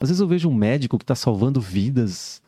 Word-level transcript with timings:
Às 0.00 0.08
vezes 0.08 0.20
eu 0.20 0.26
vejo 0.26 0.48
um 0.48 0.54
médico 0.54 0.96
que 0.96 1.04
está 1.04 1.14
salvando 1.14 1.60
vidas, 1.60 2.42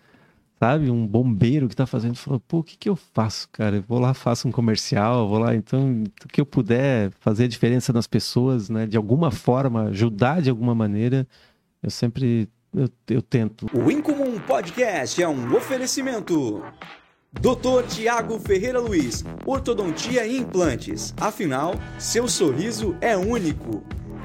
sabe? 0.58 0.90
Um 0.90 1.06
bombeiro 1.06 1.68
que 1.68 1.74
está 1.74 1.84
fazendo, 1.84 2.16
fala, 2.16 2.40
pô, 2.40 2.60
o 2.60 2.64
que, 2.64 2.78
que 2.78 2.88
eu 2.88 2.96
faço, 2.96 3.46
cara? 3.52 3.76
Eu 3.76 3.84
vou 3.86 3.98
lá, 3.98 4.14
faço 4.14 4.48
um 4.48 4.52
comercial, 4.52 5.28
vou 5.28 5.38
lá, 5.38 5.54
então, 5.54 6.02
o 6.24 6.28
que 6.28 6.40
eu 6.40 6.46
puder 6.46 7.10
fazer 7.20 7.44
a 7.44 7.48
diferença 7.48 7.92
nas 7.92 8.06
pessoas, 8.06 8.70
né? 8.70 8.86
De 8.86 8.96
alguma 8.96 9.30
forma, 9.30 9.88
ajudar 9.88 10.40
de 10.40 10.48
alguma 10.48 10.74
maneira, 10.74 11.28
eu 11.82 11.90
sempre, 11.90 12.48
eu, 12.74 12.88
eu 13.08 13.20
tento. 13.20 13.66
O 13.74 13.90
Incomum 13.90 14.38
Podcast 14.40 15.22
é 15.22 15.28
um 15.28 15.54
oferecimento. 15.54 16.64
Dr. 17.32 17.86
Tiago 17.88 18.38
Ferreira 18.38 18.78
Luiz, 18.78 19.24
Ortodontia 19.44 20.26
e 20.26 20.38
Implantes. 20.38 21.14
Afinal, 21.18 21.74
seu 21.98 22.28
sorriso 22.28 22.96
é 23.00 23.16
único. 23.16 23.82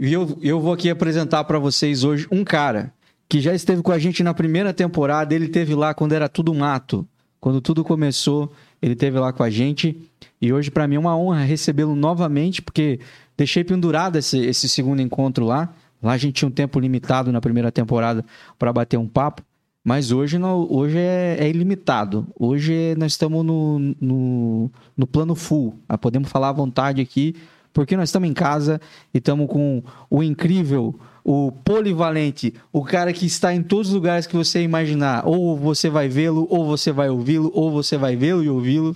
E 0.00 0.12
eu, 0.12 0.38
eu 0.40 0.60
vou 0.60 0.74
aqui 0.74 0.88
apresentar 0.88 1.42
para 1.42 1.58
vocês 1.58 2.04
hoje 2.04 2.24
um 2.30 2.44
cara 2.44 2.92
que 3.28 3.40
já 3.40 3.52
esteve 3.52 3.82
com 3.82 3.90
a 3.90 3.98
gente 3.98 4.22
na 4.22 4.32
primeira 4.32 4.72
temporada. 4.72 5.34
Ele 5.34 5.48
teve 5.48 5.74
lá 5.74 5.92
quando 5.92 6.12
era 6.12 6.28
tudo 6.28 6.54
mato, 6.54 7.08
quando 7.40 7.60
tudo 7.60 7.82
começou. 7.82 8.52
Ele 8.80 8.94
teve 8.94 9.18
lá 9.18 9.32
com 9.32 9.42
a 9.42 9.50
gente 9.50 10.00
e 10.40 10.52
hoje 10.52 10.70
para 10.70 10.86
mim 10.86 10.94
é 10.94 10.98
uma 11.00 11.16
honra 11.16 11.42
recebê-lo 11.42 11.96
novamente, 11.96 12.62
porque 12.62 13.00
deixei 13.36 13.64
pendurado 13.64 14.16
esse, 14.18 14.38
esse 14.38 14.68
segundo 14.68 15.02
encontro 15.02 15.44
lá. 15.44 15.74
Lá 16.00 16.12
a 16.12 16.18
gente 16.18 16.34
tinha 16.34 16.48
um 16.48 16.52
tempo 16.52 16.78
limitado 16.78 17.32
na 17.32 17.40
primeira 17.40 17.72
temporada 17.72 18.24
para 18.56 18.72
bater 18.72 18.98
um 18.98 19.08
papo. 19.08 19.42
Mas 19.88 20.12
hoje, 20.12 20.36
não, 20.36 20.70
hoje 20.70 20.98
é, 20.98 21.38
é, 21.40 21.48
ilimitado. 21.48 22.26
Hoje 22.38 22.94
nós 22.98 23.12
estamos 23.12 23.42
no, 23.42 23.78
no, 23.98 24.70
no 24.94 25.06
plano 25.06 25.34
full. 25.34 25.80
Ah, 25.88 25.96
podemos 25.96 26.28
falar 26.28 26.50
à 26.50 26.52
vontade 26.52 27.00
aqui, 27.00 27.34
porque 27.72 27.96
nós 27.96 28.10
estamos 28.10 28.28
em 28.28 28.34
casa 28.34 28.78
e 29.14 29.16
estamos 29.16 29.48
com 29.48 29.82
o 30.10 30.22
incrível, 30.22 30.94
o 31.24 31.50
polivalente, 31.50 32.52
o 32.70 32.84
cara 32.84 33.14
que 33.14 33.24
está 33.24 33.54
em 33.54 33.62
todos 33.62 33.88
os 33.88 33.94
lugares 33.94 34.26
que 34.26 34.36
você 34.36 34.62
imaginar. 34.62 35.26
Ou 35.26 35.56
você 35.56 35.88
vai 35.88 36.06
vê-lo, 36.06 36.46
ou 36.50 36.66
você 36.66 36.92
vai 36.92 37.08
ouvi-lo, 37.08 37.50
ou 37.54 37.70
você 37.70 37.96
vai 37.96 38.14
vê-lo 38.14 38.44
e 38.44 38.50
ouvi-lo. 38.50 38.94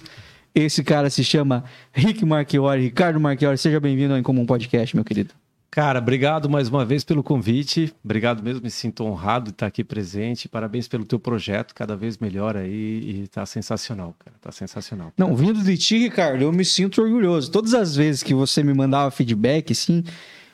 Esse 0.54 0.84
cara 0.84 1.08
se 1.08 1.24
chama 1.24 1.64
Rick 1.90 2.22
Marchiori, 2.22 2.82
Ricardo 2.82 3.18
Marchiori. 3.18 3.56
Seja 3.56 3.80
bem-vindo 3.80 4.12
ao 4.12 4.18
Incomum 4.18 4.44
Podcast, 4.44 4.94
meu 4.94 5.06
querido. 5.06 5.41
Cara, 5.74 6.00
obrigado 6.00 6.50
mais 6.50 6.68
uma 6.68 6.84
vez 6.84 7.02
pelo 7.02 7.22
convite. 7.22 7.94
Obrigado 8.04 8.42
mesmo, 8.42 8.62
me 8.62 8.70
sinto 8.70 9.04
honrado 9.04 9.46
de 9.46 9.50
estar 9.52 9.66
aqui 9.66 9.82
presente. 9.82 10.46
Parabéns 10.46 10.86
pelo 10.86 11.02
teu 11.02 11.18
projeto, 11.18 11.74
cada 11.74 11.96
vez 11.96 12.18
melhor 12.18 12.58
aí 12.58 13.22
e 13.22 13.28
tá 13.28 13.46
sensacional, 13.46 14.14
cara. 14.18 14.36
Tá 14.38 14.52
sensacional. 14.52 15.14
Não, 15.16 15.34
vindo 15.34 15.64
de 15.64 15.78
ti, 15.78 15.96
Ricardo, 15.96 16.42
eu 16.42 16.52
me 16.52 16.62
sinto 16.62 17.00
orgulhoso. 17.00 17.50
Todas 17.50 17.72
as 17.72 17.96
vezes 17.96 18.22
que 18.22 18.34
você 18.34 18.62
me 18.62 18.74
mandava 18.74 19.10
feedback, 19.10 19.72
assim, 19.72 20.04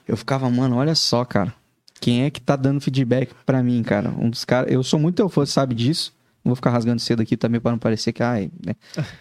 eu 0.07 0.17
ficava, 0.17 0.49
mano, 0.49 0.77
olha 0.77 0.95
só, 0.95 1.25
cara. 1.25 1.53
Quem 2.01 2.23
é 2.23 2.31
que 2.31 2.41
tá 2.41 2.55
dando 2.55 2.81
feedback 2.81 3.35
para 3.45 3.61
mim, 3.61 3.83
cara? 3.83 4.11
Um 4.11 4.31
dos 4.31 4.45
caras, 4.45 4.71
eu 4.71 4.85
sou 4.85 5.01
muito 5.01 5.17
teu 5.17 5.29
fã, 5.29 5.45
sabe 5.45 5.75
disso. 5.75 6.15
Não 6.45 6.51
vou 6.51 6.57
ficar 6.57 6.71
rasgando 6.71 7.01
cedo 7.01 7.21
aqui 7.21 7.37
também 7.37 7.61
para 7.61 7.73
não 7.73 7.79
parecer 7.79 8.13
que, 8.13 8.23
ai, 8.23 8.51
né? 8.65 8.75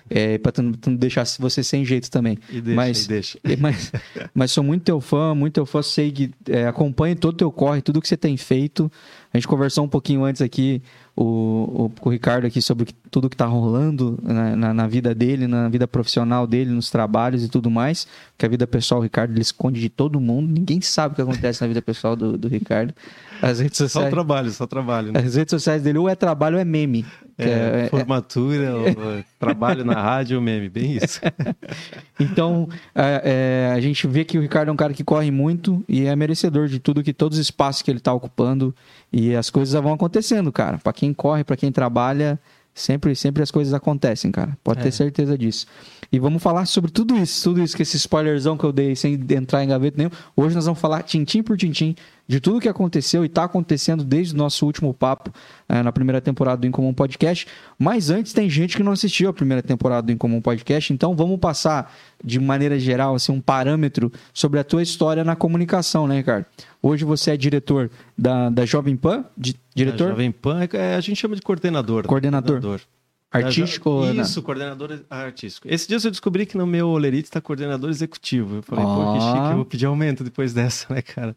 É, 0.10 0.38
para 0.38 0.62
não, 0.62 0.74
não 0.86 0.96
deixar 0.96 1.26
você 1.40 1.64
sem 1.64 1.84
jeito 1.84 2.10
também. 2.10 2.38
E 2.50 2.62
deixa, 2.62 2.76
mas, 2.76 3.06
e 3.06 3.08
deixa. 3.08 3.40
Mas, 3.60 3.92
mas 4.34 4.52
sou 4.52 4.64
muito 4.64 4.84
teu 4.84 5.02
fã, 5.02 5.34
muito 5.34 5.56
teu 5.56 5.66
fã, 5.66 5.82
sei 5.82 6.12
que 6.12 6.32
é, 6.48 6.68
acompanho 6.68 7.16
todo 7.16 7.34
o 7.34 7.38
teu 7.38 7.52
corre, 7.52 7.82
tudo 7.82 8.02
que 8.02 8.08
você 8.08 8.16
tem 8.16 8.38
feito. 8.38 8.90
A 9.34 9.38
gente 9.38 9.48
conversou 9.48 9.84
um 9.84 9.90
pouquinho 9.90 10.24
antes 10.24 10.42
aqui, 10.42 10.82
o, 11.16 11.24
o, 11.24 11.92
o 12.02 12.10
Ricardo 12.10 12.46
aqui, 12.46 12.62
sobre 12.62 12.88
tudo 13.12 13.30
que 13.30 13.36
está 13.36 13.46
rolando 13.46 14.18
na, 14.24 14.56
na, 14.56 14.74
na, 14.74 14.88
vida 14.88 15.14
dele, 15.14 15.48
na 15.48 15.68
vida 15.68 15.88
profissional 15.88 16.48
dele, 16.48 16.72
nos 16.72 16.90
trabalhos 16.90 17.44
e 17.44 17.50
tudo 17.50 17.70
mais. 17.70 18.08
Porque 18.32 18.46
a 18.46 18.50
vida 18.50 18.66
pessoal, 18.66 19.00
o 19.00 19.04
Ricardo, 19.04 19.32
ele 19.32 19.42
esconde 19.42 19.82
de 19.82 19.90
todo 19.90 20.20
mundo. 20.20 20.52
Ninguém 20.52 20.80
sabe 20.82 21.14
o 21.14 21.16
que 21.16 21.22
acontece 21.22 21.62
na 21.62 21.68
vida 21.68 21.82
pessoal 21.82 22.16
do, 22.16 22.38
do 22.38 22.48
Ricardo. 22.48 22.94
As 23.42 23.60
redes 23.60 23.78
sociais, 23.78 24.06
só 24.06 24.10
trabalho, 24.10 24.52
só 24.52 24.68
trabalho. 24.68 25.12
Né? 25.12 25.20
As 25.20 25.36
redes 25.36 25.52
sociais 25.52 25.82
dele 25.82 25.98
ou 25.98 26.10
é 26.10 26.16
trabalho 26.16 26.56
ou 26.56 26.62
é 26.62 26.66
meme. 26.66 27.06
É, 27.38 27.84
é, 27.86 27.88
formatura, 27.90 28.74
é... 28.88 29.24
trabalho 29.40 29.86
na 29.86 29.94
rádio, 29.94 30.42
meme, 30.42 30.70
bem 30.70 30.98
isso. 30.98 31.22
então, 32.20 32.68
é, 32.96 33.70
é, 33.70 33.74
a 33.76 33.80
gente 33.80 34.08
vê 34.08 34.26
que 34.26 34.40
o 34.40 34.42
Ricardo 34.42 34.70
é 34.70 34.72
um 34.72 34.76
cara 34.76 34.94
que 34.94 35.04
corre 35.04 35.30
muito 35.30 35.84
e 35.88 36.06
é 36.06 36.16
merecedor 36.16 36.68
de 36.68 36.80
tudo 36.80 37.04
que 37.04 37.14
todos 37.14 37.38
os 37.38 37.46
espaços 37.46 37.84
que 37.84 37.92
ele 37.92 38.00
está 38.00 38.12
ocupando 38.12 38.74
e 39.14 39.36
as 39.36 39.50
coisas 39.50 39.80
vão 39.82 39.94
acontecendo, 39.94 40.52
cara. 40.52 40.80
Para 40.80 40.94
quem 40.94 41.14
corre, 41.14 41.44
para 41.44 41.56
quem 41.56 41.72
trabalha, 41.72 42.40
sempre, 42.74 43.16
sempre 43.16 43.44
as 43.44 43.52
coisas 43.52 43.74
acontecem, 43.74 44.32
cara. 44.32 44.58
Pode 44.64 44.82
ter 44.82 44.90
é. 44.90 44.92
certeza 44.92 45.38
disso. 45.38 45.68
E 46.12 46.20
vamos 46.20 46.42
falar 46.42 46.66
sobre 46.66 46.90
tudo 46.90 47.18
isso, 47.18 47.44
tudo 47.44 47.62
isso, 47.62 47.76
que 47.76 47.84
esse 47.84 47.98
spoilerzão 47.98 48.58
que 48.58 48.64
eu 48.64 48.72
dei 48.72 48.96
sem 48.96 49.14
entrar 49.32 49.64
em 49.64 49.68
gaveta 49.68 49.98
nenhum. 49.98 50.12
Hoje 50.36 50.56
nós 50.56 50.66
vamos 50.66 50.80
falar 50.80 51.04
tintim 51.04 51.44
por 51.44 51.58
tintim 51.58 51.96
de 52.28 52.40
tudo 52.40 52.60
que 52.60 52.68
aconteceu 52.68 53.24
e 53.24 53.28
está 53.28 53.46
acontecendo 53.46 54.04
desde 54.04 54.34
o 54.34 54.38
nosso 54.38 54.66
último 54.66 54.94
papo 54.94 55.32
é, 55.70 55.82
na 55.82 55.92
primeira 55.92 56.20
temporada 56.20 56.62
do 56.62 56.68
Incomum 56.68 56.94
Podcast. 56.94 57.48
Mas 57.80 58.10
antes 58.10 58.34
tem 58.34 58.50
gente 58.50 58.76
que 58.76 58.84
não 58.84 58.92
assistiu 58.92 59.30
a 59.30 59.34
primeira 59.34 59.64
temporada 59.64 60.08
do 60.08 60.12
Incomum 60.12 60.42
Podcast, 60.42 60.92
então 60.92 61.16
vamos 61.16 61.40
passar 61.40 61.94
de 62.24 62.40
maneira 62.40 62.78
geral 62.78 63.16
assim, 63.16 63.32
um 63.32 63.40
parâmetro 63.40 64.12
sobre 64.34 64.60
a 64.60 64.64
tua 64.64 64.84
história 64.84 65.24
na 65.24 65.36
comunicação, 65.36 66.08
né, 66.08 66.18
Ricardo? 66.18 66.46
Hoje 66.82 67.06
você 67.06 67.32
é 67.32 67.38
diretor 67.38 67.90
da, 68.18 68.50
da 68.50 68.66
Jovem 68.66 68.96
Pan, 68.96 69.26
di, 69.38 69.56
diretor? 69.74 70.08
A 70.08 70.10
Jovem 70.12 70.32
Pan, 70.32 70.68
é, 70.74 70.96
a 70.96 71.02
gente 71.02 71.18
chama 71.18 71.36
de 71.36 71.42
coordenador. 71.42 72.06
Coordenador. 72.06 72.62
coordenador. 72.62 72.97
Artístico? 73.30 74.06
Isso, 74.06 74.42
coordenador 74.42 75.02
artístico. 75.10 75.68
Esse 75.70 75.86
dia 75.86 75.98
eu 76.02 76.12
descobri 76.12 76.46
que 76.46 76.58
no 76.58 76.66
meu 76.66 76.88
Olerite 76.88 77.26
está 77.26 77.42
coordenador 77.42 77.90
executivo. 77.90 78.58
Eu 78.58 78.64
falei, 78.64 78.86
oh. 78.86 78.96
pô, 78.96 79.14
que 79.14 79.20
chique, 79.20 79.50
eu 79.50 79.56
vou 79.56 79.66
pedir 79.66 79.86
aumento 79.86 80.24
depois 80.24 80.54
dessa, 80.56 80.94
né, 80.94 81.02
cara? 81.02 81.36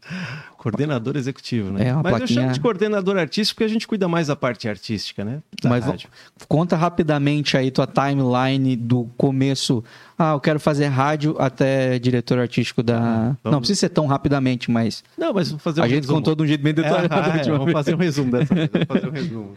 Coordenador 0.57 1.17
executivo, 1.17 1.69
né? 1.71 1.89
É 1.89 1.93
Mas 1.93 2.01
plaquinha... 2.01 2.23
eu 2.23 2.27
chamo 2.27 2.53
de 2.53 2.59
coordenador 2.61 3.17
artístico 3.17 3.57
porque 3.57 3.65
a 3.65 3.73
gente 3.73 3.85
cuida 3.85 4.07
mais 4.07 4.27
da 4.27 4.37
parte 4.37 4.69
artística, 4.69 5.25
né? 5.25 5.41
Da 5.61 5.69
Mas 5.69 5.83
rádio. 5.83 6.09
conta 6.47 6.77
rapidamente 6.77 7.57
aí 7.57 7.69
tua 7.69 7.85
timeline 7.85 8.77
do 8.77 9.09
começo. 9.17 9.83
Ah, 10.17 10.31
eu 10.31 10.39
quero 10.39 10.61
fazer 10.61 10.87
rádio 10.87 11.35
até 11.39 11.99
diretor 11.99 12.39
artístico 12.39 12.81
da. 12.81 12.99
Ah, 12.99 13.37
vamos... 13.43 13.51
Não 13.51 13.59
precisa 13.59 13.81
ser 13.81 13.89
tão 13.89 14.07
rapidamente, 14.07 14.71
mas. 14.71 15.03
Não, 15.17 15.33
mas 15.33 15.49
vamos 15.49 15.63
fazer 15.63 15.81
um 15.81 15.83
A 15.83 15.87
gente 15.89 16.01
resumo. 16.03 16.19
contou 16.19 16.35
de 16.35 16.43
um 16.43 16.47
jeito 16.47 16.61
bem 16.63 16.73
detalhado. 16.73 17.01
É, 17.11 17.13
ah, 17.13 17.37
é, 17.37 17.57
vamos 17.57 17.73
fazer 17.73 17.95
um 17.95 17.97
resumo 17.97 18.31
dessa 18.31 18.53
vez. 18.53 18.69
Vamos 18.71 18.87
fazer 18.87 19.07
um 19.07 19.11
resumo. 19.11 19.53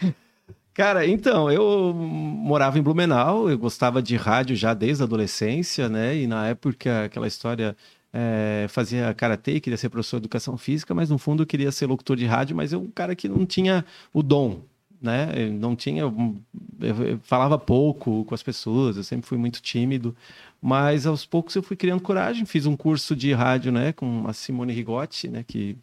Cara, 0.75 1.07
então, 1.07 1.49
eu 1.53 1.95
morava 1.95 2.77
em 2.79 2.83
Blumenau, 2.83 3.49
eu 3.49 3.57
gostava 3.57 4.03
de 4.03 4.17
rádio 4.17 4.57
já 4.57 4.75
desde 4.75 5.05
a 5.05 5.07
adolescência, 5.07 5.89
né? 5.89 6.17
E 6.17 6.27
na 6.27 6.49
época, 6.49 7.05
aquela 7.05 7.29
história, 7.29 7.77
é, 8.13 8.67
fazia 8.69 9.15
karatê, 9.15 9.61
queria 9.61 9.77
ser 9.77 9.89
professor 9.89 10.19
de 10.19 10.23
educação 10.25 10.57
física, 10.59 10.93
mas 10.93 11.11
no 11.11 11.17
fundo 11.17 11.45
eu 11.45 11.47
queria 11.47 11.71
ser 11.71 11.87
locutor 11.87 12.17
de 12.17 12.27
rádio, 12.27 12.57
mas 12.57 12.73
eu 12.73 12.81
um 12.81 12.91
cara 12.91 13.15
que 13.15 13.29
não 13.29 13.47
tinha 13.47 13.85
o 14.13 14.21
dom, 14.21 14.63
né? 15.01 15.33
Eu 15.37 15.53
não 15.53 15.77
tinha. 15.77 16.03
Eu 16.03 16.37
eu 16.81 17.21
falava 17.23 17.57
pouco 17.59 18.25
com 18.25 18.35
as 18.35 18.43
pessoas, 18.43 18.97
eu 18.97 19.05
sempre 19.05 19.27
fui 19.29 19.39
muito 19.39 19.63
tímido. 19.63 20.15
Mas 20.61 21.07
aos 21.07 21.25
poucos 21.25 21.55
eu 21.55 21.63
fui 21.63 21.77
criando 21.77 22.01
coragem. 22.03 22.45
Fiz 22.47 22.67
um 22.67 22.77
curso 22.77 23.15
de 23.15 23.33
rádio, 23.33 23.71
né, 23.71 23.93
com 23.93 24.27
a 24.27 24.33
Simone 24.33 24.73
Rigotti, 24.73 25.29
né, 25.29 25.45
que 25.47 25.77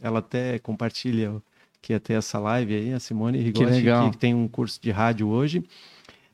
ela 0.00 0.20
até 0.20 0.58
compartilha 0.60 1.34
que 1.80 1.92
ia 1.92 2.00
ter 2.00 2.14
essa 2.14 2.38
live 2.38 2.74
aí, 2.74 2.92
a 2.92 3.00
Simone 3.00 3.38
Rigotti, 3.38 3.70
legal. 3.70 4.10
que 4.10 4.16
tem 4.16 4.34
um 4.34 4.48
curso 4.48 4.80
de 4.80 4.90
rádio 4.90 5.28
hoje, 5.28 5.64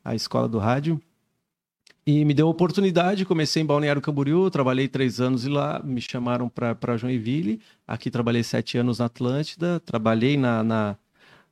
a 0.04 0.14
Escola 0.14 0.48
do 0.48 0.58
Rádio. 0.58 1.00
E 2.06 2.22
me 2.24 2.34
deu 2.34 2.46
a 2.46 2.50
oportunidade, 2.50 3.24
comecei 3.24 3.62
em 3.62 3.66
Balneário 3.66 4.02
Camboriú, 4.02 4.50
trabalhei 4.50 4.86
três 4.88 5.20
anos 5.20 5.46
lá, 5.46 5.80
me 5.82 6.02
chamaram 6.02 6.50
para 6.50 6.96
Joinville, 6.98 7.60
aqui 7.88 8.10
trabalhei 8.10 8.42
sete 8.42 8.76
anos 8.76 8.98
na 8.98 9.06
Atlântida, 9.06 9.80
trabalhei 9.80 10.36
na, 10.36 10.62
na, 10.62 10.96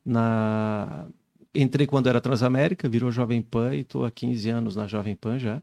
na- 0.05 1.07
Entrei 1.55 1.87
quando 1.87 2.07
era 2.09 2.21
Transamérica, 2.21 2.89
virou 2.89 3.11
Jovem 3.13 3.43
Pan 3.43 3.75
e 3.75 3.81
estou 3.81 4.05
há 4.07 4.11
15 4.11 4.49
anos 4.51 4.75
na 4.77 4.87
Jovem 4.87 5.15
Pan 5.15 5.39
já. 5.39 5.63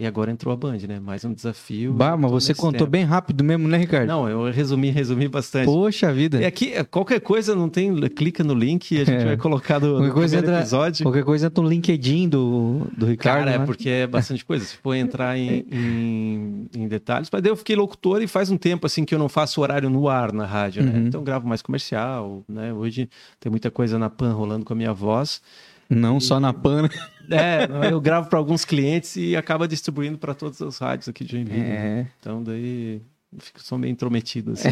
E 0.00 0.06
agora 0.06 0.30
entrou 0.30 0.54
a 0.54 0.56
Band, 0.56 0.78
né? 0.86 1.00
Mais 1.00 1.24
um 1.24 1.32
desafio. 1.34 1.92
Bah, 1.92 2.16
mas 2.16 2.30
você 2.30 2.54
contou 2.54 2.72
tempo. 2.82 2.90
bem 2.90 3.02
rápido 3.02 3.42
mesmo, 3.42 3.66
né, 3.66 3.76
Ricardo? 3.78 4.06
Não, 4.06 4.28
eu 4.28 4.48
resumi, 4.48 4.90
resumi 4.90 5.26
bastante. 5.26 5.64
Poxa 5.66 6.12
vida. 6.12 6.40
E 6.40 6.44
aqui, 6.44 6.72
qualquer 6.84 7.20
coisa, 7.20 7.52
não 7.52 7.68
tem. 7.68 7.92
Clica 8.10 8.44
no 8.44 8.54
link 8.54 8.92
e 8.92 9.00
a 9.00 9.04
gente 9.04 9.22
É. 9.22 9.24
vai 9.24 9.36
colocar 9.36 9.80
no, 9.80 9.86
no 9.88 9.94
Qualquer 9.96 10.12
coisa 10.14 10.36
primeiro 10.36 10.46
entra- 10.56 10.60
episódio. 10.60 11.02
Qualquer 11.04 11.24
coisa 11.24 11.46
entra 11.48 11.62
no 11.64 11.68
LinkedIn 11.68 12.28
do, 12.28 12.86
do 12.96 13.06
Ricardo. 13.06 13.38
Cara, 13.40 13.50
é 13.56 13.58
né? 13.58 13.66
porque 13.66 13.88
é 13.88 14.06
bastante 14.06 14.44
coisa. 14.44 14.64
Se 14.64 14.76
for 14.76 14.94
entrar 14.94 15.36
em, 15.36 15.66
em, 15.72 16.66
em 16.76 16.86
detalhes. 16.86 17.28
Mas 17.32 17.42
daí 17.42 17.50
eu 17.50 17.56
fiquei 17.56 17.74
locutor 17.74 18.22
e 18.22 18.28
faz 18.28 18.52
um 18.52 18.56
tempo 18.56 18.86
assim 18.86 19.04
que 19.04 19.12
eu 19.12 19.18
não 19.18 19.28
faço 19.28 19.60
horário 19.60 19.90
no 19.90 20.08
ar 20.08 20.32
na 20.32 20.46
rádio, 20.46 20.84
né? 20.84 20.92
Uhum. 20.92 21.06
Então 21.08 21.20
eu 21.20 21.24
gravo 21.24 21.48
mais 21.48 21.60
comercial, 21.60 22.44
né? 22.48 22.72
Hoje 22.72 23.10
tem 23.40 23.50
muita 23.50 23.68
coisa 23.68 23.98
na 23.98 24.08
PAN 24.08 24.32
rolando 24.32 24.64
com 24.64 24.72
a 24.72 24.76
minha 24.76 24.92
voz. 24.92 25.42
Não 25.88 26.20
só 26.20 26.38
na 26.38 26.52
PAN. 26.52 26.82
né? 26.82 26.88
É, 27.30 27.68
eu 27.92 28.00
gravo 28.00 28.28
para 28.28 28.38
alguns 28.38 28.64
clientes 28.64 29.16
e 29.16 29.36
acaba 29.36 29.68
distribuindo 29.68 30.16
para 30.18 30.34
todas 30.34 30.60
as 30.62 30.78
rádios 30.78 31.08
aqui 31.08 31.24
de 31.24 31.32
Joinville. 31.32 31.60
né? 31.60 32.00
É. 32.00 32.06
Então 32.18 32.42
daí 32.42 33.02
eu 33.30 33.40
fico 33.40 33.62
sou 33.62 33.76
meio 33.76 33.92
intrometido 33.92 34.52
assim. 34.52 34.68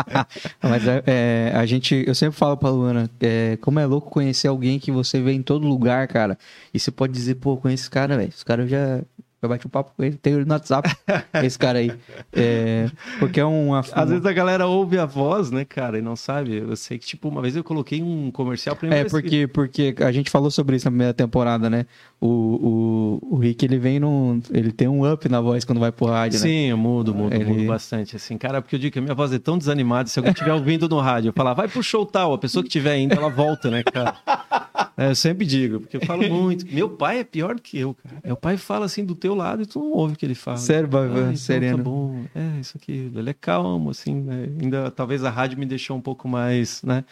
Mas 0.62 0.86
é, 0.86 1.02
é, 1.06 1.52
a 1.54 1.64
gente, 1.64 2.04
eu 2.06 2.14
sempre 2.14 2.36
falo 2.36 2.56
pra 2.56 2.68
Luana, 2.68 3.10
é, 3.20 3.56
como 3.62 3.78
é 3.80 3.86
louco 3.86 4.10
conhecer 4.10 4.48
alguém 4.48 4.78
que 4.78 4.92
você 4.92 5.20
vê 5.20 5.32
em 5.32 5.42
todo 5.42 5.66
lugar, 5.66 6.06
cara. 6.06 6.38
E 6.74 6.78
você 6.78 6.90
pode 6.90 7.14
dizer, 7.14 7.36
pô, 7.36 7.56
conheço 7.56 7.84
esse 7.84 7.90
cara, 7.90 8.16
velho. 8.16 8.28
Esse 8.28 8.44
cara 8.44 8.66
já, 8.66 9.02
já 9.42 9.48
bati 9.48 9.66
um 9.66 9.70
papo 9.70 9.92
com 9.96 10.02
ele, 10.02 10.16
tenho 10.16 10.38
ele 10.38 10.44
no 10.46 10.52
WhatsApp, 10.54 10.88
esse 11.42 11.58
cara 11.58 11.78
aí. 11.78 11.92
É, 12.32 12.90
porque 13.18 13.38
é 13.38 13.44
uma. 13.44 13.80
Às 13.92 14.08
vezes 14.10 14.24
a 14.24 14.32
galera 14.32 14.66
ouve 14.66 14.98
a 14.98 15.04
voz, 15.04 15.50
né, 15.50 15.64
cara, 15.64 15.98
e 15.98 16.02
não 16.02 16.16
sabe. 16.16 16.56
Eu 16.56 16.74
sei 16.76 16.98
que, 16.98 17.06
tipo, 17.06 17.28
uma 17.28 17.42
vez 17.42 17.54
eu 17.54 17.62
coloquei 17.62 18.02
um 18.02 18.30
comercial 18.30 18.74
pra 18.74 18.88
É, 18.94 19.04
porque, 19.04 19.46
porque 19.46 19.94
a 20.00 20.10
gente 20.10 20.30
falou 20.30 20.50
sobre 20.50 20.76
isso 20.76 20.86
na 20.86 20.90
primeira 20.90 21.12
temporada, 21.14 21.68
né? 21.68 21.84
O, 22.18 23.20
o, 23.28 23.34
o 23.34 23.38
Rick, 23.38 23.64
ele 23.64 23.78
vem 23.78 24.00
num. 24.00 24.40
Ele 24.50 24.72
tem 24.72 24.88
um 24.88 25.10
up 25.10 25.28
na 25.28 25.40
voz 25.40 25.64
quando 25.64 25.78
vai 25.80 25.92
pro 25.92 26.06
rádio, 26.06 26.38
né? 26.40 26.46
Sim, 26.46 26.66
eu 26.70 26.76
mudo, 26.78 27.14
mudo, 27.14 27.34
Ele- 27.34 27.44
mudo 27.44 27.66
bastante. 27.66 28.16
Assim, 28.16 28.38
cara, 28.38 28.62
porque 28.62 28.76
eu 28.76 28.80
digo 28.80 28.92
que 28.94 28.98
a 28.98 29.02
minha 29.02 29.14
voz 29.14 29.32
é 29.32 29.38
tão 29.38 29.58
desanimada, 29.58 30.08
se 30.08 30.18
alguém 30.18 30.32
estiver 30.32 30.52
ouvindo 30.54 30.88
no 30.88 30.98
rádio, 30.98 31.28
eu 31.28 31.32
falar, 31.34 31.52
vai 31.52 31.68
pro 31.68 31.82
show 31.82 32.06
tal, 32.06 32.32
a 32.32 32.38
pessoa 32.38 32.62
que 32.62 32.68
estiver 32.68 32.96
indo, 32.98 33.14
ela 33.14 33.28
volta, 33.28 33.70
né, 33.70 33.82
cara? 33.82 34.16
É, 34.96 35.10
eu 35.10 35.14
sempre 35.14 35.44
digo, 35.46 35.80
porque 35.80 35.98
eu 35.98 36.00
falo 36.06 36.26
muito. 36.28 36.66
Meu 36.72 36.88
pai 36.88 37.18
é 37.20 37.24
pior 37.24 37.60
que 37.60 37.78
eu, 37.78 37.94
cara. 37.94 38.16
Meu 38.24 38.36
pai 38.36 38.56
fala 38.56 38.86
assim 38.86 39.04
do 39.04 39.14
teu 39.26 39.34
lado 39.34 39.62
e 39.62 39.66
tu 39.66 39.78
não 39.80 39.92
ouve 39.92 40.14
o 40.14 40.16
que 40.16 40.24
ele 40.24 40.34
fala. 40.34 40.56
Sério, 40.56 40.86
Ah, 40.86 40.90
Bavan, 40.92 41.20
então 41.24 41.36
sereno. 41.36 41.78
Tá 41.78 41.82
bom. 41.84 42.24
É, 42.34 42.60
isso 42.60 42.76
aqui. 42.76 43.10
Ele 43.14 43.30
é 43.30 43.34
calmo, 43.34 43.90
assim, 43.90 44.14
né? 44.14 44.48
Ainda 44.60 44.90
talvez 44.90 45.24
a 45.24 45.30
rádio 45.30 45.58
me 45.58 45.66
deixou 45.66 45.96
um 45.96 46.00
pouco 46.00 46.28
mais, 46.28 46.82
né? 46.82 47.04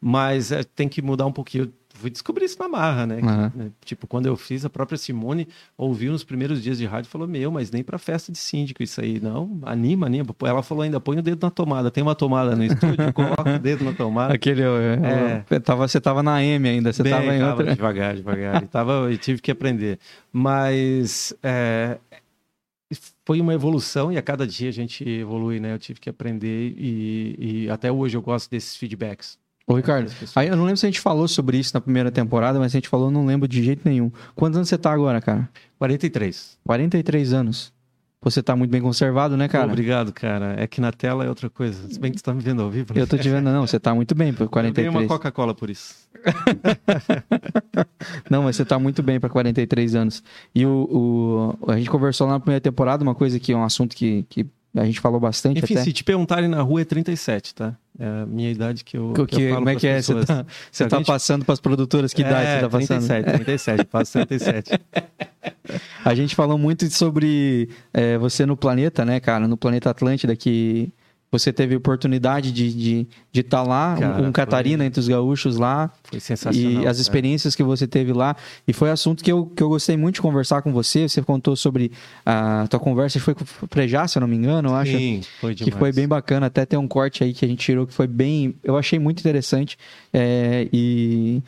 Mas 0.00 0.50
é, 0.52 0.62
tem 0.64 0.88
que 0.88 1.00
mudar 1.00 1.26
um 1.26 1.32
pouquinho. 1.32 1.72
Eu 2.02 2.06
fui 2.06 2.10
descobrir 2.10 2.46
isso 2.46 2.58
na 2.58 2.68
marra, 2.68 3.06
né? 3.06 3.20
Aham. 3.22 3.52
Né? 3.54 3.70
Tipo, 3.84 4.08
quando 4.08 4.26
eu 4.26 4.36
fiz, 4.36 4.64
a 4.64 4.70
própria 4.70 4.98
Simone 4.98 5.46
ouviu 5.78 6.10
nos 6.10 6.24
primeiros 6.24 6.60
dias 6.60 6.78
de 6.78 6.84
rádio 6.84 7.08
e 7.08 7.10
falou: 7.10 7.28
Meu, 7.28 7.50
mas 7.52 7.70
nem 7.70 7.84
pra 7.84 7.96
festa 7.96 8.32
de 8.32 8.38
síndico 8.38 8.82
isso 8.82 9.00
aí. 9.00 9.20
Não, 9.20 9.60
anima, 9.62 10.06
anima. 10.06 10.34
Ela 10.44 10.62
falou 10.64 10.82
ainda: 10.82 10.98
põe 11.00 11.18
o 11.18 11.22
dedo 11.22 11.44
na 11.44 11.50
tomada. 11.50 11.90
Tem 11.92 12.02
uma 12.02 12.16
tomada 12.16 12.56
no 12.56 12.64
estúdio, 12.64 13.12
coloca 13.14 13.54
o 13.54 13.58
dedo 13.58 13.84
na 13.84 13.92
tomada. 13.92 14.34
Aquele. 14.34 14.62
É, 14.62 15.44
é, 15.48 15.60
tava, 15.60 15.86
você 15.86 16.00
tava 16.00 16.22
na 16.24 16.42
M 16.42 16.68
ainda, 16.68 16.92
você 16.92 17.04
Bem, 17.04 17.12
tava 17.12 17.34
em 17.36 17.38
tava 17.38 17.56
outra. 17.58 17.74
devagar, 17.74 18.16
devagar. 18.16 18.62
E 18.64 18.66
tava, 18.66 19.12
e 19.12 19.16
tive 19.16 19.40
que 19.40 19.52
aprender. 19.52 20.00
Mas 20.32 21.32
é, 21.40 21.98
foi 23.24 23.40
uma 23.40 23.54
evolução 23.54 24.10
e 24.12 24.16
a 24.16 24.22
cada 24.22 24.46
dia 24.46 24.68
a 24.68 24.72
gente 24.72 25.08
evolui, 25.08 25.60
né? 25.60 25.72
Eu 25.72 25.78
tive 25.78 26.00
que 26.00 26.10
aprender 26.10 26.74
e, 26.76 27.36
e 27.64 27.70
até 27.70 27.92
hoje 27.92 28.16
eu 28.16 28.22
gosto 28.22 28.50
desses 28.50 28.76
feedbacks. 28.76 29.38
Ô, 29.66 29.74
Ricardo, 29.74 30.10
aí 30.34 30.48
eu 30.48 30.56
não 30.56 30.64
lembro 30.64 30.76
se 30.76 30.86
a 30.86 30.88
gente 30.88 31.00
falou 31.00 31.28
sobre 31.28 31.56
isso 31.58 31.70
na 31.74 31.80
primeira 31.80 32.10
temporada, 32.10 32.58
mas 32.58 32.72
se 32.72 32.76
a 32.76 32.80
gente 32.80 32.88
falou, 32.88 33.06
eu 33.06 33.10
não 33.12 33.24
lembro 33.24 33.46
de 33.46 33.62
jeito 33.62 33.82
nenhum. 33.88 34.10
Quantos 34.34 34.56
anos 34.56 34.68
você 34.68 34.76
tá 34.76 34.92
agora, 34.92 35.20
cara? 35.20 35.48
43. 35.78 36.58
43 36.64 37.32
anos. 37.32 37.72
Você 38.24 38.40
tá 38.40 38.54
muito 38.54 38.70
bem 38.70 38.80
conservado, 38.80 39.36
né, 39.36 39.48
cara? 39.48 39.66
Obrigado, 39.66 40.12
cara. 40.12 40.54
É 40.56 40.66
que 40.68 40.80
na 40.80 40.92
tela 40.92 41.24
é 41.24 41.28
outra 41.28 41.50
coisa. 41.50 41.88
Se 41.88 41.98
bem 41.98 42.12
que 42.12 42.18
você 42.18 42.24
tá 42.24 42.32
me 42.32 42.40
vendo 42.40 42.62
ao 42.62 42.70
vivo, 42.70 42.94
né? 42.94 43.00
Eu 43.02 43.06
tô 43.06 43.18
te 43.18 43.28
vendo, 43.28 43.46
não, 43.50 43.66
você 43.66 43.80
tá 43.80 43.92
muito 43.94 44.14
bem 44.14 44.32
por 44.32 44.44
Eu 44.44 44.48
ganhei 44.48 44.72
43. 44.72 44.94
uma 44.94 45.06
Coca-Cola 45.08 45.54
por 45.54 45.70
isso. 45.70 45.94
Não, 48.30 48.44
mas 48.44 48.56
você 48.56 48.64
tá 48.64 48.78
muito 48.78 49.02
bem 49.02 49.18
pra 49.18 49.28
43 49.28 49.94
anos. 49.94 50.22
E 50.54 50.64
o, 50.64 51.56
o- 51.64 51.70
a 51.70 51.76
gente 51.76 51.90
conversou 51.90 52.26
lá 52.26 52.34
na 52.34 52.40
primeira 52.40 52.60
temporada, 52.60 53.02
uma 53.02 53.14
coisa 53.14 53.38
que 53.40 53.52
é 53.52 53.56
um 53.56 53.64
assunto 53.64 53.96
que, 53.96 54.24
que 54.28 54.46
a 54.74 54.84
gente 54.84 55.00
falou 55.00 55.20
bastante 55.20 55.58
Enfim, 55.62 55.74
até. 55.74 55.84
se 55.84 55.92
te 55.92 56.02
perguntarem 56.04 56.48
na 56.48 56.62
rua 56.62 56.80
é 56.80 56.84
37, 56.84 57.54
tá? 57.54 57.74
É 57.98 58.06
a 58.22 58.26
minha 58.26 58.50
idade 58.50 58.82
que 58.84 58.96
eu, 58.96 59.12
Que- 59.12 59.26
que 59.26 59.42
eu 59.42 59.54
como 59.56 59.68
é 59.68 59.76
que 59.76 59.86
é? 59.86 60.00
Você 60.00 60.14
tá, 60.24 60.46
você 60.70 60.86
tá 60.88 60.96
gente- 60.96 61.06
passando 61.06 61.44
pras 61.44 61.60
produtoras 61.60 62.12
que 62.14 62.22
idade 62.22 62.46
é, 62.46 62.54
você 62.56 62.60
tá 62.62 62.70
passando? 62.70 63.06
37, 63.06 63.44
37, 63.44 63.88
faço 63.90 64.12
37. 64.26 64.70
A 66.04 66.14
gente 66.14 66.34
falou 66.34 66.56
muito 66.58 66.88
sobre 66.90 67.68
é, 67.92 68.16
você 68.18 68.46
no 68.46 68.56
planeta, 68.56 69.04
né, 69.04 69.20
cara? 69.20 69.46
No 69.46 69.56
planeta 69.56 69.90
Atlântida, 69.90 70.34
que 70.34 70.90
você 71.32 71.50
teve 71.50 71.74
oportunidade 71.74 72.52
de 72.52 72.66
estar 72.66 72.78
de, 72.78 73.06
de 73.32 73.40
estar 73.40 73.62
lá, 73.62 73.96
Cara, 73.98 74.22
um 74.22 74.30
Catarina 74.30 74.84
entre 74.84 75.00
os 75.00 75.08
gaúchos 75.08 75.56
lá, 75.56 75.90
Foi 76.04 76.20
sensacional. 76.20 76.70
e 76.70 76.76
as 76.76 76.82
cara. 76.82 77.00
experiências 77.00 77.56
que 77.56 77.62
você 77.62 77.86
teve 77.86 78.12
lá. 78.12 78.36
E 78.68 78.72
foi 78.74 78.90
assunto 78.90 79.24
que 79.24 79.32
eu, 79.32 79.46
que 79.46 79.62
eu 79.62 79.70
gostei 79.70 79.96
muito 79.96 80.16
de 80.16 80.20
conversar 80.20 80.60
com 80.60 80.70
você. 80.72 81.08
Você 81.08 81.22
contou 81.22 81.56
sobre 81.56 81.90
a 82.26 82.66
tua 82.68 82.78
conversa, 82.78 83.18
foi 83.18 83.34
com 83.34 83.44
o 83.62 83.66
Prejá, 83.68 84.06
se 84.06 84.18
eu 84.18 84.20
não 84.20 84.28
me 84.28 84.36
engano, 84.36 84.68
eu 84.68 84.74
acho. 84.74 84.92
Sim, 84.92 85.22
foi 85.40 85.54
Que 85.54 85.64
demais. 85.64 85.78
foi 85.78 85.92
bem 85.92 86.06
bacana, 86.06 86.46
até 86.46 86.66
tem 86.66 86.78
um 86.78 86.86
corte 86.86 87.24
aí 87.24 87.32
que 87.32 87.44
a 87.44 87.48
gente 87.48 87.64
tirou 87.64 87.86
que 87.86 87.94
foi 87.94 88.06
bem. 88.06 88.54
Eu 88.62 88.76
achei 88.76 88.98
muito 88.98 89.20
interessante. 89.20 89.78
É, 90.12 90.68
e. 90.70 91.42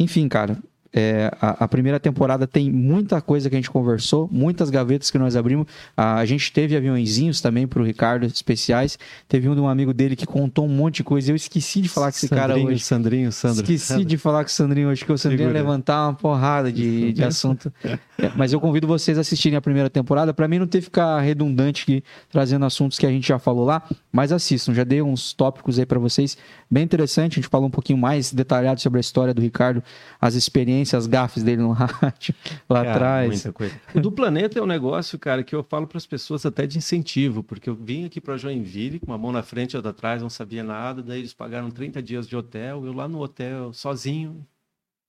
Enfim, 0.00 0.28
cara. 0.28 0.58
É, 0.94 1.30
a, 1.40 1.64
a 1.64 1.68
primeira 1.68 1.98
temporada 1.98 2.46
tem 2.46 2.70
muita 2.70 3.20
coisa 3.22 3.48
que 3.48 3.56
a 3.56 3.58
gente 3.58 3.70
conversou, 3.70 4.28
muitas 4.30 4.68
gavetas 4.68 5.10
que 5.10 5.18
nós 5.18 5.34
abrimos. 5.34 5.66
A, 5.96 6.16
a 6.16 6.26
gente 6.26 6.52
teve 6.52 6.76
aviãozinhos 6.76 7.40
também 7.40 7.66
pro 7.66 7.82
Ricardo, 7.82 8.26
especiais. 8.26 8.98
Teve 9.26 9.48
um 9.48 9.54
de 9.54 9.60
um 9.60 9.68
amigo 9.68 9.94
dele 9.94 10.14
que 10.14 10.26
contou 10.26 10.66
um 10.66 10.68
monte 10.68 10.96
de 10.96 11.04
coisa. 11.04 11.32
Eu 11.32 11.36
esqueci 11.36 11.80
de 11.80 11.88
falar 11.88 12.12
com 12.12 12.18
esse 12.18 12.28
cara 12.28 12.54
Sandrinho, 12.54 12.68
hoje. 12.68 12.84
Sandrinho, 12.84 13.32
Sandro. 13.32 13.62
Esqueci 13.62 13.86
Sandro. 13.86 14.04
de 14.04 14.18
falar 14.18 14.44
com 14.44 14.48
o 14.48 14.52
Sandrinho 14.52 14.88
hoje, 14.90 15.04
que 15.04 15.12
o 15.12 15.16
Sandrinho 15.16 15.48
ia 15.48 15.52
levantar 15.52 16.08
uma 16.08 16.14
porrada 16.14 16.70
de, 16.70 17.12
de 17.14 17.24
assunto. 17.24 17.72
É, 17.82 17.98
mas 18.36 18.52
eu 18.52 18.60
convido 18.60 18.86
vocês 18.86 19.16
a 19.16 19.22
assistirem 19.22 19.56
a 19.56 19.62
primeira 19.62 19.88
temporada, 19.88 20.34
para 20.34 20.46
mim 20.46 20.58
não 20.58 20.66
ter 20.66 20.78
que 20.78 20.84
ficar 20.84 21.20
redundante 21.20 21.84
aqui, 21.84 22.04
trazendo 22.30 22.66
assuntos 22.66 22.98
que 22.98 23.06
a 23.06 23.10
gente 23.10 23.26
já 23.26 23.38
falou 23.38 23.64
lá, 23.64 23.82
mas 24.12 24.30
assistam, 24.30 24.74
já 24.74 24.84
dei 24.84 25.00
uns 25.00 25.32
tópicos 25.32 25.78
aí 25.78 25.86
para 25.86 25.98
vocês, 25.98 26.36
bem 26.70 26.84
interessante, 26.84 27.32
a 27.32 27.42
gente 27.42 27.48
falou 27.48 27.68
um 27.68 27.70
pouquinho 27.70 27.98
mais 27.98 28.32
detalhado 28.32 28.80
sobre 28.80 28.98
a 28.98 29.00
história 29.00 29.32
do 29.32 29.40
Ricardo, 29.40 29.82
as 30.20 30.34
experiências, 30.34 30.81
as 30.96 31.06
gafes 31.06 31.42
dele 31.42 31.62
no 31.62 31.72
rádio, 31.72 32.34
lá 32.68 32.82
Cara, 32.82 32.90
atrás. 32.92 33.28
muita 33.28 33.52
coisa. 33.52 33.80
O 33.94 34.00
do 34.00 34.10
planeta 34.10 34.58
é 34.58 34.62
um 34.62 34.66
negócio, 34.66 35.18
cara, 35.18 35.42
que 35.42 35.54
eu 35.54 35.62
falo 35.62 35.86
para 35.86 35.98
as 35.98 36.06
pessoas 36.06 36.44
até 36.44 36.66
de 36.66 36.78
incentivo, 36.78 37.42
porque 37.42 37.68
eu 37.70 37.74
vim 37.74 38.04
aqui 38.04 38.20
para 38.20 38.36
Joinville 38.36 38.98
com 38.98 39.06
uma 39.06 39.18
mão 39.18 39.32
na 39.32 39.42
frente 39.42 39.72
e 39.72 39.76
outra 39.76 39.90
atrás, 39.90 40.22
não 40.22 40.30
sabia 40.30 40.64
nada, 40.64 41.02
daí 41.02 41.20
eles 41.20 41.34
pagaram 41.34 41.70
30 41.70 42.02
dias 42.02 42.28
de 42.28 42.36
hotel, 42.36 42.84
eu 42.84 42.92
lá 42.92 43.06
no 43.08 43.20
hotel 43.20 43.72
sozinho, 43.72 44.46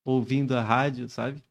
ouvindo 0.05 0.55
a 0.55 0.61
rádio, 0.61 1.09
sabe? 1.09 1.41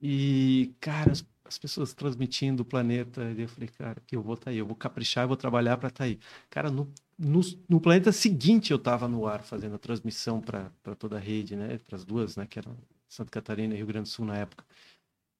E, 0.00 0.74
cara, 0.80 1.12
as, 1.12 1.24
as 1.44 1.58
pessoas 1.58 1.92
transmitindo 1.92 2.62
o 2.62 2.64
planeta, 2.64 3.22
e 3.36 3.42
eu 3.42 3.48
falei, 3.48 3.68
cara, 3.68 4.02
que 4.06 4.16
eu 4.16 4.22
vou 4.22 4.34
estar 4.34 4.50
aí, 4.50 4.58
eu 4.58 4.66
vou 4.66 4.74
caprichar, 4.74 5.24
eu 5.24 5.28
vou 5.28 5.36
trabalhar 5.36 5.76
para 5.76 5.88
estar 5.88 6.04
aí. 6.04 6.18
Cara, 6.50 6.70
no, 6.70 6.88
no, 7.18 7.40
no 7.68 7.80
planeta 7.80 8.10
seguinte 8.10 8.72
eu 8.72 8.76
estava 8.76 9.06
no 9.06 9.26
ar 9.26 9.42
fazendo 9.42 9.76
a 9.76 9.78
transmissão 9.78 10.40
para 10.40 10.70
toda 10.98 11.16
a 11.16 11.20
rede, 11.20 11.54
né? 11.54 11.78
Para 11.86 11.96
as 11.96 12.04
duas, 12.04 12.36
né? 12.36 12.46
Que 12.48 12.58
eram 12.58 12.76
Santa 13.12 13.30
Catarina 13.30 13.74
e 13.74 13.76
Rio 13.76 13.86
Grande 13.86 14.04
do 14.04 14.08
Sul 14.08 14.24
na 14.24 14.38
época. 14.38 14.64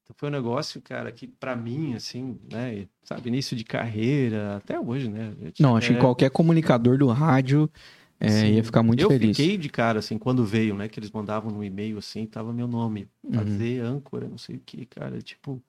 Então 0.02 0.14
foi 0.19 0.29
um 0.29 0.33
negócio, 0.33 0.81
cara, 0.83 1.11
que 1.11 1.26
para 1.26 1.57
mim, 1.57 1.95
assim, 1.95 2.38
né? 2.50 2.87
Sabe, 3.02 3.29
início 3.29 3.57
de 3.57 3.64
carreira, 3.64 4.57
até 4.57 4.79
hoje, 4.79 5.09
né? 5.09 5.33
Não, 5.59 5.76
acho 5.76 5.88
que 5.88 5.97
é, 5.97 6.00
qualquer 6.00 6.31
comunicador 6.31 6.99
do 6.99 7.07
rádio 7.09 7.71
é, 8.21 8.50
ia 8.50 8.62
ficar 8.62 8.83
muito 8.83 9.02
eu 9.02 9.09
feliz. 9.09 9.37
fiquei 9.37 9.57
de 9.57 9.71
cara, 9.71 10.00
assim, 10.00 10.19
quando 10.19 10.45
veio, 10.45 10.75
né? 10.75 10.87
Que 10.87 11.00
eles 11.00 11.11
mandavam 11.11 11.50
no 11.50 11.64
e-mail, 11.64 11.97
assim, 11.97 12.26
tava 12.26 12.52
meu 12.52 12.69
nome. 12.69 13.09
Uhum. 13.25 13.33
Fazer 13.33 13.81
âncora, 13.81 14.29
não 14.29 14.38
sei 14.38 14.57
o 14.57 14.61
que, 14.64 14.85
cara. 14.85 15.23
Tipo, 15.23 15.62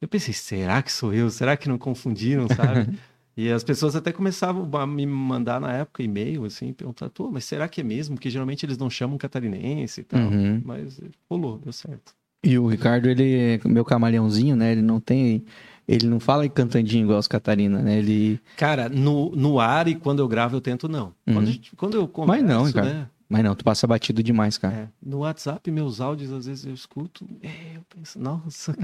eu 0.00 0.06
pensei, 0.06 0.32
será 0.32 0.80
que 0.82 0.92
sou 0.92 1.12
eu? 1.12 1.28
Será 1.30 1.56
que 1.56 1.68
não 1.68 1.78
confundiram, 1.78 2.46
sabe? 2.48 2.96
E 3.38 3.52
as 3.52 3.62
pessoas 3.62 3.94
até 3.94 4.10
começavam 4.10 4.68
a 4.76 4.84
me 4.84 5.06
mandar 5.06 5.60
na 5.60 5.72
época 5.72 6.02
e-mail, 6.02 6.44
assim, 6.44 6.72
perguntar, 6.72 7.08
pô, 7.08 7.30
mas 7.30 7.44
será 7.44 7.68
que 7.68 7.80
é 7.82 7.84
mesmo? 7.84 8.16
Porque 8.16 8.28
geralmente 8.28 8.66
eles 8.66 8.76
não 8.76 8.90
chamam 8.90 9.16
catarinense 9.16 10.00
e 10.00 10.04
tal. 10.04 10.20
Uhum. 10.20 10.60
Mas 10.64 11.00
rolou, 11.30 11.56
deu 11.56 11.72
certo. 11.72 12.16
E 12.44 12.58
o 12.58 12.66
Ricardo, 12.66 13.08
ele, 13.08 13.60
meu 13.64 13.84
camaleãozinho, 13.84 14.56
né? 14.56 14.72
Ele 14.72 14.82
não 14.82 14.98
tem. 14.98 15.44
Ele 15.86 16.08
não 16.08 16.18
fala 16.18 16.48
cantandinho 16.48 17.04
igual 17.04 17.20
os 17.20 17.28
Catarina, 17.28 17.80
né? 17.80 17.98
Ele. 17.98 18.40
Cara, 18.56 18.88
no, 18.88 19.30
no 19.30 19.60
ar 19.60 19.86
e 19.86 19.94
quando 19.94 20.18
eu 20.18 20.26
gravo 20.26 20.56
eu 20.56 20.60
tento 20.60 20.88
não. 20.88 21.14
Uhum. 21.24 21.34
Quando, 21.34 21.46
gente- 21.46 21.76
quando 21.76 21.94
eu 21.96 22.08
converso, 22.08 22.42
Mas 22.44 22.52
não, 22.52 22.64
Ricardo. 22.64 22.86
né? 22.88 23.08
Mas 23.28 23.44
não, 23.44 23.54
tu 23.54 23.62
passa 23.64 23.86
batido 23.86 24.20
demais, 24.20 24.58
cara. 24.58 24.74
É, 24.74 24.88
no 25.00 25.18
WhatsApp, 25.18 25.70
meus 25.70 26.00
áudios, 26.00 26.32
às 26.32 26.46
vezes 26.46 26.64
eu 26.66 26.74
escuto, 26.74 27.24
é, 27.42 27.76
eu 27.76 27.82
penso, 27.94 28.18
nossa, 28.18 28.72
que 28.74 28.82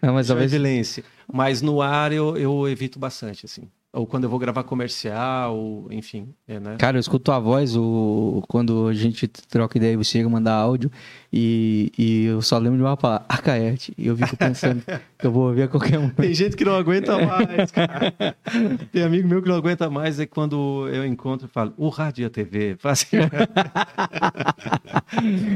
Não, 0.00 0.14
mas 0.14 0.28
talvez. 0.28 0.50
Mas 1.30 1.60
no 1.60 1.82
ar 1.82 2.10
eu, 2.10 2.38
eu 2.38 2.66
evito 2.66 2.98
bastante, 2.98 3.44
assim. 3.44 3.68
Ou 3.94 4.06
quando 4.06 4.24
eu 4.24 4.30
vou 4.30 4.38
gravar 4.38 4.62
comercial, 4.62 5.54
ou, 5.54 5.86
enfim, 5.92 6.28
é, 6.48 6.58
né? 6.58 6.76
Cara, 6.78 6.96
eu 6.96 7.00
escuto 7.00 7.30
a 7.30 7.38
voz 7.38 7.76
o... 7.76 8.42
quando 8.48 8.88
a 8.88 8.94
gente 8.94 9.28
troca 9.28 9.76
ideia, 9.76 9.98
você 9.98 10.12
chega 10.12 10.26
a 10.26 10.30
mandar 10.30 10.54
áudio 10.54 10.90
e, 11.30 11.92
e 11.98 12.24
eu 12.24 12.40
só 12.40 12.56
lembro 12.56 12.78
de 12.78 12.84
uma 12.84 12.96
palavra, 12.96 13.26
Acaete. 13.28 13.92
E 13.98 14.06
eu 14.06 14.16
fico 14.16 14.34
pensando 14.34 14.82
que 15.18 15.26
eu 15.26 15.30
vou 15.30 15.48
ouvir 15.48 15.64
a 15.64 15.68
qualquer 15.68 15.98
um. 15.98 16.08
Tem 16.08 16.32
gente 16.32 16.56
que 16.56 16.64
não 16.64 16.74
aguenta 16.74 17.18
mais, 17.18 17.70
cara. 17.70 18.14
Tem 18.90 19.02
amigo 19.02 19.28
meu 19.28 19.42
que 19.42 19.48
não 19.48 19.56
aguenta 19.56 19.90
mais, 19.90 20.18
é 20.18 20.24
quando 20.24 20.88
eu 20.88 21.04
encontro 21.04 21.46
e 21.46 21.50
falo, 21.50 21.74
o 21.76 21.90
rádio 21.90 22.22
e 22.22 22.24
a 22.24 22.30
TV. 22.30 22.78
Assim, 22.84 23.18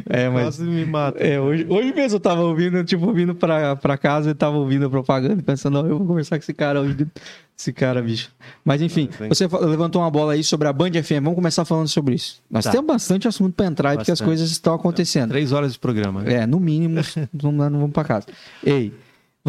É, 0.08 0.28
mas. 0.28 0.42
quase 0.42 0.64
me 0.64 0.84
mata. 0.84 1.18
É, 1.18 1.40
hoje, 1.40 1.66
hoje 1.68 1.92
mesmo 1.94 2.16
eu 2.16 2.20
tava 2.20 2.42
ouvindo, 2.42 2.84
tipo, 2.84 3.06
ouvindo 3.06 3.34
pra, 3.34 3.76
pra 3.76 3.96
casa 3.96 4.30
e 4.30 4.34
tava 4.34 4.56
ouvindo 4.56 4.86
a 4.86 4.90
propaganda, 4.90 5.42
pensando, 5.42 5.82
não, 5.82 5.88
eu 5.88 5.98
vou 5.98 6.06
conversar 6.06 6.36
com 6.36 6.42
esse 6.42 6.54
cara 6.54 6.80
hoje. 6.80 7.06
Esse 7.58 7.72
cara, 7.72 8.02
bicho. 8.02 8.25
Mas 8.64 8.82
enfim, 8.82 9.08
você 9.28 9.46
levantou 9.46 10.02
uma 10.02 10.10
bola 10.10 10.32
aí 10.32 10.42
sobre 10.42 10.66
a 10.68 10.72
Band 10.72 10.90
FM. 11.02 11.22
Vamos 11.22 11.34
começar 11.36 11.64
falando 11.64 11.88
sobre 11.88 12.14
isso. 12.14 12.42
Nós 12.50 12.64
Tá. 12.64 12.72
temos 12.72 12.86
bastante 12.86 13.28
assunto 13.28 13.54
pra 13.54 13.66
entrar 13.66 13.90
aí, 13.90 13.96
porque 13.96 14.10
as 14.10 14.18
Bastante. 14.20 14.28
coisas 14.28 14.50
estão 14.50 14.74
acontecendo. 14.74 15.30
Três 15.30 15.52
horas 15.52 15.72
de 15.74 15.78
programa. 15.78 16.22
né? 16.22 16.34
É, 16.42 16.46
no 16.46 16.58
mínimo, 16.60 17.00
não, 17.32 17.52
não 17.52 17.70
vamos 17.80 17.92
pra 17.92 18.04
casa. 18.04 18.26
Ei, 18.64 18.92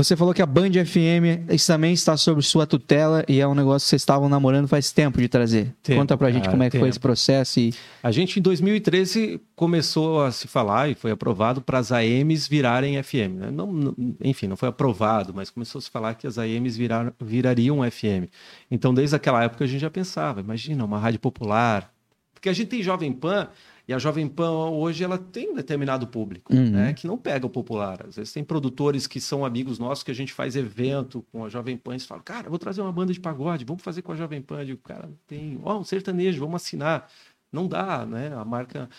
você 0.03 0.15
falou 0.15 0.33
que 0.33 0.41
a 0.41 0.45
Band 0.45 0.71
FM 0.85 1.49
isso 1.51 1.67
também 1.67 1.91
está 1.93 2.15
sob 2.15 2.41
sua 2.43 2.67
tutela 2.67 3.25
e 3.27 3.39
é 3.41 3.47
um 3.47 3.55
negócio 3.55 3.85
que 3.85 3.89
vocês 3.89 4.01
estavam 4.01 4.29
namorando 4.29 4.67
faz 4.67 4.91
tempo 4.91 5.19
de 5.19 5.27
trazer. 5.27 5.73
Tempo, 5.81 5.99
Conta 5.99 6.15
pra 6.17 6.29
gente 6.31 6.41
cara, 6.43 6.51
como 6.51 6.63
é 6.63 6.67
que 6.69 6.77
foi 6.77 6.81
tempo. 6.87 6.89
esse 6.89 6.99
processo 6.99 7.59
e. 7.59 7.73
A 8.03 8.11
gente, 8.11 8.39
em 8.39 8.41
2013, 8.41 9.41
começou 9.55 10.23
a 10.23 10.31
se 10.31 10.47
falar 10.47 10.89
e 10.89 10.93
foi 10.95 11.11
aprovado 11.11 11.61
para 11.61 11.79
as 11.79 11.91
AMs 11.91 12.47
virarem 12.47 13.01
FM. 13.01 13.33
né? 13.39 13.51
Não, 13.51 13.71
não- 13.73 13.95
enfim, 14.23 14.47
não 14.47 14.55
foi 14.55 14.69
aprovado, 14.69 15.33
mas 15.35 15.49
começou 15.49 15.79
a 15.79 15.81
se 15.81 15.89
falar 15.89 16.13
que 16.13 16.27
as 16.27 16.37
AMs 16.37 16.77
virar- 16.77 17.11
virariam 17.19 17.79
FM. 17.83 18.29
Então, 18.69 18.93
desde 18.93 19.15
aquela 19.15 19.43
época, 19.43 19.63
a 19.63 19.67
gente 19.67 19.81
já 19.81 19.89
pensava, 19.89 20.39
imagina, 20.39 20.85
uma 20.85 20.99
rádio 20.99 21.19
popular. 21.19 21.91
Porque 22.33 22.49
a 22.49 22.53
gente 22.53 22.67
tem 22.67 22.83
Jovem 22.83 23.11
Pan, 23.11 23.47
e 23.87 23.93
a 23.93 23.97
Jovem 23.99 24.27
Pan 24.27 24.51
hoje 24.69 25.03
ela 25.03 25.17
tem 25.17 25.51
um 25.51 25.55
determinado 25.55 26.05
público, 26.07 26.53
Uhum. 26.53 26.71
né? 26.71 26.93
Que 26.93 27.07
não 27.07 27.17
pega 27.17 27.45
o 27.45 27.49
popular. 27.49 28.05
Às 28.05 28.17
vezes 28.17 28.33
tem 28.33 28.43
produtores 28.43 29.07
que 29.07 29.21
são 29.21 29.45
amigos 29.45 29.79
nossos 29.79 30.03
que 30.03 30.11
a 30.11 30.13
gente 30.13 30.33
faz 30.33 30.55
evento 30.55 31.25
com 31.31 31.45
a 31.45 31.49
Jovem 31.49 31.77
Pan 31.77 31.91
e 31.91 31.93
eles 31.93 32.05
falam, 32.05 32.23
cara, 32.23 32.49
vou 32.49 32.59
trazer 32.59 32.81
uma 32.81 32.91
banda 32.91 33.13
de 33.13 33.19
pagode, 33.19 33.63
vamos 33.63 33.81
fazer 33.83 34.01
com 34.01 34.11
a 34.11 34.15
Jovem 34.15 34.41
Pan. 34.41 34.59
Eu 34.59 34.65
digo, 34.65 34.81
cara, 34.81 35.09
tem, 35.25 35.59
ó, 35.63 35.79
um 35.79 35.83
sertanejo, 35.83 36.39
vamos 36.39 36.61
assinar. 36.61 37.09
Não 37.51 37.67
dá, 37.67 38.05
né? 38.05 38.33
A 38.35 38.43
marca. 38.43 38.89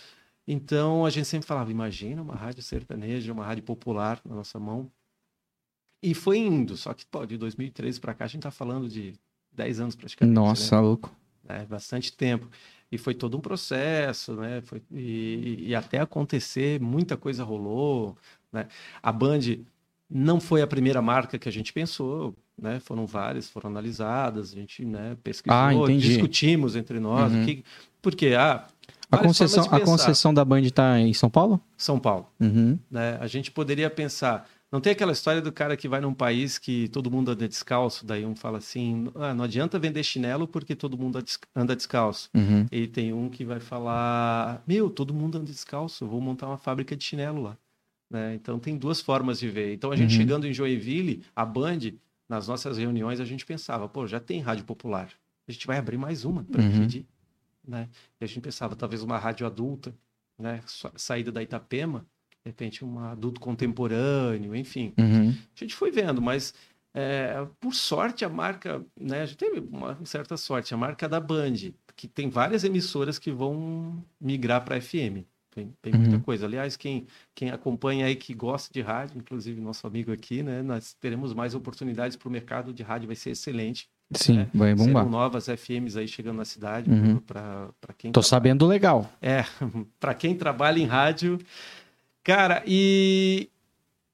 Então 0.47 1.04
a 1.04 1.11
gente 1.11 1.28
sempre 1.28 1.47
falava, 1.47 1.71
imagina 1.71 2.23
uma 2.23 2.35
rádio 2.35 2.62
sertaneja, 2.62 3.30
uma 3.33 3.45
rádio 3.45 3.62
popular 3.64 4.18
na 4.25 4.35
nossa 4.35 4.59
mão. 4.59 4.90
E 6.02 6.14
foi 6.14 6.38
indo, 6.38 6.76
só 6.76 6.95
que 6.95 7.04
pô, 7.04 7.26
de 7.26 7.37
2013 7.37 8.00
para 8.00 8.14
cá 8.14 8.25
a 8.25 8.28
gente 8.28 8.42
tá 8.45 8.50
falando 8.50 8.88
de 8.88 9.14
10 9.52 9.80
anos 9.80 9.97
praticamente. 9.97 10.35
né? 10.35 10.40
Nossa, 10.40 10.80
louco. 10.80 11.14
né? 11.45 11.66
Bastante 11.68 12.12
tempo. 12.16 12.49
E 12.90 12.97
foi 12.99 13.14
todo 13.14 13.37
um 13.37 13.40
processo, 13.40 14.33
né? 14.35 14.62
Foi, 14.64 14.80
e, 14.92 15.64
e 15.68 15.75
até 15.75 15.99
acontecer, 16.00 16.80
muita 16.80 17.16
coisa 17.16 17.45
rolou, 17.45 18.16
né? 18.52 18.66
A 19.02 19.12
Band 19.12 19.40
não 20.11 20.40
foi 20.40 20.62
a 20.62 20.66
primeira 20.66 21.02
marca 21.02 21.38
que 21.38 21.49
a 21.49 21.52
gente 21.52 21.73
pensou, 21.73 22.35
né? 22.61 22.80
Foram 22.80 23.04
várias, 23.07 23.49
foram 23.50 23.68
analisadas, 23.71 24.52
a 24.52 24.54
gente 24.54 24.85
né, 24.85 25.16
pesquisou, 25.23 25.54
Ah, 25.87 25.92
discutimos 25.99 26.76
entre 26.76 26.99
nós. 26.99 27.30
Uhum. 27.33 27.45
que, 27.45 27.62
porque, 28.00 28.28
ah, 28.28 28.66
A 29.11 29.18
concessão, 29.18 29.64
a 29.71 29.80
concessão 29.80 30.33
da 30.33 30.45
Band 30.45 30.62
tá 30.71 30.99
em 30.99 31.12
São 31.12 31.28
Paulo? 31.28 31.61
São 31.76 31.99
Paulo, 31.99 32.26
Uhum. 32.40 32.78
né? 32.90 33.18
A 33.21 33.26
gente 33.26 33.50
poderia 33.50 33.90
pensar... 33.90 34.49
Não 34.70 34.80
tem 34.82 34.92
aquela 34.92 35.12
história 35.12 35.40
do 35.40 35.50
cara 35.50 35.76
que 35.78 35.88
vai 35.88 36.00
num 36.00 36.12
país 36.12 36.58
que 36.58 36.88
todo 36.88 37.10
mundo 37.10 37.30
anda 37.30 37.48
descalço, 37.48 38.04
daí 38.04 38.26
um 38.26 38.37
fala 38.37 38.58
assim, 38.58 39.10
ah, 39.14 39.32
não 39.32 39.44
adianta 39.44 39.78
vender 39.78 40.02
chinelo 40.02 40.46
porque 40.46 40.76
todo 40.76 40.98
mundo 40.98 41.18
anda 41.56 41.75
descalço. 41.75 42.28
Uhum. 42.34 42.66
E 42.70 42.87
tem 42.87 43.12
um 43.14 43.30
que 43.30 43.44
vai 43.46 43.60
falar: 43.60 44.62
Meu, 44.66 44.90
todo 44.90 45.14
mundo 45.14 45.38
anda 45.38 45.46
descalço, 45.46 46.04
eu 46.04 46.08
vou 46.08 46.20
montar 46.20 46.46
uma 46.48 46.58
fábrica 46.58 46.94
de 46.94 47.02
chinelo 47.02 47.40
lá. 47.42 47.56
Né? 48.10 48.34
Então 48.34 48.58
tem 48.58 48.76
duas 48.76 49.00
formas 49.00 49.38
de 49.40 49.48
ver. 49.48 49.72
Então 49.72 49.90
a 49.90 49.96
gente 49.96 50.10
Uhum. 50.12 50.16
chegando 50.16 50.46
em 50.46 50.52
Joinville, 50.52 51.22
a 51.34 51.44
Band, 51.46 51.78
nas 52.28 52.46
nossas 52.46 52.76
reuniões, 52.76 53.20
a 53.20 53.25
gente 53.25 53.46
pensava: 53.46 53.88
pô, 53.88 54.06
já 54.06 54.20
tem 54.20 54.40
rádio 54.40 54.64
popular, 54.66 55.08
a 55.46 55.52
gente 55.52 55.66
vai 55.66 55.78
abrir 55.78 55.96
mais 55.96 56.26
uma 56.26 56.44
para 56.44 56.62
Uhum. 56.62 56.68
dividir. 56.70 57.06
Né? 57.66 57.88
E 58.20 58.25
a 58.25 58.26
gente 58.28 58.40
pensava: 58.40 58.76
talvez 58.76 59.02
uma 59.02 59.16
rádio 59.16 59.46
adulta, 59.46 59.94
né? 60.38 60.60
sa- 60.66 60.92
saída 60.94 61.32
da 61.32 61.42
Itapema, 61.42 62.04
de 62.45 62.50
repente 62.50 62.85
um 62.85 62.99
adulto 63.00 63.40
contemporâneo, 63.40 64.54
enfim. 64.54 64.92
Uhum. 64.99 65.30
A 65.30 65.59
gente 65.59 65.75
foi 65.75 65.90
vendo, 65.90 66.21
mas 66.23 66.54
é, 66.95 67.47
por 67.61 67.75
sorte 67.75 68.25
a 68.25 68.28
marca, 68.28 68.85
né, 68.99 69.23
a 69.23 69.26
gente 69.26 69.37
teve 69.38 69.61
uma 69.61 69.99
certa 70.04 70.37
sorte, 70.37 70.73
a 70.73 70.76
marca 70.76 71.09
da 71.09 71.21
Band, 71.21 71.54
que 71.95 72.09
tem 72.09 72.28
várias 72.28 72.64
emissoras 72.64 73.18
que 73.18 73.30
vão 73.30 74.02
migrar 74.21 74.64
para 74.64 74.80
FM. 74.80 75.25
Tem, 75.50 75.73
tem 75.83 75.92
muita 75.95 76.16
Uhum. 76.16 76.21
coisa. 76.23 76.47
Aliás, 76.47 76.76
quem, 76.76 77.07
quem 77.35 77.50
acompanha 77.50 78.07
aí, 78.07 78.14
que 78.14 78.33
gosta 78.33 78.73
de 78.73 78.80
rádio, 78.80 79.18
inclusive 79.18 79.61
nosso 79.61 79.87
amigo 79.87 80.12
aqui, 80.12 80.42
né, 80.42 80.62
nós 80.62 80.95
teremos 80.95 81.35
mais 81.35 81.54
oportunidades 81.54 82.16
para 82.16 82.28
o 82.28 82.33
mercado 82.33 82.73
de 82.73 82.83
rádio, 82.83 83.09
vai 83.09 83.16
ser 83.16 83.30
excelente. 83.30 83.88
Sim, 84.14 84.38
É, 84.40 84.49
vai 84.54 84.75
bombar. 84.75 85.02
Serão 85.04 85.11
novas 85.11 85.49
FMs 85.49 85.99
aí 85.99 86.07
chegando 86.09 86.37
na 86.37 86.45
cidade 86.45 86.88
Uhum. 86.90 87.16
para 87.18 87.71
quem 87.99 88.11
Tô 88.12 88.21
trabalha- 88.21 88.28
sabendo 88.28 88.66
legal. 88.66 89.11
é, 89.21 89.42
para 90.00 90.14
quem 90.14 90.35
trabalha 90.37 90.78
em 90.78 90.87
rádio. 90.87 91.38
Cara, 92.28 92.62
e, 92.66 93.49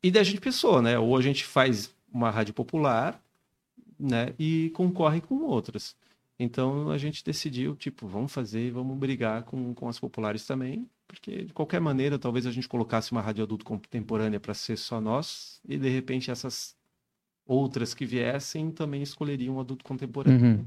e 0.00 0.09
daí 0.09 0.21
a 0.21 0.25
gente 0.25 0.40
pensou, 0.40 0.80
né? 0.80 0.97
Ou 0.97 1.16
a 1.16 1.21
gente 1.21 1.44
faz 1.44 1.92
uma 2.12 2.30
rádio 2.30 2.54
popular, 2.54 3.21
né? 3.99 4.33
E 4.38 4.71
concorre 4.71 5.21
com 5.21 5.42
outras. 5.42 5.97
Então 6.38 6.92
a 6.92 6.97
gente 6.97 7.25
decidiu, 7.25 7.75
tipo, 7.75 8.06
vamos 8.06 8.33
fazer, 8.33 8.71
vamos 8.71 8.97
brigar 8.97 9.42
com, 9.42 9.75
com 9.75 9.88
as 9.88 9.99
populares 9.99 10.47
também, 10.47 10.88
porque 11.09 11.47
de 11.47 11.52
qualquer 11.52 11.80
maneira, 11.80 12.16
talvez 12.16 12.47
a 12.47 12.52
gente 12.52 12.68
colocasse 12.68 13.11
uma 13.11 13.21
rádio 13.21 13.42
adulto 13.42 13.64
contemporânea 13.64 14.38
para 14.38 14.54
ser 14.54 14.78
só 14.78 15.00
nós, 15.00 15.61
e 15.68 15.76
de 15.76 15.88
repente 15.88 16.30
essas 16.30 16.76
outras 17.44 17.94
que 17.94 18.06
viessem 18.06 18.71
também 18.71 19.02
escolheriam 19.02 19.56
um 19.56 19.61
adulto 19.61 19.85
contemporâneo. 19.85 20.40
Uhum. 20.40 20.56
né? 20.59 20.64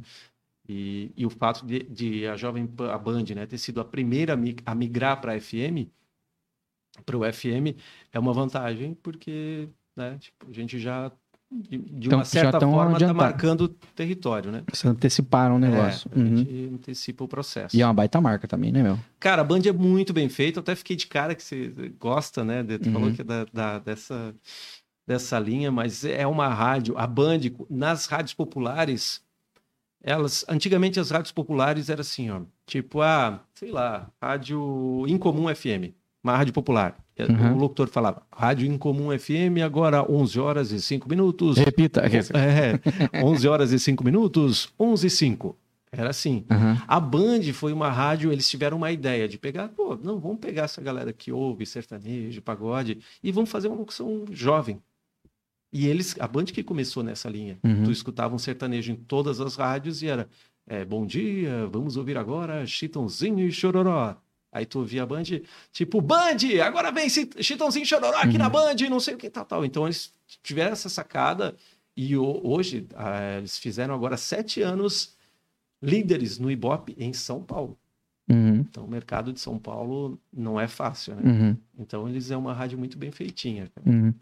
E, 0.67 1.13
e 1.15 1.25
o 1.25 1.29
fato 1.29 1.65
de, 1.65 1.83
de 1.83 2.27
a 2.27 2.35
Jovem 2.35 2.67
Pan, 2.67 2.91
a 2.91 2.97
Band, 2.97 3.23
né, 3.33 3.45
ter 3.45 3.57
sido 3.57 3.79
a 3.79 3.85
primeira 3.85 4.37
a 4.65 4.75
migrar 4.75 5.21
para 5.21 5.31
a 5.31 5.39
FM, 5.39 5.87
para 7.05 7.17
o 7.17 7.23
FM, 7.33 7.75
é 8.11 8.19
uma 8.19 8.33
vantagem, 8.33 8.93
porque 9.01 9.69
né, 9.95 10.17
tipo, 10.19 10.45
a 10.49 10.53
gente 10.53 10.77
já, 10.79 11.11
de, 11.51 11.77
de 11.77 12.07
Então, 12.07 12.19
uma 12.19 12.25
já 12.25 12.29
certa 12.29 12.59
forma, 12.59 12.97
está 12.97 13.13
marcando 13.13 13.67
território, 13.95 14.51
né? 14.51 14.63
Vocês 14.71 14.85
anteciparam 14.91 15.55
o 15.55 15.59
negócio. 15.59 16.09
É, 16.13 16.15
a 16.15 16.21
Uhum. 16.23 16.37
gente 16.37 16.69
antecipa 16.75 17.23
o 17.23 17.27
processo. 17.27 17.75
E 17.75 17.81
é 17.81 17.85
uma 17.85 17.93
baita 17.93 18.19
marca 18.21 18.47
também, 18.47 18.71
né, 18.71 18.83
meu? 18.83 18.99
Cara, 19.19 19.41
a 19.41 19.45
Band 19.45 19.61
é 19.65 19.71
muito 19.71 20.13
bem 20.13 20.29
feita. 20.29 20.59
Eu 20.59 20.61
até 20.61 20.75
fiquei 20.75 20.95
de 20.95 21.07
cara 21.07 21.33
que 21.33 21.43
você 21.43 21.67
gosta, 21.99 22.43
né? 22.43 22.61
de- 22.63 22.77
Tu 22.79 22.87
Uhum. 22.87 22.93
falou 22.93 23.11
que 23.11 23.21
é 23.21 23.23
da, 23.23 23.45
da- 23.51 23.79
dessa, 23.79 24.35
dessa 25.07 25.39
linha, 25.39 25.71
mas 25.71 26.03
é 26.05 26.27
uma 26.27 26.47
rádio. 26.49 26.97
A 26.97 27.07
Band, 27.07 27.39
nas 27.69 28.05
rádios 28.05 28.33
populares, 28.33 29.23
elas. 30.03 30.45
Antigamente 30.47 30.99
as 30.99 31.09
rádios 31.09 31.31
populares 31.31 31.89
eram 31.89 32.01
assim, 32.01 32.29
ó. 32.29 32.41
Tipo, 32.65 33.01
ah, 33.01 33.41
sei 33.55 33.71
lá, 33.71 34.11
Rádio 34.21 35.05
Incomum 35.07 35.47
FM, 35.53 35.93
uma 36.27 36.37
rádio 36.37 36.53
popular. 36.53 36.97
Uhum. 37.19 37.55
O 37.55 37.57
locutor 37.57 37.87
falava, 37.87 38.21
Rádio 38.31 38.71
Incomum 38.71 39.17
FM, 39.17 39.63
agora 39.65 40.09
11 40.09 40.39
horas 40.39 40.71
e 40.71 40.81
5 40.81 41.09
minutos. 41.09 41.57
Repita. 41.57 42.03
É, 42.03 43.23
11 43.23 43.47
horas 43.47 43.71
e 43.71 43.79
5 43.79 44.03
minutos, 44.03 44.69
11 44.79 45.07
e 45.07 45.09
5. 45.09 45.57
Era 45.91 46.09
assim. 46.09 46.45
Uhum. 46.51 46.77
A 46.87 46.99
Band 46.99 47.41
foi 47.53 47.73
uma 47.73 47.89
rádio, 47.89 48.31
eles 48.31 48.47
tiveram 48.49 48.77
uma 48.77 48.91
ideia 48.91 49.27
de 49.27 49.37
pegar, 49.37 49.69
pô, 49.69 49.97
não, 50.01 50.19
vamos 50.19 50.39
pegar 50.39 50.63
essa 50.63 50.81
galera 50.81 51.13
que 51.13 51.31
ouve 51.31 51.65
sertanejo, 51.65 52.41
pagode, 52.41 52.99
e 53.23 53.31
vamos 53.31 53.49
fazer 53.49 53.67
uma 53.67 53.77
locução 53.77 54.25
jovem. 54.29 54.81
E 55.71 55.87
eles, 55.87 56.15
a 56.19 56.27
Band 56.27 56.45
que 56.45 56.63
começou 56.63 57.03
nessa 57.03 57.29
linha. 57.29 57.57
Uhum. 57.63 57.83
Tu 57.83 57.91
escutava 57.91 58.35
um 58.35 58.37
sertanejo 58.37 58.91
em 58.91 58.95
todas 58.95 59.39
as 59.39 59.55
rádios 59.55 60.01
e 60.01 60.07
era, 60.07 60.29
é, 60.67 60.83
bom 60.85 61.05
dia, 61.05 61.67
vamos 61.67 61.97
ouvir 61.97 62.17
agora 62.17 62.65
Chitãozinho 62.65 63.39
e 63.47 63.51
Chororó. 63.51 64.15
Aí 64.51 64.65
tu 64.65 64.79
ouvia 64.79 65.03
a 65.03 65.05
Band, 65.05 65.23
tipo, 65.71 66.01
Band, 66.01 66.37
agora 66.65 66.91
vem 66.91 67.09
Chi- 67.09 67.29
Chitãozinho 67.41 67.85
Chororó 67.85 68.17
aqui 68.17 68.33
Uhum. 68.33 68.37
na 68.39 68.49
Band, 68.49 68.75
não 68.89 68.99
sei 68.99 69.13
o 69.13 69.17
que, 69.17 69.29
tal, 69.29 69.45
tal. 69.45 69.65
Então 69.65 69.85
eles 69.85 70.11
tiveram 70.41 70.71
essa 70.71 70.89
sacada 70.89 71.55
e 71.95 72.15
hoje, 72.17 72.87
ah, 72.95 73.37
eles 73.37 73.57
fizeram 73.57 73.93
agora 73.93 74.15
sete 74.17 74.61
anos 74.61 75.15
líderes 75.81 76.39
no 76.39 76.49
Ibope 76.49 76.95
em 76.97 77.13
São 77.13 77.41
Paulo. 77.43 77.77
Uhum, 78.29 78.55
Então, 78.69 78.83
o 78.83 78.89
mercado 78.89 79.31
de 79.31 79.39
São 79.39 79.57
Paulo 79.57 80.19
não 80.33 80.59
é 80.59 80.67
fácil, 80.67 81.15
né? 81.15 81.21
uhum, 81.25 81.57
Então, 81.79 82.09
eles 82.09 82.29
é 82.29 82.35
uma 82.35 82.53
rádio 82.53 82.77
muito 82.77 82.97
bem 82.97 83.09
feitinha. 83.11 83.69
uhum. 83.85 84.13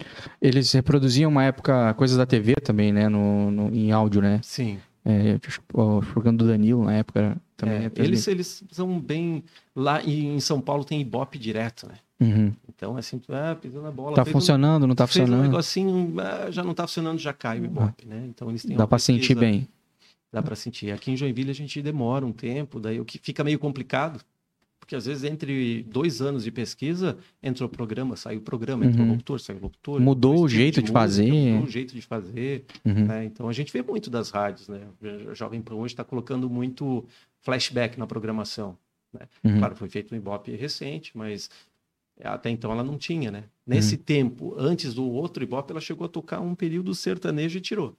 Eles 0.41 0.71
reproduziam 0.73 1.31
uma 1.31 1.43
época 1.43 1.91
coisas 1.95 2.15
da 2.17 2.25
TV 2.25 2.53
também, 2.55 2.91
né? 2.93 3.09
No, 3.09 3.49
no- 3.49 3.73
em 3.75 3.91
áudio, 3.91 4.21
né? 4.21 4.39
Sim. 4.43 4.79
É, 5.05 5.39
o 5.73 6.01
programa 6.01 6.37
do 6.39 6.47
Danilo 6.47 6.83
na 6.83 6.93
época 6.95 7.37
também. 7.55 7.75
É, 7.85 7.91
eles, 7.97 8.27
eles 8.27 8.63
são 8.71 8.99
bem. 8.99 9.43
Lá 9.75 10.03
em 10.03 10.39
São 10.39 10.59
Paulo 10.59 10.83
tem 10.83 10.99
Ibope 10.99 11.37
direto, 11.37 11.87
né? 11.87 11.93
Uhum. 12.19 12.51
Então, 12.67 12.97
assim, 12.97 13.21
ah, 13.29 13.55
pisou 13.55 13.83
na 13.83 13.91
bola. 13.91 14.15
Tá 14.15 14.23
fez 14.23 14.35
um- 14.35 14.39
funcionando, 14.39 14.87
não 14.87 14.95
tá 14.95 15.05
fez 15.05 15.17
um 15.17 15.27
funcionando? 15.27 15.49
negocinho, 15.51 16.15
ah, 16.19 16.49
já 16.49 16.63
não 16.63 16.73
tá 16.73 16.87
funcionando, 16.87 17.19
já 17.19 17.33
cai 17.33 17.59
o 17.59 17.65
Ibope, 17.65 18.05
né? 18.07 18.25
Então, 18.27 18.49
eles 18.49 18.63
têm 18.63 18.75
Dá 18.75 18.83
uma 18.83 18.87
pra 18.87 18.97
sentir 18.99 19.35
bem. 19.35 19.67
Dá 20.31 20.41
pra 20.41 20.55
sentir. 20.55 20.91
Aqui 20.91 21.11
em 21.11 21.17
Joinville 21.17 21.51
a 21.51 21.55
gente 21.55 21.81
demora 21.81 22.25
um 22.25 22.31
tempo, 22.31 22.79
daí 22.79 22.99
o 22.99 23.05
que 23.05 23.19
fica 23.21 23.43
meio 23.43 23.59
complicado, 23.59 24.19
porque 24.85 24.95
às 24.95 25.07
vezes 25.07 25.23
entre 25.23 25.81
dois 25.83 26.21
anos 26.21 26.43
de 26.43 26.51
pesquisa, 26.51 27.17
entrou 27.41 27.67
o 27.67 27.71
programa, 27.71 28.15
saiu 28.15 28.37
o 28.37 28.41
programa, 28.43 28.85
entrou 28.85 29.01
o 29.01 29.05
Uhum. 29.07 29.11
locutor, 29.13 29.39
saiu 29.39 29.57
o 29.57 29.61
locutor. 29.63 29.99
Mudou 29.99 30.43
o 30.43 30.47
jeito 30.47 30.75
de 30.75 30.81
música, 30.81 30.99
fazer. 30.99 31.31
Mudou 31.31 31.67
o 31.67 31.69
jeito 31.71 31.95
de 31.95 32.01
fazer, 32.03 32.65
Uhum. 32.85 33.05
né? 33.05 33.25
Então 33.25 33.49
a 33.49 33.53
gente 33.53 33.73
vê 33.73 33.81
muito 33.81 34.11
das 34.11 34.29
rádios, 34.29 34.67
né? 34.69 34.81
A 35.29 35.33
Jovem 35.33 35.59
Pan 35.59 35.73
hoje 35.75 35.93
está 35.95 36.03
colocando 36.03 36.47
muito 36.47 37.03
flashback 37.41 37.97
na 37.97 38.05
programação. 38.05 38.77
Uhum. 39.43 39.57
Claro, 39.57 39.75
foi 39.75 39.89
feito 39.89 40.13
um 40.13 40.17
Ibope 40.17 40.51
recente, 40.55 41.11
mas 41.17 41.49
até 42.23 42.49
então 42.51 42.71
ela 42.71 42.83
não 42.83 42.97
tinha, 42.97 43.31
né? 43.31 43.45
Nesse 43.65 43.97
tempo, 43.97 44.53
antes 44.57 44.93
do 44.93 45.03
outro 45.09 45.43
Ibope, 45.43 45.71
ela 45.71 45.81
chegou 45.81 46.05
a 46.05 46.07
tocar 46.09 46.39
um 46.41 46.53
período 46.53 46.93
sertanejo 46.93 47.57
e 47.57 47.61
tirou. 47.61 47.97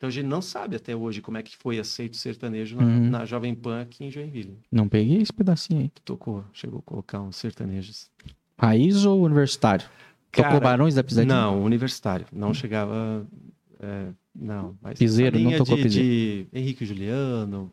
Então 0.00 0.08
a 0.08 0.10
gente 0.10 0.24
não 0.24 0.40
sabe 0.40 0.76
até 0.76 0.96
hoje 0.96 1.20
como 1.20 1.36
é 1.36 1.42
que 1.42 1.54
foi 1.54 1.78
aceito 1.78 2.14
o 2.14 2.16
sertanejo 2.16 2.74
na, 2.74 2.82
Uhum. 2.84 3.10
na 3.10 3.24
Jovem 3.26 3.54
Pan 3.54 3.82
aqui 3.82 4.02
em 4.02 4.10
Joinville. 4.10 4.56
Não 4.72 4.88
peguei 4.88 5.18
esse 5.20 5.30
pedacinho 5.30 5.80
aí. 5.80 5.92
Tocou, 6.02 6.42
chegou 6.54 6.78
a 6.78 6.82
colocar 6.82 7.20
uns 7.20 7.36
sertanejos. 7.36 8.10
Raiz 8.58 9.04
ou 9.04 9.22
universitário? 9.22 9.84
Tocou 10.32 10.44
Cara, 10.52 10.58
Barões 10.60 10.94
da 10.94 11.04
Pisadinha? 11.04 11.34
Não, 11.34 11.62
universitário. 11.62 12.24
Não 12.32 12.54
chegava. 12.54 13.26
é, 13.78 14.06
não, 14.34 14.74
mas. 14.80 14.98
Piseiro, 14.98 15.38
não 15.38 15.54
tocou 15.58 15.76
de, 15.76 15.82
piseiro. 15.82 16.08
de 16.08 16.46
Henrique 16.58 16.86
Juliano, 16.86 17.70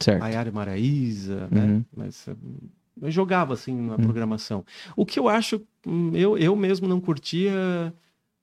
Certo. 0.00 0.20
Maiara 0.20 0.52
Maraíza, 0.52 1.48
Uhum. 1.50 1.78
né? 1.78 1.84
Mas 1.96 2.28
eh, 2.28 2.36
eu 3.02 3.10
jogava 3.10 3.52
assim 3.54 3.74
na 3.74 3.92
Uhum. 3.96 3.98
programação. 4.04 4.64
O 4.94 5.04
que 5.04 5.18
eu 5.18 5.28
acho, 5.28 5.60
hum, 5.84 6.12
eu, 6.14 6.38
eu 6.38 6.54
mesmo 6.54 6.86
não 6.86 7.00
curtia, 7.00 7.92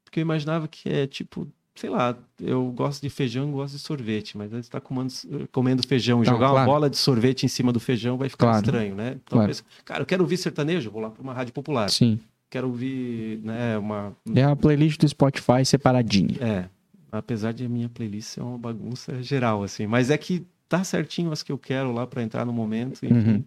porque 0.03 0.19
eu 0.19 0.21
imaginava 0.21 0.67
que 0.67 0.89
é 0.89 1.07
tipo, 1.07 1.47
sei 1.75 1.89
lá, 1.89 2.15
eu 2.39 2.65
gosto 2.71 3.01
de 3.01 3.09
feijão 3.09 3.47
e 3.49 3.51
gosto 3.51 3.73
de 3.75 3.79
sorvete, 3.79 4.37
mas 4.37 4.53
aí 4.53 4.61
você 4.61 4.69
tá 4.69 4.79
comendo, 4.81 5.11
comendo 5.51 5.87
feijão 5.87 6.21
e 6.21 6.25
jogar 6.25 6.47
uma 6.47 6.51
claro. 6.55 6.71
bola 6.71 6.89
de 6.89 6.97
sorvete 6.97 7.43
em 7.43 7.47
cima 7.49 7.71
do 7.71 7.79
feijão 7.79 8.17
vai 8.17 8.29
ficar 8.29 8.47
Claro. 8.47 8.65
estranho, 8.65 8.95
né? 8.95 9.11
Então, 9.23 9.37
Claro. 9.37 9.43
eu 9.43 9.47
penso, 9.47 9.63
cara, 9.85 10.01
eu 10.01 10.05
quero 10.05 10.21
ouvir 10.23 10.37
sertanejo, 10.37 10.91
vou 10.91 11.01
lá 11.01 11.09
para 11.09 11.21
uma 11.21 11.33
rádio 11.33 11.53
popular. 11.53 11.89
Sim. 11.89 12.19
Quero 12.49 12.67
ouvir, 12.67 13.39
né, 13.43 13.77
uma. 13.77 14.13
É 14.35 14.43
a 14.43 14.55
playlist 14.55 14.99
do 14.99 15.07
Spotify 15.07 15.63
separadinha. 15.65 16.35
É, 16.41 16.65
apesar 17.11 17.53
de 17.53 17.65
a 17.65 17.69
minha 17.69 17.87
playlist 17.87 18.27
ser 18.27 18.41
uma 18.41 18.57
bagunça 18.57 19.23
geral, 19.23 19.63
assim, 19.63 19.87
mas 19.87 20.09
é 20.09 20.17
que 20.17 20.45
tá 20.67 20.83
certinho 20.83 21.31
as 21.31 21.41
que 21.43 21.51
eu 21.51 21.57
quero 21.57 21.93
lá 21.93 22.05
para 22.05 22.21
entrar 22.21 22.45
no 22.45 22.51
momento, 22.51 23.05
enfim. 23.05 23.13
Uhum. 23.13 23.43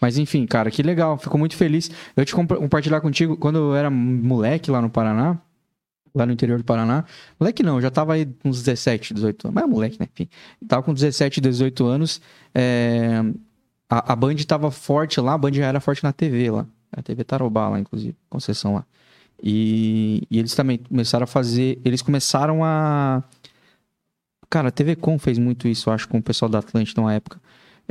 Mas 0.00 0.16
enfim, 0.16 0.46
cara, 0.46 0.70
que 0.70 0.82
legal. 0.82 1.18
Fico 1.18 1.36
muito 1.36 1.56
feliz. 1.56 1.90
Eu 2.16 2.24
te 2.24 2.34
compa- 2.34 2.56
compartilhar 2.56 3.00
contigo, 3.00 3.36
quando 3.36 3.56
eu 3.58 3.74
era 3.74 3.90
moleque 3.90 4.70
lá 4.70 4.80
no 4.80 4.88
Paraná, 4.88 5.38
lá 6.16 6.26
no 6.26 6.32
interior 6.32 6.58
do 6.58 6.64
Paraná. 6.64 7.04
Moleque 7.38 7.62
não, 7.62 7.80
já 7.80 7.90
tava 7.90 8.14
aí 8.14 8.26
com 8.26 8.48
uns 8.48 8.62
17, 8.62 9.14
18 9.14 9.46
anos. 9.48 9.54
Mas 9.54 9.64
é 9.64 9.66
moleque, 9.66 9.96
né? 10.00 10.08
Enfim. 10.12 10.28
Tava 10.66 10.82
com 10.82 10.94
17, 10.94 11.40
18 11.40 11.86
anos. 11.86 12.20
é, 12.54 13.22
A, 13.88 14.12
a 14.12 14.16
Band 14.16 14.36
tava 14.46 14.70
forte 14.70 15.20
lá, 15.20 15.34
a 15.34 15.38
Band 15.38 15.52
já 15.52 15.66
era 15.66 15.80
forte 15.80 16.02
na 16.02 16.12
TV 16.12 16.50
lá. 16.50 16.66
A 16.92 17.02
TV 17.02 17.24
Tarobá 17.24 17.68
lá, 17.68 17.78
inclusive, 17.78 18.16
concessão 18.30 18.74
lá. 18.74 18.84
E, 19.42 20.22
e 20.30 20.38
eles 20.38 20.54
também 20.54 20.78
começaram 20.78 21.24
a 21.24 21.26
fazer. 21.26 21.78
Eles 21.84 22.02
começaram 22.02 22.64
a. 22.64 23.22
Cara, 24.48 24.68
a 24.68 24.70
TV 24.70 24.96
Com 24.96 25.18
fez 25.18 25.38
muito 25.38 25.68
isso, 25.68 25.90
eu 25.90 25.94
acho, 25.94 26.08
com 26.08 26.18
o 26.18 26.22
pessoal 26.22 26.48
da 26.48 26.60
Atlântida 26.60 27.02
na 27.02 27.14
época. 27.14 27.40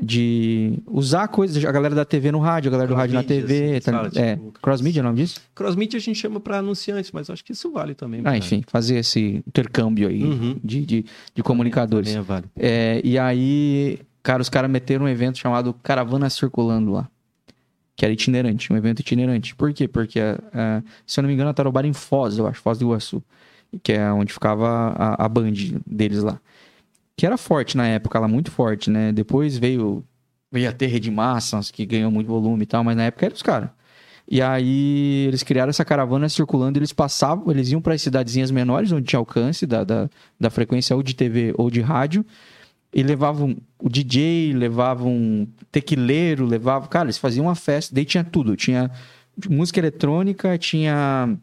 De 0.01 0.77
usar 0.87 1.27
coisas, 1.29 1.63
a 1.63 1.71
galera 1.71 1.95
da 1.95 2.03
TV 2.03 2.29
no 2.29 2.39
rádio, 2.39 2.67
a 2.67 2.71
galera 2.71 2.89
do 2.89 2.95
rádio 2.95 3.15
na 3.15 3.23
Cross-mídia, 3.23 3.47
TV. 3.47 3.77
assim, 3.77 3.91
tá- 4.11 4.21
é, 4.21 4.35
tipo, 4.35 4.51
cross-media 4.61 4.99
é 4.99 5.01
o 5.01 5.03
nome 5.05 5.17
disso? 5.21 5.39
Cross-media 5.55 5.97
a 5.97 6.01
gente 6.01 6.19
chama 6.19 6.37
para 6.39 6.57
anunciantes, 6.57 7.11
mas 7.13 7.29
acho 7.29 7.43
que 7.45 7.53
isso 7.53 7.71
vale 7.71 7.95
também. 7.95 8.19
Ah, 8.19 8.23
pra- 8.23 8.37
enfim, 8.37 8.61
fazer 8.67 8.97
esse 8.97 9.41
intercâmbio 9.47 10.09
aí 10.09 10.21
Uhum. 10.23 10.59
de, 10.61 10.85
de, 10.85 11.05
de 11.33 11.41
comunicadores. 11.43 12.09
Também 12.09 12.21
é 12.21 12.25
válido. 12.25 12.49
É, 12.57 12.99
e 13.05 13.17
aí, 13.17 13.99
cara, 14.21 14.41
os 14.41 14.49
caras 14.49 14.69
meteram 14.69 15.05
um 15.05 15.07
evento 15.09 15.37
chamado 15.37 15.73
Caravana 15.81 16.29
Circulando 16.29 16.91
lá. 16.91 17.07
Que 17.95 18.03
era 18.03 18.13
itinerante, 18.13 18.73
um 18.73 18.75
evento 18.75 18.99
itinerante. 18.99 19.55
Por 19.55 19.71
quê? 19.71 19.87
Porque, 19.87 20.19
ah, 20.53 20.83
se 21.07 21.17
eu 21.17 21.21
não 21.21 21.29
me 21.29 21.33
engano, 21.33 21.49
a 21.49 21.53
Tarobá 21.53 21.79
era 21.79 21.87
em 21.87 21.93
Foz, 21.93 22.37
eu 22.37 22.45
acho, 22.45 22.59
Foz 22.61 22.77
do 22.77 22.83
Iguaçu. 22.83 23.23
Que 23.81 23.93
é 23.93 24.11
onde 24.11 24.33
ficava 24.33 24.67
a, 24.97 25.25
a 25.25 25.29
band 25.29 25.53
deles 25.87 26.21
lá. 26.21 26.37
Que 27.17 27.25
era 27.25 27.37
forte 27.37 27.77
na 27.77 27.87
época, 27.87 28.19
lá 28.19 28.27
muito 28.27 28.51
forte, 28.51 28.89
né? 28.89 29.11
Depois 29.11 29.57
veio, 29.57 30.03
veio 30.51 30.69
a 30.69 30.73
ter 30.73 30.87
Rede 30.87 31.09
Massas, 31.09 31.71
que 31.71 31.85
ganhou 31.85 32.11
muito 32.11 32.27
volume 32.27 32.63
e 32.63 32.65
tal, 32.65 32.83
mas 32.83 32.95
na 32.97 33.03
época 33.03 33.25
eram 33.25 33.35
os 33.35 33.41
caras. 33.41 33.69
E 34.27 34.41
aí 34.41 35.25
eles 35.27 35.43
criaram 35.43 35.69
essa 35.69 35.85
caravana 35.85 36.27
circulando, 36.27 36.79
eles 36.79 36.91
passavam, 36.91 37.51
eles 37.51 37.69
iam 37.71 37.81
para 37.81 37.93
as 37.93 38.01
cidadezinhas 38.01 38.49
menores, 38.49 38.91
onde 38.91 39.05
tinha 39.05 39.19
alcance 39.19 39.65
da, 39.67 39.83
da, 39.83 40.09
da 40.39 40.49
frequência 40.49 40.95
ou 40.95 41.03
de 41.03 41.15
TV 41.15 41.53
ou 41.57 41.69
de 41.69 41.79
rádio, 41.79 42.25
e 42.91 43.03
levavam 43.03 43.55
o 43.77 43.89
DJ, 43.89 44.53
levavam 44.53 45.47
tequileiro, 45.71 46.45
levavam. 46.45 46.87
Cara, 46.89 47.05
eles 47.05 47.17
faziam 47.17 47.45
uma 47.45 47.55
festa, 47.55 47.93
daí 47.93 48.05
tinha 48.05 48.23
tudo. 48.23 48.55
Tinha 48.55 48.89
música 49.49 49.79
eletrônica, 49.79 50.57
tinha 50.57 51.37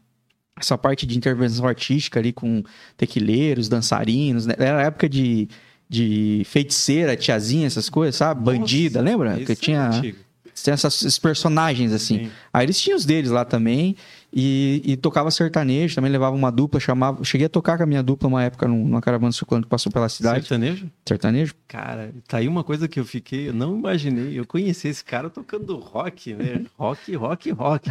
essa 0.59 0.77
parte 0.77 1.05
de 1.05 1.17
intervenção 1.17 1.67
artística 1.67 2.19
ali 2.19 2.31
com 2.31 2.63
tequileiros, 2.95 3.67
dançarinos. 3.69 4.45
Né? 4.45 4.53
Era 4.57 4.79
a 4.79 4.83
época 4.83 5.09
de, 5.09 5.47
de 5.89 6.43
feiticeira, 6.45 7.15
tiazinha, 7.15 7.67
essas 7.67 7.89
coisas, 7.89 8.15
sabe? 8.15 8.41
Bandida, 8.43 9.01
Nossa, 9.01 9.11
lembra? 9.11 9.35
esse 9.35 9.45
Que 9.45 9.51
é 9.51 9.55
tinha, 9.55 9.87
antigo. 9.89 10.17
tinha 10.53 10.73
essas- 10.73 10.95
esses 11.01 11.19
personagens 11.19 11.91
assim. 11.91 12.25
Sim. 12.25 12.31
Aí 12.53 12.65
eles 12.65 12.79
tinham 12.79 12.95
os 12.97 13.05
deles 13.05 13.31
lá 13.31 13.43
também. 13.43 13.95
E, 14.35 14.81
e 14.83 14.97
tocava 14.97 15.29
sertanejo, 15.29 15.93
também 15.93 16.11
levava 16.11 16.35
uma 16.35 16.51
dupla, 16.51 16.79
chamava. 16.79 17.23
Cheguei 17.23 17.45
a 17.45 17.49
tocar 17.49 17.77
com 17.77 17.83
a 17.83 17.85
minha 17.85 18.01
dupla 18.01 18.27
uma 18.27 18.43
época 18.43 18.67
num- 18.67 18.83
numa 18.87 18.99
caravana 18.99 19.31
circulando 19.31 19.67
que 19.67 19.69
passou 19.69 19.91
pela 19.91 20.09
cidade. 20.09 20.39
Sertanejo? 20.47 20.89
Sertanejo? 21.07 21.53
Cara, 21.67 22.11
tá 22.27 22.37
aí 22.37 22.47
uma 22.47 22.63
coisa 22.63 22.87
que 22.87 22.99
eu 22.99 23.05
fiquei, 23.05 23.49
eu 23.49 23.53
não 23.53 23.77
imaginei. 23.77 24.39
Eu 24.39 24.43
conheci 24.43 24.87
esse 24.87 25.03
cara 25.05 25.29
tocando 25.29 25.77
rock, 25.77 26.33
né? 26.33 26.65
Rock, 26.75 27.15
rock, 27.15 27.51
rock. 27.51 27.89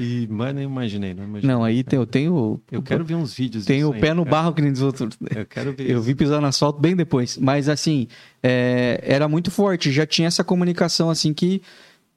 E, 0.00 0.26
mas 0.28 0.52
não 0.52 0.62
imaginei, 0.62 1.14
não 1.14 1.22
imaginei. 1.22 1.54
Não, 1.54 1.62
aí 1.62 1.84
tem- 1.84 1.96
eu 1.96 2.06
tenho. 2.06 2.60
Eu 2.70 2.82
quero 2.82 3.04
ver 3.04 3.14
uns 3.14 3.32
vídeos 3.32 3.64
Tenho 3.64 3.86
disso 3.88 3.98
o 3.98 4.00
pé 4.00 4.12
no 4.12 4.24
cara. 4.24 4.36
barro 4.36 4.54
que 4.54 4.62
nem 4.62 4.72
dos 4.72 4.82
outros. 4.82 5.16
Eu 5.32 5.46
quero 5.46 5.72
ver. 5.72 5.88
Eu 5.88 5.98
isso. 5.98 6.02
vi 6.06 6.14
pisar 6.16 6.40
no 6.40 6.46
asfalto 6.48 6.80
bem 6.80 6.96
depois. 6.96 7.38
Mas 7.38 7.68
assim, 7.68 8.08
é, 8.42 9.00
era 9.04 9.28
muito 9.28 9.48
forte. 9.48 9.92
Já 9.92 10.04
tinha 10.06 10.26
essa 10.26 10.42
comunicação 10.42 11.08
assim 11.08 11.32
que 11.32 11.62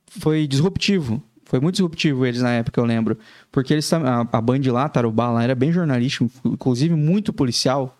foi 0.07 0.47
disruptivo. 0.47 1.21
Foi 1.45 1.59
muito 1.59 1.75
disruptivo 1.75 2.25
eles 2.25 2.41
na 2.41 2.51
época, 2.51 2.81
eu 2.81 2.85
lembro. 2.85 3.17
Porque 3.51 3.71
eles 3.71 3.91
a, 3.93 4.21
a 4.31 4.41
Band 4.41 4.61
lá, 4.71 4.89
Tarubá 4.89 5.29
lá, 5.29 5.43
era 5.43 5.55
bem 5.55 5.71
jornalístico, 5.71 6.29
inclusive 6.43 6.93
muito 6.95 7.31
policial. 7.31 7.97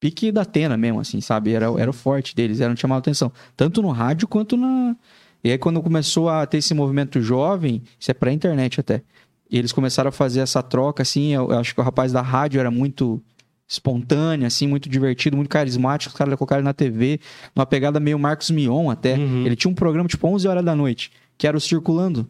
Pique 0.00 0.32
da 0.32 0.42
Atena 0.42 0.76
mesmo, 0.76 1.00
assim, 1.00 1.20
sabe? 1.20 1.52
Era, 1.52 1.66
era 1.78 1.90
o 1.90 1.92
forte 1.92 2.34
deles, 2.34 2.60
era 2.60 2.74
chamado 2.74 2.98
atenção. 2.98 3.30
Tanto 3.56 3.80
no 3.82 3.90
rádio 3.90 4.26
quanto 4.26 4.56
na. 4.56 4.96
E 5.44 5.50
aí, 5.50 5.58
quando 5.58 5.82
começou 5.82 6.28
a 6.28 6.44
ter 6.46 6.58
esse 6.58 6.74
movimento 6.74 7.20
jovem, 7.20 7.82
isso 7.98 8.10
é 8.10 8.14
pré-internet 8.14 8.80
até. 8.80 9.02
E 9.50 9.58
eles 9.58 9.72
começaram 9.72 10.08
a 10.08 10.12
fazer 10.12 10.40
essa 10.40 10.62
troca, 10.62 11.02
assim. 11.02 11.32
Eu, 11.32 11.50
eu 11.50 11.58
acho 11.58 11.74
que 11.74 11.80
o 11.80 11.84
rapaz 11.84 12.12
da 12.12 12.20
rádio 12.20 12.58
era 12.58 12.70
muito 12.70 13.22
espontâneo, 13.68 14.46
assim, 14.46 14.66
muito 14.66 14.88
divertido, 14.88 15.36
muito 15.36 15.48
carismático. 15.48 16.12
Os 16.12 16.18
caras 16.18 16.34
colocaram 16.36 16.60
ele 16.60 16.66
na 16.66 16.74
TV, 16.74 17.20
numa 17.54 17.66
pegada 17.66 17.98
meio 18.00 18.18
Marcos 18.18 18.50
Mion 18.50 18.90
até. 18.90 19.16
Uhum. 19.16 19.44
Ele 19.44 19.56
tinha 19.56 19.70
um 19.70 19.74
programa 19.74 20.08
tipo 20.08 20.26
11 20.26 20.46
horas 20.48 20.64
da 20.64 20.74
noite, 20.74 21.10
que 21.36 21.46
era 21.46 21.56
o 21.56 21.60
Circulando, 21.60 22.28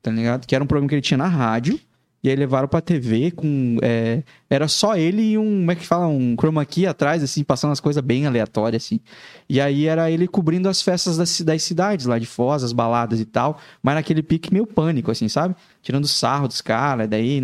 tá 0.00 0.10
ligado? 0.10 0.46
Que 0.46 0.54
era 0.54 0.62
um 0.62 0.66
programa 0.66 0.88
que 0.88 0.94
ele 0.94 1.02
tinha 1.02 1.18
na 1.18 1.28
rádio. 1.28 1.78
E 2.24 2.30
aí 2.30 2.36
levaram 2.36 2.68
pra 2.68 2.80
TV 2.80 3.32
com. 3.32 3.78
é, 3.82 4.22
era 4.48 4.68
só 4.68 4.96
ele 4.96 5.32
e 5.32 5.38
um. 5.38 5.44
Como 5.44 5.72
é 5.72 5.74
que 5.74 5.84
fala? 5.84 6.06
Um 6.06 6.36
chroma 6.36 6.64
key 6.64 6.86
atrás, 6.86 7.20
assim, 7.20 7.42
passando 7.42 7.72
as 7.72 7.80
coisas 7.80 8.02
bem 8.02 8.26
aleatórias, 8.26 8.84
assim. 8.84 9.00
E 9.48 9.60
aí 9.60 9.86
era 9.86 10.08
ele 10.08 10.28
cobrindo 10.28 10.68
as 10.68 10.80
festas 10.80 11.16
das, 11.16 11.40
das 11.40 11.64
cidades 11.64 12.06
lá 12.06 12.20
de 12.20 12.26
Foz, 12.26 12.62
as 12.62 12.72
baladas 12.72 13.18
e 13.18 13.24
tal. 13.24 13.58
Mas 13.82 13.96
naquele 13.96 14.22
pique 14.22 14.52
meio 14.52 14.66
pânico, 14.66 15.10
assim, 15.10 15.28
sabe? 15.28 15.56
Tirando 15.82 16.06
sarro 16.06 16.46
dos 16.46 16.60
caras, 16.60 17.08
daí, 17.08 17.42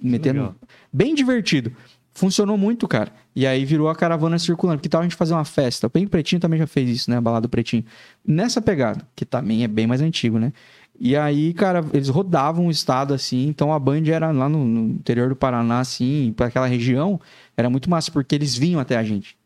metendo. 0.00 0.38
legal. 0.38 0.54
Bem 0.92 1.12
divertido. 1.12 1.72
Funcionou 2.14 2.56
muito, 2.56 2.86
cara. 2.86 3.12
E 3.34 3.46
aí 3.46 3.64
virou 3.64 3.88
a 3.90 3.94
caravana 3.94 4.38
circulando. 4.38 4.80
Que 4.80 4.88
tal 4.88 5.00
a 5.00 5.04
gente 5.04 5.16
fazer 5.16 5.34
uma 5.34 5.44
festa? 5.44 5.88
O 5.88 5.90
Bem 5.90 6.06
Pretinho 6.06 6.40
também 6.40 6.58
já 6.58 6.66
fez 6.66 6.88
isso, 6.88 7.10
né? 7.10 7.16
A 7.16 7.20
balada 7.20 7.42
do 7.42 7.50
Pretinho. 7.50 7.84
Nessa 8.26 8.62
pegada, 8.62 9.06
que 9.14 9.26
também 9.26 9.64
é 9.64 9.68
bem 9.68 9.86
mais 9.86 10.00
antigo, 10.00 10.38
né? 10.38 10.52
E 10.98 11.16
aí, 11.16 11.52
cara, 11.52 11.84
eles 11.92 12.08
rodavam 12.08 12.66
o 12.66 12.70
estado 12.70 13.12
assim, 13.12 13.46
então 13.48 13.72
a 13.72 13.78
Band 13.78 14.04
era 14.06 14.30
lá 14.30 14.48
no, 14.48 14.64
no 14.64 14.94
interior 14.94 15.28
do 15.28 15.36
Paraná, 15.36 15.80
assim, 15.80 16.32
para 16.36 16.46
aquela 16.46 16.66
região, 16.66 17.20
era 17.56 17.68
muito 17.68 17.90
massa, 17.90 18.10
porque 18.10 18.34
eles 18.34 18.56
vinham 18.56 18.80
até 18.80 18.96
a 18.96 19.02
gente. 19.02 19.36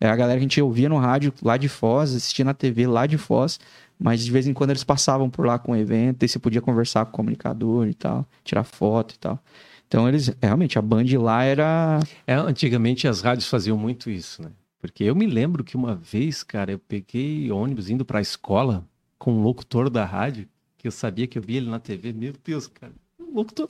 É 0.00 0.08
a 0.08 0.14
galera 0.14 0.38
que 0.38 0.44
a 0.44 0.48
gente 0.48 0.62
ouvia 0.62 0.88
no 0.88 0.98
rádio 0.98 1.32
lá 1.42 1.56
de 1.56 1.68
Foz, 1.68 2.14
assistia 2.14 2.44
na 2.44 2.54
TV 2.54 2.86
lá 2.86 3.06
de 3.06 3.18
Foz, 3.18 3.58
mas 3.98 4.24
de 4.24 4.30
vez 4.30 4.46
em 4.46 4.52
quando 4.52 4.70
eles 4.70 4.84
passavam 4.84 5.28
por 5.28 5.46
lá 5.46 5.58
com 5.58 5.72
o 5.72 5.76
evento, 5.76 6.24
e 6.24 6.28
você 6.28 6.38
podia 6.38 6.60
conversar 6.60 7.04
com 7.06 7.10
o 7.10 7.14
comunicador 7.14 7.88
e 7.88 7.94
tal, 7.94 8.26
tirar 8.44 8.64
foto 8.64 9.14
e 9.14 9.18
tal. 9.18 9.42
Então 9.88 10.06
eles, 10.06 10.30
realmente, 10.40 10.78
a 10.78 10.82
Band 10.82 11.06
lá 11.18 11.42
era. 11.42 11.98
É, 12.26 12.34
antigamente 12.34 13.08
as 13.08 13.22
rádios 13.22 13.48
faziam 13.48 13.76
muito 13.76 14.10
isso, 14.10 14.42
né? 14.42 14.50
Porque 14.80 15.02
eu 15.02 15.16
me 15.16 15.26
lembro 15.26 15.64
que 15.64 15.76
uma 15.76 15.96
vez, 15.96 16.42
cara, 16.42 16.70
eu 16.70 16.78
peguei 16.78 17.50
ônibus 17.50 17.90
indo 17.90 18.04
pra 18.04 18.20
escola 18.20 18.86
com 19.18 19.32
um 19.32 19.42
locutor 19.42 19.90
da 19.90 20.04
rádio, 20.04 20.46
que 20.78 20.86
eu 20.86 20.92
sabia 20.92 21.26
que 21.26 21.36
eu 21.36 21.42
via 21.42 21.58
ele 21.58 21.68
na 21.68 21.80
TV. 21.80 22.12
Meu 22.12 22.32
Deus, 22.44 22.68
cara. 22.68 22.92
um 23.20 23.34
Locutor 23.34 23.66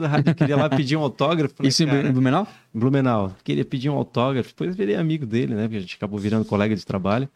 da 0.00 0.08
rádio, 0.08 0.34
queria 0.34 0.56
lá 0.56 0.68
pedir 0.68 0.96
um 0.96 1.02
autógrafo. 1.02 1.54
Falei, 1.54 1.68
Isso 1.68 1.82
em 1.82 1.86
cara, 1.86 2.10
Blumenau? 2.10 2.48
em 2.74 2.78
Blumenau. 2.78 3.36
Queria 3.44 3.64
pedir 3.64 3.90
um 3.90 3.94
autógrafo. 3.94 4.48
Depois 4.48 4.74
virei 4.74 4.96
amigo 4.96 5.26
dele, 5.26 5.54
né? 5.54 5.62
Porque 5.64 5.76
a 5.76 5.80
gente 5.80 5.96
acabou 5.96 6.18
virando 6.18 6.44
colega 6.44 6.74
de 6.74 6.84
trabalho. 6.84 7.28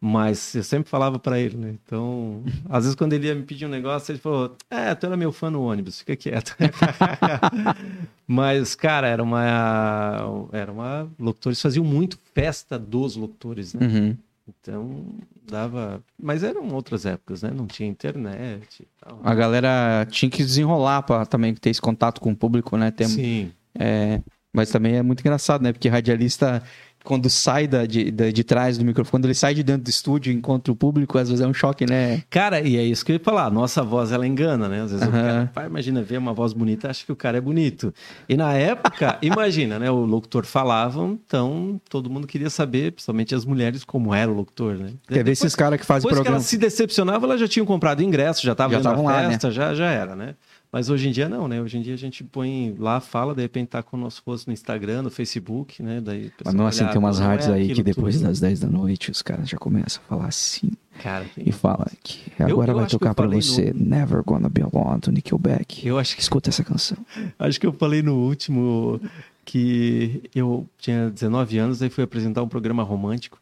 Mas 0.00 0.54
eu 0.54 0.62
sempre 0.62 0.88
falava 0.88 1.18
pra 1.18 1.40
ele, 1.40 1.56
né? 1.56 1.76
Então, 1.84 2.44
às 2.68 2.84
vezes 2.84 2.94
quando 2.94 3.14
ele 3.14 3.26
ia 3.26 3.34
me 3.34 3.42
pedir 3.42 3.66
um 3.66 3.68
negócio, 3.68 4.12
ele 4.12 4.20
falou: 4.20 4.56
É, 4.70 4.94
tu 4.94 5.06
era 5.06 5.16
meu 5.16 5.32
fã 5.32 5.50
no 5.50 5.62
ônibus, 5.62 5.98
fica 5.98 6.14
quieto. 6.14 6.56
Mas, 8.24 8.76
cara, 8.76 9.08
era 9.08 9.20
uma. 9.20 10.48
Era 10.52 10.70
uma. 10.70 11.08
Locutores 11.18 11.60
faziam 11.60 11.84
muito 11.84 12.16
festa 12.32 12.78
dos 12.78 13.16
locutores, 13.16 13.74
né? 13.74 13.86
Uhum. 13.86 14.16
Então, 14.48 15.04
dava. 15.50 16.02
Mas 16.20 16.42
eram 16.42 16.68
outras 16.68 17.04
épocas, 17.06 17.42
né? 17.42 17.50
Não 17.54 17.66
tinha 17.66 17.88
internet. 17.88 18.86
A 19.22 19.34
galera 19.34 20.06
tinha 20.10 20.30
que 20.30 20.44
desenrolar 20.44 21.02
pra 21.02 21.26
também 21.26 21.54
ter 21.54 21.70
esse 21.70 21.80
contato 21.80 22.20
com 22.20 22.30
o 22.30 22.36
público, 22.36 22.76
né? 22.76 22.90
Ter, 22.90 23.08
Sim. 23.08 23.52
é, 23.78 24.20
mas 24.52 24.70
também 24.70 24.96
é 24.96 25.02
muito 25.02 25.20
engraçado, 25.20 25.62
né? 25.62 25.72
Porque 25.72 25.88
radialista, 25.88 26.62
quando 27.08 27.30
sai 27.30 27.66
da, 27.66 27.86
de, 27.86 28.10
da- 28.10 28.30
de 28.30 28.44
trás 28.44 28.76
do 28.76 28.84
microfone, 28.84 29.10
quando 29.10 29.24
ele 29.24 29.32
sai 29.34 29.54
de 29.54 29.62
dentro 29.62 29.84
do 29.84 29.88
estúdio 29.88 30.30
e 30.30 30.36
encontra 30.36 30.70
o 30.70 30.76
público, 30.76 31.16
às 31.16 31.30
vezes 31.30 31.42
é 31.42 31.48
um 31.48 31.54
choque, 31.54 31.86
né? 31.88 32.22
Cara, 32.28 32.60
e 32.60 32.76
é 32.76 32.82
isso 32.82 33.02
que 33.02 33.12
eu 33.12 33.16
ia 33.16 33.20
falar. 33.20 33.50
Nossa 33.50 33.82
voz, 33.82 34.12
ela 34.12 34.26
engana, 34.26 34.68
né? 34.68 34.82
Às 34.82 34.90
vezes 34.92 35.06
o 35.06 35.10
Aham. 35.10 35.22
cara, 35.22 35.50
pai, 35.54 35.66
imagina 35.66 36.02
ver 36.02 36.18
uma 36.18 36.34
voz 36.34 36.52
bonita, 36.52 36.90
acha 36.90 37.06
que 37.06 37.10
o 37.10 37.16
cara 37.16 37.38
é 37.38 37.40
bonito. 37.40 37.94
E 38.28 38.36
na 38.36 38.52
época, 38.52 39.16
imagina, 39.22 39.78
né? 39.78 39.90
O 39.90 40.04
locutor 40.04 40.44
falava, 40.44 41.02
então 41.06 41.80
todo 41.88 42.10
mundo 42.10 42.26
queria 42.26 42.50
saber, 42.50 42.92
principalmente 42.92 43.34
as 43.34 43.46
mulheres, 43.46 43.84
como 43.84 44.12
era 44.14 44.30
o 44.30 44.34
locutor, 44.34 44.74
né? 44.76 44.90
Quer 45.08 45.24
ver 45.24 45.30
esses 45.32 45.54
caras 45.56 45.80
que 45.80 45.86
fazem 45.86 46.02
Depois 46.02 46.18
que 46.18 46.24
programa. 46.24 46.36
elas 46.36 46.46
se 46.46 46.58
decepcionavam, 46.58 47.26
elas 47.30 47.40
já 47.40 47.48
tinham 47.48 47.64
comprado 47.64 48.02
ingresso, 48.02 48.44
já 48.44 48.52
estavam 48.52 48.72
na 48.74 48.78
estavam 48.80 49.04
lá, 49.04 49.22
né? 49.22 49.30
festa, 49.30 49.50
já, 49.50 49.74
já 49.74 49.86
era, 49.90 50.14
né? 50.14 50.34
Mas 50.70 50.90
hoje 50.90 51.08
em 51.08 51.12
dia 51.12 51.28
não, 51.28 51.48
né? 51.48 51.62
Hoje 51.62 51.78
em 51.78 51.82
dia 51.82 51.94
a 51.94 51.98
gente 51.98 52.22
põe 52.22 52.74
lá, 52.78 53.00
fala, 53.00 53.34
de 53.34 53.40
repente 53.40 53.68
tá 53.68 53.82
com 53.82 53.96
o 53.96 54.00
nosso 54.00 54.22
rosto 54.26 54.48
no 54.48 54.52
Instagram, 54.52 55.02
no 55.02 55.10
Facebook, 55.10 55.82
né? 55.82 56.00
Daí 56.00 56.30
Mas 56.44 56.52
não 56.54 56.66
assim, 56.66 56.82
olha, 56.84 56.92
tem 56.92 56.98
umas 56.98 57.20
é 57.20 57.24
rádios 57.24 57.48
aí 57.48 57.74
que 57.74 57.82
depois 57.82 58.16
tudo. 58.16 58.26
das 58.26 58.40
10 58.40 58.60
da 58.60 58.68
noite 58.68 59.10
os 59.10 59.22
caras 59.22 59.48
já 59.48 59.56
começam 59.56 60.02
a 60.04 60.08
falar 60.08 60.26
assim. 60.26 60.70
Cara, 61.02 61.24
E 61.36 61.52
fala 61.52 61.86
que 62.02 62.30
agora 62.38 62.72
eu 62.72 62.76
vai 62.76 62.84
eu 62.84 62.88
tocar 62.88 63.14
pra 63.14 63.24
falei 63.24 63.40
você 63.40 63.72
Never 63.74 64.22
Gonna 64.22 64.48
Be 64.48 64.62
Alone 64.62 65.00
do 65.00 65.12
Nickelback. 65.12 65.86
eu 65.86 65.98
acho 65.98 66.14
que 66.14 66.22
Escuta 66.22 66.50
essa 66.50 66.62
canção. 66.64 66.98
Acho 67.38 67.58
que 67.58 67.66
eu 67.66 67.72
falei 67.72 68.02
no 68.02 68.16
último 68.16 69.00
que 69.44 70.28
eu 70.34 70.68
tinha 70.76 71.08
19 71.08 71.56
anos, 71.56 71.80
aí 71.80 71.88
fui 71.88 72.04
apresentar 72.04 72.42
um 72.42 72.48
programa 72.48 72.82
romântico. 72.82 73.40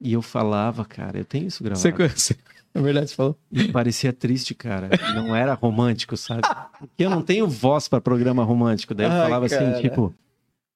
E 0.00 0.12
eu 0.12 0.20
falava, 0.22 0.84
cara, 0.84 1.18
eu 1.18 1.24
tenho 1.24 1.46
isso 1.46 1.62
gravado. 1.62 1.92
conhece? 1.92 2.36
É 2.74 2.80
verdade, 2.80 3.10
você 3.10 3.14
falou. 3.14 3.38
E 3.50 3.68
parecia 3.68 4.12
triste, 4.12 4.54
cara. 4.54 4.88
Não 5.14 5.36
era 5.36 5.52
romântico, 5.54 6.16
sabe? 6.16 6.40
Porque 6.78 7.04
eu 7.04 7.10
não 7.10 7.22
tenho 7.22 7.46
voz 7.46 7.86
para 7.86 8.00
programa 8.00 8.42
romântico. 8.44 8.94
Daí 8.94 9.06
eu 9.06 9.12
Ai, 9.12 9.22
falava 9.22 9.48
cara. 9.48 9.70
assim, 9.70 9.82
tipo, 9.82 10.14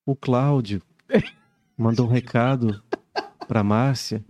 o 0.04 0.14
Cláudio 0.14 0.82
mandou 1.76 2.06
um 2.06 2.10
recado 2.10 2.82
pra 3.48 3.62
Márcia. 3.64 4.22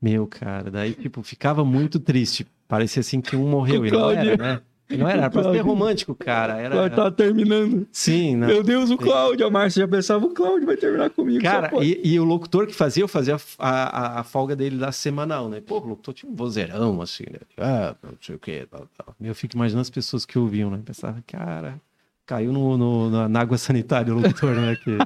Meu, 0.00 0.26
cara, 0.26 0.70
daí, 0.70 0.94
tipo, 0.94 1.22
ficava 1.22 1.62
muito 1.62 2.00
triste. 2.00 2.46
Parecia 2.66 3.00
assim 3.00 3.20
que 3.20 3.36
um 3.36 3.46
morreu. 3.48 3.82
O 3.82 3.86
E 3.86 3.90
não 3.90 4.10
era, 4.10 4.36
né? 4.36 4.60
Não 4.96 5.08
era, 5.08 5.18
era 5.22 5.30
pra 5.30 5.42
ser 5.52 5.60
romântico, 5.60 6.14
cara. 6.14 6.56
Era... 6.60 7.10
terminando. 7.10 7.86
Sim, 7.92 8.36
não. 8.36 8.48
Meu 8.48 8.62
Deus, 8.62 8.90
o 8.90 8.96
Cláudio. 8.96 9.46
A 9.46 9.50
Márcia 9.50 9.82
já 9.82 9.88
pensava, 9.88 10.24
o 10.26 10.30
Cláudio 10.30 10.66
vai 10.66 10.76
terminar 10.76 11.10
comigo. 11.10 11.42
Cara, 11.42 11.70
e, 11.82 12.00
e 12.12 12.18
o 12.20 12.24
locutor 12.24 12.66
que 12.66 12.74
fazia, 12.74 13.02
eu 13.02 13.08
fazia 13.08 13.36
a, 13.58 13.68
a, 14.16 14.20
a 14.20 14.24
folga 14.24 14.54
dele 14.56 14.76
da 14.76 14.92
semanal, 14.92 15.48
né? 15.48 15.60
Pô, 15.60 15.78
o 15.78 15.86
locutor 15.86 16.14
tinha 16.14 16.30
um 16.30 16.34
vozeirão, 16.34 17.00
assim, 17.00 17.24
né? 17.30 17.38
Ah, 17.58 17.94
não 18.02 18.12
sei 18.20 18.34
o 18.34 18.38
quê, 18.38 18.66
tal, 18.70 18.86
tal. 18.96 19.14
Eu 19.20 19.34
fico 19.34 19.56
imaginando 19.56 19.82
as 19.82 19.90
pessoas 19.90 20.24
que 20.26 20.38
ouviam, 20.38 20.70
né? 20.70 20.80
Pensava, 20.84 21.22
cara, 21.26 21.80
caiu 22.26 22.52
no, 22.52 22.76
no- 22.76 23.10
na, 23.10 23.28
na 23.28 23.40
água 23.40 23.58
sanitária 23.58 24.14
o 24.14 24.18
locutor, 24.20 24.54
né? 24.54 24.76
Que, 24.76 24.96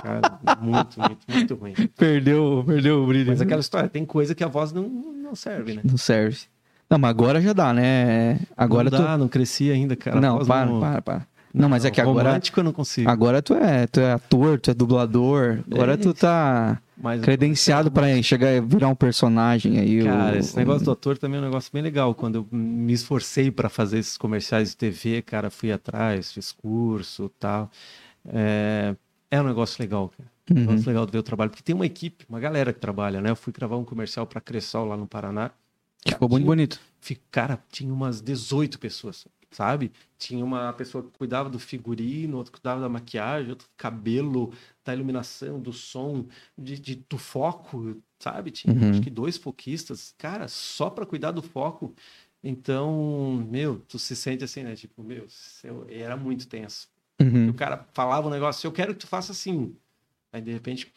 cara, 0.00 0.38
muito, 0.60 0.98
muito, 1.00 1.18
muito 1.28 1.54
ruim. 1.54 1.74
Perdeu, 1.96 2.62
perdeu 2.66 3.02
o 3.02 3.06
brilho. 3.06 3.28
Mas 3.28 3.40
aquela 3.40 3.60
história, 3.60 3.88
tem 3.88 4.04
coisa 4.04 4.34
que 4.34 4.44
a 4.44 4.48
voz 4.48 4.72
não, 4.72 4.88
não 4.88 5.34
serve, 5.34 5.74
né? 5.74 5.82
Não 5.84 5.96
serve. 5.96 6.38
Não, 6.94 6.98
mas 7.00 7.10
agora 7.10 7.40
já 7.40 7.52
dá, 7.52 7.72
né? 7.72 8.38
Agora 8.56 8.88
não 8.88 8.98
tu... 8.98 9.02
dá, 9.04 9.18
não 9.18 9.26
cresci 9.28 9.68
ainda, 9.68 9.96
cara. 9.96 10.20
Não, 10.20 10.36
voz 10.36 10.46
para, 10.46 10.70
para, 10.78 11.02
para. 11.02 11.26
Não, 11.52 11.68
mas 11.68 11.84
é 11.84 11.90
que 11.90 12.00
agora... 12.00 12.28
Romântico 12.28 12.60
eu 12.60 12.64
não 12.64 12.72
consigo. 12.72 13.10
Agora 13.10 13.42
tu 13.42 13.54
é, 13.54 13.86
tu 13.88 13.98
é 14.00 14.12
ator, 14.12 14.60
tu 14.60 14.70
é 14.70 14.74
dublador. 14.74 15.58
Agora 15.70 15.94
É 15.94 15.96
tu 15.96 16.12
tá 16.14 16.80
Mas- 16.96 17.20
credenciado 17.20 17.90
pra 17.90 18.20
chegar 18.22 18.52
e 18.52 18.60
virar 18.60 18.88
um 18.88 18.94
personagem 18.94 19.78
aí. 19.78 20.02
Cara, 20.04 20.36
o- 20.36 20.38
esse 20.38 20.56
negócio 20.56 20.84
do 20.84 20.90
ator 20.92 21.16
também 21.18 21.38
é 21.38 21.42
um 21.42 21.44
negócio 21.46 21.70
bem 21.72 21.82
legal. 21.82 22.14
Quando 22.14 22.36
eu 22.36 22.46
me 22.56 22.92
esforcei 22.92 23.50
para 23.50 23.68
fazer 23.68 23.98
esses 23.98 24.16
comerciais 24.16 24.70
de 24.70 24.76
TV, 24.76 25.22
cara, 25.22 25.50
fui 25.50 25.70
atrás, 25.72 26.32
fiz 26.32 26.50
curso 26.52 27.28
tal. 27.40 27.70
É, 28.26 28.94
é 29.30 29.40
um 29.40 29.44
negócio 29.44 29.80
legal, 29.82 30.10
cara. 30.16 30.28
É 30.50 30.52
um 30.52 30.56
Uhum. 30.56 30.60
negócio 30.66 30.88
legal 30.88 31.06
de 31.06 31.12
ver 31.12 31.18
o 31.18 31.22
trabalho. 31.22 31.50
Porque 31.50 31.62
tem 31.62 31.74
uma 31.74 31.86
equipe, 31.86 32.24
uma 32.28 32.38
galera 32.40 32.72
que 32.72 32.80
trabalha, 32.80 33.20
né? 33.20 33.30
Eu 33.30 33.36
fui 33.36 33.52
gravar 33.52 33.76
um 33.76 33.84
comercial 33.84 34.26
para 34.26 34.40
Cressol 34.40 34.86
lá 34.86 34.96
no 34.96 35.06
Paraná. 35.06 35.50
Que 36.04 36.12
ficou 36.12 36.28
muito 36.28 36.44
bonito. 36.44 36.80
Cara, 37.30 37.62
tinha 37.70 37.92
umas 37.92 38.20
18 38.20 38.78
pessoas, 38.78 39.26
sabe? 39.50 39.92
Tinha 40.18 40.44
uma 40.44 40.72
pessoa 40.72 41.04
que 41.04 41.10
cuidava 41.18 41.50
do 41.50 41.58
figurino, 41.58 42.36
outra 42.38 42.52
que 42.52 42.58
cuidava 42.60 42.80
da 42.80 42.88
maquiagem, 42.88 43.50
outro 43.50 43.66
do 43.66 43.70
cabelo, 43.76 44.52
da 44.84 44.94
iluminação, 44.94 45.60
do 45.60 45.72
som, 45.72 46.26
de, 46.56 46.78
de- 46.78 47.04
do 47.08 47.18
foco, 47.18 47.96
sabe? 48.18 48.50
Tinha 48.50 48.74
Uhum. 48.74 48.90
acho 48.90 49.00
que 49.02 49.10
dois 49.10 49.36
foquistas, 49.36 50.14
cara, 50.16 50.48
só 50.48 50.88
para 50.90 51.04
cuidar 51.06 51.30
do 51.30 51.42
foco. 51.42 51.94
Então, 52.42 53.46
meu, 53.50 53.80
tu 53.88 53.98
se 53.98 54.14
sente 54.14 54.44
assim, 54.44 54.62
né? 54.62 54.76
Tipo, 54.76 55.02
meu, 55.02 55.26
eu- 55.62 55.86
era 55.88 56.16
muito 56.16 56.46
tenso. 56.46 56.88
Uhum. 57.20 57.50
o 57.50 57.54
cara 57.54 57.86
falava 57.94 58.26
um 58.26 58.30
negócio, 58.30 58.66
eu 58.66 58.72
quero 58.72 58.92
que 58.92 59.00
tu 59.00 59.06
faça 59.06 59.30
assim. 59.32 59.74
Aí, 60.32 60.42
de 60.42 60.52
repente, 60.52 60.92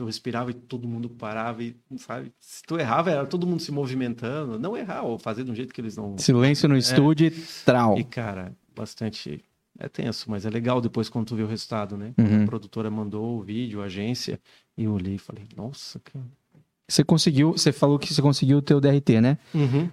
tu 0.00 0.06
respirava 0.06 0.50
e 0.50 0.54
todo 0.54 0.88
mundo 0.88 1.10
parava 1.10 1.62
e, 1.62 1.76
sabe? 1.98 2.32
Se 2.40 2.62
tu 2.62 2.78
errava, 2.78 3.10
era 3.10 3.26
todo 3.26 3.46
mundo 3.46 3.60
se 3.60 3.70
movimentando. 3.70 4.58
Não 4.58 4.74
errar, 4.74 5.02
ou 5.02 5.18
fazer 5.18 5.44
de 5.44 5.50
um 5.50 5.54
jeito 5.54 5.74
que 5.74 5.80
eles 5.80 5.94
não... 5.94 6.16
Silêncio 6.16 6.66
no 6.66 6.76
estúdio 6.76 7.26
e 7.26 7.30
trau. 7.66 7.98
E, 7.98 8.04
cara, 8.04 8.56
bastante... 8.74 9.44
É 9.78 9.88
tenso, 9.88 10.30
mas 10.30 10.44
é 10.44 10.50
legal 10.50 10.80
depois 10.80 11.08
quando 11.08 11.26
tu 11.26 11.36
vê 11.36 11.42
o 11.42 11.46
resultado, 11.46 11.96
né? 11.96 12.12
Uhum. 12.18 12.42
A 12.42 12.46
produtora 12.46 12.90
mandou 12.90 13.38
o 13.38 13.42
vídeo, 13.42 13.80
a 13.82 13.84
agência, 13.84 14.40
e 14.76 14.84
eu 14.84 14.92
olhei 14.92 15.14
e 15.14 15.18
falei, 15.18 15.44
nossa, 15.54 16.00
cara... 16.00 16.24
Você 16.88 17.04
conseguiu, 17.04 17.52
você 17.52 17.72
falou 17.72 17.98
que 17.98 18.12
você 18.12 18.22
conseguiu 18.22 18.58
o 18.58 18.62
teu 18.62 18.80
DRT, 18.80 19.20
né? 19.20 19.38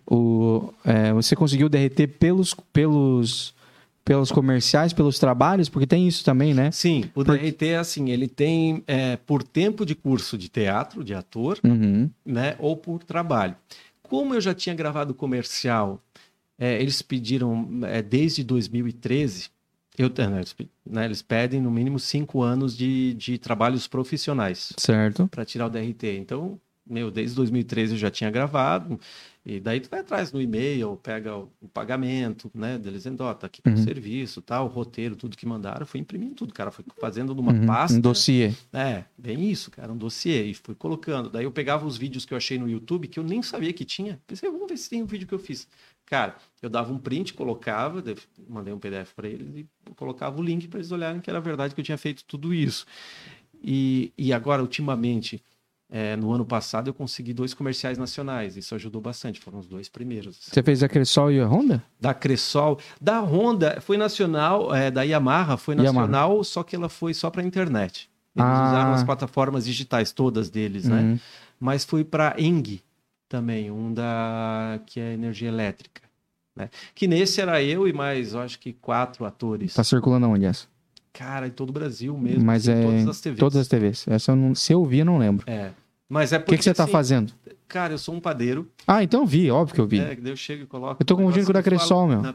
O, 0.10 0.74
é, 0.86 1.14
você 1.14 1.36
conseguiu 1.36 1.68
o 1.68 1.70
DRT 1.70 2.08
pelos, 2.08 2.54
pelos, 2.74 3.54
pelos 4.08 4.32
comerciais, 4.32 4.94
pelos 4.94 5.20
trabalhos, 5.20 5.68
porque 5.68 5.86
tem 5.86 6.08
isso 6.08 6.24
também, 6.24 6.54
né? 6.54 6.72
Sim, 6.72 7.04
o 7.14 7.24
DRT 7.24 7.68
é 7.68 7.78
assim, 7.78 8.10
ele 8.10 8.28
tem 8.28 8.82
é, 8.88 9.18
por 9.18 9.44
tempo 9.44 9.86
de 9.86 9.94
curso 9.94 10.38
de 10.38 10.48
teatro, 10.50 11.04
de 11.04 11.14
ator, 11.14 11.60
Uhum. 11.64 12.10
né, 12.26 12.56
ou 12.60 12.78
por 12.78 13.04
trabalho. 13.04 13.56
Como 14.02 14.34
eu 14.34 14.40
já 14.40 14.54
tinha 14.54 14.74
gravado 14.74 15.14
comercial, 15.14 16.02
é, 16.58 16.82
eles 16.82 17.02
pediram 17.02 17.68
é, 17.84 18.02
desde 18.02 18.44
2013, 18.44 19.50
eu, 19.98 20.10
é, 20.18 20.28
né, 20.28 20.38
eles, 20.38 20.56
né, 20.86 21.06
eles 21.06 21.22
pedem 21.22 21.60
no 21.62 21.70
mínimo 21.70 22.00
cinco 22.00 22.42
anos 22.42 22.78
de, 22.78 23.14
de 23.16 23.38
trabalhos 23.38 23.88
profissionais 23.88 24.72
Certo. 24.78 25.28
para 25.28 25.44
tirar 25.44 25.66
o 25.66 25.70
DRT. 25.70 26.18
Então, 26.18 26.58
meu, 26.90 27.12
desde 27.12 27.36
2013 27.36 27.94
eu 27.94 27.98
já 28.00 28.10
tinha 28.10 28.32
gravado, 28.32 28.98
e 29.50 29.62
daí 29.62 29.80
tu 29.80 29.90
vai 29.90 30.02
atrás 30.02 30.34
no 30.34 30.42
e-mail, 30.42 30.98
pega 31.02 31.38
o, 31.38 31.50
o 31.62 31.70
pagamento, 31.70 32.52
né, 32.54 32.78
deles 32.78 33.04
dizendo, 33.04 33.22
ó, 33.22 33.34
tá 33.34 33.48
aqui 33.48 33.62
o 33.66 33.70
Uhum. 33.70 33.78
serviço, 33.78 34.42
tal, 34.42 34.66
o 34.66 34.68
roteiro, 34.68 35.16
tudo 35.16 35.38
que 35.38 35.46
mandaram, 35.46 35.86
fui 35.86 36.02
imprimindo 36.02 36.36
tudo, 36.36 36.54
cara, 36.54 36.70
fui 36.70 36.84
fazendo 37.00 37.34
numa 37.34 37.54
Uhum. 37.54 37.66
pasta. 37.66 37.98
Um 37.98 38.02
dossiê. 38.02 38.54
É, 38.74 39.06
bem 39.18 39.50
isso, 39.50 39.72
cara, 39.72 39.94
um 39.94 39.98
dossiê. 39.98 40.44
E 40.44 40.54
fui 40.54 40.76
colocando. 40.76 41.30
Daí 41.30 41.46
eu 41.46 41.52
pegava 41.52 41.86
os 41.86 41.96
vídeos 41.96 42.26
que 42.26 42.34
eu 42.34 42.38
achei 42.38 42.58
no 42.60 42.70
YouTube, 42.70 43.08
que 43.08 43.18
eu 43.18 43.24
nem 43.24 43.42
sabia 43.42 43.72
que 43.72 43.86
tinha. 43.86 44.20
Pensei, 44.28 44.52
vamos 44.52 44.68
ver 44.68 44.76
se 44.78 44.90
tem 44.90 45.02
um 45.02 45.06
vídeo 45.06 45.26
que 45.26 45.34
eu 45.34 45.40
fiz. 45.40 45.66
Cara, 46.06 46.36
eu 46.62 46.70
dava 46.70 46.92
um 46.92 46.98
print, 46.98 47.34
colocava, 47.34 48.04
mandei 48.50 48.74
um 48.74 48.80
PDF 48.80 49.14
para 49.16 49.30
eles 49.30 49.48
e 49.56 49.66
colocava 49.96 50.38
o 50.40 50.44
link 50.44 50.68
para 50.68 50.80
eles 50.80 50.92
olharem 50.92 51.22
que 51.22 51.30
era 51.30 51.40
verdade 51.40 51.74
que 51.74 51.80
eu 51.80 51.86
tinha 51.86 51.98
feito 51.98 52.26
tudo 52.26 52.54
isso. 52.54 52.86
E, 53.64 54.12
e 54.18 54.32
agora, 54.34 54.62
ultimamente, 54.62 55.42
é, 55.90 56.16
no 56.18 56.32
ano 56.34 56.46
passado 56.46 56.90
eu 56.90 56.94
consegui 56.94 57.34
dois 57.34 57.54
comerciais 57.54 57.98
nacionais. 57.98 58.58
Isso 58.58 58.76
ajudou 58.76 59.02
bastante. 59.02 59.40
Foram 59.40 59.60
os 59.60 59.68
dois 59.68 59.88
primeiros. 59.90 60.38
assim. 60.40 60.52
Você 60.54 60.62
fez 60.64 60.84
a 60.84 60.90
Cressol 60.90 61.32
e 61.32 61.40
a 61.40 61.48
Honda? 61.48 61.84
Da 62.00 62.14
Cressol, 62.14 62.80
da 63.00 63.20
Honda 63.22 63.80
foi 63.82 63.96
nacional, 63.98 64.74
é, 64.76 64.92
da 64.92 65.04
Yamaha 65.04 65.56
foi 65.58 65.76
Yamaha. 65.76 65.94
nacional, 65.94 66.44
só 66.44 66.64
que 66.64 66.76
ela 66.76 66.90
foi 66.90 67.14
só 67.14 67.30
para 67.30 67.42
internet. 67.44 68.10
Eles 68.36 68.48
Ah. 68.48 68.68
usaram 68.68 68.94
as 68.94 69.04
plataformas 69.04 69.66
digitais 69.66 70.12
todas 70.12 70.50
deles, 70.50 70.86
né? 70.86 71.02
Uhum. 71.02 71.20
Mas 71.60 71.84
fui 71.84 72.04
para 72.04 72.36
Eng 72.38 72.82
também, 73.28 73.72
um 73.72 73.92
da 73.94 74.80
que 74.86 75.00
é 75.00 75.14
energia 75.14 75.48
elétrica, 75.48 76.02
né? 76.56 76.70
Que 76.94 77.08
nesse 77.08 77.42
era 77.42 77.64
eu 77.64 77.88
e 77.88 77.94
mais, 77.94 78.34
eu 78.34 78.40
acho 78.42 78.60
que 78.60 78.74
quatro 78.74 79.26
atores. 79.26 79.74
Tá 79.74 79.84
circulando 79.84 80.26
aonde 80.28 80.46
essa? 80.46 80.68
Cara, 81.18 81.48
em 81.48 81.52
todo 81.52 81.70
o 81.70 81.74
Brasil 81.74 82.16
mesmo. 82.16 82.44
Mas 82.46 82.68
é 82.68 82.84
todas 82.84 83.08
as 83.08 83.22
TVs. 83.22 83.40
todas 83.40 83.58
as 83.58 83.68
TVs. 83.68 84.08
Essa 84.08 84.32
eu 84.34 84.36
não, 84.36 84.54
se 84.54 84.72
eu 84.72 84.86
vi, 84.86 85.00
eu 85.00 85.06
não 85.06 85.18
lembro. 85.18 85.50
É. 85.50 85.72
Mas 86.08 86.32
é 86.32 86.38
O 86.38 86.40
porque 86.42 86.52
que, 86.52 86.58
que 86.60 86.64
você 86.66 86.74
tá 86.74 86.84
assim, 86.84 86.92
fazendo? 86.92 87.34
Cara, 87.68 87.94
eu 87.94 87.98
sou 87.98 88.14
um 88.16 88.20
padeiro. 88.20 88.70
Ah, 88.86 89.04
então 89.04 89.22
eu 89.22 89.26
vi, 89.26 89.50
óbvio 89.50 89.76
que 89.76 89.82
eu 89.82 89.88
vi. 89.88 90.00
É, 90.00 90.16
daí 90.16 90.32
eu 90.32 90.36
chego 90.38 90.64
e 90.64 90.66
coloco. 90.68 91.02
Eu 91.02 91.06
tô 91.06 91.16
um 91.16 91.18
confundindo 91.18 91.46
com 91.46 91.50
o 91.50 91.54
da 91.54 91.64
Cressol, 91.64 92.08
meu. 92.08 92.22
na 92.22 92.34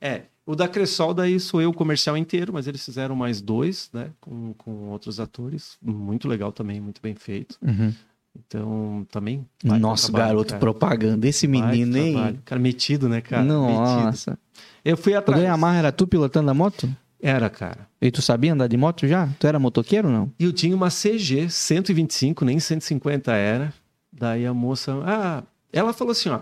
É, 0.00 0.22
o 0.44 0.54
da 0.54 0.68
Cressol 0.68 1.14
daí 1.14 1.38
sou 1.40 1.62
eu 1.62 1.70
o 1.70 1.72
comercial 1.72 2.16
inteiro, 2.16 2.52
mas 2.52 2.66
eles 2.66 2.84
fizeram 2.84 3.14
mais 3.14 3.40
dois, 3.40 3.88
né? 3.92 4.10
Com, 4.20 4.52
com 4.54 4.88
outros 4.88 5.20
atores. 5.20 5.78
Muito 5.80 6.28
legal 6.28 6.52
também, 6.52 6.80
muito 6.80 7.00
bem 7.00 7.14
feito. 7.14 7.56
Uhum. 7.62 7.94
Então, 8.36 9.06
também. 9.10 9.46
Nosso 9.62 10.10
trabalho, 10.10 10.32
garoto 10.32 10.48
cara. 10.48 10.60
propaganda, 10.60 11.26
esse 11.26 11.46
menino, 11.46 11.96
hein? 11.96 12.40
Cara, 12.44 12.60
metido, 12.60 13.08
né, 13.08 13.20
cara? 13.20 13.42
Metido. 13.44 13.60
Nossa. 13.62 14.38
Eu 14.84 14.96
fui 14.96 15.14
O 15.14 15.18
atrás. 15.18 15.42
Yamaha 15.42 15.78
era 15.78 15.92
tu 15.92 16.06
pilotando 16.06 16.50
a 16.50 16.54
moto? 16.54 16.94
Era, 17.20 17.48
cara. 17.48 17.88
E 18.00 18.10
tu 18.10 18.20
sabia 18.20 18.52
andar 18.52 18.66
de 18.66 18.76
moto 18.76 19.06
já? 19.06 19.28
Tu 19.38 19.46
era 19.46 19.58
motoqueiro 19.58 20.08
ou 20.08 20.14
não? 20.14 20.32
Eu 20.38 20.52
tinha 20.52 20.76
uma 20.76 20.88
CG 20.90 21.48
125, 21.48 22.44
nem 22.44 22.60
150 22.60 23.32
era. 23.32 23.72
Daí 24.12 24.46
a 24.46 24.54
moça. 24.54 24.94
Ah, 25.04 25.42
ela 25.72 25.92
falou 25.92 26.12
assim: 26.12 26.28
ó. 26.28 26.40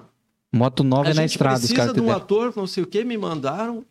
Moto 0.53 0.85
nova 0.85 1.09
a 1.09 1.13
é 1.13 1.15
na 1.15 1.23
gente 1.23 1.31
estrada, 1.31 1.55
os 1.55 1.61
precisa 1.61 1.79
caras 1.79 1.95
de 1.95 2.01
te 2.01 2.07
um 2.07 2.13
ator, 2.13 2.53
não 2.55 2.67
sei 2.67 2.83
o 2.83 2.87
que, 2.87 3.03
me 3.05 3.17
mandaram. 3.17 3.85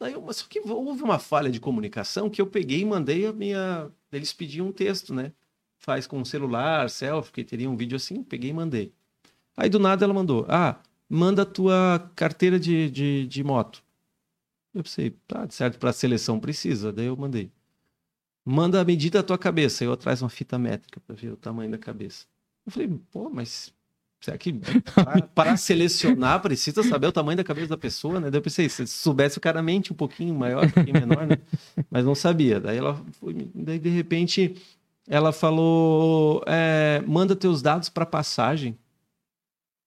Daí 0.00 0.12
eu, 0.12 0.22
mas 0.22 0.36
só 0.36 0.46
que 0.48 0.60
houve 0.60 1.02
uma 1.02 1.18
falha 1.18 1.50
de 1.50 1.60
comunicação 1.60 2.30
que 2.30 2.40
eu 2.40 2.46
peguei 2.46 2.80
e 2.80 2.84
mandei 2.84 3.26
a 3.26 3.32
minha. 3.32 3.88
Eles 4.12 4.32
pediam 4.32 4.68
um 4.68 4.72
texto, 4.72 5.12
né? 5.12 5.32
Faz 5.78 6.06
com 6.06 6.24
celular, 6.24 6.88
selfie, 6.88 7.32
que 7.32 7.44
teria 7.44 7.68
um 7.68 7.76
vídeo 7.76 7.96
assim, 7.96 8.22
peguei 8.22 8.50
e 8.50 8.54
mandei. 8.54 8.92
Aí 9.56 9.68
do 9.68 9.78
nada 9.78 10.04
ela 10.04 10.14
mandou: 10.14 10.46
Ah, 10.48 10.76
manda 11.08 11.42
a 11.42 11.46
tua 11.46 12.10
carteira 12.14 12.58
de, 12.58 12.90
de, 12.90 13.26
de 13.26 13.44
moto. 13.44 13.82
Eu 14.76 14.82
pensei, 14.82 15.10
tá, 15.26 15.48
certo, 15.48 15.78
para 15.78 15.90
seleção 15.90 16.38
precisa. 16.38 16.92
Daí 16.92 17.06
eu 17.06 17.16
mandei. 17.16 17.50
Manda 18.44 18.78
a 18.78 18.84
medida 18.84 19.20
da 19.20 19.22
tua 19.22 19.38
cabeça. 19.38 19.82
Eu 19.82 19.92
atrás 19.92 20.20
uma 20.20 20.28
fita 20.28 20.58
métrica 20.58 21.00
para 21.00 21.16
ver 21.16 21.32
o 21.32 21.36
tamanho 21.36 21.70
da 21.70 21.78
cabeça. 21.78 22.26
Eu 22.66 22.70
falei, 22.72 23.00
pô, 23.10 23.30
mas 23.30 23.72
será 24.20 24.36
que 24.36 24.52
para, 25.34 25.56
selecionar 25.56 26.42
precisa 26.42 26.82
saber 26.82 27.06
o 27.06 27.12
tamanho 27.12 27.38
da 27.38 27.44
cabeça 27.44 27.68
da 27.68 27.78
pessoa, 27.78 28.20
né? 28.20 28.30
Daí 28.30 28.38
eu 28.38 28.42
pensei, 28.42 28.68
se 28.68 28.86
soubesse 28.86 29.38
o 29.38 29.40
cara 29.40 29.62
mente 29.62 29.94
um 29.94 29.96
pouquinho 29.96 30.34
maior, 30.34 30.66
um 30.66 30.70
pouquinho 30.70 31.00
menor, 31.00 31.26
né? 31.26 31.38
Mas 31.90 32.04
não 32.04 32.14
sabia. 32.14 32.60
Daí 32.60 32.76
ela 32.76 33.02
foi, 33.12 33.50
daí 33.54 33.78
de 33.78 33.88
repente 33.88 34.56
ela 35.08 35.32
falou, 35.32 36.42
é, 36.46 37.02
manda 37.06 37.34
teus 37.34 37.62
dados 37.62 37.88
para 37.88 38.04
passagem, 38.04 38.78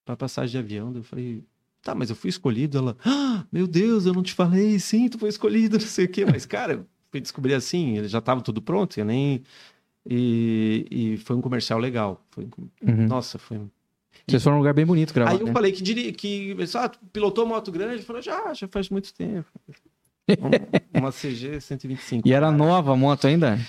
para 0.03 0.17
passagem 0.17 0.51
de 0.51 0.57
avião. 0.57 0.91
Daí 0.91 1.01
eu 1.01 1.05
falei, 1.05 1.43
tá, 1.81 1.93
mas 1.95 2.09
eu 2.09 2.15
fui 2.15 2.29
escolhido. 2.29 2.77
Ela, 2.77 2.97
ah, 3.05 3.45
meu 3.51 3.67
Deus, 3.67 4.05
eu 4.05 4.13
não 4.13 4.23
te 4.23 4.33
falei, 4.33 4.79
sim, 4.79 5.07
tu 5.09 5.17
foi 5.17 5.29
escolhido, 5.29 5.77
não 5.79 5.85
sei 5.85 6.05
o 6.05 6.09
quê. 6.09 6.25
Mas 6.25 6.45
cara, 6.45 6.73
eu 6.73 6.85
fui 7.11 7.19
descobrir 7.21 7.53
assim, 7.53 7.97
ele 7.97 8.07
já 8.07 8.19
estava 8.19 8.41
tudo 8.41 8.61
pronto, 8.61 8.97
eu 8.99 9.05
nem 9.05 9.43
e, 10.09 10.87
e 10.89 11.17
foi 11.17 11.35
um 11.35 11.41
comercial 11.41 11.79
legal. 11.79 12.25
Foi, 12.31 12.47
Uhum. 12.81 13.07
Nossa, 13.07 13.37
foi 13.37 13.59
Vocês 14.27 14.43
foram 14.43 14.55
num 14.55 14.61
lugar 14.61 14.73
bem 14.73 14.85
bonito 14.85 15.13
gravar, 15.13 15.31
Aí 15.31 15.39
eu 15.39 15.47
né? 15.47 15.53
falei 15.53 15.71
que, 15.71 15.83
diri... 15.83 16.11
que 16.11 16.55
ah, 16.75 16.89
pilotou 17.11 17.45
moto 17.45 17.71
grande? 17.71 17.95
Ele 17.95 18.01
falou, 18.03 18.21
já, 18.21 18.53
já 18.53 18.67
faz 18.67 18.89
muito 18.89 19.13
tempo. 19.13 19.47
Um- 20.29 20.49
Uma 20.99 21.11
CG 21.11 21.59
125. 21.61 22.27
E 22.27 22.33
era 22.33 22.47
cara. 22.47 22.57
nova 22.57 22.93
a 22.93 22.95
moto 22.95 23.27
ainda? 23.27 23.59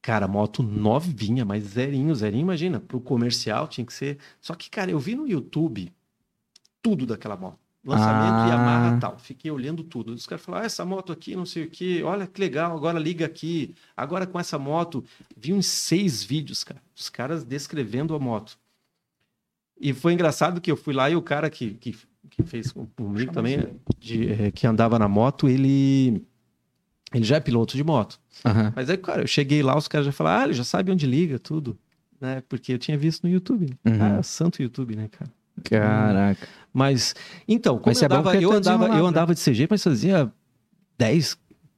Cara, 0.00 0.26
moto 0.26 0.62
novinha, 0.62 1.44
mas 1.44 1.62
zerinho, 1.64 2.14
zerinho, 2.14 2.42
imagina. 2.42 2.80
Pro 2.80 3.00
comercial 3.00 3.68
tinha 3.68 3.86
que 3.86 3.92
ser. 3.92 4.18
Só 4.40 4.54
que, 4.54 4.68
cara, 4.68 4.90
eu 4.90 4.98
vi 4.98 5.14
no 5.14 5.28
YouTube 5.28 5.92
tudo 6.82 7.06
daquela 7.06 7.36
moto. 7.36 7.58
Lançamento, 7.84 8.32
Ah. 8.34 8.48
Yamaha 8.48 8.98
tal. 9.00 9.18
Fiquei 9.18 9.50
olhando 9.50 9.82
tudo. 9.82 10.12
Os 10.12 10.26
caras 10.26 10.44
falaram, 10.44 10.62
ah, 10.64 10.66
essa 10.66 10.84
moto 10.84 11.12
aqui, 11.12 11.34
não 11.34 11.44
sei 11.46 11.64
o 11.64 11.70
quê. 11.70 12.00
Olha 12.04 12.26
que 12.28 12.40
legal, 12.40 12.76
agora 12.76 12.98
liga 12.98 13.24
aqui. 13.26 13.74
Agora 13.96 14.24
com 14.26 14.38
essa 14.38 14.56
moto. 14.58 15.04
Vi 15.36 15.52
uns 15.52 15.66
seis 15.66 16.22
vídeos, 16.22 16.62
cara. 16.62 16.80
Os 16.94 17.08
caras 17.08 17.42
descrevendo 17.44 18.14
a 18.14 18.20
moto. 18.20 18.56
E 19.80 19.92
foi 19.92 20.12
engraçado 20.12 20.60
que 20.60 20.70
eu 20.70 20.76
fui 20.76 20.94
lá 20.94 21.10
e 21.10 21.16
o 21.16 21.22
cara 21.22 21.50
que, 21.50 21.74
que, 21.74 21.96
que 22.30 22.42
fez 22.44 22.70
com- 22.70 22.86
comigo 22.86 23.32
também, 23.32 23.58
de, 23.98 24.30
eh, 24.30 24.50
que 24.52 24.64
andava 24.64 24.96
na 24.96 25.08
moto, 25.08 25.48
ele, 25.48 26.24
ele 27.12 27.24
já 27.24 27.36
é 27.36 27.40
piloto 27.40 27.76
de 27.76 27.82
moto. 27.82 28.20
Aham. 28.44 28.72
Mas 28.76 28.88
aí, 28.88 28.96
cara, 28.96 29.22
eu 29.22 29.26
cheguei 29.26 29.60
lá, 29.60 29.76
os 29.76 29.88
caras 29.88 30.06
já 30.06 30.12
falaram, 30.12 30.42
ah, 30.42 30.44
ele 30.44 30.52
já 30.54 30.62
sabe 30.62 30.92
onde 30.92 31.04
liga, 31.04 31.36
tudo. 31.36 31.76
Né? 32.20 32.42
Porque 32.48 32.72
eu 32.72 32.78
tinha 32.78 32.96
visto 32.96 33.24
no 33.24 33.30
YouTube. 33.32 33.76
Uhum. 33.84 34.18
Ah, 34.18 34.22
santo 34.22 34.62
YouTube, 34.62 34.94
né, 34.94 35.08
cara? 35.08 35.28
Caraca. 35.64 36.48
Mas, 36.72 37.14
então, 37.46 37.74
como 37.78 37.88
Mas 37.88 38.00
eu, 38.00 38.04
é 38.04 38.06
eu, 38.06 38.10
tá 38.10 38.16
andava, 38.16 38.36
eu 38.36 38.60
desenrolado, 38.60 39.06
andava 39.06 39.34
de 39.34 39.40
CG, 39.40 39.66
mas 39.68 39.82
fazia 39.82 40.32
10, 40.96 41.36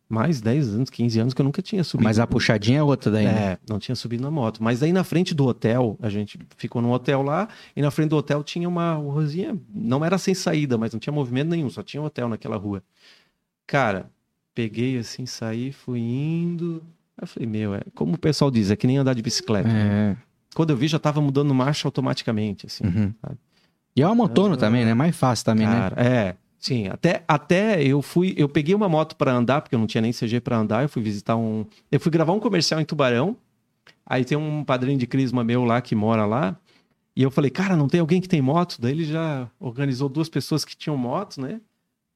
mais 0.09 0.41
10 0.41 0.69
anos, 0.75 0.91
15 0.91 1.21
anos 1.21 1.35
que 1.35 1.41
eu 1.41 1.45
nunca 1.45 1.61
tinha 1.61 1.83
subido. 1.83 2.05
Mas 2.05 2.19
a 2.19 2.27
puxadinha 2.27 2.79
é 2.79 2.83
outra 2.83 3.11
daí, 3.11 3.25
né? 3.25 3.53
É, 3.53 3.59
não 3.69 3.79
tinha 3.79 3.97
subido 3.97 4.23
na 4.23 4.31
moto. 4.31 4.63
Mas 4.63 4.83
aí 4.83 4.93
na 4.93 5.03
frente 5.03 5.35
do 5.35 5.45
hotel, 5.45 5.99
a 6.01 6.09
gente 6.09 6.39
ficou 6.57 6.81
num 6.81 6.93
hotel 6.93 7.23
lá, 7.23 7.49
e 7.75 7.83
na 7.83 7.91
frente 7.91 8.11
do 8.11 8.17
hotel 8.17 8.45
tinha 8.45 8.69
uma 8.69 8.95
ruazinha, 8.95 9.59
não 9.75 10.05
era 10.05 10.17
sem 10.17 10.35
saída, 10.35 10.79
mas 10.79 10.93
não 10.93 11.01
tinha 11.01 11.13
movimento 11.13 11.49
nenhum, 11.49 11.69
só 11.69 11.83
tinha 11.83 12.01
um 12.01 12.07
hotel 12.07 12.29
naquela 12.29 12.57
rua. 12.57 12.83
Cara, 13.67 14.11
peguei 14.55 14.99
assim, 14.99 15.27
saí, 15.27 15.73
fui 15.73 15.99
indo. 15.99 16.83
Aí 17.19 17.25
eu 17.25 17.27
falei, 17.27 17.49
meu, 17.49 17.75
é 17.75 17.83
como 17.95 18.15
o 18.15 18.19
pessoal 18.19 18.51
diz, 18.51 18.71
é 18.71 18.77
que 18.77 18.87
nem 18.87 18.99
andar 18.99 19.15
de 19.15 19.23
bicicleta. 19.23 19.69
É. 19.69 20.17
Quando 20.55 20.71
eu 20.71 20.77
vi, 20.77 20.87
já 20.87 21.01
tava 21.01 21.21
mudando 21.21 21.53
marcha 21.53 21.89
automaticamente, 21.89 22.67
assim. 22.67 22.85
Uhum. 22.85 23.13
sabe? 23.21 23.39
E 23.97 24.03
é 24.03 24.07
uma 24.07 24.15
motono 24.15 24.55
Ah. 24.55 24.59
também, 24.59 24.85
né? 24.85 24.95
Mais 24.95 25.17
fácil 25.17 25.45
também, 25.45 25.67
né? 25.67 25.73
Cara, 25.91 26.03
é. 26.03 26.35
Sim, 26.59 26.89
até, 26.89 27.23
até 27.29 27.83
eu 27.83 28.01
fui, 28.01 28.35
eu 28.39 28.49
peguei 28.49 28.75
uma 28.75 28.89
moto 28.89 29.17
para 29.17 29.33
andar, 29.33 29.61
porque 29.61 29.75
eu 29.75 29.79
não 29.79 29.87
tinha 29.87 30.01
nem 30.01 30.13
CG 30.13 30.41
para 30.41 30.57
andar, 30.57 30.83
eu 30.83 30.89
fui 30.89 31.03
visitar 31.03 31.37
um, 31.37 31.67
eu 31.93 32.01
fui 32.01 32.11
gravar 32.11 32.33
um 32.33 32.41
comercial 32.41 32.81
em 32.81 32.85
Tubarão. 32.87 33.37
Aí 34.07 34.25
tem 34.25 34.37
um 34.39 34.65
padrinho 34.65 34.99
de 34.99 35.07
crisma 35.07 35.45
meu 35.45 35.63
lá 35.65 35.81
que 35.83 35.95
mora 35.95 36.25
lá, 36.25 36.57
e 37.15 37.23
eu 37.23 37.31
falei: 37.31 37.51
"Cara, 37.51 37.77
não 37.77 37.87
tem 37.87 38.01
alguém 38.01 38.19
que 38.21 38.29
tem 38.29 38.41
moto?" 38.41 38.79
Daí 38.81 38.93
ele 38.93 39.05
já 39.05 39.47
organizou 39.61 40.09
duas 40.09 40.29
pessoas 40.29 40.65
que 40.65 40.75
tinham 40.75 40.97
moto, 40.97 41.39
né? 41.41 41.61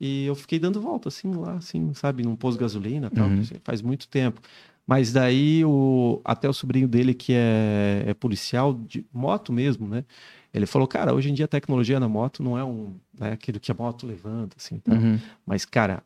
E 0.01 0.25
eu 0.27 0.35
fiquei 0.35 0.59
dando 0.59 0.81
volta 0.81 1.09
assim 1.09 1.31
lá, 1.35 1.55
assim, 1.55 1.93
sabe, 1.93 2.23
num 2.23 2.35
posto 2.37 2.57
de 2.57 2.63
gasolina, 2.65 3.11
tal, 3.11 3.27
Uhum. 3.29 3.41
assim, 3.41 3.57
faz 3.65 3.83
muito 3.83 4.09
tempo. 4.09 4.41
Mas 4.87 5.13
daí 5.13 5.63
o 5.67 6.21
até 6.25 6.49
o 6.49 6.53
sobrinho 6.55 6.89
dele 6.89 7.13
que 7.13 7.35
é, 7.35 8.05
é 8.07 8.15
policial 8.15 8.73
de 8.73 9.05
moto 9.13 9.53
mesmo, 9.53 9.87
né? 9.87 10.05
Ele 10.53 10.67
falou, 10.67 10.89
cara, 10.89 11.15
hoje 11.15 11.31
em 11.31 11.35
dia 11.35 11.45
a 11.45 11.49
tecnologia 11.49 12.01
na 12.01 12.09
moto 12.09 12.43
não 12.43 12.57
é 12.59 12.65
um, 12.65 12.95
né, 13.19 13.33
aquilo 13.33 13.61
que 13.61 13.71
a 13.71 13.75
moto 13.75 14.07
levanta, 14.07 14.57
assim. 14.59 14.79
tal. 14.79 14.97
Uhum. 14.97 15.19
Mas, 15.47 15.65
cara, 15.65 16.03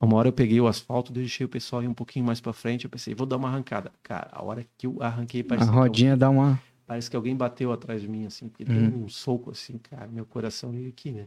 uma 0.00 0.16
hora 0.16 0.28
eu 0.28 0.32
peguei 0.32 0.60
o 0.60 0.66
asfalto, 0.66 1.12
deixei 1.12 1.46
o 1.46 1.48
pessoal 1.48 1.82
ir 1.82 1.88
um 1.88 1.94
pouquinho 1.94 2.24
mais 2.24 2.40
pra 2.40 2.52
frente, 2.52 2.84
eu 2.84 2.90
pensei, 2.90 3.14
vou 3.14 3.26
dar 3.26 3.36
uma 3.36 3.48
arrancada. 3.48 3.92
Cara, 4.02 4.28
a 4.32 4.42
hora 4.42 4.66
que 4.76 4.86
eu 4.86 4.96
arranquei, 5.00 5.42
A 5.42 5.46
parece, 5.48 5.66
que, 5.70 5.76
rodinha 5.76 6.16
dá 6.16 6.28
uma. 6.28 6.60
parece 6.86 7.08
que 7.08 7.16
alguém 7.16 7.36
bateu 7.36 7.72
atrás 7.72 8.02
de 8.02 8.08
mim, 8.08 8.26
assim, 8.26 8.48
porque 8.48 8.64
Uhum. 8.64 8.90
deu 8.90 9.04
um 9.04 9.08
soco, 9.08 9.50
assim, 9.50 9.78
cara, 9.78 10.08
meu 10.08 10.26
coração 10.26 10.70
veio 10.72 10.88
aqui, 10.88 11.12
né? 11.12 11.26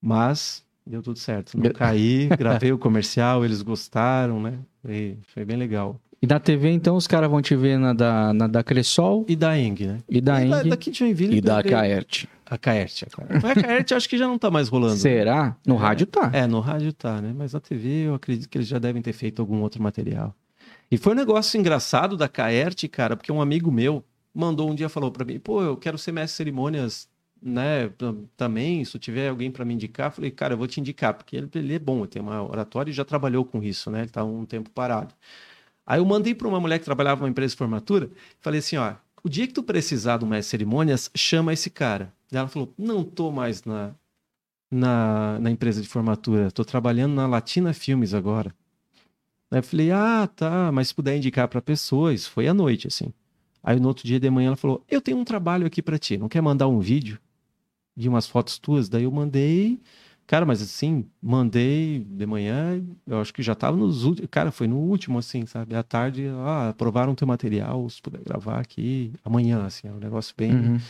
Mas 0.00 0.64
deu 0.86 1.02
tudo 1.02 1.18
certo. 1.18 1.56
Não 1.56 1.62
Be- 1.62 1.72
caí, 1.74 2.28
gravei 2.28 2.72
o 2.72 2.78
comercial, 2.78 3.44
eles 3.44 3.62
gostaram, 3.62 4.40
né? 4.40 4.58
Foi, 4.80 5.18
foi 5.34 5.44
bem 5.44 5.56
legal. 5.56 6.00
E 6.22 6.26
da 6.26 6.38
TV, 6.38 6.70
então, 6.70 6.94
os 6.94 7.08
caras 7.08 7.28
vão 7.28 7.42
te 7.42 7.56
ver 7.56 7.76
na 7.78 7.92
da, 7.92 8.32
na 8.32 8.46
da 8.46 8.62
Cressol 8.62 9.26
E 9.28 9.34
da 9.34 9.58
Eng, 9.58 9.74
né? 9.84 9.98
e 10.08 10.20
da 10.20 10.40
e 10.44 10.48
da, 10.48 10.60
Eng 10.64 10.68
daqui 10.70 10.90
de 10.92 10.98
Joinville. 11.00 11.36
e 11.36 11.40
da. 11.40 11.60
Kaert. 11.64 12.26
A 12.46 12.56
Caerte. 12.56 13.06
A 13.06 13.10
Caerte. 13.10 13.46
A 13.46 13.54
Caerte 13.62 13.94
acho 13.94 14.08
que 14.08 14.16
já 14.16 14.28
não 14.28 14.38
tá 14.38 14.50
mais 14.50 14.68
rolando. 14.68 14.96
Será? 14.96 15.56
No 15.66 15.74
É. 15.74 15.78
rádio 15.78 16.06
tá. 16.06 16.30
É, 16.32 16.46
no 16.46 16.60
rádio 16.60 16.92
tá, 16.92 17.20
né? 17.20 17.34
Mas 17.36 17.54
na 17.54 17.60
TV 17.60 18.06
eu 18.06 18.14
acredito 18.14 18.48
que 18.48 18.56
eles 18.58 18.68
já 18.68 18.78
devem 18.78 19.02
ter 19.02 19.12
feito 19.12 19.42
algum 19.42 19.60
outro 19.62 19.82
material. 19.82 20.32
E 20.90 20.96
foi 20.98 21.12
um 21.12 21.16
negócio 21.16 21.58
engraçado 21.58 22.16
da 22.16 22.28
Caerte, 22.28 22.86
cara, 22.86 23.16
porque 23.16 23.32
um 23.32 23.40
amigo 23.40 23.72
meu 23.72 24.04
mandou 24.34 24.70
um 24.70 24.74
dia 24.74 24.88
falou 24.88 25.10
pra 25.10 25.24
mim, 25.24 25.40
pô, 25.40 25.60
eu 25.62 25.76
quero 25.76 25.98
ser 25.98 26.12
mestre 26.12 26.32
de 26.34 26.36
cerimônias, 26.36 27.08
né, 27.42 27.88
tam- 27.98 28.24
também, 28.36 28.84
se 28.84 28.98
tiver 28.98 29.28
alguém 29.28 29.50
pra 29.50 29.64
me 29.64 29.74
indicar, 29.74 30.06
eu 30.08 30.12
falei, 30.12 30.30
cara, 30.30 30.54
eu 30.54 30.58
vou 30.58 30.66
te 30.66 30.78
indicar, 30.80 31.14
porque 31.14 31.36
ele, 31.36 31.48
ele 31.54 31.74
é 31.74 31.78
bom, 31.78 31.98
ele 32.00 32.06
tem 32.08 32.22
uma 32.22 32.42
oratória 32.42 32.90
e 32.90 32.94
já 32.94 33.04
trabalhou 33.04 33.44
com 33.44 33.62
isso, 33.62 33.90
né? 33.90 34.02
Ele 34.02 34.10
tá 34.10 34.22
um 34.24 34.44
tempo 34.46 34.70
parado. 34.70 35.14
Aí 35.86 35.98
eu 35.98 36.04
mandei 36.04 36.34
pra 36.34 36.48
uma 36.48 36.60
mulher 36.60 36.78
que 36.78 36.84
trabalhava 36.84 37.20
numa 37.20 37.30
empresa 37.30 37.52
de 37.52 37.58
formatura, 37.58 38.10
falei 38.40 38.60
assim, 38.60 38.76
ó, 38.76 38.94
o 39.24 39.28
dia 39.28 39.46
que 39.46 39.52
tu 39.52 39.62
precisar 39.62 40.18
de 40.18 40.24
um 40.24 40.30
de 40.30 40.42
cerimônias, 40.42 41.10
chama 41.14 41.52
esse 41.52 41.70
cara. 41.70 42.12
Ela 42.30 42.48
falou, 42.48 42.72
não 42.78 43.04
tô 43.04 43.30
mais 43.30 43.64
na, 43.64 43.94
na, 44.70 45.38
na 45.38 45.50
empresa 45.50 45.80
de 45.82 45.88
formatura. 45.88 46.50
Tô 46.50 46.64
trabalhando 46.64 47.14
na 47.14 47.26
Latina 47.26 47.72
Filmes 47.72 48.14
agora. 48.14 48.54
Aí 49.50 49.58
eu 49.58 49.62
falei, 49.62 49.90
ah, 49.90 50.26
tá, 50.26 50.72
mas 50.72 50.88
se 50.88 50.94
puder 50.94 51.16
indicar 51.16 51.46
pra 51.46 51.60
pessoa, 51.60 52.12
isso 52.14 52.30
foi 52.30 52.48
à 52.48 52.54
noite, 52.54 52.88
assim. 52.88 53.12
Aí 53.62 53.78
no 53.78 53.88
outro 53.88 54.06
dia 54.06 54.18
de 54.18 54.28
manhã 54.28 54.48
ela 54.48 54.56
falou: 54.56 54.84
Eu 54.90 55.00
tenho 55.00 55.18
um 55.18 55.24
trabalho 55.24 55.66
aqui 55.66 55.80
pra 55.80 55.98
ti, 55.98 56.18
não 56.18 56.28
quer 56.28 56.40
mandar 56.40 56.66
um 56.66 56.80
vídeo 56.80 57.18
de 57.96 58.08
umas 58.08 58.26
fotos 58.26 58.58
tuas? 58.58 58.88
Daí 58.88 59.04
eu 59.04 59.10
mandei. 59.12 59.80
Cara, 60.32 60.46
mas 60.46 60.62
assim, 60.62 61.04
mandei 61.20 62.06
de 62.08 62.24
manhã, 62.24 62.82
eu 63.06 63.20
acho 63.20 63.34
que 63.34 63.42
já 63.42 63.54
tava 63.54 63.76
nos 63.76 64.04
últimos. 64.04 64.30
Cara, 64.30 64.50
foi 64.50 64.66
no 64.66 64.78
último, 64.78 65.18
assim, 65.18 65.44
sabe? 65.44 65.74
À 65.74 65.82
tarde, 65.82 66.26
ah, 66.38 66.70
aprovaram 66.70 67.14
teu 67.14 67.26
material, 67.26 67.86
se 67.90 68.00
puder 68.00 68.22
gravar 68.24 68.58
aqui 68.58 69.12
amanhã, 69.22 69.66
assim, 69.66 69.88
é 69.88 69.92
um 69.92 69.98
negócio 69.98 70.34
bem. 70.34 70.54
Uhum. 70.54 70.80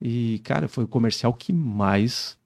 E, 0.00 0.38
cara, 0.44 0.66
foi 0.66 0.84
o 0.84 0.88
comercial 0.88 1.34
que 1.34 1.52
mais, 1.52 2.38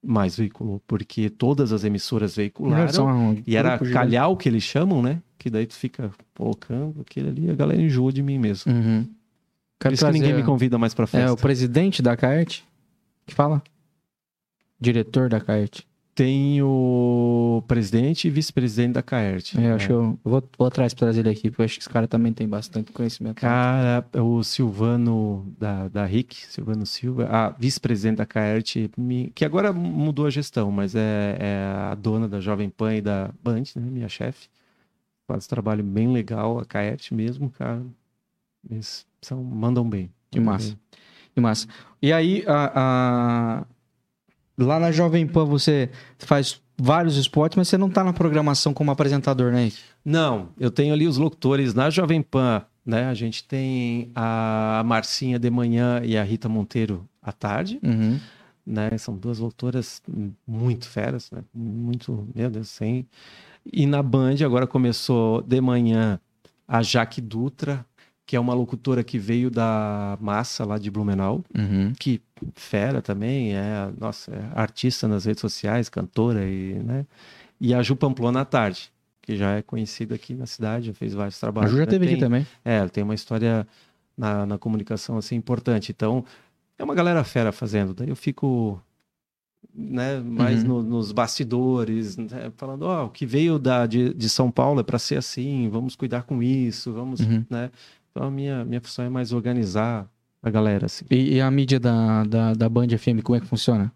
mais 0.00 0.36
veiculou, 0.36 0.80
porque 0.86 1.28
todas 1.28 1.72
as 1.72 1.82
emissoras 1.82 2.36
veicularam. 2.36 3.08
Um 3.08 3.42
E 3.44 3.56
era 3.56 3.76
calhau 3.76 4.36
que 4.36 4.48
eles 4.48 4.62
chamam, 4.62 5.02
né? 5.02 5.20
Que 5.36 5.50
daí 5.50 5.66
tu 5.66 5.74
fica 5.74 6.12
colocando 6.36 7.00
aquele 7.00 7.30
ali, 7.30 7.50
a 7.50 7.54
galera 7.56 7.82
enjoa 7.82 8.12
de 8.12 8.22
mim 8.22 8.38
mesmo. 8.38 8.72
Uhum. 8.72 9.08
Por 9.80 9.92
isso 9.92 10.06
que 10.06 10.12
ninguém 10.12 10.34
me 10.34 10.44
convida 10.44 10.78
mais 10.78 10.94
pra 10.94 11.02
É 11.02 11.08
festa. 11.08 11.32
o 11.32 11.36
presidente 11.36 12.00
da 12.00 12.16
CAERT 12.16 12.62
que 13.26 13.34
fala? 13.34 13.62
Diretor 14.80 15.28
da 15.28 15.40
CAERT. 15.40 15.82
Tem 16.14 16.62
o 16.62 17.60
presidente 17.66 18.28
e 18.28 18.30
vice-presidente 18.30 18.92
da 18.92 19.02
Caert. 19.02 19.56
É, 19.58 19.70
eu 19.70 19.74
acho 19.74 19.86
que 19.88 19.92
eu 19.92 20.18
vou, 20.22 20.48
vou 20.56 20.68
atrás 20.68 20.94
pra 20.94 21.06
trazer 21.08 21.22
ele 21.22 21.30
aqui, 21.30 21.50
porque 21.50 21.62
eu 21.62 21.64
acho 21.64 21.74
que 21.74 21.80
esse 21.80 21.90
cara 21.90 22.06
também 22.06 22.32
tem 22.32 22.48
bastante 22.48 22.92
conhecimento. 22.92 23.40
Cara, 23.40 24.06
o 24.22 24.44
Silvano 24.44 25.52
da, 25.58 25.88
da 25.88 26.04
RIC, 26.04 26.34
Silvano 26.48 26.86
Silva, 26.86 27.26
a 27.28 27.48
vice-presidente 27.50 28.18
da 28.18 28.26
Caert, 28.26 28.76
me- 28.96 29.32
que 29.34 29.44
agora 29.44 29.72
mudou 29.72 30.26
a 30.26 30.30
gestão, 30.30 30.70
mas 30.70 30.94
é, 30.94 31.36
é 31.40 31.64
a 31.90 31.96
dona 31.96 32.28
da 32.28 32.38
Jovem 32.40 32.70
Pan 32.70 32.94
e 32.94 33.00
da 33.00 33.30
Band, 33.42 33.64
né? 33.74 33.82
Minha 33.90 34.08
chefe. 34.08 34.46
Faz 35.26 35.46
um 35.46 35.48
trabalho 35.48 35.82
bem 35.82 36.12
legal, 36.12 36.60
a 36.60 36.64
Caert 36.64 37.10
mesmo, 37.10 37.50
cara. 37.50 37.82
Eles 38.70 39.04
são, 39.20 39.42
mandam 39.42 39.88
bem. 39.88 40.08
Que 40.30 40.38
mandam 40.38 40.52
massa. 40.54 40.68
bem. 40.68 40.78
Que 41.34 41.40
massa. 41.40 41.66
E 42.00 42.12
aí, 42.12 42.44
a, 42.46 42.72
a- 43.62 43.66
lá 44.58 44.78
na 44.78 44.90
Jovem 44.92 45.26
Pan 45.26 45.44
você 45.44 45.90
faz 46.18 46.60
vários 46.76 47.16
esportes, 47.16 47.56
mas 47.56 47.68
você 47.68 47.78
não 47.78 47.88
tá 47.90 48.02
na 48.02 48.12
programação 48.12 48.74
como 48.74 48.90
apresentador, 48.90 49.52
né? 49.52 49.70
Não, 50.04 50.48
eu 50.58 50.70
tenho 50.70 50.92
ali 50.92 51.06
os 51.06 51.16
locutores 51.16 51.72
na 51.74 51.88
Jovem 51.90 52.20
Pan, 52.22 52.62
né? 52.84 53.06
A 53.06 53.14
gente 53.14 53.44
tem 53.44 54.10
a 54.14 54.82
Marcinha 54.84 55.38
de 55.38 55.48
manhã 55.50 56.00
e 56.04 56.16
a 56.16 56.22
Rita 56.24 56.48
Monteiro 56.48 57.08
à 57.22 57.32
tarde, 57.32 57.78
Uhum. 57.82 58.18
né? 58.66 58.96
São 58.98 59.16
duas 59.16 59.38
locutoras 59.38 60.02
muito 60.46 60.88
feras, 60.88 61.30
né? 61.30 61.42
Muito, 61.54 62.26
meu 62.34 62.50
Deus, 62.50 62.68
sem. 62.68 63.06
E 63.72 63.86
na 63.86 64.02
Band 64.02 64.36
agora 64.44 64.66
começou 64.66 65.40
de 65.42 65.60
manhã 65.60 66.20
a 66.68 66.82
Jaque 66.82 67.20
Dutra, 67.20 67.84
que 68.26 68.36
é 68.36 68.40
uma 68.40 68.54
locutora 68.54 69.04
que 69.04 69.18
veio 69.18 69.50
da 69.50 70.16
massa 70.20 70.64
lá 70.64 70.78
de 70.78 70.90
Blumenau, 70.90 71.44
Uhum. 71.56 71.92
que 71.98 72.20
fera 72.54 73.02
também, 73.02 73.54
é, 73.54 73.90
nossa, 73.98 74.32
é 74.32 74.50
artista 74.58 75.06
nas 75.06 75.24
redes 75.26 75.40
sociais, 75.40 75.88
cantora 75.88 76.44
e, 76.46 76.74
né? 76.82 77.06
E 77.60 77.74
a 77.74 77.82
Ju 77.82 77.94
Pamplona 77.96 78.40
à 78.40 78.44
tarde, 78.44 78.90
que 79.22 79.36
já 79.36 79.52
é 79.56 79.62
conhecida 79.62 80.14
aqui 80.14 80.34
na 80.34 80.46
cidade, 80.46 80.86
já 80.86 80.94
fez 80.94 81.12
vários 81.14 81.36
A 81.36 81.40
trabalhos. 81.40 81.70
Ju 81.72 81.76
já 81.78 81.84
né? 81.86 81.90
teve 81.90 82.04
Tem- 82.06 82.14
aqui 82.14 82.20
também. 82.22 82.46
É, 82.64 82.76
ela 82.78 82.88
tem 82.88 83.04
uma 83.04 83.14
história 83.14 83.66
na, 84.16 84.44
na 84.46 84.58
comunicação 84.58 85.16
assim 85.18 85.36
importante. 85.36 85.92
Então, 85.92 86.24
é 86.78 86.84
uma 86.84 86.94
galera 86.94 87.22
fera 87.24 87.52
fazendo. 87.52 87.92
Daí 87.94 88.08
eu 88.08 88.16
fico 88.16 88.82
né, 89.74 90.20
mais 90.20 90.62
Uhum. 90.62 90.68
no- 90.68 90.82
nos 90.82 91.10
bastidores, 91.12 92.16
né, 92.16 92.52
falando, 92.56 92.82
ó, 92.82 93.06
o 93.06 93.10
que 93.10 93.24
veio 93.26 93.58
da, 93.58 93.86
de, 93.86 94.12
de 94.14 94.28
São 94.28 94.50
Paulo 94.50 94.80
é 94.80 94.82
para 94.82 94.98
ser 94.98 95.16
assim, 95.16 95.68
vamos 95.68 95.96
cuidar 95.96 96.22
com 96.24 96.42
isso, 96.42 96.92
vamos, 96.92 97.20
Uhum. 97.20 97.44
né? 97.50 97.70
Então 98.14 98.28
a 98.28 98.30
minha, 98.30 98.64
minha 98.64 98.80
função 98.80 99.04
é 99.04 99.08
mais 99.08 99.32
organizar 99.32 100.08
a 100.40 100.48
galera, 100.48 100.86
assim. 100.86 101.04
E, 101.10 101.34
e 101.34 101.40
a 101.40 101.50
mídia 101.50 101.80
da, 101.80 102.22
da, 102.24 102.52
da 102.54 102.68
Band 102.68 102.86
FM, 102.96 103.20
como 103.24 103.36
é 103.36 103.40
que 103.40 103.46
funciona? 103.46 103.92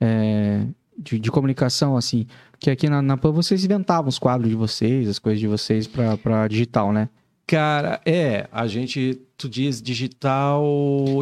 É, 0.00 0.64
de, 0.98 1.18
de 1.18 1.30
comunicação, 1.30 1.96
assim. 1.96 2.26
Que 2.58 2.70
aqui 2.70 2.88
na, 2.88 3.02
na 3.02 3.16
Pan 3.16 3.30
vocês 3.30 3.62
inventavam 3.64 4.08
os 4.08 4.18
quadros 4.18 4.48
de 4.48 4.56
vocês, 4.56 5.06
as 5.08 5.18
coisas 5.18 5.38
de 5.38 5.46
vocês 5.46 5.86
pra, 5.86 6.16
pra 6.16 6.48
digital, 6.48 6.92
né? 6.92 7.08
Cara, 7.46 8.00
é, 8.06 8.48
a 8.50 8.66
gente, 8.66 9.20
tu 9.36 9.48
diz 9.48 9.82
digital 9.82 10.64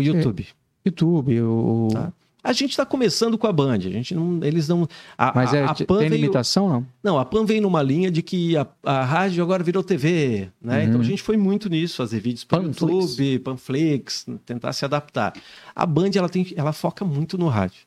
YouTube. 0.00 0.46
YouTube, 0.86 1.40
o. 1.42 1.88
o- 1.88 1.88
Tá. 1.92 2.12
A 2.42 2.52
gente 2.52 2.76
tá 2.76 2.86
começando 2.86 3.36
com 3.36 3.46
a 3.46 3.52
Band, 3.52 3.74
a 3.74 3.78
gente 3.78 4.14
não, 4.14 4.40
eles 4.42 4.68
não... 4.68 4.88
A, 5.16 5.32
Mas 5.34 5.52
é, 5.52 5.64
a 5.64 5.74
Pan 5.74 5.98
tem 5.98 6.08
veio- 6.08 6.20
limitação, 6.22 6.68
não? 6.68 6.86
Não, 7.02 7.18
a 7.18 7.24
Pan 7.24 7.44
veio 7.44 7.60
numa 7.62 7.82
linha 7.82 8.10
de 8.10 8.22
que 8.22 8.56
a, 8.56 8.66
a 8.84 9.04
rádio 9.04 9.42
agora 9.42 9.62
virou 9.62 9.82
TV, 9.82 10.50
né? 10.60 10.78
Uhum. 10.78 10.88
Então 10.88 11.00
a 11.00 11.04
gente 11.04 11.22
foi 11.22 11.36
muito 11.36 11.68
nisso, 11.68 11.96
fazer 11.96 12.20
vídeos 12.20 12.44
para. 12.44 12.62
YouTube, 12.62 13.38
Panflix, 13.40 14.26
tentar 14.46 14.72
se 14.72 14.84
adaptar. 14.84 15.34
A 15.74 15.84
Band, 15.84 16.10
ela, 16.14 16.28
tem, 16.28 16.46
ela 16.56 16.72
foca 16.72 17.04
muito 17.04 17.36
no 17.36 17.48
rádio. 17.48 17.82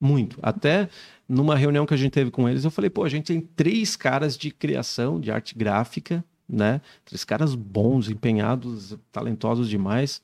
Muito. 0.00 0.38
Até 0.42 0.88
numa 1.28 1.56
reunião 1.56 1.84
que 1.84 1.92
a 1.92 1.96
gente 1.96 2.12
teve 2.12 2.30
com 2.30 2.48
eles, 2.48 2.64
eu 2.64 2.70
falei, 2.70 2.88
pô, 2.88 3.04
a 3.04 3.08
gente 3.08 3.26
tem 3.26 3.40
três 3.40 3.96
caras 3.96 4.36
de 4.38 4.50
criação, 4.50 5.20
de 5.20 5.30
arte 5.30 5.56
gráfica, 5.56 6.24
né? 6.48 6.80
Três 7.04 7.24
caras 7.24 7.54
bons, 7.54 8.08
empenhados, 8.08 8.96
talentosos 9.12 9.68
demais. 9.68 10.22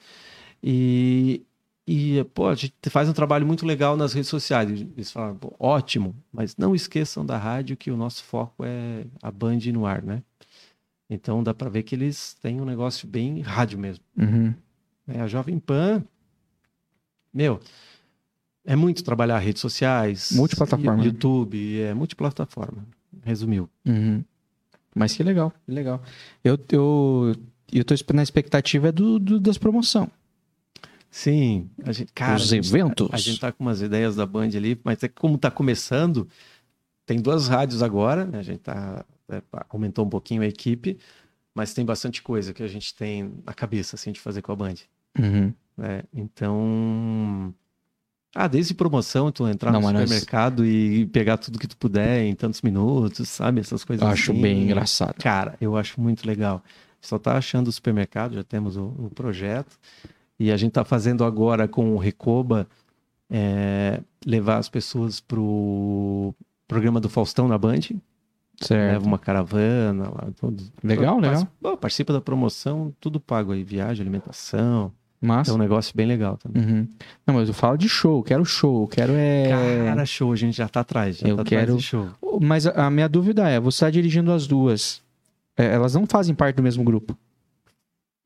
E, 0.62 1.42
e 1.86 2.24
pô, 2.32 2.48
a 2.48 2.54
gente 2.54 2.74
faz 2.88 3.08
um 3.08 3.12
trabalho 3.12 3.46
muito 3.46 3.66
legal 3.66 3.96
nas 3.96 4.12
redes 4.12 4.28
sociais. 4.30 4.70
Eles 4.70 5.10
falaram, 5.12 5.36
pô, 5.36 5.54
ótimo, 5.58 6.14
mas 6.32 6.56
não 6.56 6.74
esqueçam 6.74 7.24
da 7.26 7.36
rádio 7.36 7.76
que 7.76 7.90
o 7.90 7.96
nosso 7.96 8.24
foco 8.24 8.64
é 8.64 9.04
a 9.22 9.30
Band 9.30 9.58
no 9.72 9.84
ar, 9.86 10.02
né? 10.02 10.22
Então 11.10 11.42
dá 11.42 11.52
para 11.52 11.68
ver 11.68 11.82
que 11.82 11.94
eles 11.94 12.34
têm 12.40 12.60
um 12.60 12.64
negócio 12.64 13.06
bem 13.06 13.40
rádio 13.40 13.78
mesmo. 13.78 14.02
Uhum. 14.16 14.54
É, 15.06 15.20
a 15.20 15.26
Jovem 15.26 15.58
Pan, 15.58 16.02
meu, 17.32 17.60
é 18.64 18.74
muito 18.74 19.04
trabalhar 19.04 19.38
redes 19.38 19.60
sociais, 19.60 20.32
Multiplataforma, 20.32 20.96
né? 20.96 21.04
YouTube, 21.04 21.80
é 21.80 21.92
multiplataforma. 21.92 22.86
Resumiu. 23.22 23.68
Uhum. 23.84 24.24
Mas 24.94 25.14
que 25.14 25.22
legal, 25.22 25.52
que 25.66 25.72
legal. 25.72 26.02
Eu, 26.42 26.58
eu, 26.70 27.36
eu 27.72 27.84
tô 27.84 27.94
na 28.14 28.22
expectativa 28.22 28.90
do, 28.92 29.18
do- 29.18 29.40
das 29.40 29.58
promoções. 29.58 30.08
Sim, 31.16 31.70
a 31.84 31.92
gente, 31.92 32.12
cara, 32.12 32.34
Os 32.34 32.42
a 32.52 32.56
gente- 32.56 32.66
eventos. 32.68 33.08
A 33.12 33.16
gente 33.18 33.38
tá 33.38 33.52
com 33.52 33.62
umas 33.62 33.80
ideias 33.80 34.16
da 34.16 34.26
Band 34.26 34.48
ali, 34.56 34.76
mas 34.82 35.00
é 35.00 35.06
como 35.06 35.38
tá 35.38 35.48
começando, 35.48 36.28
tem 37.06 37.20
duas 37.20 37.46
rádios 37.46 37.84
agora, 37.84 38.24
né? 38.24 38.40
A 38.40 38.42
gente 38.42 38.58
tá 38.58 39.04
é, 39.28 39.40
aumentou 39.70 40.04
um 40.04 40.08
pouquinho 40.08 40.42
a 40.42 40.46
equipe, 40.46 40.98
mas 41.54 41.72
tem 41.72 41.84
bastante 41.84 42.20
coisa 42.20 42.52
que 42.52 42.64
a 42.64 42.66
gente 42.66 42.92
tem 42.96 43.32
na 43.46 43.54
cabeça 43.54 43.94
assim 43.94 44.10
de 44.10 44.18
fazer 44.18 44.42
com 44.42 44.50
a 44.50 44.56
Band, 44.56 44.74
Uhum. 45.16 45.54
né? 45.76 46.02
Então, 46.12 47.54
ah, 48.34 48.48
desde 48.48 48.74
promoção, 48.74 49.30
tu 49.30 49.46
entrar 49.46 49.70
Não, 49.70 49.78
no 49.80 49.86
mas 49.86 49.94
nós- 49.94 50.02
supermercado 50.10 50.66
e 50.66 51.06
pegar 51.06 51.36
tudo 51.38 51.60
que 51.60 51.68
tu 51.68 51.76
puder 51.76 52.22
em 52.24 52.34
tantos 52.34 52.60
minutos, 52.60 53.28
sabe? 53.28 53.60
Essas 53.60 53.84
coisas 53.84 54.02
Eu 54.04 54.08
acho 54.12 54.32
assim. 54.32 54.40
bem 54.42 54.64
engraçado. 54.64 55.14
Cara, 55.22 55.56
eu 55.60 55.76
acho 55.76 56.00
muito 56.00 56.26
legal. 56.26 56.60
Só 57.00 57.20
tá 57.20 57.38
achando 57.38 57.68
o 57.68 57.72
supermercado, 57.72 58.34
já 58.34 58.42
temos 58.42 58.76
o, 58.76 58.86
o 58.98 59.10
projeto. 59.14 59.78
E 60.38 60.50
a 60.50 60.56
gente 60.56 60.72
tá 60.72 60.84
fazendo 60.84 61.24
agora 61.24 61.68
com 61.68 61.94
o 61.94 61.98
Recoba 61.98 62.66
é, 63.30 64.00
levar 64.26 64.58
as 64.58 64.68
pessoas 64.68 65.20
pro 65.20 66.34
programa 66.66 67.00
do 67.00 67.08
Faustão 67.08 67.46
na 67.48 67.56
Band. 67.58 67.80
Certo. 68.60 68.92
Leva 68.92 69.04
uma 69.06 69.18
caravana 69.18 70.04
lá. 70.04 70.28
Tudo. 70.40 70.62
Legal, 70.82 71.18
legal. 71.18 71.20
Participa, 71.20 71.52
pô, 71.70 71.76
participa 71.76 72.12
da 72.12 72.20
promoção, 72.20 72.92
tudo 73.00 73.18
pago 73.20 73.52
aí. 73.52 73.64
Viagem, 73.64 74.02
alimentação. 74.02 74.92
Massa. 75.20 75.50
É 75.52 75.54
um 75.54 75.58
negócio 75.58 75.96
bem 75.96 76.06
legal 76.06 76.36
também. 76.36 76.62
Uhum. 76.62 76.88
Não, 77.26 77.34
mas 77.34 77.48
eu 77.48 77.54
falo 77.54 77.78
de 77.78 77.88
show, 77.88 78.22
quero 78.22 78.44
show, 78.44 78.86
quero 78.86 79.12
é. 79.14 79.84
Cara, 79.86 80.04
show, 80.04 80.30
a 80.32 80.36
gente 80.36 80.54
já 80.56 80.68
tá 80.68 80.80
atrás. 80.80 81.16
Já 81.18 81.26
Eu 81.28 81.36
tá 81.36 81.44
quero- 81.44 81.80
show. 81.80 82.10
Mas 82.42 82.66
a 82.66 82.90
minha 82.90 83.08
dúvida 83.08 83.48
é, 83.48 83.58
você 83.58 83.76
está 83.76 83.90
dirigindo 83.90 84.30
as 84.30 84.46
duas. 84.46 85.02
É, 85.56 85.66
elas 85.72 85.94
não 85.94 86.06
fazem 86.06 86.34
parte 86.34 86.56
do 86.56 86.62
mesmo 86.62 86.84
grupo. 86.84 87.16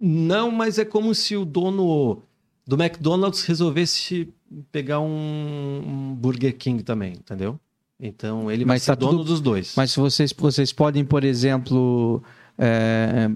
Não, 0.00 0.50
mas 0.50 0.78
é 0.78 0.84
como 0.84 1.14
se 1.14 1.36
o 1.36 1.44
dono 1.44 2.22
do 2.66 2.76
McDonald's 2.80 3.42
resolvesse 3.44 4.28
pegar 4.70 5.00
um, 5.00 5.82
um 5.86 6.14
Burger 6.14 6.56
King 6.56 6.82
também, 6.82 7.12
entendeu? 7.14 7.58
Então 8.00 8.50
ele 8.50 8.64
vai 8.64 8.76
Mas 8.76 8.82
ser 8.84 8.92
tá 8.92 8.94
dono 8.94 9.18
tudo- 9.18 9.24
dos 9.24 9.40
dois. 9.40 9.74
Mas 9.76 9.90
se 9.90 9.98
vocês, 9.98 10.32
vocês 10.32 10.72
podem, 10.72 11.04
por 11.04 11.24
exemplo, 11.24 12.22
é, 12.56 13.28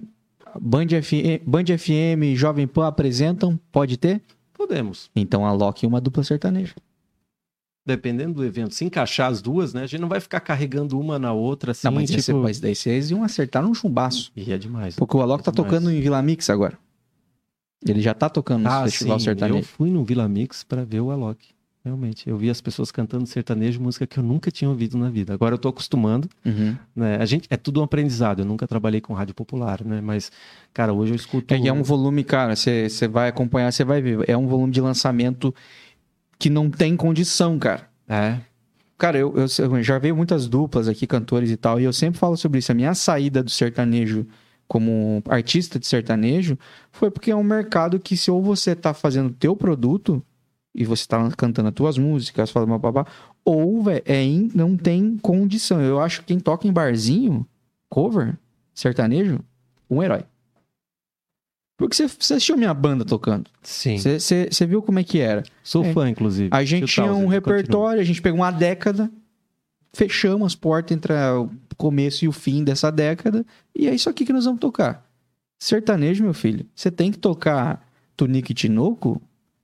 Band, 0.60 0.86
FM, 1.02 1.42
Band 1.44 1.64
FM 1.76 2.22
e 2.24 2.36
Jovem 2.36 2.66
Pan 2.68 2.86
apresentam, 2.86 3.58
pode 3.72 3.96
ter? 3.96 4.22
Podemos, 4.54 5.10
Então 5.16 5.44
aloque 5.44 5.84
uma 5.84 6.00
dupla 6.00 6.22
sertaneja. 6.22 6.74
Dependendo 7.84 8.34
do 8.34 8.44
evento, 8.44 8.74
se 8.74 8.84
encaixar 8.84 9.30
as 9.30 9.42
duas, 9.42 9.74
né? 9.74 9.82
A 9.82 9.86
gente 9.86 10.00
não 10.00 10.08
vai 10.08 10.20
ficar 10.20 10.40
carregando 10.40 10.98
uma 10.98 11.18
na 11.18 11.32
outra 11.32 11.72
assim, 11.72 11.86
não, 11.88 11.94
mas, 11.94 12.10
tipo... 12.10 12.38
mas 12.38 12.60
daí 12.60 12.74
vocês 12.74 13.10
iam 13.10 13.24
acertar 13.24 13.62
num 13.62 13.74
chumbaço. 13.74 14.30
E 14.36 14.52
é 14.52 14.58
demais. 14.58 14.94
Porque 14.96 15.16
o 15.16 15.20
Alok 15.20 15.42
tá 15.42 15.50
Demais. 15.50 15.70
tocando 15.70 15.90
em 15.90 16.00
Vila 16.00 16.22
Mix 16.22 16.48
agora. 16.48 16.78
Ele 17.84 18.00
já 18.00 18.14
tá 18.14 18.28
tocando 18.28 18.62
no 18.62 18.68
Ah, 18.70 18.84
Festival 18.84 19.18
sim, 19.18 19.24
Sertanejo. 19.24 19.58
eu 19.58 19.64
fui 19.64 19.90
no 19.90 20.04
Vila 20.04 20.28
Mix 20.28 20.62
para 20.62 20.84
ver 20.84 21.00
o 21.00 21.10
Alok. 21.10 21.48
Realmente, 21.84 22.30
eu 22.30 22.36
vi 22.38 22.48
as 22.48 22.60
pessoas 22.60 22.92
cantando 22.92 23.26
sertanejo, 23.26 23.80
música 23.80 24.06
que 24.06 24.16
eu 24.16 24.22
nunca 24.22 24.52
tinha 24.52 24.70
ouvido 24.70 24.96
na 24.96 25.10
vida. 25.10 25.34
Agora 25.34 25.56
eu 25.56 25.58
tô 25.58 25.68
acostumando, 25.68 26.28
Uhum. 26.46 26.76
né? 26.94 27.16
A 27.16 27.24
gente 27.26 27.48
é 27.50 27.56
tudo 27.56 27.80
um 27.80 27.82
aprendizado. 27.82 28.38
Eu 28.38 28.44
nunca 28.44 28.68
trabalhei 28.68 29.00
com 29.00 29.12
rádio 29.14 29.34
popular, 29.34 29.84
né? 29.84 30.00
Mas 30.00 30.30
cara, 30.72 30.92
hoje 30.92 31.10
eu 31.10 31.16
escuto 31.16 31.52
É, 31.52 31.66
é 31.66 31.72
um 31.72 31.82
volume, 31.82 32.22
cara, 32.22 32.54
você 32.54 32.88
vai 33.10 33.28
acompanhar, 33.28 33.72
você 33.72 33.82
vai 33.82 34.00
ver. 34.00 34.30
É 34.30 34.36
um 34.36 34.46
volume 34.46 34.72
de 34.72 34.80
lançamento 34.80 35.52
que 36.38 36.50
não 36.50 36.70
tem 36.70 36.96
condição, 36.96 37.58
cara. 37.58 37.88
É, 38.08 38.38
Cara, 38.98 39.18
eu, 39.18 39.34
eu, 39.36 39.46
eu 39.64 39.82
já 39.82 39.98
veio 39.98 40.14
muitas 40.14 40.46
duplas 40.46 40.86
aqui, 40.86 41.08
cantores 41.08 41.50
e 41.50 41.56
tal, 41.56 41.80
e 41.80 41.84
eu 41.84 41.92
sempre 41.92 42.20
falo 42.20 42.36
sobre 42.36 42.60
isso. 42.60 42.70
A 42.70 42.74
minha 42.74 42.94
saída 42.94 43.42
do 43.42 43.50
sertanejo 43.50 44.24
como 44.68 45.20
artista 45.28 45.76
de 45.78 45.86
sertanejo 45.88 46.56
foi 46.92 47.10
porque 47.10 47.32
é 47.32 47.36
um 47.36 47.42
mercado 47.42 47.98
que 47.98 48.16
se 48.16 48.30
ou 48.30 48.40
você 48.40 48.76
tá 48.76 48.94
fazendo 48.94 49.26
o 49.30 49.32
teu 49.32 49.56
produto 49.56 50.22
e 50.72 50.84
você 50.84 51.04
tá 51.06 51.30
cantando 51.36 51.68
as 51.68 51.74
tuas 51.74 51.98
músicas, 51.98 52.50
falando 52.50 52.78
babá, 52.78 53.04
ou, 53.44 53.82
velho, 53.82 54.02
é 54.06 54.22
in- 54.22 54.50
não 54.54 54.76
tem 54.76 55.18
condição. 55.18 55.80
Eu 55.80 56.00
acho 56.00 56.20
que 56.20 56.26
quem 56.28 56.38
toca 56.38 56.68
em 56.68 56.72
barzinho, 56.72 57.44
cover, 57.90 58.38
sertanejo, 58.72 59.40
um 59.90 60.00
herói. 60.00 60.22
Porque 61.82 61.96
você, 61.96 62.06
você 62.06 62.34
assistiu 62.34 62.56
minha 62.56 62.72
banda 62.72 63.04
tocando. 63.04 63.50
sim. 63.62 63.98
Você, 63.98 64.20
você, 64.20 64.48
você 64.50 64.66
viu 64.66 64.80
como 64.80 65.00
é 65.00 65.04
que 65.04 65.18
era. 65.18 65.42
Sou 65.64 65.84
É. 65.84 65.92
fã, 65.92 66.08
inclusive. 66.08 66.48
A 66.52 66.62
gente 66.64 66.86
Tio 66.86 67.02
tinha 67.04 67.12
um 67.12 67.26
repertório, 67.26 68.00
a 68.00 68.04
gente 68.04 68.22
pegou 68.22 68.38
uma 68.38 68.52
década, 68.52 69.10
fechamos 69.92 70.46
as 70.46 70.54
portas 70.54 70.96
entre 70.96 71.12
o 71.12 71.50
começo 71.76 72.24
e 72.24 72.28
o 72.28 72.32
fim 72.32 72.62
dessa 72.62 72.90
década, 72.90 73.44
e 73.74 73.88
é 73.88 73.94
isso 73.94 74.08
aqui 74.08 74.24
que 74.24 74.32
nós 74.32 74.44
vamos 74.44 74.60
tocar. 74.60 75.04
Sertanejo, 75.58 76.22
meu 76.22 76.34
filho, 76.34 76.66
você 76.74 76.90
tem 76.90 77.10
que 77.10 77.18
tocar 77.18 77.84
Tunique 78.16 78.52
e 78.52 78.54
Tinoco, 78.54 79.20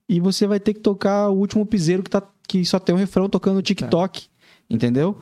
e 0.07 0.19
você 0.19 0.45
vai 0.45 0.59
ter 0.59 0.73
que 0.73 0.79
tocar 0.81 1.29
o 1.29 1.37
último 1.37 1.65
piseiro 1.65 2.03
que, 2.03 2.09
tá, 2.09 2.21
que 2.47 2.65
só 2.65 2.79
tem 2.79 2.93
um 2.93 2.97
refrão 2.97 3.29
tocando 3.29 3.55
no 3.55 3.61
TikTok, 3.61 4.27
entendeu? 4.69 5.17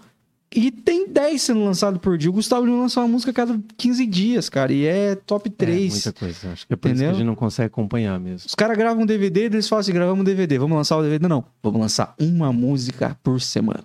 E 0.50 0.72
tem 0.72 1.10
10 1.10 1.42
sendo 1.42 1.64
lançado 1.66 2.00
por 2.00 2.18
dia. 2.18 2.30
O 2.30 2.34
Gustavo 2.34 2.66
Lima 2.66 2.80
lança 2.80 3.02
uma 3.02 3.08
música 3.08 3.32
a 3.32 3.34
cada 3.34 3.60
15 3.78 4.06
dias, 4.06 4.48
cara, 4.48 4.72
e 4.72 4.86
é 4.86 5.14
top 5.16 5.50
É, 5.50 5.52
3. 5.52 5.94
muita 5.94 6.14
coisa. 6.14 6.52
Acho 6.54 6.66
que 6.66 6.74
é 6.74 6.76
por 6.78 6.90
isso 6.90 7.00
que 7.02 7.06
a 7.06 7.14
gente 7.14 7.26
não 7.26 7.36
consegue 7.36 7.68
acompanhar 7.68 8.18
mesmo. 8.20 8.48
Os 8.48 8.56
caras 8.56 8.78
gravam 8.78 9.04
um 9.04 9.06
DVD, 9.06 9.42
eles 9.46 9.68
falam 9.68 9.82
assim: 9.82 9.92
gravamos 9.92 10.22
um 10.22 10.24
DVD, 10.24 10.58
vamos 10.58 10.78
lançar 10.78 10.98
o 10.98 11.04
DVD? 11.04 11.28
Não, 11.28 11.44
vamos 11.62 11.82
lançar 11.82 12.16
uma 12.20 12.54
música 12.54 13.18
por 13.22 13.42
semana. 13.42 13.84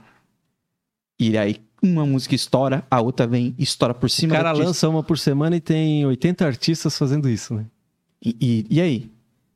E 1.19 1.37
aí, 1.37 1.57
uma 1.83 2.07
música 2.07 2.35
estoura, 2.35 2.85
a 2.91 3.01
outra 3.01 3.27
vem 3.27 3.55
e 3.59 3.63
estoura 3.65 3.93
por 3.93 4.07
O 4.07 4.09
cima 4.09 4.33
cara 4.35 4.45
da 4.45 4.49
artista. 4.51 4.69
lança 4.69 4.89
uma 4.89 5.03
por 5.03 5.19
semana 5.19 5.57
e 5.57 5.61
tem 5.61 6.07
80 6.07 6.47
artistas 6.47 6.97
fazendo 6.97 7.29
isso, 7.29 7.55
né? 7.55 7.67
E, 8.25 8.37
e, 8.41 8.67
e 8.71 8.81
aí? 8.81 9.11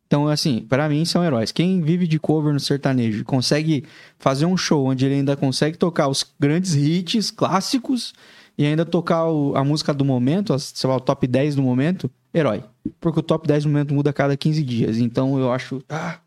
Então, 0.06 0.28
assim, 0.28 0.64
pra 0.68 0.88
mim 0.88 1.04
são 1.04 1.24
heróis. 1.24 1.50
Quem 1.50 1.80
vive 1.80 2.06
de 2.06 2.18
cover 2.18 2.52
no 2.52 2.60
sertanejo 2.60 3.20
e 3.20 3.24
consegue 3.24 3.84
fazer 4.18 4.46
um 4.46 4.56
show 4.56 4.86
onde 4.86 5.04
ele 5.04 5.16
ainda 5.16 5.36
consegue 5.36 5.76
tocar 5.76 6.06
os 6.08 6.24
grandes 6.38 6.74
hits 6.74 7.30
clássicos 7.32 8.14
e 8.56 8.64
ainda 8.64 8.84
tocar 8.84 9.26
o- 9.26 9.56
a 9.56 9.64
música 9.64 9.92
do 9.92 10.04
momento, 10.04 10.52
as- 10.54 10.72
sei 10.74 10.88
lá, 10.88 10.96
o 10.96 11.00
top 11.00 11.26
10 11.26 11.56
do 11.56 11.62
momento, 11.62 12.08
herói. 12.32 12.62
Porque 13.00 13.18
o 13.18 13.22
top 13.22 13.48
10 13.48 13.64
do 13.64 13.68
momento 13.70 13.92
muda 13.92 14.10
a 14.10 14.12
cada 14.12 14.36
15 14.36 14.62
dias. 14.62 14.98
Então 14.98 15.38
eu 15.40 15.52
acho. 15.52 15.82
Ah, 15.88 16.18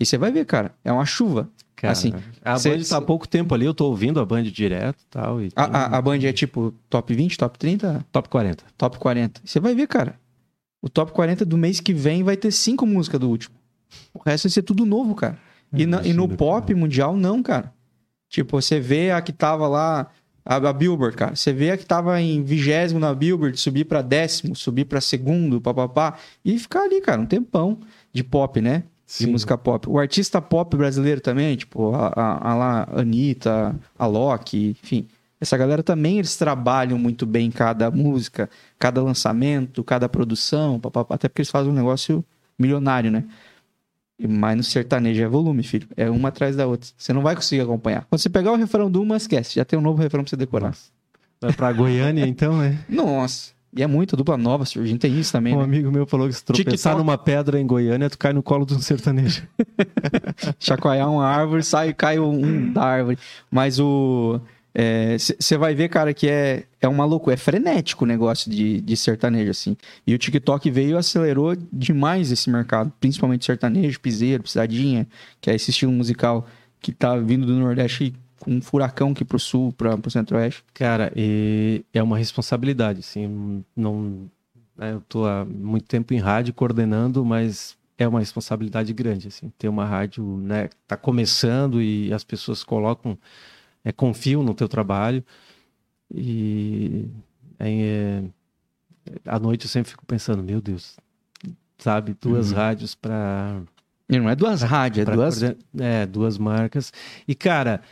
e 0.00 0.04
você 0.04 0.18
vai 0.18 0.32
ver, 0.32 0.44
cara, 0.44 0.74
é 0.84 0.90
uma 0.90 1.06
chuva. 1.06 1.48
Cara, 1.76 1.92
Assim, 1.92 2.12
a 2.44 2.58
cê- 2.58 2.76
Band 2.76 2.82
tá 2.82 2.96
há 2.96 3.00
pouco 3.00 3.28
tempo 3.28 3.54
ali, 3.54 3.64
eu 3.64 3.72
tô 3.72 3.86
ouvindo 3.86 4.18
a 4.18 4.26
Band 4.26 4.42
direto 4.42 5.00
e 5.00 5.06
tal. 5.08 5.40
E 5.40 5.48
A, 5.54 5.64
tem 5.68 5.74
a, 5.76 5.84
a 5.96 6.02
Band 6.02 6.18
é 6.24 6.32
tipo 6.32 6.74
top 6.90 7.14
20, 7.14 7.38
top 7.38 7.56
30, 7.56 8.04
top 8.10 8.28
40. 8.28 8.64
top 8.76 8.98
40. 8.98 9.40
Você 9.44 9.60
vai 9.60 9.76
ver, 9.76 9.86
cara. 9.86 10.18
O 10.80 10.88
top 10.88 11.12
40 11.12 11.44
do 11.44 11.56
mês 11.58 11.80
que 11.80 11.92
vem 11.92 12.22
vai 12.22 12.36
ter 12.36 12.50
cinco 12.52 12.86
músicas 12.86 13.20
do 13.20 13.28
último. 13.28 13.54
O 14.14 14.20
resto 14.24 14.44
vai 14.44 14.52
ser 14.52 14.62
tudo 14.62 14.84
novo, 14.86 15.14
cara. 15.14 15.38
E, 15.72 15.84
na- 15.86 16.02
e 16.06 16.12
no 16.12 16.28
pop 16.28 16.72
mundial, 16.74 17.16
não, 17.16 17.42
cara. 17.42 17.72
Tipo, 18.28 18.60
você 18.60 18.78
vê 18.78 19.10
a 19.10 19.20
que 19.20 19.32
tava 19.32 19.66
lá, 19.66 20.10
a, 20.44 20.56
a 20.56 20.72
Billboard, 20.72 21.16
cara. 21.16 21.34
Você 21.36 21.52
vê 21.52 21.70
a 21.70 21.76
que 21.76 21.84
tava 21.84 22.20
em 22.20 22.42
vigésimo 22.42 23.00
na 23.00 23.12
Billboard, 23.14 23.58
subir 23.58 23.84
pra 23.84 24.02
décimo, 24.02 24.54
subir 24.54 24.84
pra 24.84 25.00
segundo, 25.00 25.60
papapá. 25.60 26.16
E 26.44 26.58
ficar 26.58 26.82
ali, 26.82 27.00
cara, 27.00 27.20
um 27.20 27.26
tempão 27.26 27.78
de 28.12 28.22
pop, 28.22 28.60
né? 28.60 28.84
De 29.06 29.12
Sim. 29.24 29.26
música 29.32 29.56
pop. 29.58 29.88
O 29.88 29.98
artista 29.98 30.40
pop 30.40 30.76
brasileiro 30.76 31.20
também, 31.20 31.56
tipo, 31.56 31.94
a, 31.94 32.08
a, 32.14 32.50
a 32.50 32.54
lá, 32.54 32.88
Anitta, 32.92 33.74
a 33.98 34.06
Loki, 34.06 34.76
enfim. 34.82 35.06
Essa 35.40 35.56
galera 35.56 35.82
também, 35.82 36.18
eles 36.18 36.36
trabalham 36.36 36.98
muito 36.98 37.24
bem 37.24 37.50
cada 37.50 37.90
música, 37.90 38.50
cada 38.78 39.02
lançamento, 39.02 39.84
cada 39.84 40.08
produção, 40.08 40.80
papapá, 40.80 41.14
até 41.14 41.28
porque 41.28 41.42
eles 41.42 41.50
fazem 41.50 41.70
um 41.70 41.74
negócio 41.74 42.24
milionário, 42.58 43.10
né? 43.10 43.24
Mas 44.20 44.56
no 44.56 44.64
sertanejo 44.64 45.22
é 45.22 45.28
volume, 45.28 45.62
filho. 45.62 45.86
É 45.96 46.10
uma 46.10 46.30
atrás 46.30 46.56
da 46.56 46.66
outra. 46.66 46.90
Você 46.96 47.12
não 47.12 47.22
vai 47.22 47.36
conseguir 47.36 47.62
acompanhar. 47.62 48.04
Quando 48.10 48.20
você 48.20 48.28
pegar 48.28 48.50
o 48.50 48.56
refrão 48.56 48.90
do 48.90 49.00
uma, 49.00 49.16
esquece. 49.16 49.54
Já 49.54 49.64
tem 49.64 49.78
um 49.78 49.82
novo 49.82 50.02
refrão 50.02 50.24
pra 50.24 50.30
você 50.30 50.36
decorar. 50.36 50.74
Vai 51.40 51.52
pra 51.52 51.72
Goiânia, 51.72 52.26
então, 52.26 52.58
né? 52.58 52.80
Nossa. 52.88 53.52
E 53.76 53.82
é 53.82 53.86
muita 53.86 54.16
dupla 54.16 54.36
nova 54.36 54.64
surgindo. 54.64 54.98
Tem 54.98 55.16
isso 55.20 55.30
também, 55.30 55.54
Um 55.54 55.58
né? 55.58 55.64
amigo 55.64 55.92
meu 55.92 56.04
falou 56.04 56.26
que 56.26 56.32
se 56.32 56.44
tropeçar 56.44 56.96
numa 56.96 57.16
pedra 57.16 57.60
em 57.60 57.66
Goiânia, 57.66 58.10
tu 58.10 58.18
cai 58.18 58.32
no 58.32 58.42
colo 58.42 58.64
de 58.66 58.74
um 58.74 58.80
sertanejo. 58.80 59.46
chacoalhar 60.58 61.08
uma 61.08 61.26
árvore, 61.26 61.62
sai 61.62 61.92
cai 61.92 62.18
um 62.18 62.72
da 62.72 62.82
árvore. 62.82 63.18
Mas 63.50 63.78
o. 63.78 64.40
Você 65.18 65.58
vai 65.58 65.74
ver, 65.74 65.88
cara, 65.88 66.14
que 66.14 66.28
é, 66.28 66.64
é 66.80 66.86
uma 66.86 67.04
loucura. 67.04 67.34
É 67.34 67.36
frenético 67.36 68.04
o 68.04 68.06
negócio 68.06 68.50
de, 68.50 68.80
de 68.80 68.96
sertanejo, 68.96 69.50
assim. 69.50 69.76
E 70.06 70.14
o 70.14 70.18
TikTok 70.18 70.70
veio 70.70 70.90
e 70.90 70.96
acelerou 70.96 71.56
demais 71.72 72.30
esse 72.30 72.48
mercado. 72.48 72.92
Principalmente 73.00 73.44
sertanejo, 73.44 73.98
piseiro, 74.00 74.42
pisadinha, 74.42 75.06
que 75.40 75.50
é 75.50 75.54
esse 75.54 75.70
estilo 75.70 75.92
musical 75.92 76.46
que 76.80 76.92
tá 76.92 77.16
vindo 77.16 77.44
do 77.44 77.54
Nordeste 77.54 78.14
com 78.38 78.52
um 78.52 78.62
furacão 78.62 79.10
aqui 79.10 79.24
pro 79.24 79.38
sul, 79.38 79.72
pra, 79.72 79.98
pro 79.98 80.10
centro-oeste. 80.10 80.62
Cara, 80.72 81.12
é 81.92 82.02
uma 82.02 82.16
responsabilidade, 82.16 83.00
assim, 83.00 83.64
não... 83.76 84.30
né, 84.76 84.92
eu 84.92 85.00
tô 85.08 85.26
há 85.26 85.44
muito 85.44 85.86
tempo 85.86 86.14
em 86.14 86.18
rádio 86.18 86.54
coordenando, 86.54 87.24
mas 87.24 87.76
é 87.98 88.06
uma 88.06 88.20
responsabilidade 88.20 88.92
grande, 88.92 89.26
assim, 89.26 89.52
ter 89.58 89.68
uma 89.68 89.84
rádio, 89.84 90.24
né, 90.24 90.70
tá 90.86 90.96
começando 90.96 91.82
e 91.82 92.12
as 92.12 92.22
pessoas 92.22 92.62
colocam, 92.62 93.18
é, 93.84 93.92
confiam 93.92 94.42
no 94.42 94.54
teu 94.54 94.68
trabalho 94.68 95.24
e 96.14 97.06
é, 97.58 98.22
à 99.24 99.38
noite 99.38 99.64
eu 99.66 99.70
sempre 99.70 99.90
fico 99.90 100.04
pensando, 100.06 100.42
meu 100.42 100.60
Deus, 100.60 100.96
sabe, 101.78 102.14
duas 102.20 102.50
Uhum. 102.50 102.56
rádios 102.56 102.94
para 102.94 103.62
não 104.08 104.28
é 104.28 104.34
duas 104.34 104.62
rádios, 104.62 105.02
é 105.02 105.04
Pra 105.04 105.14
duas. 105.16 105.42
É, 105.78 106.06
duas 106.06 106.38
marcas. 106.38 106.90
E, 107.26 107.34
cara, 107.34 107.82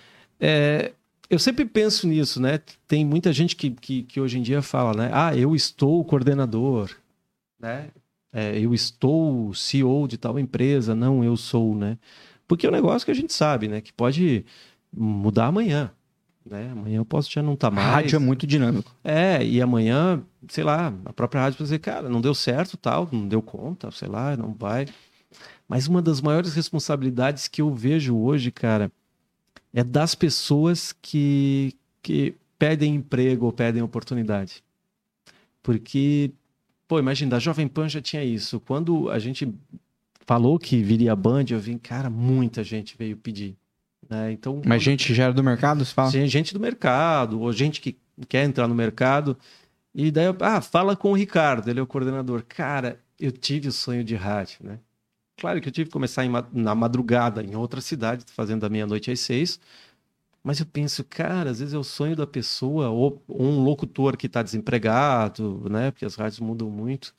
é, 0.40 0.92
eu 1.28 1.38
sempre 1.38 1.66
penso 1.66 2.06
nisso, 2.08 2.40
né? 2.40 2.58
Tem 2.88 3.04
muita 3.04 3.32
gente 3.34 3.54
que, 3.54 3.70
que, 3.70 4.02
que 4.02 4.18
hoje 4.18 4.38
em 4.38 4.42
dia 4.42 4.62
fala, 4.62 4.94
né? 4.96 5.10
Ah, 5.12 5.36
eu 5.36 5.54
estou 5.54 6.02
coordenador, 6.06 6.90
né? 7.60 7.88
É, 8.32 8.58
eu 8.58 8.72
estou 8.72 9.52
CEO 9.52 10.08
de 10.08 10.16
tal 10.16 10.38
empresa, 10.38 10.94
não 10.94 11.22
eu 11.22 11.36
sou, 11.36 11.74
né? 11.74 11.98
Porque 12.48 12.64
é 12.66 12.70
um 12.70 12.72
negócio 12.72 13.04
que 13.04 13.10
a 13.10 13.14
gente 13.14 13.32
sabe, 13.34 13.68
né? 13.68 13.82
Que 13.82 13.92
pode 13.92 14.44
mudar 14.92 15.46
amanhã, 15.46 15.90
né? 16.44 16.70
Amanhã 16.70 16.98
eu 16.98 17.04
posso 17.04 17.30
já 17.30 17.42
não 17.42 17.54
estar 17.54 17.68
A 17.68 17.70
mais. 17.70 17.86
rádio 17.86 18.16
é 18.16 18.18
muito 18.18 18.46
dinâmico. 18.46 18.94
É, 19.02 19.44
e 19.44 19.60
amanhã, 19.60 20.22
sei 20.48 20.64
lá, 20.64 20.92
a 21.04 21.12
própria 21.12 21.40
rádio 21.40 21.58
vai 21.58 21.64
dizer, 21.64 21.78
cara, 21.80 22.08
não 22.08 22.20
deu 22.20 22.34
certo, 22.34 22.76
tal, 22.76 23.08
não 23.12 23.26
deu 23.26 23.42
conta, 23.42 23.90
sei 23.90 24.08
lá, 24.08 24.36
não 24.36 24.54
vai. 24.54 24.86
Mas 25.68 25.88
uma 25.88 26.00
das 26.00 26.20
maiores 26.20 26.54
responsabilidades 26.54 27.48
que 27.48 27.60
eu 27.60 27.74
vejo 27.74 28.16
hoje, 28.16 28.50
cara, 28.52 28.90
é 29.74 29.82
das 29.82 30.14
pessoas 30.14 30.94
que, 31.02 31.74
que 32.00 32.34
pedem 32.58 32.94
emprego 32.94 33.46
ou 33.46 33.52
pedem 33.52 33.82
oportunidade. 33.82 34.62
Porque, 35.62 36.30
pô, 36.86 36.98
imagina, 36.98 37.32
da 37.32 37.38
Jovem 37.40 37.66
Pan 37.66 37.88
já 37.88 38.00
tinha 38.00 38.22
isso. 38.22 38.60
Quando 38.60 39.10
a 39.10 39.18
gente 39.18 39.52
falou 40.24 40.58
que 40.58 40.80
viria 40.82 41.12
a 41.12 41.16
Band, 41.16 41.46
eu 41.50 41.58
vi, 41.58 41.76
cara, 41.78 42.08
muita 42.08 42.62
gente 42.62 42.96
veio 42.96 43.16
pedir. 43.16 43.56
Né? 44.08 44.32
Então, 44.32 44.62
Mas 44.64 44.82
gente 44.82 45.12
já 45.14 45.24
era 45.24 45.32
do 45.32 45.42
mercado, 45.42 45.84
você 45.84 45.92
fala? 45.92 46.12
Tem 46.12 46.26
gente 46.26 46.54
do 46.54 46.60
mercado, 46.60 47.40
ou 47.40 47.52
gente 47.52 47.80
que 47.80 47.96
quer 48.28 48.44
entrar 48.44 48.66
no 48.68 48.74
mercado. 48.74 49.36
E 49.94 50.10
daí, 50.10 50.26
eu, 50.26 50.36
ah, 50.40 50.60
fala 50.60 50.94
com 50.96 51.12
o 51.12 51.14
Ricardo, 51.14 51.68
ele 51.68 51.80
é 51.80 51.82
o 51.82 51.86
coordenador. 51.86 52.44
Cara, 52.46 53.00
eu 53.18 53.32
tive 53.32 53.68
o 53.68 53.72
sonho 53.72 54.04
de 54.04 54.14
rádio, 54.14 54.58
né? 54.62 54.78
Claro 55.38 55.60
que 55.60 55.68
eu 55.68 55.72
tive 55.72 55.86
que 55.86 55.92
começar 55.92 56.24
em 56.24 56.30
na 56.52 56.74
madrugada, 56.74 57.42
em 57.42 57.54
outra 57.54 57.80
cidade, 57.80 58.24
fazendo 58.32 58.62
da 58.62 58.68
meia-noite 58.68 59.10
às 59.10 59.20
seis. 59.20 59.60
Mas 60.42 60.60
eu 60.60 60.66
penso, 60.66 61.02
cara, 61.04 61.50
às 61.50 61.58
vezes 61.58 61.74
é 61.74 61.78
o 61.78 61.84
sonho 61.84 62.14
da 62.14 62.26
pessoa, 62.26 62.88
ou, 62.88 63.22
ou 63.26 63.42
um 63.42 63.64
locutor 63.64 64.16
que 64.16 64.26
está 64.26 64.42
desempregado, 64.42 65.66
né? 65.68 65.90
Porque 65.90 66.04
as 66.04 66.14
rádios 66.14 66.40
mudam 66.40 66.70
muito. 66.70 67.14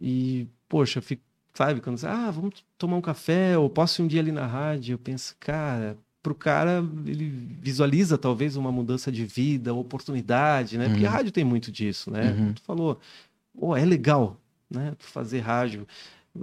E, 0.00 0.48
poxa, 0.68 0.98
eu 0.98 1.02
fico, 1.02 1.22
sabe, 1.54 1.80
quando 1.80 1.96
diz, 1.96 2.04
ah, 2.04 2.30
vamos 2.30 2.64
tomar 2.78 2.96
um 2.96 3.00
café, 3.00 3.56
ou 3.58 3.68
posso 3.68 4.00
ir 4.00 4.04
um 4.04 4.08
dia 4.08 4.20
ali 4.20 4.32
na 4.32 4.46
rádio, 4.46 4.94
eu 4.94 4.98
penso, 4.98 5.36
cara, 5.40 5.96
pro 6.22 6.34
cara, 6.34 6.84
ele 7.06 7.28
visualiza 7.60 8.16
talvez 8.18 8.56
uma 8.56 8.70
mudança 8.70 9.10
de 9.10 9.24
vida, 9.24 9.72
oportunidade, 9.74 10.76
né? 10.78 10.88
Porque 10.88 11.04
a 11.06 11.08
Uhum. 11.10 11.16
rádio 11.16 11.32
tem 11.32 11.44
muito 11.44 11.72
disso, 11.72 12.10
né? 12.10 12.32
Uhum. 12.32 12.52
Tu 12.54 12.62
falou, 12.62 13.00
oh, 13.56 13.74
é 13.76 13.84
legal, 13.84 14.36
né? 14.70 14.94
Tu 14.98 15.06
fazer 15.06 15.40
rádio. 15.40 15.86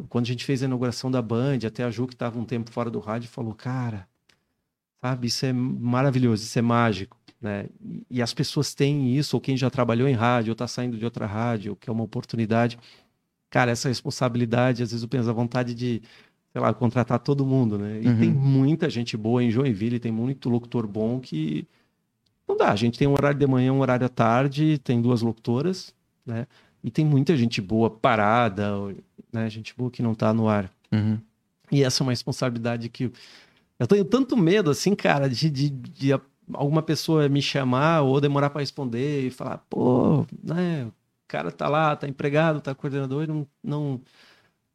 Quando 0.10 0.26
a 0.26 0.28
gente 0.28 0.43
fez 0.43 0.62
a 0.62 0.66
inauguração 0.66 1.10
da 1.10 1.22
Band, 1.22 1.60
até 1.66 1.84
a 1.84 1.91
Ju, 1.91 2.08
que 2.08 2.14
estava 2.14 2.38
um 2.39 2.43
tempo 2.43 2.72
fora 2.72 2.89
do 2.89 2.99
rádio, 2.99 3.30
falou, 3.30 3.53
cara, 3.53 4.08
sabe? 5.01 5.28
Isso 5.28 5.45
é 5.45 5.53
maravilhoso, 5.53 6.43
isso 6.43 6.58
é 6.58 6.62
mágico, 6.62 7.16
né? 7.41 7.68
E, 7.82 8.03
e 8.10 8.22
as 8.22 8.34
pessoas 8.34 8.74
têm 8.74 9.16
isso, 9.16 9.38
ou 9.38 9.41
quem 9.41 9.55
já 9.55 9.70
trabalhou 9.70 10.08
em 10.08 10.14
rádio, 10.14 10.49
ou 10.51 10.53
está 10.53 10.68
saindo 10.68 10.97
de 10.97 11.05
outra 11.05 11.26
rádio, 11.26 11.76
que 11.76 11.89
é 11.89 11.93
uma 11.93 12.03
oportunidade. 12.03 12.78
Cara, 13.50 13.72
essa 13.72 13.88
responsabilidade, 13.88 14.84
às 14.84 14.91
vezes 14.91 15.04
eu 15.04 15.10
penso 15.10 15.30
a 15.30 15.34
vontade 15.34 15.74
de, 15.74 16.02
sei 16.52 16.62
lá, 16.62 16.74
contratar 16.74 17.20
todo 17.20 17.45
mundo, 17.45 17.78
né? 17.78 18.02
E 18.02 18.08
Uhum. 18.08 18.20
tem 18.20 18.32
muita 18.32 18.89
gente 18.89 19.16
boa 19.16 19.43
em 19.43 19.50
Joinville, 19.50 20.00
tem 20.00 20.12
muito 20.12 20.50
locutor 20.50 20.86
bom 20.86 21.20
que 21.20 21.68
não 22.48 22.58
dá. 22.58 22.72
A 22.72 22.76
gente 22.76 22.98
tem 22.98 23.08
um 23.08 23.14
horário 23.14 23.39
de 23.39 23.48
manhã, 23.48 23.72
um 23.74 23.80
horário 23.80 24.06
à 24.06 24.10
tarde, 24.10 24.78
tem 24.80 25.02
duas 25.02 25.22
locutoras, 25.22 25.93
né? 26.26 26.45
E 26.84 26.91
tem 26.91 27.06
muita 27.06 27.36
gente 27.36 27.62
boa 27.62 27.89
parada, 27.89 28.72
né? 29.32 29.50
Gente 29.50 29.74
boa 29.76 29.91
que 29.91 30.02
não 30.02 30.14
tá 30.14 30.34
no 30.34 30.48
ar. 30.48 30.72
Uhum. 30.91 31.20
E 31.72 31.84
essa 31.84 32.02
é 32.02 32.06
uma 32.06 32.12
responsabilidade 32.12 32.88
que 32.89 33.12
eu 33.80 33.88
tenho 33.88 34.06
tanto 34.06 34.36
medo, 34.38 34.70
assim, 34.72 34.95
cara, 34.95 35.30
de, 35.30 35.50
de, 35.50 35.70
de 35.70 36.14
alguma 36.54 36.82
pessoa 36.82 37.28
me 37.30 37.41
chamar 37.41 38.02
ou 38.02 38.20
demorar 38.22 38.50
para 38.50 38.62
responder 38.62 39.28
e 39.28 39.30
falar, 39.30 39.58
pô, 39.70 40.26
né, 40.43 40.88
cara 41.28 41.51
tá 41.51 41.67
lá, 41.67 41.95
tá 41.95 42.07
empregado, 42.07 42.61
tá 42.61 42.73
coordenador 42.73 43.23
e 43.23 43.28
não, 43.28 43.47
não, 43.63 44.01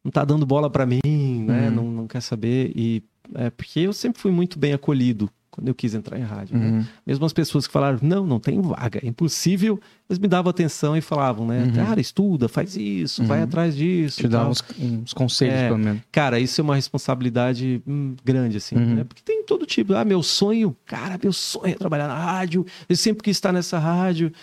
não 0.03 0.11
tá 0.11 0.23
dando 0.23 0.45
bola 0.45 0.69
para 0.69 0.85
mim, 0.85 0.99
né, 1.03 1.69
Uhum. 1.69 1.75
não, 1.75 1.91
não 1.91 2.07
quer 2.07 2.21
saber. 2.21 2.71
E 2.75 3.03
é 3.35 3.49
porque 3.49 3.79
eu 3.79 3.93
sempre 3.93 4.21
fui 4.21 4.31
muito 4.31 4.59
bem 4.59 4.73
acolhido 4.73 5.29
quando 5.49 5.67
eu 5.67 5.75
quis 5.75 5.93
entrar 5.93 6.17
em 6.19 6.23
rádio, 6.23 6.57
né? 6.57 6.65
Uhum. 6.67 6.85
Mesmo 7.05 7.25
as 7.27 7.31
pessoas 7.33 7.67
que 7.67 7.71
falaram, 7.73 7.99
não, 8.01 8.25
não 8.25 8.39
tem 8.39 8.59
vaga, 8.59 8.99
é 9.03 9.07
impossível, 9.07 9.79
eles 10.09 10.17
me 10.17 10.27
davam 10.27 10.49
atenção 10.49 10.97
e 10.97 11.01
falavam, 11.01 11.45
né, 11.45 11.65
Uhum. 11.65 11.73
cara, 11.73 12.01
estuda, 12.01 12.49
faz 12.49 12.75
isso, 12.75 13.23
vai 13.23 13.37
Uhum. 13.37 13.43
atrás 13.43 13.75
disso. 13.75 14.17
Te 14.21 14.27
dá 14.27 14.39
tal. 14.39 14.49
uns, 14.49 14.63
uns 14.79 15.13
conselhos, 15.13 15.53
É. 15.55 15.67
pelo 15.67 15.77
menos. 15.77 16.01
Cara, 16.11 16.39
isso 16.39 16.59
é 16.59 16.63
uma 16.63 16.73
responsabilidade 16.75 17.83
hum, 17.85 18.15
grande, 18.25 18.57
assim, 18.57 18.75
Uhum. 18.75 18.95
né? 18.95 19.03
Porque 19.03 19.21
tem 19.23 19.43
todo 19.45 19.63
tipo. 19.67 19.93
Ah, 19.93 20.03
meu 20.03 20.23
sonho, 20.23 20.75
cara, 20.87 21.19
meu 21.21 21.31
sonho 21.31 21.67
é 21.67 21.75
trabalhar 21.75 22.07
na 22.07 22.17
rádio. 22.17 22.65
Eu 22.89 22.95
sempre 22.95 23.23
quis 23.23 23.37
estar 23.37 23.51
nessa 23.53 23.77
rádio. 23.77 24.33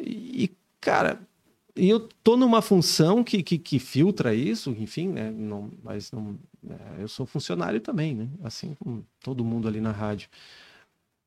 E, 0.00 0.50
cara, 0.80 1.20
e 1.76 1.88
eu 1.88 2.00
tô 2.22 2.36
numa 2.36 2.62
função 2.62 3.24
que, 3.24 3.42
que, 3.42 3.58
que 3.58 3.78
filtra 3.78 4.34
isso, 4.34 4.70
enfim, 4.78 5.08
né? 5.08 5.30
Não, 5.30 5.70
mas 5.82 6.12
não, 6.12 6.38
é, 6.68 7.02
eu 7.02 7.08
sou 7.08 7.26
funcionário 7.26 7.80
também, 7.80 8.14
né? 8.14 8.28
Assim 8.42 8.74
como 8.78 9.04
todo 9.22 9.44
mundo 9.44 9.66
ali 9.68 9.80
na 9.80 9.90
rádio. 9.90 10.28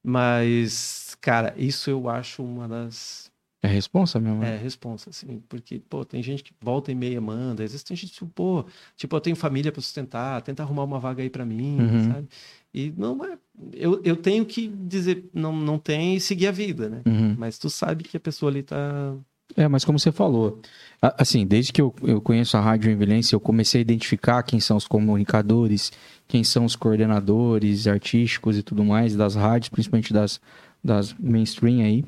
Mas, 0.04 1.18
cara, 1.20 1.54
isso 1.58 1.90
eu 1.90 2.08
acho 2.10 2.42
uma 2.44 2.68
das 2.68 3.30
É 3.62 3.68
responsa 3.68 4.20
mesmo. 4.20 4.40
né? 4.40 4.54
é, 4.56 4.58
responsa, 4.58 5.10
assim, 5.10 5.42
porque, 5.50 5.80
pô, 5.90 6.06
tem 6.06 6.24
gente 6.24 6.44
que 6.44 6.54
volta 6.62 6.92
e 6.92 6.96
meia 6.96 7.20
manda, 7.20 7.64
às 7.64 7.72
vezes 7.72 7.84
tem 7.84 7.98
gente 7.98 8.18
que, 8.18 8.26
pô, 8.26 8.64
tipo, 8.96 9.16
eu 9.16 9.20
tenho 9.20 9.36
família 9.36 9.72
para 9.72 9.82
sustentar, 9.82 10.42
tenta 10.44 10.64
arrumar 10.64 10.84
uma 10.84 11.00
vaga 11.00 11.22
aí 11.24 11.30
para 11.30 11.46
mim, 11.46 11.78
Uhum. 11.82 12.14
sabe? 12.14 12.28
E 12.74 12.94
não 12.96 13.26
é, 13.26 13.38
eu, 13.74 14.02
eu 14.04 14.16
tenho 14.16 14.46
que 14.46 14.68
dizer, 14.68 15.26
não, 15.34 15.54
não 15.54 15.78
tem 15.80 16.16
e 16.16 16.22
seguir 16.22 16.48
a 16.48 16.52
vida, 16.52 16.88
né? 16.88 17.02
Uhum. 17.06 17.36
Mas 17.38 17.58
tu 17.58 17.70
sabe 17.70 18.04
que 18.04 18.16
a 18.16 18.20
pessoa 18.20 18.52
ali 18.52 18.64
tá... 18.64 19.14
É, 19.56 19.68
mas 19.68 19.86
como 19.86 19.98
você 19.98 20.12
falou, 20.12 20.62
assim, 21.02 21.46
desde 21.46 21.72
que 21.72 21.82
eu, 21.82 21.94
eu 22.04 22.22
conheço 22.22 22.58
a 22.58 22.62
Rádio 22.62 22.86
Joinvilense, 22.86 23.34
eu 23.34 23.40
comecei 23.40 23.80
a 23.80 23.82
identificar 23.82 24.44
quem 24.44 24.60
são 24.60 24.78
os 24.78 24.88
comunicadores, 24.88 25.92
quem 26.28 26.44
são 26.44 26.66
os 26.66 26.76
coordenadores 26.76 27.88
artísticos 27.88 28.58
e 28.58 28.64
tudo 28.64 28.84
mais 28.84 29.16
das 29.16 29.36
rádios, 29.36 29.70
principalmente 29.70 30.14
das, 30.14 30.42
das 30.84 31.14
mainstream 31.14 31.82
aí. 31.82 32.06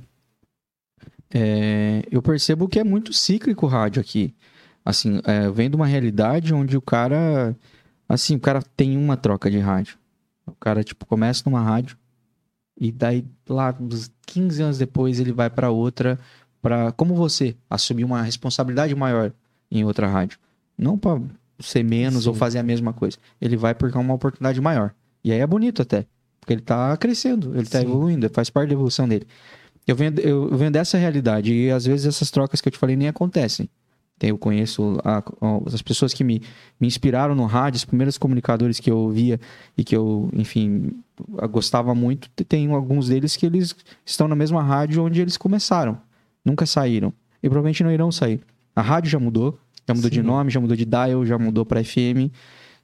É, 1.31 2.03
eu 2.11 2.21
percebo 2.21 2.67
que 2.67 2.79
é 2.79 2.83
muito 2.83 3.13
cíclico 3.13 3.65
o 3.65 3.69
rádio 3.69 4.01
aqui. 4.01 4.33
Assim, 4.83 5.21
é, 5.23 5.49
vem 5.49 5.69
de 5.69 5.75
uma 5.75 5.85
realidade 5.87 6.53
onde 6.53 6.75
o 6.75 6.81
cara, 6.81 7.55
assim, 8.07 8.35
o 8.35 8.39
cara 8.39 8.61
tem 8.75 8.97
uma 8.97 9.15
troca 9.15 9.49
de 9.49 9.59
rádio. 9.59 9.97
O 10.45 10.53
cara, 10.53 10.83
tipo, 10.83 11.05
começa 11.05 11.43
numa 11.45 11.61
rádio 11.61 11.97
e 12.79 12.91
daí 12.91 13.25
lá, 13.47 13.75
uns 13.79 14.09
15 14.25 14.63
anos 14.63 14.77
depois, 14.77 15.19
ele 15.19 15.33
vai 15.33 15.49
para 15.49 15.69
outra 15.69 16.17
para 16.61 16.91
como 16.91 17.13
você 17.15 17.55
assumir 17.69 18.03
uma 18.03 18.21
responsabilidade 18.21 18.93
maior 18.95 19.31
em 19.71 19.83
outra 19.83 20.07
rádio, 20.07 20.37
não 20.77 20.97
para 20.97 21.21
ser 21.59 21.83
menos 21.83 22.23
Sim. 22.23 22.29
ou 22.29 22.35
fazer 22.35 22.59
a 22.59 22.63
mesma 22.63 22.93
coisa. 22.93 23.17
Ele 23.41 23.55
vai 23.57 23.73
porque 23.75 23.97
é 23.97 24.01
uma 24.01 24.13
oportunidade 24.13 24.59
maior. 24.61 24.93
E 25.23 25.31
aí 25.31 25.39
é 25.39 25.47
bonito 25.47 25.81
até, 25.81 26.05
porque 26.39 26.53
ele 26.53 26.61
tá 26.61 26.95
crescendo, 26.97 27.53
ele 27.55 27.65
tá 27.67 27.79
Sim. 27.79 27.85
evoluindo, 27.85 28.29
faz 28.29 28.49
parte 28.49 28.69
da 28.69 28.73
evolução 28.73 29.07
dele. 29.07 29.27
Eu 29.85 29.95
venho, 29.95 30.13
eu 30.19 30.55
venho 30.57 30.71
dessa 30.71 30.97
realidade 30.97 31.53
e 31.53 31.71
às 31.71 31.85
vezes 31.85 32.05
essas 32.05 32.29
trocas 32.31 32.61
que 32.61 32.67
eu 32.67 32.71
te 32.71 32.77
falei 32.77 32.95
nem 32.95 33.07
acontecem. 33.07 33.69
Eu 34.21 34.37
conheço 34.37 34.97
a- 35.03 35.23
as 35.73 35.81
pessoas 35.81 36.13
que 36.13 36.25
me, 36.25 36.41
me 36.79 36.85
inspiraram 36.87 37.33
no 37.33 37.45
rádio, 37.45 37.77
os 37.77 37.85
primeiros 37.85 38.17
comunicadores 38.17 38.77
que 38.79 38.91
eu 38.91 38.97
ouvia 38.97 39.39
e 39.77 39.83
que 39.83 39.95
eu, 39.95 40.29
enfim, 40.33 40.91
gostava 41.49 41.95
muito. 41.95 42.29
Tem 42.43 42.69
alguns 42.71 43.07
deles 43.07 43.37
que 43.37 43.45
eles 43.45 43.73
estão 44.05 44.27
na 44.27 44.35
mesma 44.35 44.61
rádio 44.61 45.03
onde 45.05 45.21
eles 45.21 45.37
começaram 45.37 45.97
nunca 46.43 46.65
saíram 46.65 47.13
e 47.41 47.47
provavelmente 47.49 47.83
não 47.83 47.91
irão 47.91 48.11
sair. 48.11 48.41
A 48.75 48.81
rádio 48.81 49.09
já 49.09 49.19
mudou, 49.19 49.59
já 49.87 49.93
mudou 49.93 50.09
de 50.09 50.17
Sim. 50.17 50.25
nome, 50.25 50.51
já 50.51 50.59
mudou 50.59 50.75
de 50.75 50.85
dial, 50.85 51.25
já 51.25 51.37
mudou 51.37 51.65
para 51.65 51.83
FM 51.83 52.31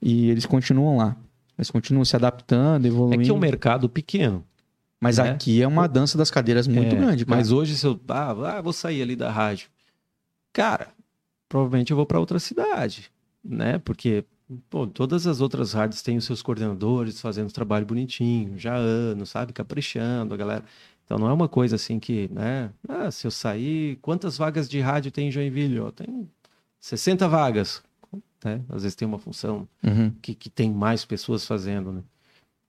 e 0.01 0.30
eles 0.30 0.45
continuam 0.45 0.97
lá. 0.97 1.16
Eles 1.58 1.72
continuam 1.72 2.03
se 2.03 2.16
adaptando, 2.16 2.86
É 2.86 2.88
evoluindo. 2.88 3.24
que 3.24 3.30
é 3.30 3.34
um 3.34 3.39
mercado 3.39 3.88
pequeno. 3.88 4.43
Mas 4.99 5.18
né? 5.18 5.30
aqui 5.30 5.62
é 5.62 5.68
uma 5.68 5.88
dança 5.88 6.18
das 6.18 6.32
cadeiras 6.32 6.68
muito 6.68 6.95
É, 6.95 6.99
grande, 6.99 7.26
cara. 7.26 7.38
Mas 7.38 7.51
hoje, 7.51 7.78
se 7.78 7.86
eu 7.86 7.99
ah, 8.10 8.32
ah, 8.58 8.62
vou 8.62 8.74
sair 8.74 9.01
ali 9.01 9.16
da 9.16 9.30
rádio, 9.32 9.70
cara, 10.51 10.88
provavelmente 11.47 11.91
eu 11.91 11.97
vou 11.97 12.06
para 12.06 12.20
outra 12.20 12.39
cidade, 12.39 13.12
né? 13.43 13.78
Porque 13.80 14.26
pô, 14.70 14.88
todas 14.88 15.28
as 15.28 15.41
outras 15.41 15.74
rádios 15.74 16.01
têm 16.01 16.18
os 16.18 16.26
seus 16.26 16.41
coordenadores 16.41 17.22
fazendo 17.22 17.51
trabalho 17.51 17.86
bonitinho, 17.86 18.58
já 18.58 18.74
há 18.74 18.78
anos, 18.78 19.30
sabe? 19.30 19.53
Caprichando 19.53 20.34
a 20.34 20.38
galera. 20.38 20.64
Então 21.06 21.18
não 21.20 21.30
é 21.30 21.34
uma 21.34 21.47
coisa 21.47 21.76
assim 21.76 21.99
que, 21.99 22.28
né? 22.34 22.72
Ah, 22.89 23.12
se 23.12 23.28
eu 23.28 23.32
sair, 23.32 23.97
quantas 24.01 24.38
vagas 24.38 24.68
de 24.68 24.80
rádio 24.80 25.12
tem 25.12 25.28
em 25.28 25.32
Joinville? 25.32 25.80
Ó, 25.80 25.91
tem 25.91 26.28
60 26.80 27.28
vagas. 27.28 27.84
Né? 28.43 28.62
Às 28.70 28.84
vezes 28.84 28.95
tem 28.95 29.08
uma 29.08 29.20
função 29.20 29.68
Uhum. 29.84 30.12
que, 30.22 30.34
que 30.34 30.49
tem 30.49 30.72
mais 30.72 31.06
pessoas 31.06 31.45
fazendo, 31.45 31.91
né? 31.91 32.01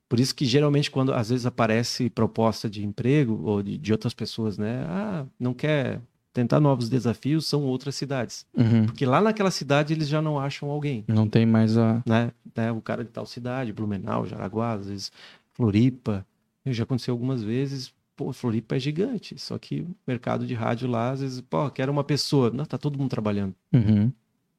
Por 0.08 0.20
isso 0.20 0.34
que 0.34 0.44
geralmente 0.44 0.90
quando 0.90 1.12
às 1.12 1.30
vezes 1.30 1.46
aparece 1.46 2.08
proposta 2.10 2.70
de 2.70 2.84
emprego 2.84 3.40
ou 3.42 3.62
de, 3.62 3.76
de 3.76 3.90
outras 3.92 4.14
pessoas, 4.14 4.56
né? 4.56 4.84
Ah, 4.88 5.26
não 5.40 5.52
quer 5.52 6.00
tentar 6.32 6.60
novos 6.60 6.88
desafios, 6.88 7.46
são 7.46 7.62
outras 7.64 7.94
cidades. 7.96 8.46
Uhum. 8.54 8.84
Porque 8.86 9.04
lá 9.06 9.20
naquela 9.20 9.50
cidade 9.50 9.92
eles 9.94 10.06
já 10.08 10.20
não 10.22 10.38
acham 10.38 10.70
alguém, 10.70 11.04
Não 11.08 11.26
tem 11.28 11.44
mais 11.46 11.76
a. 11.76 12.02
né? 12.06 12.30
né? 12.54 12.70
O 12.70 12.80
cara 12.80 13.02
de 13.02 13.10
tal 13.10 13.26
cidade, 13.26 13.72
Blumenau, 13.72 14.26
Jaraguá, 14.26 14.74
às 14.74 14.86
vezes 14.86 15.10
Floripa. 15.54 16.24
Já 16.68 16.82
aconteceu 16.84 17.12
algumas 17.12 17.42
vezes, 17.42 17.92
pô, 18.16 18.32
Floripa 18.32 18.76
é 18.76 18.78
gigante, 18.80 19.38
só 19.38 19.58
que 19.58 19.82
o 19.82 19.94
mercado 20.06 20.46
de 20.46 20.54
rádio 20.54 20.88
lá, 20.88 21.10
às 21.10 21.20
vezes, 21.20 21.40
pô, 21.42 21.70
quero 21.70 21.92
uma 21.92 22.02
pessoa. 22.02 22.50
Não, 22.50 22.64
tá 22.64 22.78
todo 22.78 22.98
mundo 22.98 23.10
trabalhando 23.10 23.54
Uhum. 23.72 24.10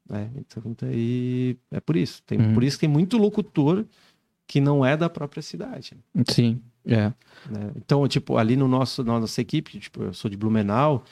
né? 0.08 0.30
Então 0.38 0.76
daí 0.80 1.58
é 1.72 1.80
por 1.80 1.96
isso. 1.98 2.22
Tem, 2.24 2.40
Uhum. 2.40 2.54
Por 2.54 2.64
isso 2.64 2.78
que 2.78 2.82
tem 2.82 2.90
muito 2.90 3.18
locutor 3.18 3.86
que 4.48 4.62
não 4.62 4.86
é 4.86 4.96
da 4.96 5.10
própria 5.10 5.42
cidade. 5.42 5.98
Sim, 6.30 6.62
é. 6.86 7.12
né? 7.50 7.72
Então, 7.76 8.08
tipo, 8.08 8.38
ali 8.38 8.56
no 8.56 8.68
nosso, 8.68 9.04
na 9.04 9.20
nossa 9.20 9.42
equipe, 9.42 9.80
tipo, 9.80 10.04
eu 10.04 10.14
sou 10.14 10.32
de 10.32 10.38
Blumenau, 10.38 11.04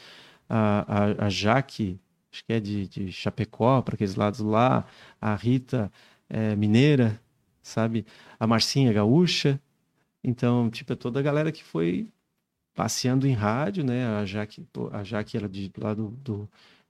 a, 0.48 0.86
a, 0.88 1.26
a 1.26 1.30
Jaque, 1.30 2.00
acho 2.32 2.46
que 2.46 2.54
é 2.54 2.60
de, 2.60 2.88
de 2.88 3.12
Chapecó, 3.12 3.82
para 3.82 3.96
aqueles 3.96 4.16
lados 4.16 4.40
lá, 4.40 4.86
a 5.20 5.36
Rita 5.36 5.92
é 6.30 6.56
mineira, 6.56 7.20
sabe? 7.62 8.06
A 8.40 8.48
Marcinha 8.48 8.90
é 8.92 8.94
gaúcha. 8.94 9.60
Então, 10.24 10.70
tipo, 10.70 10.94
é 10.94 10.96
toda 10.96 11.20
a 11.20 11.24
galera 11.24 11.52
que 11.52 11.64
foi 11.64 12.08
passeando 12.76 13.26
em 13.26 13.34
rádio, 13.34 13.84
né? 13.84 14.06
A 14.06 14.26
Jaque, 14.26 14.64
a 14.92 15.04
Jaque 15.04 15.38
era 15.38 15.48
de 15.50 15.72
lá 15.78 15.94
do, 15.94 16.10
do- 16.24 16.50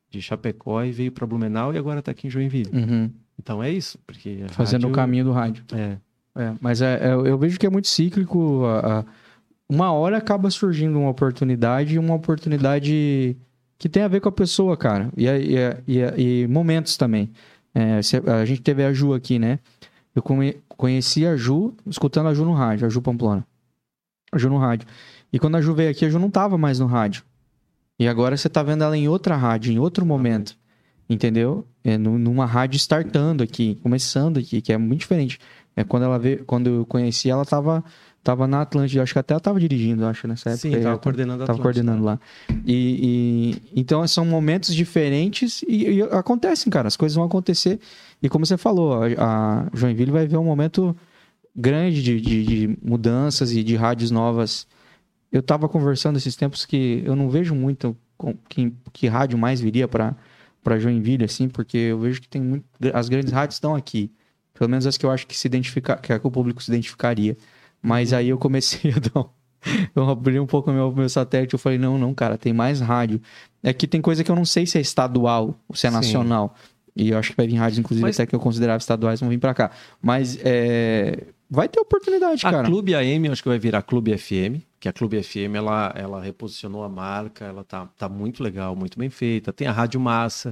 de 0.10 0.22
Chapecó 0.22 0.84
e 0.84 0.92
veio 0.92 1.12
para 1.12 1.26
Blumenau 1.28 1.74
e 1.74 1.78
agora 1.78 2.02
tá 2.02 2.12
aqui 2.12 2.28
em 2.28 2.30
Joinville. 2.30 2.72
Uhum. 2.74 3.12
Então 3.40 3.62
é 3.62 3.70
isso, 3.70 4.00
porque 4.08 4.46
Fazendo 4.50 4.84
o 4.84 4.88
rádio- 4.88 4.96
caminho 4.96 5.24
do 5.26 5.32
rádio. 5.32 5.64
É, 5.74 5.98
É, 6.38 6.54
mas 6.60 6.82
é, 6.82 6.96
é, 7.10 7.14
eu 7.14 7.38
vejo 7.38 7.58
que 7.60 7.66
é 7.66 7.70
muito 7.70 7.88
cíclico. 7.88 8.66
a- 8.66 9.00
a- 9.00 9.06
uma 9.70 9.92
hora 9.92 10.18
acaba 10.18 10.50
surgindo 10.50 11.00
uma 11.00 11.10
oportunidade 11.10 11.96
e 11.96 12.00
uma 12.00 12.14
oportunidade 12.14 13.36
que 13.78 13.90
tem 13.90 14.04
a 14.04 14.08
ver 14.08 14.20
com 14.22 14.30
a 14.30 14.32
pessoa, 14.32 14.76
cara. 14.78 15.10
E, 15.18 15.26
e, 15.28 15.58
e, 15.88 16.44
e 16.44 16.48
momentos 16.48 16.98
também. 16.98 17.30
É, 17.74 18.00
a 18.32 18.46
gente 18.46 18.62
teve 18.62 18.84
a 18.84 18.94
Ju 18.94 19.14
aqui, 19.14 19.38
né? 19.40 19.60
Eu 20.16 20.22
come- 20.22 20.58
conheci 20.70 21.26
a 21.26 21.36
Ju 21.36 21.74
escutando 21.88 22.28
a 22.30 22.34
Ju 22.34 22.46
no 22.46 22.54
rádio, 22.54 22.86
a 22.86 22.90
Ju 22.90 23.02
Pamplona. 23.02 23.46
A 24.32 24.38
Ju 24.38 24.50
no 24.50 24.58
rádio. 24.58 24.88
E 25.36 25.40
quando 25.40 25.56
a 25.56 25.62
Ju 25.62 25.74
veio 25.74 25.92
aqui, 25.92 26.06
a 26.06 26.10
Ju 26.10 26.18
não 26.18 26.30
tava 26.30 26.58
mais 26.58 26.80
no 26.80 26.86
rádio. 26.86 27.24
E 28.00 28.08
agora 28.08 28.38
você 28.38 28.48
tá 28.48 28.64
vendo 28.64 28.86
ela 28.86 28.96
em 28.98 29.10
outra 29.10 29.36
rádio, 29.36 29.70
em 29.74 29.78
outro 29.80 30.06
momento. 30.06 30.56
Entendeu? 31.10 31.68
É, 31.84 31.98
nu- 31.98 32.18
numa 32.18 32.46
rádio 32.46 32.78
startando 32.78 33.44
aqui, 33.44 33.76
começando 33.84 34.38
aqui, 34.40 34.62
que 34.62 34.72
é 34.72 34.78
muito 34.78 35.02
diferente. 35.02 35.38
É, 35.76 35.84
quando 35.84 36.04
ela 36.04 36.18
veio, 36.18 36.46
quando 36.46 36.68
eu 36.68 36.86
conheci, 36.86 37.30
ela 37.30 37.44
tava, 37.44 37.84
tava 38.24 38.48
na 38.48 38.62
Atlântida. 38.62 39.04
Acho 39.04 39.12
que 39.12 39.20
até 39.20 39.34
ela 39.34 39.42
tava 39.42 39.60
dirigindo, 39.60 40.06
acho, 40.06 40.26
nessa 40.26 40.52
época. 40.52 40.62
sim, 40.62 40.72
tava 40.72 40.88
ela 40.88 40.98
coordenando 40.98 41.44
a 41.44 41.46
Tava 41.48 41.60
coordenando 41.62 42.04
lá. 42.04 42.20
E, 42.66 43.52
e- 43.76 43.82
então 43.82 44.08
são 44.08 44.26
momentos 44.26 44.74
diferentes 44.74 45.64
e, 45.68 45.86
e 45.98 46.02
acontecem, 46.04 46.72
cara. 46.72 46.88
As 46.88 46.96
coisas 46.96 47.14
vão 47.16 47.26
acontecer. 47.26 47.78
E 48.24 48.30
como 48.30 48.46
você 48.46 48.56
falou, 48.58 49.04
a, 49.04 49.08
a 49.18 49.68
Joinville 49.74 50.12
vai 50.12 50.26
ver 50.28 50.38
um 50.38 50.46
momento 50.46 50.96
grande 51.54 52.02
de, 52.02 52.22
de, 52.22 52.44
de 52.46 52.78
mudanças 52.82 53.52
e 53.52 53.62
de 53.64 53.76
rádios 53.76 54.12
novas. 54.12 54.66
Eu 55.38 55.44
tava 55.44 55.68
conversando 55.70 56.18
esses 56.18 56.36
tempos 56.36 56.66
que 56.66 57.02
eu 57.06 57.16
não 57.16 57.30
vejo 57.30 57.54
muito 57.54 57.96
com- 58.18 58.36
que, 58.50 58.74
que 58.94 59.08
rádio 59.08 59.38
mais 59.38 59.60
viria 59.62 59.88
para 59.88 60.16
para 60.64 60.80
Joinville, 60.80 61.24
assim, 61.26 61.48
porque 61.48 61.78
eu 61.78 62.00
vejo 62.00 62.20
que 62.20 62.28
tem 62.28 62.42
muito. 62.42 62.66
As 62.92 63.08
grandes 63.08 63.32
rádios 63.32 63.58
estão 63.58 63.76
aqui. 63.76 64.12
Pelo 64.58 64.68
menos 64.68 64.88
as 64.88 64.98
que 64.98 65.06
eu 65.06 65.12
acho 65.12 65.28
que 65.28 65.38
se 65.38 65.46
identifica, 65.48 65.96
que, 65.98 66.12
é 66.12 66.18
que 66.18 66.26
o 66.26 66.32
público 66.32 66.64
se 66.64 66.72
identificaria. 66.72 67.38
Mas 67.82 68.14
aí 68.14 68.30
eu 68.30 68.38
comecei 68.40 68.90
a 68.96 68.98
dar 69.00 69.30
Eu 69.96 70.10
abri 70.10 70.40
um 70.40 70.48
pouco 70.48 70.72
meu, 70.72 70.92
meu 70.92 71.08
satélite 71.08 71.54
eu 71.54 71.60
falei, 71.60 71.78
não, 71.78 72.00
não, 72.00 72.16
cara, 72.16 72.36
tem 72.36 72.52
mais 72.52 72.80
rádio. 72.82 73.22
É 73.62 73.74
que 73.74 73.86
tem 73.86 74.02
coisa 74.02 74.24
que 74.24 74.32
eu 74.32 74.36
não 74.36 74.46
sei 74.46 74.66
se 74.66 74.78
é 74.80 74.82
estadual 74.82 75.56
ou 75.68 75.76
se 75.76 75.86
é 75.86 75.90
Sim. 75.92 75.96
nacional. 75.98 76.56
E 76.96 77.10
eu 77.10 77.18
acho 77.20 77.30
que 77.32 77.38
vai 77.38 77.46
vir 77.46 77.58
rádios, 77.58 77.78
inclusive, 77.78 78.02
Mas- 78.08 78.16
até 78.20 78.26
que 78.26 78.34
eu 78.34 78.40
considerava 78.40 78.78
estaduais, 78.78 79.20
vão 79.20 79.30
vir 79.30 79.38
pra 79.38 79.54
cá. 79.54 79.70
Mas 80.02 80.40
é, 80.44 81.26
vai 81.56 81.68
ter 81.70 81.80
oportunidade, 81.80 82.46
A 82.46 82.52
cara. 82.52 82.68
Clube 82.68 82.94
AM 82.94 83.30
acho 83.30 83.42
que 83.42 83.50
vai 83.50 83.58
virar 83.58 83.82
Clube 83.82 84.16
FM, 84.18 84.62
que 84.80 84.88
a 84.88 84.94
Clube 84.94 85.22
FM 85.24 85.56
ela, 85.56 85.92
ela 85.96 86.22
reposicionou 86.22 86.84
a 86.84 86.90
marca, 86.90 87.46
ela 87.46 87.64
tá, 87.64 87.88
tá 87.98 88.08
muito 88.08 88.44
legal, 88.44 88.76
muito 88.76 89.00
bem 89.00 89.10
feita. 89.10 89.52
Tem 89.54 89.68
a 89.68 89.72
Rádio 89.72 90.00
Massa. 90.00 90.50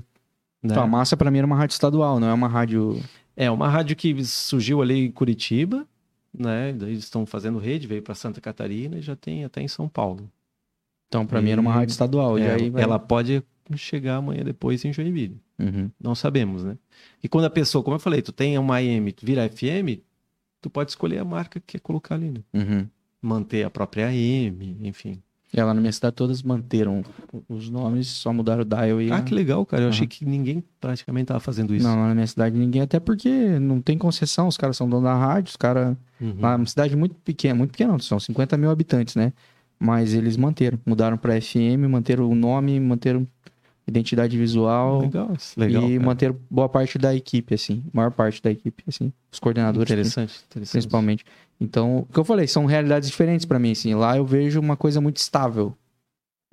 Né? 0.64 0.72
Então, 0.72 0.84
a 0.84 0.88
Massa, 0.88 1.16
pra 1.18 1.30
mim, 1.30 1.38
era 1.40 1.46
uma 1.48 1.56
rádio 1.58 1.74
estadual, 1.74 2.20
não 2.20 2.28
é 2.30 2.34
uma 2.34 2.48
rádio... 2.48 3.00
É 3.36 3.50
uma 3.52 3.68
rádio 3.68 3.96
que 3.96 4.24
surgiu 4.24 4.82
ali 4.82 5.06
em 5.08 5.12
Curitiba, 5.12 5.86
né? 6.34 6.72
Daí 6.74 6.92
eles 6.92 7.04
estão 7.04 7.26
fazendo 7.26 7.58
rede, 7.60 7.88
veio 7.88 8.02
para 8.02 8.14
Santa 8.16 8.40
Catarina 8.40 8.98
e 8.98 9.02
já 9.02 9.16
tem 9.16 9.44
até 9.44 9.60
em 9.62 9.68
São 9.68 9.88
Paulo. 9.90 10.30
Então, 11.08 11.26
pra 11.26 11.42
mim, 11.42 11.50
era 11.52 11.60
uma 11.62 11.74
rádio 11.74 11.92
estadual. 11.92 12.38
e 12.40 12.44
É, 12.44 12.54
aí 12.54 12.70
vai- 12.70 12.84
Ela 12.84 12.98
pode 13.00 13.44
chegar 13.76 14.18
amanhã 14.18 14.44
depois 14.44 14.84
em 14.86 14.94
Joinville. 14.94 15.40
Uhum. 15.60 15.90
Não 16.00 16.14
sabemos, 16.16 16.64
né? 16.64 16.78
E 17.24 17.28
quando 17.30 17.46
a 17.46 17.50
pessoa, 17.50 17.84
como 17.84 17.96
eu 17.96 18.00
falei, 18.00 18.22
tu 18.22 18.32
tem 18.32 18.58
uma 18.58 18.76
AM, 18.78 19.12
tu 19.12 19.26
vira 19.26 19.48
FM, 19.50 20.00
tu 20.64 20.70
pode 20.70 20.92
escolher 20.92 21.20
a 21.20 21.26
marca 21.26 21.60
que 21.60 21.74
quer 21.74 21.80
colocar 21.80 22.16
ali, 22.16 22.32
né? 22.32 22.40
Uhum. 22.54 22.88
Manter 23.22 23.64
a 23.64 23.70
própria 23.70 24.08
AM, 24.08 24.78
enfim. 24.82 25.22
E 25.54 25.62
lá 25.62 25.72
na 25.72 25.80
minha 25.80 25.92
cidade 25.92 26.16
todas 26.16 26.42
manteram 26.42 27.04
os 27.48 27.70
nomes, 27.70 28.08
só 28.08 28.34
mudaram 28.34 28.64
o 28.64 28.66
dial 28.66 29.00
e... 29.00 29.12
Ah, 29.12 29.22
que 29.22 29.36
legal, 29.36 29.64
cara. 29.66 29.84
Eu 29.84 29.88
Aham. 29.88 29.94
achei 29.94 30.08
que 30.08 30.26
ninguém 30.26 30.64
praticamente 30.82 31.28
tava 31.28 31.40
fazendo 31.40 31.76
isso. 31.76 31.86
Não, 31.86 31.96
lá 31.96 32.08
na 32.08 32.16
minha 32.16 32.26
cidade 32.26 32.58
ninguém, 32.58 32.82
até 32.82 33.00
porque 33.00 33.60
não 33.60 33.80
tem 33.80 33.96
concessão, 33.96 34.48
os 34.48 34.58
caras 34.58 34.76
são 34.78 34.90
donos 34.90 35.04
da 35.04 35.16
rádio, 35.16 35.50
os 35.50 35.56
caras... 35.56 35.96
Uhum. 36.20 36.38
Lá 36.40 36.54
é 36.54 36.56
uma 36.56 36.66
cidade 36.66 36.96
muito 36.96 37.14
pequena, 37.16 37.54
muito 37.54 37.72
pequena, 37.72 38.00
são 38.00 38.20
50 38.20 38.58
mil 38.58 38.72
habitantes, 38.72 39.16
né? 39.16 39.32
Mas 39.78 40.14
eles 40.14 40.38
manteram, 40.38 40.80
mudaram 40.86 41.18
pra 41.18 41.40
FM, 41.40 41.88
manteram 41.90 42.28
o 42.30 42.34
nome, 42.34 42.80
manteram 42.80 43.28
identidade 43.88 44.38
visual 44.38 45.02
Legal, 45.02 45.32
legal. 45.58 45.84
e 45.84 45.94
cara. 45.96 46.06
manteram 46.06 46.36
boa 46.50 46.70
parte 46.70 46.98
da 46.98 47.14
equipe, 47.16 47.54
assim, 47.54 47.84
maior 47.94 48.12
parte 48.12 48.42
da 48.42 48.50
equipe, 48.52 48.84
assim, 48.88 49.12
os 49.32 49.40
coordenadores 49.40 49.90
Interessante, 49.92 50.42
interessante. 50.50 50.72
principalmente. 50.72 51.26
Então, 51.60 52.00
o 52.00 52.14
que 52.14 52.20
eu 52.20 52.24
falei, 52.26 52.48
são 52.48 52.66
realidades 52.66 53.10
diferentes 53.10 53.46
pra 53.46 53.60
mim, 53.60 53.72
assim. 53.72 53.94
Lá 53.94 54.18
eu 54.18 54.26
vejo 54.26 54.60
uma 54.60 54.76
coisa 54.78 55.00
muito 55.02 55.18
estável. 55.18 55.74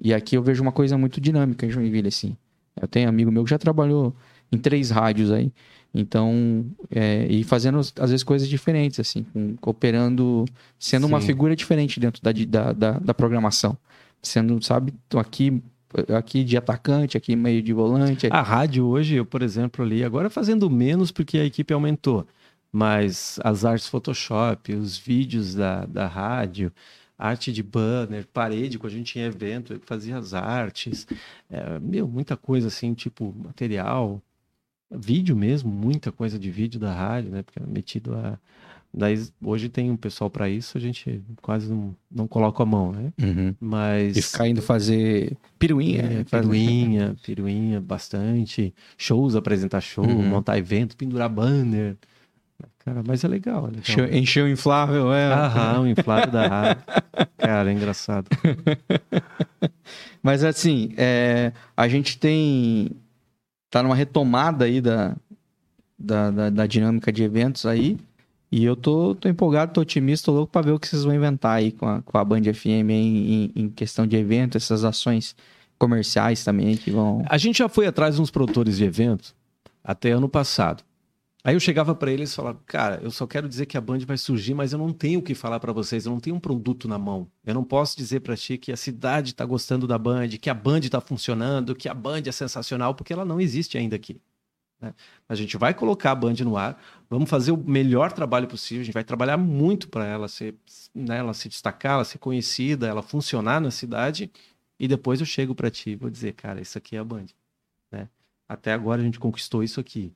E 0.03 0.15
aqui 0.15 0.37
eu 0.37 0.43
vejo 0.43 0.63
uma 0.63 0.73
coisa 0.73 0.97
muito 0.97 1.21
dinâmica 1.21 1.67
em 1.67 1.71
Joinville, 1.71 2.09
assim. 2.09 2.37
Eu 2.81 2.89
tenho 2.89 3.09
amigo 3.09 3.31
meu 3.31 3.45
que 3.45 3.51
já 3.51 3.59
trabalhou 3.59 4.15
em 4.51 4.59
três 4.59 4.91
rádios 4.91 5.31
aí. 5.31 5.53
Então, 5.93 6.65
é, 6.91 7.27
e 7.29 7.43
fazendo 7.45 7.79
às 7.81 8.11
vezes 8.11 8.23
coisas 8.23 8.49
diferentes, 8.49 9.01
assim, 9.01 9.25
com- 9.33 9.57
cooperando, 9.57 10.45
sendo 10.79 11.07
uma 11.07 11.21
Sim. 11.21 11.27
figura 11.27 11.57
diferente 11.57 11.99
dentro 11.99 12.23
da, 12.23 12.31
da, 12.33 12.73
da, 12.73 12.93
da 12.99 13.15
programação. 13.15 13.77
Sendo, 14.23 14.63
sabe, 14.65 14.95
tô 15.09 15.19
aqui, 15.19 15.61
aqui 16.17 16.45
de 16.45 16.57
atacante, 16.57 17.17
aqui 17.17 17.35
meio 17.35 17.63
de 17.63 17.73
volante. 17.73 18.29
A 18.31 18.43
rádio 18.43 18.87
hoje, 18.87 19.17
eu, 19.17 19.25
por 19.25 19.43
exemplo, 19.43 19.85
ali, 19.85 20.05
agora 20.05 20.31
fazendo 20.31 20.71
menos 20.71 21.11
porque 21.11 21.39
a 21.39 21.45
equipe 21.45 21.73
aumentou, 21.73 22.27
mas 22.73 23.39
as 23.43 23.65
artes 23.65 23.89
Photoshop, 23.89 24.73
os 24.73 24.97
vídeos 24.97 25.55
da, 25.55 25.85
da 25.87 26.07
rádio, 26.07 26.73
arte 27.19 27.53
de 27.53 27.63
banner, 27.63 28.27
parede, 28.33 28.79
quando 28.79 28.95
a 28.95 28.97
gente 28.97 29.13
tinha 29.13 29.27
evento, 29.27 29.75
eu 29.75 29.81
fazia 29.85 30.17
as 30.17 30.33
artes, 30.33 31.07
é, 31.51 31.79
meu, 31.79 32.09
muita 32.09 32.37
coisa 32.37 32.69
assim, 32.69 32.95
tipo 32.95 33.35
material, 33.37 34.23
vídeo 34.91 35.37
mesmo, 35.37 35.71
muita 35.71 36.11
coisa 36.11 36.39
de 36.39 36.51
vídeo 36.51 36.81
da 36.81 36.93
rádio, 36.93 37.31
né? 37.31 37.43
Porque 37.43 37.59
era 37.59 37.69
metido 37.69 38.15
a. 38.15 38.39
Daí, 38.93 39.25
hoje 39.41 39.69
tem 39.69 39.89
um 39.91 39.97
pessoal 39.97 40.29
para 40.29 40.49
isso, 40.49 40.77
a 40.77 40.81
gente 40.81 41.23
quase 41.41 41.71
não, 41.71 41.95
não 42.11 42.27
coloca 42.27 42.61
a 42.63 42.67
mão, 42.67 42.91
né? 42.91 43.13
Uhum. 43.23 43.55
Mas. 43.61 44.17
E 44.17 44.23
ficar 44.23 44.49
indo 44.49 44.61
fazer 44.61 45.37
piruinha. 45.59 46.03
É, 46.03 46.25
fazer- 46.25 46.43
piruinha, 46.49 47.17
piruinha, 47.23 47.81
bastante. 47.81 48.75
Shows, 48.99 49.37
apresentar 49.37 49.81
show, 49.81 50.05
Uhum. 50.05 50.29
montar 50.29 50.59
evento, 50.59 50.97
pendurar 50.97 51.29
banner. 51.29 51.97
Cara, 52.85 53.03
mas 53.07 53.23
é 53.23 53.29
legal, 53.29 53.65
é 53.65 53.67
legal. 53.69 53.81
Encheu, 53.81 54.13
encheu 54.13 54.45
o 54.47 54.49
inflável, 54.49 55.13
é. 55.13 55.33
Aham, 55.33 55.81
o 55.83 55.87
inflável 55.87 56.31
da 56.33 56.49
rádio. 56.49 56.83
Cara, 57.39 57.71
é 57.71 57.73
engraçado. 57.75 58.27
Mas 60.23 60.45
assim, 60.45 60.93
é, 60.97 61.53
a 61.77 61.89
gente 61.89 62.19
tem. 62.19 62.91
Tá 63.71 63.83
numa 63.83 63.95
retomada 63.95 64.65
aí 64.65 64.81
da, 64.81 65.17
da, 65.99 66.31
da, 66.31 66.51
da 66.51 66.67
dinâmica 66.67 67.13
de 67.13 67.23
eventos 67.23 67.65
aí. 67.65 67.97
E 68.53 68.65
eu 68.65 68.75
tô, 68.75 69.15
tô 69.15 69.29
empolgado, 69.29 69.73
tô 69.73 69.81
otimista, 69.81 70.27
tô 70.27 70.33
louco 70.33 70.53
pra 70.53 70.63
ver 70.63 70.73
o 70.73 70.79
que 70.79 70.89
vocês 70.89 71.05
vão 71.05 71.15
inventar 71.15 71.59
aí 71.59 71.71
com 71.71 71.87
a, 71.87 72.03
com 72.03 72.19
a 72.19 72.25
Band 72.25 72.43
FM 72.53 72.91
em, 72.91 73.53
em 73.55 73.69
questão 73.71 74.07
de 74.07 74.17
evento, 74.17 74.57
essas 74.57 74.85
ações 74.85 75.37
comerciais 75.79 76.43
também 76.43 76.77
que 76.77 76.91
vão. 76.91 77.23
A 77.29 77.39
gente 77.39 77.59
já 77.59 77.69
foi 77.69 77.87
atrás 77.87 78.17
de 78.17 78.21
uns 78.21 78.31
produtores 78.31 78.77
de 78.77 78.85
evento 78.85 79.35
até 79.85 80.11
ano 80.11 80.29
passado. 80.29 80.83
Aí 81.43 81.55
eu 81.55 81.61
chegava 81.61 81.95
para 81.95 82.13
eles 82.13 82.33
e 82.33 82.35
falava, 82.35 82.61
cara, 82.67 83.01
eu 83.03 83.11
só 83.11 83.27
quero 83.27 83.49
dizer 83.49 83.65
que 83.65 83.79
a 83.79 83.81
Band 83.81 84.01
vai 84.01 84.19
surgir, 84.19 84.53
mas 84.53 84.75
eu 84.75 84.79
não 84.79 84.93
tenho 84.93 85.21
o 85.21 85.23
que 85.23 85.35
falar 85.35 85.59
para 85.59 85.73
vocês, 85.73 86.05
eu 86.05 86.13
não 86.13 86.21
tenho 86.21 86.37
um 86.37 86.41
produto 86.41 86.87
na 86.87 86.99
mão. 86.99 87.27
Eu 87.47 87.55
não 87.55 87.65
posso 87.65 87.97
dizer 87.97 88.21
para 88.21 88.37
ti 88.37 88.59
que 88.59 88.71
a 88.71 88.77
cidade 88.77 89.31
está 89.31 89.47
gostando 89.47 89.87
da 89.87 89.97
Band, 89.97 90.29
que 90.41 90.51
a 90.51 90.55
Band 90.55 90.81
está 90.81 91.01
funcionando, 91.01 91.75
que 91.75 91.89
a 91.89 91.95
Band 91.95 92.23
é 92.27 92.33
sensacional, 92.33 92.95
porque 92.95 93.13
ela 93.13 93.25
não 93.25 93.41
existe 93.41 93.79
ainda 93.79 93.97
aqui. 93.97 94.21
Né? 94.81 94.95
A 95.29 95.35
gente 95.35 95.57
vai 95.57 95.75
colocar 95.75 96.13
a 96.13 96.15
Band 96.15 96.35
no 96.45 96.57
ar, 96.57 96.81
vamos 97.09 97.29
fazer 97.29 97.53
o 97.53 97.57
melhor 97.57 98.13
trabalho 98.13 98.47
possível, 98.47 98.83
a 98.83 98.85
gente 98.85 98.95
vai 98.95 99.05
trabalhar 99.05 99.37
muito 99.37 99.89
para 99.89 100.07
ela 100.07 100.29
ser, 100.29 100.55
né, 100.95 101.19
ela 101.19 101.35
se 101.35 101.49
destacar, 101.49 101.95
ela 101.95 102.05
ser 102.05 102.19
conhecida, 102.19 102.87
ela 102.87 103.03
funcionar 103.03 103.61
na 103.61 103.71
cidade, 103.71 104.31
e 104.79 104.89
depois 104.89 105.21
eu 105.21 105.27
chego 105.27 105.55
para 105.55 105.71
ti 105.71 105.91
e 105.91 105.97
vou 105.97 106.09
dizer, 106.09 106.33
cara, 106.33 106.61
isso 106.61 106.79
aqui 106.79 106.97
é 106.97 106.99
a 106.99 107.05
Band. 107.05 107.27
Né? 107.93 108.09
Até 108.49 108.73
agora 108.73 109.03
a 109.03 109.05
gente 109.05 109.19
conquistou 109.21 109.63
isso 109.63 109.79
aqui. 109.79 110.13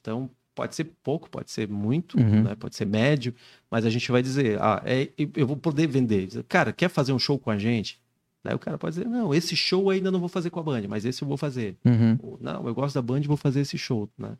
Então, 0.00 0.30
pode 0.54 0.74
ser 0.74 0.84
pouco, 1.02 1.28
pode 1.30 1.50
ser 1.50 1.68
muito, 1.68 2.18
Uhum. 2.18 2.44
né? 2.44 2.54
pode 2.54 2.74
ser 2.76 2.86
médio, 2.86 3.34
mas 3.70 3.84
a 3.84 3.90
gente 3.90 4.10
vai 4.10 4.22
dizer, 4.22 4.58
ah, 4.60 4.82
é, 4.84 5.10
eu 5.36 5.46
vou 5.46 5.56
poder 5.56 5.86
vender. 5.86 6.28
Cara, 6.48 6.72
quer 6.72 6.88
fazer 6.88 7.12
um 7.12 7.18
show 7.18 7.38
com 7.38 7.50
a 7.50 7.58
gente? 7.58 8.00
Daí 8.42 8.54
o 8.54 8.58
cara 8.58 8.78
pode 8.78 8.96
dizer, 8.96 9.08
não, 9.08 9.34
esse 9.34 9.54
show 9.54 9.90
ainda 9.90 10.10
não 10.10 10.18
vou 10.18 10.28
fazer 10.28 10.48
com 10.50 10.60
a 10.60 10.62
Band, 10.62 10.82
mas 10.88 11.04
esse 11.04 11.22
eu 11.22 11.28
vou 11.28 11.36
fazer. 11.36 11.76
Uhum. 11.84 12.18
Ou, 12.22 12.38
não, 12.40 12.66
eu 12.66 12.74
gosto 12.74 12.94
da 12.94 13.02
Band, 13.02 13.20
vou 13.22 13.36
fazer 13.36 13.60
esse 13.60 13.76
show, 13.76 14.08
né? 14.18 14.36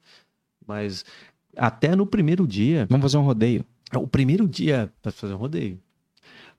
Mas 0.67 1.05
até 1.57 1.95
no 1.95 2.07
primeiro 2.07 2.47
dia, 2.47 2.87
Vamos 2.89 3.05
fazer 3.05 3.19
um 3.19 3.23
rodeio. 3.27 3.65
o 3.95 4.07
primeiro 4.07 4.49
dia 4.49 4.91
para 5.03 5.13
fazer 5.13 5.35
um 5.35 5.37
rodeio. 5.37 5.79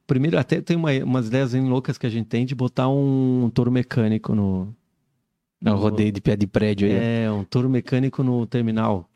Primeiro, 0.05 0.37
até 0.37 0.59
tem 0.61 0.75
uma- 0.75 0.91
umas 1.03 1.27
ideias 1.27 1.53
loucas 1.53 1.97
que 1.97 2.05
a 2.05 2.09
gente 2.09 2.27
tem 2.27 2.45
de 2.45 2.53
botar 2.53 2.89
um 2.89 3.49
touro 3.53 3.71
mecânico 3.71 4.35
no. 4.35 4.75
É 5.63 5.71
um 5.71 5.77
rodeio 5.77 6.11
de 6.11 6.19
pé 6.19 6.35
de 6.35 6.45
prédio 6.47 6.87
aí. 6.87 6.93
É, 7.25 7.31
um 7.31 7.43
touro 7.43 7.69
mecânico 7.69 8.21
no 8.23 8.45
terminal. 8.45 9.07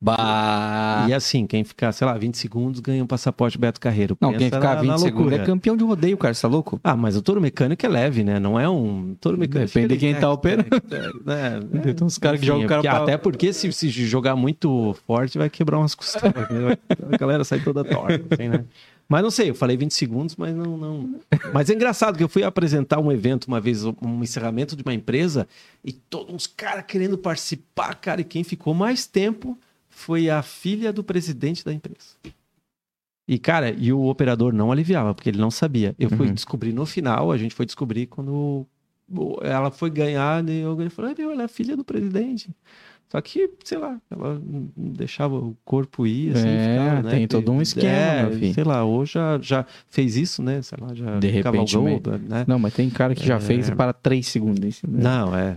Bah! 0.00 1.06
E 1.08 1.12
assim, 1.12 1.44
quem 1.46 1.64
ficar, 1.64 1.90
sei 1.92 2.06
lá, 2.06 2.16
20 2.16 2.36
segundos 2.38 2.78
ganha 2.80 3.02
um 3.02 3.06
passaporte 3.06 3.58
Beto 3.58 3.80
Carreiro. 3.80 4.16
Não, 4.20 4.30
Pensa 4.30 4.38
quem 4.38 4.50
ficar 4.50 4.74
na- 4.76 4.80
20 4.82 4.90
na 4.90 4.98
segundos 4.98 5.32
é 5.32 5.44
campeão 5.44 5.76
de 5.76 5.82
rodeio, 5.84 6.16
cara. 6.16 6.32
Você 6.34 6.42
tá 6.42 6.48
louco? 6.48 6.80
Ah, 6.84 6.96
mas 6.96 7.16
o 7.16 7.22
touro 7.22 7.40
mecânico 7.40 7.84
é 7.84 7.88
leve, 7.88 8.22
né? 8.22 8.38
Não 8.38 8.58
é 8.58 8.68
um 8.68 9.16
touro 9.20 9.36
mecânico. 9.36 9.72
Depende 9.74 9.94
de 9.94 9.98
quem 10.00 10.14
tá 10.14 10.30
operando. 10.32 10.68
né? 11.26 11.60
Tem 11.94 12.06
uns 12.06 12.16
caras 12.16 12.38
que 12.38 12.46
jogam 12.46 12.64
o 12.64 12.68
cara 12.68 12.82
pra- 12.82 13.02
Até 13.02 13.16
porque 13.16 13.52
se, 13.52 13.72
se 13.72 13.88
jogar 13.90 14.36
muito 14.36 14.96
forte 15.06 15.36
vai 15.36 15.50
quebrar 15.50 15.78
umas 15.78 15.94
costelas. 15.96 16.48
né? 16.48 16.76
a 17.12 17.16
galera 17.16 17.42
sai 17.42 17.58
toda 17.60 17.82
torta, 17.84 18.22
assim, 18.34 18.48
né? 18.48 18.64
Mas 19.08 19.22
não 19.22 19.30
sei, 19.30 19.48
eu 19.50 19.54
falei 19.54 19.74
20 19.74 19.94
segundos, 19.94 20.36
mas 20.36 20.54
não, 20.54 20.76
não. 20.76 21.14
Mas 21.52 21.70
é 21.70 21.74
engraçado 21.74 22.16
que 22.18 22.22
eu 22.22 22.28
fui 22.28 22.42
apresentar 22.44 23.00
um 23.00 23.10
evento 23.10 23.46
uma 23.46 23.58
vez, 23.58 23.82
um 23.82 24.22
encerramento 24.22 24.76
de 24.76 24.82
uma 24.82 24.92
empresa, 24.92 25.48
e 25.82 25.92
todos 25.92 26.32
uns 26.34 26.46
caras 26.46 26.84
querendo 26.86 27.16
participar, 27.16 27.94
cara, 27.94 28.20
e 28.20 28.24
quem 28.24 28.44
ficou 28.44 28.74
mais 28.74 29.06
tempo 29.06 29.58
foi 29.98 30.30
a 30.30 30.42
filha 30.42 30.92
do 30.92 31.02
presidente 31.02 31.64
da 31.64 31.72
empresa. 31.72 32.14
E, 33.26 33.38
cara, 33.38 33.70
e 33.70 33.92
o 33.92 34.04
operador 34.04 34.52
não 34.54 34.70
aliviava, 34.72 35.12
porque 35.14 35.28
ele 35.28 35.38
não 35.40 35.50
sabia. 35.50 35.94
Eu 35.98 36.08
fui 36.08 36.28
Uhum. 36.28 36.34
descobrir 36.34 36.72
no 36.72 36.86
final, 36.86 37.30
a 37.32 37.36
gente 37.36 37.54
foi 37.54 37.66
descobrir 37.66 38.06
quando 38.06 38.64
ela 39.42 39.70
foi 39.70 39.90
ganhar, 39.90 40.48
e 40.48 40.62
alguém 40.62 40.88
falou, 40.88 41.10
"Ah, 41.10 41.14
meu, 41.18 41.30
ela 41.32 41.42
é 41.42 41.48
filha 41.48 41.76
do 41.76 41.84
presidente. 41.84 42.48
Só 43.10 43.20
que, 43.22 43.48
sei 43.64 43.78
lá, 43.78 43.98
ela 44.10 44.38
deixava 44.76 45.34
o 45.34 45.56
corpo 45.64 46.06
ir, 46.06 46.36
assim, 46.36 46.46
É, 46.46 46.72
ficava, 46.78 47.02
né? 47.02 47.10
tem 47.10 47.26
todo 47.26 47.50
um 47.50 47.62
esquema, 47.62 47.88
É, 47.90 48.52
sei 48.52 48.64
lá, 48.64 48.84
ou 48.84 49.06
já, 49.06 49.38
já 49.40 49.64
fez 49.88 50.14
isso, 50.16 50.42
né? 50.42 50.60
Sei 50.60 50.76
lá, 50.78 50.92
já 50.94 51.18
De 51.18 51.26
repente, 51.28 51.72
cavalgou, 51.72 52.18
né? 52.28 52.44
Não, 52.46 52.58
mas 52.58 52.74
tem 52.74 52.90
cara 52.90 53.14
que 53.14 53.24
já 53.26 53.36
É. 53.36 53.40
fez 53.40 53.70
para 53.70 53.94
3 53.94 54.26
segundos. 54.28 54.82
Né? 54.82 55.02
Não, 55.02 55.34
é. 55.34 55.56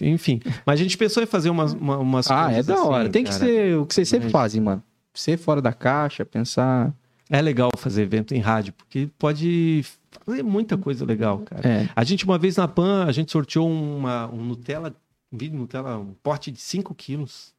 Enfim, 0.00 0.40
mas 0.64 0.80
a 0.80 0.82
gente 0.82 0.96
pensou 0.96 1.22
em 1.22 1.26
fazer 1.26 1.50
umas, 1.50 1.74
uma- 1.74 1.98
umas 1.98 2.30
Ah, 2.30 2.44
é 2.50 2.54
coisas 2.54 2.66
da 2.66 2.82
hora. 2.82 3.02
assim, 3.02 3.10
tem 3.12 3.24
que 3.24 3.30
cara. 3.30 3.44
ser 3.44 3.76
o 3.76 3.84
que 3.84 3.94
vocês 3.94 4.08
sempre 4.08 4.30
fazem, 4.30 4.60
mano. 4.62 4.82
ser 5.12 5.36
fora 5.36 5.60
da 5.60 5.72
caixa, 5.72 6.24
pensar. 6.24 6.94
É 7.28 7.42
legal 7.42 7.70
fazer 7.76 8.02
evento 8.02 8.34
em 8.34 8.38
rádio, 8.38 8.72
porque 8.72 9.08
pode 9.18 9.84
fazer 10.24 10.42
muita 10.42 10.78
coisa 10.78 11.04
legal, 11.04 11.38
cara. 11.40 11.68
É. 11.68 11.88
A 11.94 12.04
gente, 12.04 12.24
uma 12.24 12.38
vez 12.38 12.56
na 12.56 12.66
PAN, 12.66 13.04
a 13.04 13.12
gente 13.12 13.30
sorteou 13.30 13.68
uma, 13.70 14.28
um 14.32 14.42
Nutella, 14.42 14.94
vídeo 15.32 15.58
Nutella, 15.58 15.98
um 15.98 16.14
pote 16.22 16.50
de 16.50 16.60
5 16.60 16.94
quilos. 16.94 17.54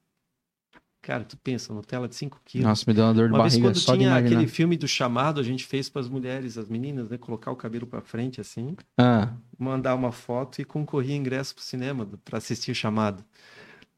Cara, 1.02 1.24
tu 1.24 1.36
pensa, 1.38 1.74
Nutella 1.74 2.08
de 2.08 2.16
5 2.16 2.40
quilos. 2.46 2.68
Nossa, 2.68 2.84
me 2.88 2.94
deu 2.94 3.06
uma 3.06 3.14
dor 3.14 3.28
de 3.28 3.34
Uma 3.34 3.42
vez 3.42 3.54
barriga 3.54 3.70
quando 3.70 3.80
só 3.80 3.94
de 3.94 3.98
tinha 4.00 4.10
imaginar. 4.12 4.28
aquele 4.38 4.48
filme 4.48 4.78
do 4.78 4.88
chamado, 4.88 5.40
a 5.40 5.44
gente 5.44 5.66
fez 5.66 5.90
para 5.90 6.00
as 6.02 6.08
mulheres, 6.08 6.58
as 6.60 6.70
meninas, 6.70 7.10
né? 7.10 7.18
Colocar 7.18 7.50
o 7.52 7.56
cabelo 7.56 7.88
para 7.88 8.02
frente 8.02 8.40
assim, 8.40 8.76
Ah, 9.00 9.34
mandar 9.58 9.96
uma 9.96 10.12
foto 10.12 10.62
e 10.62 10.66
concorria 10.66 11.16
ingresso 11.16 11.56
pro 11.56 11.64
cinema 11.64 12.08
para 12.24 12.38
assistir 12.38 12.72
o 12.72 12.76
chamado. 12.76 13.24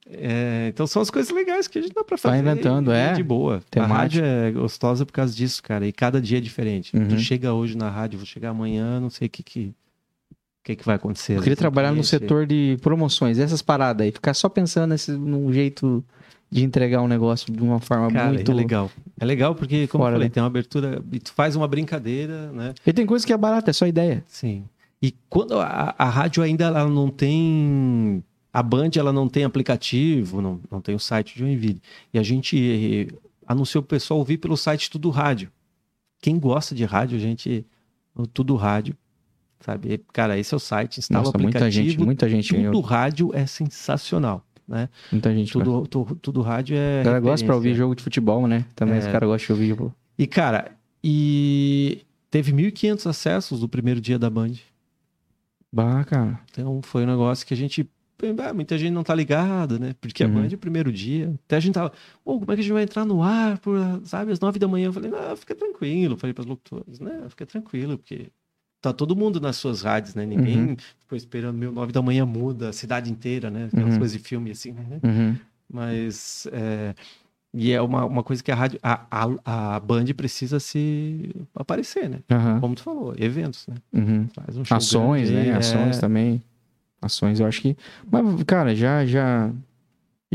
É, 0.06 0.68
então 0.70 0.86
são 0.86 1.02
as 1.02 1.10
coisas 1.10 1.34
legais 1.34 1.68
que 1.68 1.80
a 1.80 1.82
gente 1.82 1.94
dá 1.94 2.04
para 2.04 2.18
fazer. 2.18 2.38
inventando, 2.38 2.92
e 2.92 2.96
é. 2.96 3.14
De 3.14 3.24
boa. 3.24 3.62
Temática. 3.70 3.94
A 3.94 3.98
rádio 3.98 4.24
é 4.26 4.52
gostosa 4.52 5.06
por 5.06 5.14
causa 5.14 5.34
disso, 5.34 5.64
cara. 5.64 5.86
E 5.88 5.92
cada 5.94 6.22
dia 6.22 6.38
é 6.40 6.42
diferente. 6.42 6.96
Uhum. 6.96 7.08
Tu 7.08 7.20
chega 7.20 7.54
hoje 7.54 7.76
na 7.78 7.90
rádio, 7.90 8.18
vou 8.20 8.26
chegar 8.26 8.50
amanhã, 8.50 9.00
não 9.00 9.10
sei 9.10 9.28
o 9.28 9.30
que 9.30 9.42
que, 9.44 9.74
o 10.64 10.66
que, 10.66 10.78
que 10.78 10.86
vai 10.86 10.96
acontecer. 10.96 11.36
eu 11.36 11.42
queria 11.42 11.58
trabalhar 11.58 11.92
no 11.92 12.06
setor 12.06 12.48
de 12.48 12.78
promoções, 12.82 13.38
essas 13.38 13.62
paradas 13.62 14.06
aí, 14.06 14.14
ficar 14.14 14.34
só 14.34 14.48
pensando 14.48 14.92
nesse, 14.92 15.12
num 15.12 15.52
jeito 15.52 16.02
de 16.50 16.64
entregar 16.64 17.02
um 17.02 17.08
negócio 17.08 17.52
de 17.52 17.62
uma 17.62 17.82
forma 17.82 18.10
Cara, 18.10 18.32
muito. 18.32 18.50
é 18.50 18.56
legal. 18.56 18.90
É 19.20 19.26
legal 19.26 19.56
porque, 19.56 19.88
como 19.88 20.06
Fora, 20.06 20.14
eu 20.14 20.20
falei, 20.20 20.30
né? 20.30 20.34
tem 20.34 20.42
uma 20.42 20.48
abertura 20.48 21.04
e 21.12 21.20
tu 21.20 21.34
faz 21.34 21.58
uma 21.58 21.68
brincadeira, 21.68 22.50
né? 22.54 22.74
E 22.88 22.94
tem 22.94 23.06
coisa 23.06 23.28
que 23.28 23.34
é 23.34 23.38
barata, 23.38 23.72
é 23.72 23.74
só 23.74 23.86
ideia. 23.86 24.24
Sim. 24.26 24.64
E 25.02 25.14
quando 25.28 25.60
a, 25.60 25.94
a 25.98 26.06
rádio 26.06 26.42
ainda 26.42 26.64
ela 26.64 26.88
não 26.88 27.10
tem. 27.10 28.24
A 28.54 28.64
Band 28.64 28.92
ela 28.96 29.12
não 29.12 29.28
tem 29.28 29.44
aplicativo, 29.44 30.42
não, 30.42 30.62
não 30.72 30.80
tem 30.80 30.96
o 30.96 31.00
site 31.00 31.34
de 31.34 31.40
Joinville. 31.40 31.82
E 32.14 32.20
a 32.20 32.24
gente 32.24 33.10
eh, 33.12 33.14
anunciou 33.46 33.82
pro 33.82 33.98
pessoal 33.98 34.20
ouvir 34.20 34.38
pelo 34.38 34.56
site 34.56 34.90
Tudo 34.90 35.10
Rádio. 35.10 35.52
Quem 36.22 36.40
gosta 36.40 36.74
de 36.74 36.86
rádio, 36.86 37.18
a 37.18 37.20
gente. 37.20 37.66
Tudo 38.32 38.56
Rádio. 38.56 38.96
Sabe? 39.66 40.02
Cara, 40.12 40.38
esse 40.38 40.54
é 40.54 40.58
o 40.58 40.60
site, 40.60 40.98
instala 41.00 41.24
Nossa, 41.26 41.38
o 41.38 41.42
muita 41.42 41.60
aplicativo. 41.60 41.90
gente, 41.90 42.00
muita 42.04 42.28
gente 42.30 42.50
Tudo 42.50 42.58
ganhou. 42.62 42.82
rádio 42.82 43.32
é 43.34 43.46
sensacional. 43.46 44.46
Né? 44.68 44.90
Muita 45.12 45.34
gente. 45.34 45.52
Tudo, 45.52 45.86
tu- 45.88 46.18
tudo 46.22 46.42
rádio 46.42 46.76
é. 46.78 47.02
O 47.02 47.04
cara 47.06 47.20
gosta 47.20 47.46
pra 47.46 47.56
ouvir 47.56 47.74
jogo 47.76 47.96
de 47.96 48.04
futebol, 48.04 48.48
né? 48.48 48.66
Também 48.76 48.96
É. 48.96 49.00
os 49.00 49.06
caras 49.08 49.28
gostam 49.28 49.56
de 49.56 49.62
ouvir. 49.62 49.76
Pô. 49.78 49.92
E, 50.18 50.26
cara, 50.28 50.72
e 51.04 52.02
teve 52.32 52.52
1.500 52.54 53.06
acessos 53.08 53.62
no 53.62 53.68
primeiro 53.68 54.00
dia 54.02 54.18
da 54.18 54.30
Band. 54.30 54.54
Bah, 55.72 56.04
cara. 56.04 56.40
Então 56.52 56.82
foi 56.82 57.04
um 57.04 57.08
negócio 57.08 57.46
que 57.46 57.54
a 57.54 57.58
gente. 57.58 57.90
ah, 58.46 58.54
muita 58.54 58.78
gente 58.78 58.92
não 58.92 59.04
tá 59.04 59.14
ligado, 59.16 59.80
né? 59.80 59.96
Porque 60.00 60.24
a 60.24 60.28
Uhum. 60.28 60.34
Band 60.36 60.48
é 60.52 60.56
o 60.56 60.58
primeiro 60.58 60.92
dia. 60.94 61.34
Até 61.46 61.58
a 61.58 61.60
gente 61.60 61.74
tava. 61.74 61.92
Pô, 62.24 62.40
como 62.40 62.52
é 62.52 62.56
que 62.56 62.62
a 62.62 62.64
gente 62.64 62.74
vai 62.74 62.84
entrar 62.84 63.04
no 63.06 63.22
ar, 63.24 63.58
por, 63.60 63.76
sabe, 64.06 64.32
às 64.32 64.40
nove 64.40 64.60
da 64.60 64.68
manhã? 64.68 64.88
Eu 64.88 64.94
falei, 64.94 65.10
não, 65.12 65.36
fica 65.36 65.56
tranquilo. 65.56 66.16
Falei 66.18 66.34
para 66.34 66.44
as 66.44 66.48
locutoras, 66.48 67.00
né? 67.00 67.24
Fica 67.30 67.46
tranquilo, 67.46 67.98
porque 67.98 68.28
tá 68.84 68.94
todo 68.94 69.16
mundo 69.16 69.40
nas 69.40 69.56
suas 69.56 69.82
rádios, 69.82 70.14
né? 70.14 70.26
Ninguém 70.26 70.60
Uhum. 70.60 70.76
ficou 71.04 71.16
esperando 71.18 71.58
meu 71.58 71.72
nove 71.72 71.92
da 71.94 72.02
manhã 72.02 72.26
muda 72.26 72.70
a 72.70 72.74
cidade 72.74 73.10
inteira, 73.12 73.50
né? 73.50 73.70
Aquelas 73.72 73.94
Uhum. 73.94 74.00
coisas 74.00 74.18
de 74.18 74.24
filme 74.24 74.52
assim, 74.52 74.74
né? 74.74 75.00
Uhum. 75.02 75.36
Mas. 75.72 76.48
é, 76.52 76.94
E 77.56 77.72
é 77.72 77.80
uma, 77.82 78.04
uma 78.04 78.24
coisa 78.24 78.44
que 78.44 78.52
a 78.52 78.56
rádio. 78.56 78.80
A, 78.82 79.06
a, 79.12 79.76
a 79.76 79.80
Band 79.80 80.06
precisa 80.18 80.60
se 80.60 81.30
aparecer, 81.56 82.10
né? 82.10 82.20
Como 82.60 82.74
tu 82.76 82.82
falou, 82.82 83.14
eventos, 83.18 83.68
né? 83.68 83.76
Uhum. 83.94 84.28
Faz 84.34 84.58
um 84.58 84.66
show 84.66 84.78
Ações, 84.78 85.30
grande, 85.30 85.50
né? 85.50 85.54
é, 85.54 85.58
Ações 85.58 86.00
também. 86.00 86.42
Ações, 87.02 87.40
eu 87.40 87.46
acho 87.46 87.62
que. 87.62 87.78
Mas, 88.12 88.44
cara, 88.44 88.76
já, 88.76 89.06
já. 89.06 89.52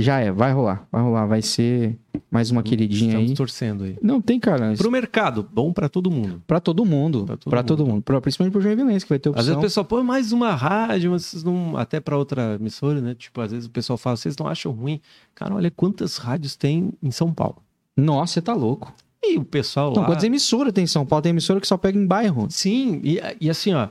Já 0.01 0.21
é, 0.21 0.31
vai 0.31 0.53
rolar. 0.53 0.87
Vai 0.93 1.03
rolar. 1.03 1.27
Vai 1.27 1.43
ser 1.43 1.99
mais 2.31 2.51
uma 2.51 2.63
queridinha 2.63 3.11
Estamos 3.13 3.31
aí. 3.31 3.37
torcendo 3.37 3.85
aí. 3.85 3.97
Não, 4.03 4.21
tem, 4.21 4.39
cara. 4.39 4.75
Pro 4.77 4.91
mercado, 4.91 5.47
bom 5.53 5.73
pra 5.73 5.89
todo 5.89 6.11
mundo. 6.11 6.43
Pra 6.47 6.61
todo 6.61 6.85
mundo. 6.85 7.25
Pra 7.27 7.63
todo 7.63 7.77
todo, 7.79 7.87
mundo. 7.87 8.03
Pra- 8.03 8.21
principalmente 8.21 8.53
pro 8.53 8.61
Joinvilense, 8.61 9.05
que 9.05 9.09
vai 9.11 9.19
ter 9.19 9.29
opção. 9.29 9.41
Às 9.41 9.47
vezes 9.47 9.59
o 9.59 9.63
pessoal 9.63 9.85
põe 9.85 10.03
mais 10.05 10.31
uma 10.33 10.55
rádio, 10.55 11.11
mas 11.11 11.25
vocês 11.25 11.43
não. 11.45 11.77
Até 11.77 12.01
pra 12.01 12.17
outra 12.17 12.55
emissora, 12.55 13.01
né? 13.01 13.15
Tipo, 13.15 13.41
às 13.41 13.51
vezes 13.51 13.67
o 13.67 13.71
pessoal 13.71 13.97
fala, 13.97 14.17
vocês 14.17 14.37
não 14.37 14.47
acham 14.47 14.73
ruim? 14.73 15.01
Cara, 15.35 15.55
olha 15.55 15.71
quantas 15.71 16.17
rádios 16.17 16.55
tem 16.57 16.93
em 17.03 17.11
São 17.11 17.33
Paulo. 17.33 17.57
Nossa, 17.97 18.35
você 18.35 18.43
tá 18.43 18.55
louco. 18.55 18.93
E 19.23 19.37
o 19.37 19.45
pessoal 19.45 19.91
Então, 19.91 20.03
lá. 20.05 20.09
quantas 20.09 20.23
emissoras 20.25 20.73
tem 20.73 20.85
em 20.85 20.87
São 20.87 21.05
Paulo? 21.05 21.23
Tem 21.23 21.31
emissora 21.31 21.61
que 21.61 21.67
só 21.67 21.77
pega 21.77 21.99
em 21.99 22.07
bairro. 22.07 22.47
Sim, 22.51 23.01
e, 23.03 23.21
e 23.41 23.51
assim, 23.51 23.75
ó. 23.75 23.89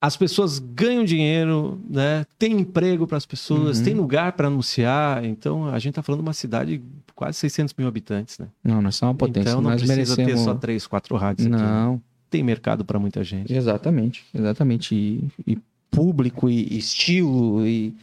As 0.00 0.16
pessoas 0.16 0.58
ganham 0.58 1.04
dinheiro, 1.04 1.78
né? 1.88 2.24
Tem 2.38 2.52
emprego 2.58 3.06
para 3.06 3.18
as 3.18 3.26
pessoas, 3.26 3.78
Uhum. 3.78 3.84
tem 3.84 3.94
lugar 3.94 4.32
para 4.32 4.46
anunciar. 4.48 5.24
Então, 5.24 5.66
a 5.66 5.78
gente 5.78 5.94
tá 5.94 6.02
falando 6.02 6.22
de 6.22 6.26
uma 6.26 6.32
cidade 6.32 6.78
de 6.78 6.84
quase 7.14 7.36
600 7.38 7.74
mil 7.76 7.86
habitantes, 7.86 8.38
né? 8.38 8.46
Não, 8.64 8.80
nós 8.80 8.96
somos 8.96 9.12
uma 9.12 9.18
potência. 9.18 9.50
Então, 9.50 9.60
não 9.60 9.70
nós 9.70 9.82
precisa 9.82 10.16
ter 10.16 10.22
merecemos... 10.22 10.44
só 10.44 10.54
três, 10.54 10.86
quatro 10.86 11.16
rádios 11.16 11.46
aqui. 11.46 11.54
né? 11.54 11.62
Não, 11.62 12.00
Tem 12.30 12.42
mercado 12.42 12.82
para 12.82 12.98
muita 12.98 13.22
gente. 13.22 13.52
exatamente. 13.52 14.24
Exatamente. 14.34 14.94
E, 14.94 15.28
e 15.46 15.58
público, 15.90 16.48
e 16.48 16.78
estilo, 16.78 17.66
e... 17.66 17.94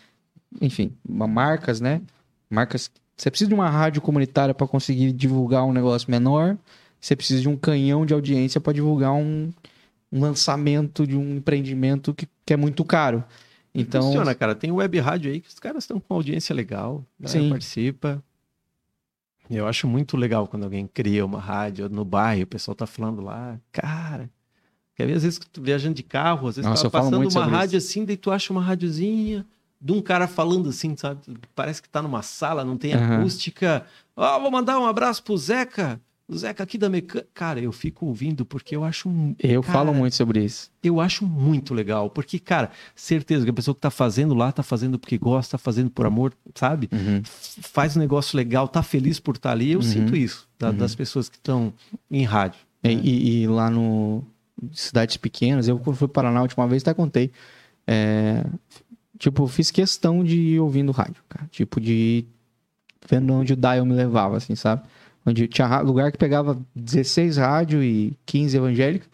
Enfim, 0.61 0.91
marcas, 1.07 1.81
né? 1.81 2.01
Marcas... 2.49 2.91
Você 3.17 3.31
precisa 3.31 3.47
de 3.47 3.55
uma 3.55 3.69
rádio 3.71 3.99
comunitária 4.03 4.53
para 4.53 4.67
conseguir 4.67 5.11
divulgar 5.11 5.65
um 5.65 5.73
negócio 5.73 6.11
menor. 6.11 6.55
Você 7.01 7.15
precisa 7.15 7.41
de 7.41 7.49
um 7.49 7.55
canhão 7.57 8.05
de 8.05 8.13
audiência 8.13 8.61
para 8.61 8.73
divulgar 8.73 9.13
um, 9.13 9.49
um 10.11 10.21
lançamento 10.21 11.05
de 11.05 11.15
um 11.15 11.37
empreendimento 11.37 12.13
que, 12.13 12.27
que 12.45 12.53
é 12.53 12.57
muito 12.57 12.83
caro. 12.85 13.23
Então, 13.73 14.03
Funciona, 14.03 14.33
cara. 14.33 14.55
Tem 14.55 14.71
web 14.71 14.99
rádio 14.99 15.31
aí 15.31 15.39
que 15.39 15.49
os 15.49 15.59
caras 15.59 15.83
estão 15.83 15.99
com 15.99 16.13
audiência 16.13 16.55
legal? 16.55 17.05
Sim. 17.25 17.49
participa. 17.49 18.23
Eu 19.49 19.67
acho 19.67 19.87
muito 19.87 20.17
legal 20.17 20.47
quando 20.47 20.63
alguém 20.63 20.87
cria 20.87 21.25
uma 21.25 21.39
rádio 21.39 21.87
no 21.87 22.03
bairro, 22.03 22.43
o 22.43 22.47
pessoal 22.47 22.75
tá 22.75 22.85
falando 22.85 23.21
lá, 23.21 23.59
cara. 23.71 24.29
Quer 24.95 25.05
ver, 25.05 25.13
às 25.13 25.23
vezes 25.23 25.39
tu 25.53 25.61
viajando 25.61 25.95
de 25.95 26.03
carro, 26.03 26.47
às 26.47 26.55
vezes 26.57 26.69
Nossa, 26.69 26.89
tá 26.89 27.01
passando 27.01 27.29
uma 27.29 27.45
rádio 27.45 27.77
assim, 27.77 28.03
daí 28.03 28.17
tu 28.17 28.31
acha 28.31 28.51
uma 28.51 28.61
rádiozinha 28.61 29.45
de 29.79 29.93
um 29.93 30.01
cara 30.01 30.27
falando 30.27 30.69
assim, 30.69 30.95
sabe? 30.97 31.21
Parece 31.55 31.81
que 31.81 31.87
tá 31.87 32.01
numa 32.01 32.23
sala, 32.23 32.65
não 32.65 32.77
tem 32.77 32.93
Aham. 32.93 33.19
acústica. 33.19 33.85
Ó, 34.15 34.39
vou 34.39 34.51
mandar 34.51 34.79
um 34.79 34.87
abraço 34.87 35.23
pro 35.23 35.37
Zeca. 35.37 36.01
Zeca 36.33 36.63
aqui 36.63 36.77
da 36.77 36.89
mecânica. 36.89 37.25
Cara, 37.33 37.59
eu 37.61 37.71
fico 37.71 38.05
ouvindo 38.05 38.45
porque 38.45 38.75
eu 38.75 38.83
acho 38.83 39.09
eu 39.39 39.61
Cara, 39.61 39.73
falo 39.73 39.93
muito 39.93 40.13
sobre 40.15 40.43
isso. 40.43 40.69
eu 40.83 40.99
acho 40.99 41.25
muito 41.25 41.73
legal, 41.73 42.09
porque, 42.09 42.37
cara, 42.37 42.69
certeza 42.93 43.45
que 43.45 43.49
a 43.51 43.53
pessoa 43.53 43.73
que 43.73 43.79
tá 43.79 43.89
fazendo 43.89 44.33
lá, 44.33 44.51
tá 44.51 44.61
fazendo 44.61 44.99
porque 44.99 45.17
gosta, 45.17 45.57
tá 45.57 45.57
fazendo 45.57 45.89
por 45.89 46.05
amor, 46.05 46.33
sabe? 46.53 46.89
F- 46.91 47.61
Faz 47.61 47.95
um 47.95 47.99
negócio 48.01 48.35
legal, 48.35 48.67
tá 48.67 48.83
feliz 48.83 49.19
por 49.21 49.35
estar 49.37 49.51
ali. 49.51 49.71
Eu 49.71 49.79
Uhum. 49.79 49.83
sinto 49.83 50.15
isso 50.17 50.47
da- 50.59 50.69
Uhum. 50.71 50.75
das 50.77 50.93
pessoas 50.95 51.29
que 51.29 51.37
estão 51.37 51.73
em 52.11 52.23
rádio. 52.25 52.59
E, 52.83 52.87
né? 52.95 53.01
e- 53.03 53.41
e 53.43 53.47
lá 53.47 53.69
no 53.69 54.21
cidades 54.73 55.15
pequenas, 55.17 55.67
eu 55.67 55.79
quando 55.79 55.95
fui 55.95 56.07
para 56.09 56.23
Paraná 56.23 56.39
a 56.39 56.43
última 56.43 56.67
vez, 56.67 56.81
até 56.81 56.93
contei. 56.93 57.31
É, 57.85 58.43
tipo, 59.17 59.43
eu 59.43 59.47
fiz 59.47 59.71
questão 59.71 60.23
de 60.25 60.35
ir 60.35 60.59
ouvindo 60.59 60.91
rádio, 60.91 61.23
cara. 61.29 61.47
Tipo, 61.51 61.79
de 61.79 62.25
vendo 63.09 63.31
onde 63.33 63.53
o 63.53 63.55
dial 63.55 63.85
me 63.85 63.93
levava, 63.93 64.35
assim, 64.35 64.55
sabe? 64.55 64.83
Onde 65.27 65.47
tinha 65.47 65.81
lugar 65.81 66.11
que 66.11 66.17
pegava 66.17 66.57
16 66.73 67.35
rádio 67.37 67.83
e 67.83 68.17
15 68.25 68.55
evangélicos. 68.57 69.09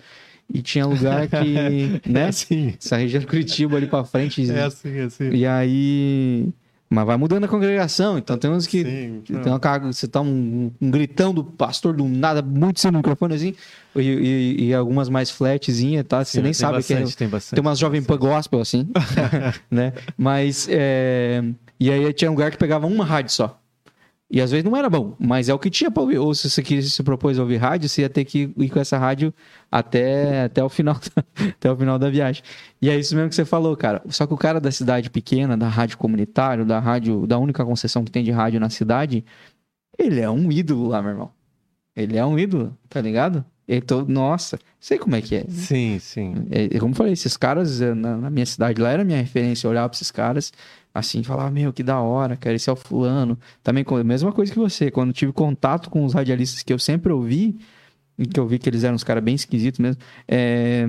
E 0.54 0.62
tinha 0.62 0.86
lugar 0.86 1.26
que, 1.28 2.00
né? 2.08 2.28
assim. 2.28 2.76
Essa 2.80 2.98
região 2.98 3.24
Curitiba 3.24 3.78
ali 3.78 3.88
pra 3.88 4.04
frente. 4.04 4.50
É 4.52 4.64
assim, 4.64 4.98
é 5.00 5.04
assim. 5.04 5.30
E 5.32 5.46
aí... 5.46 6.50
Mas 6.90 7.08
vai 7.08 7.18
mudando 7.18 7.46
a 7.46 7.48
congregação. 7.48 8.20
Então 8.20 8.38
tem 8.38 8.52
uns 8.52 8.68
que 8.68 8.84
Sim, 8.84 9.24
tem 9.26 9.52
uma 9.52 9.60
carga, 9.60 9.92
você 9.92 10.08
tá 10.08 10.22
um, 10.22 10.70
um 10.80 10.92
gritão 10.92 11.34
do 11.34 11.44
pastor 11.44 11.96
do 11.96 12.08
nada, 12.08 12.44
muito 12.44 12.80
sem 12.80 12.92
microfone 12.92 13.34
assim, 13.34 13.56
e, 13.96 14.02
e- 14.02 14.66
e 14.68 14.74
algumas 14.76 15.10
mais 15.10 15.32
flatzinha, 15.32 16.04
tá? 16.04 16.24
Você 16.24 16.38
Sim, 16.38 16.44
nem 16.44 16.54
sabe 16.54 16.84
que 16.84 16.94
é. 16.94 17.04
tem 17.04 17.28
bastante. 17.28 17.56
Tem 17.56 17.62
umas 17.68 17.80
jovem 17.80 18.04
pan 18.04 18.18
gospel 18.20 18.62
assim, 18.62 18.88
né? 19.72 19.94
Mas, 20.16 20.68
é... 20.70 21.44
e 21.80 21.90
aí 21.90 22.14
tinha 22.14 22.30
um 22.30 22.36
lugar 22.36 22.52
que 22.52 22.58
pegava 22.58 22.86
uma 22.86 23.04
rádio 23.04 23.32
só. 23.34 23.60
E 24.34 24.42
às 24.42 24.50
vezes 24.50 24.64
não 24.66 24.76
era 24.76 24.90
bom, 24.90 25.16
mas 25.20 25.48
é 25.48 25.54
o 25.54 25.60
que 25.60 25.70
tinha 25.70 25.92
pra 25.92 26.02
ouvir. 26.02 26.18
Ou 26.18 26.34
se 26.34 26.50
você 26.50 26.64
quis, 26.64 26.92
se 26.92 27.04
propôs 27.04 27.38
a 27.38 27.44
ouvir 27.44 27.58
rádio, 27.58 27.88
você 27.88 28.02
ia 28.02 28.10
ter 28.10 28.26
que 28.26 28.52
ir 28.58 28.70
com 28.72 28.80
essa 28.80 28.98
rádio 28.98 29.32
até, 29.72 30.46
até, 30.46 30.64
o, 30.64 30.70
final, 30.70 31.00
até 31.56 31.72
o 31.72 31.78
final 31.78 32.00
da 32.00 32.10
viagem. 32.10 32.42
E 32.82 32.90
é 32.90 32.98
isso 32.98 33.16
mesmo 33.16 33.30
que 33.30 33.36
você 33.36 33.46
falou, 33.46 33.78
cara. 33.78 34.02
Só 34.10 34.26
que 34.26 34.34
o 34.34 34.38
cara 34.38 34.60
da 34.60 34.72
cidade 34.72 35.12
pequena, 35.12 35.56
da 35.56 35.68
rádio 35.68 36.00
comunitário, 36.00 36.66
da 36.66 36.80
rádio, 36.80 37.28
da 37.28 37.38
única 37.38 37.64
concessão 37.64 38.04
que 38.04 38.10
tem 38.10 38.24
de 38.24 38.32
rádio 38.32 38.60
na 38.60 38.72
cidade, 38.72 39.24
ele 40.00 40.20
é 40.20 40.28
um 40.28 40.52
ídolo 40.52 40.88
lá, 40.88 41.00
meu 41.00 41.12
irmão. 41.12 41.32
Ele 41.96 42.18
é 42.18 42.26
um 42.26 42.40
ídolo, 42.40 42.76
tá 42.90 43.00
ligado? 43.00 43.46
Tô, 43.88 44.04
nossa, 44.04 44.60
sei 44.80 44.98
como 44.98 45.16
é 45.16 45.22
que 45.22 45.36
é. 45.36 45.46
Sim, 45.50 45.98
sim. 46.00 46.34
É, 46.52 46.78
como 46.80 46.92
eu 46.92 46.96
falei, 46.98 47.14
esses 47.14 47.38
caras 47.38 47.82
eh, 47.82 47.94
na, 47.94 48.18
na 48.18 48.30
minha 48.30 48.46
cidade 48.46 48.82
lá 48.82 48.90
era 48.92 49.04
minha 49.04 49.18
referência. 49.20 49.66
Eu 49.68 49.72
olhava 49.72 49.90
pra 49.90 49.96
esses 49.96 50.12
caras 50.12 50.52
assim 50.94 51.24
falava, 51.24 51.50
meu, 51.50 51.74
que 51.74 51.82
da 51.82 52.00
hora, 52.00 52.36
cara, 52.38 52.56
esse 52.56 52.70
é 52.70 52.74
o 52.74 52.76
fulano. 52.76 53.38
Também, 53.64 53.84
com- 53.84 54.02
mesma 54.04 54.32
coisa 54.32 54.52
que 54.52 54.60
você, 54.60 54.92
quando 54.92 55.12
tive 55.14 55.32
contato 55.32 55.90
com 55.90 56.04
os 56.06 56.14
radialistas 56.14 56.62
que 56.62 56.72
eu 56.72 56.78
sempre 56.78 57.12
ouvi, 57.12 57.58
e 58.18 58.26
que 58.28 58.40
eu 58.40 58.46
vi 58.48 58.60
que 58.60 58.70
eles 58.70 58.84
eram 58.84 58.94
uns 58.96 59.04
caras 59.04 59.24
bem 59.24 59.34
esquisitos 59.34 59.80
mesmo, 59.80 60.00
é, 60.28 60.86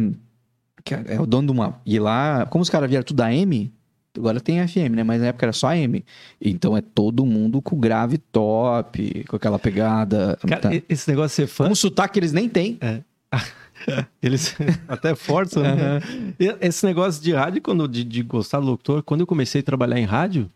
que 0.85 0.95
é 0.95 1.18
o 1.20 1.25
dono 1.27 1.47
de 1.47 1.53
uma. 1.53 1.81
E 1.87 1.99
lá, 1.99 2.45
como 2.47 2.61
os 2.62 2.68
caras 2.68 2.89
vieram 2.91 3.05
tudo 3.05 3.16
da 3.16 3.33
M, 3.33 3.72
agora 4.17 4.41
tem 4.41 4.67
FM, 4.67 4.95
né? 4.95 5.03
Mas 5.03 5.21
na 5.21 5.29
época 5.29 5.47
era 5.47 5.53
só 5.53 5.69
AM. 5.69 6.05
Então 6.41 6.77
é 6.77 6.81
todo 6.81 7.25
mundo 7.27 7.61
com 7.61 7.79
grave 7.79 8.19
top, 8.19 9.25
com 9.29 9.37
aquela 9.37 9.59
pegada. 9.59 10.39
Cara, 10.47 10.61
tá? 10.61 10.71
esse 10.89 11.09
negócio 11.11 11.31
de 11.31 11.49
ser 11.49 11.55
fã, 11.55 11.69
Um 11.69 11.75
sotaque 11.75 12.15
que 12.15 12.21
eles 12.21 12.33
nem 12.33 12.49
têm. 12.49 12.79
eles 14.23 14.57
até 14.89 15.15
forçam, 15.15 15.62
né? 15.62 16.01
E 16.39 16.57
Esse 16.61 16.87
negócio 16.87 17.23
de 17.23 17.33
rádio, 17.33 17.62
quando, 17.62 17.89
de, 17.89 18.05
de 18.05 18.23
gostar 18.23 18.61
do 18.61 18.67
locutor, 18.67 19.03
quando 19.03 19.21
eu 19.21 19.27
comecei 19.27 19.61
a 19.61 19.65
trabalhar 19.65 19.99
em 19.99 20.05
rádio, 20.05 20.51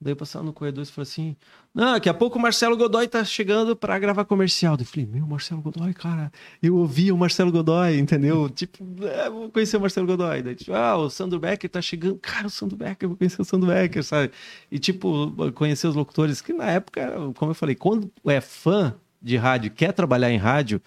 daí 0.00 0.12
eu 0.12 0.16
passava 0.16 0.44
no 0.44 0.52
corredor 0.52 0.84
e 0.84 0.86
falei 0.86 1.08
assim: 1.08 1.36
Não, 1.72 1.92
daqui 1.92 2.08
a 2.08 2.14
pouco 2.14 2.36
o 2.36 2.42
Marcelo 2.42 2.76
Godoy 2.76 3.06
tá 3.06 3.22
chegando 3.24 3.76
pra 3.76 3.96
gravar 3.98 4.24
comercial. 4.24 4.76
Eu 4.78 4.84
falei: 4.84 5.06
Meu, 5.06 5.24
Marcelo 5.24 5.62
Godoy, 5.62 5.94
cara, 5.94 6.32
eu 6.60 6.74
ouvi 6.76 7.12
o 7.12 7.16
Marcelo 7.16 7.52
Godoy, 7.52 7.96
entendeu? 7.98 8.48
tipo, 8.50 8.84
é, 9.04 9.30
vou 9.30 9.48
conhecer 9.50 9.76
o 9.76 9.80
Marcelo 9.80 10.06
Godoy. 10.06 10.42
Daí, 10.42 10.56
tipo, 10.56 10.72
ah, 10.74 10.96
o 10.96 11.08
Sandro 11.08 11.38
Becker 11.38 11.70
tá 11.70 11.80
chegando, 11.80 12.16
cara, 12.20 12.48
o 12.48 12.50
Sandro 12.50 12.76
Becker, 12.76 13.08
vou 13.08 13.16
conhecer 13.16 13.40
o 13.40 13.44
Sandro 13.44 13.68
Becker, 13.68 14.02
sabe? 14.02 14.32
E, 14.70 14.78
tipo, 14.80 15.32
conhecer 15.54 15.86
os 15.86 15.94
locutores, 15.94 16.40
que 16.40 16.52
na 16.52 16.70
época, 16.70 17.08
como 17.36 17.52
eu 17.52 17.54
falei, 17.54 17.76
quando 17.76 18.10
é 18.26 18.40
fã 18.40 18.94
de 19.22 19.36
rádio, 19.36 19.70
quer 19.70 19.92
trabalhar 19.92 20.32
em 20.32 20.38
rádio, 20.38 20.82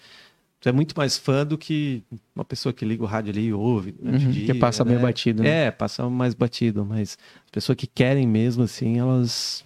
tu 0.60 0.68
é 0.68 0.72
muito 0.72 0.94
mais 0.98 1.16
fã 1.16 1.46
do 1.46 1.56
que 1.56 2.02
uma 2.36 2.44
pessoa 2.44 2.74
que 2.74 2.84
liga 2.84 3.02
o 3.02 3.06
rádio 3.06 3.30
ali 3.32 3.46
e 3.46 3.52
ouve. 3.54 3.92
durante 3.92 4.24
o 4.24 4.26
Uhum, 4.26 4.32
dia, 4.34 4.46
que 4.46 4.54
passa 4.54 4.84
bem 4.84 4.96
né? 4.96 5.02
batido. 5.02 5.42
né? 5.42 5.66
É, 5.66 5.70
passa 5.70 6.06
mais 6.10 6.34
batido, 6.34 6.84
mas 6.84 7.16
as 7.46 7.50
pessoas 7.50 7.76
que 7.76 7.86
querem 7.86 8.26
mesmo, 8.28 8.64
assim, 8.64 8.98
elas. 8.98 9.64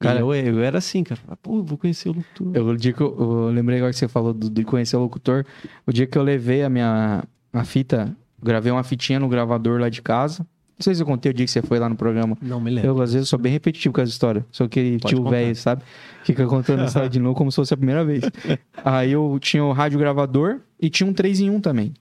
Cara- 0.00 0.20
eu, 0.20 0.32
eu 0.34 0.60
era 0.62 0.78
assim, 0.78 1.02
cara. 1.02 1.20
Pô, 1.42 1.62
vou 1.62 1.76
conhecer 1.76 2.08
o 2.08 2.12
locutor. 2.12 2.50
Eu, 2.54 2.66
o 2.68 2.76
dia 2.76 2.92
que 2.92 3.00
eu, 3.00 3.16
eu 3.18 3.48
lembrei 3.50 3.78
agora 3.78 3.92
que 3.92 3.98
você 3.98 4.06
falou 4.08 4.32
do- 4.32 4.48
de 4.48 4.62
conhecer 4.64 4.96
o 4.96 5.00
locutor. 5.00 5.44
O 5.86 5.92
dia 5.92 6.06
que 6.06 6.16
eu 6.16 6.22
levei 6.22 6.62
a 6.62 6.68
minha 6.68 7.24
a 7.52 7.64
fita, 7.64 8.16
gravei 8.42 8.70
uma 8.70 8.84
fitinha 8.84 9.18
no 9.18 9.28
gravador 9.28 9.80
lá 9.80 9.88
de 9.88 10.00
casa. 10.00 10.40
Não 10.78 10.84
sei 10.84 10.94
se 10.94 11.02
eu 11.02 11.06
contei 11.06 11.30
o 11.32 11.34
dia 11.34 11.44
que 11.44 11.50
você 11.50 11.60
foi 11.60 11.80
lá 11.80 11.88
no 11.88 11.96
programa. 11.96 12.38
Não 12.40 12.60
me 12.60 12.70
lembro. 12.70 12.88
Eu, 12.90 13.02
às 13.02 13.12
vezes, 13.12 13.28
sou 13.28 13.36
bem 13.36 13.50
repetitivo 13.50 13.92
com 13.92 14.00
as 14.00 14.08
histórias. 14.08 14.44
Sou 14.52 14.66
aquele 14.66 15.00
Pode 15.00 15.12
tio 15.12 15.28
velho, 15.28 15.56
sabe? 15.56 15.82
Fica 16.22 16.46
contando 16.46 16.82
a 16.82 16.84
história 16.84 17.08
de 17.08 17.18
novo 17.18 17.34
como 17.34 17.50
se 17.50 17.56
fosse 17.56 17.74
a 17.74 17.76
primeira 17.76 18.04
vez. 18.04 18.22
Aí 18.84 19.10
eu 19.10 19.36
tinha 19.40 19.64
o 19.64 19.72
rádio 19.72 19.98
gravador 19.98 20.60
e 20.80 20.88
tinha 20.88 21.08
um 21.08 21.12
3 21.12 21.40
em 21.40 21.50
1 21.50 21.60
também. 21.60 21.92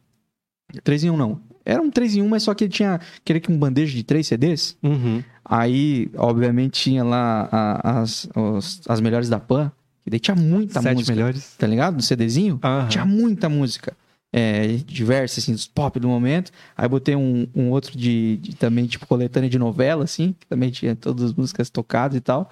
3 0.83 1.05
em 1.05 1.09
1 1.09 1.17
não. 1.17 1.39
Era 1.65 1.81
um 1.81 1.89
3 1.89 2.17
em 2.17 2.21
1, 2.21 2.29
mas 2.29 2.43
só 2.43 2.53
que 2.53 2.65
ele 2.65 2.71
tinha 2.71 2.99
aquele 3.19 3.39
que 3.39 3.51
um 3.51 3.57
bandeja 3.57 3.93
de 3.95 4.03
3 4.03 4.25
CDs. 4.27 4.77
Uhum. 4.83 5.23
Aí, 5.49 6.09
obviamente, 6.17 6.81
tinha 6.81 7.03
lá 7.03 7.47
a- 7.51 8.01
as, 8.01 8.27
os- 8.35 8.81
as 8.87 8.99
melhores 8.99 9.29
da 9.29 9.39
Pan. 9.39 9.71
E 10.05 10.09
daí 10.09 10.19
tinha 10.19 10.35
muita 10.35 10.81
Sete 10.81 10.95
música. 10.95 11.13
melhores. 11.15 11.55
Tá 11.57 11.65
ligado? 11.67 11.95
No 11.95 12.01
CDzinho. 12.01 12.59
Aham. 12.63 12.87
Tinha 12.89 13.05
muita 13.05 13.47
música. 13.49 13.93
É, 14.31 14.67
diversas, 14.85 15.43
assim, 15.43 15.53
dos 15.53 15.67
pop 15.67 15.99
do 15.99 16.07
momento. 16.09 16.51
Aí 16.75 16.87
botei 16.87 17.15
um, 17.15 17.47
um 17.55 17.69
outro 17.71 17.97
de, 17.97 18.37
de 18.37 18.55
também, 18.55 18.85
tipo, 18.85 19.07
coletânea 19.07 19.49
de 19.49 19.57
novela, 19.57 20.03
assim, 20.03 20.35
que 20.37 20.45
também 20.47 20.69
tinha 20.69 20.95
todas 20.95 21.23
as 21.25 21.33
músicas 21.33 21.69
tocadas 21.69 22.17
e 22.17 22.21
tal. 22.21 22.49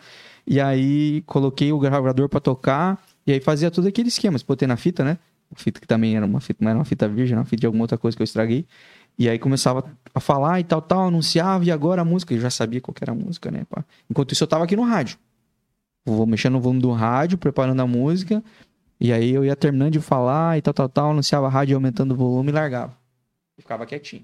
E 0.47 0.59
aí 0.61 1.21
coloquei 1.25 1.71
o 1.73 1.79
gravador 1.79 2.29
pra 2.29 2.39
tocar, 2.39 3.01
e 3.27 3.31
aí 3.33 3.39
fazia 3.41 3.69
todo 3.69 3.87
aquele 3.87 4.07
esquema. 4.07 4.37
Botei 4.47 4.67
na 4.67 4.77
fita, 4.77 5.03
né? 5.03 5.17
Fita 5.55 5.79
que 5.79 5.87
também 5.87 6.15
era 6.15 6.25
uma 6.25 6.39
fita, 6.39 6.63
não 6.63 6.69
era 6.69 6.79
uma 6.79 6.85
fita 6.85 7.07
virgem, 7.07 7.33
era 7.33 7.39
uma 7.41 7.45
fita 7.45 7.61
de 7.61 7.65
alguma 7.65 7.83
outra 7.83 7.97
coisa 7.97 8.15
que 8.15 8.21
eu 8.21 8.25
estraguei. 8.25 8.65
E 9.17 9.29
aí 9.29 9.39
começava 9.39 9.83
a 10.13 10.19
falar 10.19 10.59
e 10.59 10.63
tal, 10.63 10.81
tal, 10.81 11.07
anunciava, 11.07 11.63
e 11.65 11.71
agora 11.71 12.01
a 12.01 12.05
música. 12.05 12.33
Eu 12.33 12.39
já 12.39 12.49
sabia 12.49 12.81
qual 12.81 12.95
era 13.01 13.11
a 13.11 13.15
música, 13.15 13.49
né? 13.49 13.63
pá. 13.69 13.83
Enquanto 14.09 14.33
isso, 14.33 14.43
eu 14.43 14.47
tava 14.47 14.63
aqui 14.63 14.75
no 14.75 14.83
rádio. 14.83 15.17
Vou 16.05 16.25
mexendo 16.25 16.53
no 16.53 16.61
volume 16.61 16.81
do 16.81 16.91
rádio, 16.91 17.37
preparando 17.37 17.81
a 17.81 17.87
música. 17.87 18.43
E 18.99 19.11
aí 19.11 19.31
eu 19.31 19.43
ia 19.43 19.55
terminando 19.55 19.93
de 19.93 19.99
falar 19.99 20.57
e 20.57 20.61
tal, 20.61 20.73
tal, 20.73 20.87
tal, 20.87 21.11
anunciava 21.11 21.47
a 21.47 21.49
rádio 21.49 21.75
aumentando 21.75 22.13
o 22.13 22.15
volume 22.15 22.49
e 22.49 22.53
largava. 22.53 22.95
E 23.57 23.61
ficava 23.61 23.85
quietinho. 23.85 24.23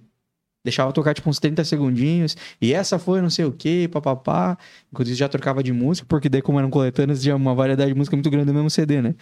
Deixava 0.63 0.93
tocar 0.93 1.13
tipo 1.13 1.27
uns 1.29 1.39
30 1.39 1.63
segundinhos. 1.65 2.37
E 2.61 2.71
essa 2.71 2.99
foi 2.99 3.19
não 3.19 3.29
sei 3.29 3.45
o 3.45 3.51
que, 3.51 3.87
papapá. 3.87 4.57
Isso 4.99 5.15
já 5.15 5.27
trocava 5.27 5.63
de 5.63 5.73
música, 5.73 6.05
porque 6.07 6.29
daí, 6.29 6.41
como 6.41 6.59
eram 6.59 6.69
coletâneas, 6.69 7.21
tinha 7.21 7.35
uma 7.35 7.55
variedade 7.55 7.91
de 7.91 7.97
música 7.97 8.15
muito 8.15 8.29
grande 8.29 8.47
no 8.47 8.53
mesmo 8.53 8.69
CD, 8.69 9.01
né? 9.01 9.15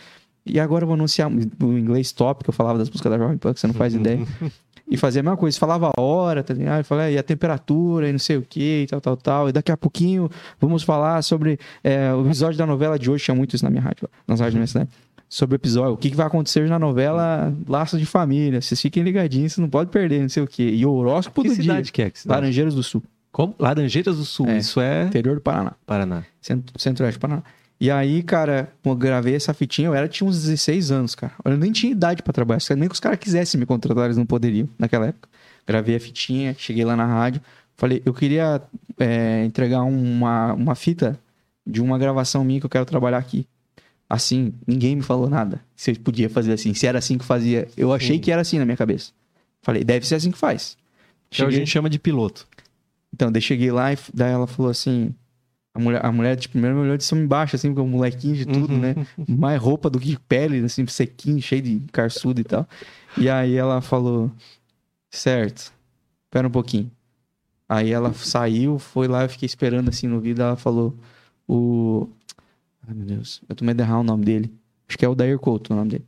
E 0.46 0.60
agora 0.60 0.84
eu 0.84 0.88
vou 0.88 0.96
anunciar 0.96 1.30
o 1.30 1.78
inglês 1.78 2.12
top, 2.12 2.44
que 2.44 2.50
eu 2.50 2.54
falava 2.54 2.78
das 2.78 2.90
músicas 2.90 3.12
da 3.12 3.18
Jovem 3.18 3.38
Pan, 3.38 3.54
que 3.54 3.60
você 3.60 3.68
não 3.68 3.74
faz 3.74 3.94
ideia. 3.94 4.26
E 4.92 4.98
fazia 4.98 5.22
a 5.22 5.24
mesma 5.24 5.38
coisa, 5.38 5.58
falava 5.60 5.92
a 5.96 6.02
hora, 6.02 6.42
tá 6.44 6.54
ligado? 6.54 6.80
Eu 6.80 6.84
falei, 6.84 7.14
e 7.14 7.18
a 7.18 7.24
temperatura, 7.24 8.10
e 8.10 8.12
não 8.12 8.18
sei 8.20 8.38
o 8.38 8.42
que, 8.42 8.84
e 8.84 8.88
tal, 8.88 9.00
tal, 9.00 9.16
tal. 9.18 9.50
E 9.50 9.52
daqui 9.52 9.72
a 9.72 9.78
pouquinho 9.78 10.30
vamos 10.60 10.82
falar 10.84 11.22
sobre 11.22 11.60
é, 11.84 12.12
o 12.14 12.26
episódio 12.26 12.58
da 12.58 12.66
novela 12.66 12.98
de 12.98 13.10
hoje, 13.12 13.24
tinha 13.26 13.36
muito 13.36 13.56
isso 13.56 13.64
na 13.64 13.70
minha 13.70 13.84
rádio, 13.84 14.10
nas 14.28 14.40
rádios 14.40 14.54
da 14.56 14.60
minha 14.60 14.68
cidade. 14.68 14.90
Sobre 15.30 15.54
o 15.54 15.58
episódio, 15.58 15.94
o 15.94 15.98
que, 15.98 16.10
que 16.10 16.16
vai 16.16 16.26
acontecer 16.26 16.68
na 16.68 16.80
novela 16.80 17.54
Laços 17.68 18.00
de 18.00 18.06
Família. 18.08 18.60
Vocês 18.62 18.82
fiquem 18.82 19.04
ligadinhos, 19.04 19.54
você 19.54 19.62
não 19.62 19.70
pode 19.70 19.92
perder, 19.92 20.22
não 20.24 20.30
sei 20.30 20.42
o 20.42 20.48
quê. 20.48 20.72
E 20.74 20.84
o 20.84 20.92
horóscopo 20.92 21.44
Que 21.44 21.50
do 21.50 21.54
cidade 21.56 21.84
dia. 21.84 21.92
que 21.94 22.02
é? 22.02 22.10
Que 22.10 22.20
cidade? 22.20 22.42
Laranjeiras 22.42 22.74
do 22.74 22.82
Sul, 22.82 23.04
Como? 23.32 23.54
Laranjeiras 23.60 24.18
do 24.18 24.26
Sul. 24.26 24.48
É. 24.48 24.58
Isso 24.58 24.82
é 24.82 25.04
interior 25.04 25.36
do 25.36 25.42
Paraná. 25.42 25.74
Paraná. 25.86 26.24
Centro- 26.42 26.74
Centro-Oeste 26.82 27.20
do 27.20 27.22
Paraná. 27.22 27.44
E 27.80 27.90
aí, 27.90 28.22
cara, 28.22 28.72
eu 28.84 28.96
gravei 28.96 29.36
essa 29.36 29.54
fitinha, 29.54 29.88
eu 29.88 29.94
era, 29.94 30.08
tinha 30.08 30.28
uns 30.30 30.42
16 30.44 30.92
anos, 30.92 31.16
cara. 31.16 31.32
Eu 31.46 31.56
nem 31.58 31.72
tinha 31.72 31.92
idade 31.92 32.22
pra 32.22 32.34
trabalhar. 32.34 32.60
Nem 32.76 32.90
que 32.90 32.94
os 32.94 33.00
caras 33.00 33.18
quisessem 33.20 33.58
me 33.60 33.66
contratar, 33.66 34.06
eles 34.06 34.18
não 34.18 34.26
poderiam 34.26 34.68
naquela 34.78 35.08
época. 35.08 35.30
Gravei 35.66 35.96
a 35.96 36.00
fitinha, 36.00 36.54
cheguei 36.58 36.84
lá 36.84 36.96
na 36.96 37.06
rádio. 37.06 37.42
Falei, 37.78 38.02
eu 38.06 38.14
queria 38.14 38.62
é, 38.98 39.46
entregar 39.46 39.84
uma, 39.84 40.54
uma 40.54 40.76
fita 40.76 41.18
de 41.66 41.82
uma 41.82 41.98
gravação 41.98 42.44
minha 42.44 42.60
que 42.60 42.66
eu 42.66 42.70
quero 42.70 42.86
trabalhar 42.86 43.18
aqui. 43.18 43.48
Assim, 44.10 44.54
ninguém 44.68 44.98
me 44.98 45.02
falou 45.02 45.30
nada. 45.30 45.62
Se 45.76 45.92
eu 45.92 45.96
podia 46.00 46.30
fazer 46.30 46.52
assim, 46.52 46.74
se 46.74 46.86
era 46.86 47.00
assim 47.00 47.18
que 47.18 47.24
fazia. 47.24 47.68
Eu 47.78 47.94
achei 47.94 48.16
Sim. 48.18 48.22
que 48.22 48.32
era 48.32 48.42
assim 48.42 48.58
na 48.60 48.66
minha 48.66 48.76
cabeça. 48.76 49.12
Falei, 49.62 49.84
deve 49.86 50.06
ser 50.06 50.16
assim 50.16 50.32
que 50.32 50.38
faz. 50.38 50.76
Que 51.30 51.42
a 51.42 51.46
Cheguei- 51.46 51.60
gente 51.60 51.70
chama 51.70 51.90
de 51.90 52.00
piloto. 52.00 52.46
então, 53.14 53.32
daí 53.32 53.42
cheguei 53.42 53.72
lá 53.72 53.94
e 53.94 53.98
daí 54.14 54.34
ela 54.34 54.48
falou 54.48 54.70
assim. 54.70 55.14
A 55.74 55.80
mulher, 55.80 56.06
a 56.06 56.12
mulher 56.12 56.36
de 56.36 56.50
primeiro 56.50 56.76
me 56.76 56.82
olhou 56.84 56.98
de 56.98 57.04
cima 57.04 57.22
embaixo, 57.22 57.56
assim, 57.56 57.70
porque 57.70 57.82
o 57.82 57.88
molequinho 57.88 58.36
de 58.36 58.46
tudo, 58.46 58.74
Uhum. 58.74 58.80
né? 58.80 58.96
Mais 59.28 59.62
roupa 59.62 59.90
do 59.90 60.00
que 60.00 60.18
pele, 60.28 60.64
assim, 60.66 60.86
sequinho, 60.88 61.42
cheio 61.42 61.62
de 61.62 61.80
carçudo 61.92 62.42
e 62.42 62.44
tal. 62.44 62.68
E 63.18 63.30
aí 63.30 63.56
ela 63.56 63.80
falou: 63.82 64.32
Certo, 65.12 65.72
espera 66.26 66.48
um 66.48 66.52
pouquinho. 66.52 66.92
Aí 67.68 67.92
ela 67.92 68.12
saiu, 68.14 68.80
foi 68.80 69.08
lá, 69.08 69.24
eu 69.24 69.30
fiquei 69.30 69.46
esperando 69.46 69.90
assim 69.90 70.08
no 70.08 70.20
vídeo. 70.20 70.42
Ela 70.42 70.56
falou: 70.56 70.96
O. 71.48 72.10
Ai 72.88 72.94
meu 72.96 73.06
Deus, 73.06 73.42
eu 73.48 73.56
tô 73.56 73.64
medo 73.64 73.78
de 73.78 73.84
errar 73.84 74.00
o 74.00 74.04
nome 74.04 74.26
dele. 74.26 74.52
Acho 74.88 74.98
que 74.98 75.06
é 75.06 75.10
o 75.10 75.14
Dair 75.14 75.38
Couto 75.38 75.72
o 75.72 75.76
nome 75.76 75.92
dele. 75.92 76.06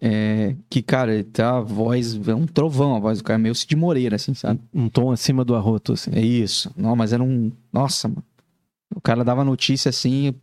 É, 0.00 0.54
que, 0.68 0.82
cara, 0.82 1.24
tem 1.24 1.44
a 1.44 1.60
voz, 1.60 2.20
é 2.28 2.34
um 2.34 2.46
trovão 2.46 2.94
a 2.94 2.98
voz 2.98 3.18
do 3.18 3.24
cara, 3.24 3.38
meio 3.38 3.54
Cid 3.54 3.74
Moreira, 3.76 4.16
assim, 4.16 4.34
sabe? 4.34 4.60
Um 4.72 4.88
tom 4.88 5.10
acima 5.10 5.44
do 5.44 5.54
arroto, 5.54 5.94
assim. 5.94 6.10
É 6.14 6.20
isso. 6.20 6.70
Não, 6.76 6.94
mas 6.94 7.12
era 7.12 7.22
um. 7.22 7.50
Nossa, 7.72 8.08
mano. 8.08 8.22
O 8.94 9.00
cara 9.00 9.24
dava 9.24 9.44
notícia 9.44 9.88
assim. 9.88 10.34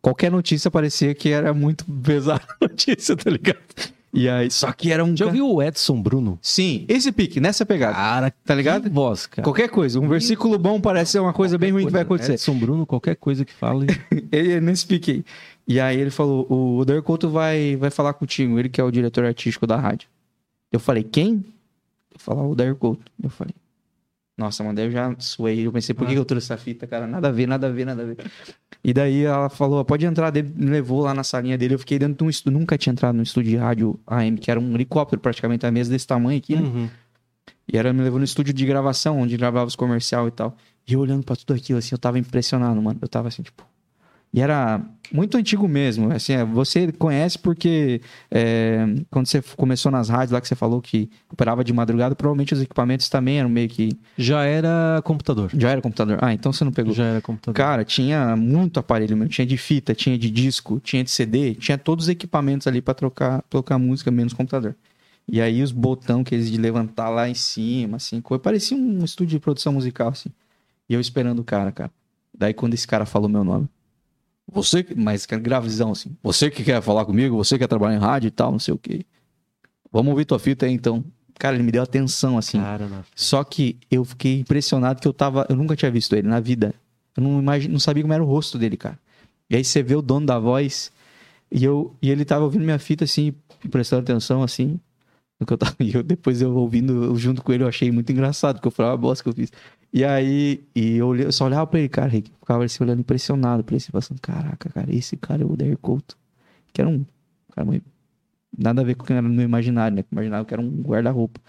Qualquer 0.00 0.30
notícia 0.30 0.70
parecia 0.70 1.14
que 1.14 1.28
era 1.28 1.54
muito 1.54 1.84
pesada 1.84 2.42
a 2.60 2.64
notícia, 2.66 3.16
tá 3.16 3.30
ligado? 3.30 3.58
E 4.14 4.28
aí, 4.28 4.50
só 4.50 4.70
que 4.72 4.92
era 4.92 5.02
um. 5.02 5.16
Já 5.16 5.24
ouviu 5.24 5.48
o 5.48 5.62
Edson 5.62 6.02
Bruno? 6.02 6.38
Sim, 6.42 6.84
esse 6.86 7.10
pique, 7.10 7.40
nessa 7.40 7.64
pegada. 7.64 7.94
Cara, 7.94 8.30
tá 8.44 8.54
ligado? 8.54 8.82
que 8.82 8.90
voz, 8.90 9.26
cara. 9.26 9.42
Qualquer 9.42 9.70
coisa. 9.70 9.98
Um 9.98 10.06
versículo 10.06 10.58
bom 10.58 10.78
parece 10.78 11.12
ser 11.12 11.20
uma 11.20 11.32
coisa 11.32 11.56
bem 11.56 11.72
ruim 11.72 11.86
que 11.86 11.92
vai 11.92 12.02
acontecer. 12.02 12.34
Edson 12.34 12.58
Bruno, 12.58 12.84
qualquer 12.84 13.16
coisa 13.16 13.42
que 13.42 13.54
fale. 13.54 13.86
Ele 14.30 14.52
é 14.52 14.60
nesse 14.60 14.84
pique 14.84 15.10
aí. 15.10 15.24
E 15.66 15.80
aí 15.80 15.98
ele 15.98 16.10
falou: 16.10 16.46
o 16.50 16.78
Odair 16.78 17.02
Couto 17.02 17.28
vai, 17.28 17.76
vai 17.76 17.90
falar 17.90 18.14
contigo, 18.14 18.58
ele 18.58 18.68
que 18.68 18.80
é 18.80 18.84
o 18.84 18.90
diretor 18.90 19.24
artístico 19.24 19.66
da 19.66 19.76
rádio. 19.76 20.08
Eu 20.70 20.80
falei, 20.80 21.02
quem? 21.02 21.44
Eu 22.12 22.18
falei, 22.18 22.42
o 22.42 22.50
Odair 22.50 22.74
Couto. 22.74 23.02
Eu 23.22 23.30
falei, 23.30 23.54
nossa, 24.36 24.64
mano, 24.64 24.80
eu 24.80 24.90
já 24.90 25.14
suei. 25.18 25.66
Eu 25.66 25.72
pensei, 25.72 25.94
por 25.94 26.06
que 26.06 26.14
que 26.14 26.18
eu 26.18 26.24
trouxe 26.24 26.46
essa 26.52 26.56
fita, 26.56 26.86
cara? 26.86 27.06
Nada 27.06 27.28
a 27.28 27.30
ver, 27.30 27.46
nada 27.46 27.66
a 27.66 27.70
ver, 27.70 27.84
nada 27.84 28.02
a 28.02 28.06
ver. 28.06 28.16
E 28.82 28.92
daí 28.92 29.24
ela 29.24 29.48
falou, 29.48 29.84
pode 29.84 30.04
entrar, 30.04 30.32
me 30.32 30.70
levou 30.70 31.02
lá 31.02 31.14
na 31.14 31.22
salinha 31.22 31.56
dele. 31.56 31.74
Eu 31.74 31.78
fiquei 31.78 31.98
dentro 31.98 32.16
de 32.16 32.24
um 32.24 32.30
estúdio, 32.30 32.58
nunca 32.58 32.76
tinha 32.78 32.92
entrado 32.92 33.14
num 33.14 33.22
estúdio 33.22 33.50
de 33.50 33.56
rádio 33.56 34.00
AM, 34.06 34.36
que 34.38 34.50
era 34.50 34.58
um 34.58 34.74
helicóptero 34.74 35.20
praticamente, 35.20 35.66
a 35.66 35.70
mesa 35.70 35.90
desse 35.90 36.06
tamanho 36.06 36.38
aqui, 36.38 36.56
né? 36.56 36.62
Uhum. 36.62 36.88
E 37.70 37.76
ela 37.76 37.92
me 37.92 38.02
levou 38.02 38.18
no 38.18 38.24
estúdio 38.24 38.52
de 38.52 38.66
gravação, 38.66 39.20
onde 39.20 39.36
gravava 39.36 39.66
os 39.66 39.76
comercial 39.76 40.26
e 40.26 40.30
tal. 40.30 40.56
E 40.88 40.94
eu 40.94 41.00
olhando 41.00 41.22
pra 41.24 41.36
tudo 41.36 41.54
aquilo, 41.54 41.78
assim, 41.78 41.90
eu 41.92 41.98
tava 41.98 42.18
impressionado, 42.18 42.80
mano. 42.82 42.98
Eu 43.00 43.08
tava 43.08 43.28
assim, 43.28 43.42
tipo. 43.42 43.64
E 44.34 44.40
era 44.40 44.80
muito 45.12 45.36
antigo 45.36 45.68
mesmo. 45.68 46.10
Assim, 46.10 46.32
é, 46.32 46.44
você 46.44 46.90
conhece 46.90 47.38
porque 47.38 48.00
é, 48.30 48.86
quando 49.10 49.26
você 49.26 49.42
começou 49.56 49.92
nas 49.92 50.08
rádios 50.08 50.30
lá 50.30 50.40
que 50.40 50.48
você 50.48 50.54
falou 50.54 50.80
que 50.80 51.10
operava 51.30 51.62
de 51.62 51.72
madrugada, 51.72 52.14
provavelmente 52.14 52.54
os 52.54 52.62
equipamentos 52.62 53.08
também 53.10 53.38
eram 53.38 53.50
meio 53.50 53.68
que. 53.68 53.90
Já 54.16 54.44
era 54.44 55.02
computador. 55.04 55.50
Já 55.54 55.70
era 55.70 55.82
computador. 55.82 56.18
Ah, 56.22 56.32
então 56.32 56.52
você 56.52 56.64
não 56.64 56.72
pegou. 56.72 56.94
Já 56.94 57.04
era 57.04 57.20
computador. 57.20 57.54
Cara, 57.54 57.84
tinha 57.84 58.34
muito 58.34 58.80
aparelho 58.80 59.16
mesmo. 59.16 59.28
Tinha 59.28 59.46
de 59.46 59.58
fita, 59.58 59.94
tinha 59.94 60.16
de 60.16 60.30
disco, 60.30 60.80
tinha 60.80 61.04
de 61.04 61.10
CD, 61.10 61.54
tinha 61.54 61.76
todos 61.76 62.06
os 62.06 62.08
equipamentos 62.08 62.66
ali 62.66 62.80
pra 62.80 62.94
trocar, 62.94 63.42
trocar 63.50 63.78
música, 63.78 64.10
menos 64.10 64.32
computador. 64.32 64.74
E 65.28 65.40
aí 65.40 65.62
os 65.62 65.72
botão 65.72 66.24
que 66.24 66.34
eles 66.34 66.50
de 66.50 66.58
levantar 66.58 67.08
lá 67.10 67.28
em 67.28 67.34
cima, 67.34 67.96
assim, 67.96 68.20
coisa, 68.20 68.42
parecia 68.42 68.76
um 68.76 69.04
estúdio 69.04 69.38
de 69.38 69.40
produção 69.40 69.72
musical, 69.72 70.08
assim. 70.08 70.30
E 70.88 70.94
eu 70.94 71.00
esperando 71.00 71.38
o 71.40 71.44
cara, 71.44 71.70
cara. 71.70 71.90
Daí 72.36 72.52
quando 72.54 72.74
esse 72.74 72.86
cara 72.88 73.06
falou 73.06 73.28
meu 73.28 73.44
nome, 73.44 73.68
você, 74.50 74.82
que- 74.82 74.94
mas 74.94 75.26
gravizão, 75.26 75.92
assim, 75.92 76.16
você 76.22 76.50
que 76.50 76.62
quer 76.64 76.80
falar 76.82 77.04
comigo, 77.04 77.36
você 77.36 77.58
quer 77.58 77.66
trabalhar 77.66 77.96
em 77.96 78.00
rádio 78.00 78.28
e 78.28 78.30
tal, 78.30 78.52
não 78.52 78.58
sei 78.58 78.74
o 78.74 78.78
quê. 78.78 79.04
Vamos 79.90 80.10
ouvir 80.10 80.24
tua 80.24 80.38
fita 80.38 80.66
aí, 80.66 80.72
então. 80.72 81.04
Cara, 81.38 81.56
ele 81.56 81.62
me 81.64 81.72
deu 81.72 81.82
atenção, 81.82 82.38
assim. 82.38 82.58
Só 83.14 83.42
que 83.44 83.78
eu 83.90 84.04
fiquei 84.04 84.40
impressionado 84.40 85.00
que 85.00 85.08
eu 85.08 85.12
tava. 85.12 85.46
Eu 85.48 85.56
nunca 85.56 85.74
tinha 85.76 85.90
visto 85.90 86.14
ele 86.14 86.28
na 86.28 86.40
vida. 86.40 86.74
Eu 87.16 87.22
não, 87.22 87.38
imagi... 87.40 87.68
não 87.68 87.78
sabia 87.78 88.02
como 88.02 88.12
era 88.12 88.22
o 88.22 88.26
rosto 88.26 88.58
dele, 88.58 88.76
cara. 88.76 88.98
E 89.50 89.56
aí 89.56 89.64
você 89.64 89.82
vê 89.82 89.94
o 89.94 90.02
dono 90.02 90.24
da 90.26 90.38
voz. 90.38 90.92
E, 91.50 91.62
eu, 91.64 91.94
e 92.00 92.10
ele 92.10 92.24
tava 92.24 92.44
ouvindo 92.44 92.62
minha 92.64 92.78
fita, 92.78 93.04
assim, 93.04 93.34
prestando 93.70 94.02
atenção, 94.02 94.42
assim. 94.42 94.78
No 95.38 95.46
que 95.46 95.52
eu 95.52 95.58
tava, 95.58 95.74
e 95.80 95.94
eu, 95.94 96.02
depois 96.02 96.40
eu 96.40 96.54
ouvindo 96.54 97.14
junto 97.16 97.42
com 97.42 97.52
ele, 97.52 97.64
eu 97.64 97.68
achei 97.68 97.90
muito 97.90 98.10
engraçado, 98.12 98.56
porque 98.56 98.68
eu 98.68 98.72
falei, 98.72 98.92
ah, 98.92 98.96
bosta 98.96 99.22
que 99.22 99.28
eu 99.28 99.34
fiz. 99.34 99.52
E 99.92 100.04
aí, 100.04 100.64
e 100.74 100.96
eu, 100.96 101.08
olhei, 101.08 101.26
eu 101.26 101.32
só 101.32 101.44
olhava 101.44 101.66
pra 101.66 101.78
ele, 101.78 101.88
cara, 101.88 102.08
Rick, 102.08 102.30
ficava 102.40 102.64
assim, 102.64 102.82
olhando 102.82 103.00
impressionado 103.00 103.62
pra 103.62 103.76
ele, 103.76 103.84
pensando, 103.92 104.20
caraca, 104.20 104.70
cara, 104.70 104.94
esse 104.94 105.16
cara 105.16 105.42
é 105.42 105.44
o 105.44 105.52
Odair 105.52 105.76
Couto. 105.76 106.16
Que 106.72 106.80
era 106.80 106.88
um 106.88 107.04
cara 107.54 107.66
muito... 107.66 107.84
Nada 108.56 108.80
a 108.80 108.84
ver 108.84 108.94
com 108.94 109.04
o 109.04 109.06
que 109.06 109.12
era 109.12 109.22
no 109.22 109.28
meu 109.28 109.44
imaginário, 109.44 109.96
né? 109.96 110.04
Imaginava 110.10 110.44
que 110.44 110.54
era 110.54 110.62
um 110.62 110.82
guarda-roupa. 110.82 111.40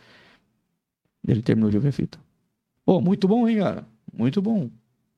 Ele 1.26 1.41
terminou 1.41 1.70
de 1.70 1.78
ouvir 1.78 1.89
a 1.89 1.91
fita. 1.91 2.20
Pô, 2.86 3.00
muito 3.00 3.28
bom, 3.28 3.48
hein, 3.48 3.58
cara? 3.60 3.86
Muito 4.14 4.41
bom. 4.41 4.70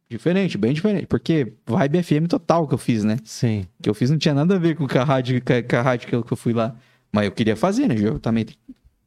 Diferente, 0.10 0.58
bem 0.58 0.74
diferente. 0.74 1.08
Porque 1.08 1.54
vibe 1.66 2.04
FM 2.04 2.28
total 2.30 2.68
que 2.68 2.74
eu 2.76 2.78
fiz, 2.78 3.04
né? 3.04 3.18
Sim. 3.24 3.66
Que 3.82 3.90
eu 3.90 3.94
fiz 3.94 4.10
não 4.10 4.18
tinha 4.18 4.34
nada 4.34 4.56
a 4.56 4.60
ver 4.60 4.76
com 4.76 4.86
a 4.86 5.04
rádio, 5.04 5.42
com 5.42 5.76
a 5.76 5.82
rádio 5.82 6.08
que 6.08 6.16
eu, 6.16 6.24
que 6.24 6.34
eu 6.34 6.38
fui 6.38 6.54
lá. 6.54 6.76
Mas 7.12 7.26
eu 7.26 7.32
queria 7.32 7.56
fazer, 7.56 7.88
né? 7.88 7.96
Eu 7.98 8.20
também 8.20 8.46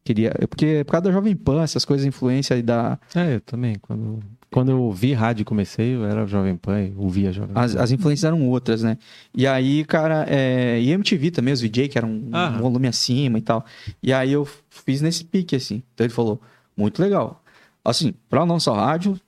queria. 0.09 0.33
Porque 0.49 0.67
é 0.67 0.85
por 0.85 0.93
causa 0.93 1.05
da 1.05 1.13
Jovem 1.13 1.37
Pan, 1.37 1.63
essas 1.63 1.85
coisas, 1.85 2.07
influência 2.07 2.57
e 2.57 2.63
da. 2.63 2.99
É, 3.15 3.37
eu 3.37 3.41
também. 3.43 3.77
Quando, 3.81 4.21
quando 4.51 4.71
eu 4.71 4.81
ouvi 4.81 5.13
rádio 5.13 5.43
e 5.43 5.45
comecei, 5.45 5.95
eu 5.95 6.05
era 6.07 6.27
Jovem 6.27 6.57
Pan, 6.57 6.91
ouvia 6.97 7.31
Jovem 7.33 7.55
Pan. 7.55 7.61
As, 7.61 7.77
as 7.77 7.91
influências 7.91 8.25
eram 8.25 8.49
outras, 8.49 8.83
né? 8.83 8.97
E 9.35 9.47
aí, 9.47 9.85
cara, 9.85 10.25
é... 10.29 10.81
e 10.81 10.91
MTV 10.91 11.31
também, 11.31 11.53
os 11.53 11.61
VJ, 11.61 11.89
que 11.89 11.99
era 11.99 12.07
um, 12.07 12.29
Ah. 12.33 12.55
um 12.57 12.59
volume 12.63 12.89
acima 12.89 13.39
e 13.39 13.43
tal. 13.43 13.65
E 14.03 14.13
aí 14.13 14.33
eu 14.33 14.49
fiz 14.71 15.01
nesse 15.03 15.25
pique, 15.25 15.55
assim. 15.55 15.83
Então 15.95 16.07
ele 16.07 16.13
falou, 16.15 16.41
muito 16.77 17.01
legal. 17.03 17.43
Assim, 17.85 18.15
pra 18.29 18.45
nossa 18.47 18.73
rádio, 18.73 19.19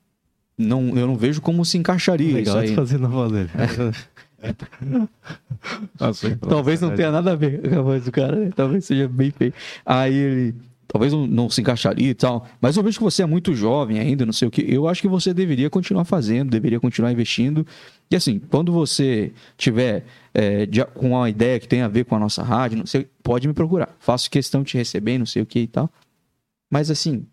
não, 0.57 0.89
eu 0.97 1.07
não 1.07 1.17
vejo 1.17 1.41
como 1.41 1.65
se 1.65 1.79
encaixaria 1.79 2.35
Legal 2.35 2.63
isso 2.63 2.71
aí. 2.71 2.75
fazer 2.77 2.99
na 2.99 3.09
voz 3.09 3.31
dele. 3.33 3.51
Nossa, 5.99 6.37
Talvez 6.37 6.81
não 6.81 6.95
tenha 6.95 7.11
nada 7.11 7.33
a 7.33 7.37
ver 7.37 7.61
com 7.69 7.79
a 7.79 7.83
voz 7.83 8.05
do 8.05 8.13
cara, 8.13 8.37
né? 8.37 8.51
Talvez 8.55 8.85
seja 8.87 9.07
bem 9.09 9.31
feio. 9.31 9.53
Aí 9.85 10.15
ele. 10.15 10.55
Talvez 10.93 11.13
não, 11.13 11.25
não 11.27 11.49
se 11.49 11.61
encaixaria 11.61 12.11
e 12.11 12.15
tal. 12.15 12.47
Mas 12.61 12.77
eu 12.77 12.83
vejo 12.83 12.99
que 12.99 13.05
você 13.05 13.23
é 13.23 13.27
muito 13.27 13.55
jovem 13.55 14.01
ainda, 14.01 14.27
não 14.27 14.33
sei 14.33 14.49
o 14.49 14.51
que. 14.51 14.61
Eu 14.69 14.89
acho 14.89 15.01
que 15.01 15.07
você 15.07 15.33
deveria 15.33 15.71
continuar 15.71 16.05
fazendo, 16.05 16.51
deveria 16.51 16.81
continuar 16.81 17.13
investindo. 17.13 17.65
E 18.11 18.17
assim, 18.17 18.41
quando 18.41 18.73
você 18.73 19.33
tiver 19.57 20.05
é, 20.35 20.67
de- 20.67 20.85
com 20.87 21.11
uma 21.11 21.31
ideia 21.31 21.61
que 21.61 21.69
tem 21.69 21.83
a 21.83 21.89
ver 21.89 22.05
com 22.07 22.17
a 22.17 22.19
nossa 22.19 22.43
rádio, 22.43 22.79
não 22.79 22.87
sei, 22.87 23.07
pode 23.23 23.47
me 23.47 23.55
procurar. 23.55 23.95
Faço 24.01 24.29
questão 24.29 24.63
de 24.65 24.71
te 24.71 24.77
receber, 24.79 25.17
não 25.17 25.27
sei 25.27 25.43
o 25.43 25.47
que 25.47 25.61
e 25.61 25.67
tal. 25.69 25.89
Mas 26.69 26.91
assim, 26.91 27.25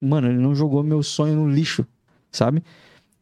mano, 0.00 0.28
ele 0.28 0.38
não 0.38 0.54
jogou 0.54 0.82
meu 0.82 1.02
sonho 1.02 1.34
no 1.36 1.48
lixo, 1.50 1.86
sabe? 2.30 2.62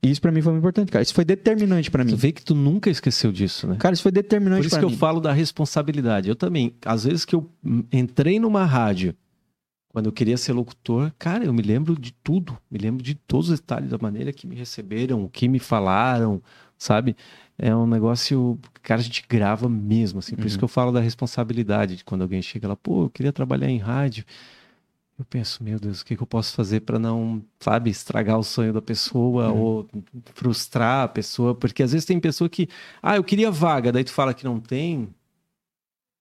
E 0.02 0.10
isso 0.10 0.20
pra 0.20 0.32
mim 0.32 0.40
foi 0.42 0.52
muito 0.52 0.62
importante, 0.62 0.90
cara. 0.90 1.02
Isso 1.02 1.14
foi 1.14 1.24
determinante 1.24 1.90
pra 1.90 2.04
Tu 2.04 2.10
mim. 2.10 2.16
vê 2.16 2.32
que 2.32 2.42
tu 2.42 2.54
nunca 2.56 2.88
esqueceu 2.90 3.30
disso, 3.30 3.66
né? 3.68 3.76
Cara, 3.78 3.92
isso 3.92 4.02
foi 4.02 4.10
determinante 4.10 4.62
Por 4.62 4.66
isso 4.66 4.78
que 4.78 4.84
eu 4.84 4.90
mim. 4.90 4.96
falo 4.96 5.20
da 5.20 5.32
responsabilidade. 5.32 6.28
Eu 6.28 6.34
também, 6.34 6.74
às 6.84 7.04
vezes 7.04 7.24
que 7.24 7.34
eu 7.36 7.48
entrei 7.92 8.40
numa 8.40 8.64
rádio, 8.64 9.14
quando 9.92 10.06
eu 10.06 10.12
queria 10.12 10.36
ser 10.36 10.52
locutor, 10.52 11.12
cara, 11.18 11.44
eu 11.44 11.52
me 11.52 11.62
lembro 11.62 11.98
de 11.98 12.12
tudo. 12.12 12.56
Me 12.70 12.78
lembro 12.78 13.02
de 13.02 13.14
todos 13.14 13.50
os 13.50 13.58
detalhes 13.60 13.90
da 13.90 13.98
maneira 13.98 14.32
que 14.32 14.46
me 14.46 14.54
receberam, 14.54 15.24
o 15.24 15.28
que 15.28 15.48
me 15.48 15.58
falaram, 15.58 16.40
sabe? 16.78 17.16
É 17.58 17.74
um 17.74 17.86
negócio, 17.86 18.58
cara, 18.82 19.00
a 19.00 19.04
gente 19.04 19.24
grava 19.28 19.68
mesmo, 19.68 20.20
assim. 20.20 20.36
Por 20.36 20.46
isso 20.46 20.54
Uhum. 20.54 20.58
que 20.60 20.64
eu 20.64 20.68
falo 20.68 20.92
da 20.92 21.00
responsabilidade 21.00 21.96
de 21.96 22.04
quando 22.04 22.22
alguém 22.22 22.40
chega 22.40 22.68
lá, 22.68 22.76
pô, 22.76 23.04
eu 23.04 23.10
queria 23.10 23.32
trabalhar 23.32 23.68
em 23.68 23.78
rádio. 23.78 24.24
Eu 25.18 25.24
penso, 25.26 25.62
meu 25.62 25.78
Deus, 25.78 26.00
o 26.00 26.04
que, 26.06 26.16
que 26.16 26.22
eu 26.22 26.26
posso 26.26 26.54
fazer 26.54 26.80
para 26.80 26.98
não, 26.98 27.42
sabe, 27.58 27.90
estragar 27.90 28.38
o 28.38 28.42
sonho 28.44 28.72
da 28.72 28.80
pessoa 28.80 29.52
Uhum. 29.52 29.58
ou 29.58 29.88
frustrar 30.34 31.04
a 31.04 31.08
pessoa? 31.08 31.54
Porque 31.54 31.82
às 31.82 31.92
vezes 31.92 32.06
tem 32.06 32.18
pessoa 32.18 32.48
que, 32.48 32.68
ah, 33.02 33.16
eu 33.16 33.24
queria 33.24 33.50
vaga, 33.50 33.92
daí 33.92 34.04
tu 34.04 34.12
fala 34.12 34.32
que 34.32 34.44
não 34.44 34.58
tem. 34.60 35.08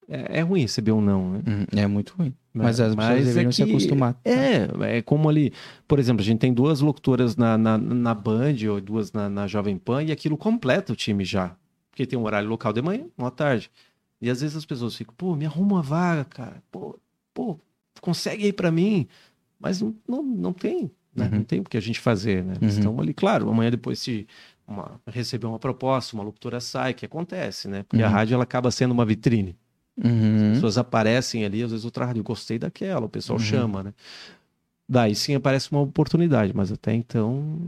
É, 0.07 0.39
é 0.39 0.41
ruim 0.41 0.61
receber 0.61 0.91
um 0.91 1.01
não, 1.01 1.31
né? 1.33 1.41
Uhum, 1.47 1.79
É 1.79 1.87
muito 1.87 2.13
ruim. 2.17 2.33
Mas 2.63 2.79
as 2.79 2.95
pessoas 2.95 3.25
deveriam 3.25 3.51
se 3.51 3.63
acostumar. 3.63 4.19
É, 4.25 4.97
é 4.97 5.01
como 5.01 5.29
ali, 5.29 5.51
por 5.87 5.99
exemplo, 5.99 6.21
a 6.21 6.25
gente 6.25 6.39
tem 6.39 6.53
duas 6.53 6.81
locutoras 6.81 7.35
na, 7.35 7.57
na, 7.57 7.77
na 7.77 8.13
Band 8.13 8.55
ou 8.69 8.79
duas 8.81 9.11
na, 9.11 9.29
na 9.29 9.47
Jovem 9.47 9.77
Pan 9.77 10.03
e 10.03 10.11
aquilo 10.11 10.37
completa 10.37 10.93
o 10.93 10.95
time 10.95 11.23
já. 11.23 11.55
Porque 11.91 12.05
tem 12.05 12.17
um 12.17 12.23
horário 12.23 12.47
local 12.47 12.71
de 12.73 12.81
manhã, 12.81 13.05
uma 13.17 13.31
tarde. 13.31 13.69
E 14.21 14.29
às 14.29 14.41
vezes 14.41 14.55
as 14.57 14.65
pessoas 14.65 14.95
ficam, 14.95 15.13
pô, 15.17 15.35
me 15.35 15.45
arruma 15.45 15.75
uma 15.75 15.81
vaga, 15.81 16.25
cara. 16.25 16.63
Pô, 16.71 16.97
pô 17.33 17.59
consegue 18.01 18.45
aí 18.45 18.53
pra 18.53 18.71
mim. 18.71 19.07
Mas 19.59 19.81
não, 19.81 19.93
não, 20.07 20.23
não 20.23 20.53
tem, 20.53 20.89
né? 21.15 21.25
Uhum. 21.25 21.37
Não 21.39 21.43
tem 21.43 21.59
o 21.59 21.63
que 21.63 21.75
a 21.77 21.81
gente 21.81 21.99
fazer, 21.99 22.43
né? 22.43 22.53
Uhum. 22.61 22.67
estão 22.67 22.99
ali, 22.99 23.13
claro, 23.13 23.49
amanhã 23.49 23.71
depois 23.71 23.99
se 23.99 24.25
uma, 24.67 24.99
receber 25.07 25.47
uma 25.47 25.59
proposta, 25.59 26.15
uma 26.15 26.23
locutora 26.23 26.59
sai, 26.61 26.93
que 26.93 27.05
acontece, 27.05 27.67
né? 27.67 27.83
Porque 27.83 28.01
a 28.03 28.07
Uhum. 28.07 28.13
rádio 28.13 28.35
ela 28.35 28.43
acaba 28.43 28.71
sendo 28.71 28.91
uma 28.91 29.05
vitrine. 29.05 29.57
As 30.03 30.09
Uhum. 30.11 30.53
pessoas 30.53 30.77
aparecem 30.77 31.43
ali, 31.45 31.61
às 31.61 31.71
vezes 31.71 31.85
outra 31.85 32.05
rádio, 32.05 32.23
gostei 32.23 32.57
daquela, 32.57 33.05
o 33.05 33.09
pessoal 33.09 33.37
Uhum. 33.37 33.45
chama, 33.45 33.83
né? 33.83 33.93
Daí 34.87 35.13
sim 35.13 35.35
aparece 35.35 35.71
uma 35.71 35.81
oportunidade, 35.81 36.51
mas 36.55 36.71
até 36.71 36.93
então 36.93 37.59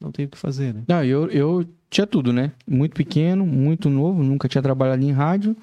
não 0.00 0.10
tem 0.10 0.24
o 0.24 0.28
que 0.28 0.38
fazer, 0.38 0.74
né? 0.74 0.82
Não, 0.88 1.04
eu, 1.04 1.28
eu 1.30 1.64
tinha 1.88 2.06
tudo, 2.06 2.32
né? 2.32 2.52
Muito 2.66 2.94
pequeno, 2.94 3.46
muito 3.46 3.88
novo, 3.90 4.22
nunca 4.22 4.48
tinha 4.48 4.62
trabalhado 4.62 5.02
em 5.04 5.12
rádio 5.12 5.56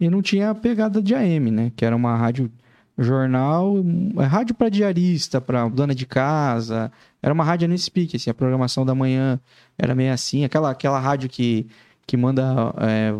e 0.00 0.08
não 0.10 0.20
tinha 0.22 0.50
a 0.50 0.54
pegada 0.54 1.00
de 1.02 1.14
AM, 1.14 1.50
né? 1.50 1.72
Que 1.76 1.84
era 1.84 1.94
uma 1.94 2.16
rádio 2.16 2.50
jornal, 2.98 3.74
é 4.18 4.24
rádio 4.24 4.54
para 4.54 4.68
diarista, 4.68 5.40
para 5.40 5.68
dona 5.68 5.94
de 5.94 6.06
casa. 6.06 6.90
Era 7.22 7.32
uma 7.32 7.44
rádio 7.44 7.68
nesse 7.68 7.90
pique, 7.90 8.16
assim, 8.16 8.30
a 8.30 8.34
programação 8.34 8.84
da 8.84 8.94
manhã 8.94 9.38
era 9.78 9.94
meio 9.94 10.12
assim, 10.12 10.44
aquela, 10.44 10.70
aquela 10.70 10.98
rádio 10.98 11.28
que, 11.28 11.66
que 12.06 12.16
manda, 12.16 12.74
é, 12.78 13.12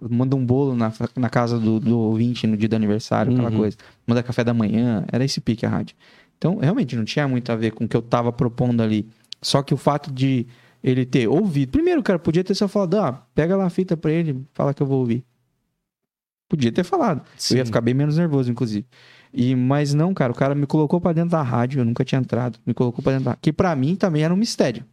manda 0.00 0.34
um 0.34 0.44
bolo 0.44 0.74
na, 0.74 0.92
na 1.16 1.28
casa 1.28 1.58
do, 1.58 1.78
do 1.78 1.98
ouvinte 1.98 2.46
no 2.46 2.56
dia 2.56 2.68
do 2.68 2.76
aniversário, 2.76 3.32
aquela 3.32 3.50
Uhum. 3.50 3.56
coisa. 3.58 3.76
Manda 4.06 4.22
café 4.22 4.42
da 4.42 4.54
manhã, 4.54 5.04
era 5.12 5.24
esse 5.24 5.40
pique 5.40 5.64
a 5.66 5.68
rádio. 5.68 5.94
Então, 6.38 6.56
realmente, 6.58 6.96
não 6.96 7.04
tinha 7.04 7.28
muito 7.28 7.52
a 7.52 7.56
ver 7.56 7.72
com 7.72 7.84
o 7.84 7.88
que 7.88 7.96
eu 7.96 8.02
tava 8.02 8.32
propondo 8.32 8.82
ali. 8.82 9.06
Só 9.42 9.62
que 9.62 9.74
o 9.74 9.76
fato 9.76 10.10
de 10.10 10.46
ele 10.82 11.04
ter 11.04 11.28
ouvido. 11.28 11.70
Primeiro, 11.70 12.02
cara, 12.02 12.18
podia 12.18 12.42
ter 12.42 12.54
só 12.54 12.66
falado, 12.66 12.94
ah, 12.98 13.12
pega 13.34 13.54
lá 13.56 13.66
a 13.66 13.70
fita 13.70 13.96
pra 13.96 14.10
ele, 14.10 14.42
fala 14.54 14.72
que 14.72 14.82
eu 14.82 14.86
vou 14.86 15.00
ouvir. 15.00 15.22
Podia 16.48 16.72
ter 16.72 16.82
falado. 16.82 17.18
Eu 17.50 17.56
ia 17.58 17.64
Sim. 17.64 17.66
ficar 17.66 17.80
bem 17.80 17.94
menos 17.94 18.16
nervoso, 18.16 18.50
inclusive. 18.50 18.84
E, 19.32 19.54
mas 19.54 19.94
não, 19.94 20.12
cara, 20.12 20.32
o 20.32 20.34
cara 20.34 20.54
me 20.54 20.66
colocou 20.66 21.00
pra 21.00 21.12
dentro 21.12 21.30
da 21.30 21.42
rádio, 21.42 21.80
eu 21.80 21.84
nunca 21.84 22.04
tinha 22.04 22.20
entrado. 22.20 22.58
Me 22.66 22.74
colocou 22.74 23.02
pra 23.02 23.12
dentro 23.12 23.26
da 23.26 23.36
Que 23.36 23.52
pra 23.52 23.76
mim 23.76 23.94
também 23.94 24.24
era 24.24 24.34
um 24.34 24.36
mistério. 24.36 24.84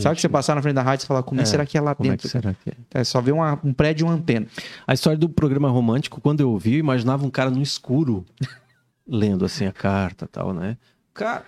Sabe 0.00 0.14
que 0.16 0.20
você 0.22 0.28
passar 0.28 0.54
na 0.54 0.62
frente 0.62 0.74
da 0.74 0.82
rádio 0.82 1.04
e 1.04 1.06
falar, 1.06 1.22
como 1.22 1.40
é, 1.40 1.42
É, 1.42 1.46
será 1.46 1.64
que 1.66 1.76
é 1.76 1.80
lá 1.80 1.94
Como 1.94 2.08
é 2.08 2.12
dentro? 2.12 2.26
que 2.28 2.32
será 2.32 2.54
que 2.54 2.70
é? 2.70 3.00
É 3.00 3.04
só 3.04 3.20
ver 3.20 3.32
uma- 3.32 3.58
um 3.64 3.72
prédio 3.72 4.04
e 4.04 4.08
uma 4.08 4.14
antena. 4.14 4.46
A 4.86 4.94
história 4.94 5.18
do 5.18 5.28
programa 5.28 5.68
romântico, 5.70 6.20
quando 6.20 6.40
eu 6.40 6.50
ouvi, 6.50 6.74
eu 6.74 6.78
imaginava 6.78 7.24
um 7.26 7.30
cara 7.30 7.50
no 7.50 7.60
escuro 7.62 8.24
lendo 9.06 9.44
assim 9.44 9.66
a 9.66 9.72
carta 9.72 10.24
e 10.24 10.28
tal, 10.28 10.52
né? 10.52 10.76
Cara, 11.14 11.44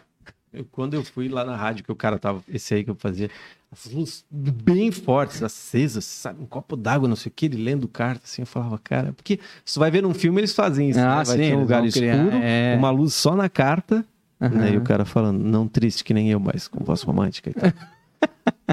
eu- 0.53 0.65
quando 0.71 0.95
eu 0.95 1.05
fui 1.05 1.29
lá 1.29 1.45
na 1.45 1.57
rádio, 1.57 1.85
que 1.85 1.93
o 1.93 1.97
cara 1.97 2.19
tava, 2.19 2.43
esse 2.49 2.75
aí 2.75 2.85
que 2.85 2.91
eu 2.91 2.97
fazia, 2.97 3.31
as 3.71 3.85
luzes 3.93 4.25
bem 4.31 4.91
fortes, 4.91 5.43
acesas, 5.43 6.05
sabe? 6.05 6.43
Um 6.43 6.47
copo 6.47 6.75
d'água, 6.77 7.09
não 7.09 7.15
sei 7.17 7.31
o 7.31 7.33
que, 7.35 7.47
ele 7.47 7.63
lendo 7.63 7.87
carta, 7.87 8.23
assim, 8.25 8.43
eu 8.43 8.47
falava, 8.47 8.79
cara, 8.79 9.13
porque 9.13 9.39
tu 9.65 9.79
vai 9.79 9.91
ver 9.91 10.03
num 10.03 10.13
filme, 10.15 10.41
eles 10.41 10.53
fazem 10.53 10.91
isso, 10.91 10.99
Ah, 10.99 11.19
né? 11.19 11.25
Vai 11.25 11.37
sim, 11.37 11.37
ter 11.51 11.55
um 11.57 11.61
lugar 11.61 11.85
escuro, 11.85 12.07
criar, 12.07 12.35
é. 12.43 12.75
uma 12.77 12.91
luz 12.91 13.15
só 13.15 13.37
na 13.37 13.49
carta, 13.49 14.05
Aham. 14.41 14.59
né? 14.59 14.73
E 14.73 14.77
o 14.77 14.81
cara 14.81 15.05
falando, 15.05 15.39
não 15.39 15.69
triste 15.69 16.03
que 16.03 16.13
nem 16.13 16.31
eu, 16.31 16.41
mas 16.41 16.67
com 16.67 16.83
voz 16.83 17.03
romântica 17.03 17.51
e 17.51 17.55
tal. 17.55 17.71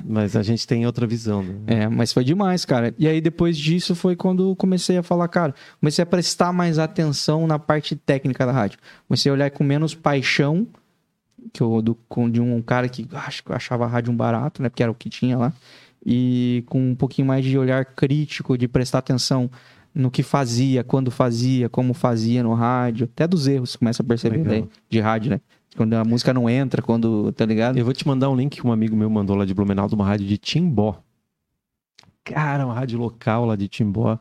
Mas 0.05 0.35
a 0.35 0.43
gente 0.43 0.65
tem 0.67 0.85
outra 0.85 1.07
visão, 1.07 1.43
né? 1.43 1.55
É, 1.67 1.87
mas 1.87 2.11
foi 2.13 2.23
demais, 2.23 2.65
cara. 2.65 2.93
E 2.97 3.07
aí 3.07 3.21
depois 3.21 3.57
disso 3.57 3.95
foi 3.95 4.15
quando 4.15 4.55
comecei 4.55 4.97
a 4.97 5.03
falar, 5.03 5.27
cara, 5.27 5.53
comecei 5.79 6.03
a 6.03 6.05
prestar 6.05 6.51
mais 6.51 6.79
atenção 6.79 7.47
na 7.47 7.57
parte 7.59 7.95
técnica 7.95 8.45
da 8.45 8.51
rádio. 8.51 8.79
Comecei 9.07 9.29
a 9.29 9.33
olhar 9.33 9.51
com 9.51 9.63
menos 9.63 9.95
paixão 9.95 10.67
que 11.53 11.61
eu, 11.61 11.81
do, 11.81 11.95
com, 12.07 12.29
de 12.29 12.41
um 12.41 12.61
cara 12.61 12.89
que 12.89 13.07
acho 13.13 13.43
que 13.43 13.51
eu 13.51 13.55
achava 13.55 13.85
a 13.85 13.87
rádio 13.87 14.11
um 14.11 14.15
barato, 14.15 14.61
né? 14.61 14.69
Porque 14.69 14.83
era 14.83 14.91
o 14.91 14.95
que 14.95 15.09
tinha 15.09 15.37
lá. 15.37 15.53
E 16.05 16.63
com 16.67 16.91
um 16.91 16.95
pouquinho 16.95 17.27
mais 17.27 17.43
de 17.43 17.57
olhar 17.57 17.83
crítico, 17.85 18.57
de 18.57 18.67
prestar 18.67 18.99
atenção 18.99 19.49
no 19.93 20.11
que 20.11 20.21
fazia, 20.21 20.83
quando 20.83 21.09
fazia, 21.09 21.67
como 21.69 21.93
fazia 21.93 22.43
no 22.43 22.53
rádio. 22.53 23.05
Até 23.05 23.27
dos 23.27 23.47
erros 23.47 23.71
você 23.71 23.77
começa 23.77 24.03
a 24.03 24.05
perceber 24.05 24.37
né, 24.37 24.67
de 24.89 24.99
rádio, 24.99 25.31
né? 25.31 25.41
Quando 25.78 25.93
a 25.93 26.03
música 26.03 26.34
não 26.34 26.49
entra, 26.49 26.82
quando, 26.82 27.32
tá 27.34 27.45
ligado? 27.45 27.78
Eu 27.78 27.86
vou 27.86 27.93
te 27.93 28.05
mandar 28.07 28.32
um 28.32 28.36
link 28.36 28.59
que 28.59 28.65
um 28.65 28.71
amigo 28.71 28.95
meu 28.95 29.07
mandou 29.11 29.36
lá 29.36 29.45
de 29.45 29.53
Blumenau, 29.53 29.88
de 29.88 29.93
uma 29.93 30.05
rádio 30.05 30.25
de 30.25 30.36
Timbó. 30.36 30.99
Cara, 32.23 32.65
uma 32.65 32.73
rádio 32.73 32.97
local 32.97 33.45
lá 33.45 33.55
de 33.55 33.67
Timbó. 33.67 34.17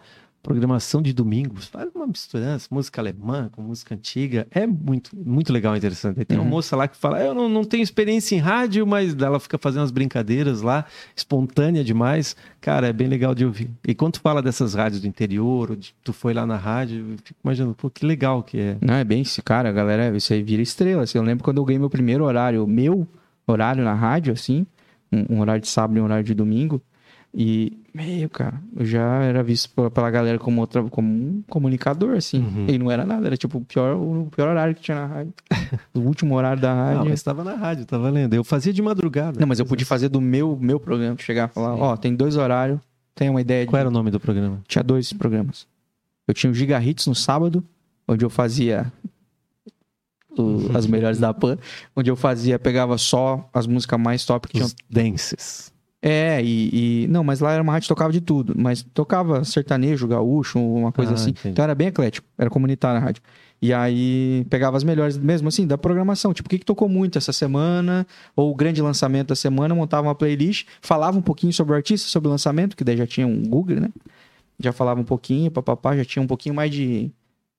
Programação 0.47 1.03
de 1.03 1.13
domingo, 1.13 1.57
faz 1.61 1.91
uma 1.93 2.07
misturança, 2.07 2.69
música 2.71 3.01
alemã 3.01 3.51
com 3.51 3.61
música 3.63 3.97
antiga, 3.97 4.47
é 4.53 4.65
muito, 4.65 5.11
muito 5.17 5.53
legal 5.53 5.75
e 5.75 5.79
interessante. 5.79 6.21
Aí 6.21 6.25
tem 6.25 6.39
uma 6.39 6.45
Uhum. 6.45 6.51
moça 6.51 6.77
lá 6.77 6.87
que 6.87 6.97
fala, 6.97 7.21
eu 7.21 7.35
não, 7.35 7.49
não 7.49 7.65
tenho 7.65 7.83
experiência 7.83 8.37
em 8.37 8.39
rádio, 8.39 8.87
mas 8.87 9.13
ela 9.21 9.41
fica 9.41 9.59
fazendo 9.59 9.81
umas 9.81 9.91
brincadeiras 9.91 10.63
lá, 10.63 10.85
espontânea 11.17 11.83
demais. 11.83 12.37
Cara, 12.61 12.87
é 12.87 12.93
bem 12.93 13.09
legal 13.09 13.35
de 13.35 13.45
ouvir. 13.45 13.69
E 13.87 13.93
quando 13.93 14.13
tu 14.15 14.21
fala 14.21 14.41
dessas 14.41 14.75
rádios 14.75 15.01
do 15.01 15.09
interior, 15.09 15.75
de- 15.77 15.93
tu 16.05 16.13
foi 16.13 16.33
lá 16.33 16.47
na 16.47 16.57
rádio, 16.57 16.99
eu 17.11 17.17
fico 17.25 17.41
imaginando, 17.43 17.75
pô, 17.75 17.91
que 17.91 18.07
legal 18.07 18.41
que 18.45 18.57
é. 18.61 18.77
Não, 18.81 18.95
é 18.95 19.03
bem 19.03 19.23
esse 19.23 19.43
cara, 19.43 19.73
galera, 19.73 20.17
isso 20.17 20.33
aí 20.33 20.45
vira 20.45 20.63
estrela. 20.63 21.03
Assim, 21.03 21.19
eu 21.19 21.25
lembro 21.25 21.43
quando 21.43 21.57
eu 21.59 21.65
ganhei 21.65 21.81
meu 21.81 21.91
primeiro 21.91 22.23
horário, 22.25 22.65
meu 22.69 23.05
horário 23.49 23.83
na 23.83 23.95
rádio, 23.95 24.33
assim, 24.33 24.65
um, 25.13 25.35
um 25.37 25.41
horário 25.41 25.61
de 25.63 25.69
sábado 25.69 25.97
e 25.99 26.01
um 26.01 26.05
horário 26.05 26.23
de 26.25 26.35
domingo. 26.35 26.81
E, 27.35 27.77
meio, 27.97 28.29
cara, 28.29 28.61
eu 28.77 28.85
já 28.85 29.23
era 29.23 29.43
visto 29.43 29.71
pela, 29.91 30.11
galera 30.11 30.39
como, 30.39 30.61
outra, 30.61 30.83
como 30.85 31.09
um 31.09 31.43
comunicador, 31.49 32.17
assim. 32.17 32.39
Uhum. 32.41 32.67
E 32.69 32.79
não 32.79 32.91
era 32.91 33.05
nada, 33.07 33.27
era 33.27 33.37
tipo 33.37 33.59
o 33.59 33.65
pior, 33.65 33.97
o 33.97 34.29
pior 34.31 34.49
horário 34.49 34.75
que 34.75 34.83
tinha 34.83 34.97
na 34.97 35.07
rádio. 35.07 35.33
o 35.95 36.01
último 36.01 36.35
horário 36.35 36.61
da 36.61 36.73
rádio. 36.75 37.05
mas 37.11 37.15
estava 37.15 37.43
na 37.43 37.55
rádio, 37.55 37.87
tá 37.87 37.97
valendo. 37.99 38.35
Eu 38.35 38.45
fazia 38.45 38.73
de 38.73 38.83
madrugada. 38.83 39.41
Não, 39.41 39.47
mas 39.47 39.59
eu 39.59 39.67
podia 39.67 39.87
fazer 39.87 40.09
do 40.09 40.21
meu, 40.21 40.57
meu 40.61 40.79
programa, 40.79 41.17
chegar 41.19 41.49
e 41.49 41.53
falar, 41.55 41.75
ó, 41.75 41.97
tem 41.97 42.15
dois 42.15 42.37
horários, 42.37 42.79
tem 43.15 43.31
uma 43.31 43.41
ideia 43.41 43.65
de... 43.65 43.71
Qual 43.71 43.81
era 43.81 43.89
o 43.89 43.93
nome 43.93 44.11
do 44.11 44.21
programa? 44.21 44.61
Tinha 44.69 44.85
dois 44.85 45.13
programas. 45.13 45.67
Eu 46.29 46.35
tinha 46.35 46.51
o 46.51 46.55
Giga 46.55 46.79
Hits 46.83 47.07
no 47.07 47.15
sábado, 47.15 47.65
onde 48.07 48.25
eu 48.25 48.29
fazia 48.31 48.93
o- 50.37 50.71
as 50.77 50.87
melhores 50.87 51.19
da 51.19 51.33
Pan, 51.33 51.57
onde 51.95 52.11
eu 52.11 52.17
fazia, 52.17 52.59
pegava 52.59 52.99
só 52.99 53.49
as 53.55 53.67
músicas 53.67 53.99
mais 53.99 54.25
top 54.25 54.49
que 54.49 54.55
tinham. 54.55 54.67
Os 54.67 54.75
Dances. 54.91 55.73
É, 56.03 56.43
e, 56.43 57.05
e- 57.05 57.09
Não, 57.09 57.25
mas 57.25 57.41
lá 57.41 57.53
era 57.53 57.63
uma 57.63 57.73
rádio 57.73 57.87
que 57.87 57.95
tocava 57.95 58.13
de 58.13 58.21
tudo. 58.21 58.55
Mas 58.57 58.83
tocava 58.83 59.45
sertanejo, 59.45 60.07
gaúcho, 60.07 60.59
uma 60.59 60.93
coisa 60.93 61.13
Ah, 61.13 61.15
assim. 61.15 61.31
entendi. 61.31 61.49
Então 61.49 61.63
era 61.65 61.75
bem 61.75 61.89
eclético, 61.89 62.27
era 62.39 62.49
comunitária 62.51 62.99
a 63.01 63.03
rádio. 63.03 63.23
E 63.61 63.73
aí 63.73 64.45
pegava 64.51 64.77
as 64.77 64.85
melhores, 64.85 65.17
mesmo 65.17 65.49
assim, 65.49 65.67
da 65.67 65.79
programação. 65.79 66.35
Tipo, 66.35 66.47
o 66.47 66.51
que, 66.51 66.59
que 66.59 66.65
tocou 66.65 66.89
muito 66.89 67.17
essa 67.17 67.33
semana, 67.33 68.07
ou 68.37 68.51
o 68.53 68.55
grande 68.55 68.83
lançamento 68.83 69.29
da 69.29 69.35
semana, 69.35 69.75
montava 69.75 70.07
uma 70.07 70.15
playlist, 70.15 70.67
falava 70.83 71.19
um 71.19 71.23
pouquinho 71.23 71.53
sobre 71.53 71.73
o 71.73 71.77
artista, 71.77 72.07
sobre 72.09 72.29
o 72.29 72.31
lançamento, 72.31 72.77
que 72.77 72.85
daí 72.85 72.97
já 72.99 73.07
tinha 73.07 73.27
um 73.27 73.43
Google, 73.43 73.81
né? 73.81 73.89
Já 74.61 74.73
falava 74.73 75.01
um 75.01 75.05
pouquinho, 75.05 75.51
papapá, 75.51 75.97
já 75.97 76.05
tinha 76.05 76.23
um 76.23 76.27
pouquinho 76.27 76.55
mais 76.55 76.71
de. 76.71 77.11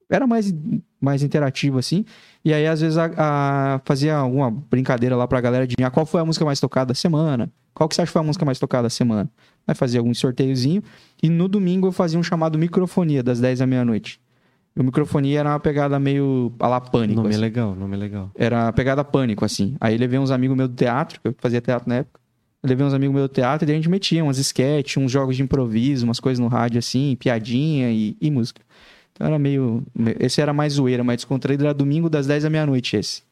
Era 0.09 0.25
mais, 0.27 0.53
mais 0.99 1.21
interativo, 1.23 1.77
assim. 1.77 2.03
E 2.43 2.53
aí, 2.53 2.65
às 2.67 2.81
vezes, 2.81 2.97
a, 2.97 3.11
a- 3.17 3.81
fazia 3.85 4.15
alguma 4.15 4.49
brincadeira 4.51 5.15
lá 5.15 5.27
pra 5.27 5.39
galera 5.41 5.63
adivinhar 5.63 5.91
qual 5.91 6.05
foi 6.05 6.21
a 6.21 6.25
música 6.25 6.43
mais 6.45 6.59
tocada 6.59 6.87
da 6.89 6.93
semana. 6.95 7.49
Qual 7.73 7.87
que 7.87 7.95
você 7.95 8.01
acha 8.01 8.09
que 8.09 8.13
foi 8.13 8.21
a 8.21 8.25
música 8.25 8.43
mais 8.45 8.57
tocada 8.57 8.83
da 8.83 8.89
semana? 8.89 9.29
Aí 9.67 9.75
fazia 9.75 9.99
algum 9.99 10.13
sorteiozinho. 10.13 10.81
E 11.21 11.29
no 11.29 11.47
domingo 11.47 11.87
eu 11.87 11.91
fazia 11.91 12.17
um 12.19 12.23
chamado 12.23 12.57
microfonia, 12.57 13.21
das 13.21 13.39
10 13.39 13.61
à 13.61 13.67
meia-noite. 13.67 14.19
O 14.75 14.83
microfonia 14.83 15.39
era 15.39 15.49
uma 15.49 15.59
pegada 15.59 15.99
meio 15.99 16.51
a 16.59 16.67
lá 16.67 16.79
pânico. 16.81 17.15
Nome 17.21 17.29
assim. 17.29 17.39
legal, 17.39 17.75
nome 17.75 17.95
é 17.95 17.99
legal. 17.99 18.31
Era 18.35 18.65
uma 18.65 18.73
pegada 18.73 19.03
pânico, 19.03 19.43
assim. 19.43 19.75
Aí 19.79 19.97
levei 19.97 20.17
uns 20.19 20.31
amigos 20.31 20.55
meus 20.57 20.69
do 20.69 20.75
teatro, 20.75 21.19
que 21.19 21.27
eu 21.27 21.35
fazia 21.39 21.59
teatro 21.61 21.89
na 21.89 21.95
época. 21.95 22.19
Eu 22.63 22.69
levei 22.69 22.85
uns 22.85 22.93
amigos 22.93 23.15
meus 23.15 23.27
do 23.29 23.33
teatro 23.33 23.63
e 23.63 23.67
daí 23.67 23.75
a 23.75 23.77
gente 23.79 23.89
metia 23.89 24.23
umas 24.23 24.37
sketches, 24.39 24.97
uns 24.97 25.11
jogos 25.11 25.35
de 25.35 25.43
improviso, 25.43 26.05
umas 26.05 26.19
coisas 26.19 26.39
no 26.39 26.47
rádio 26.47 26.77
assim, 26.79 27.15
piadinha 27.19 27.91
e, 27.91 28.15
e 28.21 28.29
música. 28.31 28.61
Então 29.17 29.25
era 29.25 29.39
meio. 29.39 29.81
Esse 30.19 30.39
era 30.41 30.53
mais 30.53 30.73
zoeira, 30.73 31.03
mais 31.03 31.17
descontraído. 31.17 31.63
Era 31.63 31.73
domingo 31.73 32.07
das 32.07 32.27
10 32.27 32.45
à 32.45 32.49
meia-noite 32.51 32.95
esse. 32.95 33.23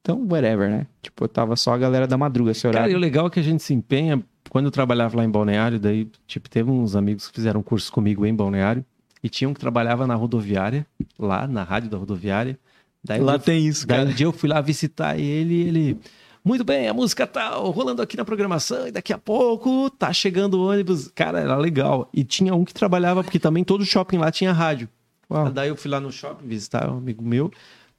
Então, 0.00 0.24
whatever, 0.30 0.70
né? 0.70 0.86
Tipo, 1.02 1.26
tava 1.26 1.56
só 1.56 1.72
a 1.74 1.78
galera 1.78 2.06
da 2.06 2.16
madruga 2.16 2.52
esse 2.52 2.62
Cara, 2.62 2.76
horário. 2.76 2.92
e 2.92 2.96
o 2.96 2.98
legal 2.98 3.26
é 3.26 3.30
que 3.30 3.40
a 3.40 3.42
gente 3.42 3.60
se 3.62 3.74
empenha. 3.74 4.22
Quando 4.48 4.66
eu 4.66 4.70
trabalhava 4.70 5.16
lá 5.16 5.24
em 5.24 5.30
Balneário, 5.30 5.80
daí, 5.80 6.08
tipo, 6.28 6.48
teve 6.48 6.70
uns 6.70 6.94
amigos 6.94 7.26
que 7.28 7.34
fizeram 7.34 7.60
curso 7.62 7.90
comigo 7.92 8.24
em 8.24 8.34
Balneário 8.34 8.84
e 9.22 9.28
tinha 9.28 9.48
um 9.48 9.54
que 9.54 9.60
trabalhava 9.60 10.06
na 10.06 10.14
rodoviária, 10.14 10.86
lá 11.18 11.46
na 11.48 11.62
rádio 11.64 11.90
da 11.90 11.96
rodoviária. 11.96 12.56
Daí 13.02 13.20
Lá 13.20 13.32
dia- 13.36 13.40
tem 13.46 13.66
isso, 13.66 13.84
Daí 13.86 13.98
cara. 13.98 14.10
um 14.10 14.12
dia 14.12 14.26
eu 14.26 14.32
fui 14.32 14.48
lá 14.48 14.60
visitar 14.60 15.18
ele 15.18 15.54
e 15.54 15.68
ele. 15.68 15.98
Muito 16.44 16.64
bem, 16.64 16.88
a 16.88 16.94
música 16.94 17.24
tá 17.26 17.50
rolando 17.56 18.02
aqui 18.02 18.16
na 18.16 18.24
programação 18.24 18.86
e 18.88 18.90
daqui 18.92 19.12
a 19.12 19.18
pouco 19.18 19.88
tá 19.90 20.12
chegando 20.12 20.54
o 20.54 20.66
ônibus. 20.68 21.08
Cara, 21.14 21.38
era 21.40 21.56
legal. 21.56 22.08
E 22.12 22.22
tinha 22.24 22.52
um 22.54 22.64
que 22.64 22.74
trabalhava, 22.74 23.22
porque 23.22 23.38
também 23.38 23.62
todo 23.64 23.84
shopping 23.84 24.18
lá 24.18 24.30
tinha 24.32 24.52
rádio. 24.52 24.88
Uau. 25.30 25.50
Daí 25.50 25.68
eu 25.68 25.76
fui 25.76 25.90
lá 25.90 26.00
no 26.00 26.12
shopping 26.12 26.46
visitar 26.46 26.90
um 26.90 26.98
amigo 26.98 27.24
meu. 27.24 27.50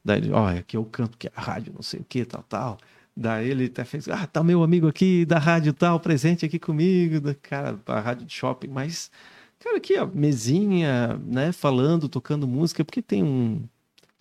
Daí 0.04 0.20
ele, 0.20 0.32
ó, 0.32 0.48
aqui 0.50 0.78
eu 0.78 0.86
canto 0.86 1.18
que 1.18 1.28
é 1.28 1.32
a 1.36 1.42
rádio, 1.42 1.74
não 1.74 1.82
sei 1.82 2.00
o 2.02 2.04
que, 2.04 2.26
tal, 2.26 2.44
tal. 2.44 2.78
Daí 3.16 3.50
ele 3.50 3.66
até 3.66 3.84
fez, 3.86 4.08
ah, 4.10 4.26
tá 4.28 4.44
meu 4.44 4.64
amigo 4.64 4.88
aqui 4.88 5.26
da 5.26 5.38
rádio 5.38 5.74
tal, 5.74 6.00
presente 6.00 6.46
aqui 6.46 6.60
comigo. 6.60 7.34
Cara, 7.42 7.80
a 7.86 8.00
rádio 8.00 8.26
de 8.26 8.34
shopping, 8.34 8.68
mas, 8.68 9.12
cara, 9.60 9.78
aqui, 9.78 9.98
ó, 9.98 10.06
mesinha, 10.08 11.18
né, 11.26 11.52
falando, 11.52 12.10
tocando 12.10 12.48
música, 12.48 12.84
porque 12.84 13.02
tem 13.02 13.24
um. 13.24 13.64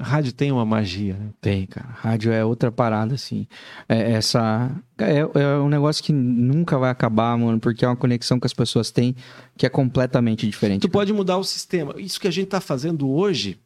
Rádio 0.01 0.33
tem 0.33 0.51
uma 0.51 0.65
magia, 0.65 1.15
né? 1.15 1.31
Tem, 1.41 1.67
cara. 1.67 1.89
Rádio 1.89 2.33
é 2.33 2.45
outra 2.45 2.73
parada, 2.73 3.15
assim. 3.15 3.47
É, 3.89 4.13
essa. 4.13 4.71
É, 4.99 5.19
é 5.19 5.59
um 5.59 5.69
negócio 5.69 6.03
que 6.03 6.13
nunca 6.13 6.79
vai 6.79 6.91
acabar, 6.91 7.37
mano, 7.37 7.61
porque 7.61 7.85
é 7.85 7.89
uma 7.89 7.97
conexão 7.97 8.41
que 8.41 8.47
as 8.47 8.53
pessoas 8.53 8.91
têm 8.91 9.15
que 9.57 9.65
é 9.65 9.69
completamente 9.69 10.47
diferente. 10.47 10.83
Tu 10.83 10.89
pode 10.89 11.13
mudar 11.13 11.39
o 11.39 11.45
sistema. 11.45 11.95
Isso 11.99 12.21
que 12.21 12.27
a 12.27 12.33
gente 12.33 12.49
tá 12.49 12.61
fazendo 12.61 13.09
hoje 13.09 13.61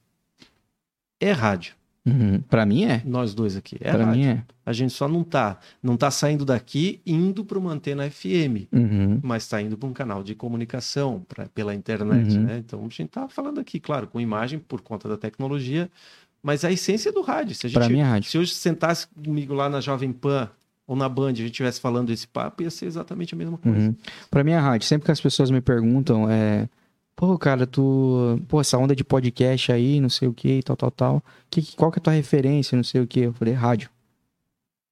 é 1.20 1.33
rádio. 1.33 1.74
Uhum. 2.07 2.40
Pra 2.48 2.64
mim 2.64 2.84
é. 2.84 3.02
Nós 3.04 3.34
dois 3.34 3.57
aqui. 3.57 3.76
É 3.80 3.90
rádio. 3.90 4.07
mim 4.09 4.24
é. 4.26 4.42
A 4.64 4.72
gente 4.72 4.92
só 4.92 5.09
não 5.09 5.24
tá, 5.24 5.59
não 5.82 5.96
tá 5.96 6.11
saindo 6.11 6.44
daqui 6.44 7.00
indo 7.04 7.44
para 7.44 7.59
uma 7.59 7.72
antena 7.72 8.09
FM, 8.11 8.68
Uhum. 8.72 9.20
mas 9.22 9.42
está 9.42 9.61
indo 9.61 9.76
para 9.76 9.88
um 9.88 9.92
canal 9.92 10.22
de 10.22 10.34
comunicação 10.34 11.24
pra, 11.28 11.46
pela 11.48 11.74
internet, 11.74 12.36
Uhum. 12.36 12.42
né? 12.44 12.59
Então 12.64 12.80
a 12.80 12.82
gente 12.84 13.07
tá 13.09 13.28
falando 13.28 13.59
aqui, 13.61 13.78
claro, 13.80 14.07
com 14.07 14.20
imagem 14.20 14.59
por 14.59 14.80
conta 14.80 15.09
da 15.09 15.16
tecnologia, 15.16 15.90
mas 16.42 16.64
a 16.64 16.70
essência 16.70 17.12
do 17.12 17.22
rádio. 17.22 17.54
Se 17.54 17.66
a 17.66 17.68
gente, 17.68 17.78
Pra 17.78 17.88
mim 17.88 17.98
é 18.00 18.04
rádio. 18.04 18.30
se 18.30 18.38
hoje 18.38 18.54
sentasse 18.54 19.07
comigo 19.09 19.52
lá 19.52 19.68
na 19.68 19.80
Jovem 19.80 20.12
Pan 20.12 20.48
ou 20.86 20.94
na 20.94 21.09
Band, 21.09 21.30
a 21.30 21.34
gente 21.34 21.46
estivesse 21.50 21.80
falando 21.80 22.11
esse 22.11 22.28
papo, 22.28 22.62
ia 22.62 22.70
ser 22.70 22.86
exatamente 22.86 23.34
a 23.34 23.36
mesma 23.36 23.59
coisa. 23.59 23.88
Uhum. 23.88 23.96
Pra 24.30 24.44
mim 24.44 24.52
é 24.52 24.59
rádio. 24.59 24.86
Sempre 24.86 25.07
que 25.07 25.11
as 25.11 25.20
pessoas 25.20 25.50
me 25.50 25.61
perguntam, 25.61 26.30
é. 26.30 26.68
Pô, 27.16 27.38
cara, 27.38 27.66
tu. 27.66 28.38
Pô, 28.46 28.60
essa 28.60 28.76
onda 28.76 28.94
de 28.94 29.02
podcast 29.02 29.72
aí, 29.72 30.00
não 30.00 30.10
sei 30.10 30.28
o 30.28 30.34
que, 30.34 30.62
tal, 30.62 30.76
tal, 30.76 30.90
tal. 30.90 31.24
Que, 31.50 31.74
qual 31.74 31.90
que 31.90 31.98
é 31.98 32.00
a 32.00 32.02
tua 32.02 32.12
referência, 32.12 32.76
não 32.76 32.84
sei 32.84 33.00
o 33.00 33.06
que? 33.06 33.20
Eu 33.20 33.32
falei, 33.32 33.54
rádio. 33.54 33.88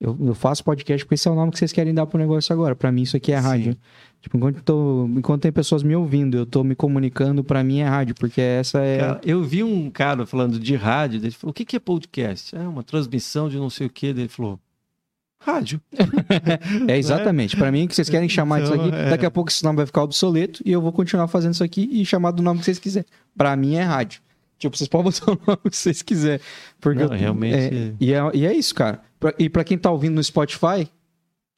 Eu, 0.01 0.17
eu 0.19 0.35
faço 0.35 0.65
podcast 0.65 1.05
porque 1.05 1.15
esse 1.15 1.29
é 1.29 1.31
o 1.31 1.35
nome 1.35 1.53
que 1.53 1.59
vocês 1.59 1.73
querem 1.73 1.95
dar 1.95 2.07
pro 2.07 2.19
negócio 2.19 2.53
agora. 2.53 2.75
Pra 2.75 2.91
mim, 2.91 3.03
isso 3.03 3.17
aqui 3.17 3.31
é 3.31 3.41
Sim. 3.41 3.47
rádio. 3.47 3.77
Tipo, 4.23 4.39
enquanto, 4.39 4.63
tô, 4.63 5.07
enquanto 5.17 5.43
tem 5.43 5.53
pessoas 5.53 5.83
me 5.83 5.95
ouvindo, 5.95 6.39
eu 6.39 6.47
tô 6.47 6.65
me 6.65 6.75
comunicando, 6.75 7.45
pra 7.45 7.63
mim 7.63 7.81
é 7.81 7.85
rádio, 7.87 8.15
porque 8.15 8.41
essa 8.41 8.81
é. 8.81 8.99
Cara, 8.99 9.21
eu 9.23 9.45
vi 9.45 9.63
um 9.63 9.91
cara 9.91 10.25
falando 10.25 10.59
de 10.59 10.75
rádio, 10.75 11.19
ele 11.19 11.31
falou: 11.31 11.51
o 11.51 11.55
que 11.55 11.65
que 11.65 11.77
é 11.77 11.79
podcast? 11.79 12.57
É 12.57 12.61
uma 12.61 12.83
transmissão 12.83 13.51
de 13.51 13.59
não 13.59 13.69
sei 13.69 13.87
o 13.87 13.91
que. 13.91 14.07
Ele 14.07 14.29
falou: 14.29 14.59
rádio. 15.45 15.81
É 16.89 16.97
exatamente. 16.99 17.57
Pra 17.57 17.71
mim, 17.71 17.87
que 17.87 17.95
vocês 17.95 18.09
querem 18.09 18.29
chamar 18.29 18.63
Então, 18.63 18.77
disso 18.77 18.89
aqui, 18.89 18.97
é. 18.97 19.11
daqui 19.11 19.27
a 19.27 19.31
pouco 19.31 19.51
esse 19.51 19.63
nome 19.65 19.77
vai 19.79 19.87
ficar 19.87 20.03
obsoleto 20.03 20.63
e 20.65 20.73
eu 20.73 20.81
vou 20.81 20.93
continuar 20.93 21.29
fazendo 21.29 21.55
isso 21.55 21.65
aqui 21.65 21.89
e 21.93 22.05
chamar 22.05 22.31
do 22.33 22.43
nome 22.43 22.59
que 22.61 22.65
vocês 22.65 22.79
quiserem. 22.79 23.07
Pra 23.37 23.55
mim 23.57 23.75
é 23.77 23.83
rádio. 23.83 24.21
Tipo, 24.59 24.77
vocês 24.77 24.89
podem 24.89 25.11
botar 25.13 25.33
o 25.33 25.39
nome 25.47 25.71
que 25.71 25.77
vocês 25.77 26.03
quiserem. 26.03 26.41
Porque 26.81 27.05
Não, 27.05 27.13
eu- 27.13 27.19
realmente- 27.19 27.55
é- 27.57 27.93
e, 28.01 28.13
é, 28.15 28.19
e 28.35 28.47
é 28.47 28.53
isso, 28.55 28.75
cara. 28.75 29.01
Pra- 29.21 29.35
e 29.39 29.49
pra 29.49 29.65
quem 29.65 29.77
tá 29.79 29.91
ouvindo 29.91 30.15
no 30.15 30.23
Spotify, 30.25 30.89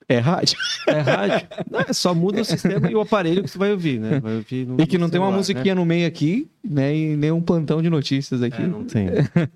é 0.08 0.18
rádio. 0.18 0.56
É 0.86 1.00
rádio. 1.00 1.48
Não, 1.70 1.80
é 1.80 1.92
só 1.92 2.14
muda 2.14 2.40
o 2.40 2.44
sistema 2.44 2.90
e 2.90 2.94
o 2.94 3.00
aparelho 3.00 3.42
que 3.42 3.50
você 3.50 3.58
vai 3.58 3.72
ouvir, 3.72 3.98
né? 3.98 4.20
Vai 4.20 4.36
ouvir 4.36 4.66
no- 4.66 4.80
E 4.80 4.86
que 4.86 4.98
não 4.98 5.06
no 5.06 5.10
tem 5.10 5.20
uma 5.20 5.26
celular, 5.26 5.36
musiquinha 5.36 5.74
no 5.74 5.84
meio 5.84 6.06
aqui, 6.06 6.48
né? 6.64 6.94
E 6.96 7.16
nem 7.16 7.32
um 7.32 7.40
plantão 7.40 7.82
de 7.82 7.90
notícias 7.90 8.40
aqui. 8.42 8.60
Né? 8.62 8.66
É, 8.66 8.68
não 8.68 8.84
tem. 8.84 9.06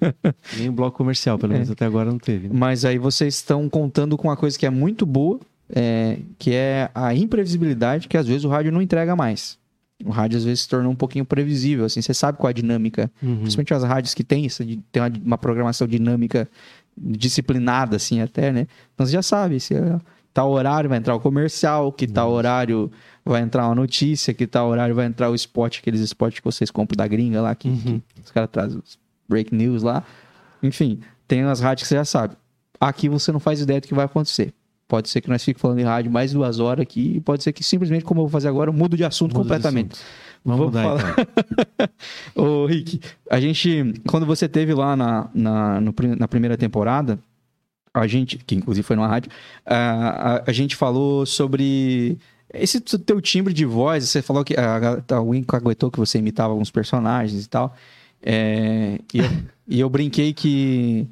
Nem 0.59 0.69
um 0.69 0.73
bloco 0.73 0.97
comercial, 0.97 1.39
pelo 1.39 1.53
É. 1.53 1.55
menos 1.55 1.71
até 1.71 1.85
agora 1.87 2.11
não 2.11 2.19
teve. 2.19 2.49
né? 2.49 2.55
Mas 2.57 2.85
aí 2.85 2.99
vocês 2.99 3.35
estão 3.37 3.69
contando 3.69 4.17
com 4.17 4.29
uma 4.29 4.37
coisa 4.37 4.59
que 4.59 4.67
é 4.67 4.71
muito 4.71 5.07
boa, 5.07 5.39
é, 5.73 6.19
que 6.39 6.53
é 6.53 6.91
a 6.95 7.15
imprevisibilidade 7.15 8.09
que 8.09 8.17
às 8.17 8.27
vezes 8.27 8.45
o 8.45 8.49
rádio 8.49 8.73
não 8.73 8.83
entrega 8.83 9.15
mais. 9.15 9.57
O 10.05 10.11
rádio 10.11 10.39
às 10.39 10.45
vezes 10.45 10.61
se 10.63 10.69
tornou 10.69 10.91
um 10.91 10.97
pouquinho 10.97 11.25
previsível, 11.27 11.85
assim, 11.85 12.01
você 12.03 12.15
sabe 12.15 12.39
qual 12.39 12.49
é 12.49 12.53
a 12.53 12.55
dinâmica, 12.55 13.11
Uhum. 13.23 13.41
principalmente 13.41 13.75
as 13.75 13.85
rádios 13.85 14.15
que 14.15 14.25
tem 14.25 14.47
isso, 14.47 14.65
tem 14.91 15.01
uma, 15.03 15.13
uma 15.25 15.39
programação 15.39 15.87
dinâmica 15.87 16.49
disciplinada, 16.97 17.97
assim, 17.97 18.21
até, 18.21 18.53
né? 18.53 18.67
Então 18.95 19.07
você 19.07 19.13
já 19.13 19.23
sabe, 19.23 19.61
se 19.61 19.75
é, 19.75 19.99
tal 20.33 20.51
horário 20.51 20.89
vai 20.89 20.99
entrar 20.99 21.15
o 21.15 21.21
comercial, 21.21 21.91
que 21.93 22.07
tal 22.07 22.31
horário 22.31 22.91
vai 23.25 23.43
entrar 23.43 23.67
uma 23.67 23.75
notícia, 23.75 24.33
que 24.33 24.47
tal 24.47 24.69
horário 24.69 24.95
vai 24.95 25.07
entrar 25.07 25.31
o 25.31 25.35
spot, 25.35 25.79
aqueles 25.79 26.01
spots 26.01 26.39
que 26.39 26.45
vocês 26.45 26.71
compram 26.71 26.97
da 26.97 27.07
gringa 27.07 27.41
lá, 27.43 27.55
que, 27.55 27.69
Uhum. 27.69 28.01
que 28.15 28.23
os 28.25 28.31
caras 28.31 28.49
trazem 28.51 28.79
os 28.79 28.99
break 29.29 29.55
news 29.55 29.83
lá. 29.83 30.03
Enfim, 30.63 31.01
tem 31.29 31.43
as 31.43 31.61
rádios 31.61 31.83
que 31.85 31.89
você 31.89 31.97
já 31.97 32.05
sabe. 32.05 32.35
Aqui 32.81 33.09
você 33.09 33.31
não 33.33 33.41
faz 33.41 33.61
ideia 33.61 33.81
do 33.81 33.87
que 33.87 33.95
vai 33.95 34.05
acontecer. 34.07 34.53
Pode 34.89 35.09
ser 35.09 35.21
que 35.21 35.29
nós 35.29 35.45
fiquemos 35.45 35.61
falando 35.63 35.79
em 35.79 35.85
rádio 35.85 36.11
mais 36.11 36.33
duas 36.33 36.59
horas 36.59 36.83
aqui, 36.83 37.15
e 37.17 37.21
pode 37.21 37.43
ser 37.45 37.53
que 37.53 37.63
simplesmente, 37.63 38.05
como 38.05 38.21
eu 38.21 38.25
vou 38.25 38.31
fazer 38.31 38.49
agora, 38.49 38.71
eu 38.71 38.75
mudo 38.75 38.97
de 38.97 39.05
assunto 39.05 39.33
Muda 39.37 39.43
de 39.45 39.49
completamente. 39.63 39.93
assunto. 39.93 40.07
Vamos 40.45 40.67
mudar 40.67 40.83
falar- 40.83 41.17
então. 41.19 41.89
Ô, 42.63 42.67
Rick, 42.67 43.01
a 43.31 43.39
gente, 43.39 43.93
quando 44.09 44.25
você 44.27 44.49
teve 44.49 44.73
lá 44.75 44.97
na, 44.97 45.29
na, 45.35 45.81
no 45.81 45.95
na 46.19 46.27
primeira 46.27 46.57
temporada, 46.57 47.19
a 47.93 48.07
gente, 48.07 48.39
que 48.39 48.55
inclusive 48.55 48.87
foi 48.87 48.97
numa 48.97 49.09
rádio, 49.09 49.31
a, 49.67 50.37
a, 50.37 50.45
a 50.47 50.53
gente 50.53 50.77
falou 50.77 51.27
sobre 51.27 52.19
Esse 52.53 52.81
teu 52.81 53.21
timbre 53.21 53.53
de 53.53 53.65
voz, 53.65 54.09
você 54.09 54.23
falou 54.23 54.45
que 54.45 54.55
a, 54.57 55.03
a 55.17 55.21
Win 55.23 55.45
aguentou 55.49 55.91
que 55.91 55.99
você 55.99 56.19
imitava 56.19 56.53
alguns 56.53 56.71
personagens 56.71 57.45
e 57.45 57.49
tal. 57.49 57.75
É, 58.23 58.99
e, 59.15 59.19
eu, 59.19 59.25
e 59.69 59.81
eu 59.81 59.89
brinquei 59.89 60.33
que, 60.33 61.09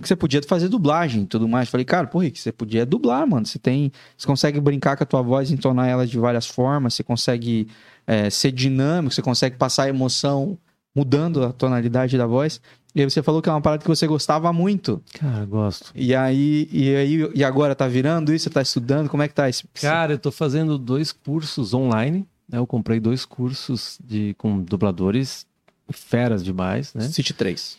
que 0.00 0.08
você 0.08 0.16
podia 0.16 0.40
fazer 0.42 0.68
dublagem 0.68 1.22
e 1.22 1.26
tudo 1.26 1.48
mais. 1.48 1.68
Falei, 1.68 1.84
cara, 1.84 2.06
pô, 2.06 2.18
Rick, 2.18 2.38
você 2.38 2.52
podia 2.52 2.84
dublar, 2.84 3.26
mano. 3.26 3.46
Você 3.46 3.58
tem. 3.58 3.92
Você 4.16 4.26
consegue 4.26 4.60
brincar 4.60 4.96
com 4.96 5.04
a 5.04 5.06
tua 5.06 5.22
voz, 5.22 5.50
entonar 5.50 5.88
ela 5.88 6.06
de 6.06 6.18
várias 6.18 6.46
formas, 6.46 6.94
você 6.94 7.02
consegue 7.02 7.68
é, 8.06 8.30
ser 8.30 8.52
dinâmico, 8.52 9.14
você 9.14 9.22
consegue 9.22 9.56
passar 9.56 9.88
emoção 9.88 10.58
mudando 10.94 11.42
a 11.42 11.52
tonalidade 11.52 12.18
da 12.18 12.26
voz. 12.26 12.60
E 12.94 13.00
aí 13.00 13.08
você 13.08 13.22
falou 13.22 13.40
que 13.40 13.48
é 13.48 13.52
uma 13.52 13.60
parada 13.60 13.82
que 13.82 13.88
você 13.88 14.06
gostava 14.06 14.52
muito. 14.52 15.02
Cara, 15.14 15.44
gosto. 15.46 15.90
E 15.94 16.14
aí, 16.14 16.68
e 16.70 16.94
aí, 16.94 17.30
e 17.34 17.42
agora 17.42 17.74
tá 17.74 17.88
virando 17.88 18.34
isso? 18.34 18.44
Você 18.44 18.50
tá 18.50 18.60
estudando? 18.60 19.08
Como 19.08 19.22
é 19.22 19.28
que 19.28 19.34
tá 19.34 19.48
esse? 19.48 19.66
Cara, 19.74 20.12
eu 20.12 20.18
tô 20.18 20.30
fazendo 20.30 20.76
dois 20.76 21.10
cursos 21.10 21.72
online. 21.72 22.26
Né? 22.48 22.58
Eu 22.58 22.66
comprei 22.66 23.00
dois 23.00 23.24
cursos 23.24 23.98
de, 24.04 24.34
com 24.36 24.62
dubladores 24.62 25.46
feras 25.90 26.44
demais, 26.44 26.92
né? 26.94 27.02
City 27.08 27.32
3. 27.32 27.78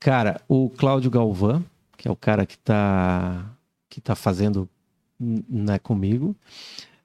Cara, 0.00 0.40
o 0.48 0.70
Cláudio 0.70 1.10
Galvão, 1.10 1.64
que 1.96 2.08
é 2.08 2.10
o 2.10 2.16
cara 2.16 2.46
que 2.46 2.56
tá, 2.58 3.44
que 3.88 4.00
tá 4.00 4.14
fazendo 4.14 4.68
né, 5.18 5.78
comigo, 5.78 6.36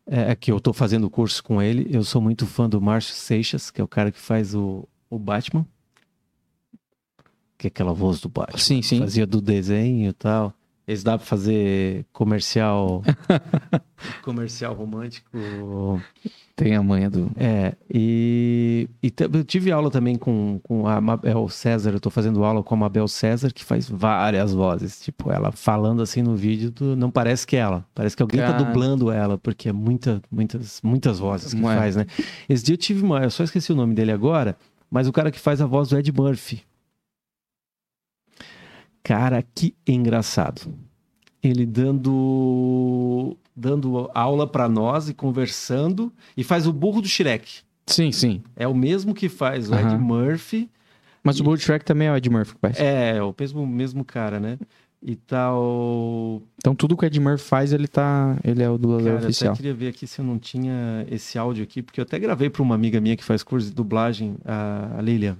é, 0.05 0.35
que 0.35 0.51
eu 0.51 0.59
tô 0.59 0.71
fazendo 0.73 1.05
o 1.05 1.09
curso 1.09 1.43
com 1.43 1.61
ele. 1.61 1.87
Eu 1.91 2.03
sou 2.03 2.21
muito 2.21 2.45
fã 2.45 2.69
do 2.69 2.79
Márcio 2.79 3.13
Seixas, 3.13 3.71
que 3.71 3.81
é 3.81 3.83
o 3.83 3.87
cara 3.87 4.11
que 4.11 4.19
faz 4.19 4.53
o, 4.53 4.87
o 5.09 5.17
Batman. 5.17 5.65
Que 7.63 7.67
é 7.67 7.69
aquela 7.69 7.93
voz 7.93 8.19
do 8.19 8.27
Batman. 8.27 8.57
Sim, 8.59 8.81
sim. 8.81 8.99
Fazia 8.99 9.25
do 9.25 9.39
desenho 9.39 10.09
e 10.09 10.13
tal. 10.13 10.53
Eles 10.85 11.01
dá 11.01 11.17
pra 11.17 11.25
fazer 11.25 12.05
comercial. 12.11 13.01
comercial 14.21 14.73
romântico. 14.73 15.29
Tem 16.57 16.75
a 16.75 16.83
manha 16.83 17.09
do. 17.09 17.31
É, 17.37 17.73
e, 17.89 18.89
e 19.01 19.13
eu 19.33 19.45
tive 19.45 19.71
aula 19.71 19.89
também 19.89 20.17
com, 20.17 20.59
com 20.61 20.85
a 20.85 20.99
Mabel 20.99 21.47
César, 21.47 21.91
eu 21.91 22.01
tô 22.01 22.09
fazendo 22.09 22.43
aula 22.43 22.61
com 22.61 22.75
a 22.75 22.77
Mabel 22.79 23.07
César, 23.07 23.49
que 23.53 23.63
faz 23.63 23.87
várias 23.89 24.53
vozes. 24.53 24.99
Tipo, 24.99 25.31
ela 25.31 25.53
falando 25.53 26.01
assim 26.01 26.21
no 26.21 26.35
vídeo, 26.35 26.69
do- 26.69 26.97
não 26.97 27.09
parece 27.09 27.47
que 27.47 27.55
é 27.55 27.59
ela. 27.59 27.85
Parece 27.95 28.17
que 28.17 28.21
alguém 28.21 28.41
tá 28.41 28.47
Cara. 28.51 28.63
dublando 28.65 29.09
ela, 29.09 29.37
porque 29.37 29.69
é 29.69 29.71
muita, 29.71 30.21
muitas, 30.29 30.81
muitas 30.83 31.17
vozes 31.17 31.53
que 31.53 31.61
Ué. 31.63 31.77
faz, 31.77 31.95
né? 31.95 32.05
Esse 32.49 32.61
dia 32.65 32.73
eu 32.73 32.77
tive 32.77 33.05
uma, 33.05 33.23
eu 33.23 33.31
só 33.31 33.41
esqueci 33.45 33.71
o 33.71 33.75
nome 33.75 33.95
dele 33.95 34.11
agora, 34.11 34.57
mas 34.91 35.07
o 35.07 35.13
cara 35.13 35.31
que 35.31 35.39
faz 35.39 35.61
a 35.61 35.65
voz 35.65 35.87
do 35.87 35.97
Ed 35.97 36.11
Murphy. 36.11 36.61
Cara, 39.03 39.43
que 39.53 39.75
engraçado. 39.85 40.73
Ele 41.41 41.65
dando 41.65 43.35
dando 43.55 44.09
aula 44.13 44.47
pra 44.47 44.67
nós 44.67 45.09
e 45.09 45.13
conversando 45.13 46.11
e 46.35 46.43
faz 46.43 46.65
o 46.65 46.73
burro 46.73 47.01
do 47.01 47.07
Shrek. 47.07 47.61
Sim, 47.85 48.11
sim. 48.11 48.41
É 48.55 48.67
o 48.67 48.73
mesmo 48.73 49.13
que 49.13 49.29
faz 49.29 49.69
o 49.69 49.75
Ed 49.75 49.85
Aham. 49.85 49.97
Murphy. 49.99 50.69
Mas 51.23 51.39
o 51.39 51.43
Bold 51.43 51.61
Shrek 51.61 51.85
também 51.85 52.07
é 52.07 52.11
o 52.11 52.17
Ed 52.17 52.29
Murphy 52.29 52.55
faz. 52.59 52.79
É, 52.79 53.17
é 53.17 53.23
o 53.23 53.33
mesmo, 53.37 53.65
mesmo 53.65 54.03
cara, 54.03 54.39
né? 54.39 54.57
E 55.01 55.15
tal. 55.15 56.41
Então 56.57 56.73
tudo 56.75 56.97
que 56.97 57.05
o 57.05 57.07
Ed 57.07 57.19
Murphy 57.19 57.43
faz, 57.43 57.71
ele 57.73 57.87
tá. 57.87 58.37
Ele 58.43 58.63
é 58.63 58.69
o 58.69 58.77
dublador 58.77 59.05
Cara, 59.05 59.19
eu 59.21 59.23
oficial. 59.25 59.51
até 59.53 59.57
queria 59.57 59.73
ver 59.73 59.87
aqui 59.89 60.07
se 60.07 60.19
eu 60.19 60.25
não 60.25 60.37
tinha 60.39 61.05
esse 61.09 61.37
áudio 61.37 61.63
aqui, 61.63 61.81
porque 61.81 61.99
eu 61.99 62.03
até 62.03 62.17
gravei 62.19 62.49
para 62.49 62.61
uma 62.61 62.75
amiga 62.75 62.99
minha 62.99 63.15
que 63.15 63.23
faz 63.23 63.43
curso 63.43 63.67
de 63.67 63.73
dublagem, 63.73 64.35
a, 64.45 64.97
a 64.97 65.01
Lilia. 65.01 65.37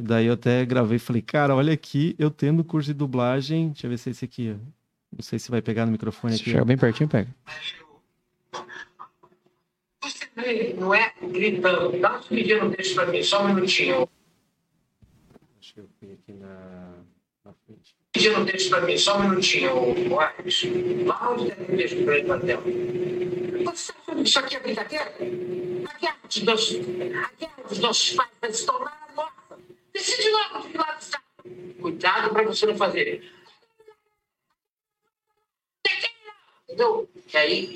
Daí 0.00 0.26
eu 0.26 0.34
até 0.34 0.64
gravei 0.64 0.94
e 0.96 1.00
falei, 1.00 1.20
cara, 1.20 1.56
olha 1.56 1.72
aqui, 1.72 2.14
eu 2.20 2.30
tendo 2.30 2.62
curso 2.62 2.86
de 2.86 2.94
dublagem. 2.94 3.70
Deixa 3.70 3.86
eu 3.86 3.90
ver 3.90 3.98
se 3.98 4.08
é 4.08 4.12
esse 4.12 4.24
aqui, 4.24 4.54
ó. 4.54 4.58
Não 5.10 5.22
sei 5.22 5.40
se 5.40 5.50
vai 5.50 5.60
pegar 5.60 5.86
no 5.86 5.92
microfone 5.92 6.34
Se 6.34 6.42
aqui. 6.42 6.50
chega 6.52 6.64
bem 6.64 6.78
pertinho, 6.78 7.08
pega. 7.08 7.28
Você 10.00 10.28
vê, 10.36 10.74
não 10.78 10.94
é 10.94 11.12
gritando. 11.20 11.98
Dá 12.00 12.20
subidinha 12.22 12.62
no 12.62 12.70
texto 12.70 12.94
pra 12.94 13.06
mim, 13.06 13.22
só 13.24 13.44
um 13.44 13.54
minutinho. 13.54 14.08
Acho 15.58 15.74
que 15.74 15.80
eu 15.80 15.88
fui 15.98 16.12
aqui 16.12 16.32
na, 16.32 16.92
na 17.44 17.52
frente. 17.66 17.96
Pedindo 18.12 18.40
o 18.40 18.46
texto 18.46 18.70
pra 18.70 18.80
mim, 18.82 18.96
só 18.96 19.18
um 19.18 19.28
minutinho, 19.30 20.08
Marcos. 20.10 20.62
Lá 21.06 21.32
onde 21.32 21.50
tem 21.50 21.74
o 21.74 21.76
texto 21.76 22.04
pra 22.04 22.18
ele 22.18 22.28
na 22.28 22.38
tela. 22.38 22.62
Você 23.64 23.92
tá 23.92 24.14
que 24.14 24.22
isso 24.22 24.38
aqui 24.38 24.54
é 24.54 24.60
brincadeira? 24.60 25.12
A 25.90 25.98
guerra 25.98 26.16
dos 26.24 26.42
nossos, 26.42 26.76
a 26.76 27.30
guerra 27.40 27.62
dos 27.68 27.78
Decide 29.98 30.22
de 30.22 30.30
que 30.70 30.78
lado 30.78 30.98
está. 31.00 31.20
Cuidado 31.80 32.30
pra 32.30 32.44
você 32.44 32.66
não 32.66 32.76
fazer. 32.76 33.32
Entendeu? 36.78 37.08
E 37.32 37.36
aí. 37.36 37.74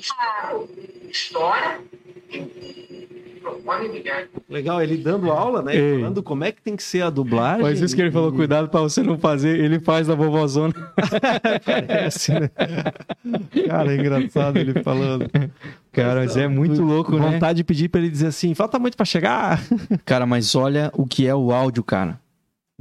Microfone 3.35 3.87
ligado. 3.89 4.27
Legal, 4.49 4.81
ele 4.81 4.97
dando 4.97 5.29
aula, 5.31 5.61
né? 5.61 5.75
Ei. 5.75 5.99
Falando 5.99 6.23
como 6.23 6.43
é 6.45 6.51
que 6.51 6.61
tem 6.61 6.75
que 6.75 6.83
ser 6.83 7.01
a 7.03 7.09
dublagem. 7.09 7.61
Mas 7.61 7.81
isso 7.81 7.93
que 7.95 8.01
ele 8.01 8.11
falou, 8.11 8.31
e- 8.33 8.35
cuidado 8.35 8.69
pra 8.69 8.79
você 8.81 9.03
não 9.03 9.17
fazer, 9.17 9.59
ele 9.59 9.79
faz 9.79 10.07
da 10.07 10.15
vovozona. 10.15 10.73
Parece, 11.65 12.31
né? 12.33 12.49
Cara, 13.67 13.91
é 13.93 13.97
engraçado 13.97 14.57
ele 14.57 14.81
falando. 14.81 15.29
Cara, 15.91 16.21
mas 16.21 16.37
é 16.37 16.47
muito 16.47 16.81
louco, 16.81 17.17
né? 17.17 17.31
Vontade 17.31 17.57
de 17.57 17.63
pedir 17.63 17.89
pra 17.89 17.99
ele 17.99 18.09
dizer 18.09 18.27
assim, 18.27 18.53
falta 18.53 18.79
muito 18.79 18.95
pra 18.95 19.05
chegar. 19.05 19.61
Cara, 20.05 20.25
mas 20.25 20.55
olha 20.55 20.89
o 20.95 21.05
que 21.05 21.27
é 21.27 21.35
o 21.35 21.51
áudio, 21.51 21.83
cara. 21.83 22.19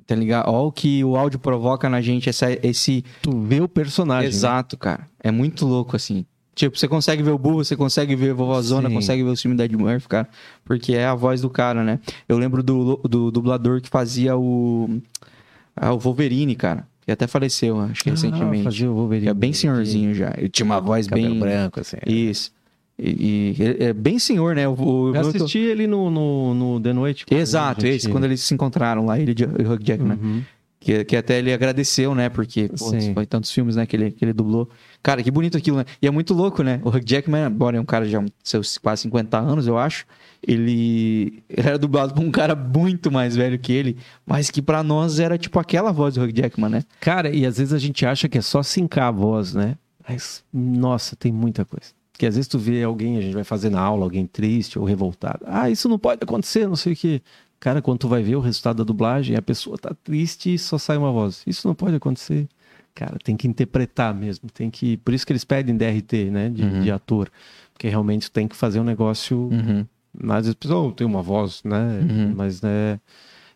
Tá 0.07 0.15
ligado? 0.15 0.49
Olha 0.49 0.66
o 0.66 0.73
que 0.73 1.05
o 1.05 1.16
áudio 1.16 1.39
provoca 1.39 1.89
na 1.89 2.01
gente, 2.01 2.28
essa, 2.28 2.51
esse. 2.66 3.05
Tu 3.20 3.31
vê 3.43 3.61
o 3.61 3.69
personagem. 3.69 4.24
né? 4.24 4.28
Exato, 4.28 4.77
cara. 4.77 5.07
É 5.23 5.31
muito 5.31 5.65
louco, 5.66 5.94
assim. 5.97 6.24
Tipo, 6.55 6.77
você 6.78 6.86
consegue 6.86 7.23
ver 7.23 7.31
o 7.31 7.39
burro, 7.39 7.65
você 7.65 7.74
consegue 7.74 8.15
ver 8.15 8.32
a 8.32 8.35
vovozona, 8.35 8.89
Sim. 8.89 8.94
consegue 8.94 9.23
ver 9.23 9.31
o 9.31 9.36
filme 9.36 9.57
da 9.57 9.65
Ed 9.65 9.74
Murphy, 9.77 10.07
cara. 10.09 10.28
Porque 10.65 10.93
é 10.93 11.07
a 11.07 11.15
voz 11.15 11.40
do 11.40 11.49
cara, 11.49 11.82
né? 11.82 11.99
Eu 12.28 12.36
lembro 12.36 12.62
do, 12.62 12.97
do 13.09 13.31
dublador 13.31 13.81
que 13.81 13.89
fazia 13.89 14.36
o. 14.36 15.01
ah, 15.74 15.93
o 15.94 15.99
Wolverine, 15.99 16.55
cara. 16.55 16.86
Que 17.07 17.11
até 17.11 17.27
faleceu, 17.27 17.81
acho 17.81 18.03
que 18.05 18.11
Ah, 18.11 18.12
recentemente. 18.12 18.65
fazia 18.65 18.90
o 18.90 18.94
Wolverine. 18.94 19.28
É 19.28 19.35
bem 19.35 19.53
senhorzinho 19.53 20.15
já. 20.15 20.35
Ele 20.36 20.49
tinha 20.51 20.66
uma 20.66 20.81
voz 20.81 21.07
Cabelo 21.07 21.31
bem. 21.31 21.39
branco, 21.40 21.81
assim. 21.81 21.97
Isso. 22.07 22.53
E, 22.99 23.57
e 23.59 23.85
é 23.85 23.93
bem 23.93 24.19
senhor, 24.19 24.55
né? 24.55 24.69
O, 24.69 24.74
o- 24.74 25.15
Eu 25.16 25.20
assisti 25.23 25.59
ele 25.59 25.86
no, 25.86 26.11
no, 26.11 26.55
no 26.55 26.81
The 26.81 26.93
Noite. 26.93 27.24
Exato, 27.31 27.81
gente- 27.81 27.97
esse, 27.97 28.09
quando 28.11 28.24
eles 28.24 28.40
se 28.43 28.53
encontraram 28.55 29.07
lá, 29.07 29.19
ele 29.19 29.35
e 29.36 29.44
o 29.66 29.73
Hugh 29.73 29.81
Jackman. 29.82 30.19
Uhum. 30.23 30.43
Que, 30.82 31.04
que 31.04 31.16
até 31.16 31.38
ele 31.38 31.52
agradeceu, 31.52 32.12
né? 32.12 32.28
Porque, 32.28 32.68
pô, 32.68 32.92
foi 33.14 33.24
tantos 33.24 33.52
filmes, 33.52 33.76
né, 33.76 33.86
que 33.86 33.94
ele, 33.94 34.10
que 34.10 34.24
ele 34.24 34.32
dublou. 34.32 34.68
Cara, 35.00 35.22
que 35.22 35.30
bonito 35.30 35.56
aquilo, 35.56 35.76
né? 35.76 35.84
E 36.00 36.09
é 36.09 36.10
muito 36.10 36.34
louco, 36.34 36.64
né? 36.64 36.80
O 36.82 36.88
Hugh 36.88 37.02
Jackman, 37.06 37.46
embora 37.46 37.76
é 37.76 37.80
um 37.80 37.84
cara 37.84 38.04
já 38.04 38.20
de 38.20 38.32
seus 38.42 38.78
quase 38.78 39.02
50 39.02 39.38
anos, 39.38 39.68
eu 39.68 39.78
acho, 39.78 40.04
ele, 40.44 41.44
ele 41.48 41.68
era 41.68 41.78
dublado 41.78 42.14
por 42.14 42.24
um 42.24 42.32
cara 42.32 42.56
muito 42.56 43.12
mais 43.12 43.36
velho 43.36 43.56
que 43.60 43.72
ele, 43.72 43.96
mas 44.26 44.50
que 44.50 44.60
pra 44.60 44.82
nós 44.82 45.20
era 45.20 45.38
tipo 45.38 45.56
aquela 45.60 45.92
voz 45.92 46.14
do 46.14 46.22
Hugh 46.24 46.32
Jackman, 46.34 46.68
né? 46.68 46.82
Cara, 46.98 47.30
e 47.30 47.46
às 47.46 47.59
vezes 47.59 47.72
a 47.72 47.78
gente 47.78 48.04
acha 48.04 48.28
que 48.28 48.38
é 48.38 48.42
só 48.42 48.60
sincar 48.60 49.06
a 49.06 49.12
voz, 49.12 49.54
né? 49.54 49.76
Mas, 50.09 50.42
nossa, 50.52 51.14
tem 51.14 51.30
muita 51.30 51.64
coisa. 51.64 51.92
Porque 52.10 52.26
às 52.26 52.34
vezes 52.34 52.48
tu 52.48 52.59
vê 52.59 52.82
alguém, 52.82 53.18
a 53.18 53.20
gente 53.20 53.34
vai 53.34 53.44
fazer 53.44 53.70
na 53.70 53.80
aula, 53.80 54.04
alguém 54.04 54.26
triste 54.26 54.80
ou 54.80 54.84
revoltado. 54.84 55.44
Ah, 55.46 55.70
isso 55.70 55.88
não 55.88 55.98
pode 55.98 56.20
acontecer, 56.22 56.66
não 56.66 56.76
sei 56.76 56.92
o 56.92 56.96
quê. 56.96 57.22
Cara, 57.62 57.80
quando 57.80 57.98
tu 58.01 58.09
vai 58.09 58.24
ver 58.24 58.34
o 58.34 58.40
resultado 58.40 58.78
da 58.78 58.82
dublagem, 58.84 59.36
a 59.36 59.40
pessoa 59.43 59.78
tá 59.78 59.94
triste 60.02 60.52
e 60.52 60.59
só 60.59 60.76
sai 60.78 60.97
uma 60.97 61.12
voz. 61.12 61.44
Isso 61.47 61.68
não 61.68 61.76
pode 61.76 61.94
acontecer. 61.94 62.48
Cara, 62.93 63.16
tem 63.22 63.36
que 63.36 63.47
interpretar 63.47 64.12
mesmo. 64.12 64.51
Tem 64.52 64.68
que. 64.68 64.97
Por 64.97 65.14
isso 65.14 65.24
que 65.24 65.32
eles 65.32 65.44
pedem 65.44 65.76
DRT, 65.76 66.24
né? 66.28 66.48
De, 66.51 66.60
Uhum. 66.64 66.80
de 66.80 66.90
ator. 66.90 67.30
Porque 67.72 67.89
realmente 67.89 68.28
tem 68.32 68.48
que 68.48 68.56
fazer 68.56 68.80
um 68.80 68.84
negócio 68.84 69.39
Uhum. 69.39 69.86
às 70.30 70.39
vezes 70.44 70.51
a 70.52 70.55
pessoa 70.56 70.89
"Oh, 70.89 70.90
tem 70.93 71.06
uma 71.06 71.22
voz, 71.22 71.62
né? 71.64 72.01
Uhum. 72.02 72.34
Mas, 72.36 72.60
né? 72.62 72.98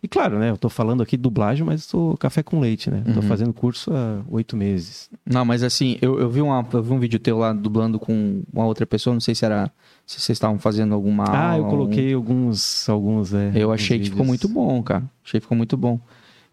E 0.01 0.07
claro, 0.07 0.37
né? 0.37 0.51
Eu 0.51 0.57
tô 0.57 0.69
falando 0.69 1.01
aqui 1.01 1.17
dublagem, 1.17 1.65
mas 1.65 1.87
tô 1.87 2.15
café 2.17 2.43
com 2.43 2.59
leite, 2.59 2.89
né? 2.91 3.01
Tô 3.13 3.19
Uhum. 3.19 3.21
fazendo 3.23 3.51
curso 3.51 3.91
há 3.91 4.21
oito 4.29 4.55
meses. 4.55 5.09
Não, 5.25 5.43
mas 5.43 5.63
assim, 5.63 5.97
eu, 6.01 6.19
eu, 6.19 6.29
vi 6.29 6.41
uma, 6.41 6.65
eu 6.71 6.83
vi 6.83 6.93
um 6.93 6.99
vídeo 6.99 7.19
teu 7.19 7.37
lá 7.39 7.51
dublando 7.51 7.99
com 7.99 8.43
uma 8.53 8.65
outra 8.65 8.85
pessoa, 8.85 9.13
não 9.13 9.21
sei 9.21 9.33
se 9.33 9.43
era. 9.43 9.71
Se 10.05 10.21
vocês 10.21 10.35
estavam 10.35 10.59
fazendo 10.59 10.93
alguma. 10.93 11.25
Ah, 11.27 11.57
eu 11.57 11.65
coloquei 11.65 12.13
alguns, 12.13 12.87
alguns, 12.87 13.33
é. 13.33 13.51
Eu 13.55 13.71
achei 13.71 13.99
que 13.99 14.09
ficou 14.09 14.25
muito 14.25 14.47
bom, 14.47 14.81
cara. 14.83 15.03
Achei 15.25 15.39
que 15.39 15.45
ficou 15.45 15.57
muito 15.57 15.75
bom. 15.75 15.99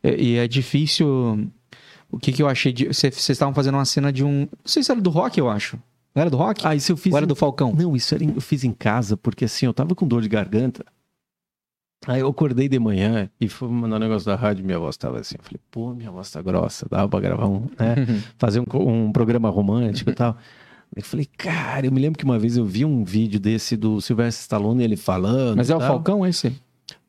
E, 0.03 0.33
e 0.33 0.37
é 0.39 0.49
difícil. 0.49 1.49
O 2.11 2.19
que, 2.19 2.33
que 2.33 2.43
eu 2.43 2.49
achei 2.49 2.73
de. 2.73 2.87
Vocês 2.87 3.15
vocês 3.15 3.31
estavam 3.37 3.55
fazendo 3.55 3.75
uma 3.75 3.85
cena 3.85 4.13
de 4.13 4.25
um. 4.25 4.41
Não 4.41 4.49
sei 4.65 4.83
se 4.83 4.91
era 4.91 5.01
do 5.01 5.11
rock, 5.11 5.39
eu 5.39 5.49
acho. 5.51 5.77
Não 6.15 6.21
era 6.21 6.31
do 6.31 6.37
rock? 6.37 6.67
Ah, 6.67 6.75
isso 6.75 6.93
eu 6.93 6.97
fiz. 6.97 7.13
Ou 7.13 7.17
era 7.19 7.25
em- 7.25 7.29
do 7.29 7.35
Falcão? 7.35 7.75
Não, 7.77 7.95
isso 7.97 8.15
era 8.15 8.23
em- 8.25 8.33
eu 8.35 8.41
fiz 8.41 8.63
em 8.65 8.73
casa, 8.73 9.17
porque 9.17 9.45
assim, 9.45 9.67
eu 9.67 9.75
tava 9.75 9.95
com 9.95 10.07
dor 10.07 10.23
de 10.23 10.29
garganta. 10.29 10.85
Aí 12.07 12.21
eu 12.21 12.29
acordei 12.29 12.69
de 12.69 12.79
manhã 12.79 13.31
e 13.41 13.49
fui 13.49 13.69
mandar 13.69 13.97
um 13.97 13.99
negócio 14.01 14.27
da 14.27 14.37
rádio, 14.37 14.65
minha 14.65 14.79
voz 14.79 14.97
tava 14.97 15.21
assim. 15.21 15.37
Eu 15.39 15.45
falei, 15.45 15.61
pô, 15.71 15.95
minha 15.95 16.11
voz 16.11 16.31
tá 16.31 16.43
grossa, 16.43 16.87
dava 16.91 17.09
pra 17.09 17.21
gravar 17.21 17.47
um, 17.47 17.61
né? 17.79 17.95
fazer 18.39 18.61
um, 18.61 18.65
um 19.07 19.13
programa 19.13 19.49
romântico 19.49 20.11
e 20.11 20.15
tal. 20.15 20.37
Eu 20.95 21.03
falei, 21.03 21.27
cara, 21.37 21.87
eu 21.87 21.93
me 21.93 22.01
lembro 22.01 22.19
que 22.19 22.25
uma 22.25 22.39
vez 22.39 22.57
eu 22.57 22.65
vi 22.65 22.85
um 22.85 23.05
vídeo 23.05 23.41
desse 23.41 23.77
do 23.77 24.01
Sylvester 24.01 24.43
Stallone, 24.43 24.85
ele 24.85 24.97
falando. 24.97 25.57
Mas 25.57 25.71
é 25.71 25.75
o 25.75 25.79
tal. 25.79 25.89
Falcão 25.89 26.27
esse? 26.27 26.53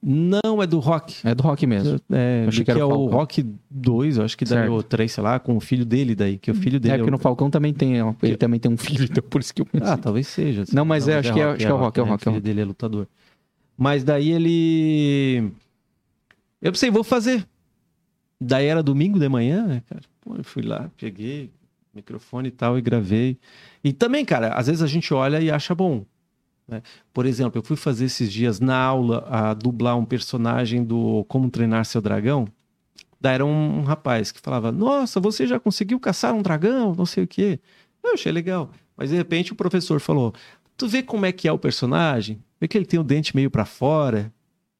Não, 0.01 0.61
é 0.61 0.67
do 0.67 0.79
Rock. 0.79 1.15
É 1.27 1.33
do 1.35 1.41
rock 1.43 1.65
mesmo. 1.67 1.99
É, 2.11 2.45
Achei 2.47 2.63
que, 2.63 2.71
que 2.71 2.79
é 2.79 2.85
o. 2.85 3.07
Rock 3.07 3.43
2, 3.69 4.17
eu 4.17 4.23
acho 4.23 4.37
que 4.37 4.45
daí 4.45 4.59
Certo. 4.59 4.73
o 4.73 4.83
3, 4.83 5.11
sei 5.11 5.23
lá, 5.23 5.39
com 5.39 5.57
o 5.57 5.59
filho 5.59 5.83
dele 5.83 6.15
daí, 6.15 6.37
que 6.37 6.49
o 6.51 6.55
filho 6.55 6.79
dele 6.79 6.93
É, 6.93 6.97
porque 6.97 7.09
o- 7.09 7.11
no 7.11 7.17
Falcão 7.17 7.49
também 7.49 7.73
tem, 7.73 8.01
ó, 8.01 8.13
ele 8.21 8.37
também 8.37 8.59
tem 8.59 8.71
um 8.71 8.77
filho, 8.77 9.03
então 9.11 9.23
por 9.29 9.41
isso 9.41 9.53
que 9.53 9.61
eu 9.61 9.65
pensei. 9.65 9.89
Ah, 9.89 9.97
talvez 9.97 10.27
seja. 10.27 10.63
Não, 10.71 10.85
mas 10.85 11.07
é, 11.07 11.17
acho 11.17 11.33
que 11.33 11.39
é- 11.39 11.43
acho 11.43 11.57
que 11.57 11.65
é 11.65 11.73
o 11.73 11.77
Rock, 11.77 11.99
é 11.99 12.03
o 12.03 12.05
né? 12.05 12.11
Rock, 12.11 12.21
é 12.21 12.29
o 12.29 12.33
filho 12.33 12.35
Rock. 12.35 12.43
dele 12.45 12.61
é 12.61 12.65
lutador. 12.65 13.07
Mas 13.77 14.03
daí 14.03 14.31
ele... 14.31 15.51
Eu 16.61 16.71
pensei, 16.71 16.89
vou 16.89 17.03
fazer. 17.03 17.47
Daí 18.39 18.65
era 18.65 18.81
domingo 18.81 19.19
de 19.19 19.29
manhã, 19.29 19.65
né, 19.65 19.83
cara? 19.87 20.01
Pô, 20.21 20.35
eu 20.35 20.43
fui 20.43 20.63
lá, 20.63 20.89
peguei 20.97 21.51
microfone 21.95 22.49
e 22.49 22.51
tal 22.51 22.77
e 22.77 22.81
gravei. 22.81 23.37
E 23.83 23.93
também, 23.93 24.25
cara, 24.25 24.49
às 24.49 24.67
vezes 24.67 24.81
a 24.81 24.87
gente 24.87 25.13
olha 25.13 25.39
e 25.39 25.49
acha 25.49 25.73
bom. 25.73 26.05
né? 26.67 26.81
Por 27.13 27.25
exemplo, 27.25 27.57
eu 27.57 27.63
fui 27.63 27.77
fazer 27.77 28.05
esses 28.05 28.31
dias 28.31 28.59
na 28.59 28.77
aula 28.77 29.25
a 29.29 29.53
dublar 29.53 29.97
um 29.97 30.05
personagem 30.05 30.83
do 30.83 31.23
Como 31.29 31.49
Treinar 31.49 31.85
Seu 31.85 32.01
Dragão. 32.01 32.47
Daí 33.19 33.35
era 33.35 33.45
um, 33.45 33.79
um 33.79 33.83
rapaz 33.83 34.31
que 34.31 34.41
falava: 34.41 34.71
Nossa, 34.71 35.19
você 35.19 35.47
já 35.47 35.59
conseguiu 35.59 35.99
caçar 35.99 36.33
um 36.33 36.41
dragão? 36.41 36.93
Não 36.93 37.05
sei 37.05 37.23
o 37.23 37.27
quê. 37.27 37.59
Eu 38.03 38.13
achei 38.13 38.31
legal. 38.31 38.69
Mas 38.97 39.09
de 39.09 39.15
repente 39.15 39.53
o 39.53 39.55
professor 39.55 39.99
falou: 39.99 40.33
Tu 40.77 40.87
vê 40.87 41.01
como 41.03 41.25
é 41.25 41.31
que 41.31 41.47
é 41.47 41.51
o 41.51 41.57
personagem? 41.57 42.39
Vê 42.59 42.67
que 42.67 42.77
ele 42.77 42.85
tem 42.85 42.99
o 42.99 43.03
dente 43.03 43.35
meio 43.35 43.49
pra 43.49 43.65
fora, 43.65 44.31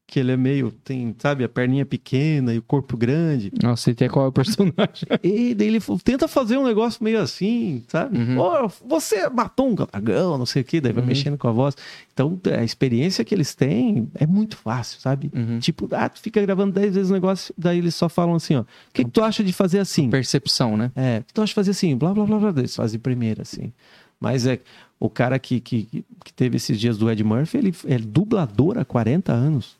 que 0.08 0.20
ele 0.20 0.30
é 0.30 0.36
meio, 0.36 0.70
tem, 0.70 1.16
sabe, 1.18 1.42
a 1.42 1.48
perninha 1.48 1.84
pequena 1.84 2.54
e 2.54 2.58
o 2.58 2.62
corpo 2.62 2.96
grande. 2.96 3.50
Nossa, 3.60 3.82
sei 3.84 3.92
até 3.92 4.08
qual 4.08 4.26
é 4.26 4.28
o 4.28 4.32
personagem. 4.32 5.08
E 5.22 5.52
daí 5.52 5.66
ele 5.66 5.80
tenta 6.04 6.28
fazer 6.28 6.56
um 6.58 6.64
negócio 6.64 7.02
meio 7.02 7.20
assim, 7.20 7.82
sabe? 7.88 8.16
Uhum. 8.16 8.38
Ó, 8.38 8.68
você 8.86 9.28
matou 9.28 9.68
um 9.68 9.74
dragão, 9.74 10.38
não 10.38 10.46
sei 10.46 10.62
o 10.62 10.64
quê, 10.64 10.80
daí 10.80 10.92
vai 10.92 11.02
Uhum. 11.02 11.08
mexendo 11.08 11.36
com 11.36 11.48
a 11.48 11.52
voz. 11.52 11.74
Então, 12.12 12.38
a 12.56 12.62
experiência 12.62 13.24
que 13.24 13.34
eles 13.34 13.52
têm 13.56 14.08
é 14.14 14.26
muito 14.26 14.56
fácil, 14.56 15.00
sabe? 15.00 15.28
Uhum. 15.34 15.58
Tipo, 15.58 15.88
ah, 15.92 16.08
tu 16.08 16.20
fica 16.20 16.40
gravando 16.40 16.72
10 16.72 16.94
vezes 16.94 17.10
o 17.10 17.14
negócio, 17.14 17.52
daí 17.58 17.78
eles 17.78 17.94
só 17.96 18.08
falam 18.08 18.36
assim, 18.36 18.54
ó, 18.54 18.60
o 18.60 18.66
que, 18.92 19.04
que 19.04 19.10
tu 19.10 19.24
acha 19.24 19.42
de 19.42 19.52
fazer 19.52 19.80
assim? 19.80 20.08
Percepção, 20.08 20.76
né? 20.76 20.92
É, 20.94 21.18
o 21.18 21.24
que 21.24 21.34
tu 21.34 21.42
acha 21.42 21.50
de 21.50 21.54
fazer 21.54 21.72
assim? 21.72 21.96
Blá, 21.96 22.14
blá, 22.14 22.24
blá, 22.24 22.38
blá, 22.38 22.52
eles 22.56 22.76
fazem 22.76 23.00
primeiro, 23.00 23.42
assim. 23.42 23.72
Mas 24.20 24.46
é, 24.46 24.60
o 24.98 25.10
cara 25.10 25.38
que, 25.38 25.60
que, 25.60 26.04
que 26.24 26.32
teve 26.32 26.56
esses 26.56 26.78
dias 26.80 26.96
do 26.98 27.10
Ed 27.10 27.22
Murphy, 27.22 27.58
ele 27.58 27.74
é 27.86 27.98
dublador 27.98 28.78
há 28.78 28.84
40 28.84 29.32
anos. 29.32 29.76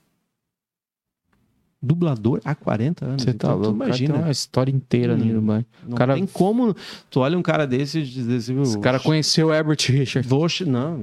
Dublador 1.80 2.40
há 2.44 2.54
40 2.54 3.04
anos. 3.04 3.22
Você 3.22 3.32
tá 3.32 3.48
Então, 3.48 3.60
tu 3.60 3.62
louco. 3.68 3.84
Imagina. 3.84 4.14
Tem 4.14 4.22
uma 4.22 4.30
história 4.30 4.72
inteira 4.72 5.12
ali 5.14 5.32
no 5.32 5.40
banho. 5.42 5.64
Não 5.86 5.96
cara- 5.96 6.14
tem 6.14 6.26
como. 6.26 6.74
Tu 7.10 7.20
olha 7.20 7.38
um 7.38 7.42
cara 7.42 7.66
desse 7.66 8.00
e 8.00 8.02
dizer 8.04 8.36
assim, 8.36 8.60
Esse 8.62 8.78
cara 8.80 8.98
conheceu 8.98 9.48
o 9.48 9.54
Herbert 9.54 9.78
Richard. 9.88 10.26
Não, 10.64 11.00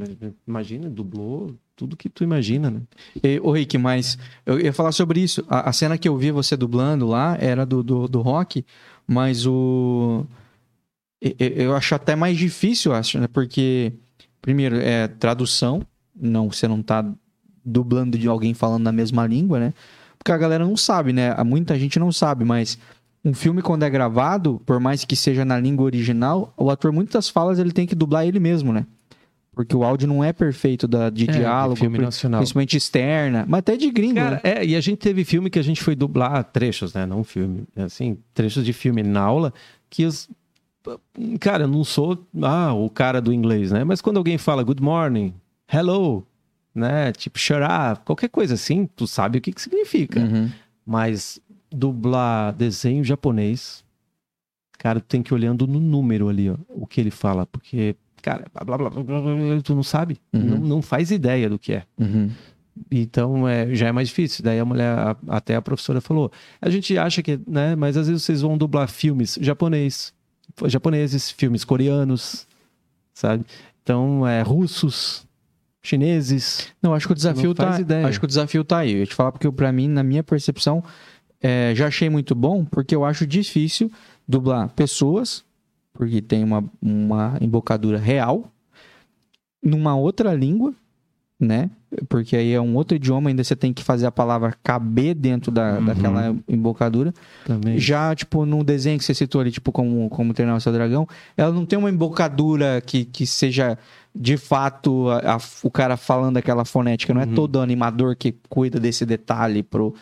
imagina, 0.47 0.89
dublou 0.89 1.53
tudo 1.75 1.95
que 1.95 2.09
tu 2.09 2.23
imagina, 2.23 2.69
né? 2.69 2.81
E, 3.23 3.39
ô 3.41 3.51
Rick, 3.51 3.77
mas 3.77 4.17
eu 4.45 4.59
ia 4.59 4.73
falar 4.73 4.91
sobre 4.91 5.21
isso. 5.21 5.43
A, 5.47 5.69
a 5.69 5.73
cena 5.73 5.97
que 5.97 6.07
eu 6.09 6.17
vi 6.17 6.31
você 6.31 6.57
dublando 6.57 7.07
lá 7.07 7.37
era 7.39 7.65
do, 7.65 7.81
do, 7.83 8.07
do 8.07 8.21
rock, 8.21 8.65
mas 9.07 9.45
o. 9.45 10.25
Eu 11.39 11.75
acho 11.75 11.95
até 11.95 12.15
mais 12.15 12.37
difícil, 12.37 12.93
acho, 12.93 13.19
né? 13.19 13.27
Porque, 13.27 13.93
primeiro, 14.41 14.75
é 14.75 15.07
tradução. 15.07 15.81
Não, 16.15 16.51
você 16.51 16.67
não 16.67 16.81
tá 16.81 17.05
dublando 17.63 18.17
de 18.17 18.27
alguém 18.27 18.53
falando 18.53 18.83
na 18.83 18.91
mesma 18.91 19.25
língua, 19.25 19.59
né? 19.59 19.73
Porque 20.17 20.31
a 20.31 20.37
galera 20.37 20.65
não 20.65 20.75
sabe, 20.75 21.13
né? 21.13 21.33
Muita 21.43 21.77
gente 21.79 21.97
não 21.97 22.11
sabe, 22.11 22.43
mas 22.43 22.77
um 23.23 23.33
filme 23.33 23.61
quando 23.61 23.83
é 23.83 23.89
gravado, 23.89 24.61
por 24.65 24.79
mais 24.79 25.05
que 25.05 25.15
seja 25.15 25.45
na 25.45 25.57
língua 25.57 25.85
original, 25.85 26.53
o 26.57 26.69
ator 26.69 26.91
muitas 26.91 27.29
falas 27.29 27.57
ele 27.57 27.71
tem 27.71 27.87
que 27.87 27.95
dublar 27.95 28.27
ele 28.27 28.39
mesmo, 28.39 28.73
né? 28.73 28.85
Porque 29.55 29.75
o 29.75 29.83
áudio 29.83 30.07
não 30.07 30.23
é 30.23 30.33
perfeito 30.33 30.87
da, 30.87 31.09
de 31.09 31.27
diálogo, 31.27 31.75
filme 31.75 31.99
nacional. 31.99 32.39
principalmente 32.39 32.75
externa, 32.75 33.45
mas 33.47 33.59
até 33.59 33.77
de 33.77 33.89
gringo, 33.91 34.15
Cara, 34.15 34.35
né? 34.37 34.41
é, 34.43 34.65
e 34.65 34.75
a 34.75 34.81
gente 34.81 34.97
teve 34.97 35.23
filme 35.23 35.49
que 35.49 35.59
a 35.59 35.63
gente 35.63 35.83
foi 35.83 35.95
dublar 35.95 36.43
trechos, 36.45 36.93
né? 36.93 37.05
Não 37.05 37.19
um 37.19 37.23
filme. 37.23 37.63
Assim, 37.75 38.17
trechos 38.33 38.65
de 38.65 38.73
filme 38.73 39.03
na 39.03 39.21
aula 39.21 39.53
que 39.89 40.05
os. 40.05 40.27
Cara, 41.39 41.63
eu 41.63 41.67
não 41.67 41.83
sou 41.83 42.25
ah, 42.41 42.73
o 42.73 42.89
cara 42.89 43.21
do 43.21 43.31
inglês, 43.33 43.71
né? 43.71 43.83
Mas 43.83 44.01
quando 44.01 44.17
alguém 44.17 44.37
fala 44.37 44.63
good 44.63 44.81
morning, 44.81 45.33
hello, 45.71 46.25
né? 46.75 47.11
Tipo, 47.13 47.39
shut 47.39 47.59
up, 47.61 48.03
qualquer 48.05 48.29
coisa 48.29 48.55
assim, 48.55 48.87
tu 48.95 49.07
sabe 49.07 49.37
o 49.37 49.41
que, 49.41 49.51
que 49.53 49.61
significa. 49.61 50.19
Uhum. 50.19 50.49
Mas 50.85 51.39
dublar 51.71 52.53
desenho 52.53 53.03
japonês, 53.03 53.83
cara, 54.77 54.99
tu 54.99 55.05
tem 55.05 55.23
que 55.23 55.33
ir 55.33 55.35
olhando 55.35 55.65
no 55.65 55.79
número 55.79 56.27
ali, 56.29 56.49
ó, 56.49 56.55
o 56.69 56.85
que 56.85 56.99
ele 57.01 57.09
fala, 57.11 57.45
porque, 57.45 57.95
cara, 58.21 58.45
blá, 58.53 58.63
blá, 58.65 58.77
blá, 58.77 58.89
blá, 58.89 59.03
blá, 59.03 59.21
blá, 59.35 59.61
tu 59.63 59.73
não 59.73 59.83
sabe, 59.83 60.17
Uhum. 60.33 60.41
não, 60.41 60.57
não 60.59 60.81
faz 60.81 61.09
ideia 61.11 61.49
do 61.49 61.57
que 61.57 61.73
é. 61.73 61.83
Uhum. 61.99 62.29
Então 62.91 63.47
é, 63.47 63.73
já 63.75 63.87
é 63.87 63.91
mais 63.91 64.07
difícil. 64.09 64.43
Daí 64.43 64.59
a 64.59 64.65
mulher, 64.65 64.97
a- 64.97 65.15
até 65.27 65.55
a 65.55 65.61
professora 65.61 66.01
falou: 66.01 66.31
a 66.59 66.69
gente 66.71 66.97
acha 66.97 67.21
que, 67.21 67.39
né? 67.47 67.75
Mas 67.75 67.95
às 67.95 68.07
vezes 68.07 68.23
vocês 68.23 68.41
vão 68.41 68.57
dublar 68.57 68.87
filmes 68.89 69.37
japonês, 69.39 70.11
japoneses, 70.65 71.31
filmes 71.31 71.63
coreanos, 71.63 72.47
sabe? 73.13 73.45
Então 73.81 74.27
é 74.27 74.41
russos, 74.41 75.25
chineses. 75.81 76.69
Não, 76.81 76.93
acho 76.93 77.07
que 77.07 77.13
o 77.13 77.15
desafio 77.15 77.53
tá. 77.53 77.79
ideia. 77.79 78.07
Acho 78.07 78.19
que 78.19 78.25
o 78.25 78.27
desafio 78.27 78.63
tá 78.63 78.79
aí. 78.79 78.93
Eu 78.93 78.99
ia 78.99 79.05
te 79.05 79.13
falar 79.13 79.31
porque 79.31 79.51
pra 79.51 79.71
mim, 79.71 79.87
na 79.87 80.03
minha 80.03 80.23
percepção, 80.23 80.83
é, 81.41 81.73
já 81.75 81.87
achei 81.87 82.09
muito 82.09 82.33
bom, 82.33 82.63
porque 82.63 82.95
eu 82.95 83.03
acho 83.03 83.27
difícil 83.27 83.91
dublar 84.27 84.69
pessoas, 84.69 85.43
porque 85.91 86.21
tem 86.21 86.43
uma, 86.43 86.63
uma 86.81 87.37
embocadura 87.41 87.99
real, 87.99 88.49
numa 89.61 89.95
outra 89.95 90.33
língua, 90.33 90.73
né? 91.43 91.69
Porque 92.09 92.35
aí 92.35 92.51
é 92.53 92.59
um 92.59 92.75
outro 92.75 92.95
idioma, 92.95 93.29
ainda 93.29 93.43
você 93.43 93.55
tem 93.55 93.71
que 93.71 93.83
fazer 93.83 94.07
a 94.07 94.11
palavra 94.11 94.53
caber 94.63 95.13
dentro 95.13 95.51
da, 95.51 95.73
Uhum. 95.77 95.85
daquela 95.85 96.35
embocadura. 96.47 97.13
Também. 97.45 97.77
Já, 97.77 98.15
tipo, 98.15 98.45
no 98.45 98.63
desenho 98.63 98.97
que 98.97 99.05
você 99.05 99.13
citou 99.13 99.41
ali, 99.41 99.51
tipo, 99.51 99.71
como, 99.71 100.09
como 100.09 100.33
treinar 100.33 100.55
o 100.55 100.61
seu 100.61 100.73
dragão, 100.73 101.07
ela 101.37 101.51
não 101.51 101.65
tem 101.65 101.77
uma 101.77 101.89
embocadura 101.91 102.81
que, 102.83 103.05
que 103.05 103.27
seja 103.27 103.77
de 104.15 104.37
fato 104.37 105.09
a- 105.09 105.35
a- 105.35 105.39
o 105.63 105.69
cara 105.69 105.95
falando 105.97 106.37
aquela 106.37 106.65
fonética. 106.65 107.13
Não 107.13 107.21
é 107.21 107.25
Uhum. 107.25 107.35
todo 107.35 107.59
animador 107.61 108.15
que 108.15 108.33
cuida 108.49 108.79
desse 108.79 109.05
detalhe 109.05 109.61
pro, 109.61 109.93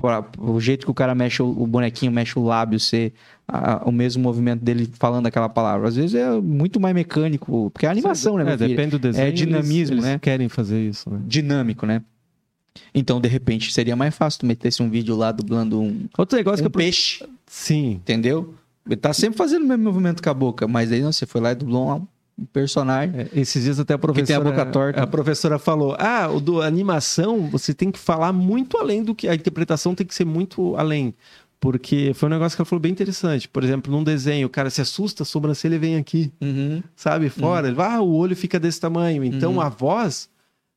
pra- 0.00 0.22
pro 0.22 0.58
jeito 0.60 0.84
que 0.86 0.90
o 0.90 0.94
cara 0.94 1.14
mexe 1.14 1.42
o, 1.42 1.46
o 1.48 1.66
bonequinho, 1.66 2.10
mexe 2.12 2.38
o 2.38 2.44
lábio 2.44 2.78
ser 2.80 3.12
a- 3.46 3.82
o 3.84 3.92
mesmo 3.92 4.22
movimento 4.22 4.62
dele 4.64 4.88
falando 4.98 5.26
aquela 5.26 5.48
palavra. 5.48 5.88
Às 5.88 5.96
vezes 5.96 6.14
é 6.14 6.30
muito 6.40 6.80
mais 6.80 6.94
mecânico, 6.94 7.70
porque 7.70 7.86
é 7.86 7.88
animação, 7.90 8.36
né? 8.36 8.52
É, 8.52 8.56
depende 8.56 8.90
do 8.92 8.98
desenho. 8.98 9.28
É 9.28 9.30
dinamismo, 9.30 9.94
eles, 9.94 10.04
né? 10.04 10.12
Eles 10.12 10.20
querem 10.22 10.48
fazer 10.48 10.80
isso, 10.80 11.10
né? 11.10 11.20
Dinâmico, 11.26 11.84
né? 11.86 12.02
Então, 12.94 13.20
de 13.20 13.28
repente, 13.28 13.72
seria 13.72 13.96
mais 13.96 14.14
fácil 14.14 14.40
tu 14.40 14.46
metesse 14.46 14.82
um 14.82 14.88
vídeo 14.88 15.16
lá 15.16 15.32
dublando 15.32 15.80
um, 15.80 16.06
Outro 16.16 16.36
negócio 16.38 16.60
um 16.64 16.70
que 16.70 16.76
eu... 16.76 16.78
peixe. 16.78 17.24
Sim. 17.46 17.92
Entendeu? 17.92 18.54
Ele 18.86 18.96
tá 18.96 19.12
sempre 19.12 19.36
fazendo 19.36 19.64
o 19.64 19.66
mesmo 19.68 19.84
movimento 19.84 20.22
com 20.22 20.30
a 20.30 20.34
boca, 20.34 20.66
mas 20.66 20.90
aí 20.90 21.00
não, 21.02 21.12
você 21.12 21.26
foi 21.26 21.40
lá 21.40 21.52
e 21.52 21.54
dublou 21.54 21.86
um 21.88 22.06
personagem. 22.52 23.20
É, 23.20 23.28
Esses 23.40 23.64
dias 23.64 23.78
até 23.78 23.94
a 23.94 23.98
tem 23.98 24.08
a 24.10 24.12
professora... 24.12 24.44
boca 24.44 24.66
torta. 24.66 25.02
A 25.02 25.06
professora 25.06 25.58
falou, 25.58 25.96
ah, 25.98 26.28
o 26.28 26.40
do 26.40 26.62
animação, 26.62 27.48
você 27.48 27.74
tem 27.74 27.90
que 27.90 27.98
falar 27.98 28.32
muito 28.32 28.78
além 28.78 29.02
do 29.02 29.14
que... 29.14 29.28
A 29.28 29.34
interpretação 29.34 29.94
tem 29.94 30.06
que 30.06 30.14
ser 30.14 30.24
muito 30.24 30.74
além. 30.76 31.14
Porque 31.60 32.12
foi 32.14 32.26
um 32.28 32.32
negócio 32.32 32.56
que 32.56 32.62
ela 32.62 32.66
falou 32.66 32.80
bem 32.80 32.90
interessante. 32.90 33.46
Por 33.46 33.62
exemplo, 33.62 33.92
num 33.92 34.02
desenho, 34.02 34.46
o 34.46 34.50
cara 34.50 34.70
se 34.70 34.80
assusta, 34.80 35.24
a 35.24 35.26
sobrancelha 35.26 35.78
vem 35.78 35.96
aqui. 35.96 36.32
Uhum. 36.40 36.82
sabe, 36.96 37.28
fora. 37.28 37.66
Ele 37.66 37.76
vai, 37.76 37.96
Ah, 37.96 38.00
o 38.00 38.14
olho 38.14 38.34
fica 38.34 38.58
desse 38.58 38.80
tamanho. 38.80 39.22
Então 39.22 39.52
Uhum. 39.54 39.60
a 39.60 39.68
voz, 39.68 40.29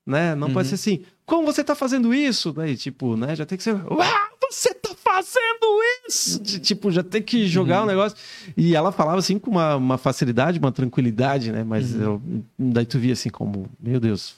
né, 0.06 0.36
não 0.36 0.52
pode 0.52 0.68
Uhum. 0.70 0.70
ser 0.70 0.76
assim, 0.76 1.02
como 1.26 1.46
você 1.46 1.64
tá 1.64 1.76
fazendo 1.76 2.14
isso? 2.14 2.52
Daí, 2.52 2.76
tipo, 2.76 3.16
né, 3.16 3.36
já 3.36 3.46
tem 3.46 3.58
que 3.58 3.64
ser, 3.64 3.76
ah, 3.76 4.30
você 4.52 4.74
tá 4.74 4.90
fazendo 5.04 5.82
isso! 6.08 6.42
De- 6.42 6.60
tipo, 6.60 6.92
já 6.92 7.02
tem 7.04 7.22
que 7.22 7.48
jogar 7.48 7.80
Uhum. 7.80 7.84
o 7.86 7.88
negócio. 7.88 8.18
E 8.58 8.76
ela 8.76 8.92
falava 8.92 9.20
assim 9.20 9.40
com 9.40 9.52
uma, 9.52 9.76
uma 9.76 9.98
facilidade, 9.98 10.60
uma 10.60 10.72
tranquilidade, 10.72 11.52
né, 11.52 11.64
mas 11.64 11.94
Uhum. 11.96 12.02
eu- 12.02 12.22
daí 12.60 12.86
tu 12.86 13.00
via 13.00 13.14
assim 13.14 13.30
como, 13.30 13.68
meu 13.80 14.00
Deus, 14.00 14.36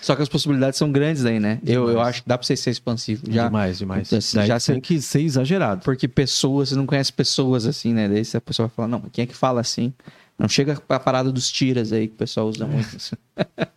Só 0.00 0.14
que 0.14 0.22
as 0.22 0.28
possibilidades 0.28 0.78
são 0.78 0.90
grandes 0.92 1.24
aí, 1.24 1.40
né? 1.40 1.58
Eu, 1.66 1.88
eu 1.90 2.00
acho 2.00 2.22
que 2.22 2.28
dá 2.28 2.38
pra 2.38 2.46
você 2.46 2.56
ser 2.56 2.70
expansivo. 2.70 3.24
Já, 3.30 3.46
demais, 3.46 3.78
demais. 3.78 4.12
Assim, 4.12 4.36
Daí 4.36 4.46
já 4.46 4.54
tem 4.60 4.76
se- 4.76 4.80
que 4.80 5.00
ser 5.02 5.20
exagerado. 5.20 5.82
Porque 5.84 6.06
pessoas, 6.06 6.68
você 6.70 6.74
não 6.76 6.86
conhece 6.86 7.12
pessoas 7.12 7.66
assim, 7.66 7.92
né? 7.92 8.08
Daí 8.08 8.22
a 8.34 8.40
pessoa 8.40 8.68
vai 8.68 8.74
falar, 8.74 8.88
não, 8.88 9.00
quem 9.12 9.24
é 9.24 9.26
que 9.26 9.34
fala 9.34 9.60
assim? 9.60 9.92
Não 10.38 10.48
chega 10.48 10.80
a 10.88 11.00
parada 11.00 11.32
dos 11.32 11.50
tiras 11.50 11.92
aí 11.92 12.08
que 12.08 12.14
o 12.14 12.16
pessoal 12.18 12.46
usa 12.48 12.66
muito. 12.66 12.96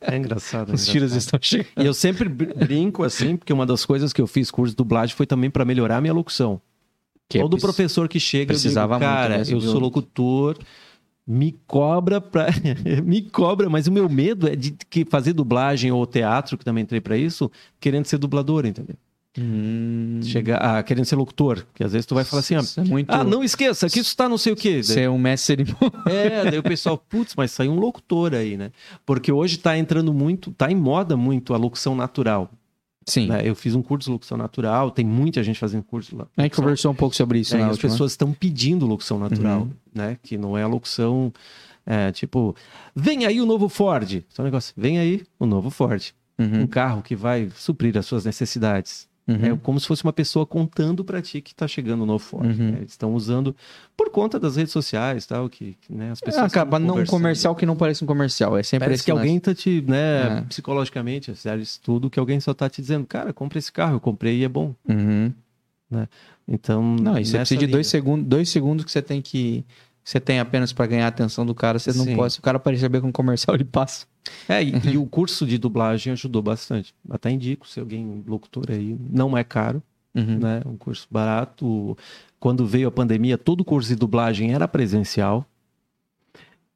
É 0.02 0.18
engraçado. 0.18 0.72
é 0.72 0.76
Os 0.76 0.86
tiras 0.86 1.14
estão 1.14 1.40
chegando. 1.42 1.70
E 1.78 1.86
eu 1.86 1.94
sempre 1.94 2.28
br- 2.28 2.54
brinco 2.54 3.04
assim, 3.04 3.38
porque 3.38 3.54
uma 3.54 3.66
das 3.66 3.86
coisas 3.86 4.12
que 4.12 4.20
eu 4.20 4.28
fiz 4.28 4.52
curso 4.52 4.72
de 4.74 4.76
dublagem 4.78 5.16
foi 5.16 5.26
também 5.26 5.50
para 5.50 5.64
melhorar 5.64 5.98
a 5.98 6.02
minha 6.02 6.14
locução. 6.14 6.62
Que 7.30 7.38
é 7.38 7.42
Todo 7.42 7.52
preci- 7.52 7.66
professor 7.66 8.10
que 8.10 8.20
chega, 8.20 8.48
precisava 8.48 8.96
eu 8.96 9.00
digo, 9.00 9.10
muito 9.10 9.22
cara, 9.22 9.38
mesmo, 9.38 9.56
eu 9.56 9.62
viu? 9.62 9.72
sou 9.72 9.80
locutor, 9.80 10.58
me 11.26 11.56
cobra 11.66 12.20
pra... 12.20 12.48
me 13.06 13.22
cobra, 13.22 13.70
mas 13.70 13.88
o 13.88 13.92
meu 13.92 14.10
medo 14.10 14.48
é 14.48 14.56
de 14.56 14.72
que 14.90 15.06
fazer 15.06 15.32
dublagem 15.34 15.92
ou 15.92 16.06
teatro, 16.06 16.58
que 16.58 16.66
também 16.66 16.84
entrei 16.84 17.00
pra 17.00 17.16
isso, 17.18 17.50
querendo 17.80 18.06
ser 18.06 18.18
dublador, 18.18 18.66
entendeu? 18.66 18.96
Hum, 19.38 20.20
Chegar, 20.24 20.58
ah, 20.58 20.82
querendo 20.84 21.06
ser 21.06 21.16
locutor, 21.16 21.64
que 21.76 21.84
às 21.84 21.92
vezes 21.94 22.06
tu 22.06 22.16
vai 22.16 22.24
falar 22.24 22.40
assim, 22.40 22.58
isso 22.58 22.80
é 22.80 22.84
muito... 22.84 23.10
ah, 23.12 23.24
não 23.24 23.44
esqueça, 23.44 23.88
que 23.90 24.00
isso 24.00 24.16
tá 24.18 24.28
não 24.28 24.38
sei 24.38 24.54
o 24.54 24.56
quê. 24.56 24.82
Você 24.84 25.02
é 25.02 25.10
um 25.10 25.20
mestre. 25.20 25.66
É, 26.08 26.50
daí 26.50 26.58
o 26.60 26.64
pessoal, 26.64 26.98
putz, 26.98 27.36
mas 27.36 27.52
saiu 27.52 27.72
um 27.72 27.80
locutor 27.80 28.34
aí, 28.34 28.58
né? 28.58 28.72
Porque 29.06 29.32
hoje 29.32 29.58
tá 29.58 29.78
entrando 29.78 30.14
muito, 30.14 30.52
tá 30.52 30.72
em 30.72 30.76
moda 30.76 31.16
muito 31.16 31.54
a 31.54 31.58
locução 31.58 31.96
natural. 31.96 32.50
Sim. 33.06 33.28
né? 33.28 33.42
Eu 33.44 33.56
fiz 33.56 33.74
um 33.74 33.82
curso 33.82 34.06
de 34.08 34.12
locução 34.12 34.38
natural, 34.38 34.92
tem 34.92 35.04
muita 35.06 35.42
gente 35.42 35.58
fazendo 35.58 35.82
curso 35.84 36.16
lá. 36.16 36.28
A 36.38 36.44
gente 36.44 36.56
conversou 36.56 36.92
um 36.92 36.96
pouco 36.96 37.16
sobre 37.16 37.40
isso, 37.40 37.56
É, 37.56 37.60
né? 37.60 37.70
as 37.70 37.78
pessoas 37.78 38.12
estão 38.12 38.32
pedindo 38.34 38.86
locução 38.86 39.18
natural, 39.18 39.62
Uhum. 39.62 39.72
né? 39.96 40.18
Que 40.22 40.38
não 40.38 40.56
é 40.58 40.62
a 40.64 40.68
locução, 40.68 41.34
é, 41.88 42.12
tipo, 42.12 42.56
vem 42.96 43.26
aí 43.26 43.42
o 43.42 43.46
novo 43.48 43.68
Ford. 43.68 44.24
Só 44.30 44.44
um 44.44 44.46
negócio, 44.46 44.74
vem 44.78 45.00
aí 45.00 45.24
o 45.40 45.46
novo 45.48 45.70
Ford. 45.72 46.12
Um 46.38 46.44
Uhum. 46.62 46.68
carro 46.68 47.02
que 47.02 47.16
vai 47.16 47.50
suprir 47.56 47.98
as 47.98 48.06
suas 48.06 48.26
necessidades. 48.26 49.09
Uhum. 49.30 49.46
É 49.54 49.58
como 49.62 49.80
se 49.80 49.86
fosse 49.86 50.04
uma 50.04 50.12
pessoa 50.14 50.46
contando 50.46 51.04
para 51.04 51.22
ti 51.22 51.40
que 51.42 51.54
tá 51.54 51.68
chegando 51.68 52.02
o 52.04 52.06
novo. 52.06 52.38
Uhum. 52.38 52.72
né? 52.72 52.80
Estão 52.88 53.14
usando 53.14 53.56
por 53.96 54.10
conta 54.10 54.40
das 54.40 54.56
redes 54.56 54.72
sociais, 54.74 55.26
tal, 55.26 55.48
que, 55.50 55.78
né, 55.90 56.12
as 56.12 56.20
pessoas 56.20 56.44
É, 56.44 56.48
acaba 56.48 56.80
não 56.80 56.96
um 56.98 57.06
comercial 57.06 57.54
que 57.56 57.66
não 57.66 57.76
parece 57.76 58.04
um 58.04 58.08
comercial. 58.08 58.58
É 58.58 58.64
sempre 58.64 58.88
Parece 58.88 59.04
que 59.04 59.12
lance. 59.12 59.22
alguém 59.22 59.40
tá 59.40 59.54
te, 59.54 59.84
né, 59.88 60.40
É. 60.40 60.42
psicologicamente, 60.50 61.36
sério, 61.36 61.62
isso 61.62 61.80
tudo, 61.84 62.10
que 62.10 62.20
alguém 62.20 62.40
só 62.40 62.54
tá 62.54 62.70
te 62.70 62.82
dizendo, 62.82 63.06
cara, 63.06 63.32
compra 63.34 63.60
esse 63.60 63.72
carro, 63.72 63.96
eu 63.96 64.00
comprei 64.00 64.40
e 64.40 64.44
é 64.44 64.50
bom. 64.50 64.74
Uhum. 64.88 65.32
Então, 66.48 66.82
Não, 66.96 67.14
nessa 67.14 67.38
precisa 67.38 67.60
de 67.60 67.68
dois 67.68 67.88
segundos, 67.88 68.26
dois 68.28 68.50
segundos 68.50 68.86
que 68.86 68.92
você 68.92 69.02
tem 69.02 69.22
que. 69.22 69.64
Você 70.10 70.20
tem 70.20 70.40
apenas 70.40 70.74
pra 70.74 70.88
ganhar 70.88 71.06
a 71.06 71.10
atenção 71.10 71.46
do 71.46 71.54
cara, 71.54 71.78
você 71.78 71.94
não 71.96 72.04
Sim. 72.04 72.16
pode. 72.16 72.34
Se 72.34 72.40
o 72.40 72.42
cara 72.42 72.58
perceber 72.60 73.00
com 73.00 73.10
um 73.10 73.12
comercial, 73.12 73.56
ele 73.56 73.64
passa. 73.64 74.08
É, 74.48 74.64
e, 74.64 74.72
e 74.94 74.98
o 74.98 75.06
curso 75.06 75.46
de 75.46 75.56
dublagem 75.60 76.12
ajudou 76.14 76.42
bastante. 76.42 76.96
Até 77.08 77.30
indico, 77.30 77.68
se 77.68 77.80
alguém 77.80 78.24
locutor 78.26 78.66
aí, 78.72 78.98
não 79.08 79.38
é 79.38 79.44
caro, 79.44 79.84
Uhum. 80.16 80.40
né? 80.40 80.64
Um 80.66 80.76
curso 80.76 81.08
barato. 81.12 81.96
Quando 82.40 82.66
veio 82.66 82.88
a 82.88 82.92
pandemia, 82.92 83.38
todo 83.38 83.64
curso 83.64 83.88
de 83.90 83.96
dublagem 83.96 84.52
era 84.52 84.68
presencial. 84.68 85.46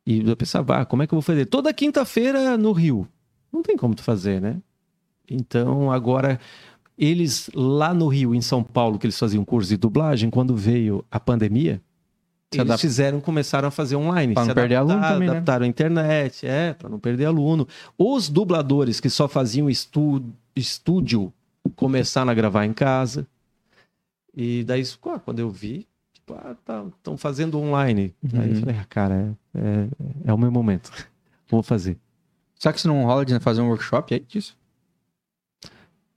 E 0.05 0.19
eu 0.29 0.37
pensava, 0.37 0.81
ah, 0.81 0.85
como 0.85 1.01
é 1.01 1.07
que 1.07 1.13
eu 1.15 1.17
vou 1.17 1.23
fazer? 1.23 1.47
Toda 1.47 1.73
quinta-feira 1.73 2.55
no 2.55 2.71
Rio. 2.71 3.07
Não 3.51 3.63
tem 3.63 3.75
como 3.75 3.95
tu 3.95 4.03
fazer, 4.03 4.39
né? 4.39 4.57
Então, 5.27 5.91
agora, 5.91 6.39
eles 6.95 7.49
lá 7.55 7.95
no 7.95 8.07
Rio, 8.09 8.35
em 8.35 8.41
São 8.41 8.63
Paulo, 8.63 8.99
que 8.99 9.07
eles 9.07 9.17
faziam 9.17 9.43
curso 9.43 9.69
de 9.69 9.77
dublagem, 9.77 10.29
quando 10.29 10.55
veio 10.55 11.03
a 11.09 11.19
pandemia, 11.19 11.81
eles 12.61 12.81
fizeram, 12.81 13.19
começaram 13.21 13.67
a 13.67 13.71
fazer 13.71 13.95
online. 13.95 14.33
Se 14.37 14.47
não 14.47 14.53
perder 14.55 14.75
aluno 14.75 15.01
também, 15.01 15.27
né? 15.27 15.33
Adaptaram 15.33 15.65
a 15.65 15.67
internet, 15.67 16.45
é, 16.45 16.73
para 16.73 16.89
não 16.89 16.99
perder 16.99 17.25
aluno. 17.25 17.67
Os 17.97 18.29
dubladores 18.29 18.99
que 18.99 19.09
só 19.09 19.27
faziam 19.27 19.69
estu- 19.69 20.23
estúdio 20.55 21.31
começaram 21.75 22.29
a 22.31 22.33
gravar 22.33 22.65
em 22.65 22.73
casa. 22.73 23.25
E 24.35 24.63
daí, 24.63 24.83
quando 25.23 25.39
eu 25.39 25.49
vi, 25.49 25.87
tipo, 26.13 26.33
ah, 26.33 26.55
tá, 26.65 26.83
estão 26.97 27.15
fazendo 27.17 27.59
online. 27.59 28.13
Aí 28.33 28.49
eu 28.49 28.55
Uhum. 28.55 28.59
falei, 28.61 28.75
ah, 28.79 28.85
cara, 28.89 29.35
é, 29.53 29.59
é, 29.59 29.87
é 30.25 30.33
o 30.33 30.37
meu 30.37 30.51
momento. 30.51 30.91
Vou 31.49 31.61
fazer. 31.61 31.97
Será 32.57 32.71
que 32.73 32.79
isso 32.79 32.87
não 32.87 33.03
rola 33.03 33.25
de 33.25 33.37
fazer 33.39 33.61
um 33.61 33.67
workshop 33.69 34.13
aí 34.13 34.19
disso? 34.21 34.55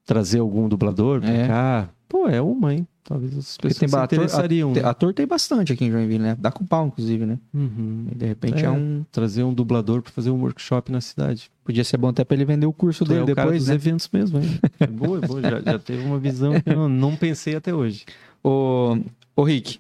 Trazer 0.04 0.38
algum 0.38 0.68
dublador 0.68 1.20
pra 1.20 1.30
É. 1.30 1.48
cá. 1.48 1.88
Pô, 2.08 2.28
é 2.28 2.40
uma, 2.40 2.72
hein? 2.72 2.86
Talvez 3.08 3.38
as 3.38 3.56
pessoas 3.56 3.78
tem 3.78 3.88
se 3.88 3.96
interessariam. 3.96 4.70
ator, 4.72 4.82
né? 4.82 4.88
ator 4.88 5.14
tem 5.14 5.26
bastante 5.28 5.72
aqui 5.72 5.84
em 5.84 5.92
Joinville, 5.92 6.18
né? 6.18 6.36
Dá 6.36 6.50
com 6.50 6.66
pau, 6.66 6.88
inclusive, 6.88 7.24
né? 7.24 7.38
Uhum. 7.54 8.08
E 8.10 8.14
de 8.16 8.26
repente 8.26 8.62
é, 8.62 8.66
É. 8.66 8.70
um. 8.70 9.04
Trazer 9.12 9.44
um 9.44 9.54
dublador 9.54 10.02
pra 10.02 10.10
fazer 10.10 10.30
um 10.30 10.40
workshop 10.40 10.90
na 10.90 11.00
cidade. 11.00 11.48
Podia 11.64 11.84
ser 11.84 11.98
bom 11.98 12.08
até 12.08 12.24
pra 12.24 12.34
ele 12.34 12.44
vender 12.44 12.66
o 12.66 12.72
curso 12.72 13.04
Tu 13.04 13.12
é 13.12 13.14
dele 13.20 13.30
o 13.30 13.34
cara 13.34 13.46
depois, 13.46 13.62
dos 13.62 13.68
né? 13.68 13.74
eventos 13.76 14.08
mesmo, 14.12 14.40
hein? 14.40 14.58
É 14.80 14.86
boa, 14.88 15.18
é 15.22 15.26
boa. 15.26 15.40
Já, 15.40 15.60
já 15.60 15.78
teve 15.78 16.04
uma 16.04 16.18
visão 16.18 16.60
que 16.60 16.68
eu 16.68 16.88
não, 16.88 17.14
pensei 17.14 17.54
até 17.54 17.72
hoje. 17.72 18.04
Ô, 18.42 18.98
ô 19.36 19.42
Rick. 19.44 19.78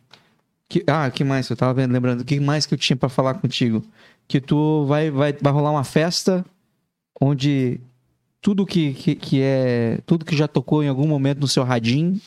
Que, 0.68 0.84
ah, 0.86 1.10
que 1.10 1.24
mais? 1.24 1.48
Eu 1.50 1.56
tava 1.56 1.74
vendo, 1.74 1.92
lembrando. 1.92 2.20
O 2.20 2.24
que 2.24 2.38
mais 2.38 2.64
que 2.64 2.74
eu 2.74 2.78
tinha 2.78 2.96
pra 2.96 3.08
falar 3.08 3.34
contigo? 3.34 3.82
Que 4.28 4.40
tu 4.40 4.84
vai, 4.86 5.10
vai, 5.10 5.32
vai 5.32 5.52
rolar 5.52 5.72
uma 5.72 5.84
festa 5.84 6.44
onde 7.20 7.80
tudo 8.40 8.64
que, 8.64 8.92
que, 8.94 9.14
que 9.16 9.40
é. 9.42 9.98
Tudo 10.06 10.24
que 10.24 10.36
já 10.36 10.46
tocou 10.46 10.82
em 10.82 10.88
algum 10.88 11.06
momento 11.08 11.40
no 11.40 11.48
seu 11.48 11.64
radinho, 11.64 12.20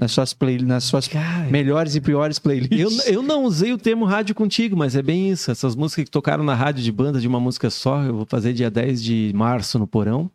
nas 0.00 0.12
suas, 0.12 0.32
play, 0.32 0.58
nas 0.58 0.84
suas 0.84 1.06
Cara, 1.06 1.48
melhores 1.50 1.94
e 1.94 2.00
piores 2.00 2.38
eu, 2.38 2.42
playlists. 2.42 3.06
eu 3.06 3.22
não 3.22 3.44
usei 3.44 3.72
o 3.72 3.78
termo 3.78 4.04
rádio 4.06 4.34
contigo, 4.34 4.76
mas 4.76 4.96
é 4.96 5.02
bem 5.02 5.30
isso. 5.30 5.50
Essas 5.50 5.76
músicas 5.76 6.04
que 6.06 6.10
tocaram 6.10 6.42
na 6.42 6.54
rádio 6.54 6.82
de 6.82 6.90
banda 6.90 7.20
de 7.20 7.28
uma 7.28 7.38
música 7.38 7.68
só, 7.70 8.02
eu 8.02 8.14
vou 8.16 8.26
fazer 8.26 8.52
dia 8.54 8.70
10 8.70 9.02
de 9.02 9.32
março 9.34 9.78
no 9.78 9.86
Porão. 9.86 10.30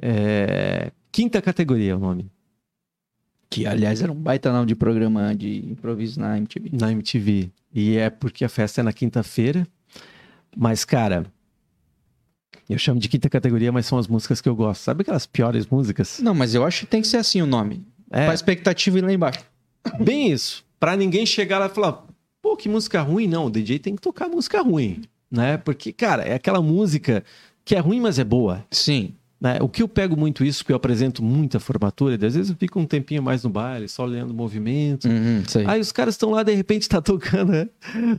É, 0.00 0.90
Quinta 1.10 1.42
categoria 1.42 1.92
é 1.92 1.94
o 1.94 1.98
nome, 1.98 2.30
Que, 3.50 3.66
aliás, 3.66 4.00
era 4.00 4.10
um 4.10 4.14
baita 4.16 4.50
nome 4.50 4.66
de 4.66 4.74
programa 4.74 5.34
de 5.34 5.58
improviso 5.70 6.18
na 6.18 6.38
MTV. 6.38 6.70
na 6.72 6.90
MTV. 6.90 7.50
E 7.74 7.96
é 7.98 8.08
porque 8.08 8.44
a 8.44 8.48
festa 8.48 8.80
é 8.80 8.84
na 8.84 8.92
quinta-feira. 8.94 9.66
Mas, 10.56 10.84
cara, 10.86 11.26
eu 12.68 12.78
chamo 12.78 12.98
de 12.98 13.08
quinta 13.08 13.28
categoria, 13.28 13.70
mas 13.70 13.84
são 13.86 13.98
as 13.98 14.08
músicas 14.08 14.40
que 14.40 14.48
eu 14.48 14.56
gosto. 14.56 14.80
Sabe 14.82 15.02
aquelas 15.02 15.26
piores 15.26 15.66
músicas? 15.66 16.18
Não, 16.22 16.34
mas 16.34 16.54
eu 16.54 16.64
acho 16.64 16.80
que 16.80 16.86
tem 16.86 17.02
que 17.02 17.08
ser 17.08 17.18
assim 17.18 17.42
o 17.42 17.46
nome. 17.46 17.84
É. 18.12 18.26
Pra 18.26 18.34
expectativa 18.34 18.98
ir 18.98 19.02
lá 19.02 19.12
embaixo. 19.12 19.40
Bem 19.98 20.30
isso. 20.30 20.64
Pra 20.78 20.96
ninguém 20.96 21.24
chegar 21.24 21.58
lá 21.58 21.66
e 21.66 21.70
falar, 21.70 22.04
pô, 22.40 22.56
que 22.56 22.68
música 22.68 23.00
ruim. 23.00 23.26
Não, 23.26 23.46
o 23.46 23.50
DJ 23.50 23.78
tem 23.78 23.96
que 23.96 24.02
tocar 24.02 24.28
música 24.28 24.60
ruim, 24.60 25.02
né? 25.30 25.56
Porque, 25.56 25.92
cara, 25.92 26.22
é 26.22 26.34
aquela 26.34 26.60
música 26.60 27.24
que 27.64 27.74
é 27.74 27.78
ruim, 27.78 28.00
mas 28.00 28.18
é 28.18 28.24
boa. 28.24 28.64
Sim. 28.70 29.14
Né? 29.40 29.58
O 29.60 29.68
que 29.68 29.82
eu 29.82 29.88
pego 29.88 30.16
muito 30.16 30.44
isso, 30.44 30.60
porque 30.60 30.72
eu 30.72 30.76
apresento 30.76 31.20
muita 31.20 31.58
formatura, 31.58 32.12
e 32.14 32.26
às 32.26 32.34
vezes 32.34 32.50
eu 32.50 32.56
fico 32.56 32.78
um 32.78 32.86
tempinho 32.86 33.20
mais 33.20 33.42
no 33.42 33.50
baile, 33.50 33.88
só 33.88 34.04
olhando 34.04 34.30
o 34.30 34.34
movimento. 34.34 35.08
Uhum. 35.08 35.42
Aí 35.66 35.80
os 35.80 35.90
caras 35.90 36.14
estão 36.14 36.30
lá, 36.30 36.44
de 36.44 36.54
repente 36.54 36.88
tá 36.88 37.02
tocando, 37.02 37.50
né? 37.50 37.68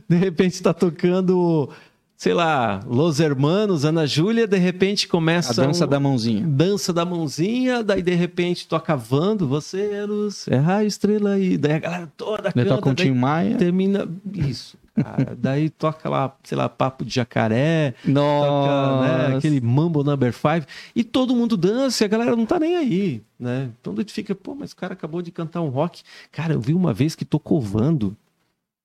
De 0.06 0.16
repente 0.16 0.62
tá 0.62 0.74
tocando, 0.74 1.70
sei 2.16 2.32
lá, 2.32 2.80
Los 2.86 3.20
Hermanos, 3.20 3.84
Ana 3.84 4.06
Júlia, 4.06 4.46
de 4.46 4.56
repente 4.56 5.06
começa 5.08 5.52
a 5.60 5.66
dança 5.66 5.84
um- 5.84 5.88
da 5.88 6.00
mãozinha. 6.00 6.46
dança 6.46 6.92
da 6.92 7.04
mãozinha, 7.04 7.82
daí 7.82 8.02
de 8.02 8.14
repente 8.14 8.66
toca 8.66 8.96
Vando, 8.96 9.46
você 9.46 9.90
é 9.92 10.04
luz, 10.06 10.46
é 10.48 10.56
raio, 10.56 10.86
estrela 10.86 11.30
aí, 11.32 11.58
daí 11.58 11.72
a 11.72 11.78
galera 11.78 12.12
toda 12.16 12.44
Daí 12.54 12.64
canta, 12.64 12.68
toca 12.76 12.90
um 12.90 12.94
daí 12.94 13.10
Maia. 13.10 13.56
termina 13.56 14.08
isso, 14.32 14.78
cara. 14.94 15.36
daí 15.38 15.68
toca 15.68 16.08
lá, 16.08 16.34
sei 16.44 16.56
lá, 16.56 16.68
papo 16.68 17.04
de 17.04 17.14
jacaré, 17.14 17.94
toca, 18.04 19.00
né, 19.30 19.36
aquele 19.36 19.60
Mambo 19.60 20.02
Number 20.04 20.32
Five, 20.32 20.66
e 20.94 21.02
todo 21.04 21.34
mundo 21.34 21.56
dança 21.56 22.04
e 22.04 22.06
a 22.06 22.08
galera 22.08 22.34
não 22.36 22.46
tá 22.46 22.58
nem 22.58 22.76
aí, 22.76 23.22
né? 23.38 23.70
Então 23.80 23.92
daí 23.94 24.04
tu 24.04 24.12
fica, 24.12 24.34
pô, 24.34 24.54
mas 24.54 24.72
o 24.72 24.76
cara 24.76 24.92
acabou 24.94 25.20
de 25.20 25.30
cantar 25.30 25.60
um 25.60 25.68
rock. 25.68 26.02
Cara, 26.32 26.54
eu 26.54 26.60
vi 26.60 26.72
uma 26.74 26.92
vez 26.94 27.14
que 27.14 27.24
tocou 27.24 27.60
Vando, 27.60 28.16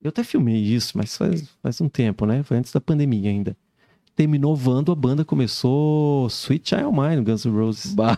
eu 0.01 0.09
até 0.09 0.23
filmei 0.23 0.55
isso, 0.57 0.97
mas 0.97 1.15
faz, 1.17 1.47
faz 1.61 1.81
um 1.81 1.89
tempo, 1.89 2.25
né? 2.25 2.43
Foi 2.43 2.57
antes 2.57 2.71
da 2.71 2.79
pandemia 2.81 3.29
ainda. 3.29 3.55
Terminou 4.15 4.55
Vando, 4.55 4.91
a 4.91 4.95
banda 4.95 5.23
começou 5.23 6.27
Sweet 6.27 6.69
Child 6.69 6.91
Mine, 6.91 7.21
Guns 7.23 7.45
N' 7.45 7.51
Roses. 7.51 7.93
Bah. 7.93 8.17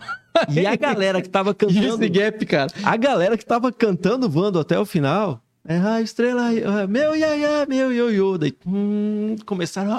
E 0.50 0.66
a 0.66 0.74
galera 0.74 1.20
que 1.22 1.28
tava 1.28 1.54
cantando. 1.54 2.02
esse 2.02 2.08
gap, 2.08 2.44
cara. 2.46 2.70
A 2.82 2.96
galera 2.96 3.36
que 3.38 3.44
tava 3.46 3.70
cantando 3.70 4.28
Vando 4.28 4.58
até 4.58 4.78
o 4.78 4.84
final. 4.84 5.40
É 5.64 5.76
a 5.78 6.00
estrela, 6.00 6.48
ah, 6.66 6.86
meu 6.88 7.14
iaiá, 7.14 7.66
meu 7.68 7.92
ioiô. 7.92 8.36
Daí 8.36 8.52
hum, 8.66 9.36
começaram 9.46 9.92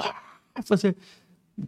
a 0.53 0.61
fazer. 0.61 0.93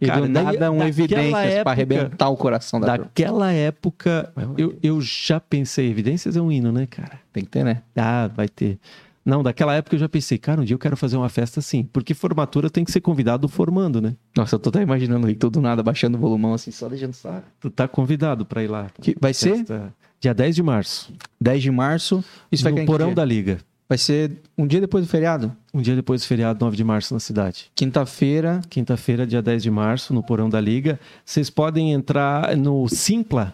E 0.00 0.04
do 0.04 0.20
daí- 0.20 0.28
nada 0.28 0.48
um 0.70 0.78
daquela 0.78 0.88
evidências 0.88 1.30
pra 1.30 1.44
época- 1.46 1.70
arrebentar 1.70 2.28
o 2.28 2.36
coração 2.36 2.78
da 2.80 2.88
turma. 2.88 3.04
Daquela 3.04 3.52
época, 3.52 4.32
eu, 4.58 4.76
eu 4.82 5.00
já 5.00 5.40
pensei, 5.40 5.88
evidências 5.88 6.36
é 6.36 6.40
um 6.42 6.52
hino, 6.52 6.70
né, 6.72 6.86
cara? 6.86 7.20
Tem 7.32 7.42
que 7.44 7.50
ter, 7.50 7.64
né? 7.64 7.82
Ah, 7.96 8.28
vai 8.34 8.48
ter. 8.48 8.78
Não, 9.26 9.42
daquela 9.42 9.74
época 9.74 9.96
eu 9.96 10.00
já 10.00 10.08
pensei, 10.08 10.38
cara, 10.38 10.60
um 10.60 10.64
dia 10.64 10.74
eu 10.74 10.78
quero 10.78 10.96
fazer 10.96 11.16
uma 11.16 11.28
festa 11.28 11.58
assim. 11.58 11.82
Porque 11.92 12.14
formatura 12.14 12.70
tem 12.70 12.84
que 12.84 12.92
ser 12.92 13.00
convidado 13.00 13.48
formando, 13.48 14.00
né? 14.00 14.14
Nossa, 14.36 14.54
eu 14.54 14.58
tô 14.60 14.68
até 14.68 14.80
imaginando 14.80 15.26
Rick 15.26 15.40
todo 15.40 15.60
nada 15.60 15.82
baixando 15.82 16.16
o 16.16 16.20
volumão 16.20 16.54
assim, 16.54 16.70
só 16.70 16.88
deixando 16.88 17.12
só. 17.12 17.42
Tu 17.58 17.68
tá 17.68 17.88
convidado 17.88 18.46
pra 18.46 18.62
ir 18.62 18.68
lá. 18.68 18.86
Que 19.02 19.16
vai 19.20 19.34
ser 19.34 19.56
Festa- 19.56 19.92
Dia 20.20 20.32
10 20.32 20.54
de 20.54 20.62
março. 20.62 21.12
10 21.40 21.60
de 21.62 21.70
março. 21.70 22.24
Isso 22.50 22.62
vai 22.64 22.72
no 22.72 22.86
porão 22.86 23.12
da 23.12 23.24
Liga. 23.24 23.58
Vai 23.88 23.98
ser 23.98 24.32
um 24.56 24.66
dia 24.66 24.80
depois 24.80 25.04
do 25.04 25.08
feriado. 25.10 25.54
Um 25.74 25.80
dia 25.80 25.94
depois 25.94 26.22
do 26.22 26.26
feriado, 26.26 26.64
9 26.64 26.76
de 26.76 26.82
março, 26.82 27.12
na 27.14 27.20
cidade. 27.20 27.70
Quinta-feira. 27.74 28.60
Quinta-feira, 28.70 29.26
dia 29.26 29.40
10 29.42 29.62
de 29.62 29.70
março, 29.70 30.12
no 30.14 30.22
Porão 30.22 30.48
da 30.48 30.60
Liga. 30.60 30.98
Vocês 31.24 31.50
podem 31.50 31.92
entrar 31.92 32.56
no 32.56 32.88
Simpla, 32.88 33.52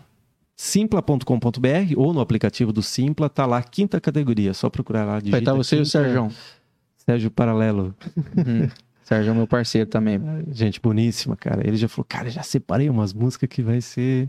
simpla.com.br 0.62 1.94
ou 1.96 2.12
no 2.14 2.20
aplicativo 2.20 2.72
do 2.72 2.82
Simpla, 2.82 3.28
tá 3.28 3.44
lá, 3.46 3.60
quinta 3.62 4.00
categoria. 4.00 4.54
Só 4.54 4.70
procurar 4.70 5.04
lá. 5.04 5.18
Vai 5.24 5.40
estar 5.40 5.54
você 5.54 5.76
e 5.76 5.78
o 5.80 5.82
quinta- 5.82 5.90
Sérgio. 5.90 6.28
Sérgio 6.96 7.30
Paralelo. 7.30 7.94
Hum. 8.38 8.68
Sérgio 9.02 9.32
é 9.32 9.34
meu 9.34 9.46
parceiro 9.46 9.90
também. 9.90 10.20
Gente 10.52 10.80
boníssima, 10.80 11.36
cara. 11.36 11.66
Ele 11.66 11.76
já 11.76 11.88
falou, 11.88 12.06
cara, 12.08 12.30
já 12.30 12.42
separei 12.44 12.88
umas 12.88 13.12
músicas 13.12 13.48
que 13.48 13.60
vai 13.60 13.80
ser. 13.80 14.28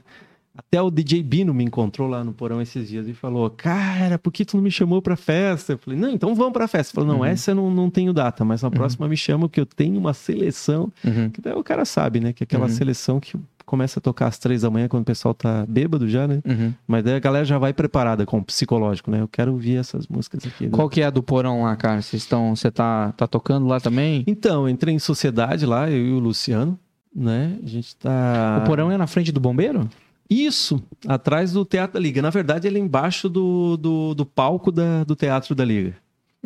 Até 0.55 0.79
o 0.81 0.91
DJ 0.91 1.23
Bino 1.23 1.51
me 1.53 1.63
encontrou 1.63 2.07
lá 2.07 2.23
no 2.23 2.31
porão 2.31 2.61
esses 2.61 2.87
dias 2.87 3.07
e 3.07 3.13
falou: 3.13 3.49
Cara, 3.49 4.19
por 4.19 4.31
que 4.31 4.45
tu 4.45 4.55
não 4.57 4.63
me 4.63 4.69
chamou 4.69 5.01
pra 5.01 5.15
festa? 5.15 5.73
Eu 5.73 5.77
falei: 5.79 5.99
Não, 5.99 6.09
então 6.11 6.35
vamos 6.35 6.53
pra 6.53 6.67
festa. 6.67 6.91
Ele 6.91 6.95
falou: 7.05 7.13
Não, 7.13 7.19
Uhum. 7.21 7.25
essa 7.25 7.51
eu 7.51 7.55
não, 7.55 7.71
não 7.71 7.89
tenho 7.89 8.13
data, 8.13 8.43
mas 8.45 8.61
na 8.61 8.69
próxima 8.69 9.07
me 9.07 9.17
chama, 9.17 9.49
que 9.49 9.59
eu 9.59 9.65
tenho 9.65 9.97
uma 9.99 10.13
seleção. 10.13 10.91
Uhum. 11.03 11.29
Que 11.31 11.41
daí 11.41 11.53
o 11.53 11.63
cara 11.63 11.85
sabe, 11.85 12.19
né? 12.19 12.33
Que 12.33 12.43
é 12.43 12.45
aquela 12.45 12.65
Uhum. 12.65 12.69
seleção 12.71 13.19
que 13.19 13.35
começa 13.65 13.99
a 13.99 14.01
tocar 14.01 14.27
às 14.27 14.37
três 14.37 14.61
da 14.61 14.69
manhã 14.69 14.87
quando 14.87 15.03
o 15.03 15.05
pessoal 15.05 15.33
tá 15.33 15.65
bêbado 15.67 16.07
já, 16.07 16.27
né? 16.27 16.41
Uhum. 16.45 16.73
Mas 16.87 17.03
daí 17.03 17.15
a 17.15 17.19
galera 17.19 17.45
já 17.45 17.57
vai 17.57 17.73
preparada 17.73 18.25
com 18.25 18.37
o 18.37 18.43
psicológico, 18.43 19.09
né? 19.11 19.21
Eu 19.21 19.27
quero 19.27 19.51
ouvir 19.51 19.77
essas 19.77 20.07
músicas 20.07 20.45
aqui. 20.45 20.65
né? 20.65 20.71
Qual 20.71 20.89
que 20.89 21.01
é 21.01 21.05
a 21.05 21.09
do 21.09 21.23
porão 21.23 21.63
lá, 21.63 21.75
cara? 21.75 22.01
Vocês 22.01 22.23
estão. 22.23 22.55
Você 22.55 22.69
tá, 22.71 23.11
tá 23.13 23.27
tocando 23.27 23.67
lá 23.67 23.79
também? 23.79 24.23
Então, 24.27 24.67
entrei 24.67 24.93
em 24.93 24.99
sociedade 24.99 25.65
lá, 25.65 25.89
eu 25.89 26.05
e 26.05 26.11
o 26.11 26.19
Luciano, 26.19 26.77
né? 27.15 27.57
A 27.63 27.67
gente 27.67 27.95
tá. 27.95 28.61
O 28.63 28.67
porão 28.67 28.91
é 28.91 28.97
na 28.97 29.07
frente 29.07 29.31
do 29.31 29.39
bombeiro? 29.39 29.89
Isso, 30.29 30.81
atrás 31.07 31.51
do 31.51 31.63
Teatro 31.65 31.93
da 31.95 31.99
Liga. 31.99 32.21
Na 32.21 32.29
verdade, 32.29 32.67
ele 32.67 32.79
é 32.79 32.81
embaixo 32.81 33.29
do, 33.29 33.77
do, 33.77 34.15
do 34.15 34.25
palco 34.25 34.71
da, 34.71 35.03
do 35.03 35.15
Teatro 35.15 35.53
da 35.53 35.63
Liga. 35.63 35.95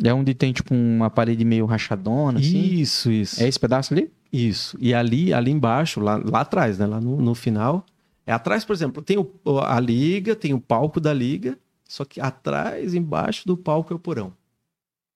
É 0.02 0.14
onde 0.14 0.32
tem, 0.34 0.52
tipo, 0.52 0.74
uma 0.74 1.10
parede 1.10 1.44
meio 1.44 1.66
rachadona, 1.66 2.38
assim. 2.38 2.58
Isso, 2.58 3.10
isso. 3.10 3.42
É 3.42 3.48
esse 3.48 3.58
pedaço 3.58 3.92
ali? 3.92 4.10
Isso. 4.32 4.76
E 4.80 4.94
ali, 4.94 5.32
ali 5.32 5.50
embaixo, 5.50 6.00
lá, 6.00 6.20
lá 6.24 6.40
atrás, 6.42 6.78
né? 6.78 6.86
Lá 6.86 7.00
no, 7.00 7.20
no 7.20 7.34
final. 7.34 7.84
É 8.26 8.32
atrás, 8.32 8.64
por 8.64 8.74
exemplo, 8.74 9.02
tem 9.02 9.18
o, 9.18 9.58
a 9.60 9.80
liga, 9.80 10.36
tem 10.36 10.54
o 10.54 10.60
palco 10.60 11.00
da 11.00 11.12
liga, 11.12 11.58
só 11.88 12.04
que 12.04 12.20
atrás, 12.20 12.94
embaixo 12.94 13.46
do 13.46 13.56
palco 13.56 13.92
é 13.92 13.96
o 13.96 13.98
porão. 13.98 14.32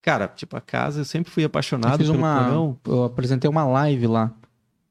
Cara, 0.00 0.26
tipo, 0.26 0.56
a 0.56 0.60
casa, 0.60 1.02
eu 1.02 1.04
sempre 1.04 1.30
fui 1.30 1.44
Eu 1.44 1.46
apaixonado 1.46 1.98
fiz 1.98 2.06
pelo 2.08 2.18
uma. 2.18 2.44
porão. 2.44 2.76
Eu 2.86 3.04
apresentei 3.04 3.48
uma 3.48 3.64
live 3.64 4.06
lá. 4.06 4.32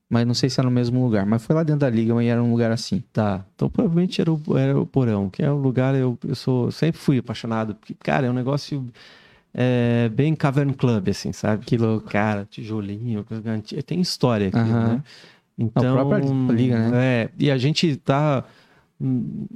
Mas 0.09 0.27
não 0.27 0.33
sei 0.33 0.49
se 0.49 0.59
era 0.59 0.69
no 0.69 0.75
mesmo 0.75 1.03
lugar. 1.03 1.25
Mas 1.25 1.43
foi 1.43 1.55
lá 1.55 1.63
dentro 1.63 1.79
da 1.79 1.89
liga, 1.89 2.13
mas 2.13 2.27
era 2.27 2.41
um 2.41 2.51
lugar 2.51 2.71
assim. 2.71 3.03
Tá, 3.11 3.45
então 3.55 3.69
provavelmente 3.69 4.21
era 4.21 4.31
o, 4.31 4.41
era 4.57 4.79
o 4.79 4.85
porão, 4.85 5.29
que 5.29 5.41
é 5.41 5.51
um 5.51 5.57
lugar, 5.57 5.95
eu, 5.95 6.17
eu 6.25 6.35
sou, 6.35 6.69
sempre 6.69 6.99
fui 6.99 7.17
apaixonado, 7.17 7.75
porque, 7.75 7.93
cara, 7.95 8.27
é 8.27 8.29
um 8.29 8.33
negócio 8.33 8.85
é, 9.53 10.09
bem 10.09 10.35
Cavern 10.35 10.73
Club, 10.73 11.09
assim, 11.09 11.31
sabe? 11.31 11.65
Que 11.65 11.77
louco. 11.77 12.09
Cara, 12.09 12.47
tijolinho, 12.49 13.25
tem 13.85 13.99
história 13.99 14.47
aqui, 14.47 14.57
né? 14.57 15.03
Então, 15.57 15.95
própria 15.95 16.53
liga, 16.53 16.89
né? 16.89 17.23
É, 17.23 17.29
e 17.37 17.51
a 17.51 17.57
gente 17.57 17.95
tá 17.97 18.43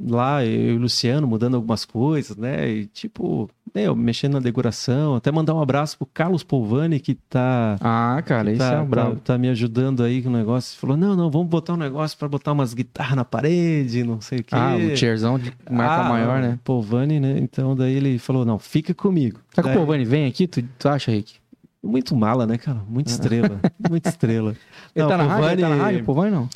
lá, 0.07 0.43
eu 0.45 0.73
e 0.73 0.77
o 0.77 0.79
Luciano, 0.79 1.27
mudando 1.27 1.55
algumas 1.55 1.85
coisas, 1.85 2.35
né? 2.35 2.69
E 2.69 2.85
tipo, 2.87 3.49
né, 3.73 3.83
eu 3.83 3.95
mexendo 3.95 4.33
na 4.33 4.39
decoração, 4.39 5.15
até 5.15 5.31
mandar 5.31 5.53
um 5.53 5.61
abraço 5.61 5.97
pro 5.97 6.07
Carlos 6.13 6.43
Polvani, 6.43 6.99
que 6.99 7.13
tá 7.15 7.77
Ah, 7.79 8.21
cara, 8.25 8.49
isso 8.51 8.59
tá, 8.59 8.73
é 8.73 8.79
um 8.81 8.89
tá, 8.89 9.15
tá 9.23 9.37
me 9.37 9.49
ajudando 9.49 10.03
aí 10.03 10.21
com 10.21 10.29
o 10.29 10.31
negócio. 10.31 10.77
Falou: 10.79 10.97
não, 10.97 11.15
não, 11.15 11.29
vamos 11.29 11.47
botar 11.47 11.73
um 11.73 11.77
negócio 11.77 12.17
pra 12.17 12.27
botar 12.27 12.51
umas 12.53 12.73
guitarras 12.73 13.15
na 13.15 13.25
parede, 13.25 14.03
não 14.03 14.19
sei 14.21 14.39
o 14.39 14.43
quê. 14.43 14.55
Ah, 14.55 14.75
o 14.75 14.97
chairzão 14.97 15.37
de 15.37 15.53
marca 15.69 16.05
Ah, 16.05 16.09
maior, 16.09 16.41
né? 16.41 16.59
Polvani, 16.63 17.19
né? 17.19 17.37
Então 17.39 17.75
daí 17.75 17.93
ele 17.93 18.17
falou: 18.17 18.45
não, 18.45 18.57
fica 18.59 18.93
comigo. 18.93 19.39
Que 19.53 19.61
Daí- 19.61 19.75
o 19.75 19.79
Povani 19.79 20.05
vem 20.05 20.25
aqui? 20.27 20.47
Tu, 20.47 20.63
tu 20.79 20.89
acha, 20.89 21.11
Rick? 21.11 21.35
Muito 21.83 22.15
mala, 22.15 22.47
né, 22.47 22.57
cara? 22.57 22.79
Muita 22.89 23.11
estrela. 23.11 23.59
muita 23.87 24.09
estrela. 24.09 24.55
Ele 24.95 25.03
Não, 25.03 25.07
tá 25.07 25.17
na 25.17 25.23
rádio? 25.27 25.49
Ele 25.51 25.61
tá 25.61 25.69
na 25.69 25.75
Povani- 25.75 25.83
rádio, 25.93 26.03
Povani 26.05 26.31
não? 26.31 26.49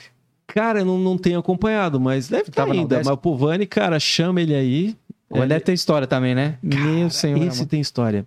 Cara, 0.54 0.80
eu 0.80 0.86
não, 0.86 0.98
não 0.98 1.18
tenho 1.18 1.40
acompanhado, 1.40 2.00
mas 2.00 2.28
deve 2.28 2.44
estar 2.50 2.64
Tava 2.64 2.74
na 2.74 2.82
ainda. 2.82 2.98
Mas 2.98 3.08
o 3.08 3.18
Povani, 3.18 3.66
cara, 3.66 4.00
chama 4.00 4.42
ele 4.42 4.56
aí. 4.56 4.96
Ele 5.32 5.42
Ele- 5.42 5.48
deve 5.48 5.62
ter 5.62 5.74
história 5.74 6.08
também, 6.08 6.34
né? 6.34 6.58
Meu 6.64 7.10
senhor. 7.10 7.42
Esse 7.44 7.66
tem 7.66 7.80
história. 7.80 8.26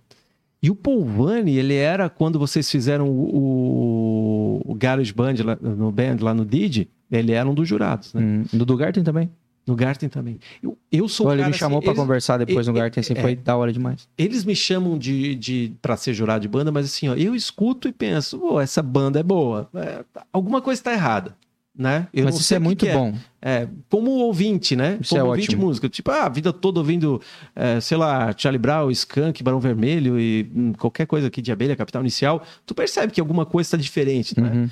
E 0.61 0.69
o 0.71 0.75
Polvani, 0.75 1.57
ele 1.57 1.75
era 1.75 2.07
quando 2.09 2.39
vocês 2.39 2.71
fizeram 2.71 3.09
o, 3.09 4.61
o, 4.65 4.71
o 4.71 4.75
Garage 4.75 5.11
Band 5.13 5.33
lá, 5.43 5.57
no 5.61 5.91
Band, 5.91 6.17
lá 6.21 6.33
no 6.33 6.45
Didi, 6.45 6.87
ele 7.11 7.33
era 7.33 7.47
um 7.47 7.53
dos 7.53 7.67
jurados, 7.67 8.13
né? 8.13 8.21
Hum, 8.21 8.43
do 8.53 8.65
do 8.65 8.77
Garten 8.77 9.03
também. 9.03 9.29
No 9.67 9.75
Garten 9.75 10.07
também. 10.09 10.39
Eu, 10.61 10.77
eu 10.91 11.07
sou 11.09 11.27
Olha, 11.27 11.35
ele 11.35 11.41
cara, 11.43 11.51
me 11.51 11.57
chamou 11.57 11.77
assim, 11.79 11.85
pra 11.85 11.91
eles, 11.93 12.01
conversar 12.01 12.37
depois 12.37 12.67
no 12.67 12.73
Garten, 12.73 13.01
assim, 13.01 13.13
é. 13.15 13.21
foi 13.21 13.35
da 13.35 13.55
hora 13.55 13.71
demais. 13.73 14.07
eles 14.17 14.43
me 14.45 14.55
chamam 14.55 14.97
de, 14.97 15.35
de 15.35 15.73
para 15.81 15.95
ser 15.97 16.13
jurado 16.13 16.41
de 16.41 16.47
banda, 16.49 16.71
mas 16.71 16.85
assim, 16.85 17.07
ó, 17.09 17.13
eu 17.15 17.33
escuto 17.35 17.87
e 17.87 17.91
penso, 17.93 18.37
pô, 18.39 18.59
essa 18.59 18.81
banda 18.81 19.19
é 19.19 19.23
boa. 19.23 19.69
É, 19.73 20.03
tá- 20.13 20.25
alguma 20.33 20.61
coisa 20.61 20.79
está 20.79 20.91
errada, 20.93 21.35
né? 21.75 22.07
Eu 22.13 22.25
Mas 22.25 22.39
isso 22.39 22.53
é 22.53 22.59
muito 22.59 22.85
que 22.85 22.91
bom. 22.91 23.15
É, 23.41 23.67
como 23.89 24.11
ouvinte, 24.11 24.75
né? 24.75 24.97
Isso 25.01 25.09
como 25.09 25.21
é 25.21 25.23
ouvinte 25.23 25.49
de 25.49 25.55
ótimo. 25.55 25.67
música. 25.67 25.89
Tipo, 25.89 26.11
ah, 26.11 26.25
a 26.25 26.29
vida 26.29 26.53
toda 26.53 26.79
ouvindo, 26.79 27.19
é, 27.55 27.79
sei 27.81 27.97
lá, 27.97 28.33
Charlie 28.37 28.59
Brown, 28.59 28.91
Skank, 28.91 29.41
Barão 29.43 29.59
Vermelho 29.59 30.19
e 30.19 30.49
hum, 30.55 30.73
qualquer 30.73 31.07
coisa 31.07 31.27
aqui 31.27 31.41
de 31.41 31.51
abelha, 31.51 31.75
capital 31.75 32.01
inicial, 32.01 32.43
tu 32.65 32.75
percebe 32.75 33.11
que 33.11 33.19
alguma 33.19 33.45
coisa 33.45 33.67
está 33.67 33.77
diferente, 33.77 34.39
né? 34.39 34.51
Uhum. 34.51 34.69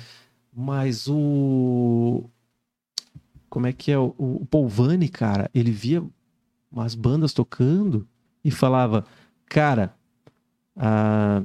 Mas 0.54 1.08
o. 1.08 2.24
Como 3.48 3.66
é 3.66 3.72
que 3.72 3.90
é? 3.90 3.98
O, 3.98 4.14
o 4.18 4.46
Polvani, 4.46 5.08
cara, 5.08 5.50
ele 5.54 5.72
via 5.72 6.02
umas 6.70 6.94
bandas 6.94 7.32
tocando 7.32 8.06
e 8.44 8.50
falava, 8.50 9.04
cara. 9.46 9.94
A, 10.74 11.42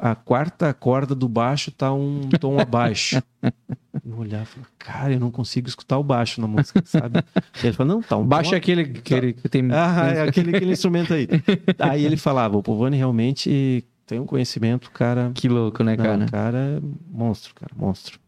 a 0.00 0.14
quarta 0.16 0.74
corda 0.74 1.14
do 1.14 1.28
baixo 1.28 1.70
tá 1.70 1.92
um 1.92 2.28
tom 2.40 2.58
abaixo. 2.58 3.22
Eu 4.04 4.18
olhava 4.18 4.42
e 4.42 4.46
falava, 4.46 4.70
cara, 4.76 5.12
eu 5.14 5.20
não 5.20 5.30
consigo 5.30 5.68
escutar 5.68 5.96
o 5.98 6.02
baixo 6.02 6.40
na 6.40 6.48
música, 6.48 6.82
sabe? 6.84 7.22
Ele 7.62 7.72
falou, 7.72 7.94
não, 7.94 8.02
tá 8.02 8.16
um 8.16 8.26
Baixo 8.26 8.50
tom 8.50 8.56
é 8.56 8.58
aquele, 8.58 8.82
aquele 8.82 9.32
que 9.32 9.48
tem. 9.48 9.68
ah, 9.72 10.10
é 10.12 10.22
aquele, 10.28 10.54
aquele 10.54 10.72
instrumento 10.72 11.14
aí. 11.14 11.28
Aí 11.78 12.04
ele 12.04 12.16
falava, 12.16 12.56
o 12.56 12.62
Povani 12.62 12.96
realmente 12.96 13.84
tem 14.04 14.18
um 14.18 14.26
conhecimento, 14.26 14.90
cara. 14.90 15.30
Que 15.32 15.48
louco, 15.48 15.82
né, 15.84 15.96
Não, 15.96 16.04
cara? 16.04 16.26
cara, 16.26 16.58
é 16.58 16.80
monstro, 17.08 17.54
cara, 17.54 17.72
monstro. 17.76 18.18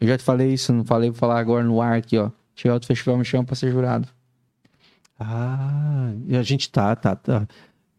Eu 0.00 0.08
já 0.08 0.16
te 0.16 0.24
falei 0.24 0.52
isso, 0.52 0.72
não 0.72 0.84
falei, 0.84 1.10
vou 1.10 1.18
falar 1.18 1.38
agora 1.38 1.62
no 1.62 1.80
ar 1.80 1.98
aqui, 1.98 2.16
ó. 2.18 2.30
Chegar 2.54 2.74
outro 2.74 2.88
festival, 2.88 3.18
me 3.18 3.24
chama 3.24 3.44
pra 3.44 3.54
ser 3.54 3.70
jurado. 3.70 4.08
Ah, 5.20 6.10
e 6.26 6.36
a 6.36 6.42
gente 6.42 6.70
tá, 6.70 6.96
tá, 6.96 7.14
tá. 7.14 7.46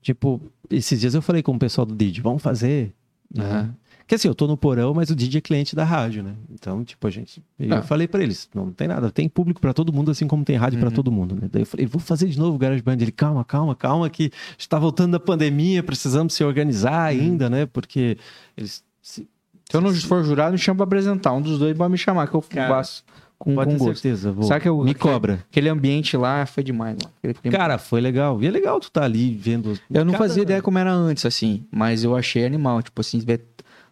Tipo, 0.07 0.41
esses 0.69 1.01
dias 1.01 1.13
eu 1.13 1.21
falei 1.21 1.43
com 1.43 1.53
o 1.53 1.59
pessoal 1.59 1.85
do 1.85 1.93
Didi, 1.93 2.21
vamos 2.21 2.41
fazer. 2.41 2.93
né? 3.33 3.43
Aham. 3.43 3.75
Que 4.07 4.15
assim, 4.15 4.29
eu 4.29 4.33
tô 4.33 4.47
no 4.47 4.55
porão, 4.55 4.93
mas 4.93 5.09
o 5.09 5.15
Didi 5.17 5.37
é 5.37 5.41
cliente 5.41 5.75
da 5.75 5.83
rádio, 5.83 6.23
né? 6.23 6.33
Então, 6.49 6.81
tipo, 6.85 7.05
a 7.05 7.09
gente. 7.09 7.43
Eu 7.59 7.75
Ah. 7.75 7.81
falei 7.81 8.07
pra 8.07 8.23
eles, 8.23 8.47
não 8.55 8.71
tem 8.71 8.87
nada, 8.87 9.11
tem 9.11 9.27
público 9.27 9.59
pra 9.59 9.73
todo 9.73 9.91
mundo, 9.91 10.09
assim 10.09 10.25
como 10.25 10.45
tem 10.45 10.55
rádio 10.55 10.79
pra 10.79 10.87
Uhum. 10.87 10.95
todo 10.95 11.11
mundo, 11.11 11.35
né? 11.35 11.49
Daí 11.51 11.63
eu 11.63 11.65
falei, 11.65 11.85
vou 11.85 11.99
fazer 11.99 12.29
de 12.29 12.39
novo 12.39 12.55
o 12.55 12.57
Garage 12.57 12.81
Band. 12.81 12.93
Ele, 13.01 13.11
calma, 13.11 13.43
calma, 13.43 13.75
calma, 13.75 14.09
que 14.09 14.31
está 14.57 14.79
voltando 14.79 15.11
da 15.11 15.19
pandemia, 15.19 15.83
precisamos 15.83 16.33
se 16.33 16.41
organizar 16.41 17.13
Uhum. 17.13 17.19
ainda, 17.19 17.49
né? 17.49 17.65
Porque 17.65 18.17
eles. 18.55 18.81
se- 19.01 19.27
Se 19.69 19.75
eu 19.75 19.81
não 19.81 19.93
for 19.93 20.23
jurado, 20.23 20.53
me 20.53 20.57
chama 20.57 20.77
pra 20.77 20.83
apresentar. 20.85 21.33
Um 21.33 21.41
dos 21.41 21.59
dois 21.59 21.77
pode 21.77 21.91
me 21.91 21.97
chamar, 21.97 22.27
que 22.29 22.33
eu 22.35 22.41
Cara, 22.43 22.69
faço 22.69 23.03
com, 23.39 23.53
Pode 23.55 23.71
com 23.71 23.77
gosto. 23.77 23.93
certeza, 24.01 24.31
vou. 24.31 24.43
Sabe 24.45 24.61
que 24.61 24.69
eu- 24.69 24.83
Me 24.83 24.93
que- 24.93 24.99
cobra. 24.99 25.45
Aquele 25.49 25.69
ambiente 25.69 26.17
lá 26.17 26.45
foi 26.45 26.63
demais. 26.63 26.97
Aquele 27.23 27.55
Cara, 27.55 27.77
foi 27.77 28.01
legal. 28.01 28.41
E 28.41 28.47
é 28.47 28.51
legal 28.51 28.79
tu 28.79 28.89
tá 28.91 29.03
ali 29.03 29.33
vendo. 29.33 29.79
Eu 29.91 30.03
não 30.03 30.13
Cada- 30.13 30.23
fazia 30.25 30.43
ideia 30.43 30.61
como 30.61 30.77
era 30.79 30.91
antes, 30.91 31.25
assim, 31.25 31.63
mas 31.71 32.03
eu 32.03 32.15
achei 32.15 32.45
animal. 32.45 32.81
Tipo 32.81 33.01
assim, 33.01 33.19
ver 33.19 33.41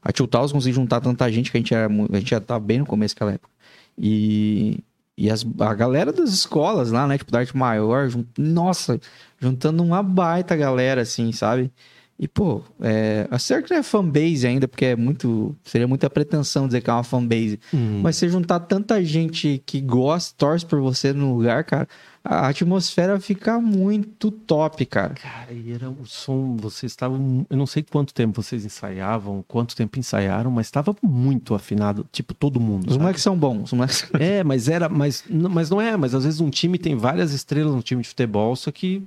a 0.02 0.12
Tio 0.12 0.28
Taus 0.28 0.52
conseguiu 0.52 0.76
juntar 0.76 1.00
tanta 1.02 1.32
gente 1.32 1.52
que 1.52 1.58
a 1.58 1.60
gente, 1.60 1.74
era, 1.74 1.88
a 1.88 2.18
gente 2.18 2.30
já 2.30 2.40
tava 2.40 2.60
bem 2.60 2.80
no 2.80 2.86
começo 2.86 3.14
daquela 3.16 3.34
época. 3.34 3.50
E, 3.98 4.80
e 5.18 5.30
as, 5.30 5.46
a 5.60 5.74
galera 5.74 6.12
das 6.12 6.30
escolas 6.32 6.92
lá, 6.92 7.08
né? 7.08 7.18
Tipo, 7.18 7.32
da 7.32 7.40
arte 7.40 7.56
maior, 7.56 8.10
jun- 8.10 8.26
nossa, 8.38 9.00
juntando 9.40 9.84
uma 9.84 10.04
baita 10.04 10.56
galera, 10.56 11.02
assim, 11.02 11.32
sabe? 11.32 11.72
E, 12.18 12.30
pô, 12.30 12.62
é, 12.82 13.28
a 13.30 13.38
certo 13.38 13.66
que 13.66 13.74
não 13.74 13.80
é 13.80 13.84
fanbase 13.84 14.48
ainda, 14.48 14.70
porque 14.70 14.86
é 14.86 14.96
muito. 14.96 15.54
Seria 15.66 15.88
muita 15.88 16.10
pretensão 16.10 16.66
dizer 16.66 16.82
que 16.82 16.90
é 16.90 16.94
uma 16.94 17.04
fanbase. 17.04 17.60
Hum. 17.74 18.00
Mas 18.02 18.16
você 18.16 18.30
juntar 18.30 18.62
tanta 18.62 19.04
gente 19.04 19.62
que 19.66 19.82
gosta, 19.82 20.34
torce 20.38 20.66
por 20.66 20.80
você 20.80 21.12
no 21.12 21.36
lugar, 21.36 21.66
cara, 21.66 21.88
a 22.24 22.48
atmosfera 22.48 23.20
fica 23.20 23.60
muito 23.60 24.32
top, 24.32 24.84
cara. 24.86 25.14
Cara, 25.14 25.52
e 25.52 25.74
era 25.74 25.90
o 25.90 26.06
som, 26.06 26.56
vocês 26.56 26.92
estavam. 26.92 27.46
Eu 27.50 27.58
não 27.58 27.68
sei 27.68 27.84
quanto 27.84 28.14
tempo 28.14 28.42
vocês 28.42 28.64
ensaiavam, 28.64 29.44
quanto 29.48 29.76
tempo 29.76 30.00
ensaiaram, 30.00 30.50
mas 30.50 30.68
estava 30.68 30.96
muito 31.04 31.54
afinado, 31.54 32.08
tipo, 32.14 32.34
todo 32.34 32.62
mundo. 32.62 32.86
Os 32.86 32.94
sabe? 32.94 33.02
moleques 33.02 33.22
são 33.22 33.38
bons. 33.38 33.66
Os 33.66 33.74
moleques... 33.74 34.10
É, 34.18 34.44
mas 34.44 34.70
era, 34.70 34.88
mas, 34.88 35.24
mas 35.30 35.70
não 35.70 35.82
é, 35.82 35.96
mas 35.98 36.16
às 36.16 36.24
vezes 36.24 36.40
um 36.40 36.50
time 36.50 36.80
tem 36.80 36.96
várias 36.96 37.34
estrelas 37.34 37.76
no 37.76 37.84
time 37.84 38.02
de 38.02 38.08
futebol, 38.08 38.56
só 38.56 38.72
que 38.72 39.04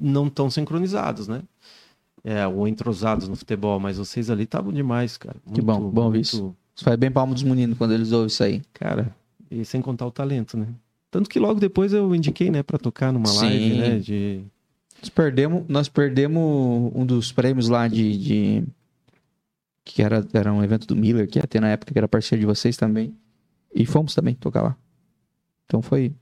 não 0.00 0.26
estão 0.26 0.50
sincronizados, 0.50 1.28
né? 1.28 1.42
É, 2.28 2.44
ou 2.44 2.66
entrosados 2.66 3.28
no 3.28 3.36
futebol, 3.36 3.78
mas 3.78 3.98
vocês 3.98 4.28
ali 4.30 4.42
estavam 4.42 4.72
demais, 4.72 5.16
cara. 5.16 5.36
Que 5.54 5.60
bom, 5.60 5.88
bom 5.88 6.06
ouvir 6.06 6.22
isso. 6.22 6.56
Isso 6.74 6.84
faz 6.84 6.96
bem 6.96 7.08
palmo 7.08 7.32
dos 7.32 7.44
meninos 7.44 7.78
quando 7.78 7.92
eles 7.94 8.10
ouvem 8.10 8.26
isso 8.26 8.42
aí. 8.42 8.62
Cara, 8.74 9.14
e 9.48 9.64
sem 9.64 9.80
contar 9.80 10.06
o 10.06 10.10
talento, 10.10 10.56
né? 10.56 10.66
Tanto 11.08 11.30
que 11.30 11.38
logo 11.38 11.60
depois 11.60 11.92
eu 11.92 12.12
indiquei, 12.16 12.50
né, 12.50 12.64
pra 12.64 12.78
tocar 12.78 13.12
numa 13.12 13.28
Sim. 13.28 13.44
live, 13.46 13.74
né, 13.78 13.98
de... 14.00 14.40
Nós 15.00 15.08
perdemos, 15.08 15.62
nós 15.68 15.88
perdemos 15.88 16.90
um 16.96 17.06
dos 17.06 17.30
prêmios 17.30 17.68
lá 17.68 17.86
de. 17.86 18.18
de- 18.18 18.64
que 19.84 20.02
era, 20.02 20.26
era 20.32 20.52
um 20.52 20.64
evento 20.64 20.84
do 20.84 20.96
Miller, 20.96 21.28
que 21.28 21.38
ia 21.38 21.46
ter 21.46 21.60
na 21.60 21.68
época, 21.68 21.92
que 21.92 21.98
era 21.98 22.08
parceiro 22.08 22.40
de 22.40 22.46
vocês 22.46 22.76
também. 22.76 23.14
E 23.72 23.86
fomos 23.86 24.14
também 24.16 24.34
tocar 24.34 24.62
lá. 24.62 24.76
Então 25.64 25.80
foi. 25.80 26.12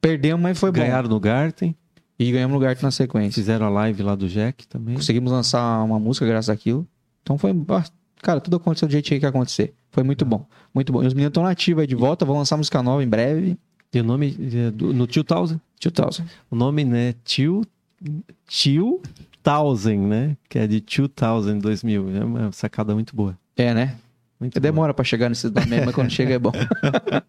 Perdemos, 0.00 0.40
mas 0.40 0.58
foi 0.60 0.70
bom. 0.70 0.78
Ganharam 0.78 1.08
no 1.08 1.18
Garten, 1.18 1.74
E 2.20 2.30
ganhamos 2.30 2.54
lugar 2.54 2.76
na 2.82 2.90
sequência. 2.90 3.32
fizeram 3.32 3.64
a 3.64 3.70
live 3.70 4.02
lá 4.02 4.14
do 4.14 4.28
Jack 4.28 4.68
também. 4.68 4.94
Conseguimos 4.94 5.32
lançar 5.32 5.82
uma 5.82 5.98
música 5.98 6.26
graças 6.26 6.50
àquilo. 6.50 6.86
Então 7.22 7.38
foi. 7.38 7.50
ah, 7.70 7.84
Cara, 8.22 8.40
tudo 8.42 8.56
aconteceu 8.56 8.86
do 8.86 8.90
jeito 8.90 9.08
que 9.08 9.18
que 9.18 9.24
acontecer. 9.24 9.72
Foi 9.90 10.02
muito 10.02 10.26
bom. 10.26 10.44
Muito 10.74 10.92
bom. 10.92 11.02
E 11.02 11.06
os 11.06 11.14
meninos 11.14 11.30
estão 11.30 11.42
nativos 11.42 11.80
aí 11.80 11.86
de 11.86 11.94
volta, 11.94 12.26
vão 12.26 12.36
lançar 12.36 12.58
música 12.58 12.82
nova 12.82 13.02
em 13.02 13.08
breve. 13.08 13.56
E 13.92 14.00
o 14.00 14.04
nome, 14.04 14.36
é, 14.38 14.70
no 14.70 15.06
Tio 15.06 15.24
Thousand, 15.24 15.58
2000. 15.80 16.26
o 16.50 16.54
nome, 16.54 16.84
né, 16.84 17.14
Tio, 17.24 17.62
Tio 18.46 19.00
Thousand, 19.42 20.06
né, 20.06 20.36
que 20.48 20.58
é 20.58 20.66
de 20.66 20.80
2000, 20.80 21.60
2000. 21.62 22.16
É 22.18 22.24
uma 22.24 22.52
sacada 22.52 22.94
muito 22.94 23.16
boa. 23.16 23.36
É, 23.56 23.72
né? 23.72 23.96
Muito. 24.40 24.58
Demora 24.58 24.94
pra 24.94 25.04
chegar 25.04 25.28
nesses 25.28 25.50
nomes, 25.50 25.84
mas 25.84 25.94
quando 25.94 26.10
chega 26.10 26.34
é 26.34 26.38
bom. 26.38 26.52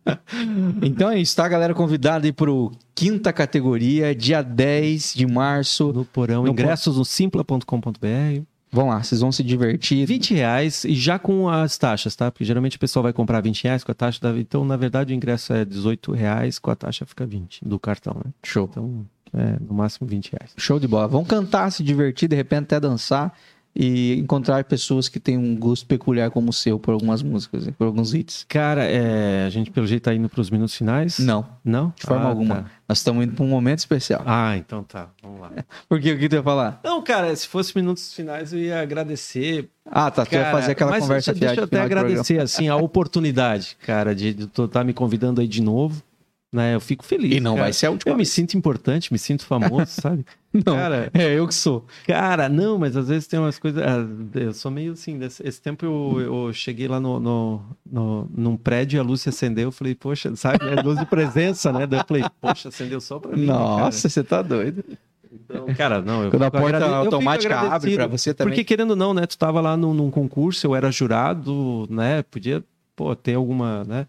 então 0.81 1.11
é 1.11 1.19
isso, 1.19 1.35
tá, 1.35 1.45
galera? 1.47 1.73
Convidada 1.73 2.25
aí 2.25 2.31
pro 2.31 2.71
quinta 2.95 3.33
categoria, 3.33 4.15
dia 4.15 4.41
10 4.41 5.13
de 5.13 5.27
março. 5.27 5.91
No 5.91 6.05
porão, 6.05 6.43
No 6.43 6.51
ingressos 6.51 6.97
no 6.97 7.03
simpla.com.br. 7.03 8.41
Vamos 8.73 8.93
lá, 8.93 9.03
vocês 9.03 9.19
vão 9.19 9.33
se 9.33 9.43
divertir. 9.43 10.05
20 10.05 10.33
reais 10.33 10.85
e 10.85 10.95
já 10.95 11.19
com 11.19 11.49
as 11.49 11.77
taxas, 11.77 12.15
tá? 12.15 12.31
Porque 12.31 12.45
geralmente 12.45 12.77
o 12.77 12.79
pessoal 12.79 13.03
vai 13.03 13.11
comprar 13.11 13.41
20 13.41 13.65
reais 13.65 13.83
com 13.83 13.91
a 13.91 13.95
taxa 13.95 14.17
da... 14.21 14.39
Então, 14.39 14.63
na 14.63 14.77
verdade, 14.77 15.13
o 15.13 15.15
ingresso 15.15 15.51
é 15.51 15.65
18 15.65 16.13
reais, 16.13 16.57
com 16.57 16.71
a 16.71 16.75
taxa 16.75 17.05
fica 17.05 17.25
20 17.25 17.65
do 17.65 17.77
cartão, 17.77 18.15
né? 18.23 18.31
Show. 18.41 18.69
Então, 18.71 19.05
é 19.33 19.57
no 19.59 19.73
máximo 19.73 20.07
20 20.07 20.31
reais. 20.31 20.53
Show 20.55 20.79
de 20.79 20.87
bola. 20.87 21.09
Vão 21.09 21.25
cantar, 21.25 21.69
se 21.69 21.83
divertir, 21.83 22.29
de 22.29 22.35
repente 22.37 22.63
até 22.63 22.79
dançar 22.79 23.33
e 23.75 24.15
encontrar 24.19 24.63
pessoas 24.65 25.07
que 25.07 25.19
têm 25.19 25.37
um 25.37 25.55
gosto 25.55 25.85
peculiar 25.85 26.29
como 26.29 26.49
o 26.49 26.53
seu 26.53 26.77
por 26.77 26.93
algumas 26.93 27.23
músicas, 27.23 27.69
por 27.77 27.85
alguns 27.87 28.13
hits. 28.13 28.45
Cara, 28.49 28.83
é, 28.83 29.45
a 29.45 29.49
gente 29.49 29.71
pelo 29.71 29.87
jeito 29.87 30.03
tá 30.03 30.13
indo 30.13 30.27
pros 30.27 30.49
minutos 30.49 30.75
finais? 30.75 31.19
Não, 31.19 31.45
Não? 31.63 31.93
de 31.95 32.03
forma 32.05 32.25
Ah, 32.25 32.27
alguma. 32.29 32.55
tá. 32.55 32.65
Nós 32.87 32.97
estamos 32.97 33.23
indo 33.23 33.33
para 33.33 33.45
um 33.45 33.47
momento 33.47 33.79
especial. 33.79 34.21
Ah, 34.25 34.57
então 34.57 34.83
tá. 34.83 35.09
Vamos 35.23 35.39
lá. 35.39 35.51
Por 35.87 36.01
quê? 36.01 36.11
O 36.11 36.19
que 36.19 36.27
tu 36.27 36.35
ia 36.35 36.43
falar? 36.43 36.81
Não, 36.83 37.01
cara, 37.01 37.33
se 37.33 37.47
fosse 37.47 37.73
minutos 37.75 38.13
finais 38.13 38.51
eu 38.51 38.59
ia 38.59 38.81
agradecer. 38.81 39.69
Ah, 39.85 40.11
tá. 40.11 40.25
Tu 40.25 40.33
ia 40.35 40.41
Cara, 40.43 40.51
fazer 40.57 40.71
aquela 40.73 40.91
mas 40.91 41.03
conversa 41.03 41.31
deixa, 41.33 41.45
deixa 41.47 41.61
eu 41.61 41.65
até 41.65 41.81
agradecer, 41.81 42.39
assim, 42.39 42.67
a 42.67 42.75
oportunidade, 42.77 43.77
cara, 43.85 44.13
de 44.13 44.33
tu 44.47 44.65
estar 44.65 44.83
me 44.83 44.93
convidando 44.93 45.39
aí 45.41 45.47
de 45.47 45.61
novo. 45.61 46.03
Né? 46.53 46.75
Eu 46.75 46.81
fico 46.81 47.05
feliz. 47.05 47.33
E 47.33 47.39
não 47.39 47.53
cara. 47.53 47.63
vai 47.65 47.73
ser 47.73 47.85
a 47.85 47.91
última 47.91 48.11
Eu 48.11 48.15
me 48.15 48.23
vez. 48.23 48.29
sinto 48.29 48.57
importante, 48.57 49.13
me 49.13 49.17
sinto 49.17 49.45
famoso, 49.45 49.85
sabe? 50.01 50.25
Não, 50.53 50.75
Cara, 50.75 51.09
é 51.13 51.33
eu 51.39 51.47
que 51.47 51.53
sou. 51.55 51.85
Cara, 52.05 52.49
não, 52.49 52.77
mas 52.77 52.97
às 52.97 53.07
vezes 53.07 53.25
tem 53.25 53.39
umas 53.39 53.57
coisas. 53.57 53.81
ah, 53.81 54.05
Eu 54.37 54.53
sou 54.53 54.69
meio 54.69 54.91
assim. 54.91 55.17
Desse, 55.17 55.41
esse 55.47 55.61
tempo 55.61 55.85
eu, 55.85 56.19
eu 56.47 56.53
cheguei 56.53 56.89
lá 56.89 56.99
no, 56.99 57.21
no, 57.21 57.61
no- 57.89 58.29
num 58.35 58.57
prédio 58.57 58.97
e 58.97 58.99
a 58.99 59.03
luz 59.03 59.21
se 59.21 59.29
acendeu. 59.29 59.69
Eu 59.69 59.71
falei, 59.71 59.95
poxa, 59.95 60.35
sabe? 60.35 60.57
É 60.67 60.81
luz 60.81 60.99
de 60.99 61.05
presença, 61.05 61.71
né? 61.71 61.87
Daí 61.87 62.01
eu 62.01 62.05
falei, 62.05 62.23
poxa, 62.41 62.67
acendeu 62.67 62.99
só 62.99 63.17
pra 63.17 63.35
mim. 63.37 63.45
Nossa, 63.45 64.09
você 64.09 64.21
tá 64.21 64.41
doido. 64.41 64.83
cara? 64.83 64.97
Então, 65.33 65.65
cara, 65.73 66.01
não. 66.01 66.25
Eu 66.25 66.31
Quando 66.31 66.43
a 66.43 66.51
porta 66.51 66.75
agrade- 66.75 66.93
automática 66.93 67.57
abre 67.61 67.95
pra 67.95 68.07
você 68.07 68.33
também. 68.33 68.51
Porque 68.51 68.65
querendo 68.65 68.89
ou 68.89 68.95
não, 68.97 69.13
né? 69.13 69.25
Tu 69.25 69.37
tava 69.37 69.61
lá 69.61 69.77
num, 69.77 69.93
num 69.93 70.11
concurso, 70.11 70.67
eu 70.67 70.75
era 70.75 70.91
jurado, 70.91 71.87
né? 71.89 72.23
Podia, 72.23 72.61
pô, 72.93 73.15
ter 73.15 73.35
alguma, 73.35 73.85
né? 73.85 74.05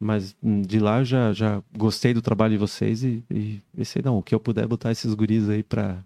Mas 0.00 0.36
hum, 0.42 0.62
de 0.62 0.78
lá 0.78 1.00
eu 1.00 1.04
já, 1.04 1.32
já 1.32 1.62
gostei 1.76 2.14
do 2.14 2.22
trabalho 2.22 2.52
de 2.52 2.58
vocês 2.58 3.02
e, 3.02 3.24
e 3.30 3.60
pensei, 3.76 4.00
não, 4.04 4.18
o 4.18 4.22
que 4.22 4.34
eu 4.34 4.38
puder 4.40 4.66
botar 4.66 4.92
esses 4.92 5.12
guris 5.12 5.48
aí 5.48 5.62
pra, 5.62 5.98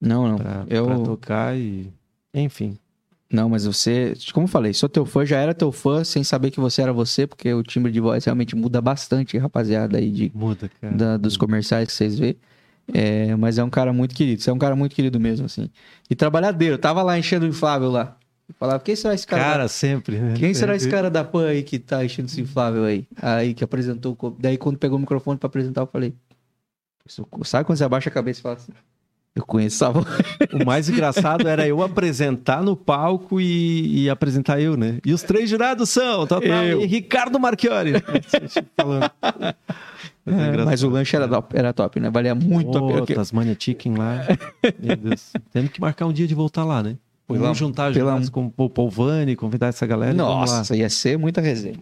Não, 0.00 0.28
não. 0.28 0.36
pra, 0.36 0.64
eu... 0.68 0.84
pra 0.86 0.98
tocar 1.00 1.56
e. 1.56 1.92
Enfim. 2.32 2.78
Não, 3.30 3.48
mas 3.50 3.66
você, 3.66 4.14
como 4.32 4.44
eu 4.44 4.48
falei, 4.50 4.72
sou 4.72 4.88
teu 4.88 5.04
fã, 5.04 5.24
já 5.26 5.38
era 5.38 5.52
teu 5.52 5.70
fã 5.70 6.02
sem 6.02 6.24
saber 6.24 6.50
que 6.50 6.58
você 6.60 6.80
era 6.80 6.94
você, 6.94 7.26
porque 7.26 7.52
o 7.52 7.62
timbre 7.62 7.92
de 7.92 8.00
voz 8.00 8.24
realmente 8.24 8.56
muda 8.56 8.80
bastante, 8.80 9.36
rapaziada, 9.36 9.98
aí 9.98 10.10
de, 10.10 10.32
Muda, 10.34 10.70
cara. 10.80 10.94
da- 10.96 11.16
dos 11.18 11.36
comerciais 11.36 11.86
que 11.88 11.92
vocês 11.92 12.18
vê. 12.18 12.36
É, 12.94 13.36
mas 13.36 13.58
é 13.58 13.64
um 13.64 13.68
cara 13.68 13.92
muito 13.92 14.14
querido, 14.14 14.40
você 14.40 14.48
é 14.48 14.52
um 14.52 14.58
cara 14.58 14.74
muito 14.74 14.94
querido 14.94 15.20
mesmo, 15.20 15.44
assim. 15.44 15.68
E 16.08 16.14
trabalhadeiro, 16.14 16.78
tava 16.78 17.02
lá 17.02 17.18
enchendo 17.18 17.44
o 17.44 17.48
inflável 17.48 17.90
lá. 17.90 18.16
Falava, 18.58 18.80
quem 18.80 18.96
será 18.96 19.14
esse 19.14 19.26
cara? 19.26 19.42
Cara, 19.42 19.62
da- 19.64 19.68
sempre, 19.68 20.18
né? 20.18 20.34
Quem 20.36 20.52
será 20.52 20.74
esse 20.74 20.88
cara 20.88 21.08
da 21.08 21.22
PAN 21.22 21.46
aí 21.46 21.62
que 21.62 21.78
tá 21.78 22.04
enchendo 22.04 22.26
esse 22.26 22.40
inflável 22.40 22.84
aí? 22.84 23.06
Aí 23.22 23.54
que 23.54 23.62
apresentou. 23.62 24.16
Daí 24.38 24.56
quando 24.58 24.76
pegou 24.78 24.96
o 24.98 25.00
microfone 25.00 25.38
pra 25.38 25.46
apresentar, 25.46 25.82
eu 25.82 25.86
falei. 25.86 26.12
Sabe 27.44 27.64
quando 27.64 27.78
você 27.78 27.84
abaixa 27.84 28.10
a 28.10 28.12
cabeça 28.12 28.40
e 28.40 28.42
fala 28.42 28.56
assim? 28.56 28.72
Eu 29.34 29.44
conheço 29.46 29.76
essa 29.84 29.92
voz. 29.92 30.04
O 30.52 30.66
mais 30.66 30.88
engraçado 30.88 31.46
era 31.46 31.66
eu 31.68 31.80
apresentar 31.82 32.62
no 32.62 32.74
palco 32.74 33.40
e, 33.40 34.02
e 34.04 34.10
apresentar 34.10 34.60
eu, 34.60 34.76
né? 34.76 34.98
E 35.06 35.12
os 35.12 35.22
três 35.22 35.48
jurados 35.48 35.88
são, 35.90 36.26
tá, 36.26 36.38
Eu. 36.44 36.84
Ricardo 36.84 37.38
Marchiori. 37.38 37.92
Falando. 38.76 39.10
Mas 40.24 40.34
é 40.34 40.48
engraçado. 40.48 40.66
Mas 40.66 40.82
o 40.82 40.88
lanche 40.90 41.14
era 41.14 41.28
top, 41.28 41.56
era 41.56 41.72
top, 41.72 42.00
né? 42.00 42.10
Valia 42.10 42.34
muito 42.34 42.76
a 42.76 43.06
pena. 43.06 43.06
Tasmania 43.06 43.56
Chicken 43.58 43.94
lá. 43.96 44.26
Meu 44.80 44.96
Deus. 44.96 45.32
Temos 45.52 45.70
que 45.70 45.80
marcar 45.80 46.06
um 46.06 46.12
dia 46.12 46.26
de 46.26 46.34
voltar 46.34 46.64
lá, 46.64 46.82
né? 46.82 46.96
Pela- 47.28 47.40
Vamos 47.40 47.58
juntar 47.58 47.92
pela- 47.92 48.20
com 48.30 48.50
o 48.56 48.70
Polvani, 48.70 49.36
convidar 49.36 49.66
essa 49.68 49.86
galera. 49.86 50.14
Nossa, 50.14 50.74
ia 50.74 50.88
ser 50.88 51.18
muita 51.18 51.40
resenha. 51.40 51.76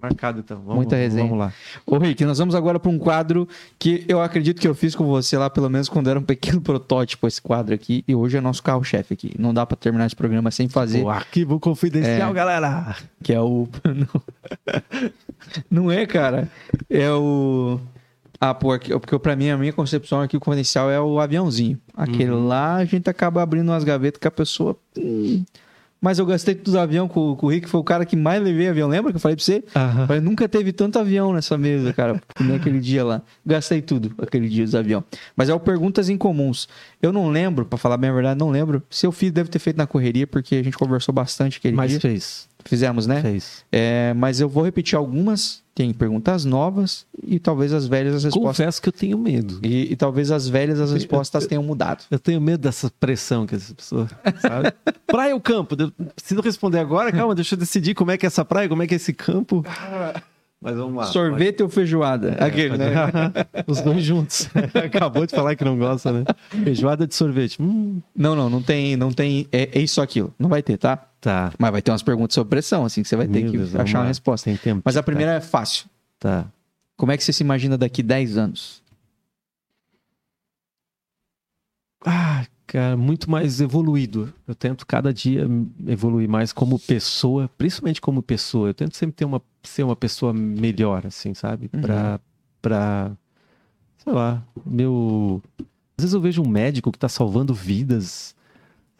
Marcado 0.00 0.38
então. 0.38 0.58
Vamos, 0.58 0.76
Muita 0.76 0.94
resenha. 0.94 1.24
Vamos 1.24 1.40
lá. 1.40 1.52
Ô, 1.84 1.98
Rick, 1.98 2.24
nós 2.24 2.38
vamos 2.38 2.54
agora 2.54 2.78
para 2.78 2.88
um 2.88 2.98
quadro 3.00 3.48
que 3.80 4.04
eu 4.06 4.22
acredito 4.22 4.60
que 4.60 4.68
eu 4.68 4.76
fiz 4.76 4.94
com 4.94 5.04
você 5.06 5.36
lá, 5.36 5.50
pelo 5.50 5.68
menos 5.68 5.88
quando 5.88 6.08
era 6.08 6.16
um 6.16 6.22
pequeno 6.22 6.60
protótipo, 6.62 7.26
esse 7.26 7.42
quadro 7.42 7.74
aqui. 7.74 8.04
E 8.06 8.14
hoje 8.14 8.36
é 8.36 8.40
nosso 8.40 8.62
carro-chefe 8.62 9.12
aqui. 9.14 9.34
Não 9.36 9.52
dá 9.52 9.66
para 9.66 9.76
terminar 9.76 10.06
esse 10.06 10.14
programa 10.14 10.52
sem 10.52 10.68
fazer, 10.68 11.02
O 11.02 11.10
arquivo 11.10 11.58
confidencial, 11.58 12.30
É. 12.30 12.32
galera. 12.32 12.94
que 13.24 13.32
é 13.32 13.40
o. 13.40 13.66
Não 15.70 15.90
é, 15.90 16.06
cara. 16.06 16.48
É 16.88 17.10
o. 17.10 17.80
Ah, 18.44 18.52
pô, 18.52 18.76
porque 18.76 19.16
pra 19.20 19.36
mim, 19.36 19.50
a 19.50 19.56
minha 19.56 19.72
concepção 19.72 20.20
aqui, 20.20 20.36
o 20.36 20.40
confidencial 20.40 20.90
é 20.90 21.00
o 21.00 21.20
aviãozinho. 21.20 21.78
Aquele 21.96 22.32
lá, 22.32 22.74
a 22.74 22.84
gente 22.84 23.08
acaba 23.08 23.40
abrindo 23.40 23.68
umas 23.68 23.84
gavetas 23.84 24.18
que 24.18 24.26
a 24.26 24.32
pessoa. 24.32 24.76
hum. 24.98 25.44
Mas 26.00 26.18
eu 26.18 26.26
gastei 26.26 26.56
tudo 26.56 26.72
do 26.72 26.80
avião 26.80 27.06
com, 27.06 27.36
com 27.36 27.46
o 27.46 27.48
Rick, 27.48 27.68
foi 27.68 27.78
o 27.78 27.84
cara 27.84 28.04
que 28.04 28.16
mais 28.16 28.42
levei 28.42 28.66
avião. 28.68 28.88
Lembra 28.88 29.12
que 29.12 29.16
eu 29.16 29.20
falei 29.20 29.36
pra 29.36 29.44
você? 29.44 29.62
Aham. 29.76 30.06
Mas 30.08 30.20
nunca 30.20 30.48
teve 30.48 30.72
tanto 30.72 30.98
avião 30.98 31.32
nessa 31.32 31.56
mesa, 31.56 31.92
cara, 31.92 32.20
que 32.34 32.42
nem 32.42 32.56
aquele 32.56 32.80
dia 32.80 33.04
lá. 33.04 33.22
Gastei 33.46 33.80
tudo 33.80 34.12
aquele 34.18 34.48
dia 34.48 34.64
dos 34.64 34.74
avião. 34.74 35.04
Mas 35.36 35.48
é 35.48 35.54
o 35.54 35.60
Perguntas 35.60 36.08
Incomuns. 36.08 36.68
Eu 37.00 37.12
não 37.12 37.28
lembro, 37.30 37.64
pra 37.64 37.78
falar 37.78 37.96
bem 37.96 38.10
a 38.10 38.12
verdade, 38.12 38.40
não 38.40 38.50
lembro. 38.50 38.82
Se 38.90 39.06
eu 39.06 39.12
fiz, 39.12 39.30
deve 39.30 39.48
ter 39.48 39.60
feito 39.60 39.76
na 39.76 39.86
correria, 39.86 40.26
porque 40.26 40.56
a 40.56 40.62
gente 40.64 40.76
conversou 40.76 41.14
bastante 41.14 41.58
aquele 41.58 41.76
Mas 41.76 41.92
dia. 41.92 42.00
fez. 42.00 42.48
Fizemos, 42.64 43.06
né? 43.06 43.22
Fez. 43.22 43.64
É, 43.70 44.12
mas 44.14 44.40
eu 44.40 44.48
vou 44.48 44.64
repetir 44.64 44.96
algumas. 44.98 45.61
Tem 45.74 45.92
perguntas 45.94 46.44
novas 46.44 47.06
e 47.22 47.38
talvez 47.38 47.72
as 47.72 47.86
velhas 47.86 48.14
as 48.14 48.24
respostas. 48.24 48.58
Confesso 48.58 48.82
que 48.82 48.88
eu 48.88 48.92
tenho 48.92 49.16
medo. 49.16 49.58
E, 49.62 49.92
e 49.92 49.96
talvez 49.96 50.30
as 50.30 50.46
velhas 50.46 50.78
as 50.78 50.92
respostas 50.92 51.46
tenham 51.46 51.62
mudado. 51.62 52.04
Eu 52.10 52.18
tenho 52.18 52.40
medo 52.42 52.60
dessa 52.60 52.92
pressão 53.00 53.46
que 53.46 53.54
essa 53.54 53.74
pessoa, 53.74 54.06
sabe? 54.40 54.72
praia 55.06 55.34
ou 55.34 55.40
campo? 55.40 55.74
Eu 55.78 55.90
preciso 56.14 56.42
responder 56.42 56.78
agora? 56.78 57.10
Calma, 57.10 57.34
deixa 57.34 57.54
eu 57.54 57.58
decidir 57.58 57.94
como 57.94 58.10
é 58.10 58.18
que 58.18 58.26
é 58.26 58.28
essa 58.28 58.44
praia, 58.44 58.68
como 58.68 58.82
é 58.82 58.86
que 58.86 58.94
é 58.94 58.96
esse 58.96 59.14
campo. 59.14 59.64
Mas 60.60 60.76
vamos 60.76 60.94
lá. 60.94 61.04
Sorvete 61.06 61.62
ou 61.62 61.68
feijoada? 61.68 62.36
Aquele, 62.38 62.76
né? 62.76 62.92
Os 63.66 63.80
dois 63.80 64.04
juntos. 64.04 64.48
Acabou 64.74 65.26
de 65.26 65.34
falar 65.34 65.56
que 65.56 65.64
não 65.64 65.76
gosta, 65.76 66.12
né? 66.12 66.24
Feijoada 66.62 67.06
de 67.06 67.14
sorvete. 67.14 67.60
Hum, 67.60 68.00
Não, 68.14 68.36
não, 68.36 68.48
não 68.48 68.62
tem, 68.62 68.94
não 68.94 69.10
tem. 69.10 69.48
É, 69.50 69.70
é 69.72 69.80
isso 69.80 70.00
aquilo. 70.00 70.32
Não 70.38 70.48
vai 70.48 70.62
ter, 70.62 70.76
tá? 70.76 71.08
Tá. 71.22 71.52
Mas 71.58 71.70
vai 71.70 71.80
ter 71.80 71.92
umas 71.92 72.02
perguntas 72.02 72.34
sobre 72.34 72.50
pressão, 72.50 72.84
assim, 72.84 73.02
que 73.02 73.08
você 73.08 73.16
vai 73.16 73.26
ter 73.26 73.42
Meu 73.42 73.52
que 73.52 73.58
Deus, 73.58 73.74
achar 73.74 74.00
uma 74.00 74.06
resposta. 74.06 74.50
Tem 74.50 74.56
tempo. 74.56 74.82
Mas 74.84 74.96
a 74.96 75.02
primeira 75.02 75.32
é 75.32 75.40
fácil. 75.40 75.86
Tá. 76.18 76.46
Como 76.96 77.12
é 77.12 77.16
que 77.16 77.24
você 77.24 77.32
se 77.32 77.42
imagina 77.42 77.78
daqui 77.78 78.02
10 78.02 78.36
anos? 78.36 78.82
Ah, 82.04 82.44
cara, 82.66 82.96
muito 82.96 83.30
mais 83.30 83.60
evoluído. 83.60 84.32
Eu 84.46 84.54
tento 84.54 84.84
cada 84.84 85.12
dia 85.14 85.48
evoluir 85.86 86.28
mais 86.28 86.52
como 86.52 86.78
pessoa, 86.78 87.48
principalmente 87.56 88.00
como 88.00 88.20
pessoa. 88.20 88.70
Eu 88.70 88.74
tento 88.74 88.96
sempre 88.96 89.14
ter 89.16 89.24
uma, 89.24 89.40
ser 89.62 89.84
uma 89.84 89.96
pessoa 89.96 90.32
melhor, 90.32 91.06
assim, 91.06 91.34
sabe? 91.34 91.70
Uhum. 91.72 91.80
Pra, 91.80 92.20
pra, 92.60 93.12
sei 93.98 94.12
lá, 94.12 94.42
meu... 94.66 95.40
Às 95.96 96.04
vezes 96.04 96.14
eu 96.14 96.20
vejo 96.20 96.42
um 96.42 96.48
médico 96.48 96.90
que 96.90 96.98
tá 96.98 97.08
salvando 97.08 97.54
vidas, 97.54 98.34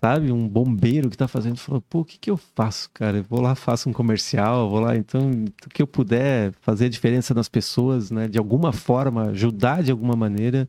sabe? 0.03 0.33
Um 0.33 0.49
bombeiro 0.49 1.09
que 1.09 1.17
tá 1.17 1.29
fazendo, 1.29 1.57
fala, 1.57 1.81
pô, 1.81 2.01
o 2.01 2.05
que 2.05 2.19
que 2.19 2.29
eu 2.29 2.37
faço, 2.37 2.91
cara? 2.93 3.19
Eu 3.19 3.23
vou 3.23 3.41
lá, 3.41 3.55
faço 3.55 3.89
um 3.89 3.93
comercial, 3.93 4.69
vou 4.69 4.81
lá, 4.81 4.97
então, 4.97 5.31
o 5.65 5.71
que 5.71 5.81
eu 5.81 5.87
puder 5.87 6.53
fazer 6.61 6.87
a 6.87 6.89
diferença 6.89 7.33
nas 7.33 7.49
pessoas, 7.49 8.11
né? 8.11 8.27
De 8.27 8.37
alguma 8.37 8.73
forma, 8.73 9.27
ajudar 9.31 9.81
de 9.81 9.93
alguma 9.93 10.17
maneira, 10.17 10.69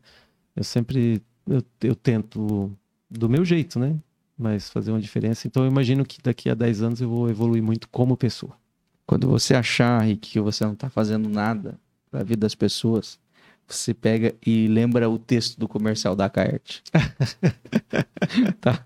eu 0.54 0.62
sempre, 0.62 1.20
eu, 1.48 1.60
eu 1.82 1.96
tento 1.96 2.70
do 3.10 3.28
meu 3.28 3.44
jeito, 3.44 3.76
né? 3.78 3.96
Mas 4.38 4.70
fazer 4.70 4.92
uma 4.92 5.00
diferença. 5.00 5.48
Então 5.48 5.64
eu 5.64 5.70
imagino 5.70 6.04
que 6.04 6.18
daqui 6.22 6.48
a 6.48 6.54
10 6.54 6.82
anos 6.82 7.00
eu 7.00 7.08
vou 7.08 7.28
evoluir 7.28 7.62
muito 7.62 7.88
como 7.88 8.16
pessoa. 8.16 8.56
Quando 9.04 9.28
você 9.28 9.54
achar, 9.54 10.00
Rick, 10.00 10.30
que 10.30 10.40
você 10.40 10.64
não 10.64 10.76
tá 10.76 10.88
fazendo 10.88 11.28
nada 11.28 11.78
pra 12.10 12.22
vida 12.22 12.40
das 12.40 12.54
pessoas, 12.54 13.18
você 13.66 13.94
pega 13.94 14.34
e 14.44 14.66
lembra 14.68 15.08
o 15.08 15.18
texto 15.18 15.58
do 15.58 15.66
comercial 15.66 16.14
da 16.14 16.28
Caert. 16.28 16.80
tá? 18.60 18.84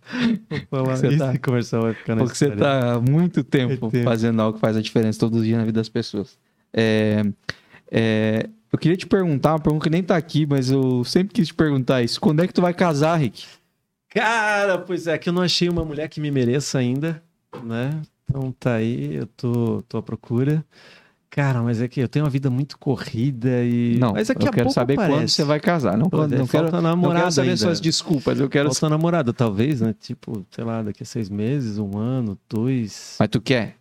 Você 0.71 1.09
Esse 1.09 1.19
tá- 1.19 1.39
comercial 1.39 1.83
vai 1.83 1.95
ficar 1.95 2.15
na 2.15 2.23
Porque 2.23 2.37
você 2.39 2.47
história. 2.49 2.65
tá 2.65 2.95
há 2.95 3.01
muito 3.01 3.43
tempo 3.45 3.91
É 3.95 4.03
fazendo 4.03 4.41
algo 4.41 4.55
que 4.55 4.61
faz 4.61 4.77
a 4.77 4.83
diferença 4.83 5.19
todos 5.19 5.41
os 5.41 5.45
dias 5.45 5.59
na 5.59 5.65
vida 5.65 5.81
das 5.81 5.89
pessoas. 5.89 6.39
É, 6.73 7.23
é, 7.91 8.49
eu 8.73 8.79
queria 8.79 8.97
te 8.97 9.07
perguntar, 9.07 9.53
uma 9.53 9.61
pergunta 9.61 9.85
que 9.85 9.91
nem 9.91 10.03
tá 10.03 10.17
aqui, 10.17 10.47
mas 10.47 10.71
eu 10.71 11.03
sempre 11.05 11.35
quis 11.35 11.49
te 11.49 11.55
perguntar 11.55 12.03
isso. 12.03 12.21
Quando 12.21 12.43
é 12.43 12.47
que 12.47 12.53
tu 12.55 12.61
vai 12.63 12.75
casar, 12.75 13.17
Rick? 13.17 13.47
Cara, 14.11 14.79
pois 14.79 15.07
é, 15.07 15.19
que 15.19 15.29
eu 15.29 15.33
não 15.33 15.43
achei 15.43 15.69
uma 15.69 15.85
mulher 15.85 16.09
que 16.09 16.21
me 16.21 16.31
mereça 16.31 16.79
ainda, 16.79 17.23
né? 17.63 18.01
Então 18.29 18.53
tá 18.59 18.75
aí, 18.75 19.15
eu 19.17 19.27
tô, 19.27 19.83
tô 19.89 19.99
à 19.99 20.03
procura. 20.03 20.65
Cara, 21.31 21.63
mas 21.63 21.83
é 21.83 21.89
que 21.89 22.01
eu 22.01 22.09
tenho 22.09 22.25
uma 22.25 22.31
vida 22.31 22.49
muito 22.49 22.79
corrida 22.79 23.63
e. 23.63 23.97
Não, 23.99 24.13
mas 24.13 24.29
daqui 24.29 24.47
eu 24.47 24.51
a 24.51 24.53
quero 24.53 24.71
saber 24.71 24.97
quando 24.97 25.11
parece. 25.11 25.35
você 25.35 25.45
vai 25.45 25.61
casar. 25.61 25.97
Não, 25.97 26.09
quando, 26.09 26.33
não, 26.33 26.47
quero, 26.47 26.65
falta 26.65 26.81
não 26.81 26.91
namorada 26.91 27.21
quero 27.21 27.33
saber 27.33 27.49
ainda. 27.49 27.59
suas 27.59 27.81
desculpas. 27.81 28.41
Eu 28.41 28.49
quero 28.49 28.69
Falta 28.69 28.89
namorada, 28.89 29.33
talvez, 29.33 29.81
né? 29.81 29.95
Tipo, 30.01 30.45
sei 30.51 30.65
lá, 30.65 30.83
daqui 30.83 31.03
a 31.03 31.07
seis 31.07 31.29
meses, 31.29 31.79
um 31.79 31.99
ano, 31.99 32.39
dois. 32.49 33.17
Mas 33.21 33.29
tu 33.29 33.41
quer? 33.41 33.77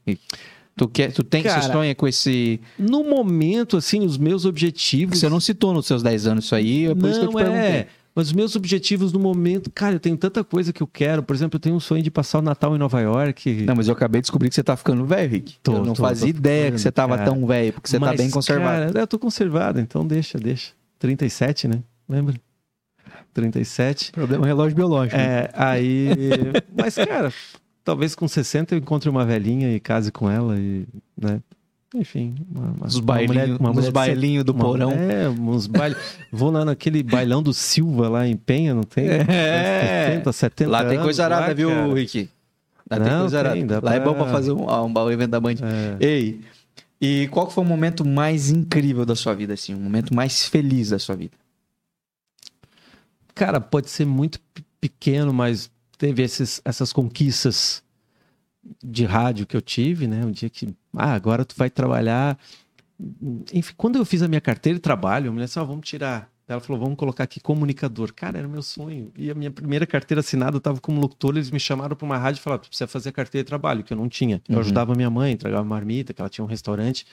Tu 0.76 0.88
quer? 0.90 1.12
Tu 1.12 1.24
tem? 1.24 1.42
Cara, 1.42 1.62
você 1.62 1.72
sonha 1.72 1.96
com 1.96 2.08
esse? 2.08 2.60
No 2.78 3.04
momento, 3.04 3.78
assim, 3.78 4.06
os 4.06 4.18
meus 4.18 4.46
objetivos. 4.46 5.20
Você 5.20 5.28
não 5.28 5.40
citou 5.40 5.74
nos 5.74 5.88
seus 5.88 6.04
10 6.04 6.28
anos 6.28 6.46
isso 6.46 6.54
aí, 6.54 6.86
é 6.86 6.94
por 6.94 7.10
isso 7.10 7.20
que 7.20 7.26
eu 7.26 7.30
te 7.30 7.34
não 7.34 7.42
perguntei. 7.42 7.62
é. 7.62 7.88
Mas 8.18 8.30
os 8.30 8.34
meus 8.34 8.56
objetivos 8.56 9.14
no 9.14 9.20
momento, 9.20 9.70
cara, 9.70 9.94
eu 9.94 10.00
tenho 10.00 10.18
tanta 10.18 10.44
coisa 10.44 10.74
que 10.74 10.82
eu 10.82 10.88
quero. 10.88 11.22
Por 11.22 11.36
exemplo, 11.36 11.58
eu 11.58 11.60
tenho 11.60 11.76
um 11.76 11.80
sonho 11.80 12.02
de 12.02 12.10
passar 12.10 12.40
o 12.40 12.42
Natal 12.42 12.76
em 12.76 12.80
Nova 12.80 13.00
York. 13.00 13.62
Não, 13.62 13.76
mas 13.76 13.88
eu 13.88 13.94
acabei 13.94 14.22
de 14.22 14.24
descobrir 14.24 14.50
que 14.50 14.56
você 14.56 14.64
tá 14.64 14.76
ficando 14.76 15.06
velho, 15.06 15.30
Rick. 15.30 15.60
Tô, 15.62 15.74
eu 15.74 15.86
não 15.86 15.94
tô, 15.94 16.02
fazia 16.02 16.34
tô 16.34 16.40
ideia 16.40 16.72
que 16.72 16.80
ficando, 16.80 16.82
você 16.82 16.92
tava 16.92 17.16
cara. 17.16 17.30
tão 17.30 17.46
velho, 17.46 17.74
porque 17.74 17.88
você 17.88 18.00
tá 18.00 18.08
Mas, 18.08 18.18
bem 18.18 18.32
conservado. 18.32 18.88
Cara, 18.88 19.04
eu 19.04 19.06
tô 19.06 19.20
conservado, 19.20 19.80
então 19.80 20.04
deixa, 20.04 20.40
deixa. 20.40 20.72
37, 20.98 21.68
né? 21.68 21.84
Lembra? 22.10 22.34
37. 23.36 24.12
Problema 24.14 24.48
relógio 24.48 24.76
biológico. 24.76 25.16
É, 25.16 25.52
aí. 25.54 26.08
Mas, 26.76 26.96
cara, 26.96 27.32
talvez 27.84 28.16
com 28.16 28.28
60 28.28 28.74
eu 28.74 28.80
encontre 28.80 29.08
uma 29.12 29.26
velhinha 29.26 29.72
e 29.76 29.80
case 29.80 30.12
com 30.12 30.28
ela 30.28 30.58
e, 30.58 30.88
né? 31.16 31.40
Enfim, 31.96 32.36
uma, 32.54 32.66
uma, 32.66 32.88
uma 32.88 33.02
bailinhos 33.02 33.60
mulher- 33.60 33.92
bailinhos 33.92 34.44
do 34.44 34.52
uma- 34.52 34.66
porão. 34.66 34.92
É, 34.92 35.30
uns 35.30 35.68
bailes. 35.68 35.98
Vou 36.32 36.52
lá 36.52 36.66
naquele 36.66 37.02
bailão 37.02 37.42
do 37.42 37.54
Silva 37.54 38.10
lá 38.10 38.28
em 38.28 38.36
Penha, 38.36 38.74
não 38.76 38.84
tem? 38.84 39.08
É. 39.08 40.08
60, 40.10 40.34
70 40.34 40.70
Lá 40.70 40.86
tem 40.86 41.00
coisa 41.00 41.24
arada, 41.24 41.48
lá, 41.48 41.54
viu, 41.54 41.70
cara. 41.70 41.94
Rick? 41.94 42.30
Lá 42.90 43.00
tem 43.00 43.10
Não, 43.10 43.20
coisa 43.22 43.40
arada. 43.40 43.56
tem, 43.56 43.66
Lá 43.66 43.96
é 43.96 44.00
pra- 44.00 44.12
bom 44.12 44.14
pra 44.16 44.26
fazer 44.28 44.52
um, 44.52 44.70
um, 44.70 44.94
um 45.06 45.12
evento 45.12 45.30
da 45.32 45.40
Band. 45.40 45.56
É. 45.62 46.06
Ei, 46.06 46.42
e 47.00 47.28
qual 47.32 47.50
foi 47.50 47.64
o 47.64 47.68
momento 47.68 48.06
mais 48.06 48.50
incrível 48.50 49.06
da 49.06 49.16
sua 49.16 49.34
vida, 49.34 49.54
assim? 49.54 49.74
O 49.74 49.78
momento 49.80 50.14
mais 50.14 50.46
feliz 50.46 50.90
da 50.90 51.00
sua 51.00 51.16
vida? 51.16 51.38
Cara, 53.34 53.62
pode 53.62 53.90
ser 53.90 54.06
muito 54.06 54.40
pe- 54.54 54.64
pequeno, 54.82 55.34
mas 55.34 55.70
teve 55.98 56.24
esses, 56.24 56.60
essas 56.66 56.92
conquistas 56.92 57.84
de 58.84 59.06
rádio 59.06 59.46
que 59.46 59.56
eu 59.56 59.62
tive, 59.62 60.08
né? 60.08 60.26
Um 60.26 60.32
dia 60.32 60.50
que, 60.50 60.74
ah, 60.98 61.14
agora 61.14 61.46
tu 61.46 61.56
vai 61.58 61.70
trabalhar. 61.70 62.38
Enfim, 63.54 63.74
quando 63.78 63.98
eu 63.98 64.06
fiz 64.06 64.22
a 64.22 64.28
minha 64.28 64.42
carteira 64.42 64.78
de 64.78 64.82
trabalho, 64.82 65.30
a 65.30 65.34
mulher 65.34 65.46
disse, 65.46 65.60
ó, 65.60 65.66
vamos 65.66 65.88
tirar. 65.88 66.32
Ela 66.48 66.62
falou, 66.62 66.82
vamos 66.82 66.98
colocar 66.98 67.26
aqui 67.26 67.42
comunicador. 67.42 68.14
Cara, 68.14 68.38
era 68.40 68.48
o 68.48 68.50
meu 68.52 68.62
sonho. 68.64 69.12
E 69.18 69.30
a 69.30 69.36
minha 69.36 69.52
primeira 69.52 69.86
carteira 69.86 70.22
assinada, 70.22 70.56
eu 70.56 70.62
tava 70.62 70.80
como 70.80 71.00
locutor, 71.02 71.36
eles 71.36 71.52
me 71.52 71.60
chamaram 71.60 71.96
para 71.96 72.06
uma 72.06 72.18
rádio 72.18 72.40
e 72.40 72.42
falaram, 72.42 72.64
tu 72.64 72.70
precisa 72.70 72.88
fazer 72.88 73.10
a 73.10 73.12
carteira 73.12 73.44
de 73.44 73.48
trabalho, 73.48 73.84
que 73.84 73.92
eu 73.92 73.98
não 73.98 74.08
tinha. 74.08 74.42
Eu 74.48 74.56
Uhum. 74.56 74.62
ajudava 74.62 74.96
minha 74.96 75.10
mãe, 75.10 75.34
entregava 75.34 75.64
marmita, 75.66 76.14
que 76.14 76.22
ela 76.22 76.30
tinha 76.30 76.46
um 76.46 76.48
restaurante. 76.48 77.06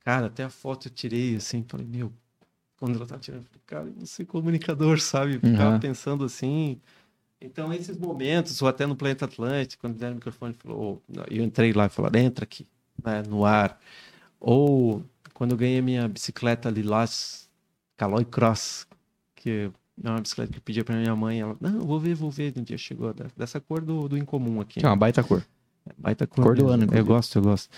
Cara, 0.00 0.26
até 0.26 0.42
a 0.42 0.48
foto 0.50 0.88
eu 0.88 0.92
tirei, 0.92 1.36
assim, 1.36 1.62
falei, 1.68 1.86
meu, 1.86 2.10
quando 2.78 2.96
ela 2.96 3.06
tava 3.06 3.20
tirando, 3.20 3.42
eu 3.42 3.46
falei, 3.46 3.60
cara, 3.66 3.84
eu 3.88 3.92
vou 3.92 4.06
ser 4.06 4.24
comunicador, 4.24 4.98
sabe? 5.00 5.34
Eu 5.34 5.40
Ficava 5.40 5.74
Uhum. 5.74 5.78
pensando 5.80 6.24
assim. 6.24 6.80
Então, 7.40 7.72
esses 7.74 7.98
momentos, 7.98 8.60
ou 8.62 8.68
até 8.68 8.86
no 8.86 8.96
Planeta 8.96 9.26
Atlântico, 9.26 9.82
quando 9.82 9.96
deram 9.98 10.12
o 10.12 10.14
microfone, 10.16 10.54
falou, 10.54 11.02
oh, 11.06 11.22
eu 11.28 11.44
entrei 11.44 11.72
lá 11.74 11.86
e 11.86 11.88
falaram, 11.90 12.18
entra 12.20 12.44
aqui, 12.44 12.66
né, 13.04 13.22
no 13.28 13.44
ar. 13.44 13.78
Ou 14.40 15.02
quando 15.34 15.52
eu 15.52 15.58
ganhei 15.58 15.80
minha 15.82 16.08
bicicleta 16.08 16.70
Lilás 16.70 17.48
Caloi 17.96 18.24
Cross, 18.24 18.86
que 19.36 19.70
é 20.02 20.10
uma 20.10 20.20
bicicleta 20.20 20.52
que 20.52 20.58
eu 20.58 20.62
pedi 20.62 20.82
para 20.84 20.96
minha 20.96 21.14
mãe, 21.14 21.40
ela, 21.40 21.56
não, 21.60 21.80
vou 21.80 22.00
ver, 22.00 22.14
vou 22.14 22.30
ver, 22.30 22.52
um 22.56 22.62
dia 22.62 22.78
chegou, 22.78 23.14
dessa 23.36 23.60
cor 23.60 23.80
do, 23.82 24.08
do 24.08 24.16
incomum 24.18 24.60
aqui. 24.60 24.80
Que 24.80 24.86
é 24.86 24.88
uma 24.88 24.96
baita 24.96 25.22
cor. 25.22 25.44
Baita 25.98 26.26
cor, 26.26 26.44
Cor 26.44 26.56
do 26.56 26.68
ano, 26.68 26.86
Eu 26.92 27.04
gosto, 27.04 27.38
eu 27.38 27.42
gosto. 27.42 27.68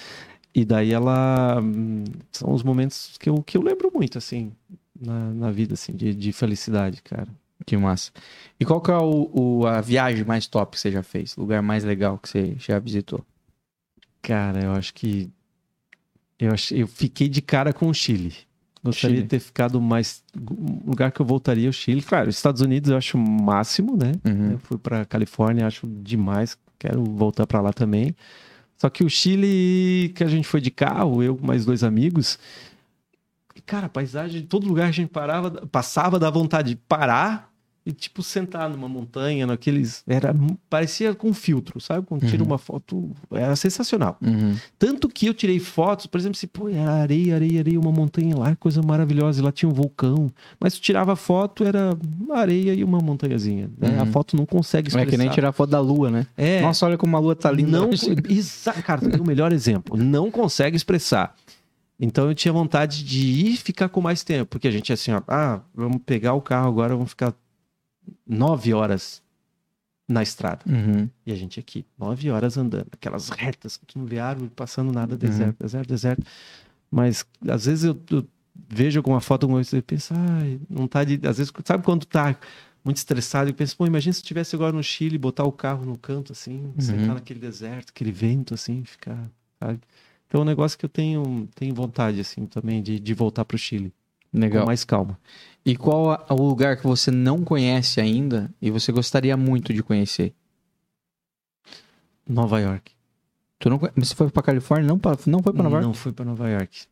E 0.55 0.65
daí 0.65 0.93
ela. 0.93 1.61
hum, 1.61 2.05
São 2.31 2.53
os 2.53 2.63
momentos 2.63 3.17
que 3.19 3.29
eu, 3.29 3.43
que 3.43 3.57
eu 3.57 3.63
lembro 3.63 3.91
muito, 3.93 4.19
assim, 4.19 4.53
na, 5.01 5.31
na 5.33 5.51
vida, 5.51 5.75
assim, 5.75 5.93
de, 5.93 6.15
de 6.15 6.33
felicidade, 6.33 7.03
cara. 7.03 7.29
Que 7.67 7.77
massa. 7.77 8.13
E 8.61 8.65
qual 8.65 8.81
que 8.81 8.91
é 8.91 8.97
o, 8.97 9.31
o- 9.33 9.67
a 9.67 9.81
viagem 9.81 10.25
mais 10.25 10.47
top 10.47 10.73
que 10.77 10.81
você 10.81 10.91
já 10.91 11.03
fez? 11.03 11.35
Lugar 11.37 11.63
mais 11.63 11.83
legal 11.83 12.19
que 12.19 12.29
você 12.29 12.55
já 12.59 12.79
visitou? 12.79 13.25
Cara, 14.25 14.65
eu 14.65 14.73
acho 14.73 14.95
que. 14.95 15.31
Eu, 16.39 16.53
ach... 16.53 16.73
eu 16.73 16.87
fiquei 16.87 17.29
de 17.29 17.43
cara 17.43 17.73
com 17.73 17.89
o 17.89 17.95
Chile. 17.95 18.35
Gostaria 18.83 19.17
Chile. 19.17 19.23
de 19.23 19.29
ter 19.29 19.39
ficado 19.39 19.81
mais. 19.81 20.25
Um 20.37 20.91
lugar 20.91 21.13
que 21.13 21.21
eu 21.21 21.27
voltaria 21.27 21.67
é 21.67 21.71
o 21.71 21.73
Chile. 21.73 22.03
Claro, 22.03 22.31
os 22.31 22.37
Estados 22.37 22.63
Unidos 22.63 22.91
eu 22.91 22.97
acho 22.97 23.19
o 23.19 23.21
máximo, 23.21 23.97
né? 23.97 24.13
Uhum. 24.25 24.53
Eu 24.53 24.59
fui 24.59 24.79
pra 24.79 25.05
Califórnia, 25.05 25.67
acho 25.67 25.87
demais. 25.87 26.57
Quero 26.79 27.05
voltar 27.05 27.47
pra 27.47 27.61
lá 27.61 27.73
também. 27.73 28.17
Só 28.79 28.89
que 28.89 29.05
o 29.05 29.11
Chile, 29.11 30.11
que 30.15 30.25
a 30.25 30.29
gente 30.29 30.49
foi 30.49 30.61
de 30.61 30.71
carro, 30.71 31.23
eu 31.23 31.37
com 31.37 31.47
mais 31.47 31.67
dois 31.67 31.85
amigos. 31.85 32.39
Cara, 33.67 33.87
a 33.87 33.91
paisagem, 33.91 34.43
todo 34.43 34.67
lugar 34.67 34.89
a 34.89 34.93
gente 34.93 35.11
parava, 35.11 35.51
passava, 35.69 36.19
dá 36.19 36.31
vontade 36.31 36.71
de 36.71 36.77
parar 36.77 37.54
e, 37.87 37.93
tipo, 37.93 38.23
sentar 38.23 38.71
numa 38.71 38.89
montanha, 38.89 39.47
naqueles. 39.47 40.03
Era, 40.07 40.35
parecia 40.71 41.15
com 41.15 41.35
filtro, 41.35 41.79
sabe? 41.81 42.07
Quando 42.07 42.27
tira 42.27 42.43
Uhum. 42.43 42.49
uma 42.49 42.57
foto. 42.57 43.11
Era 43.31 43.55
sensacional. 43.57 44.17
Uhum. 44.23 44.57
Tanto 44.79 45.07
que 45.09 45.27
eu 45.27 45.35
tirei 45.35 45.59
fotos, 45.61 46.07
por 46.07 46.19
exemplo, 46.19 46.37
se 46.39 46.47
pô, 46.47 46.69
era 46.71 46.91
areia, 46.93 47.35
areia, 47.35 47.61
areia, 47.61 47.79
uma 47.79 47.93
montanha 47.93 48.35
lá, 48.39 48.57
coisa 48.57 48.81
maravilhosa, 48.83 49.41
e 49.41 49.45
lá 49.45 49.53
tinha 49.53 49.69
um 49.69 49.73
vulcão. 49.75 50.33
Mas 50.59 50.73
tu 50.75 50.81
tirava 50.81 51.15
foto, 51.15 51.63
era 51.63 51.95
areia 52.33 52.73
e 52.73 52.83
uma 52.83 53.01
montanhazinha. 53.01 53.71
né? 53.79 53.91
Uhum. 53.91 54.01
A 54.03 54.07
foto 54.07 54.35
não 54.35 54.47
consegue 54.47 54.87
É 54.87 54.89
expressar. 54.89 55.11
que 55.11 55.17
nem 55.19 55.29
tirar 55.29 55.53
foto 55.53 55.69
da 55.71 55.81
lua, 55.81 56.11
né? 56.11 56.27
É, 56.39 56.63
Nossa, 56.63 56.87
olha 56.87 56.97
como 56.97 57.15
a 57.17 57.21
lua 57.21 57.37
tá 57.37 57.51
linda. 57.53 57.71
não, 57.79 57.91
exa- 58.31 58.73
cara, 58.83 59.07
deu 59.07 59.23
o 59.23 59.27
melhor 59.27 59.53
exemplo. 59.53 59.95
Não 59.97 60.31
consegue 60.31 60.75
expressar. 60.77 61.35
Então 62.01 62.29
eu 62.29 62.35
tinha 62.35 62.53
vontade 62.53 63.05
de 63.05 63.21
ir 63.21 63.53
e 63.53 63.57
ficar 63.57 63.89
com 63.89 64.01
mais 64.01 64.25
tempo, 64.25 64.47
porque 64.51 64.67
a 64.67 64.71
gente 64.71 64.93
assim, 64.93 65.13
ó, 65.13 65.21
ah, 65.29 65.61
vamos 65.75 65.99
pegar 66.05 66.35
o 66.35 66.41
carro 66.41 66.67
agora, 66.69 66.95
vamos 66.95 67.11
ficar 67.11 67.33
nove 68.27 68.73
horas 68.75 69.23
na 70.09 70.23
estrada. 70.23 70.63
Uhum. 70.69 71.09
E 71.25 71.33
a 71.33 71.35
gente 71.35 71.59
aqui, 71.59 71.85
nove 71.99 72.31
horas 72.31 72.57
andando, 72.59 72.89
aquelas 72.93 73.29
retas 73.31 73.77
que 73.87 73.99
não 73.99 74.05
vê 74.05 74.19
árvore 74.19 74.51
passando 74.55 74.93
nada, 74.93 75.13
Uhum. 75.15 75.19
deserto, 75.19 75.57
deserto, 75.63 75.89
deserto. 75.89 76.27
Mas 76.91 77.25
às 77.49 77.67
vezes 77.67 77.85
eu, 77.85 77.99
eu 78.11 78.27
vejo 78.69 78.99
alguma 78.99 79.21
foto 79.21 79.45
alguma 79.45 79.59
coisa 79.59 79.79
e 79.79 79.83
penso, 79.83 80.15
ai, 80.17 80.61
não 80.69 80.87
tá 80.87 81.03
de. 81.05 81.15
Às 81.27 81.39
vezes, 81.39 81.53
sabe 81.65 81.83
quando 81.85 82.05
tá 82.05 82.37
muito 82.85 82.99
estressado 82.99 83.49
e 83.49 83.53
pensa, 83.53 83.75
pô, 83.77 83.87
imagina 83.87 84.13
se 84.13 84.19
eu 84.19 84.23
estivesse 84.23 84.55
agora 84.55 84.73
no 84.73 84.83
Chile, 84.83 85.17
botar 85.17 85.45
o 85.45 85.53
carro 85.53 85.87
no 85.87 85.97
canto 85.97 86.33
assim, 86.33 86.73
sentar 86.79 87.15
naquele 87.15 87.41
deserto, 87.41 87.91
aquele 87.91 88.13
vento 88.13 88.53
assim, 88.55 88.85
ficar. 88.85 89.31
Sabe? 89.59 89.81
Então 90.29 90.41
é 90.41 90.43
um 90.43 90.47
negócio 90.47 90.79
que 90.79 90.85
eu 90.85 90.89
tenho, 90.89 91.49
tenho 91.55 91.75
vontade, 91.75 92.21
assim, 92.21 92.45
também, 92.45 92.83
de, 92.83 93.01
de 93.01 93.15
voltar 93.15 93.45
pro 93.45 93.57
Chile. 93.57 93.93
Legal. 94.35 94.63
Com 94.63 94.67
mais 94.67 94.85
calma. 94.85 95.19
E 95.65 95.77
qual 95.77 96.27
o 96.29 96.35
lugar 96.49 96.77
que 96.77 96.87
você 96.87 97.11
não 97.11 97.43
conhece 97.43 98.01
ainda 98.01 98.51
e 98.61 98.71
você 98.71 98.93
gostaria 98.93 99.37
muito 99.37 99.73
de 99.73 99.83
conhecer? 99.83 100.35
Nova 102.29 102.61
York. 102.61 102.93
Tu 103.59 103.71
não, 103.71 103.81
você 103.97 104.15
foi 104.15 104.31
pra 104.31 104.43
Califórnia? 104.43 104.87
Não, 104.87 104.99
pra, 104.99 105.17
não 105.27 105.43
foi 105.43 105.53
pra 105.53 105.63
Nova 105.63 105.77
York? 105.77 105.87
Não 105.87 105.95
fui 105.95 106.13
para 106.13 106.25
Nova 106.25 106.49
York. 106.51 106.83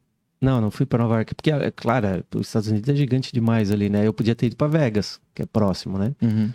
Não, 0.40 0.60
não 0.60 0.70
fui 0.70 0.86
para 0.86 1.02
Nova 1.02 1.16
York. 1.16 1.35
Porque, 1.35 1.51
é 1.51 1.70
claro, 1.70 2.06
é, 2.06 2.23
os 2.35 2.47
Estados 2.47 2.69
Unidos 2.69 2.89
é 2.89 2.94
gigante 2.97 3.32
demais 3.32 3.70
ali, 3.70 3.89
né? 3.89 4.06
Eu 4.06 4.12
podia 4.12 4.35
ter 4.35 4.47
ido 4.47 4.56
para 4.56 4.66
Vegas, 4.69 5.20
que 5.35 5.43
é 5.43 5.47
próximo, 5.47 5.98
né? 5.98 6.14
Uhum. 6.23 6.51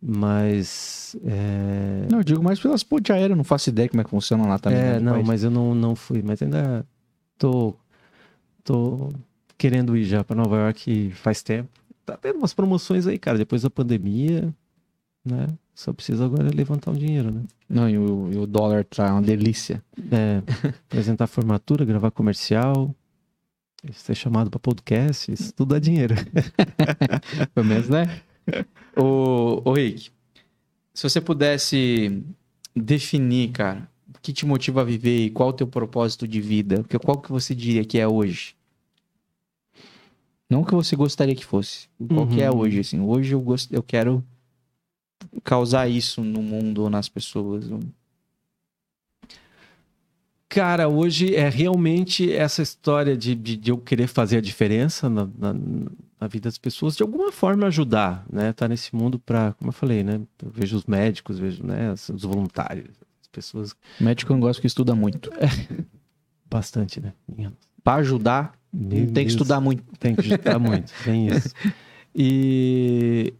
Mas. 0.00 1.16
É, 1.24 2.06
Não, 2.10 2.18
eu 2.18 2.24
digo 2.24 2.42
mais 2.42 2.58
pelas 2.60 2.82
pontes 2.82 3.14
aéreas, 3.14 3.36
não 3.36 3.44
faço 3.44 3.68
ideia 3.68 3.88
como 3.88 4.00
é 4.00 4.04
que 4.04 4.10
funciona 4.10 4.46
lá 4.46 4.58
também. 4.58 4.78
né, 4.78 4.96
é 4.96 4.98
no 4.98 5.04
não, 5.06 5.12
país. 5.14 5.26
mas 5.26 5.44
eu 5.44 5.50
não, 5.50 5.74
não 5.74 5.94
fui. 5.96 6.22
Mas 6.22 6.40
ainda 6.40 6.86
tô, 7.36 7.74
tô 8.64 9.12
querendo 9.58 9.96
ir 9.96 10.04
já 10.04 10.22
para 10.22 10.36
Nova 10.36 10.56
York 10.56 11.10
faz 11.10 11.42
tempo. 11.42 11.68
Tá 12.06 12.16
tendo 12.16 12.38
umas 12.38 12.54
promoções 12.54 13.06
aí, 13.06 13.18
cara, 13.18 13.36
depois 13.36 13.62
da 13.62 13.68
pandemia, 13.68 14.54
né? 15.24 15.48
Só 15.74 15.92
precisa 15.92 16.24
agora 16.24 16.48
levantar 16.54 16.90
um 16.90 16.94
dinheiro, 16.94 17.30
né? 17.30 17.42
Não, 17.68 17.88
e 17.88 17.98
o, 17.98 18.32
e 18.32 18.36
o 18.38 18.46
dólar 18.46 18.84
tá 18.84 19.12
uma 19.12 19.22
delícia. 19.22 19.82
É, 20.10 20.42
apresentar 20.88 21.26
formatura, 21.26 21.84
gravar 21.84 22.10
comercial, 22.10 22.94
ser 23.92 24.14
chamado 24.14 24.50
para 24.50 24.58
podcast, 24.58 25.30
isso 25.30 25.52
tudo 25.52 25.74
dá 25.74 25.78
dinheiro. 25.78 26.14
Pelo 27.54 27.66
menos, 27.66 27.88
né? 27.88 28.20
ô, 28.96 29.62
ô, 29.64 29.72
Rick, 29.74 30.10
se 30.94 31.02
você 31.08 31.20
pudesse 31.20 32.22
definir, 32.74 33.50
cara, 33.52 33.88
o 34.08 34.18
que 34.20 34.32
te 34.32 34.46
motiva 34.46 34.80
a 34.80 34.84
viver 34.84 35.26
e 35.26 35.30
qual 35.30 35.50
o 35.50 35.52
teu 35.52 35.66
propósito 35.66 36.26
de 36.26 36.40
vida, 36.40 36.84
qual 37.04 37.20
que 37.20 37.30
você 37.30 37.54
diria 37.54 37.84
que 37.84 37.98
é 37.98 38.08
hoje? 38.08 38.57
Não 40.50 40.64
que 40.64 40.74
você 40.74 40.96
gostaria 40.96 41.34
que 41.34 41.44
fosse, 41.44 41.88
qual 42.08 42.26
que 42.26 42.40
é 42.40 42.50
Uhum. 42.50 42.58
hoje, 42.58 42.80
assim. 42.80 43.00
Hoje 43.00 43.34
eu, 43.34 43.40
gosto, 43.40 43.72
eu 43.74 43.82
quero 43.82 44.24
causar 45.44 45.88
isso 45.88 46.22
no 46.24 46.42
mundo 46.42 46.82
ou 46.84 46.90
nas 46.90 47.08
pessoas. 47.08 47.68
Cara, 50.48 50.88
hoje 50.88 51.34
é 51.34 51.48
realmente 51.50 52.32
essa 52.32 52.62
história 52.62 53.14
de, 53.14 53.34
de, 53.34 53.56
de 53.56 53.70
eu 53.70 53.76
querer 53.76 54.06
fazer 54.06 54.38
a 54.38 54.40
diferença 54.40 55.10
na, 55.10 55.28
na, 55.38 55.54
na 56.18 56.26
vida 56.26 56.44
das 56.44 56.56
pessoas, 56.56 56.96
de 56.96 57.02
alguma 57.02 57.30
forma 57.30 57.66
ajudar, 57.66 58.24
né? 58.32 58.54
Tá 58.54 58.66
nesse 58.66 58.96
mundo 58.96 59.18
para, 59.18 59.52
como 59.52 59.68
eu 59.68 59.72
falei, 59.74 60.02
né? 60.02 60.18
Eu 60.42 60.50
vejo 60.50 60.74
os 60.78 60.86
médicos, 60.86 61.38
vejo 61.38 61.62
né, 61.62 61.92
os 61.92 62.08
os 62.08 62.22
voluntários, 62.22 62.88
as 63.20 63.28
pessoas 63.30 63.76
Médico 64.00 64.32
é 64.32 64.34
um 64.34 64.38
negócio 64.38 64.60
que 64.62 64.66
estuda 64.66 64.94
muito. 64.94 65.30
bastante, 66.50 66.98
né? 66.98 67.12
Pra 67.84 67.96
ajudar, 67.96 68.57
Tem 68.72 69.06
que 69.06 69.12
Deus. 69.12 69.32
estudar 69.32 69.60
muito. 69.60 69.82
Tem 69.98 70.14
que 70.14 70.28
estudar 70.28 70.58
muito, 70.58 70.92
tem 71.04 71.28
isso. 71.32 71.54
E 72.14 73.32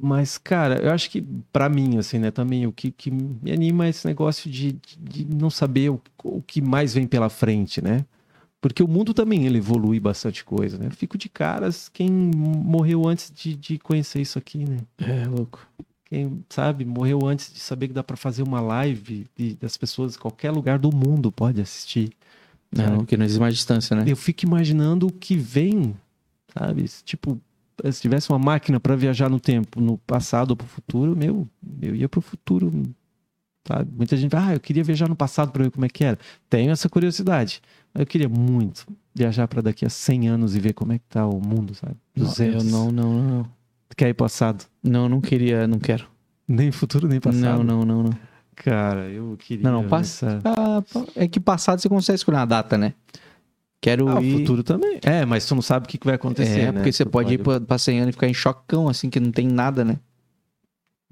mas 0.00 0.38
cara, 0.38 0.82
eu 0.82 0.90
acho 0.90 1.10
que 1.10 1.22
pra 1.52 1.68
mim 1.68 1.98
assim, 1.98 2.18
né, 2.18 2.30
também 2.30 2.66
o 2.66 2.72
que, 2.72 2.90
que 2.90 3.10
me 3.10 3.52
anima 3.52 3.86
é 3.86 3.90
esse 3.90 4.06
negócio 4.06 4.50
de, 4.50 4.76
de 4.98 5.24
não 5.24 5.50
saber 5.50 5.90
o, 5.90 6.00
o 6.24 6.42
que 6.42 6.60
mais 6.60 6.94
vem 6.94 7.06
pela 7.06 7.28
frente, 7.28 7.82
né? 7.82 8.04
Porque 8.60 8.82
o 8.82 8.88
mundo 8.88 9.12
também 9.12 9.44
ele 9.44 9.58
evolui 9.58 9.98
bastante 9.98 10.44
coisa, 10.44 10.78
né? 10.78 10.86
Eu 10.86 10.92
fico 10.92 11.18
de 11.18 11.28
caras 11.28 11.88
quem 11.88 12.08
morreu 12.10 13.06
antes 13.08 13.30
de, 13.34 13.56
de 13.56 13.78
conhecer 13.78 14.20
isso 14.20 14.38
aqui, 14.38 14.64
né? 14.64 14.78
É, 14.98 15.26
louco. 15.26 15.66
Quem, 16.04 16.44
sabe, 16.48 16.84
morreu 16.84 17.26
antes 17.26 17.52
de 17.52 17.58
saber 17.58 17.88
que 17.88 17.94
dá 17.94 18.04
pra 18.04 18.16
fazer 18.16 18.42
uma 18.42 18.60
live 18.60 19.26
e 19.36 19.54
das 19.54 19.76
pessoas, 19.76 20.16
qualquer 20.16 20.50
lugar 20.52 20.78
do 20.78 20.94
mundo 20.94 21.32
pode 21.32 21.60
assistir. 21.60 22.12
Não, 22.74 22.84
sabe? 22.84 22.96
porque 22.98 23.16
não 23.16 23.24
existe 23.24 23.40
mais 23.40 23.54
distância, 23.54 23.96
né? 23.96 24.04
Eu 24.06 24.16
fico 24.16 24.44
imaginando 24.46 25.06
o 25.06 25.12
que 25.12 25.36
vem, 25.36 25.94
sabe? 26.56 26.84
Tipo, 27.04 27.40
se 27.90 28.00
tivesse 28.00 28.30
uma 28.30 28.38
máquina 28.38 28.80
pra 28.80 28.96
viajar 28.96 29.28
no 29.28 29.40
tempo, 29.40 29.80
no 29.80 29.98
passado 29.98 30.50
ou 30.50 30.56
pro 30.56 30.66
futuro, 30.66 31.16
meu, 31.16 31.48
eu 31.80 31.94
ia 31.94 32.08
pro 32.08 32.20
futuro, 32.20 32.72
sabe? 33.66 33.90
Muita 33.94 34.16
gente 34.16 34.30
fala, 34.30 34.48
ah, 34.48 34.54
eu 34.54 34.60
queria 34.60 34.84
viajar 34.84 35.08
no 35.08 35.16
passado 35.16 35.52
pra 35.52 35.64
ver 35.64 35.70
como 35.70 35.84
é 35.84 35.88
que 35.88 36.04
era. 36.04 36.18
Tenho 36.48 36.70
essa 36.70 36.88
curiosidade. 36.88 37.60
Eu 37.94 38.06
queria 38.06 38.28
muito 38.28 38.86
viajar 39.14 39.46
pra 39.48 39.60
daqui 39.60 39.84
a 39.84 39.90
100 39.90 40.28
anos 40.28 40.56
e 40.56 40.60
ver 40.60 40.72
como 40.72 40.92
é 40.92 40.98
que 40.98 41.04
tá 41.08 41.26
o 41.26 41.40
mundo, 41.40 41.74
sabe? 41.74 41.96
Não, 42.16 42.26
200. 42.26 42.64
eu 42.64 42.70
não, 42.70 42.92
não, 42.92 43.12
não, 43.12 43.38
não. 43.38 43.46
Quer 43.96 44.08
ir 44.08 44.14
passado? 44.14 44.64
Não, 44.82 45.08
não 45.08 45.20
queria, 45.20 45.66
não 45.66 45.78
quero. 45.78 46.06
Nem 46.48 46.72
futuro, 46.72 47.06
nem 47.06 47.20
passado. 47.20 47.62
Não, 47.62 47.84
não, 47.84 47.84
não, 47.84 48.02
não. 48.04 48.31
Cara, 48.54 49.08
eu 49.08 49.36
queria. 49.38 49.64
Não, 49.70 49.82
não, 49.82 49.88
passa- 49.88 50.38
essa- 50.38 50.42
Ah, 50.44 50.82
é 51.16 51.26
que 51.26 51.40
passado 51.40 51.80
você 51.80 51.88
consegue 51.88 52.16
escolher 52.16 52.38
uma 52.38 52.46
data, 52.46 52.76
né? 52.78 52.94
Quero 53.80 54.08
Ah, 54.08 54.20
o 54.20 54.22
ir. 54.22 54.38
futuro 54.38 54.62
também. 54.62 55.00
É, 55.02 55.24
mas 55.24 55.44
tu 55.46 55.54
não 55.54 55.62
sabe 55.62 55.86
o 55.86 55.88
que 55.88 55.98
vai 56.04 56.14
acontecer, 56.14 56.60
é, 56.60 56.66
né? 56.66 56.72
porque 56.72 56.92
você 56.92 57.04
Tu 57.04 57.10
pode, 57.10 57.34
ir 57.34 57.38
pra, 57.38 57.60
pra 57.60 57.78
100 57.78 57.98
anos 58.00 58.10
e 58.10 58.12
ficar 58.12 58.28
em 58.28 58.34
chocão, 58.34 58.88
assim, 58.88 59.10
que 59.10 59.18
não 59.18 59.32
tem 59.32 59.48
nada, 59.48 59.84
né? 59.84 59.98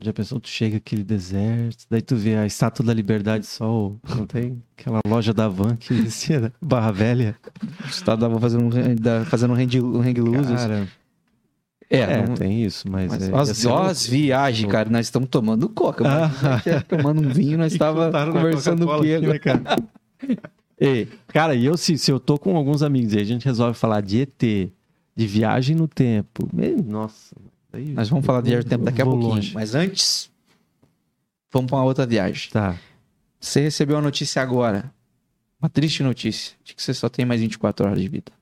Já 0.02 0.12
pensou, 0.14 0.40
tu 0.40 0.48
chega 0.48 0.78
aquele 0.78 1.02
deserto, 1.04 1.84
daí 1.90 2.00
tu 2.00 2.16
vê 2.16 2.34
a 2.36 2.46
Estátua 2.46 2.84
da 2.86 2.94
Liberdade 2.94 3.44
só, 3.44 3.70
o- 3.70 4.00
não 4.16 4.26
tem? 4.26 4.62
Aquela 4.78 5.00
loja 5.06 5.34
da 5.34 5.46
van 5.48 5.76
que 5.76 5.92
existia, 6.32 6.40
né? 6.40 6.52
Barra 6.62 6.90
Velha. 6.90 7.36
Você 7.84 8.02
tava 8.04 8.38
fazendo 8.40 8.64
um, 8.64 8.94
da- 8.94 9.24
fazendo 9.26 9.52
um 9.52 9.56
hang, 9.56 9.80
um 9.80 10.00
hang 10.00 10.20
assim. 10.38 10.54
Cara, 10.56 10.88
É, 11.92 11.98
é, 11.98 12.24
não- 12.24 12.34
tem 12.36 12.62
isso, 12.62 12.88
mas... 12.88 13.10
mas 13.10 13.28
é, 13.28 13.34
as, 13.34 13.66
ó, 13.66 13.92
viagens, 14.08 14.70
cara, 14.70 14.88
nós 14.88 15.06
estamos 15.06 15.28
tomando 15.28 15.68
coca. 15.68 16.04
Ah. 16.06 16.28
mas 16.28 16.44
a 16.44 16.56
gente 16.56 16.68
ia 16.68 16.82
tomando 16.82 17.20
um 17.20 17.28
vinho, 17.28 17.58
nós 17.58 17.72
estava 17.74 18.12
conversando 18.30 18.88
o 18.88 19.02
quê 19.02 19.14
aqui, 19.14 19.26
né, 19.26 19.38
cara? 19.40 19.60
Ei, 20.78 21.08
cara, 21.28 21.54
e 21.54 21.66
eu 21.66 21.76
se, 21.76 21.98
se 21.98 22.10
eu 22.10 22.20
tô 22.20 22.38
com 22.38 22.56
alguns 22.56 22.82
amigos 22.82 23.12
e 23.12 23.18
a 23.18 23.24
gente 23.24 23.44
resolve 23.44 23.76
falar 23.76 24.00
de 24.00 24.22
ET, 24.22 24.40
de 24.40 25.26
viagem 25.26 25.74
no 25.74 25.88
tempo, 25.88 26.48
meu, 26.52 26.80
nossa... 26.82 27.34
aí 27.72 27.86
Nós 27.92 28.08
vamos 28.08 28.24
falar 28.24 28.40
de 28.40 28.50
viagem 28.50 28.66
do 28.66 28.70
tempo 28.70 28.84
daqui 28.84 29.02
a 29.02 29.04
pouquinho. 29.04 29.28
longe. 29.28 29.52
Mas 29.52 29.74
antes, 29.74 30.30
vamos 31.52 31.68
para 31.68 31.78
uma 31.78 31.84
outra 31.84 32.06
viagem. 32.06 32.50
Tá. 32.50 32.78
Você 33.38 33.60
recebeu 33.60 33.98
a 33.98 34.00
notícia 34.00 34.40
agora. 34.40 34.92
Uma 35.60 35.68
triste 35.68 36.02
notícia 36.02 36.56
de 36.64 36.74
que 36.74 36.82
você 36.82 36.94
só 36.94 37.08
tem 37.08 37.26
mais 37.26 37.40
24 37.40 37.86
horas 37.86 38.00
de 38.00 38.08
vida. 38.08 38.32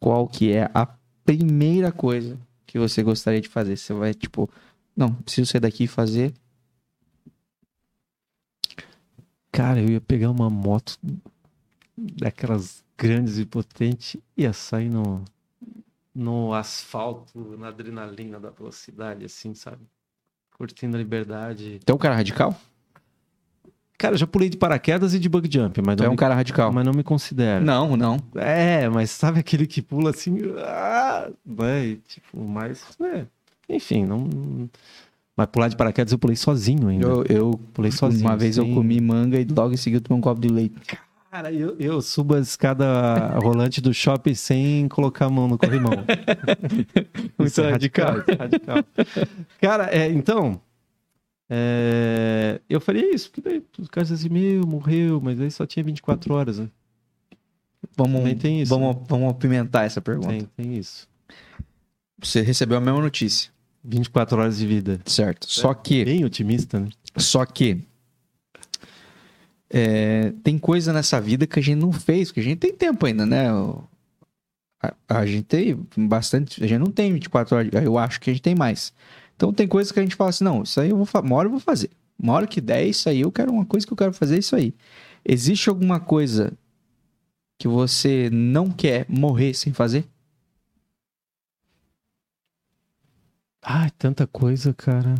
Qual 0.00 0.26
que 0.26 0.52
é 0.52 0.68
a 0.74 0.88
primeira 1.26 1.90
coisa 1.90 2.38
que 2.64 2.78
você 2.78 3.02
gostaria 3.02 3.40
de 3.40 3.48
fazer? 3.48 3.76
Você 3.76 3.92
vai, 3.92 4.14
tipo, 4.14 4.48
não, 4.96 5.12
preciso 5.12 5.50
sair 5.50 5.60
daqui 5.60 5.84
e 5.84 5.88
fazer. 5.88 6.32
Cara, 9.50 9.80
eu 9.80 9.88
ia 9.88 10.00
pegar 10.00 10.30
uma 10.30 10.48
moto 10.48 10.98
daquelas 11.96 12.84
grandes 12.96 13.38
e 13.38 13.44
potentes, 13.44 14.20
ia 14.36 14.52
sair 14.52 14.88
no, 14.88 15.24
no 16.14 16.54
asfalto, 16.54 17.56
na 17.58 17.68
adrenalina 17.68 18.38
da 18.38 18.50
velocidade, 18.50 19.24
assim, 19.24 19.54
sabe? 19.54 19.84
Curtindo 20.56 20.96
a 20.96 21.00
liberdade. 21.00 21.80
Um 21.90 21.98
cara 21.98 22.14
radical? 22.14 22.58
Cara, 23.98 24.14
eu 24.14 24.18
já 24.18 24.26
pulei 24.26 24.48
de 24.50 24.56
paraquedas 24.56 25.14
e 25.14 25.18
de 25.18 25.28
bug 25.28 25.48
jump, 25.50 25.80
mas 25.84 25.98
é 26.00 26.06
um 26.06 26.10
me, 26.10 26.16
cara 26.16 26.34
radical? 26.34 26.70
mas 26.72 26.84
não 26.84 26.92
me 26.92 27.02
considero. 27.02 27.64
Não, 27.64 27.96
não. 27.96 28.18
É, 28.34 28.88
mas 28.88 29.10
sabe 29.10 29.40
aquele 29.40 29.66
que 29.66 29.80
pula 29.80 30.10
assim, 30.10 30.38
ah, 30.58 31.30
vai, 31.44 31.98
tipo, 32.06 32.38
mais, 32.44 32.84
é, 33.00 33.24
enfim, 33.68 34.04
não... 34.04 34.28
Mas 35.36 35.46
pular 35.48 35.68
de 35.68 35.76
paraquedas 35.76 36.12
eu 36.12 36.18
pulei 36.18 36.36
sozinho 36.36 36.88
ainda. 36.88 37.06
Eu, 37.06 37.24
eu 37.28 37.60
pulei 37.74 37.90
sozinho. 37.90 38.26
uma 38.26 38.36
vez 38.36 38.56
eu 38.56 38.64
comi 38.72 38.98
manga 39.02 39.38
e 39.38 39.44
logo 39.44 39.74
em 39.74 39.76
seguida 39.76 40.02
eu 40.02 40.08
tomei 40.08 40.18
um 40.18 40.22
copo 40.22 40.40
de 40.40 40.48
leite. 40.48 40.74
Cara, 41.30 41.52
eu, 41.52 41.76
eu 41.78 42.00
subo 42.00 42.34
a 42.34 42.40
escada 42.40 42.86
rolante 43.42 43.82
do 43.82 43.92
shopping 43.92 44.32
sem 44.32 44.88
colocar 44.88 45.26
a 45.26 45.28
mão 45.28 45.46
no 45.46 45.58
corrimão. 45.58 45.92
Muito 47.38 47.50
Isso 47.50 47.60
é 47.60 47.70
radical. 47.70 48.18
isso 48.18 48.30
é 48.30 48.34
radical. 48.34 48.84
Cara, 49.60 49.94
é, 49.94 50.08
então. 50.10 50.58
É, 51.48 52.60
eu 52.68 52.80
faria 52.80 53.14
isso, 53.14 53.30
porque 53.30 53.48
daí 53.48 53.62
os 53.78 53.88
caras 53.88 54.10
assim, 54.10 54.28
meu, 54.28 54.66
morreu, 54.66 55.20
mas 55.20 55.40
aí 55.40 55.50
só 55.50 55.64
tinha 55.64 55.84
24 55.84 56.34
horas, 56.34 56.58
né? 56.58 56.68
Vamos, 57.96 58.18
Também 58.18 58.36
tem 58.36 58.62
isso, 58.62 58.68
vamos, 58.68 58.96
vamos 59.08 59.30
apimentar 59.30 59.84
essa 59.84 60.00
pergunta. 60.00 60.28
Tem, 60.28 60.48
tem 60.56 60.76
isso. 60.76 61.08
Você 62.18 62.40
recebeu 62.40 62.76
a 62.76 62.80
mesma 62.80 63.00
notícia, 63.00 63.50
24 63.84 64.38
horas 64.38 64.58
de 64.58 64.66
vida. 64.66 65.00
certo? 65.06 65.46
Só 65.48 65.72
que 65.72 66.04
Bem 66.04 66.24
otimista, 66.24 66.80
né? 66.80 66.90
Só 67.16 67.46
que 67.46 67.82
é, 69.70 70.32
tem 70.42 70.58
coisa 70.58 70.92
nessa 70.92 71.20
vida 71.20 71.46
que 71.46 71.58
a 71.58 71.62
gente 71.62 71.78
não 71.78 71.92
fez, 71.92 72.28
porque 72.28 72.40
a 72.40 72.44
gente 72.44 72.58
tem 72.58 72.72
tempo 72.72 73.06
ainda, 73.06 73.24
né? 73.24 73.48
A, 74.82 74.94
a 75.08 75.26
gente 75.26 75.44
tem 75.44 75.78
bastante. 75.96 76.62
A 76.62 76.66
gente 76.66 76.78
não 76.78 76.90
tem 76.90 77.12
24 77.12 77.56
horas. 77.56 77.70
Eu 77.72 77.98
acho 77.98 78.20
que 78.20 78.30
a 78.30 78.32
gente 78.32 78.42
tem 78.42 78.54
mais. 78.54 78.92
Então 79.36 79.52
tem 79.52 79.68
coisas 79.68 79.92
que 79.92 80.00
a 80.00 80.02
gente 80.02 80.16
fala 80.16 80.30
assim: 80.30 80.44
não, 80.44 80.62
isso 80.62 80.80
aí 80.80 80.90
eu 80.90 80.96
vou 80.96 81.06
uma 81.22 81.36
hora 81.36 81.46
eu 81.46 81.52
vou 81.52 81.60
fazer. 81.60 81.90
Uma 82.18 82.32
hora 82.32 82.46
que 82.46 82.60
der 82.60 82.86
isso 82.86 83.08
aí, 83.08 83.20
eu 83.20 83.30
quero 83.30 83.52
uma 83.52 83.66
coisa 83.66 83.86
que 83.86 83.92
eu 83.92 83.96
quero 83.96 84.12
fazer 84.12 84.36
é 84.36 84.38
isso 84.38 84.56
aí. 84.56 84.74
Existe 85.24 85.68
alguma 85.68 86.00
coisa 86.00 86.52
que 87.58 87.68
você 87.68 88.30
não 88.30 88.70
quer 88.70 89.06
morrer 89.08 89.52
sem 89.54 89.72
fazer? 89.72 90.06
Ai, 93.62 93.90
tanta 93.98 94.26
coisa, 94.26 94.72
cara. 94.72 95.14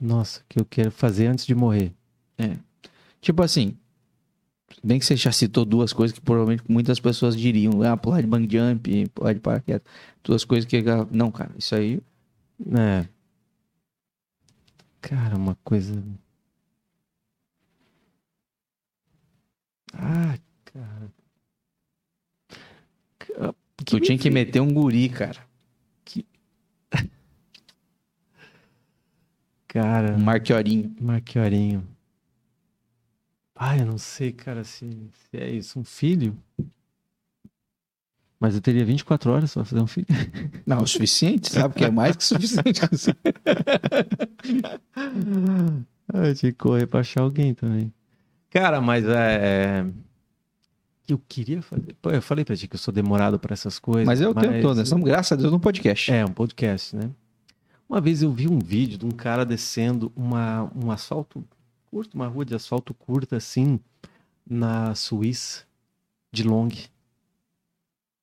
Nossa, 0.00 0.42
que 0.48 0.58
eu 0.58 0.64
quero 0.64 0.90
fazer 0.90 1.26
antes 1.26 1.44
de 1.44 1.54
morrer. 1.54 1.92
Tipo 3.20 3.42
assim, 3.42 3.76
bem 4.82 4.98
que 4.98 5.04
você 5.04 5.16
já 5.16 5.30
citou 5.30 5.64
duas 5.64 5.92
coisas 5.92 6.16
que 6.16 6.20
provavelmente 6.20 6.64
muitas 6.68 6.98
pessoas 6.98 7.36
diriam, 7.36 7.82
ah, 7.82 7.96
pular 7.96 8.20
de 8.20 8.26
bang 8.26 8.48
jump, 8.50 9.08
pular 9.10 9.32
de 9.32 9.40
paraquedas, 9.40 9.82
duas 10.24 10.44
coisas 10.44 10.68
que, 10.68 10.82
não, 11.10 11.30
cara, 11.30 11.52
isso 11.56 11.74
aí, 11.74 12.00
É. 12.66 13.08
Cara, 15.00 15.36
uma 15.36 15.54
coisa. 15.64 16.02
Ah, 19.94 20.38
cara. 20.64 21.12
Ca- 23.18 23.54
tu 23.84 24.00
tinha 24.00 24.18
que 24.18 24.28
me- 24.30 24.34
meter 24.44 24.60
um 24.60 24.72
guri, 24.72 25.08
cara, 25.08 25.46
Cara, 29.68 30.14
um 30.14 30.18
marquiorinho. 30.18 30.94
Marquiorinho. 31.00 31.86
Ah, 33.54 33.76
eu 33.78 33.86
não 33.86 33.98
sei, 33.98 34.32
cara, 34.32 34.64
se, 34.64 34.88
se 35.14 35.36
é 35.36 35.48
isso. 35.50 35.78
Um 35.78 35.84
filho? 35.84 36.36
Mas 38.42 38.56
eu 38.56 38.60
teria 38.60 38.84
24 38.84 39.30
horas 39.30 39.54
pra 39.54 39.64
fazer 39.64 39.80
um 39.80 39.86
filho. 39.86 40.08
Não, 40.66 40.82
o 40.82 40.86
suficiente, 40.86 41.48
sabe? 41.48 41.76
Que 41.76 41.84
é 41.84 41.90
mais 41.92 42.16
que 42.16 42.24
suficiente. 42.24 42.80
Eu 46.12 46.34
tinha 46.34 46.50
que 46.50 46.58
correr 46.58 46.88
pra 46.88 46.98
achar 47.00 47.20
alguém 47.20 47.54
também. 47.54 47.94
Cara, 48.50 48.80
mas 48.80 49.04
é. 49.06 49.86
Eu 51.06 51.22
queria 51.28 51.62
fazer. 51.62 51.94
Pô, 52.02 52.10
eu 52.10 52.20
falei 52.20 52.44
pra 52.44 52.56
ti 52.56 52.66
que 52.66 52.74
eu 52.74 52.80
sou 52.80 52.92
demorado 52.92 53.38
pra 53.38 53.54
essas 53.54 53.78
coisas. 53.78 54.06
Mas 54.06 54.20
é 54.20 54.28
o 54.28 54.34
tempo 54.34 54.60
todo, 54.60 54.82
estamos, 54.82 55.04
graças 55.04 55.30
a 55.30 55.36
Deus, 55.36 55.52
no 55.52 55.60
podcast. 55.60 56.10
É, 56.10 56.24
um 56.24 56.32
podcast, 56.32 56.96
né? 56.96 57.12
Uma 57.88 58.00
vez 58.00 58.22
eu 58.22 58.32
vi 58.32 58.48
um 58.48 58.58
vídeo 58.58 58.98
de 58.98 59.06
um 59.06 59.12
cara 59.12 59.46
descendo 59.46 60.10
uma, 60.16 60.68
um 60.74 60.90
asfalto 60.90 61.44
curto, 61.90 62.16
uma 62.16 62.26
rua 62.26 62.44
de 62.44 62.56
asfalto 62.56 62.92
curta, 62.92 63.36
assim, 63.36 63.78
na 64.44 64.96
Suíça, 64.96 65.62
de 66.32 66.42
long. 66.42 66.70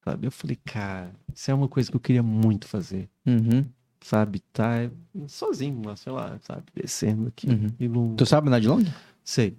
Sabe? 0.04 0.28
Eu 0.28 0.32
falei, 0.32 0.58
cara, 0.64 1.12
isso 1.34 1.52
é 1.52 1.54
uma 1.54 1.68
coisa 1.68 1.90
que 1.90 1.96
eu 1.96 2.02
queria 2.02 2.24
muito 2.24 2.68
fazer. 2.68 3.10
Uhum. 3.26 3.66
Sabe? 4.02 4.40
Tá 4.54 4.90
sozinho, 5.28 5.82
mas 5.84 6.00
sei 6.00 6.12
lá, 6.12 6.38
sabe? 6.42 6.64
Descendo 6.74 7.28
aqui. 7.28 7.50
Uhum. 7.50 7.68
E. 7.80 8.16
Tu 8.16 8.26
sabe 8.26 8.46
nadar 8.46 8.62
de 8.62 8.68
long? 8.68 8.84
Sei. 9.24 9.58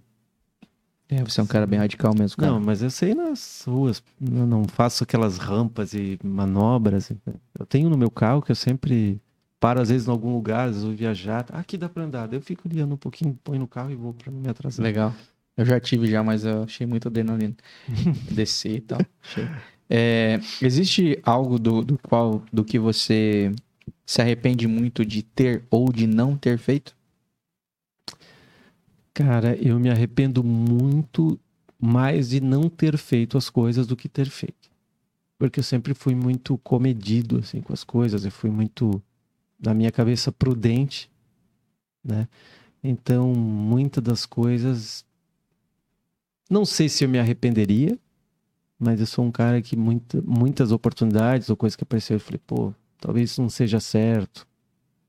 É, 1.08 1.22
você 1.24 1.40
é 1.40 1.42
um 1.42 1.46
cara 1.46 1.66
bem 1.66 1.78
radical 1.78 2.14
mesmo, 2.16 2.36
cara. 2.36 2.52
Não, 2.52 2.60
mas 2.60 2.82
eu 2.82 2.90
sei 2.90 3.14
nas 3.14 3.64
ruas. 3.66 4.00
Eu 4.20 4.46
não 4.46 4.64
faço 4.64 5.02
aquelas 5.02 5.38
rampas 5.38 5.92
e 5.92 6.18
manobras. 6.22 7.10
Eu 7.58 7.66
tenho 7.66 7.90
no 7.90 7.98
meu 7.98 8.10
carro 8.10 8.40
que 8.40 8.52
eu 8.52 8.56
sempre 8.56 9.20
paro, 9.58 9.80
às 9.80 9.90
vezes, 9.90 10.06
em 10.06 10.10
algum 10.10 10.32
lugar, 10.32 10.68
às 10.68 10.70
vezes 10.70 10.84
vou 10.84 10.94
viajar. 10.94 11.44
Ah, 11.50 11.58
aqui 11.58 11.76
dá 11.76 11.88
pra 11.88 12.04
andar. 12.04 12.28
Daí 12.28 12.38
eu 12.38 12.42
fico 12.42 12.68
olhando 12.68 12.94
um 12.94 12.96
pouquinho, 12.96 13.38
põe 13.42 13.58
no 13.58 13.66
carro 13.66 13.90
e 13.90 13.96
vou 13.96 14.14
pra 14.14 14.30
não 14.30 14.40
me 14.40 14.48
atrasar. 14.48 14.82
Legal. 14.84 15.12
Eu 15.56 15.66
já 15.66 15.78
tive 15.80 16.06
já, 16.06 16.22
mas 16.22 16.44
eu 16.44 16.62
achei 16.62 16.86
muito 16.86 17.08
adrenalina. 17.08 17.54
Descer 18.30 18.76
e 18.76 18.80
tal. 18.80 19.00
Achei. 19.22 19.46
É, 19.92 20.38
existe 20.62 21.20
algo 21.24 21.58
do, 21.58 21.82
do 21.82 21.98
qual 21.98 22.44
do 22.52 22.64
que 22.64 22.78
você 22.78 23.52
se 24.06 24.22
arrepende 24.22 24.68
muito 24.68 25.04
de 25.04 25.20
ter 25.20 25.64
ou 25.68 25.92
de 25.92 26.06
não 26.06 26.36
ter 26.36 26.58
feito? 26.58 26.96
Cara, 29.12 29.56
eu 29.56 29.80
me 29.80 29.90
arrependo 29.90 30.44
muito 30.44 31.38
mais 31.76 32.28
de 32.28 32.40
não 32.40 32.68
ter 32.68 32.96
feito 32.96 33.36
as 33.36 33.50
coisas 33.50 33.84
do 33.84 33.96
que 33.96 34.08
ter 34.08 34.30
feito. 34.30 34.70
Porque 35.36 35.58
eu 35.58 35.64
sempre 35.64 35.92
fui 35.92 36.14
muito 36.14 36.56
comedido 36.58 37.38
assim 37.38 37.60
com 37.60 37.72
as 37.72 37.82
coisas, 37.82 38.24
eu 38.24 38.30
fui 38.30 38.50
muito 38.50 39.02
na 39.58 39.74
minha 39.74 39.90
cabeça 39.90 40.30
prudente, 40.30 41.10
né? 42.04 42.28
Então, 42.82 43.34
muitas 43.34 44.02
das 44.02 44.24
coisas 44.24 45.04
não 46.48 46.64
sei 46.64 46.88
se 46.88 47.04
eu 47.04 47.08
me 47.08 47.18
arrependeria, 47.18 47.98
mas 48.80 48.98
eu 49.00 49.06
sou 49.06 49.24
um 49.24 49.30
cara 49.30 49.60
que 49.60 49.76
muita, 49.76 50.20
muitas 50.22 50.72
oportunidades 50.72 51.50
ou 51.50 51.56
coisas 51.56 51.76
que 51.76 51.84
apareceu, 51.84 52.16
eu 52.16 52.20
falei, 52.20 52.40
pô, 52.46 52.72
talvez 53.00 53.30
isso 53.30 53.42
não 53.42 53.48
seja 53.50 53.78
certo. 53.78 54.46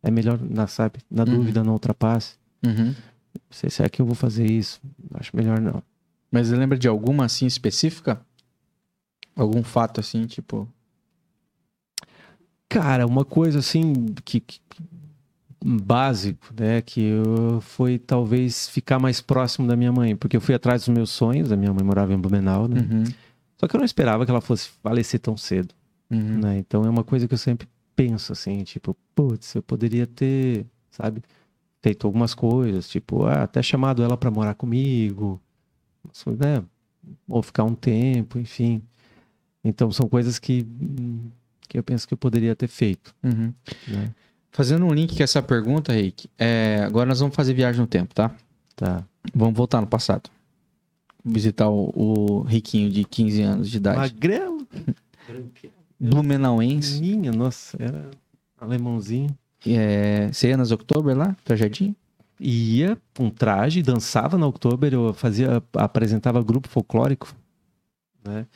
É 0.04 0.12
melhor, 0.12 0.40
na, 0.42 0.68
sabe, 0.68 1.00
na 1.10 1.24
Uhum. 1.24 1.30
dúvida 1.30 1.64
não 1.64 1.74
ultrapasse. 1.74 2.36
Uhum. 2.66 2.94
Sei 3.50 3.70
se 3.70 3.82
é 3.84 3.88
que 3.90 4.02
eu 4.02 4.06
vou 4.06 4.16
fazer 4.16 4.46
isso. 4.46 4.82
Acho 5.14 5.36
melhor 5.36 5.60
não. 5.60 5.82
Mas 6.32 6.48
você 6.48 6.56
lembra 6.56 6.78
de 6.78 6.88
alguma 6.88 7.26
assim 7.26 7.46
específica? 7.46 8.20
Algum 9.36 9.64
fato 9.64 10.00
assim, 10.00 10.26
tipo. 10.26 10.68
Cara, 12.68 13.06
uma 13.06 13.26
coisa 13.26 13.60
assim 13.60 13.94
que, 14.24 14.40
que- 14.40 14.60
básico, 15.64 16.48
né, 16.58 16.82
que 16.82 17.02
eu, 17.02 17.62
foi 17.62 18.00
talvez 18.00 18.68
ficar 18.70 18.98
mais 18.98 19.22
próximo 19.22 19.68
da 19.68 19.76
minha 19.76 19.92
mãe, 19.92 20.16
porque 20.16 20.36
eu 20.38 20.42
fui 20.42 20.56
atrás 20.56 20.82
dos 20.86 20.94
meus 20.94 21.10
sonhos, 21.12 21.52
a 21.52 21.56
minha 21.58 21.72
mãe 21.74 21.84
morava 21.84 22.14
em 22.14 22.18
Blumenau, 22.18 22.68
né? 22.68 22.80
Uhum. 22.82 23.04
Só 23.62 23.68
que 23.68 23.76
eu 23.76 23.78
não 23.78 23.86
esperava 23.86 24.26
que 24.26 24.32
ela 24.32 24.42
fosse 24.42 24.70
falecer 24.82 25.20
tão 25.20 25.38
cedo, 25.38 25.76
Uhum. 26.10 26.40
né? 26.40 26.58
Então 26.58 26.84
é 26.84 26.90
uma 26.90 27.04
coisa 27.04 27.28
que 27.28 27.34
eu 27.36 27.38
sempre 27.38 27.68
penso 27.96 28.32
assim, 28.34 28.64
tipo, 28.64 28.98
putz, 29.14 29.54
eu 29.54 29.62
poderia 29.62 30.08
ter, 30.08 30.66
sabe, 30.90 31.22
feito 31.80 32.08
algumas 32.08 32.34
coisas, 32.34 32.90
tipo, 32.90 33.24
ah, 33.28 33.44
até 33.44 33.62
chamado 33.62 34.02
ela 34.02 34.18
pra 34.18 34.32
morar 34.32 34.56
comigo, 34.56 35.40
né? 36.40 36.64
Ou 37.28 37.44
ficar 37.44 37.64
um 37.64 37.76
tempo, 37.76 38.40
enfim. 38.40 38.82
Então 39.64 39.92
são 39.92 40.10
coisas 40.10 40.40
que 40.40 40.66
que 41.70 41.78
eu 41.78 41.84
penso 41.84 42.08
que 42.08 42.14
eu 42.16 42.18
poderia 42.18 42.56
ter 42.56 42.68
feito, 42.68 43.14
Uhum. 43.24 43.54
né? 43.88 44.12
Fazendo 44.52 44.86
um 44.88 44.92
link 44.94 45.16
com 45.16 45.24
essa 45.24 45.42
pergunta, 45.42 45.94
Rick, 45.94 46.28
é, 46.36 46.82
agora 46.84 47.06
nós 47.06 47.20
vamos 47.20 47.36
fazer 47.36 47.54
viagem 47.54 47.80
no 47.80 47.88
tempo, 47.88 48.14
tá? 48.16 48.36
Tá. 48.76 49.06
Vamos 49.36 49.56
voltar 49.56 49.80
no 49.80 49.88
passado. 49.88 50.32
Visitar 51.24 51.70
o, 51.70 51.92
o 51.96 52.42
Riquinho 52.42 52.90
de 52.90 53.04
15 53.04 53.42
anos 53.42 53.70
de 53.70 53.78
idade. 53.78 53.98
Magrelo. 54.00 54.68
Blumenauense. 56.00 57.00
Minha, 57.00 57.32
nossa, 57.32 57.78
era 57.82 58.10
alemãozinho. 58.60 59.30
É, 59.68 60.30
você 60.32 60.50
ia 60.50 60.58
nas 60.58 60.72
Oktober 60.72 61.16
lá? 61.16 61.36
Ia 62.40 62.98
com 63.16 63.30
traje, 63.30 63.84
dançava 63.84 64.36
na 64.38 64.48
Oktober, 64.48 64.92
eu 64.94 65.14
fazia, 65.14 65.62
apresentava 65.74 66.42
grupo 66.44 66.68
folclórico, 66.68 67.36
né? 68.26 68.48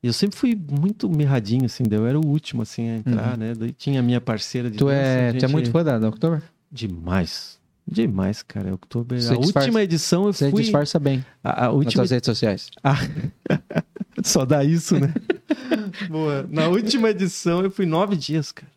E 0.00 0.06
eu 0.06 0.12
sempre 0.12 0.36
fui 0.38 0.56
muito 0.56 1.08
mirradinho, 1.08 1.64
assim, 1.64 1.82
eu 1.90 2.06
era 2.06 2.18
o 2.18 2.24
último, 2.24 2.62
assim, 2.62 2.88
a 2.88 2.96
entrar, 2.96 3.36
né? 3.36 3.54
Daí 3.54 3.72
tinha 3.72 3.98
a 3.98 4.02
minha 4.02 4.20
parceira 4.20 4.70
de 4.70 4.78
Tu 4.78 4.84
dança, 4.86 4.96
é, 4.96 5.28
a 5.28 5.32
tu 5.32 5.36
é 5.36 5.40
gente- 5.40 5.52
muito 5.52 5.70
fã 5.72 5.82
da, 5.82 5.98
da 5.98 6.08
Oktober? 6.08 6.40
Demais. 6.70 7.58
Demais, 7.86 8.42
cara. 8.42 8.72
Oktober. 8.74 9.20
Você 9.20 9.32
a 9.32 9.36
disfarça- 9.36 9.58
última 9.66 9.82
edição 9.82 10.26
eu 10.26 10.32
Você 10.32 10.50
fui. 10.50 10.62
disfarça 10.62 10.98
bem 10.98 11.24
A, 11.42 11.64
a 11.64 11.66
nas 11.66 11.74
última 11.74 11.92
suas 12.02 12.10
redes 12.10 12.26
sociais. 12.26 12.70
Ah, 12.84 12.96
só 14.22 14.44
dá 14.44 14.62
isso, 14.64 14.98
né? 15.00 15.12
Boa. 16.08 16.46
Na 16.50 16.68
última 16.68 17.10
edição 17.10 17.62
eu 17.62 17.70
fui 17.70 17.84
nove 17.86 18.14
dias, 18.16 18.52
cara. 18.52 18.70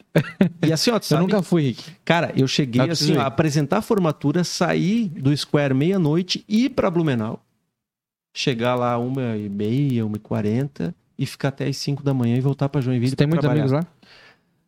E 0.66 0.72
assim, 0.74 0.90
ó, 0.92 0.98
tu 1.00 1.04
Eu 1.06 1.08
sabe, 1.10 1.22
nunca 1.24 1.42
fui, 1.44 1.64
Rick. 1.64 1.84
cara, 2.04 2.32
eu 2.36 2.48
cheguei 2.48 2.82
preciso 2.86 3.12
assim, 3.12 3.20
ó, 3.20 3.24
a 3.24 3.28
apresentar 3.28 3.78
a 3.78 3.82
formatura, 3.82 4.44
sair 4.44 5.08
do 5.10 5.36
Square 5.38 5.74
meia-noite, 5.74 6.44
ir 6.48 6.70
pra 6.70 6.90
Blumenau, 6.90 7.44
chegar 8.36 8.76
lá 8.76 8.98
uma 8.98 9.36
e 9.38 9.48
meia, 9.50 10.06
uma 10.06 10.16
e 10.18 10.20
quarenta 10.20 10.96
e 11.18 11.26
ficar 11.26 11.50
até 11.50 11.68
as 11.68 11.78
cinco 11.78 12.02
da 12.02 12.14
manhã 12.14 12.38
e 12.38 12.42
voltar 12.42 12.68
pra 12.70 12.82
Joinville. 12.82 13.10
Você 13.12 13.16
tem 13.16 13.28
muitos 13.28 13.42
trabalhar. 13.42 13.64
amigos 13.66 13.84
lá? 13.86 13.88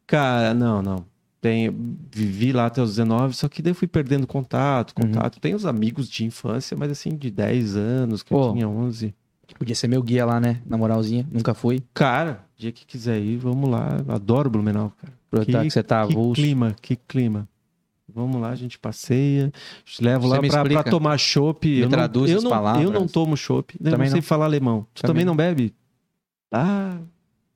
Cara, 0.05 0.53
não, 0.53 0.81
não. 0.81 1.05
Tem, 1.47 1.73
vivi 2.13 2.51
lá 2.51 2.65
até 2.65 2.81
os 2.81 2.89
19, 2.91 3.33
só 3.33 3.47
que 3.47 3.61
daí 3.61 3.71
eu 3.71 3.75
fui 3.75 3.87
perdendo 3.87 4.27
contato, 4.27 4.93
Uhum. 4.99 5.07
contato. 5.07 5.39
Tem 5.39 5.55
os 5.55 5.65
amigos 5.65 6.09
de 6.09 6.25
infância, 6.25 6.75
mas 6.75 6.91
assim, 6.91 7.15
de 7.15 7.31
10 7.31 7.75
anos, 7.77 8.21
que 8.21 8.29
Pô. 8.31 8.47
eu 8.49 8.53
tinha 8.53 8.67
11. 8.67 9.13
Podia 9.57 9.73
ser 9.75 9.87
meu 9.87 10.03
guia 10.03 10.25
lá, 10.25 10.39
né? 10.41 10.61
Na 10.65 10.77
moralzinha. 10.77 11.25
Nunca 11.31 11.53
fui. 11.53 11.81
Cara, 11.93 12.43
dia 12.57 12.71
que 12.71 12.85
quiser 12.85 13.17
ir, 13.19 13.37
vamos 13.37 13.69
lá. 13.69 13.97
Adoro 14.09 14.49
Blumenau, 14.49 14.91
cara. 15.01 15.13
Aproveitar 15.27 15.63
que, 15.63 15.69
você 15.71 15.81
tá 15.81 16.05
que 16.05 16.13
clima, 16.33 16.75
que 16.81 16.95
clima. 16.97 17.47
Vamos 18.13 18.41
lá, 18.41 18.49
a 18.49 18.55
gente 18.55 18.77
passeia. 18.77 19.51
Levo 20.01 20.27
lá 20.27 20.41
me 20.41 20.49
pra, 20.49 20.63
pra 20.65 20.83
tomar 20.83 21.17
chopp. 21.17 21.65
Eu, 21.69 21.83
não, 21.83 21.89
traduz 21.91 22.29
eu, 22.29 22.37
as 22.39 22.43
não, 22.43 22.51
palavras. 22.51 22.83
eu 22.83 22.91
não 22.91 23.07
tomo 23.07 23.37
chopp. 23.37 23.73
Eu 23.79 23.91
Também 23.91 24.07
não 24.07 24.11
sei 24.11 24.21
não. 24.21 24.27
falar 24.27 24.45
alemão. 24.45 24.85
Tu 24.93 25.01
Também 25.01 25.13
também 25.23 25.25
não 25.25 25.35
bebe? 25.35 25.73
Ah, 26.51 26.97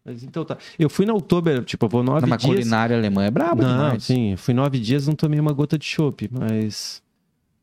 mas 0.04 0.24
então 0.24 0.44
tá. 0.44 0.58
Eu 0.80 0.90
fui 0.90 1.06
na 1.06 1.14
Oktober, 1.14 1.64
tipo, 1.64 1.86
eu 1.86 1.90
vou 1.90 2.04
nove 2.04 2.22
Não, 2.22 2.30
mas 2.30 2.42
dias. 2.42 2.56
culinária 2.56 2.98
alemã 2.98 3.24
é 3.26 3.32
braba 3.32 3.62
não, 3.64 3.70
demais. 3.72 4.04
sim. 4.04 4.36
Fui 4.36 4.54
nove 4.54 4.80
dias, 4.80 5.08
não 5.08 5.16
tomei 5.16 5.40
uma 5.40 5.54
gota 5.54 5.78
de 5.78 5.86
chopp, 5.86 6.30
mas 6.32 7.02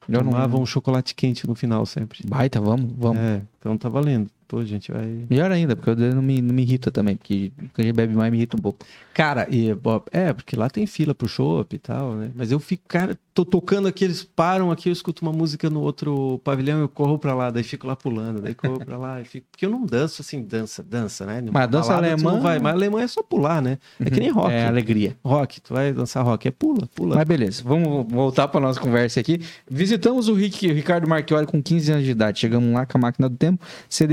Eu 0.09 0.23
não... 0.23 0.31
tomava 0.32 0.56
um 0.59 0.65
chocolate 0.66 1.15
quente 1.15 1.47
no 1.47 1.55
final 1.55 1.85
sempre. 1.85 2.20
Baita, 2.27 2.60
vamos, 2.60 2.93
vamos. 2.97 3.19
É, 3.20 3.43
então 3.59 3.77
tá 3.77 3.89
valendo. 3.89 4.31
Pô, 4.49 4.65
gente 4.65 4.91
vai... 4.91 5.27
Melhor 5.29 5.53
ainda, 5.53 5.77
porque 5.77 5.91
eu 5.91 6.15
não 6.15 6.23
me, 6.23 6.41
não 6.41 6.55
me 6.55 6.62
irrita 6.62 6.91
também, 6.91 7.16
porque 7.16 7.53
quando 7.75 7.81
a 7.81 7.83
gente 7.83 7.95
bebe 7.95 8.15
mais 8.15 8.33
me 8.33 8.39
irrita 8.39 8.57
um 8.57 8.61
pouco. 8.61 8.79
Cara, 9.12 9.47
e, 9.51 9.69
é, 10.11 10.33
porque 10.33 10.57
lá 10.57 10.70
tem 10.70 10.87
fila 10.87 11.15
pro 11.15 11.29
chopp 11.29 11.75
e 11.75 11.79
tal, 11.79 12.15
né? 12.15 12.31
Mas 12.35 12.51
eu 12.51 12.59
fico, 12.59 12.85
cara, 12.89 13.19
tô 13.35 13.45
tocando 13.45 13.87
aqui, 13.87 14.05
eles 14.05 14.25
param 14.25 14.70
aqui, 14.70 14.89
eu 14.89 14.93
escuto 14.93 15.23
uma 15.23 15.33
música 15.33 15.69
no 15.69 15.81
outro 15.83 16.41
pavilhão, 16.43 16.81
eu 16.81 16.89
corro 16.89 17.19
pra 17.19 17.35
lá, 17.35 17.51
daí 17.51 17.62
fico 17.62 17.87
lá 17.87 17.95
pulando, 17.95 18.41
daí 18.41 18.55
corro 18.55 18.79
pra 18.79 18.97
lá, 18.97 19.20
e 19.20 19.25
fico... 19.25 19.47
porque 19.51 19.66
eu 19.66 19.70
não 19.70 19.85
danço 19.85 20.23
assim, 20.23 20.43
dança, 20.43 20.83
dança, 20.83 21.27
né? 21.27 21.41
Numa 21.43 21.53
Mas 21.53 21.69
dança 21.69 21.89
balada, 21.89 22.07
alemã- 22.12 22.33
Não 22.33 22.41
vai, 22.41 22.59
mas 22.59 22.73
alemã 22.73 23.03
é 23.03 23.07
só 23.09 23.23
pular, 23.23 23.61
né? 23.61 23.79
É 24.01 24.09
que 24.09 24.19
nem 24.19 24.31
rock. 24.31 24.53
É 24.53 24.66
alegria. 24.66 25.16
Rock, 25.23 25.61
tu 25.61 25.75
vai 25.75 25.93
dançar 25.93 26.25
rock, 26.25 26.49
é 26.49 26.51
pula, 26.51 26.89
pula. 26.95 27.16
Mas 27.16 27.25
beleza, 27.29 27.62
vamos 27.65 28.11
voltar 28.11 28.49
para 28.49 28.61
nossa 28.61 28.81
conversa 28.81 29.20
aqui. 29.20 29.41
Visitamos 29.69 30.29
o, 30.29 30.35
Rick, 30.35 30.70
o 30.70 30.75
Ricardo 30.75 31.07
Marchiori 31.09 31.47
com 31.47 31.62
15 31.62 31.93
anos 31.93 32.05
de 32.05 32.12
idade. 32.12 32.39
Chegamos 32.39 32.73
lá 32.73 32.87
com 32.87 32.97
a 32.99 33.01
máquina 33.01 33.29
do 33.29 33.37
tempo. 33.37 33.65
Você 33.89 34.07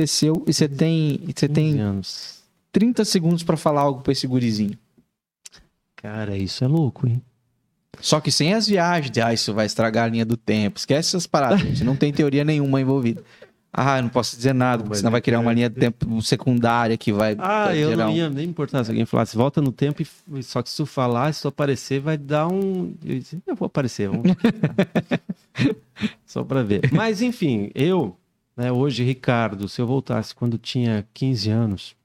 e 0.48 0.54
você 0.54 0.68
tem, 0.68 1.20
você 1.26 1.48
15 1.48 1.54
tem 1.54 1.80
anos. 1.80 2.44
30 2.72 3.06
segundos 3.06 3.44
para 3.44 3.56
falar 3.58 3.82
algo 3.82 4.02
para 4.02 4.12
esse 4.12 4.28
gurizinho. 4.28 4.78
Cara, 5.96 6.38
isso 6.38 6.64
é 6.64 6.68
louco, 6.68 7.08
hein? 7.08 7.22
Só 8.02 8.20
que 8.20 8.30
sem 8.32 8.54
as 8.54 8.68
viagens, 8.68 9.10
de, 9.10 9.22
ah, 9.22 9.34
isso 9.34 9.54
vai 9.54 9.66
estragar 9.66 10.06
a 10.06 10.08
linha 10.08 10.26
do 10.26 10.36
tempo. 10.36 10.78
Esquece 10.78 11.10
essas 11.10 11.26
paradas, 11.26 11.62
gente. 11.62 11.84
Não 11.84 11.96
tem 11.96 12.12
teoria 12.12 12.44
nenhuma 12.44 12.82
envolvida. 12.82 13.24
Ah, 13.78 13.98
eu 13.98 14.04
não 14.04 14.10
posso 14.10 14.36
dizer 14.38 14.54
nada, 14.54 14.84
porque 14.84 14.98
senão 14.98 15.12
vai 15.12 15.20
criar 15.22 15.40
uma 15.42 15.52
é- 15.52 15.56
linha 15.56 15.70
do 15.70 15.78
tempo 15.78 16.22
secundária 16.22 16.98
que 16.98 17.12
vai, 17.12 17.36
Ah, 17.38 17.66
vai 17.66 17.78
eu 17.78 17.96
não 17.98 18.10
um- 18.12 18.16
ia 18.16 18.30
nem 18.30 18.48
importar 18.48 18.84
se 18.86 18.90
alguém 18.92 19.06
falasse, 19.06 19.36
volta 19.36 19.62
no 19.62 19.72
tempo, 19.72 20.02
e, 20.02 20.44
só 20.44 20.62
que 20.62 20.70
se 20.70 20.78
tu 20.78 20.86
falar, 20.86 21.34
se 21.34 21.42
tu 21.42 21.50
aparecer, 21.50 22.00
vai 22.00 22.18
dar 22.18 22.48
um. 22.48 22.94
Eu, 23.04 23.20
disse, 23.20 23.38
eu 23.46 23.56
vou 23.56 23.66
aparecer, 23.66 24.08
vamos. 24.08 24.24
só 26.26 26.44
pra 26.44 26.64
ver. 26.64 26.82
Mas 26.92 27.22
enfim, 27.22 27.70
eu, 27.76 28.16
né, 28.56 28.72
hoje, 28.72 29.04
Ricardo, 29.04 29.68
se 29.68 29.82
eu 29.82 29.88
voltasse 29.88 30.34
quando 30.34 30.58
tinha 30.58 31.08
15 31.14 31.50
anos, 31.50 31.96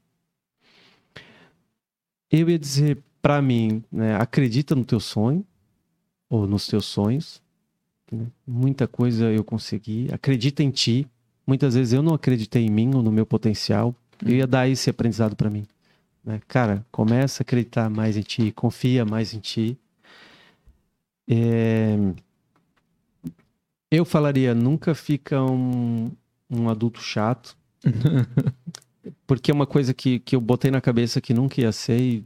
eu 2.30 2.48
ia 2.48 2.58
dizer 2.58 2.98
pra 3.20 3.42
mim, 3.42 3.82
né, 3.90 4.16
acredita 4.16 4.74
no 4.74 4.84
teu 4.84 5.00
sonho, 5.00 5.44
ou 6.28 6.46
nos 6.46 6.66
teus 6.66 6.86
sonhos. 6.86 7.42
né? 8.10 8.26
Muita 8.46 8.86
coisa 8.86 9.26
eu 9.30 9.42
consegui, 9.44 10.08
acredita 10.12 10.62
em 10.62 10.70
ti. 10.70 11.06
Muitas 11.46 11.74
vezes 11.74 11.92
eu 11.92 12.02
não 12.02 12.14
acreditei 12.14 12.64
em 12.64 12.70
mim 12.70 12.94
ou 12.94 13.02
no 13.02 13.10
meu 13.10 13.26
potencial. 13.26 13.94
Eu 14.24 14.36
ia 14.36 14.46
dar 14.46 14.68
esse 14.68 14.88
aprendizado 14.88 15.34
pra 15.34 15.50
mim. 15.50 15.66
né? 16.24 16.40
Cara, 16.46 16.86
começa 16.92 17.42
a 17.42 17.44
acreditar 17.44 17.90
mais 17.90 18.16
em 18.16 18.22
ti, 18.22 18.52
confia 18.52 19.04
mais 19.04 19.34
em 19.34 19.40
ti. 19.40 19.76
É, 21.28 21.96
Eu 23.90 24.04
falaria, 24.04 24.54
nunca 24.54 24.94
fica 24.94 25.42
um, 25.42 26.12
um 26.50 26.68
adulto 26.68 27.00
chato. 27.00 27.56
Porque 29.26 29.50
é 29.50 29.54
uma 29.54 29.66
coisa 29.66 29.94
que, 29.94 30.18
que 30.18 30.36
eu 30.36 30.40
botei 30.40 30.70
na 30.70 30.80
cabeça 30.80 31.20
que 31.20 31.32
nunca 31.32 31.60
ia 31.60 31.72
ser 31.72 31.98
e, 32.00 32.24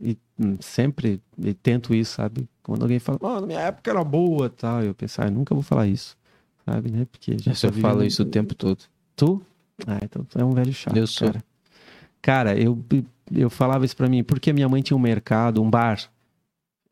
e, 0.00 0.16
sempre 0.60 1.20
e 1.38 1.52
tento 1.54 1.94
isso, 1.94 2.14
sabe? 2.14 2.48
Quando 2.62 2.82
alguém 2.82 2.98
fala, 2.98 3.18
oh, 3.20 3.40
na 3.40 3.46
minha 3.46 3.60
época 3.60 3.90
era 3.90 4.04
boa 4.04 4.48
tal, 4.48 4.82
eu 4.82 4.94
pensar, 4.94 5.26
eu 5.26 5.32
nunca 5.32 5.54
vou 5.54 5.62
falar 5.62 5.86
isso, 5.88 6.16
sabe? 6.64 6.90
Né? 6.90 7.06
Porque 7.10 7.36
já 7.38 7.52
Você 7.54 7.66
tô 7.68 7.72
fala 7.80 7.94
vivendo- 7.94 8.06
isso 8.08 8.22
o 8.22 8.26
tempo 8.26 8.54
todo. 8.54 8.84
Tu? 9.16 9.42
Ah, 9.86 9.98
então 10.02 10.24
tu 10.24 10.38
é 10.38 10.44
um 10.44 10.52
velho 10.52 10.72
chato. 10.72 10.96
Eu 10.96 11.06
sou. 11.06 11.28
Cara, 11.28 11.44
cara 12.22 12.58
eu, 12.58 12.78
eu 13.32 13.50
falava 13.50 13.84
isso 13.84 13.96
pra 13.96 14.08
mim, 14.08 14.22
porque 14.22 14.52
minha 14.52 14.68
mãe 14.68 14.82
tinha 14.82 14.96
um 14.96 15.00
mercado, 15.00 15.62
um 15.62 15.68
bar. 15.70 15.98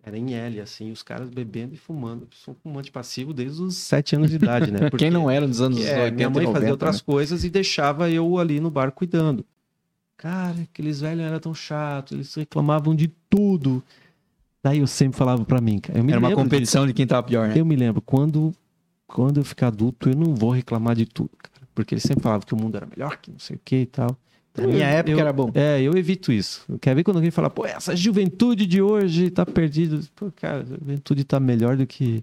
Era 0.07 0.16
em 0.16 0.35
L, 0.35 0.61
assim, 0.61 0.93
os 0.93 1.03
caras 1.03 1.28
bebendo 1.28 1.74
e 1.74 1.77
fumando. 1.77 2.28
Sou 2.33 2.55
fumante 2.62 2.93
passivo 2.93 3.35
desde 3.35 3.61
os 3.61 3.74
sete 3.74 4.15
anos 4.15 4.31
de 4.31 4.37
idade, 4.37 4.70
né? 4.70 4.89
Porque, 4.89 4.99
Quem 5.05 5.11
não 5.11 5.28
era 5.28 5.45
nos 5.49 5.61
anos 5.61 5.85
é, 5.85 6.05
80 6.05 6.15
minha 6.15 6.31
mãe 6.31 6.45
e 6.45 6.47
90, 6.47 6.61
fazia 6.61 6.73
outras 6.73 6.97
né? 6.99 7.03
coisas 7.05 7.43
e 7.43 7.51
deixava 7.51 8.09
eu 8.09 8.39
ali 8.39 8.61
no 8.61 8.70
bar 8.70 8.93
cuidando. 8.93 9.45
Cara, 10.16 10.61
aqueles 10.62 11.01
velhos 11.01 11.24
eram 11.24 11.41
tão 11.41 11.53
chatos, 11.53 12.12
eles 12.12 12.33
reclamavam 12.37 12.95
de 12.95 13.09
tudo. 13.28 13.83
Daí 14.62 14.78
eu 14.78 14.87
sempre 14.87 15.19
falava 15.19 15.45
pra 15.45 15.61
mim, 15.61 15.81
cara. 15.81 15.99
Eu 15.99 16.09
Era 16.09 16.20
uma 16.20 16.33
competição 16.33 16.87
de 16.87 16.93
quem 16.93 17.05
tava 17.05 17.24
pior, 17.24 17.49
né? 17.49 17.55
eu 17.59 17.66
me 17.66 17.74
lembro, 17.74 18.01
quando, 18.01 18.55
quando 19.09 19.39
eu 19.39 19.45
ficar 19.45 19.69
adulto, 19.69 20.09
eu 20.09 20.15
não 20.15 20.37
vou 20.37 20.53
reclamar 20.53 20.95
de 20.95 21.05
tudo, 21.05 21.31
cara. 21.37 21.66
porque 21.74 21.95
ele 21.95 22.01
sempre 22.01 22.23
falava 22.23 22.47
que 22.47 22.55
o 22.55 22.57
mundo 22.57 22.77
era 22.77 22.87
melhor, 22.87 23.16
que 23.16 23.33
não 23.33 23.41
sei 23.41 23.57
o 23.57 23.61
que 23.65 23.77
e 23.81 23.87
tal. 23.87 24.16
Na 24.59 24.66
minha 24.66 24.91
eu- 24.91 24.97
época 24.99 25.11
eu- 25.12 25.19
era 25.20 25.33
bom. 25.33 25.51
É, 25.55 25.81
eu 25.81 25.97
evito 25.97 26.33
isso. 26.33 26.65
Quer 26.81 26.95
ver 26.95 27.03
quando 27.05 27.16
alguém 27.16 27.31
fala, 27.31 27.49
pô, 27.51 27.65
essa 27.66 27.95
juventude 27.97 28.66
de 28.66 28.81
hoje 28.83 29.31
tá 29.31 29.45
perdida. 29.47 30.01
Pô, 30.15 30.31
cara, 30.35 30.62
a 30.62 30.65
juventude 30.65 31.24
tá 31.24 31.39
melhor 31.41 31.77
do 31.77 31.87
que 31.87 32.23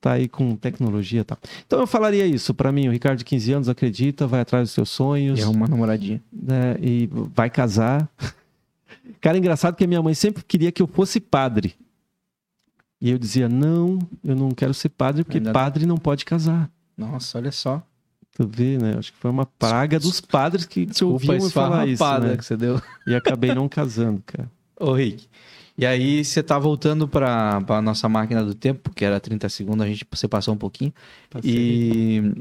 tá 0.00 0.12
aí 0.14 0.28
com 0.28 0.56
tecnologia 0.56 1.20
e 1.20 1.24
tal. 1.24 1.38
Então 1.66 1.78
eu 1.80 1.86
falaria 1.86 2.26
isso. 2.26 2.52
Pra 2.52 2.72
mim, 2.72 2.88
o 2.88 2.90
Ricardo 2.92 3.18
de 3.18 3.24
15 3.24 3.52
anos 3.52 3.68
acredita, 3.68 4.26
vai 4.26 4.40
atrás 4.40 4.64
dos 4.68 4.72
seus 4.72 4.90
sonhos 4.90 5.38
E 5.38 5.42
arrumar 5.42 5.66
uma 5.66 5.68
namoradinha. 5.68 6.20
né, 6.32 6.76
e 6.82 7.08
vai 7.34 7.48
casar. 7.48 8.08
Cara, 9.20 9.38
engraçado 9.38 9.76
que 9.76 9.84
a 9.84 9.86
minha 9.86 10.02
mãe 10.02 10.14
sempre 10.14 10.42
queria 10.42 10.72
que 10.72 10.82
eu 10.82 10.86
fosse 10.88 11.20
padre. 11.20 11.74
E 13.00 13.10
eu 13.10 13.18
dizia, 13.18 13.48
não, 13.48 13.98
eu 14.24 14.34
não 14.36 14.50
quero 14.52 14.72
ser 14.74 14.88
padre, 14.88 15.24
porque 15.24 15.38
Ainda- 15.38 15.52
padre 15.52 15.86
não 15.86 15.96
pode 15.96 16.24
casar. 16.24 16.70
Nossa, 16.96 17.38
olha 17.38 17.50
só. 17.52 17.82
Tu 18.36 18.48
vê, 18.48 18.78
né? 18.78 18.96
Acho 18.98 19.12
que 19.12 19.18
foi 19.18 19.30
uma 19.30 19.44
praga 19.46 19.98
dos 20.00 20.20
padres 20.20 20.64
que, 20.64 20.86
Desculpa 20.86 21.12
ouviam 21.14 21.46
a 21.46 21.50
falar 21.50 21.86
isso, 21.86 22.02
né? 22.20 22.36
que 22.36 22.44
você 22.44 22.56
deu. 22.56 22.80
E 23.06 23.14
acabei 23.14 23.54
não 23.54 23.68
casando, 23.68 24.22
cara. 24.24 24.50
Ô, 24.80 24.92
Rick. 24.94 25.26
E 25.76 25.84
aí, 25.86 26.24
você 26.24 26.42
tá 26.42 26.58
voltando 26.58 27.06
pra, 27.08 27.60
pra 27.62 27.80
nossa 27.82 28.08
máquina 28.08 28.42
do 28.44 28.54
tempo, 28.54 28.90
que 28.90 29.04
era 29.04 29.18
30 29.20 29.48
segundos, 29.48 29.84
a 29.84 29.88
gente, 29.88 30.06
você 30.10 30.26
passou 30.28 30.54
um 30.54 30.56
pouquinho. 30.56 30.92
Passei 31.30 31.50
E, 31.50 32.34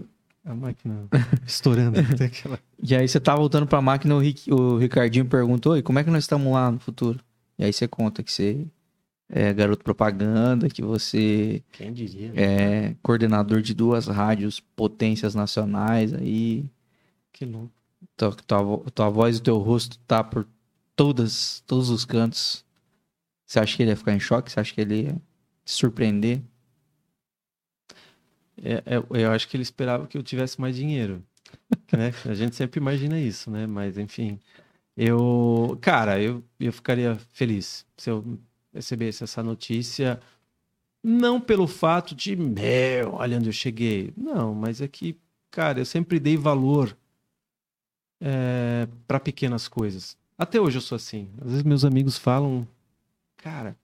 a 0.45 0.53
máquina 0.53 1.05
estourando. 1.45 1.99
até 1.99 2.26
aquela- 2.26 2.59
e 2.84 2.95
aí, 2.95 3.07
você 3.07 3.19
tá 3.19 3.35
voltando 3.35 3.65
pra 3.68 3.81
máquina, 3.81 4.15
o, 4.15 4.19
Rick- 4.19 4.51
o 4.51 4.77
Ricardinho 4.77 5.26
perguntou, 5.26 5.77
e 5.77 5.81
como 5.81 5.99
é 5.99 6.03
que 6.03 6.09
nós 6.09 6.23
estamos 6.23 6.51
lá 6.53 6.72
no 6.72 6.80
futuro? 6.80 7.19
E 7.59 7.63
aí, 7.65 7.72
você 7.73 7.88
conta 7.88 8.22
que 8.23 8.31
você 8.31 8.65
é 9.33 9.53
garoto 9.53 9.83
propaganda, 9.83 10.69
que 10.69 10.81
você 10.81 11.63
Quem 11.71 11.93
diria? 11.93 12.31
é 12.35 12.95
coordenador 13.01 13.61
de 13.61 13.73
duas 13.73 14.07
rádios 14.07 14.59
potências 14.59 15.33
nacionais, 15.33 16.13
aí 16.13 16.65
Que 17.31 17.45
louco. 17.45 17.71
tua, 18.17 18.31
tua, 18.35 18.79
tua 18.93 19.09
voz 19.09 19.37
e 19.37 19.41
teu 19.41 19.57
rosto 19.57 19.97
tá 19.99 20.23
por 20.23 20.45
todas, 20.95 21.63
todos 21.65 21.89
os 21.89 22.03
cantos. 22.05 22.65
Você 23.45 23.59
acha 23.59 23.75
que 23.77 23.83
ele 23.83 23.91
ia 23.91 23.97
ficar 23.97 24.13
em 24.13 24.19
choque? 24.19 24.51
Você 24.51 24.59
acha 24.59 24.73
que 24.73 24.81
ele 24.81 25.03
ia 25.03 25.15
se 25.65 25.75
surpreender? 25.75 26.41
É, 28.63 28.73
é, 28.85 29.23
eu 29.23 29.31
acho 29.31 29.47
que 29.47 29.55
ele 29.57 29.63
esperava 29.63 30.07
que 30.07 30.17
eu 30.17 30.23
tivesse 30.23 30.59
mais 30.59 30.75
dinheiro. 30.75 31.23
né? 31.93 32.11
A 32.25 32.33
gente 32.33 32.55
sempre 32.55 32.79
imagina 32.79 33.19
isso, 33.19 33.49
né? 33.49 33.65
Mas, 33.67 33.97
enfim. 33.97 34.39
Eu. 34.95 35.77
Cara, 35.81 36.21
eu, 36.21 36.43
eu 36.59 36.71
ficaria 36.73 37.17
feliz 37.33 37.85
se 37.97 38.09
eu 38.09 38.39
recebesse 38.73 39.23
essa 39.23 39.43
notícia. 39.43 40.19
Não 41.03 41.41
pelo 41.41 41.68
fato 41.68 42.14
de, 42.14 42.35
meu, 42.35 43.14
olha 43.14 43.38
onde 43.38 43.49
eu 43.49 43.53
cheguei. 43.53 44.14
Não, 44.15 44.53
mas 44.53 44.81
é 44.81 44.88
que, 44.88 45.18
cara, 45.49 45.80
eu 45.80 45.85
sempre 45.85 46.19
dei 46.19 46.38
valor 46.38 46.95
para 49.07 49.19
pequenas 49.19 49.68
coisas. 49.68 50.18
Até 50.38 50.60
hoje 50.60 50.77
eu 50.77 50.81
sou 50.81 50.95
assim. 50.95 51.30
Às 51.41 51.49
vezes 51.49 51.64
meus 51.64 51.84
amigos 51.84 52.18
falam, 52.18 52.68
cara, 53.38 53.76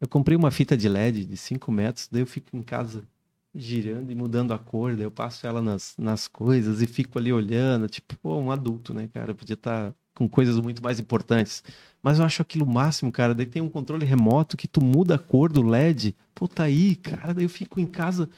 eu 0.00 0.08
comprei 0.08 0.36
uma 0.36 0.50
fita 0.50 0.76
de 0.76 0.88
LED 0.88 1.26
de 1.26 1.36
5 1.36 1.70
metros, 1.70 2.08
daí 2.10 2.22
eu 2.22 2.26
fico 2.26 2.56
em 2.56 2.62
casa 2.62 3.06
girando 3.54 4.10
e 4.10 4.14
mudando 4.14 4.54
a 4.54 4.58
cor, 4.58 4.96
daí 4.96 5.04
eu 5.04 5.10
passo 5.10 5.46
ela 5.46 5.60
nas, 5.60 5.94
nas 5.98 6.26
coisas 6.26 6.80
e 6.80 6.86
fico 6.86 7.18
ali 7.18 7.32
olhando, 7.32 7.88
tipo, 7.88 8.16
pô, 8.18 8.38
um 8.38 8.50
adulto, 8.50 8.94
né, 8.94 9.08
cara? 9.12 9.32
Eu 9.32 9.34
podia 9.34 9.54
estar 9.54 9.94
com 10.14 10.28
coisas 10.28 10.58
muito 10.58 10.82
mais 10.82 11.00
importantes. 11.00 11.62
Mas 12.02 12.18
eu 12.18 12.24
acho 12.24 12.42
aquilo 12.42 12.66
máximo, 12.66 13.12
cara. 13.12 13.34
Daí 13.34 13.46
tem 13.46 13.62
um 13.62 13.68
controle 13.68 14.04
remoto 14.04 14.56
que 14.56 14.66
tu 14.66 14.82
muda 14.82 15.14
a 15.14 15.18
cor 15.18 15.52
do 15.52 15.62
LED. 15.62 16.16
Pô, 16.34 16.48
tá 16.48 16.64
aí, 16.64 16.96
cara. 16.96 17.32
Daí 17.32 17.44
eu 17.44 17.48
fico 17.48 17.78
em 17.78 17.86
casa 17.86 18.28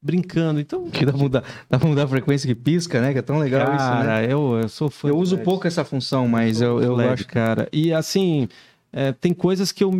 brincando. 0.00 0.58
Então, 0.58 0.88
Que 0.90 1.04
dá 1.04 1.12
pra 1.12 1.20
mudar, 1.20 1.44
dá 1.68 1.78
pra 1.78 1.88
mudar 1.88 2.04
a 2.04 2.08
frequência 2.08 2.46
que 2.46 2.54
pisca, 2.54 3.00
né? 3.00 3.12
Que 3.12 3.18
é 3.18 3.22
tão 3.22 3.38
legal 3.38 3.66
isso, 3.74 3.84
né? 3.84 4.04
cara, 4.04 4.24
eu, 4.24 4.58
eu 4.62 4.68
sou 4.68 4.90
fã 4.90 5.08
Eu 5.08 5.18
uso 5.18 5.36
LED. 5.36 5.44
pouco 5.44 5.66
essa 5.66 5.84
função, 5.84 6.26
mas 6.26 6.60
eu, 6.60 6.82
eu 6.82 6.96
LED, 6.96 7.12
acho 7.12 7.26
cara. 7.28 7.68
E 7.72 7.92
assim, 7.92 8.48
é, 8.92 9.12
tem 9.12 9.32
coisas 9.32 9.70
que 9.70 9.84
eu 9.84 9.90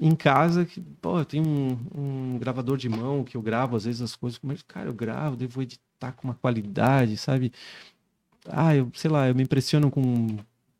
em 0.00 0.14
casa, 0.14 0.64
que, 0.64 0.80
pô, 1.00 1.18
eu 1.18 1.24
tenho 1.24 1.44
um, 1.46 1.78
um 1.94 2.38
gravador 2.38 2.76
de 2.76 2.88
mão 2.88 3.24
que 3.24 3.36
eu 3.36 3.42
gravo 3.42 3.76
às 3.76 3.84
vezes 3.84 4.00
as 4.00 4.14
coisas, 4.14 4.38
mas 4.42 4.62
cara, 4.62 4.88
eu 4.88 4.94
gravo, 4.94 5.36
daí 5.36 5.46
eu 5.46 5.50
vou 5.50 5.62
editar 5.62 6.12
com 6.12 6.28
uma 6.28 6.34
qualidade, 6.34 7.16
sabe? 7.16 7.52
Ah, 8.48 8.74
eu 8.76 8.90
sei 8.94 9.10
lá, 9.10 9.28
eu 9.28 9.34
me 9.34 9.42
impressiono 9.42 9.90
com, 9.90 10.36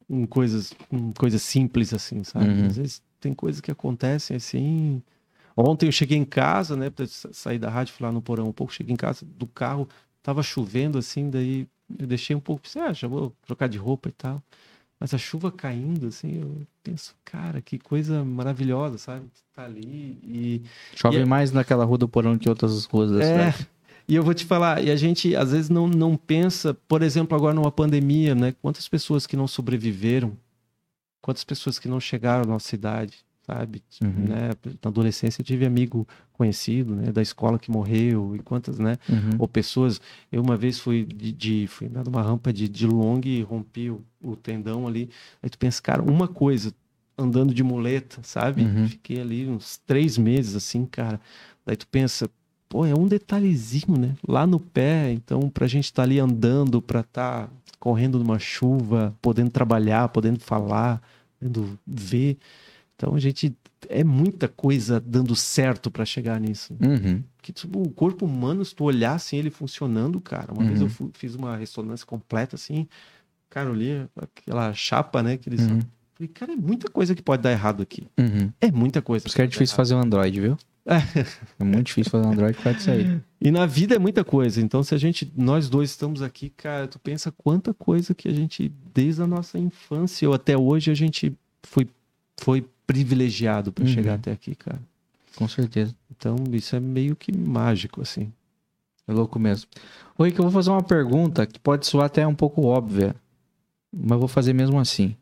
com 0.08 0.26
coisas, 0.26 0.72
com 0.88 1.12
coisas 1.12 1.42
simples 1.42 1.92
assim, 1.92 2.24
sabe? 2.24 2.48
Uhum. 2.48 2.66
Às 2.66 2.76
vezes 2.76 3.02
tem 3.20 3.34
coisas 3.34 3.60
que 3.60 3.70
acontecem 3.70 4.36
assim. 4.36 5.02
Ontem 5.56 5.86
eu 5.86 5.92
cheguei 5.92 6.16
em 6.16 6.24
casa, 6.24 6.76
né, 6.76 6.88
pra 6.88 7.06
sa- 7.06 7.30
sair 7.32 7.58
da 7.58 7.68
rádio, 7.68 7.92
fui 7.94 8.06
lá 8.06 8.12
no 8.12 8.22
porão 8.22 8.48
um 8.48 8.52
pouco, 8.52 8.72
cheguei 8.72 8.92
em 8.94 8.96
casa 8.96 9.26
do 9.26 9.46
carro, 9.46 9.88
tava 10.22 10.42
chovendo 10.42 10.98
assim, 10.98 11.28
daí 11.28 11.66
eu 11.98 12.06
deixei 12.06 12.34
um 12.36 12.40
pouco, 12.40 12.62
pensei, 12.62 12.80
ah, 12.80 12.92
já 12.92 13.08
vou 13.08 13.34
trocar 13.46 13.68
de 13.68 13.76
roupa 13.78 14.08
e 14.08 14.12
tal. 14.12 14.42
Mas 15.00 15.14
a 15.14 15.18
chuva 15.18 15.52
caindo, 15.52 16.08
assim, 16.08 16.40
eu 16.40 16.66
penso, 16.82 17.14
cara, 17.24 17.60
que 17.60 17.78
coisa 17.78 18.24
maravilhosa, 18.24 18.98
sabe? 18.98 19.26
Tá 19.54 19.64
ali 19.64 20.18
e. 20.24 20.62
chove 20.96 21.18
E 21.18 21.20
é- 21.20 21.24
mais 21.24 21.52
naquela 21.52 21.84
rua 21.84 21.98
do 21.98 22.08
porão 22.08 22.36
que 22.36 22.48
outras 22.48 22.84
ruas 22.84 23.10
da 23.12 23.22
É. 23.22 23.52
cidade. 23.52 23.68
E 24.08 24.14
eu 24.14 24.22
vou 24.22 24.32
te 24.32 24.46
falar, 24.46 24.82
e 24.82 24.90
a 24.90 24.96
gente 24.96 25.36
às 25.36 25.52
vezes 25.52 25.68
não, 25.68 25.86
não 25.86 26.16
pensa, 26.16 26.72
por 26.72 27.02
exemplo, 27.02 27.36
agora 27.36 27.54
numa 27.54 27.70
pandemia, 27.70 28.34
né? 28.34 28.54
Quantas 28.62 28.88
pessoas 28.88 29.26
que 29.26 29.36
não 29.36 29.46
sobreviveram, 29.46 30.32
quantas 31.20 31.44
pessoas 31.44 31.78
que 31.78 31.88
não 31.88 32.00
chegaram 32.00 32.44
à 32.44 32.46
nossa 32.46 32.74
idade, 32.74 33.18
sabe? 33.46 33.82
Uhum. 34.02 34.28
Né? 34.28 34.50
Na 34.82 34.88
adolescência 34.88 35.42
eu 35.42 35.44
tive 35.44 35.66
amigo 35.66 36.08
conhecido, 36.32 36.94
né? 36.94 37.12
Da 37.12 37.20
escola 37.20 37.58
que 37.58 37.70
morreu, 37.70 38.34
e 38.34 38.38
quantas, 38.38 38.78
né? 38.78 38.96
Uhum. 39.10 39.36
ou 39.40 39.46
pessoas. 39.46 40.00
Eu 40.32 40.40
uma 40.40 40.56
vez 40.56 40.78
fui 40.78 41.04
de, 41.04 41.30
de 41.30 41.66
fui 41.66 41.90
numa 41.90 42.22
rampa 42.22 42.50
de, 42.50 42.66
de 42.66 42.86
long 42.86 43.20
e 43.22 43.42
rompi 43.42 43.90
o, 43.90 44.02
o 44.22 44.34
tendão 44.34 44.86
ali. 44.86 45.10
Aí 45.42 45.50
tu 45.50 45.58
pensa, 45.58 45.82
cara, 45.82 46.02
uma 46.02 46.26
coisa, 46.26 46.74
andando 47.18 47.52
de 47.52 47.62
muleta, 47.62 48.20
sabe? 48.22 48.62
Uhum. 48.62 48.88
Fiquei 48.88 49.20
ali 49.20 49.46
uns 49.46 49.76
três 49.78 50.16
meses 50.16 50.56
assim, 50.56 50.86
cara. 50.86 51.20
Daí 51.66 51.76
tu 51.76 51.86
pensa, 51.88 52.30
pô, 52.68 52.84
é 52.86 52.94
um 52.94 53.06
detalhezinho, 53.06 53.98
né? 53.98 54.14
Lá 54.26 54.46
no 54.46 54.60
pé, 54.60 55.12
então, 55.12 55.48
pra 55.48 55.66
gente 55.66 55.84
estar 55.84 56.02
ali 56.02 56.18
andando, 56.18 56.80
pra 56.82 57.00
estar 57.00 57.50
correndo 57.78 58.18
numa 58.18 58.38
chuva, 58.38 59.14
podendo 59.22 59.50
trabalhar, 59.50 60.08
podendo 60.08 60.40
falar, 60.40 61.00
podendo 61.38 61.78
ver. 61.86 62.36
Então 62.96 63.14
a 63.14 63.20
gente 63.20 63.54
é 63.88 64.02
muita 64.02 64.48
coisa 64.48 64.98
dando 65.00 65.36
certo 65.36 65.90
pra 65.90 66.04
chegar 66.04 66.40
nisso. 66.40 66.74
Uhum. 66.84 67.22
Que 67.40 67.52
tipo, 67.52 67.80
o 67.80 67.90
corpo 67.90 68.26
humano, 68.26 68.64
se 68.64 68.74
tu 68.74 68.84
olhar 68.84 69.14
assim, 69.14 69.36
ele 69.36 69.50
funcionando, 69.50 70.20
cara. 70.20 70.52
Uma 70.52 70.64
vez 70.64 70.80
Uhum. 70.80 70.86
eu 70.86 70.90
fu- 70.90 71.10
fiz 71.14 71.34
uma 71.36 71.56
ressonância 71.56 72.04
completa, 72.04 72.56
assim, 72.56 72.88
cara, 73.48 73.68
eu 73.70 73.74
li 73.74 74.04
aquela 74.20 74.74
chapa, 74.74 75.22
né? 75.22 75.36
Que 75.36 75.48
eles. 75.48 75.60
Uhum. 75.62 75.78
Falei, 76.14 76.28
cara, 76.34 76.52
é 76.52 76.56
muita 76.56 76.90
coisa 76.90 77.14
que 77.14 77.22
pode 77.22 77.42
dar 77.42 77.52
errado 77.52 77.80
aqui. 77.80 78.08
Uhum. 78.18 78.50
É 78.60 78.72
muita 78.72 79.00
coisa. 79.00 79.22
Por 79.22 79.28
isso 79.28 79.36
que 79.36 79.42
é 79.42 79.46
difícil 79.46 79.76
fazer 79.76 79.94
um 79.94 80.00
Android, 80.00 80.40
viu? 80.40 80.56
É 81.60 81.64
muito 81.64 81.86
difícil 81.88 82.10
fazer 82.10 82.26
um 82.26 82.32
Android 82.32 82.56
por 82.56 82.62
causa 82.64 82.78
disso 82.78 82.90
aí. 82.90 83.20
E 83.40 83.50
na 83.50 83.66
vida 83.66 83.94
é 83.94 83.98
muita 83.98 84.24
coisa. 84.24 84.60
Então, 84.60 84.82
se 84.82 84.94
a 84.94 84.98
gente, 84.98 85.30
nós 85.36 85.68
dois 85.68 85.90
estamos 85.90 86.22
aqui, 86.22 86.50
cara, 86.50 86.88
tu 86.88 86.98
pensa 86.98 87.30
quanta 87.30 87.74
coisa 87.74 88.14
que 88.14 88.26
a 88.28 88.32
gente, 88.32 88.72
desde 88.94 89.22
a 89.22 89.26
nossa 89.26 89.58
infância 89.58 90.26
ou 90.28 90.34
até 90.34 90.56
hoje, 90.56 90.90
a 90.90 90.94
gente 90.94 91.36
foi, 91.62 91.86
foi 92.40 92.64
privilegiado 92.86 93.70
para 93.70 93.84
Uhum. 93.84 93.90
chegar 93.90 94.14
até 94.14 94.32
aqui, 94.32 94.54
cara. 94.54 94.80
Com 95.36 95.46
certeza. 95.46 95.94
Então, 96.10 96.36
isso 96.52 96.74
é 96.74 96.80
meio 96.80 97.14
que 97.14 97.36
mágico, 97.36 98.00
assim. 98.00 98.32
É 99.06 99.12
louco 99.12 99.38
mesmo. 99.38 99.68
Oi, 100.18 100.32
que 100.32 100.38
eu 100.40 100.44
vou 100.44 100.52
fazer 100.52 100.70
uma 100.70 100.82
pergunta 100.82 101.46
que 101.46 101.58
pode 101.60 101.86
soar 101.86 102.06
até 102.06 102.26
um 102.26 102.34
pouco 102.34 102.62
óbvia, 102.66 103.14
mas 103.92 104.18
vou 104.18 104.26
fazer 104.28 104.52
mesmo 104.52 104.78
assim. 104.80 105.14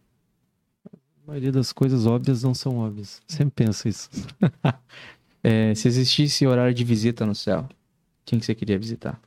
A 0.87 1.27
maioria 1.33 1.51
das 1.53 1.73
coisas 1.73 2.07
óbvias 2.07 2.43
não 2.45 2.55
são 2.55 2.79
óbvias. 2.79 3.21
Sempre 3.27 3.65
penso 3.67 3.89
isso. 3.89 4.09
É, 5.49 5.73
se 5.77 5.87
existisse 5.87 6.45
horário 6.45 6.75
de 6.75 6.83
visita 6.83 7.25
no 7.25 7.33
céu, 7.33 7.69
quem 8.25 8.37
que 8.37 8.45
você 8.45 8.53
queria 8.53 8.77
visitar? 8.77 9.21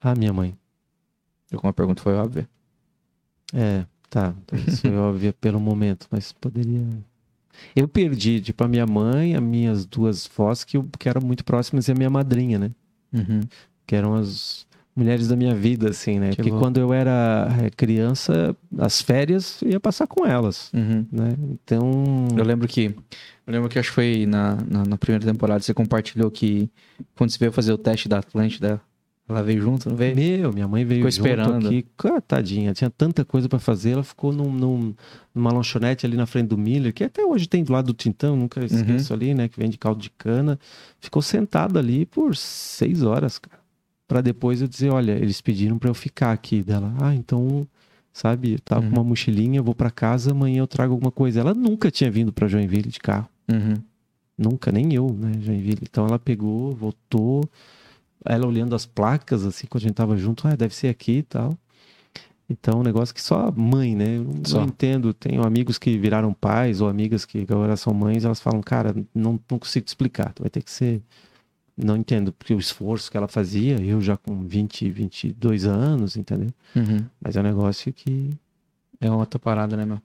Ah, 0.00 0.12
minha 0.16 0.32
mãe. 0.32 0.58
Alguma 1.52 1.72
pergunta 1.72 2.02
foi 2.02 2.14
óbvia? 2.14 2.48
É, 3.54 3.86
tá. 4.10 4.34
Isso 4.66 4.84
é 4.84 4.90
óbvio 4.98 5.32
pelo 5.34 5.60
momento, 5.60 6.08
mas 6.10 6.32
poderia. 6.32 6.84
Eu 7.76 7.86
perdi, 7.86 8.40
tipo, 8.40 8.64
a 8.64 8.66
minha 8.66 8.84
mãe, 8.84 9.36
as 9.36 9.42
minhas 9.42 9.86
duas 9.86 10.26
vós, 10.26 10.64
que, 10.64 10.76
eu, 10.76 10.88
que 10.98 11.08
eram 11.08 11.20
muito 11.20 11.44
próximas, 11.44 11.86
e 11.86 11.92
a 11.92 11.94
minha 11.94 12.10
madrinha, 12.10 12.58
né? 12.58 12.72
Uhum. 13.12 13.42
Que 13.86 13.94
eram 13.94 14.14
as 14.14 14.66
mulheres 14.94 15.28
da 15.28 15.36
minha 15.36 15.54
vida, 15.54 15.90
assim, 15.90 16.18
né? 16.18 16.30
Que 16.30 16.36
Porque 16.36 16.50
louco. 16.50 16.64
quando 16.64 16.78
eu 16.78 16.92
era 16.92 17.48
é, 17.64 17.70
criança, 17.70 18.54
as 18.78 19.00
férias, 19.00 19.60
ia 19.62 19.80
passar 19.80 20.06
com 20.06 20.26
elas, 20.26 20.70
Uhum. 20.74 21.06
né? 21.10 21.34
Então. 21.64 22.28
Eu 22.36 22.44
lembro 22.44 22.66
que. 22.68 22.94
Eu 23.46 23.52
lembro 23.52 23.68
que 23.68 23.78
acho 23.78 23.88
que 23.88 23.94
foi 23.94 24.24
na, 24.26 24.56
na, 24.68 24.84
na 24.84 24.96
primeira 24.98 25.24
temporada 25.24 25.60
você 25.60 25.74
compartilhou 25.74 26.30
que 26.30 26.70
quando 27.16 27.30
você 27.30 27.38
veio 27.38 27.50
fazer 27.52 27.72
o 27.72 27.78
teste 27.78 28.08
da 28.08 28.18
Atlântida, 28.18 28.80
ela 29.28 29.42
veio 29.42 29.60
junto, 29.62 29.88
não 29.88 29.96
veio? 29.96 30.14
Meu, 30.14 30.52
minha 30.52 30.68
mãe 30.68 30.84
veio 30.84 30.98
Ficou 31.00 31.10
junto 31.10 31.26
esperando. 31.26 31.66
aqui. 31.66 31.86
Cara, 31.96 32.20
tadinha, 32.20 32.72
tinha 32.74 32.90
tanta 32.90 33.24
coisa 33.24 33.48
pra 33.48 33.58
fazer. 33.58 33.92
Ela 33.92 34.04
ficou 34.04 34.32
num, 34.32 34.52
num- 34.52 34.94
numa 35.34 35.52
lanchonete 35.52 36.04
ali 36.04 36.16
na 36.16 36.26
frente 36.26 36.48
do 36.48 36.58
Miller, 36.58 36.92
que 36.92 37.02
até 37.02 37.24
hoje 37.24 37.48
tem 37.48 37.64
do 37.64 37.72
lado 37.72 37.86
do 37.86 37.94
Tintão, 37.94 38.36
nunca 38.36 38.62
esqueço 38.64 39.12
ali, 39.14 39.32
né? 39.34 39.48
Que 39.48 39.58
vende 39.58 39.78
caldo 39.78 40.00
de 40.02 40.10
cana. 40.10 40.58
Ficou 41.00 41.22
sentada 41.22 41.78
ali 41.78 42.04
por 42.06 42.36
seis 42.36 43.02
horas, 43.02 43.38
cara. 43.38 43.61
Pra 44.12 44.20
depois 44.20 44.60
eu 44.60 44.68
dizer, 44.68 44.90
olha, 44.90 45.12
eles 45.12 45.40
pediram 45.40 45.78
pra 45.78 45.88
eu 45.88 45.94
ficar 45.94 46.32
aqui. 46.32 46.62
Dela, 46.62 46.92
ah, 47.00 47.14
então, 47.14 47.66
sabe, 48.12 48.58
tá 48.62 48.76
Uhum. 48.78 48.82
com 48.90 48.96
uma 48.96 49.04
mochilinha, 49.04 49.58
eu 49.58 49.64
vou 49.64 49.74
pra 49.74 49.90
casa, 49.90 50.32
amanhã 50.32 50.58
eu 50.58 50.66
trago 50.66 50.92
alguma 50.92 51.10
coisa. 51.10 51.40
Ela 51.40 51.54
nunca 51.54 51.90
tinha 51.90 52.10
vindo 52.10 52.30
pra 52.32 52.46
Joinville 52.46 52.90
de 52.90 53.00
carro. 53.00 53.26
Uhum. 53.50 53.74
Nunca, 54.36 54.70
nem 54.70 54.92
eu, 54.92 55.08
né, 55.18 55.32
Joinville. 55.40 55.80
Então 55.82 56.06
ela 56.06 56.18
pegou, 56.18 56.74
voltou, 56.74 57.42
ela 58.24 58.46
olhando 58.46 58.74
as 58.74 58.84
placas, 58.84 59.46
assim, 59.46 59.66
quando 59.66 59.84
a 59.84 59.86
gente 59.88 59.94
tava 59.96 60.14
junto, 60.16 60.46
ah, 60.46 60.54
deve 60.54 60.74
ser 60.74 60.88
aqui 60.88 61.18
e 61.18 61.22
tal. 61.22 61.56
Então, 62.50 62.80
um 62.80 62.82
negócio 62.82 63.14
que 63.14 63.22
só 63.22 63.50
mãe, 63.50 63.96
né? 63.96 64.18
Eu 64.18 64.24
não 64.24 64.64
entendo. 64.66 65.14
Tenho 65.14 65.42
amigos 65.46 65.78
que 65.78 65.96
viraram 65.96 66.34
pais 66.34 66.82
ou 66.82 66.88
amigas 66.88 67.24
que 67.24 67.46
agora 67.48 67.76
são 67.76 67.94
mães, 67.94 68.26
elas 68.26 68.40
falam, 68.40 68.60
cara, 68.60 68.94
não, 69.14 69.40
não 69.50 69.58
consigo 69.58 69.86
te 69.86 69.88
explicar. 69.88 70.34
Tu 70.34 70.42
vai 70.42 70.50
ter 70.50 70.62
que 70.62 70.70
ser. 70.70 71.00
Não 71.76 71.96
entendo, 71.96 72.32
porque 72.32 72.54
o 72.54 72.58
esforço 72.58 73.10
que 73.10 73.16
ela 73.16 73.26
fazia, 73.28 73.80
eu 73.80 74.00
já 74.00 74.16
com 74.16 74.46
20, 74.46 74.90
22 74.90 75.64
anos, 75.64 76.16
entendeu? 76.16 76.50
Uhum. 76.76 77.06
Mas 77.20 77.36
é 77.36 77.40
um 77.40 77.44
negócio 77.44 77.92
que 77.92 78.30
É 79.00 79.08
uma 79.10 79.18
outra 79.18 79.38
parada, 79.40 79.76
né, 79.76 79.84
meu? 79.84 80.00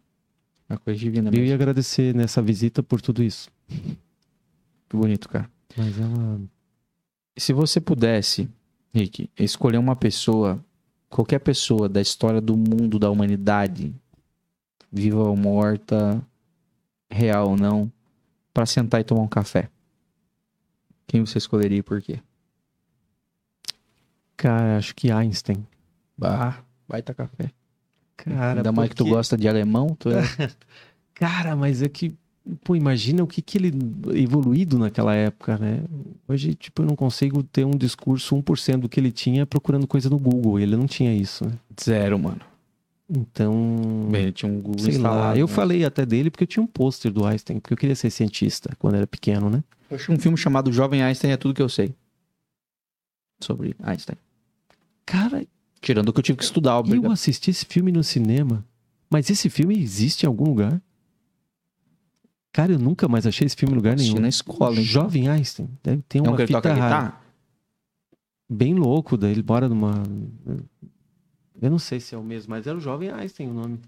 É 0.69 0.73
uma 0.73 0.79
coisa 0.79 0.99
divina 0.99 1.27
eu 1.29 1.31
mesmo. 1.31 1.45
ia 1.45 1.55
agradecer 1.55 2.15
nessa 2.15 2.41
visita 2.41 2.81
por 2.81 2.99
tudo 3.01 3.21
isso. 3.23 3.49
Que 3.67 4.95
bonito, 4.95 5.27
cara. 5.29 5.49
Mas 5.77 5.99
ela. 5.99 6.39
Se 7.37 7.53
você 7.53 7.79
pudesse, 7.79 8.49
Rick, 8.93 9.29
escolher 9.37 9.77
uma 9.77 9.95
pessoa, 9.95 10.63
qualquer 11.09 11.39
pessoa 11.39 11.87
da 11.87 12.01
história 12.01 12.41
do 12.41 12.57
mundo, 12.57 12.97
da 12.97 13.11
humanidade, 13.11 13.93
viva 14.91 15.19
ou 15.23 15.35
morta, 15.37 16.21
real 17.09 17.49
ou 17.49 17.57
não, 17.57 17.91
pra 18.53 18.65
sentar 18.65 18.99
e 19.01 19.03
tomar 19.03 19.21
um 19.21 19.27
café, 19.27 19.69
quem 21.07 21.25
você 21.25 21.37
escolheria 21.37 21.79
e 21.79 21.83
por 21.83 22.01
quê? 22.01 22.19
Cara, 24.35 24.77
acho 24.77 24.93
que 24.93 25.09
Einstein. 25.09 25.65
Bah, 26.17 26.59
baita 26.87 27.13
café. 27.13 27.51
Cara, 28.15 28.59
Ainda 28.59 28.71
mais 28.71 28.89
que 28.89 28.95
tu 28.95 29.05
gosta 29.05 29.37
de 29.37 29.47
alemão, 29.47 29.95
tu 29.97 30.09
é... 30.09 30.21
Cara, 31.13 31.55
mas 31.55 31.81
é 31.81 31.89
que, 31.89 32.13
pô, 32.63 32.75
imagina 32.75 33.23
o 33.23 33.27
que, 33.27 33.41
que 33.41 33.57
ele 33.57 33.71
evoluído 34.13 34.77
naquela 34.77 35.15
época, 35.15 35.57
né? 35.57 35.83
Hoje, 36.27 36.53
tipo, 36.53 36.83
eu 36.83 36.85
não 36.85 36.95
consigo 36.95 37.41
ter 37.41 37.65
um 37.65 37.71
discurso 37.71 38.35
1% 38.35 38.77
do 38.77 38.89
que 38.89 38.99
ele 38.99 39.11
tinha 39.11 39.45
procurando 39.45 39.87
coisa 39.87 40.09
no 40.09 40.19
Google. 40.19 40.59
Ele 40.59 40.75
não 40.75 40.85
tinha 40.85 41.13
isso, 41.13 41.45
né? 41.45 41.53
zero, 41.83 42.19
mano. 42.19 42.41
Então, 43.09 44.07
Bem, 44.11 44.23
ele 44.23 44.31
tinha 44.33 44.51
um 44.51 44.59
Google 44.59 44.79
sei 44.83 44.97
lá. 44.97 45.35
Eu 45.37 45.47
né? 45.47 45.53
falei 45.53 45.85
até 45.85 46.05
dele 46.05 46.29
porque 46.29 46.43
eu 46.43 46.47
tinha 46.47 46.61
um 46.61 46.67
pôster 46.67 47.11
do 47.11 47.25
Einstein, 47.25 47.59
porque 47.59 47.73
eu 47.73 47.77
queria 47.77 47.95
ser 47.95 48.09
cientista 48.09 48.75
quando 48.77 48.95
era 48.95 49.07
pequeno, 49.07 49.49
né? 49.49 49.63
Eu 49.89 49.95
achei 49.95 50.13
um 50.13 50.19
filme 50.19 50.37
chamado 50.37 50.71
Jovem 50.73 51.01
Einstein 51.01 51.31
é 51.31 51.37
tudo 51.37 51.53
que 51.53 51.61
eu 51.61 51.69
sei. 51.69 51.95
Sobre 53.41 53.75
Einstein. 53.81 54.17
Cara, 55.05 55.45
Tirando 55.79 56.09
o 56.09 56.13
que 56.13 56.19
eu 56.19 56.23
tive 56.23 56.37
que 56.39 56.43
estudar, 56.43 56.71
eu 56.71 56.77
obrigado. 56.79 57.11
assisti 57.11 57.51
esse 57.51 57.63
filme 57.63 57.91
no 57.91 58.03
cinema, 58.03 58.65
mas 59.09 59.29
esse 59.29 59.47
filme 59.49 59.79
existe 59.79 60.23
em 60.23 60.27
algum 60.27 60.45
lugar? 60.45 60.81
Cara, 62.51 62.71
eu 62.73 62.79
nunca 62.79 63.07
mais 63.07 63.25
achei 63.27 63.45
esse 63.45 63.55
filme 63.55 63.73
em 63.73 63.77
lugar 63.77 63.93
Assisti 63.93 64.11
nenhum. 64.13 64.23
na 64.23 64.27
escola, 64.29 64.75
hein? 64.75 64.83
Jovem 64.83 65.29
Einstein. 65.29 65.69
Deve 65.83 66.01
ter 66.09 66.17
É 66.17 66.21
uma 66.23 66.31
um 66.31 66.35
que 66.35 66.41
ele 66.41 66.47
fita 66.47 66.61
toca 66.61 66.73
rara. 66.73 66.95
guitarra? 67.05 67.21
bem 68.49 68.73
louco, 68.73 69.15
daí 69.15 69.31
ele 69.31 69.43
mora 69.47 69.69
numa. 69.69 70.01
Eu 71.61 71.69
não 71.71 71.79
sei 71.79 71.99
se 71.99 72.13
é 72.13 72.17
o 72.17 72.23
mesmo, 72.23 72.51
mas 72.51 72.67
era 72.67 72.77
o 72.77 72.81
jovem 72.81 73.09
Einstein 73.09 73.49
o 73.49 73.53
nome. 73.53 73.79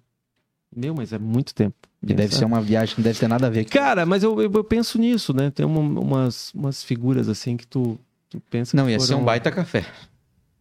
Meu, 0.76 0.94
mas 0.94 1.12
é 1.14 1.18
muito 1.20 1.54
tempo. 1.54 1.76
E 2.02 2.14
deve 2.14 2.34
ser 2.36 2.46
uma 2.46 2.62
viagem 2.62 2.96
que 2.96 3.02
não 3.02 3.04
deve 3.04 3.20
ter 3.20 3.28
nada 3.28 3.48
a 3.48 3.50
ver. 3.50 3.66
Cara, 3.66 4.06
mas 4.06 4.24
eu, 4.24 4.40
eu, 4.42 4.52
eu 4.52 4.64
penso 4.64 4.98
nisso, 5.00 5.34
né? 5.34 5.50
Tem 5.52 5.66
uma- 5.66 6.00
umas, 6.00 6.54
umas 6.54 6.84
figuras 6.84 7.28
assim 7.28 7.58
que 7.58 7.66
tu, 7.68 8.00
tu 8.30 8.40
pensa 8.50 8.78
Não, 8.78 8.90
ia 8.90 9.00
ser 9.00 9.16
um 9.16 9.26
baita 9.26 9.52
café. 9.52 9.84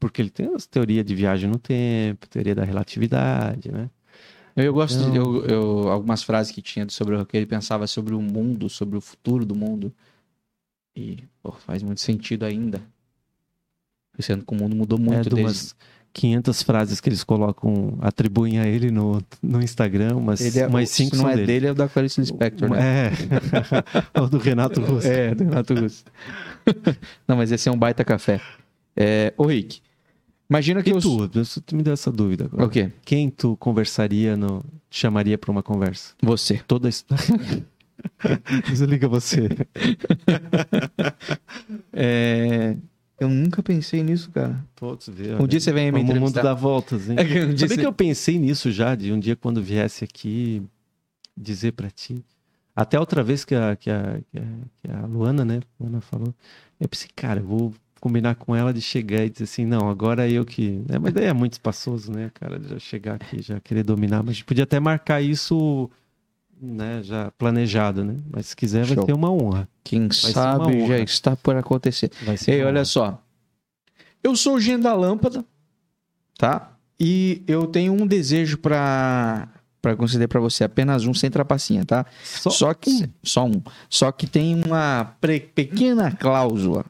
Porque 0.00 0.22
ele 0.22 0.30
tem 0.30 0.54
as 0.54 0.66
teorias 0.66 1.04
de 1.04 1.14
viagem 1.14 1.48
no 1.50 1.58
tempo, 1.58 2.26
teoria 2.28 2.54
da 2.54 2.64
relatividade, 2.64 3.70
né? 3.70 3.90
Eu, 4.56 4.64
eu 4.64 4.72
gosto 4.72 4.98
de 4.98 5.18
Não. 5.18 5.36
eu, 5.36 5.44
eu- 5.44 5.88
algumas 5.90 6.22
frases 6.22 6.52
que 6.52 6.62
tinha 6.62 6.88
sobre 6.88 7.14
o 7.16 7.24
que 7.26 7.36
ele 7.36 7.46
pensava 7.46 7.86
sobre 7.86 8.14
o 8.14 8.20
mundo, 8.20 8.68
sobre 8.68 8.96
o 8.96 9.00
futuro 9.00 9.44
do 9.44 9.54
mundo. 9.54 9.92
E 10.96 11.18
pô, 11.42 11.52
faz 11.52 11.82
muito 11.82 12.00
sentido 12.00 12.44
ainda. 12.44 12.82
Sendo 14.18 14.44
que 14.44 14.52
o 14.52 14.56
mundo 14.56 14.74
mudou 14.74 14.98
é 14.98 15.02
muito 15.02 15.22
de 15.28 15.34
desde... 15.36 15.42
umas 15.44 15.76
500 16.18 16.62
frases 16.64 17.00
que 17.00 17.08
eles 17.08 17.22
colocam, 17.22 17.96
atribuem 18.00 18.58
a 18.58 18.66
ele 18.66 18.90
no, 18.90 19.22
no 19.40 19.62
Instagram, 19.62 20.16
umas, 20.16 20.40
Ele 20.40 20.58
é, 20.58 20.66
umas 20.66 20.98
não 21.12 21.30
é 21.30 21.36
dele. 21.36 21.46
dele, 21.46 21.66
é 21.68 21.70
o 21.70 21.74
da 21.76 21.88
Clarice 21.88 22.20
Lispector, 22.20 22.68
né? 22.68 22.80
É. 23.06 23.12
o 24.20 24.26
do 24.26 24.38
Renato 24.38 24.80
Russo. 24.80 25.06
É, 25.06 25.32
do 25.32 25.44
Renato 25.44 25.74
Russo. 25.74 26.04
não, 27.26 27.36
mas 27.36 27.52
esse 27.52 27.68
é 27.68 27.72
um 27.72 27.78
baita 27.78 28.04
café. 28.04 28.40
É, 28.96 29.32
ô 29.36 29.46
Rick, 29.46 29.80
imagina 30.50 30.82
que 30.82 30.90
E 30.90 30.92
eu... 30.92 30.98
tu? 30.98 31.28
Tu 31.64 31.76
me 31.76 31.84
deu 31.84 31.92
essa 31.92 32.10
dúvida 32.10 32.46
agora. 32.46 32.64
O 32.64 32.68
quê? 32.68 32.90
Quem 33.04 33.30
tu 33.30 33.56
conversaria, 33.56 34.36
no... 34.36 34.64
te 34.90 34.98
chamaria 34.98 35.38
pra 35.38 35.52
uma 35.52 35.62
conversa? 35.62 36.14
Você. 36.20 36.60
Toda 36.66 36.88
a 36.88 36.90
história. 36.90 37.24
Desliga 38.66 39.06
você. 39.06 39.48
É... 41.92 42.76
Eu 43.20 43.28
nunca 43.28 43.62
pensei 43.62 44.02
nisso, 44.02 44.30
cara. 44.30 44.64
Todos 44.76 45.08
ver. 45.08 45.40
Um 45.40 45.46
dia 45.46 45.58
você 45.60 45.72
vem 45.72 45.86
me 45.90 45.98
Como 46.00 46.02
o 46.02 46.06
mundo 46.06 46.16
entrevistar. 46.28 46.42
dá 46.42 46.54
voltas, 46.54 47.08
hein? 47.10 47.16
É 47.18 47.24
que 47.24 47.38
um 47.40 47.50
Sabia 47.58 47.68
você- 47.68 47.76
que 47.78 47.86
eu 47.86 47.92
pensei 47.92 48.38
nisso 48.38 48.70
já, 48.70 48.94
de 48.94 49.12
um 49.12 49.18
dia 49.18 49.34
quando 49.34 49.60
viesse 49.62 50.04
aqui 50.04 50.62
dizer 51.36 51.72
pra 51.72 51.90
ti. 51.90 52.24
Até 52.76 52.98
outra 52.98 53.22
vez 53.24 53.44
que 53.44 53.54
a, 53.56 53.74
que 53.74 53.90
a, 53.90 54.20
que 54.30 54.38
a, 54.90 55.04
Luana, 55.06 55.44
né? 55.44 55.60
Luana 55.80 56.00
falou. 56.00 56.32
Eu 56.78 56.88
pensei, 56.88 57.08
cara, 57.14 57.40
eu 57.40 57.44
vou 57.44 57.74
combinar 58.00 58.36
com 58.36 58.54
ela 58.54 58.72
de 58.72 58.80
chegar 58.80 59.24
e 59.24 59.30
dizer 59.30 59.44
assim, 59.44 59.66
não, 59.66 59.88
agora 59.90 60.28
eu 60.30 60.44
que. 60.44 60.80
né, 60.88 60.96
Mas 61.00 61.12
daí 61.12 61.24
é 61.24 61.32
muito 61.32 61.54
espaçoso, 61.54 62.12
né, 62.12 62.30
cara? 62.34 62.56
de 62.56 62.68
Já 62.68 62.78
chegar 62.78 63.16
aqui, 63.16 63.42
já 63.42 63.58
querer 63.58 63.82
dominar. 63.82 64.18
Mas 64.22 64.28
a 64.30 64.32
gente 64.34 64.44
podia 64.44 64.62
até 64.62 64.78
marcar 64.78 65.20
isso, 65.20 65.90
né, 66.60 67.02
já 67.02 67.30
planejado, 67.32 68.04
né? 68.04 68.16
Mas 68.30 68.46
se 68.46 68.56
quiser, 68.56 68.84
vai 68.84 68.94
Show. 68.96 69.06
ser 69.06 69.12
uma 69.12 69.30
honra. 69.30 69.68
Quem 69.84 70.02
uma 70.04 70.12
sabe 70.12 70.78
já 70.78 70.84
honra. 70.84 70.98
está 71.00 71.36
por 71.36 71.56
acontecer. 71.56 72.10
Vai 72.22 72.36
Ei, 72.46 72.62
olha 72.62 72.76
honra. 72.78 72.84
só. 72.84 73.22
Eu 74.22 74.34
sou 74.36 74.56
o 74.56 74.60
Gênio 74.60 74.82
da 74.82 74.94
Lâmpada, 74.94 75.44
tá? 76.36 76.72
E 77.00 77.42
eu 77.46 77.66
tenho 77.66 77.92
um 77.92 78.06
desejo 78.06 78.58
pra 78.58 79.48
para 79.80 79.94
conceder 79.94 80.26
pra 80.26 80.40
você, 80.40 80.64
apenas 80.64 81.06
um 81.06 81.14
sem 81.14 81.30
trapacinha, 81.30 81.84
tá? 81.84 82.04
Só, 82.24 82.50
Só 82.50 82.74
que 82.74 83.08
só 83.22 83.46
um. 83.46 83.62
Só 83.88 84.10
que 84.10 84.26
tem 84.26 84.60
uma 84.64 85.14
pre- 85.20 85.38
pequena 85.38 86.10
cláusula 86.10 86.84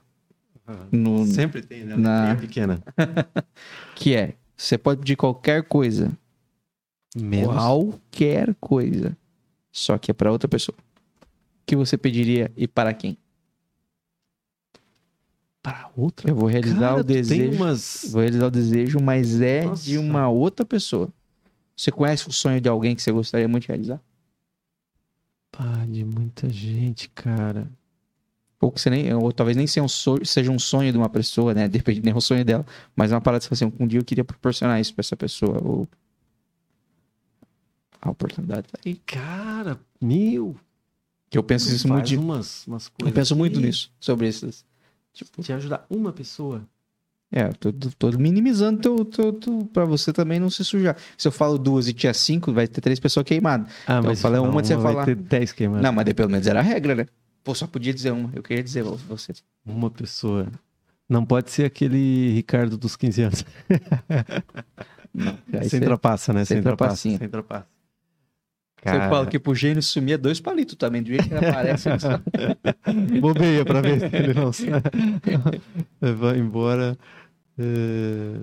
no 0.91 1.27
Sempre 1.27 1.61
tem, 1.61 1.85
né? 1.85 1.97
Na- 1.97 2.35
pequena. 2.35 2.83
que 3.95 4.15
é, 4.15 4.35
você 4.57 4.79
pode 4.79 5.01
pedir 5.01 5.17
qualquer 5.17 5.63
coisa, 5.65 6.11
Menos. 7.15 7.55
qualquer 7.55 8.55
coisa, 8.59 9.15
só 9.73 9.99
que 9.99 10.11
é 10.11 10.15
pra 10.15 10.33
outra 10.33 10.49
pessoa. 10.49 10.77
O 11.21 11.67
que 11.67 11.77
você 11.77 11.97
pediria 11.97 12.51
e 12.57 12.67
para 12.67 12.93
quem? 12.95 13.17
Para 15.63 15.91
outra. 15.97 16.31
Eu 16.31 16.35
vou 16.35 16.49
realizar 16.49 16.79
Cara, 16.91 17.01
o 17.01 17.05
desejo. 17.05 17.57
umas. 17.57 18.07
Vou 18.11 18.23
realizar 18.23 18.47
o 18.47 18.51
desejo, 18.51 19.01
mas 19.01 19.41
é 19.41 19.65
Nossa. 19.65 19.85
de 19.85 19.99
uma 19.99 20.29
outra 20.29 20.65
pessoa. 20.65 21.09
Você 21.77 21.91
conhece 21.93 22.29
o 22.29 22.33
sonho 22.33 22.61
de 22.61 22.69
alguém 22.69 22.95
que 22.97 23.03
você 23.03 23.13
gostaria 23.13 23.47
muito 23.47 23.63
de 23.63 23.69
realizar? 23.69 24.01
Pá, 25.53 25.85
de 25.89 26.05
muita 26.05 26.49
gente, 26.49 27.09
cara. 27.11 27.69
Ou 28.61 28.73
que 28.73 28.81
você 28.81 28.91
nem, 28.91 29.13
ou 29.15 29.33
talvez 29.33 29.57
nem 29.57 29.67
seja 29.67 29.85
um 29.85 29.89
sonho, 29.89 30.27
seja 30.27 30.51
um 30.51 30.59
sonho 30.59 30.91
de 30.91 30.99
uma 30.99 31.09
pessoa, 31.09 31.55
né? 31.55 31.69
Depende 31.69 32.01
nem 32.03 32.15
o 32.15 32.21
sonho 32.21 32.45
dela, 32.45 32.67
mas 32.97 33.13
é 33.13 33.15
uma 33.15 33.21
parada 33.21 33.41
que 33.41 33.45
você 33.45 33.57
fala 33.65 33.71
assim, 33.73 33.83
um 33.85 33.87
dia 33.87 34.01
eu 34.01 34.05
queria 34.05 34.25
proporcionar 34.25 34.81
isso 34.81 34.93
pra 34.95 35.01
essa 35.01 35.17
pessoa, 35.17 35.61
ou 35.63 35.89
a 38.01 38.11
oportunidade 38.11 38.69
tá 38.69 38.79
aí. 38.85 38.95
Cara, 39.07 39.79
meu. 40.01 40.57
Que 41.31 41.37
eu 41.37 41.43
penso 41.43 41.71
isso 41.75 41.87
muito, 41.89 42.19
umas, 42.19 42.67
umas 42.67 42.91
eu 43.05 43.13
penso 43.13 43.37
muito 43.37 43.61
nisso, 43.61 43.91
sobre 44.01 44.27
esses. 44.29 44.65
Tipo, 45.13 45.43
Te 45.43 45.53
ajudar 45.53 45.85
uma 45.91 46.11
pessoa. 46.13 46.63
é, 47.31 47.49
eu 47.49 47.55
tô, 47.55 47.71
tô- 47.73 48.19
minimizando 48.19 48.81
teu, 48.81 49.05
teu, 49.05 49.33
teu, 49.35 49.65
pra 49.73 49.85
você 49.85 50.11
também 50.13 50.41
não 50.41 50.49
se 50.49 50.65
sujar. 50.65 50.97
Se 51.19 51.29
eu 51.29 51.33
falo 51.33 51.59
duas 51.59 51.87
e 51.87 51.93
tinha 51.93 52.15
cinco, 52.15 52.51
vai 52.53 52.67
ter 52.67 52.81
três 52.81 52.99
pessoas 52.99 53.25
queimadas. 53.27 53.71
Ah, 53.87 53.99
Então, 53.99 54.17
falei 54.17 54.41
uma 54.41 54.63
de 54.63 54.69
você 54.69 54.77
vai 54.77 54.93
falar. 54.95 55.05
ter 55.05 55.15
10 55.17 55.53
queimadas. 55.53 55.83
Não, 55.83 55.93
mas 55.93 56.05
daí 56.07 56.15
pelo 56.15 56.31
menos 56.31 56.47
era 56.47 56.61
a 56.61 56.63
regra, 56.63 56.95
né? 56.95 57.07
Pô, 57.45 57.55
só 57.55 57.67
podia 57.67 57.93
dizer 57.93 58.11
uma. 58.13 58.31
Eu 58.35 58.43
queria 58.43 58.63
dizer 58.63 58.83
você. 58.83 59.35
Uma 59.67 59.91
pessoa. 59.91 60.47
Não 61.07 61.25
pode 61.27 61.51
ser 61.51 61.65
aquele 61.67 62.33
Ricardo 62.33 62.79
dos 62.79 62.97
15 62.97 63.23
anos. 63.23 63.45
Aí 65.53 65.69
Sem 65.69 65.81
trapaça, 65.81 66.33
né? 66.33 66.45
sem 66.45 66.57
Sem 66.59 66.63
trapaça. 66.63 66.97
Sem 66.97 67.19
trapaça. 67.29 67.67
Você 68.85 68.99
fala 69.09 69.27
que 69.27 69.39
pro 69.39 69.55
gênio 69.55 69.83
sumir 69.83 70.13
é 70.13 70.19
dois 70.19 70.41
palitos 70.41 70.77
também. 70.77 71.03
Do 71.03 71.09
jeito 71.09 71.29
que 71.29 71.35
ele 71.35 71.47
aparece, 71.47 71.89
só- 71.99 72.21
Bobeia 73.21 73.65
pra 73.65 73.81
ver 73.81 74.01
se 74.01 74.17
ele 74.17 74.35
não 74.35 74.51
vai 76.17 76.39
embora. 76.39 76.97
É, 77.59 78.37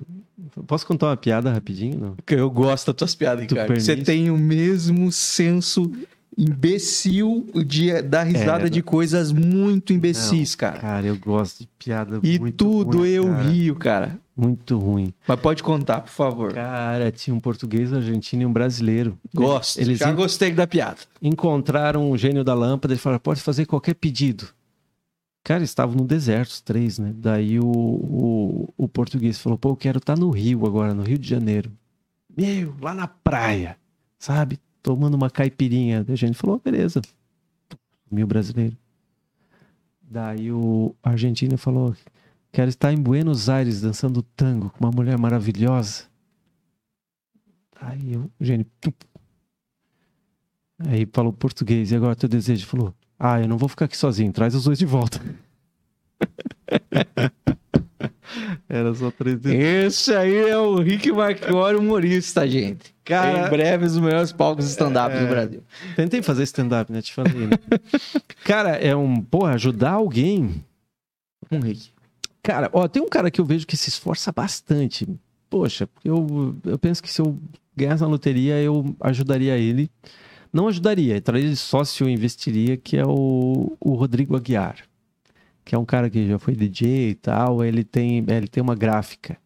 Posso 0.66 0.86
contar 0.86 1.06
uma 1.06 1.16
piada 1.16 1.50
rapidinho? 1.50 1.98
Não? 1.98 2.16
eu 2.28 2.50
gosto 2.50 2.86
das 2.88 2.94
tuas 2.96 3.14
piadas, 3.14 3.46
Tu 3.46 3.54
cara. 3.54 3.74
Você 3.80 3.96
tem 3.96 4.30
o 4.30 4.36
mesmo 4.36 5.10
senso 5.10 5.90
imbecil 6.36 7.46
de 7.66 8.02
dar 8.02 8.24
risada 8.24 8.68
de 8.68 8.82
coisas 8.82 9.32
muito 9.32 9.92
imbecis, 9.92 10.54
cara. 10.54 10.78
Cara, 10.78 11.06
eu 11.06 11.16
gosto 11.16 11.60
de 11.60 11.68
piada 11.78 12.20
E 12.22 12.38
muito 12.38 12.56
tudo 12.64 12.98
ruim, 12.98 13.08
eu 13.08 13.24
cara. 13.26 13.42
rio, 13.48 13.74
cara. 13.76 14.18
Muito 14.36 14.78
ruim. 14.78 15.14
Mas 15.26 15.40
pode 15.40 15.62
contar, 15.62 16.02
por 16.02 16.10
favor. 16.10 16.52
Cara, 16.52 17.10
tinha 17.10 17.34
um 17.34 17.40
português, 17.40 17.90
um 17.90 17.96
argentino 17.96 18.42
e 18.42 18.46
um 18.46 18.52
brasileiro. 18.52 19.18
Gosto. 19.34 19.78
Eles 19.80 19.98
Já 19.98 20.10
en- 20.10 20.14
gostei 20.14 20.52
da 20.52 20.66
piada. 20.66 20.98
encontraram 21.22 22.10
um 22.10 22.18
gênio 22.18 22.44
da 22.44 22.52
lâmpada 22.52 22.92
e 22.92 22.98
falaram: 22.98 23.20
pode 23.20 23.40
fazer 23.40 23.64
qualquer 23.64 23.94
pedido. 23.94 24.48
Cara, 25.42 25.62
estavam 25.64 25.94
no 25.96 26.04
deserto, 26.04 26.50
os 26.50 26.60
três, 26.60 26.98
né? 26.98 27.14
Daí 27.16 27.58
o, 27.58 27.64
o, 27.66 28.68
o 28.76 28.86
português 28.88 29.38
falou: 29.38 29.56
pô, 29.56 29.70
eu 29.70 29.76
quero 29.76 29.98
estar 29.98 30.18
no 30.18 30.28
Rio 30.28 30.66
agora, 30.66 30.92
no 30.92 31.02
Rio 31.02 31.16
de 31.18 31.28
Janeiro. 31.28 31.72
Meu, 32.36 32.74
lá 32.82 32.92
na 32.92 33.06
praia, 33.08 33.78
sabe? 34.18 34.58
Tomando 34.86 35.14
uma 35.14 35.28
caipirinha. 35.28 36.04
Daí 36.04 36.14
o 36.14 36.16
gênio 36.16 36.36
falou: 36.36 36.62
beleza. 36.64 37.02
Mil 38.08 38.24
brasileiro. 38.24 38.76
Daí 40.00 40.52
o 40.52 40.94
argentino 41.02 41.58
falou: 41.58 41.92
quero 42.52 42.68
estar 42.68 42.92
em 42.92 42.96
Buenos 42.96 43.48
Aires 43.48 43.80
dançando 43.80 44.22
tango 44.22 44.70
com 44.70 44.84
uma 44.84 44.92
mulher 44.92 45.18
maravilhosa. 45.18 46.04
Aí 47.80 48.16
o 48.16 48.30
tum, 48.80 48.92
Aí 50.78 51.04
falou 51.12 51.32
português, 51.32 51.90
e 51.90 51.96
agora 51.96 52.14
teu 52.14 52.28
desejo? 52.28 52.64
Falou, 52.64 52.94
ah, 53.18 53.40
eu 53.40 53.48
não 53.48 53.58
vou 53.58 53.68
ficar 53.68 53.86
aqui 53.86 53.96
sozinho, 53.96 54.32
traz 54.32 54.54
os 54.54 54.64
dois 54.64 54.78
de 54.78 54.86
volta. 54.86 55.20
Era 58.68 58.92
só 58.94 59.10
três. 59.10 59.44
Esse 59.44 60.12
aí 60.14 60.48
é 60.48 60.58
o 60.58 60.76
Rick 60.80 61.12
Marchiori 61.12 61.76
humorista, 61.76 62.46
gente. 62.48 62.94
Cara- 63.04 63.46
em 63.46 63.50
breve, 63.50 63.84
os 63.86 63.96
melhores 63.98 64.32
palcos 64.32 64.66
stand-up 64.66 65.16
do 65.16 65.26
Brasil. 65.28 65.62
Tentei 65.94 66.20
fazer 66.22 66.42
stand-up, 66.42 66.90
né? 66.90 67.00
Te 67.00 67.14
falei, 67.14 67.46
né? 67.46 67.56
Cara, 68.44 68.70
é 68.70 68.96
um, 68.96 69.20
porra, 69.20 69.52
ajudar 69.54 69.92
alguém. 69.92 70.64
Um 71.50 71.60
Rick. 71.60 71.90
Cara, 72.42 72.68
ó, 72.72 72.88
tem 72.88 73.02
um 73.02 73.08
cara 73.08 73.30
que 73.30 73.40
eu 73.40 73.44
vejo 73.44 73.66
que 73.66 73.76
se 73.76 73.88
esforça 73.88 74.32
bastante. 74.32 75.06
Poxa, 75.50 75.88
eu, 76.04 76.56
eu 76.64 76.78
penso 76.78 77.02
que 77.02 77.10
se 77.12 77.20
eu 77.20 77.38
ganhasse 77.76 78.02
na 78.02 78.08
loteria, 78.08 78.60
eu 78.60 78.94
ajudaria 79.00 79.56
ele. 79.56 79.90
Não 80.52 80.68
ajudaria, 80.68 81.16
entraria 81.16 81.48
de 81.48 81.56
sócio 81.56 82.08
e 82.08 82.12
investiria, 82.12 82.76
que 82.76 82.96
é 82.96 83.04
o, 83.04 83.76
o 83.80 83.94
Rodrigo 83.94 84.36
Aguiar. 84.36 84.76
Que 85.66 85.74
é 85.74 85.78
um 85.78 85.84
cara 85.84 86.08
que 86.08 86.28
já 86.28 86.38
foi 86.38 86.54
DJ 86.54 87.10
e 87.10 87.14
tal, 87.16 87.64
ele 87.64 87.82
tem, 87.82 88.24
ele 88.28 88.46
tem 88.46 88.62
uma 88.62 88.76
gráfica. 88.76 89.36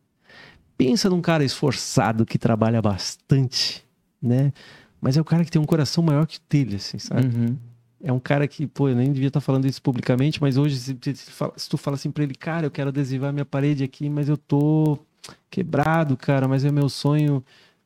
Pensa 0.76 1.08
num 1.08 1.22
cara 1.22 1.42
esforçado 1.42 2.26
que 2.26 2.38
trabalha 2.38 2.82
bastante, 2.82 3.82
né? 4.20 4.52
Mas 5.00 5.16
é 5.16 5.20
um 5.22 5.24
cara 5.24 5.42
que 5.46 5.50
tem 5.50 5.60
um 5.60 5.64
coração 5.64 6.04
maior 6.04 6.26
que 6.26 6.36
o 6.36 6.40
dele, 6.48 6.76
assim, 6.76 6.98
sabe? 6.98 7.34
Uhum. 7.34 7.56
É 8.04 8.12
um 8.12 8.20
cara 8.20 8.46
que, 8.46 8.66
pô, 8.66 8.90
eu 8.90 8.94
nem 8.94 9.10
devia 9.10 9.28
estar 9.28 9.40
falando 9.40 9.64
isso 9.66 9.80
publicamente, 9.80 10.42
mas 10.42 10.58
hoje, 10.58 10.76
se, 10.76 10.94
se- 11.02 11.14
se 11.56 11.68
tu 11.70 11.78
fala 11.78 11.94
assim 11.96 12.10
pra 12.10 12.22
ele, 12.22 12.34
cara, 12.34 12.66
eu 12.66 12.70
quero 12.70 12.90
adesivar 12.90 13.32
minha 13.32 13.46
parede 13.46 13.82
aqui, 13.82 14.10
mas 14.10 14.28
eu 14.28 14.36
tô 14.36 14.98
quebrado, 15.50 16.18
cara, 16.18 16.46
mas 16.46 16.66
é 16.66 16.70
meu 16.70 16.90
sonho. 16.90 17.42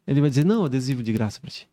Ele 0.07 0.21
vai 0.21 0.29
dizer, 0.29 0.45
não, 0.45 0.65
adesivo 0.65 1.05
de 1.05 1.13
graça 1.13 1.41
pra 1.41 1.51
ti, 1.51 1.69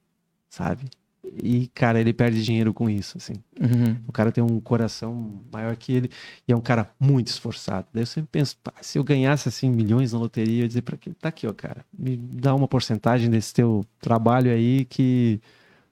sabe? 0.47 0.83
E, 1.23 1.67
cara, 1.75 1.99
ele 2.01 2.13
perde 2.13 2.43
dinheiro 2.43 2.73
com 2.73 2.89
isso, 2.89 3.17
assim. 3.17 3.33
Uhum. 3.59 3.95
O 4.07 4.11
cara 4.11 4.31
tem 4.31 4.43
um 4.43 4.59
coração 4.59 5.39
maior 5.51 5.75
que 5.75 5.93
ele 5.93 6.09
e 6.47 6.51
é 6.51 6.55
um 6.55 6.61
cara 6.61 6.89
muito 6.99 7.27
esforçado. 7.27 7.87
Daí 7.93 8.01
eu 8.01 8.07
sempre 8.07 8.29
penso, 8.31 8.57
pá, 8.63 8.73
se 8.81 8.97
eu 8.97 9.03
ganhasse, 9.03 9.47
assim, 9.47 9.69
milhões 9.69 10.13
na 10.13 10.19
loteria, 10.19 10.57
eu 10.57 10.61
ia 10.63 10.67
dizer 10.67 10.81
pra 10.81 10.97
quem 10.97 11.13
tá 11.13 11.29
aqui, 11.29 11.45
ó, 11.45 11.53
cara, 11.53 11.85
me 11.97 12.17
dá 12.17 12.55
uma 12.55 12.67
porcentagem 12.67 13.29
desse 13.29 13.53
teu 13.53 13.85
trabalho 13.99 14.51
aí 14.51 14.83
que, 14.85 15.39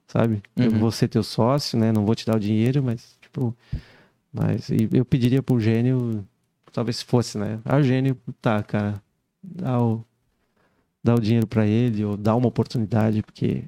sabe, 0.08 0.42
eu 0.58 0.72
Uhum. 0.72 0.80
vou 0.80 0.92
ser 0.92 1.08
teu 1.08 1.22
sócio, 1.24 1.78
né? 1.78 1.92
Não 1.92 2.06
vou 2.06 2.16
te 2.16 2.26
dar 2.26 2.36
o 2.36 2.40
dinheiro, 2.40 2.82
mas, 2.84 3.16
tipo, 3.22 3.56
mas 4.34 4.70
eu 4.92 5.06
pediria 5.06 5.44
pro 5.44 5.60
gênio, 5.60 6.26
talvez 6.74 6.98
se 6.98 7.06
fosse, 7.06 7.38
né? 7.38 7.60
Ah, 7.64 7.78
o 7.78 7.84
gênio, 7.84 8.18
tá, 8.42 8.64
cara, 8.64 9.00
dá 9.44 9.80
o, 9.80 10.04
dá 11.04 11.14
o 11.14 11.20
dinheiro 11.20 11.46
pra 11.46 11.68
ele 11.68 12.04
ou 12.04 12.18
dá 12.18 12.36
uma 12.36 12.48
oportunidade, 12.48 13.22
porque 13.22 13.64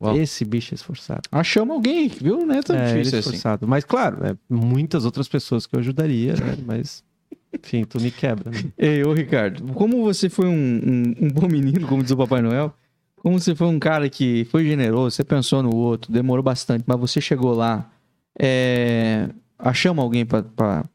Uau. 0.00 0.16
esse 0.16 0.44
bicho 0.44 0.72
é 0.72 0.76
esforçado. 0.76 1.22
Achamos 1.30 1.74
alguém, 1.74 2.08
viu? 2.08 2.46
Não 2.46 2.54
é 2.54 2.62
tão 2.62 2.74
É, 2.76 2.78
ele 2.78 2.88
é 2.88 2.94
difícil 3.02 3.18
assim. 3.18 3.28
esforçado. 3.30 3.68
Mas, 3.68 3.84
claro, 3.84 4.22
né, 4.22 4.36
muitas 4.48 5.04
outras 5.04 5.28
pessoas 5.28 5.66
que 5.66 5.74
eu 5.76 5.80
ajudaria, 5.80 6.32
né? 6.34 6.56
Mas, 6.66 7.04
enfim, 7.52 7.84
tu 7.84 8.00
me 8.00 8.10
quebra, 8.10 8.50
né? 8.50 8.58
Ei, 8.78 9.02
ô 9.04 9.12
Ricardo, 9.12 9.72
como 9.74 10.02
você 10.02 10.28
foi 10.30 10.46
um, 10.46 10.52
um- 10.52 11.14
um 11.26 11.28
bom 11.28 11.46
menino, 11.48 11.86
como 11.86 12.02
diz 12.02 12.12
o 12.12 12.16
Papai 12.16 12.40
Noel, 12.40 12.74
como 13.16 13.38
você 13.38 13.54
foi 13.54 13.66
um 13.66 13.78
cara 13.78 14.08
que 14.08 14.46
foi 14.50 14.64
generoso, 14.64 15.14
você 15.16 15.22
pensou 15.24 15.62
no 15.62 15.74
outro, 15.76 16.10
demorou 16.10 16.42
bastante, 16.42 16.84
mas 16.86 16.98
você 16.98 17.20
chegou 17.20 17.52
lá, 17.54 17.90
é, 18.38 19.28
achamos 19.58 20.02
alguém 20.02 20.24
pra 20.24 20.42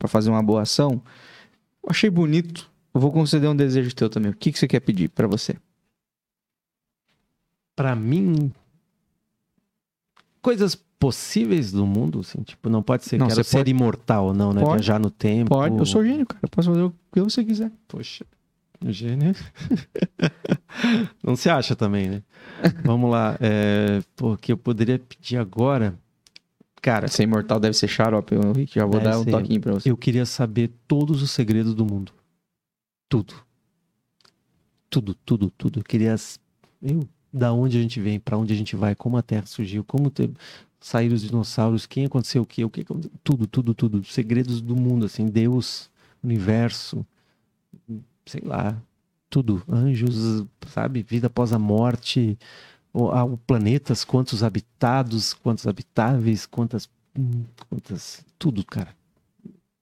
fazer 0.08 0.32
uma 0.32 0.42
boa 0.42 0.64
ação, 0.64 1.00
eu 1.84 1.90
achei 1.92 2.10
bonito, 2.10 2.68
eu 2.96 3.00
vou 3.00 3.12
conceder 3.12 3.48
um 3.48 3.56
desejo 3.56 3.94
teu 3.94 4.10
também. 4.10 4.32
O 4.32 4.36
que, 4.36 4.52
que 4.52 4.58
você 4.58 4.68
quer 4.68 4.80
pedir 4.80 5.10
pra 5.10 5.28
você? 5.28 5.56
Pra 7.76 7.96
mim, 7.96 8.52
coisas 10.46 10.76
possíveis 11.00 11.72
do 11.72 11.88
mundo, 11.88 12.20
assim, 12.20 12.44
tipo, 12.44 12.70
não 12.70 12.84
pode 12.84 13.04
ser, 13.04 13.18
Não, 13.18 13.28
quero 13.28 13.44
ser 13.44 13.58
pode- 13.58 13.72
imortal, 13.72 14.32
não, 14.32 14.54
né? 14.54 14.62
Pode. 14.62 14.74
Viajar 14.84 15.00
no 15.00 15.10
tempo. 15.10 15.50
Pode, 15.50 15.76
eu 15.76 15.86
sou 15.88 16.06
gênio, 16.06 16.24
cara, 16.24 16.40
eu 16.44 16.50
posso 16.50 16.70
fazer 16.70 16.84
o 16.84 16.94
que 17.12 17.20
você 17.22 17.44
quiser. 17.44 17.72
Poxa, 17.88 18.24
gênio. 18.86 19.34
não 21.24 21.36
se 21.36 21.50
acha 21.50 21.76
também, 21.76 22.10
né? 22.10 22.24
Vamos 22.84 23.10
lá, 23.10 23.36
é, 23.42 24.02
pô, 24.16 24.34
o 24.34 24.38
que 24.38 24.52
eu 24.52 24.58
poderia 24.58 25.00
pedir 25.00 25.38
agora, 25.38 25.98
cara, 26.80 27.08
Ser 27.08 27.24
imortal 27.24 27.60
deve 27.60 27.76
ser 27.76 27.88
xarope, 27.88 28.36
eu 28.36 28.42
já 28.68 28.86
vou 28.86 29.00
dar 29.02 29.18
um 29.20 29.24
ser. 29.24 29.32
toquinho 29.32 29.60
pra 29.62 29.74
você. 29.74 29.90
eu 29.90 29.98
queria 29.98 30.28
saber 30.28 30.72
todos 30.88 31.24
os 31.24 31.32
segredos 31.32 31.74
do 31.74 31.86
mundo. 31.86 32.12
Tudo. 33.10 33.34
Tudo, 34.92 35.16
tudo, 35.26 35.50
tudo. 35.50 35.80
Eu 35.80 35.84
queria. 35.84 36.16
Eu, 36.82 37.08
da 37.38 37.52
onde 37.52 37.78
a 37.78 37.82
gente 37.82 38.00
vem, 38.00 38.20
pra 38.20 38.38
onde 38.38 38.54
a 38.54 38.56
gente 38.56 38.76
vai, 38.76 38.96
como 38.96 39.18
a 39.18 39.22
Terra 39.22 39.46
surgiu, 39.46 39.84
como 39.84 40.10
te- 40.10 40.32
saíram 40.80 41.16
os 41.16 41.22
dinossauros, 41.22 41.86
quem 41.86 42.06
aconteceu 42.06 42.44
o 42.44 42.46
quê, 42.46 42.64
o 42.64 42.70
que. 42.70 42.86
Tudo, 43.24 43.46
tudo, 43.46 43.74
tudo. 43.74 44.04
Segredos 44.06 44.62
do 44.62 44.76
mundo, 44.76 45.06
assim. 45.06 45.26
Deus, 45.28 45.90
universo, 46.24 47.06
sei 48.26 48.42
lá. 48.44 48.76
Tudo. 49.30 49.62
Anjos, 49.68 50.46
sabe? 50.68 51.04
Vida 51.04 51.28
após 51.28 51.52
a 51.52 51.60
morte. 51.60 52.38
O, 52.94 53.10
a- 53.10 53.28
planetas, 53.46 54.06
quantos 54.06 54.42
habitados, 54.44 55.34
quantos 55.34 55.68
habitáveis, 55.68 56.46
quantas. 56.46 56.90
Quantas. 57.70 58.26
Tudo, 58.40 58.64
cara. 58.66 58.96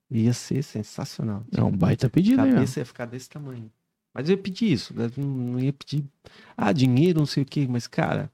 Ia 0.09 0.34
ser 0.34 0.63
sensacional. 0.63 1.43
É 1.55 1.63
um 1.63 1.71
baita 1.71 2.09
pedido, 2.09 2.41
A 2.41 2.47
hein? 2.47 2.53
cabeça 2.53 2.80
ia 2.80 2.85
ficar 2.85 3.05
desse 3.05 3.30
tamanho. 3.30 3.69
Mas 4.14 4.30
eu 4.30 4.35
ia 4.35 4.41
pedir 4.41 4.72
isso. 4.72 4.94
né? 4.94 5.10
Não 5.18 5.60
ia 5.60 5.73
pedir. 5.73 6.03
Ah, 6.56 6.72
dinheiro, 6.72 7.19
não 7.19 7.26
sei 7.26 7.44
o 7.44 7.45
quê. 7.45 7.65
Mas, 7.69 7.88
cara. 7.88 8.31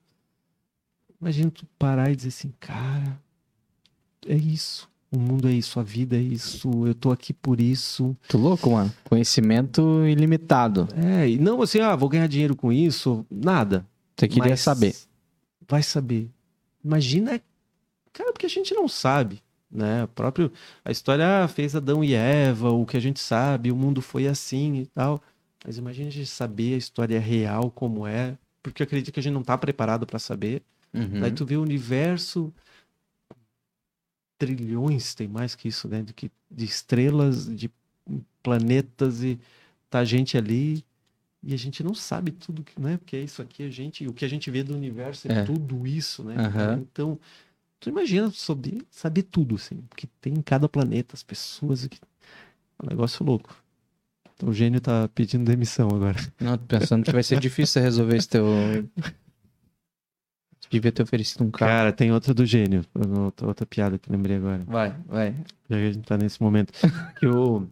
Imagina 1.22 1.52
tu 1.52 1.66
parar 1.78 2.12
e 2.12 2.16
dizer 2.16 2.30
assim, 2.30 2.54
cara. 2.60 3.20
É 4.28 4.36
isso. 4.36 4.90
O 5.12 5.18
mundo 5.18 5.48
é 5.48 5.54
isso. 5.54 5.80
A 5.80 5.84
vida 5.84 6.16
é 6.16 6.22
isso. 6.22 6.86
Eu 6.86 6.94
tô 6.94 7.12
aqui 7.12 7.34
por 7.34 7.60
isso. 7.60 8.16
Tô 8.28 8.38
louco, 8.38 8.72
mano. 8.72 8.94
Conhecimento 9.06 10.06
ilimitado. 10.06 10.88
É, 10.96 11.30
e 11.30 11.38
não 11.38 11.62
assim, 11.62 11.80
ah, 11.80 11.96
vou 11.96 12.10
ganhar 12.10 12.28
dinheiro 12.28 12.56
com 12.56 12.72
isso. 12.72 13.26
Nada. 13.32 13.86
Você 14.18 14.28
queria 14.28 14.52
Mas 14.52 14.60
saber. 14.62 14.96
Vai 15.68 15.82
saber. 15.82 16.30
Imagina, 16.84 17.42
cara, 18.12 18.32
porque 18.34 18.46
a 18.46 18.50
gente 18.50 18.74
não 18.74 18.88
sabe, 18.88 19.42
né? 19.72 20.04
O 20.04 20.08
próprio 20.08 20.52
a 20.84 20.92
história 20.92 21.44
ah, 21.44 21.48
fez 21.48 21.76
Adão 21.76 22.04
e 22.04 22.14
Eva, 22.14 22.72
o 22.72 22.86
que 22.86 22.98
a 22.98 23.00
gente 23.00 23.20
sabe, 23.20 23.72
o 23.72 23.76
mundo 23.76 24.02
foi 24.02 24.28
assim 24.28 24.82
e 24.82 24.86
tal. 24.88 25.22
Mas 25.66 25.78
imagina 25.78 26.08
a 26.08 26.12
gente 26.12 26.28
saber 26.28 26.74
a 26.76 26.78
história 26.78 27.20
real 27.20 27.70
como 27.70 28.08
é, 28.08 28.38
porque 28.64 28.84
acredito 28.84 29.14
que 29.14 29.20
a 29.20 29.24
gente 29.24 29.34
não 29.34 29.44
tá 29.44 29.58
preparado 29.58 30.06
para 30.06 30.20
saber. 30.20 30.62
Uhum. 30.94 31.20
Daí 31.20 31.32
tu 31.32 31.46
vê 31.46 31.58
o 31.58 31.62
universo 31.62 32.54
trilhões, 34.38 35.14
tem 35.14 35.28
mais 35.28 35.54
que 35.56 35.68
isso, 35.68 35.88
né? 35.88 36.02
De, 36.02 36.14
que, 36.14 36.32
de 36.50 36.66
estrelas, 36.66 37.54
de 37.54 37.70
planetas 38.42 39.22
e 39.22 39.40
tá 39.90 40.00
a 40.00 40.06
gente 40.06 40.38
ali 40.38 40.84
e 41.44 41.54
a 41.54 41.58
gente 41.58 41.84
não 41.84 41.94
sabe 41.94 42.32
tudo, 42.32 42.64
que- 42.64 42.80
né? 42.80 42.98
Porque 42.98 43.16
é 43.16 43.22
isso 43.22 43.42
aqui, 43.42 43.64
a 43.64 43.70
gente, 43.70 44.08
o 44.08 44.14
que 44.14 44.26
a 44.26 44.28
gente 44.28 44.50
vê 44.50 44.64
do 44.64 44.74
universo 44.76 45.28
é, 45.30 45.40
É. 45.40 45.44
tudo 45.44 45.86
isso, 45.86 46.24
né? 46.24 46.36
Aham. 46.38 46.80
Então, 46.82 47.20
tu 47.80 47.90
imagina 47.90 48.32
saber, 48.32 48.86
saber 48.90 49.24
tudo, 49.24 49.56
assim, 49.56 49.84
que 49.96 50.08
tem 50.08 50.34
em 50.34 50.42
cada 50.42 50.68
planeta, 50.70 51.16
as 51.16 51.24
pessoas, 51.24 51.86
que... 51.88 52.00
é 52.80 52.86
um 52.86 52.90
negócio 52.90 53.26
louco. 53.26 53.56
Então, 54.40 54.48
o 54.48 54.54
gênio 54.54 54.80
tá 54.80 55.10
pedindo 55.14 55.44
demissão 55.44 55.90
agora. 55.90 56.16
Não, 56.40 56.58
tô 56.58 56.66
pensando 56.66 57.04
que 57.04 57.12
vai 57.12 57.22
ser 57.22 57.42
difícil 57.42 57.74
você 57.74 57.82
resolver 57.82 58.16
esse 58.16 58.30
teu. 58.30 58.46
Devia 60.70 60.94
ter 60.94 61.04
oferecido 61.04 61.44
um 61.44 61.52
carro. 61.52 61.70
Cara, 61.70 61.92
tem 61.92 62.14
outra 62.14 62.34
do 62.34 62.46
gênio, 62.46 62.86
outra, 62.96 63.48
outra 63.48 63.66
piada 63.66 63.98
que 63.98 64.08
eu 64.08 64.16
lembrei 64.16 64.38
agora. 64.38 64.64
Vai, 64.66 64.96
vai. 65.08 65.36
Já 65.70 65.76
que 65.78 65.84
a 65.84 65.92
gente 65.92 66.06
tá 66.06 66.18
nesse 66.18 66.42
momento. 66.42 66.72
Que 67.20 67.28
o, 67.28 67.68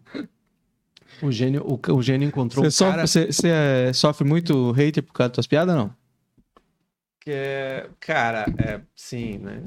o, 1.21 1.31
gênio, 1.31 1.63
o, 1.63 1.79
o 1.93 2.01
gênio 2.01 2.27
encontrou 2.27 2.65
Você, 2.65 2.83
um 2.83 2.89
cara... 2.89 3.07
sofre, 3.07 3.31
você, 3.31 3.31
você, 3.31 3.47
é, 3.49 3.93
sofre 3.93 4.27
muito 4.27 4.71
hater 4.71 5.03
por 5.03 5.13
causa 5.13 5.29
das 5.29 5.35
tuas 5.35 5.47
piadas, 5.47 5.73
não? 5.73 5.93
Que 7.27 7.33
é, 7.33 7.89
cara, 7.99 8.45
é, 8.57 8.79
sim, 8.95 9.37
né? 9.37 9.61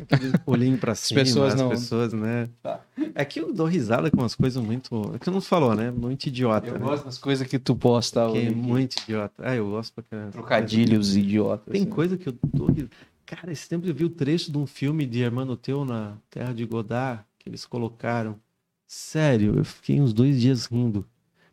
Olhinho 0.46 0.78
pra 0.78 0.94
cima, 0.94 1.20
pessoas 1.20 1.52
as 1.52 1.60
não- 1.60 1.68
pessoas, 1.68 2.10
né? 2.14 2.48
Tá. 2.62 2.80
É 3.14 3.22
que 3.22 3.38
eu 3.38 3.52
dou 3.52 3.66
risada 3.66 4.10
com 4.10 4.16
umas 4.16 4.34
coisas 4.34 4.64
muito. 4.64 5.12
É 5.14 5.18
que 5.18 5.26
tu 5.26 5.30
não 5.30 5.42
falou, 5.42 5.74
né? 5.74 5.90
Muito 5.90 6.24
idiota. 6.24 6.68
Eu 6.68 6.78
né? 6.78 6.78
gosto 6.78 7.04
das 7.04 7.18
coisas 7.18 7.46
que 7.46 7.58
tu 7.58 7.76
posta. 7.76 8.32
Que 8.32 8.46
é 8.46 8.50
muito 8.50 8.94
idiota. 9.02 9.34
Ah, 9.44 9.54
eu 9.54 9.68
gosto 9.68 9.92
pra 9.92 10.04
caramba. 10.04 10.32
Trocadilhos 10.32 11.14
idiotas. 11.14 11.70
Tem 11.70 11.82
assim. 11.82 11.90
coisa 11.90 12.16
que 12.16 12.30
eu 12.30 12.34
dou 12.42 12.68
risada. 12.68 12.90
Cara, 13.26 13.52
esse 13.52 13.68
tempo 13.68 13.86
eu 13.86 13.94
vi 13.94 14.06
o 14.06 14.08
trecho 14.08 14.50
de 14.50 14.56
um 14.56 14.66
filme 14.66 15.04
de 15.04 15.20
Hermano 15.20 15.54
Teu 15.54 15.84
na 15.84 16.16
Terra 16.30 16.54
de 16.54 16.64
Godard, 16.64 17.22
que 17.38 17.46
eles 17.46 17.66
colocaram. 17.66 18.40
Sério, 18.86 19.58
eu 19.58 19.66
fiquei 19.66 20.00
uns 20.00 20.14
dois 20.14 20.40
dias 20.40 20.64
rindo. 20.64 21.06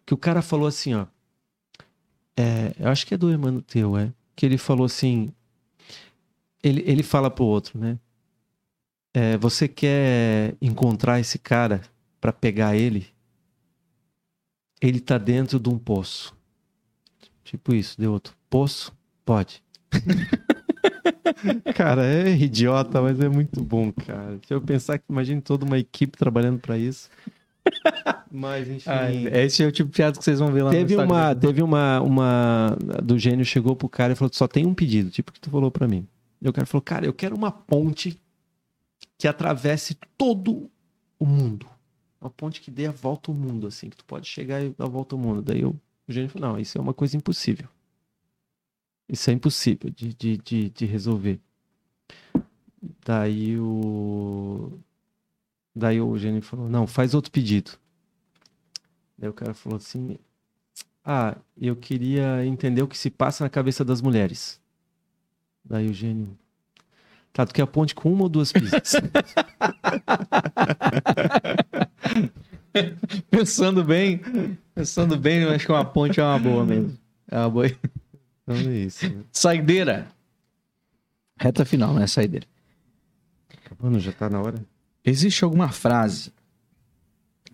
Que 0.06 0.14
o 0.14 0.18
cara 0.18 0.42
falou 0.42 0.70
assim, 0.70 0.94
ó. 0.94 1.06
É, 2.38 2.72
eu 2.80 2.88
acho 2.88 3.06
que 3.06 3.14
é 3.14 3.18
do 3.18 3.30
Hermano 3.30 3.62
Teu, 3.62 3.98
é. 3.98 4.14
Que 4.38 4.46
ele 4.46 4.58
falou 4.58 4.86
assim. 4.86 5.34
Ele, 6.68 6.84
ele 6.86 7.04
fala 7.04 7.30
pro 7.30 7.46
outro, 7.46 7.80
né? 7.80 7.98
É, 9.14 9.38
você 9.38 9.68
quer 9.68 10.56
encontrar 10.62 11.20
esse 11.20 11.40
cara 11.40 11.82
pra 12.20 12.34
pegar 12.34 12.76
ele? 12.76 13.08
Ele 14.82 15.00
tá 15.00 15.18
dentro 15.18 15.60
de 15.60 15.70
um 15.70 15.78
poço. 15.78 16.36
Tipo 17.44 17.74
isso, 17.74 18.00
deu 18.00 18.12
outro. 18.12 18.36
Poço? 18.50 18.94
Pode. 19.26 19.64
cara, 21.74 22.06
é 22.06 22.36
idiota, 22.36 23.02
mas 23.02 23.20
é 23.22 23.30
muito 23.30 23.64
bom, 23.64 23.92
cara. 23.92 24.38
Se 24.46 24.54
eu 24.54 24.62
pensar 24.62 24.98
que 24.98 25.06
imagine 25.10 25.42
toda 25.42 25.66
uma 25.66 25.80
equipe 25.80 26.18
trabalhando 26.18 26.60
pra 26.60 26.78
isso. 26.78 27.10
Mas 28.30 28.68
enfim. 28.68 28.90
Ah, 28.90 29.10
esse 29.12 29.64
é 29.64 29.68
o 29.68 29.72
tipo 29.72 29.90
de 29.90 29.96
piada 29.96 30.18
que 30.18 30.24
vocês 30.24 30.40
vão 30.40 30.52
ver 30.52 30.64
lá 30.64 30.72
Teve 30.72 30.96
no 30.96 31.02
Instagram. 31.02 31.16
uma, 31.16 31.36
teve 31.36 31.64
uma, 31.64 32.02
uma 32.02 32.78
do 33.02 33.18
gênio 33.18 33.46
chegou 33.46 33.76
pro 33.76 33.88
cara 33.88 34.14
e 34.14 34.16
falou: 34.16 34.30
só 34.34 34.48
tem 34.48 34.66
um 34.66 34.74
pedido, 34.74 35.10
tipo 35.10 35.32
que 35.32 35.40
tu 35.40 35.50
falou 35.50 35.72
pra 35.72 35.88
mim. 35.88 36.06
E 36.42 36.48
o 36.48 36.54
cara 36.54 36.66
falou: 36.66 36.82
cara, 36.82 37.06
eu 37.06 37.14
quero 37.14 37.36
uma 37.36 37.52
ponte 37.52 38.20
que 39.18 39.28
atravesse 39.28 39.98
todo 40.18 40.70
o 41.20 41.26
mundo. 41.26 41.68
Uma 42.20 42.30
ponte 42.30 42.62
que 42.62 42.72
dê 42.72 42.88
a 42.88 42.92
volta 42.92 43.32
ao 43.32 43.36
mundo, 43.36 43.68
assim, 43.68 43.90
que 43.90 43.98
tu 43.98 44.06
pode 44.06 44.28
chegar 44.28 44.62
e 44.62 44.70
dar 44.70 44.86
a 44.86 44.90
volta 44.90 45.16
ao 45.16 45.20
mundo. 45.20 45.42
Daí 45.42 45.62
eu, 45.62 45.80
o 46.08 46.12
gênio 46.12 46.30
falou: 46.30 46.50
não, 46.50 46.60
isso 46.60 46.78
é 46.78 46.82
uma 46.82 46.94
coisa 46.94 47.18
impossível. 47.18 47.68
Isso 49.10 49.30
é 49.30 49.34
impossível 49.34 49.90
de, 49.90 50.14
de, 50.14 50.38
de, 50.38 50.70
de 50.70 50.86
resolver. 50.86 51.40
Daí 53.06 53.58
o. 53.60 54.80
Daí 55.76 56.02
o 56.02 56.18
gênio 56.18 56.42
falou: 56.42 56.70
não, 56.70 56.86
faz 56.88 57.14
outro 57.14 57.32
pedido. 57.32 57.72
Daí 59.18 59.30
o 59.30 59.34
cara 59.34 59.54
falou 59.54 59.78
assim: 59.78 60.18
Ah, 61.04 61.38
eu 61.56 61.76
queria 61.76 62.46
entender 62.46 62.82
o 62.82 62.88
que 62.88 62.98
se 62.98 63.10
passa 63.10 63.44
na 63.44 63.50
cabeça 63.50 63.84
das 63.86 64.02
mulheres. 64.02 64.60
Daí 65.70 65.90
o 65.90 65.94
gênio. 65.94 66.38
Tá, 67.34 67.46
tu 67.46 67.54
quer 67.54 67.62
a 67.62 67.68
ponte 67.68 67.94
com 67.94 68.12
uma 68.12 68.24
ou 68.24 68.30
duas 68.30 68.52
pistas? 68.52 68.96
Pensando 73.30 73.84
bem, 73.84 74.22
pensando 74.74 75.18
bem, 75.18 75.40
eu 75.40 75.52
acho 75.52 75.66
que 75.66 75.72
uma 75.72 75.84
ponte 75.84 76.20
é 76.20 76.24
uma 76.24 76.38
boa 76.38 76.64
mesmo. 76.64 76.96
É 77.30 77.38
uma 77.40 77.50
boa. 77.50 77.68
Então 77.68 78.56
é 78.56 78.78
isso. 78.78 79.10
Né? 79.10 79.24
Saideira. 79.32 80.08
Reta 81.40 81.66
final, 81.66 81.94
né? 81.94 82.08
Saideira. 82.08 82.46
Mano, 83.80 84.00
já 84.00 84.12
tá 84.12 84.30
na 84.30 84.40
hora. 84.40 84.64
Existe 85.04 85.44
alguma 85.44 85.70
frase 85.70 86.32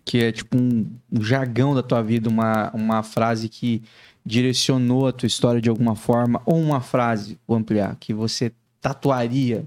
que 0.04 0.22
é 0.22 0.32
tipo 0.32 0.56
um, 0.58 0.90
um 1.10 1.22
jargão 1.22 1.74
da 1.74 1.82
tua 1.82 2.02
vida, 2.02 2.28
uma, 2.28 2.70
uma 2.72 3.02
frase 3.02 3.48
que 3.48 3.82
direcionou 4.24 5.06
a 5.06 5.12
tua 5.12 5.26
história 5.26 5.60
de 5.60 5.68
alguma 5.68 5.94
forma, 5.94 6.40
ou 6.44 6.58
uma 6.58 6.80
frase, 6.80 7.38
vou 7.46 7.56
ampliar, 7.56 7.96
que 7.96 8.12
você 8.12 8.52
tatuaria, 8.80 9.66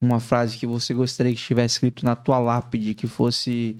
uma 0.00 0.18
frase 0.18 0.58
que 0.58 0.66
você 0.66 0.92
gostaria 0.92 1.32
que 1.32 1.38
estivesse 1.38 1.76
escrito 1.76 2.04
na 2.04 2.16
tua 2.16 2.38
lápide, 2.38 2.94
que 2.94 3.06
fosse, 3.06 3.76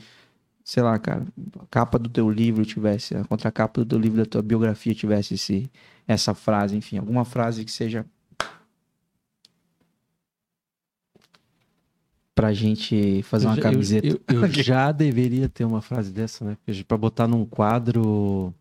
sei 0.65 0.83
lá, 0.83 0.99
cara, 0.99 1.27
a 1.59 1.67
capa 1.71 1.99
do 1.99 2.09
teu 2.09 2.31
livro 2.31 2.65
tivesse, 2.65 3.17
a 3.17 3.25
contracapa 3.25 3.81
do 3.81 3.87
teu 3.87 3.99
livro, 3.99 4.19
da 4.19 4.27
tua 4.27 4.43
biografia 4.43 4.95
tivesse 4.95 5.35
esse, 5.35 5.71
essa 6.07 6.33
frase, 6.35 6.77
enfim, 6.77 6.99
alguma 6.99 7.25
frase 7.25 7.65
que 7.65 7.73
seja 7.73 8.07
pra 12.35 12.53
gente 12.53 13.23
fazer 13.25 13.47
uma 13.47 13.53
Eu 13.53 13.57
já- 13.57 13.63
camiseta. 13.63 14.07
Eu, 14.07 14.21
eu- 14.29 14.41
eu 14.43 14.49
já 14.49 14.91
deveria 14.93 15.49
ter 15.49 15.65
uma 15.65 15.81
frase 15.83 16.13
dessa, 16.13 16.45
né? 16.45 16.57
Pra 16.87 16.97
botar 16.97 17.27
num 17.29 17.45
quadro. 17.45 18.55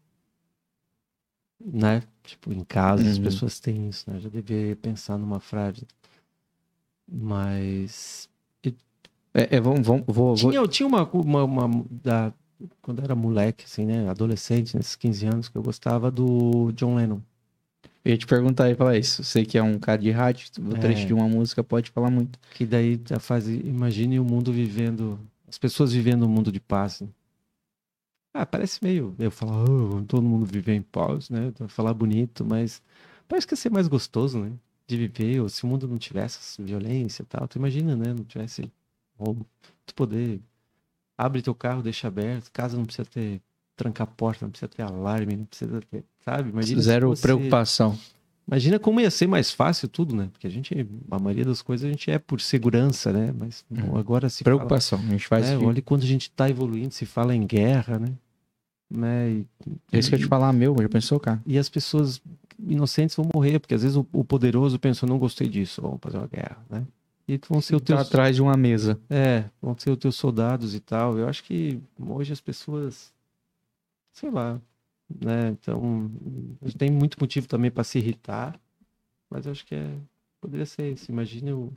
Né? 1.64 2.02
Tipo, 2.24 2.52
em 2.52 2.64
casa 2.64 3.08
as 3.08 3.18
Uhum. 3.18 3.24
pessoas 3.24 3.60
têm 3.60 3.88
isso, 3.90 4.10
né? 4.10 4.18
Eu 4.18 4.22
já 4.22 4.30
deveria 4.30 4.76
pensar 4.76 5.18
numa 5.18 5.40
frase. 5.40 5.86
Mas. 7.08 8.30
É, 9.34 9.56
é, 9.58 9.62
vamos, 9.62 9.86
vamos, 9.88 10.04
vou, 10.08 10.36
vou- 10.36 10.52
Tinha, 10.52 10.68
tinha 10.68 10.88
uma, 10.88 11.04
uma, 11.10 11.44
uma- 11.46 11.86
da, 11.90 12.34
quando 12.82 13.02
era 13.02 13.16
moleque, 13.16 13.64
assim, 13.66 13.86
né? 13.86 14.10
Adolescente, 14.10 14.76
nesses 14.76 14.96
15 14.96 15.26
anos, 15.26 15.48
que 15.48 15.58
eu 15.58 15.64
gostava 15.64 16.12
do 16.12 16.72
John 16.74 16.96
Lennon. 16.96 17.22
Eu 18.04 18.12
ia 18.12 18.18
te 18.18 18.26
perguntar 18.26 18.70
e 18.70 18.76
falar 18.76 18.98
isso. 18.98 19.24
Sei 19.24 19.46
que 19.46 19.58
é 19.58 19.64
um 19.64 19.78
cara 19.78 20.02
de 20.02 20.10
rádio, 20.12 20.48
o 20.60 20.70
trecho 20.80 21.04
É. 21.04 21.06
de 21.06 21.14
uma 21.14 21.28
música 21.28 21.64
pode 21.64 21.92
falar 21.92 22.10
muito. 22.10 22.40
Que 22.54 22.66
daí 22.66 23.00
já 23.08 23.20
faz. 23.20 23.48
Imagine 23.48 24.20
o 24.20 24.24
mundo 24.26 24.52
vivendo. 24.52 25.20
As 25.48 25.58
pessoas 25.58 25.94
vivendo 25.94 26.26
um 26.26 26.30
mundo 26.30 26.52
de 26.52 26.60
paz. 26.60 27.02
né? 27.02 27.08
Ah, 28.34 28.46
parece 28.46 28.80
meio. 28.84 29.14
Eu 29.20 29.30
falar, 29.30 29.64
"Oh, 29.70 30.02
todo 30.08 30.24
mundo 30.24 30.46
viver 30.46 30.74
em 30.74 30.82
paz, 30.82 31.30
né? 31.30 31.52
Falar 31.68 31.94
bonito, 31.94 32.46
mas 32.46 32.82
parece 33.28 33.46
que 33.46 33.54
ia 33.54 33.58
ser 33.58 33.70
mais 33.70 33.88
gostoso, 33.88 34.40
né? 34.40 34.52
De 34.88 34.98
viver. 34.98 35.42
Ou 35.42 35.50
se 35.50 35.64
o 35.64 35.68
mundo 35.68 35.88
não 35.88 35.98
tivesse 35.98 36.62
violência 36.62 37.24
e 37.24 37.26
tal. 37.26 37.48
Tu 37.48 37.58
imagina, 37.58 37.96
né? 37.96 38.14
Não 38.14 38.24
tivesse 38.24 38.72
roubo. 39.18 39.46
Tu 39.86 39.94
poder. 39.94 40.40
Abre 41.18 41.42
teu 41.42 41.54
carro, 41.54 41.84
deixa 41.84 42.08
aberto. 42.08 42.50
Casa 42.52 42.78
não 42.78 42.86
precisa 42.86 43.06
ter. 43.06 43.42
Trancar 43.76 44.08
a 44.08 44.12
porta, 44.12 44.46
não 44.46 44.52
precisa 44.52 44.70
ter 44.70 44.82
alarme, 44.84 45.36
não 45.36 45.46
precisa 45.46 45.82
ter. 45.82 46.04
Sabe? 46.24 46.50
Imagina 46.50 46.82
Zero 46.82 47.10
fosse- 47.10 47.22
preocupação. 47.22 47.98
Imagina 48.48 48.80
como 48.80 49.00
ia 49.00 49.10
ser 49.10 49.28
mais 49.28 49.52
fácil 49.52 49.88
tudo, 49.88 50.16
né? 50.16 50.28
Porque 50.32 50.46
a 50.46 50.50
gente, 50.50 50.86
a 51.10 51.20
maioria 51.20 51.46
das 51.46 51.62
coisas 51.62 51.88
a 51.88 51.90
gente 51.92 52.12
é 52.12 52.20
por 52.20 52.42
segurança, 52.42 53.14
né? 53.14 53.34
Mas 53.38 53.64
bom, 53.70 53.98
agora 53.98 54.28
se 54.30 54.44
fala, 54.44 54.58
Preocupação. 54.58 55.00
A 55.00 55.12
gente 55.12 55.28
faz. 55.28 55.48
é, 55.48 55.58
olha 55.58 55.82
quando 55.82 56.04
a 56.04 56.08
gente 56.08 56.30
tá 56.32 56.50
evoluindo, 56.50 56.94
se 56.94 57.06
fala 57.06 57.34
em 57.36 57.46
guerra, 57.46 57.98
né? 58.00 58.08
né? 58.90 59.30
E, 59.32 59.48
É 59.92 60.00
isso 60.00 60.10
que 60.10 60.16
eu 60.16 60.20
ia 60.20 60.26
te 60.26 60.30
falar, 60.30 60.52
meu. 60.52 60.76
Já 60.82 60.90
pensou, 60.90 61.20
cara? 61.20 61.42
e 61.46 61.58
as 61.58 61.70
pessoas 61.70 62.22
inocentes 62.60 63.16
vão 63.16 63.28
morrer, 63.34 63.60
porque 63.60 63.74
às 63.74 63.84
vezes 63.84 63.96
o, 63.96 64.06
o 64.12 64.24
poderoso 64.24 64.78
pensou, 64.78 65.08
não 65.08 65.18
gostei 65.18 65.48
disso, 65.48 65.82
vamos 65.82 66.00
fazer 66.02 66.18
uma 66.18 66.28
guerra, 66.28 66.58
né? 66.70 66.86
E 67.28 67.40
vão 67.48 67.62
ser 67.62 67.76
os 67.76 67.82
Tá 67.82 67.96
teus, 67.96 68.02
atrás 68.08 68.36
de 68.36 68.42
uma 68.42 68.58
mesa. 68.58 69.00
é, 69.10 69.46
vão 69.62 69.76
ser 69.78 69.92
os 69.92 69.98
teus 69.98 70.16
soldados 70.16 70.76
e 70.76 70.80
tal. 70.82 71.18
Eu 71.18 71.28
acho 71.30 71.44
que 71.44 71.80
hoje 71.98 72.34
as 72.34 72.42
pessoas, 72.42 73.14
sei 74.12 74.30
lá, 74.30 74.60
né? 75.20 75.50
Então, 75.50 76.12
tem 76.78 76.90
muito 76.90 77.18
motivo 77.20 77.48
também 77.48 77.72
para 77.72 77.84
se 77.84 77.98
irritar, 77.98 78.60
mas 79.30 79.46
eu 79.46 79.52
acho 79.52 79.66
que 79.66 79.76
é, 79.76 79.98
poderia 80.40 80.66
ser 80.66 80.92
isso. 80.92 81.12
Imagine 81.12 81.54
o, 81.54 81.74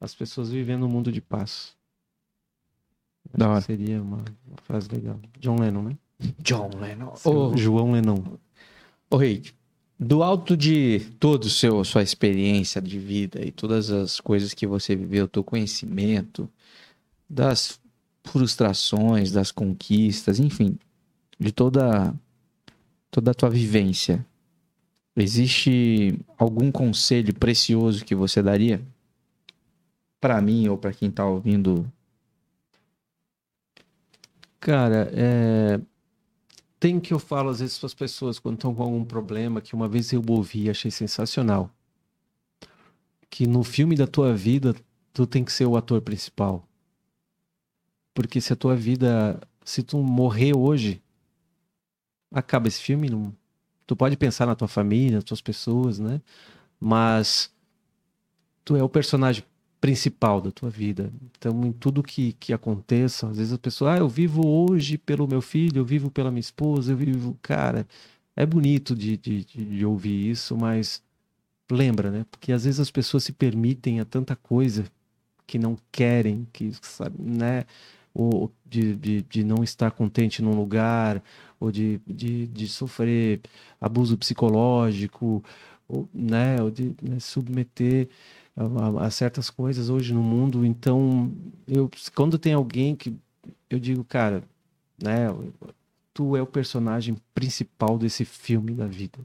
as 0.00 0.14
pessoas 0.14 0.50
vivendo 0.50 0.86
um 0.86 0.88
mundo 0.88 1.12
de 1.12 1.20
paz. 1.20 1.76
Acho 3.28 3.38
Da 3.38 3.48
hora. 3.48 3.60
Seria 3.60 4.02
uma, 4.02 4.24
uma 4.46 4.56
frase 4.62 4.88
legal. 4.90 5.20
John 5.38 5.56
Lennon, 5.60 5.82
né? 5.82 5.98
John 6.38 6.70
Lennon. 6.80 7.16
Seu 7.16 7.56
João 7.56 7.92
Lennon. 7.92 8.38
Ô, 9.10 9.16
Rei, 9.16 9.42
do 9.98 10.22
alto 10.22 10.56
de 10.56 11.00
toda 11.18 11.48
sua 11.48 12.02
experiência 12.02 12.80
de 12.80 12.98
vida 12.98 13.44
e 13.44 13.50
todas 13.50 13.90
as 13.90 14.20
coisas 14.20 14.54
que 14.54 14.66
você 14.66 14.94
viveu, 14.94 15.28
teu 15.28 15.42
conhecimento, 15.42 16.48
das 17.28 17.80
frustrações, 18.24 19.32
das 19.32 19.50
conquistas, 19.50 20.38
enfim, 20.38 20.78
de 21.38 21.52
toda, 21.52 22.14
toda 23.10 23.30
a 23.30 23.34
tua 23.34 23.48
vivência, 23.48 24.26
existe 25.16 26.18
algum 26.36 26.70
conselho 26.70 27.34
precioso 27.34 28.04
que 28.04 28.14
você 28.14 28.42
daria? 28.42 28.82
Para 30.20 30.40
mim 30.40 30.68
ou 30.68 30.76
para 30.76 30.92
quem 30.92 31.10
tá 31.10 31.24
ouvindo? 31.24 31.90
Cara, 34.60 35.10
é... 35.14 35.80
tem 36.80 36.98
que 36.98 37.14
eu 37.14 37.18
falo 37.18 37.50
às 37.50 37.60
vezes 37.60 37.78
para 37.78 37.86
as 37.86 37.94
pessoas 37.94 38.38
quando 38.38 38.56
estão 38.56 38.74
com 38.74 38.82
algum 38.82 39.04
problema, 39.04 39.60
que 39.60 39.74
uma 39.74 39.88
vez 39.88 40.12
eu 40.12 40.22
ouvi 40.28 40.64
e 40.64 40.70
achei 40.70 40.90
sensacional. 40.90 41.70
Que 43.30 43.46
no 43.46 43.62
filme 43.62 43.94
da 43.94 44.06
tua 44.06 44.34
vida, 44.34 44.74
tu 45.12 45.26
tem 45.26 45.44
que 45.44 45.52
ser 45.52 45.66
o 45.66 45.76
ator 45.76 46.00
principal. 46.00 46.66
Porque 48.12 48.40
se 48.40 48.52
a 48.52 48.56
tua 48.56 48.74
vida, 48.74 49.40
se 49.64 49.82
tu 49.82 49.98
morrer 49.98 50.56
hoje, 50.56 51.00
acaba 52.32 52.68
esse 52.68 52.80
filme, 52.80 53.08
não... 53.08 53.34
tu 53.86 53.96
pode 53.96 54.16
pensar 54.16 54.46
na 54.46 54.54
tua 54.54 54.68
família, 54.68 55.16
nas 55.16 55.24
tuas 55.24 55.40
pessoas, 55.40 55.98
né? 55.98 56.20
Mas 56.80 57.52
tu 58.64 58.76
é 58.76 58.82
o 58.82 58.88
personagem 58.88 59.44
principal 59.80 60.40
da 60.40 60.50
tua 60.50 60.70
vida. 60.70 61.12
Então, 61.30 61.64
em 61.64 61.72
tudo 61.72 62.02
que, 62.02 62.32
que 62.34 62.52
aconteça, 62.52 63.28
às 63.28 63.36
vezes 63.36 63.52
a 63.52 63.58
pessoa, 63.58 63.94
ah, 63.94 63.98
eu 63.98 64.08
vivo 64.08 64.46
hoje 64.46 64.98
pelo 64.98 65.26
meu 65.26 65.40
filho, 65.40 65.78
eu 65.78 65.84
vivo 65.84 66.10
pela 66.10 66.30
minha 66.30 66.40
esposa, 66.40 66.92
eu 66.92 66.96
vivo. 66.96 67.38
Cara, 67.42 67.86
é 68.36 68.44
bonito 68.46 68.94
de, 68.94 69.16
de, 69.16 69.44
de, 69.44 69.84
ouvir 69.86 70.30
isso, 70.30 70.56
mas 70.56 71.02
lembra, 71.70 72.10
né? 72.10 72.26
Porque 72.30 72.52
às 72.52 72.64
vezes 72.64 72.80
as 72.80 72.90
pessoas 72.90 73.24
se 73.24 73.32
permitem 73.32 74.00
a 74.00 74.04
tanta 74.04 74.36
coisa 74.36 74.84
que 75.46 75.58
não 75.58 75.76
querem, 75.90 76.46
que, 76.52 76.72
sabe, 76.82 77.16
né? 77.20 77.64
Ou 78.14 78.52
de, 78.66 78.94
de, 78.96 79.22
de 79.22 79.44
não 79.44 79.62
estar 79.62 79.90
contente 79.92 80.42
num 80.42 80.54
lugar, 80.54 81.22
ou 81.60 81.70
de, 81.72 82.00
de, 82.06 82.46
de 82.48 82.68
sofrer 82.68 83.40
abuso 83.80 84.16
psicológico, 84.18 85.42
ou, 85.88 86.08
né? 86.14 86.60
Ou 86.62 86.70
de 86.70 86.94
né, 87.02 87.18
submeter 87.20 88.08
a, 88.56 89.06
a- 89.06 89.10
certas 89.10 89.50
coisas 89.50 89.88
hoje 89.90 90.12
no 90.14 90.22
mundo. 90.22 90.64
Então, 90.64 91.32
eu, 91.66 91.90
quando 92.14 92.38
tem 92.38 92.52
alguém 92.54 92.94
que 92.96 93.14
eu 93.70 93.78
digo, 93.78 94.04
cara, 94.04 94.42
né? 95.02 95.28
Tu 96.14 96.36
é 96.36 96.42
o 96.42 96.46
personagem 96.46 97.16
principal 97.34 97.98
desse 97.98 98.24
filme 98.24 98.74
da 98.74 98.86
vida, 98.86 99.18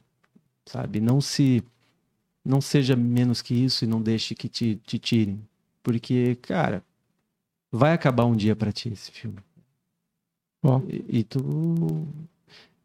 sabe? 0.65 1.01
Não 1.01 1.21
se 1.21 1.63
não 2.45 2.61
seja 2.61 2.95
menos 2.95 3.41
que 3.41 3.53
isso 3.55 3.85
e 3.85 3.87
não 3.87 4.01
deixe 4.01 4.35
que 4.35 4.49
te, 4.49 4.75
te 4.85 4.99
tirem. 4.99 5.41
Porque, 5.83 6.35
cara, 6.37 6.83
vai 7.71 7.93
acabar 7.93 8.25
um 8.25 8.35
dia 8.35 8.55
pra 8.55 8.71
ti 8.71 8.89
esse 8.89 9.11
filme. 9.11 9.37
E, 10.87 11.19
e 11.19 11.23
tu. 11.23 12.07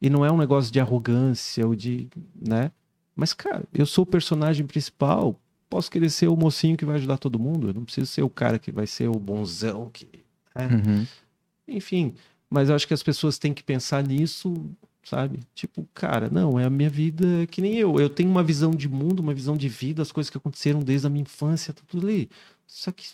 E 0.01 0.09
não 0.09 0.25
é 0.25 0.31
um 0.31 0.37
negócio 0.37 0.73
de 0.73 0.81
arrogância 0.81 1.67
ou 1.67 1.75
de. 1.75 2.09
né? 2.41 2.71
Mas, 3.15 3.33
cara, 3.33 3.65
eu 3.73 3.87
sou 3.87 4.05
o 4.05 4.07
personagem 4.07 4.67
principal. 4.67 5.39
Posso 5.69 5.91
querer 5.91 6.09
ser 6.11 6.29
o 6.29 6.37
mocinho 6.37 6.77
que 6.77 6.85
vai 6.85 6.97
ajudar 6.97 7.19
todo 7.19 7.39
mundo. 7.39 7.69
Eu 7.69 7.75
não 7.75 7.85
preciso 7.85 8.07
ser 8.07 8.23
o 8.23 8.31
cara 8.31 8.59
que 8.59 8.71
vai 8.73 8.87
ser 8.87 9.09
o 9.09 9.19
bonzão 9.19 9.91
que. 9.93 10.09
né? 10.55 10.69
Uhum. 10.69 11.07
Enfim, 11.67 12.15
mas 12.49 12.69
eu 12.69 12.75
acho 12.75 12.87
que 12.89 12.95
as 12.95 13.03
pessoas 13.03 13.39
têm 13.39 13.53
que 13.53 13.63
pensar 13.63 14.03
nisso, 14.03 14.55
sabe? 15.05 15.41
Tipo, 15.55 15.87
cara, 15.93 16.31
não, 16.31 16.59
é 16.59 16.65
a 16.65 16.71
minha 16.71 16.89
vida 16.89 17.47
que 17.51 17.61
nem 17.61 17.75
eu. 17.75 18.01
Eu 18.01 18.09
tenho 18.09 18.31
uma 18.31 18.43
visão 18.43 18.71
de 18.71 18.89
mundo, 18.89 19.21
uma 19.21 19.35
visão 19.35 19.57
de 19.57 19.69
vida, 19.69 20.01
as 20.01 20.11
coisas 20.13 20.31
que 20.31 20.39
aconteceram 20.39 20.81
desde 20.81 21.07
a 21.07 21.11
minha 21.11 21.23
infância, 21.23 21.75
tudo 21.75 22.07
ali. 22.07 22.31
Só 22.67 22.91
que 22.91 23.07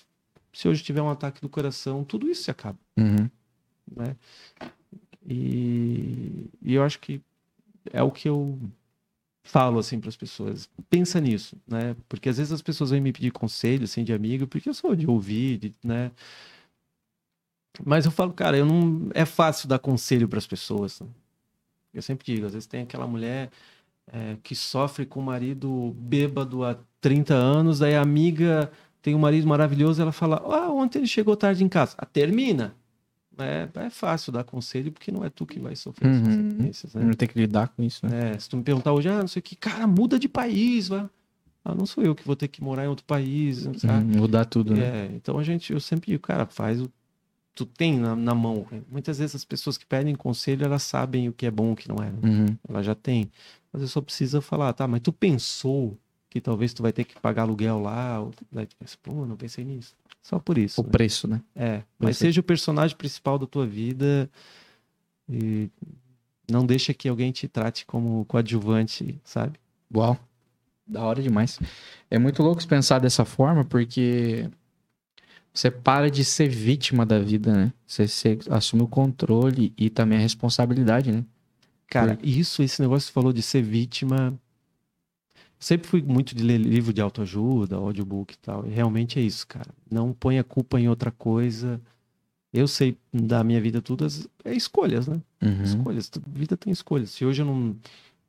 se 0.53 0.69
hoje 0.69 0.85
tiver 0.85 1.03
um 1.03 1.11
ataque 1.11 1.41
do 1.41 1.49
coração, 1.49 2.05
tudo 2.05 2.28
isso 2.31 2.45
se 2.45 2.51
acaba, 2.51 2.78
Uhum. 2.97 3.28
Né? 3.90 4.16
E, 5.27 6.51
e 6.62 6.74
eu 6.74 6.82
acho 6.82 6.98
que 6.98 7.20
é 7.93 8.02
o 8.02 8.11
que 8.11 8.28
eu 8.28 8.59
falo 9.44 9.78
assim 9.78 10.01
para 10.01 10.11
as 10.11 10.16
pessoas. 10.16 10.69
Pensa 10.90 11.20
nisso, 11.20 11.56
né? 11.66 11.97
Porque 12.09 12.28
às 12.28 12.39
vezes 12.39 12.52
as 12.52 12.62
pessoas 12.62 12.90
vêm 12.90 13.01
me 13.01 13.12
pedir 13.12 13.32
conselho 13.32 13.85
assim 13.85 14.05
de 14.05 14.12
amigo, 14.12 14.47
porque 14.47 14.69
eu 14.69 14.74
sou 14.74 14.97
de 14.97 15.06
ouvir, 15.09 15.59
de, 15.59 15.74
né? 15.85 16.12
Mas 17.85 18.05
eu 18.06 18.12
falo, 18.12 18.32
cara, 18.32 18.56
eu 18.56 18.65
não 18.66 19.11
é 19.15 19.24
fácil 19.24 19.69
dar 19.69 19.78
conselho 19.78 20.28
para 20.28 20.39
as 20.39 20.47
pessoas. 20.47 21.01
né? 21.01 21.09
Eu 21.94 22.02
sempre 22.02 22.24
digo, 22.27 22.47
às 22.47 22.52
vezes 22.55 22.66
tem 22.69 22.82
aquela 22.82 23.06
mulher 23.06 23.51
é, 24.09 24.36
que 24.43 24.55
sofre 24.55 25.06
com 25.06 25.20
o 25.20 25.23
marido 25.23 25.94
bêbado 25.98 26.65
há 26.65 26.78
30 27.01 27.35
anos, 27.35 27.82
aí 27.82 27.94
a 27.97 28.02
amiga 28.02 28.70
tem 29.02 29.15
um 29.15 29.19
marido 29.19 29.47
maravilhoso, 29.48 30.02
ela 30.02 30.12
fala: 30.12 30.39
"Ah, 30.47 30.70
ontem 30.73 31.01
ele 31.01 31.09
chegou 31.09 31.36
tarde 31.36 31.65
em 31.65 31.69
casa". 31.69 31.94
Ah, 31.98 32.06
termina. 32.06 32.77
É, 33.39 33.69
é 33.74 33.90
fácil 33.90 34.32
dar 34.32 34.44
conselho 34.44 34.93
porque 34.93 35.11
não 35.11 35.24
é 35.24 35.31
tu 35.31 35.44
que 35.47 35.59
vai 35.59 35.74
sofrer 35.77 36.09
as 36.11 36.16
Uhum. 36.19 36.24
consequências, 36.24 36.94
né? 36.94 37.05
Não 37.05 37.12
tem 37.15 37.28
que 37.28 37.39
lidar 37.39 37.69
com 37.69 37.82
isso, 37.82 38.06
né? 38.06 38.32
É, 38.35 38.39
se 38.39 38.48
tu 38.48 38.56
me 38.56 38.62
perguntar 38.62 38.93
hoje, 38.93 39.09
ah, 39.09 39.20
não 39.20 39.28
sei 39.28 39.40
o 39.40 39.43
que, 39.43 39.56
cara, 39.56 39.86
muda 39.86 40.19
de 40.19 40.28
país, 40.28 40.89
vai. 40.89 41.09
Ah, 41.65 41.74
não 41.74 41.86
sou 41.86 42.05
eu 42.05 42.15
que 42.15 42.24
vou 42.27 42.36
ter 42.36 42.48
que 42.48 42.62
morar 42.62 42.85
em 42.85 42.89
outro 42.89 43.05
país, 43.06 43.66
sabe? 43.78 44.05
Uhum, 44.15 44.20
Mudar 44.20 44.44
tudo, 44.44 44.74
né? 44.77 45.06
É, 45.06 45.11
então 45.15 45.39
a 45.39 45.43
gente, 45.43 45.73
eu 45.73 45.81
sempre 45.81 46.11
digo, 46.12 46.23
cara, 46.23 46.44
faz 46.47 46.81
o 46.81 46.90
tu 47.55 47.65
tem 47.65 47.97
na, 47.98 48.16
na 48.16 48.35
mão. 48.35 48.66
Muitas 48.90 49.19
vezes 49.19 49.36
as 49.36 49.44
pessoas 49.44 49.78
que 49.78 49.86
pedem 49.86 50.15
conselho, 50.16 50.65
elas 50.65 50.82
sabem 50.82 51.28
o 51.28 51.32
que 51.32 51.47
é 51.47 51.51
bom 51.52 51.70
e 51.70 51.73
o 51.73 51.77
que 51.77 51.89
não 51.89 51.97
é. 52.02 52.11
né? 52.11 52.19
Uhum. 52.23 52.56
Ela 52.69 52.82
já 52.82 52.94
tem. 52.97 53.31
Mas 53.73 53.81
eu 53.82 53.86
só 53.89 54.01
precisa 54.01 54.40
falar, 54.40 54.73
tá, 54.73 54.89
mas 54.89 55.01
tu 55.01 55.12
pensou 55.12 55.97
que 56.28 56.40
talvez 56.40 56.74
tu 56.74 56.82
vai 56.82 56.93
ter 56.93 57.05
que 57.05 57.15
pagar 57.20 57.43
aluguel 57.43 57.78
lá? 57.81 58.20
Ou, 58.20 58.32
daí 58.51 58.66
tu 58.66 58.74
pensa, 58.77 58.97
pô, 59.01 59.24
não 59.24 59.36
pensei 59.36 59.65
nisso. 59.65 59.94
Só 60.25 60.39
por 60.39 60.57
isso. 60.57 60.81
O 60.81 60.85
né? 60.85 60.91
preço, 60.91 61.29
né? 61.29 61.43
É, 61.55 61.83
mas 61.99 62.17
Perfeito. 62.17 62.17
seja 62.17 62.41
o 62.41 62.45
personagem 62.45 62.97
principal 62.97 63.39
da 63.39 63.47
tua 63.47 63.67
vida 63.67 64.29
e 65.29 65.69
não 66.51 66.65
deixa 66.65 66.95
que 66.95 67.11
alguém 67.11 67.31
te 67.31 67.47
trate 67.47 67.85
como 67.85 68.25
coadjuvante, 68.25 69.21
sabe? 69.23 69.59
Uau. 69.95 70.19
Da 70.87 71.05
hora 71.05 71.23
demais. 71.23 71.61
É 72.11 72.19
muito 72.19 72.43
louco 72.43 72.67
pensar 72.67 73.01
dessa 73.01 73.27
forma, 73.27 73.67
porque 73.67 74.49
você 75.53 75.71
para 75.71 76.11
de 76.11 76.25
ser 76.25 76.49
vítima 76.49 77.05
da 77.05 77.19
vida, 77.19 77.53
né? 77.53 77.73
Você, 77.87 78.09
você 78.09 78.39
assume 78.51 78.83
o 78.83 78.89
controle 78.89 79.75
e 79.77 79.91
também 79.91 80.17
a 80.17 80.23
responsabilidade, 80.23 81.13
né? 81.13 81.23
Cara, 81.87 82.19
isso, 82.23 82.63
esse 82.63 82.81
negócio 82.81 83.07
que 83.07 83.13
você 83.13 83.15
falou 83.15 83.33
de 83.33 83.43
ser 83.43 83.63
vítima. 83.63 84.35
Sempre 85.65 85.89
fui 85.89 86.03
muito 86.03 86.35
de 86.35 86.45
ler 86.45 86.59
livro 86.59 86.93
de 86.93 87.01
autoajuda, 87.01 87.77
audiobook 87.77 88.35
e 88.35 88.36
tal. 88.36 88.66
E 88.66 88.69
realmente 88.69 89.19
é 89.19 89.23
isso, 89.23 89.47
cara. 89.47 89.70
Não 89.91 90.12
põe 90.12 90.39
a 90.39 90.45
culpa 90.45 90.78
em 90.78 90.91
outra 90.91 91.11
coisa. 91.11 91.81
Eu 92.53 92.69
sei 92.69 92.99
da 93.11 93.43
minha 93.43 93.59
vida 93.62 93.81
tudo, 93.81 94.07
é 94.45 94.55
escolhas, 94.55 95.07
né? 95.09 95.23
Uhum. 95.41 95.62
Escolhas. 95.62 96.11
Vida 96.27 96.55
tem 96.55 96.70
escolhas. 96.70 97.12
Se 97.12 97.24
hoje 97.24 97.41
eu 97.41 97.47
não. 97.47 97.74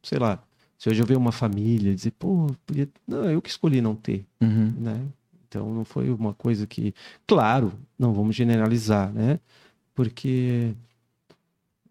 Sei 0.01 0.17
lá. 0.17 0.41
Se 0.79 0.87
hoje 0.89 1.01
eu 1.01 1.05
ver 1.05 1.17
uma 1.17 1.33
família 1.33 1.91
e 1.91 1.95
dizer, 1.95 2.11
pô, 2.11 2.47
podia. 2.65 2.87
Não, 3.05 3.29
eu 3.29 3.41
que 3.41 3.49
escolhi 3.49 3.81
não 3.81 3.95
ter, 3.97 4.25
Uhum. 4.39 4.73
né? 4.77 5.01
Então 5.49 5.73
não 5.73 5.83
foi 5.83 6.09
uma 6.09 6.33
coisa 6.33 6.65
que. 6.65 6.95
Claro, 7.27 7.73
não 7.99 8.13
vamos 8.13 8.33
generalizar, 8.33 9.11
né? 9.11 9.41
Porque. 9.93 10.73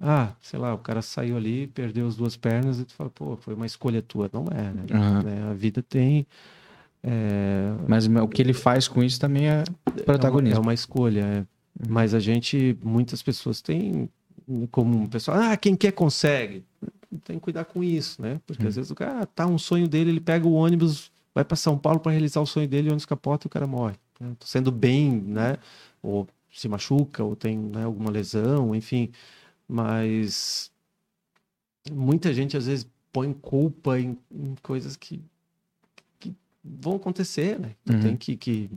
Ah, 0.06 0.32
sei 0.42 0.58
lá, 0.58 0.74
o 0.74 0.78
cara 0.78 1.00
saiu 1.00 1.34
ali, 1.36 1.66
perdeu 1.68 2.06
as 2.06 2.14
duas 2.14 2.36
pernas 2.36 2.78
e 2.78 2.84
tu 2.84 2.92
fala, 2.92 3.08
pô, 3.08 3.36
foi 3.38 3.54
uma 3.54 3.64
escolha 3.64 4.02
tua. 4.02 4.28
Não 4.30 4.44
é, 4.50 4.62
né? 4.62 4.84
Né? 5.24 5.48
A 5.50 5.54
vida 5.54 5.82
tem. 5.82 6.26
É, 7.02 7.72
Mas 7.88 8.06
o 8.06 8.28
que 8.28 8.42
ele 8.42 8.52
faz 8.52 8.86
com 8.86 9.02
isso 9.02 9.18
também 9.18 9.48
é 9.48 9.62
é 9.62 9.64
uma, 9.90 10.04
protagonismo. 10.04 10.58
é 10.58 10.60
uma 10.60 10.74
escolha. 10.74 11.20
é. 11.20 11.46
Mas 11.88 12.14
a 12.14 12.20
gente, 12.20 12.76
muitas 12.84 13.22
pessoas 13.22 13.60
têm 13.62 14.08
como 14.70 14.96
um 14.98 15.08
pessoal, 15.08 15.38
ah, 15.38 15.56
quem 15.56 15.74
quer 15.74 15.92
consegue. 15.92 16.64
Tem 17.24 17.36
que 17.36 17.42
cuidar 17.42 17.64
com 17.64 17.82
isso, 17.82 18.20
né? 18.20 18.40
Porque 18.46 18.66
às 18.66 18.76
vezes 18.76 18.90
o 18.90 18.94
cara 18.94 19.24
tá 19.26 19.46
um 19.46 19.56
sonho 19.58 19.88
dele, 19.88 20.10
ele 20.10 20.20
pega 20.20 20.46
o 20.46 20.52
ônibus, 20.52 21.10
vai 21.34 21.44
para 21.44 21.56
São 21.56 21.78
Paulo 21.78 21.98
para 21.98 22.12
realizar 22.12 22.40
o 22.40 22.46
sonho 22.46 22.68
dele, 22.68 22.88
o 22.88 22.90
ônibus 22.90 23.06
capota 23.06 23.46
e 23.46 23.48
o 23.48 23.50
cara 23.50 23.66
morre. 23.66 23.94
Né? 24.20 24.32
Sendo 24.40 24.70
bem, 24.70 25.10
né? 25.10 25.56
Ou 26.02 26.26
se 26.52 26.68
machuca, 26.68 27.24
ou 27.24 27.34
tem 27.34 27.58
né, 27.58 27.84
alguma 27.84 28.10
lesão, 28.10 28.74
enfim. 28.74 29.10
Mas 29.68 30.70
muita 31.90 32.32
gente 32.32 32.56
às 32.56 32.66
vezes 32.66 32.86
põe 33.12 33.32
culpa 33.32 33.98
em, 33.98 34.18
em 34.30 34.54
coisas 34.62 34.96
que, 34.96 35.22
que 36.18 36.34
vão 36.62 36.96
acontecer, 36.96 37.58
né? 37.58 37.74
Uhum. 37.88 38.00
tem 38.00 38.16
que, 38.16 38.36
que 38.36 38.70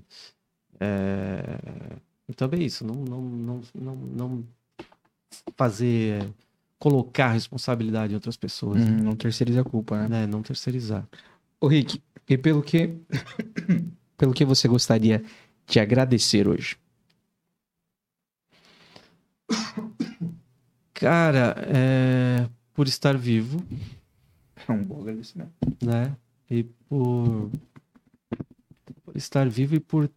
é... 0.79 1.97
Então 2.29 2.49
é 2.51 2.57
isso, 2.57 2.85
não, 2.85 2.95
não, 2.95 3.21
não, 3.21 3.61
não, 3.73 3.95
não 3.95 4.43
fazer, 5.55 6.29
colocar 6.77 7.27
a 7.27 7.31
responsabilidade 7.31 8.13
em 8.13 8.15
outras 8.15 8.37
pessoas, 8.37 8.81
Uhum, 8.81 8.97
Não 8.97 9.15
terceiriza 9.15 9.61
a 9.61 9.63
culpa, 9.63 10.03
né? 10.03 10.21
né? 10.21 10.27
Não 10.27 10.41
terceirizar. 10.41 11.07
Ô 11.59 11.67
Rick, 11.67 12.01
e 12.27 12.37
pelo 12.37 12.61
que 12.61 12.95
pelo 14.17 14.33
que 14.33 14.45
você 14.45 14.67
gostaria 14.67 15.23
de 15.65 15.79
agradecer 15.79 16.47
hoje? 16.47 16.77
Cara, 20.99 21.55
é... 21.59 22.49
por 22.73 22.87
estar 22.87 23.15
vivo, 23.15 23.63
É 24.67 24.71
um 24.71 24.83
bom 24.83 25.01
agradecimento. 25.01 25.51
né? 25.81 26.15
E 26.49 26.63
por, 26.63 27.51
por 29.05 29.15
estar 29.15 29.47
vivo 29.47 29.75
e 29.75 29.79
por 29.79 30.09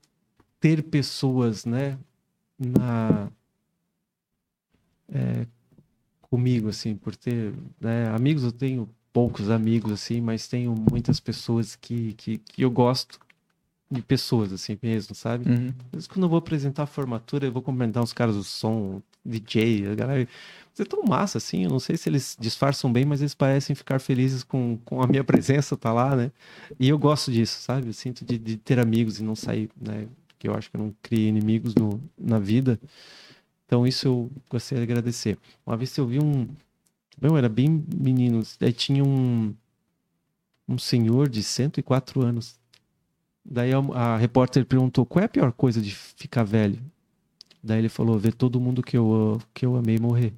ter 0.58 0.82
pessoas, 0.82 1.66
né? 1.66 1.98
Na 2.58 3.30
é, 5.12 5.46
comigo, 6.22 6.68
assim, 6.68 6.94
por 6.96 7.14
ter 7.14 7.52
né? 7.80 8.08
amigos, 8.08 8.42
eu 8.44 8.52
tenho 8.52 8.88
poucos 9.12 9.50
amigos, 9.50 9.92
assim, 9.92 10.20
mas 10.20 10.48
tenho 10.48 10.74
muitas 10.90 11.20
pessoas 11.20 11.76
que, 11.76 12.14
que, 12.14 12.38
que 12.38 12.62
eu 12.62 12.70
gosto 12.70 13.18
de 13.90 14.00
pessoas, 14.00 14.52
assim 14.52 14.78
mesmo, 14.80 15.14
sabe? 15.14 15.50
Uhum. 15.50 15.68
Às 15.68 15.92
vezes, 15.92 16.06
quando 16.06 16.22
eu 16.22 16.28
vou 16.28 16.38
apresentar 16.38 16.84
a 16.84 16.86
formatura, 16.86 17.46
eu 17.46 17.52
vou 17.52 17.60
cumprimentar 17.60 18.02
os 18.02 18.12
caras 18.12 18.36
do 18.36 18.44
som, 18.44 19.02
DJ, 19.24 19.88
a 19.88 19.94
galera. 19.94 20.28
Você 20.72 20.82
é 20.82 20.84
tão 20.84 21.02
massa, 21.04 21.38
assim. 21.38 21.64
Eu 21.64 21.70
não 21.70 21.80
sei 21.80 21.96
se 21.96 22.08
eles 22.08 22.36
disfarçam 22.38 22.92
bem, 22.92 23.04
mas 23.04 23.20
eles 23.20 23.34
parecem 23.34 23.74
ficar 23.74 24.00
felizes 24.00 24.42
com, 24.42 24.78
com 24.84 25.02
a 25.02 25.06
minha 25.06 25.22
presença, 25.24 25.76
tá 25.76 25.92
lá, 25.92 26.16
né? 26.16 26.32
E 26.78 26.88
eu 26.88 26.98
gosto 26.98 27.30
disso, 27.30 27.60
sabe? 27.60 27.88
Eu 27.88 27.92
sinto 27.92 28.24
de, 28.24 28.38
de 28.38 28.56
ter 28.56 28.78
amigos 28.78 29.18
e 29.18 29.22
não 29.22 29.34
sair, 29.34 29.70
né? 29.80 30.06
Porque 30.28 30.48
eu 30.48 30.54
acho 30.54 30.70
que 30.70 30.76
eu 30.76 30.80
não 30.80 30.94
criei 31.02 31.28
inimigos 31.28 31.74
no, 31.74 32.00
na 32.18 32.38
vida. 32.38 32.80
Então, 33.66 33.86
isso 33.86 34.08
eu 34.08 34.30
gostaria 34.48 34.84
de 34.84 34.90
agradecer. 34.90 35.38
Uma 35.66 35.76
vez 35.76 35.96
eu 35.96 36.06
vi 36.06 36.18
um. 36.18 36.48
Meu, 37.20 37.36
era 37.36 37.48
bem 37.48 37.84
menino. 37.94 38.42
Daí 38.58 38.72
tinha 38.72 39.04
um. 39.04 39.54
Um 40.68 40.78
senhor 40.78 41.28
de 41.28 41.42
104 41.42 42.22
anos. 42.22 42.58
Daí 43.44 43.72
a, 43.72 43.78
a 43.78 44.16
repórter 44.16 44.64
perguntou: 44.64 45.04
qual 45.04 45.22
é 45.22 45.26
a 45.26 45.28
pior 45.28 45.52
coisa 45.52 45.80
de 45.80 45.94
ficar 45.94 46.44
velho? 46.44 46.80
Daí 47.62 47.78
ele 47.78 47.88
falou: 47.88 48.18
ver 48.18 48.34
todo 48.34 48.60
mundo 48.60 48.82
que 48.82 48.96
eu, 48.96 49.40
que 49.54 49.64
eu 49.66 49.76
amei 49.76 49.98
morrer. 49.98 50.32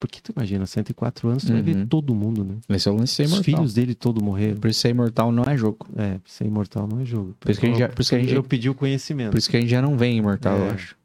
Porque 0.00 0.20
tu 0.20 0.32
imagina, 0.36 0.66
104 0.66 1.28
anos, 1.28 1.44
tu 1.44 1.52
vai 1.52 1.62
ver 1.62 1.76
Uhum. 1.76 1.86
todo 1.86 2.14
mundo, 2.14 2.44
né? 2.44 2.58
Esse 2.68 2.88
é 2.88 2.92
o 2.92 2.96
lance 2.96 3.14
ser 3.14 3.22
Os 3.24 3.30
imortal. 3.32 3.44
filhos 3.44 3.74
dele 3.74 3.94
todo 3.94 4.22
morreram. 4.22 4.60
Por 4.60 4.68
isso 4.68 4.80
ser 4.80 4.90
imortal 4.90 5.32
não 5.32 5.44
é 5.44 5.56
jogo. 5.56 5.86
É, 5.96 6.20
ser 6.26 6.44
imortal 6.46 6.86
não 6.86 7.00
é 7.00 7.04
jogo. 7.06 7.34
Por 7.40 7.50
isso 7.50 7.58
que 7.60 7.66
a 7.66 7.68
gente 7.70 7.78
já- 7.78 7.88
por 7.88 8.00
isso 8.02 8.10
que 8.10 8.16
a 8.16 8.18
gente- 8.20 8.34
Eu 8.34 8.42
pedi 8.42 8.68
o 8.68 8.74
conhecimento. 8.74 9.30
Por 9.30 9.38
isso 9.38 9.48
que 9.48 9.56
a 9.56 9.60
gente 9.60 9.70
já 9.70 9.80
não 9.80 9.96
vem 9.96 10.18
imortal, 10.18 10.58
eu 10.58 10.64
É. 10.66 10.70
acho. 10.72 10.96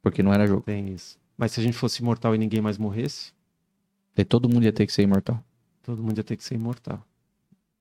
Porque 0.00 0.22
não 0.22 0.32
era 0.32 0.46
jogo. 0.46 0.62
Tem 0.62 0.88
isso. 0.90 1.18
Mas 1.36 1.52
se 1.52 1.60
a 1.60 1.62
gente 1.62 1.76
fosse 1.76 2.00
imortal 2.00 2.34
e 2.34 2.38
ninguém 2.38 2.60
mais 2.62 2.78
morresse, 2.78 3.32
Daí 4.14 4.24
todo 4.24 4.48
mundo 4.48 4.64
ia 4.64 4.72
ter 4.72 4.86
que 4.86 4.92
ser 4.92 5.02
imortal. 5.02 5.42
todo 5.82 6.02
mundo 6.02 6.16
ia 6.16 6.24
ter 6.24 6.36
que 6.36 6.44
ser 6.44 6.54
imortal. 6.54 7.04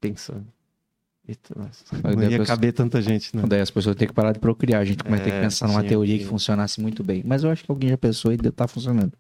Pensando. 0.02 0.46
Eita, 1.28 1.54
nossa. 1.58 1.84
Mas 2.04 2.16
Não 2.16 2.24
ia 2.24 2.30
pessoa- 2.30 2.46
caber 2.46 2.72
tanta 2.74 3.02
gente, 3.02 3.36
né? 3.36 3.44
Daí 3.48 3.60
as 3.62 3.72
pessoas 3.72 3.96
têm 3.96 4.08
que 4.08 4.14
parar 4.14 4.32
de 4.32 4.40
procriar. 4.40 4.82
A 4.82 4.86
gente 4.86 5.04
vai 5.04 5.18
ter 5.20 5.32
que 5.32 5.36
É, 5.38 5.42
pensar 5.42 5.68
numa 5.68 5.80
tinha 5.80 5.90
teoria 5.90 6.18
que... 6.18 6.24
que- 6.24 6.30
funcionasse 6.30 6.80
muito 6.80 7.04
bem. 7.04 7.24
Mas 7.26 7.44
eu 7.44 7.50
acho 7.50 7.64
que 7.64 7.72
alguém 7.72 7.90
já 7.90 7.98
pensou 7.98 8.32
e 8.32 8.38
tá 8.38 8.68
funcionando. 8.68 9.14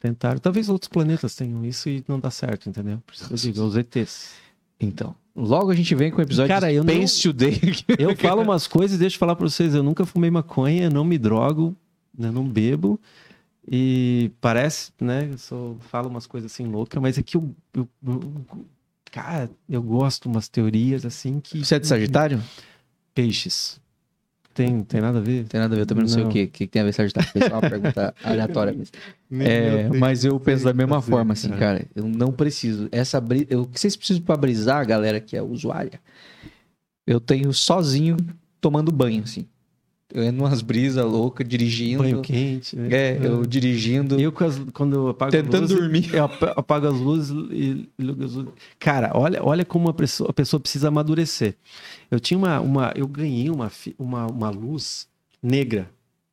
Tentaram. 0.00 0.38
Talvez 0.40 0.68
outros 0.68 0.88
planetas 0.88 1.36
tenham 1.36 1.64
isso 1.64 1.88
e 1.88 2.02
não 2.08 2.18
dá 2.18 2.28
certo, 2.30 2.68
entendeu? 2.68 3.00
Por 3.06 3.14
isso 3.14 3.28
que 3.28 3.32
eu 3.34 3.36
digo, 3.38 3.62
os 3.62 3.76
ETs. 3.76 4.32
Então, 4.80 5.14
logo 5.36 5.70
a 5.70 5.76
gente 5.76 5.94
vem 5.94 6.10
com 6.10 6.18
o 6.18 6.22
episódio 6.22 6.52
Cara, 6.52 6.72
eu 6.72 6.82
não- 6.82 6.92
Space 6.92 7.22
Today. 7.22 7.60
Eu 7.98 8.16
falo 8.16 8.42
umas 8.42 8.66
coisas 8.66 8.96
e 8.96 8.98
deixa 8.98 9.14
eu 9.14 9.20
falar 9.20 9.36
pra 9.36 9.48
vocês. 9.48 9.76
Eu 9.76 9.82
nunca 9.84 10.04
fumei 10.04 10.28
maconha, 10.28 10.90
não 10.90 11.04
me 11.04 11.16
drogo, 11.18 11.76
né, 12.18 12.32
não 12.32 12.44
bebo. 12.44 12.98
E 13.70 14.32
parece, 14.40 14.90
né? 15.00 15.28
Eu 15.30 15.38
sou, 15.38 15.76
falo 15.88 16.08
umas 16.08 16.26
coisas 16.26 16.50
assim 16.50 16.66
loucas, 16.66 17.00
mas 17.00 17.16
é 17.16 17.22
que 17.22 17.36
eu, 17.36 17.54
eu- 17.72 17.88
eu- 18.04 18.44
Cara, 19.12 19.50
eu 19.68 19.82
gosto 19.82 20.26
umas 20.26 20.48
teorias 20.48 21.04
assim 21.04 21.38
que. 21.38 21.62
Você 21.62 21.74
é 21.74 21.78
de 21.78 21.86
Sagitário? 21.86 22.42
Peixes. 23.14 23.78
Tem, 24.54 24.82
tem 24.82 25.02
nada 25.02 25.18
a 25.18 25.20
ver? 25.20 25.44
Tem 25.44 25.60
nada 25.60 25.74
a 25.74 25.76
ver, 25.76 25.82
eu 25.82 25.86
também 25.86 26.04
não, 26.04 26.08
sei 26.08 26.22
o 26.22 26.24
Não. 26.24 26.32
que. 26.32 26.44
O 26.44 26.48
que 26.48 26.66
que 26.66 26.72
tem 26.72 26.80
a 26.80 26.84
ver 26.86 26.94
Sagitário? 26.94 27.28
Foi 27.30 27.42
só 27.42 27.54
uma 27.54 27.60
pergunta 27.60 28.14
aleatória 28.24 28.72
mesmo. 28.72 28.94
É, 29.38 29.88
mas 29.88 30.24
eu 30.24 30.40
penso 30.40 30.64
da 30.64 30.72
mesma 30.72 30.96
fazer, 30.96 31.10
forma, 31.10 31.34
assim, 31.34 31.50
cara. 31.50 31.60
cara. 31.60 31.86
Eu 31.94 32.08
não 32.08 32.32
preciso. 32.32 32.88
Essa 32.90 33.20
bri... 33.20 33.46
eu, 33.50 33.62
o 33.62 33.66
que 33.66 33.78
vocês 33.78 33.94
precisam 33.94 34.22
pra 34.22 34.34
brisar, 34.34 34.86
galera 34.86 35.20
que 35.20 35.36
é 35.36 35.42
usuária? 35.42 36.00
Eu 37.06 37.20
tenho 37.20 37.52
sozinho 37.52 38.16
tomando 38.62 38.90
banho, 38.90 39.24
assim. 39.24 39.46
Eu 40.14 40.28
umas 40.30 40.60
brisas 40.60 41.04
loucas, 41.04 41.48
dirigindo. 41.48 42.02
Banho 42.02 42.20
quente. 42.20 42.76
né? 42.76 42.88
É, 42.92 43.18
eu 43.22 43.46
dirigindo. 43.46 44.20
Eu, 44.20 44.30
com 44.30 44.44
as- 44.44 44.58
quando 44.74 44.94
eu 44.94 45.08
apago 45.08 45.32
Tentando 45.32 45.64
as 45.64 45.70
luzes, 45.70 45.78
dormir. 45.78 46.14
Eu 46.14 46.24
ap- 46.24 46.42
apago 46.58 46.86
as 46.86 46.94
luzes 47.00 47.30
e 47.50 47.88
ligo 47.98 48.22
as 48.24 48.32
luzes. 48.34 48.52
Cara, 48.78 49.10
olha, 49.14 49.42
olha 49.42 49.64
como 49.64 49.88
a 49.88 49.94
pessoa, 49.94 50.28
a 50.28 50.32
pessoa 50.32 50.60
precisa 50.60 50.88
amadurecer. 50.88 51.54
Eu 52.10 52.20
tinha 52.20 52.36
uma, 52.36 52.60
uma 52.60 52.92
eu 52.94 53.08
ganhei 53.08 53.48
uma, 53.48 53.70
uma, 53.98 54.26
uma 54.26 54.50
luz 54.50 55.08
negra 55.42 55.88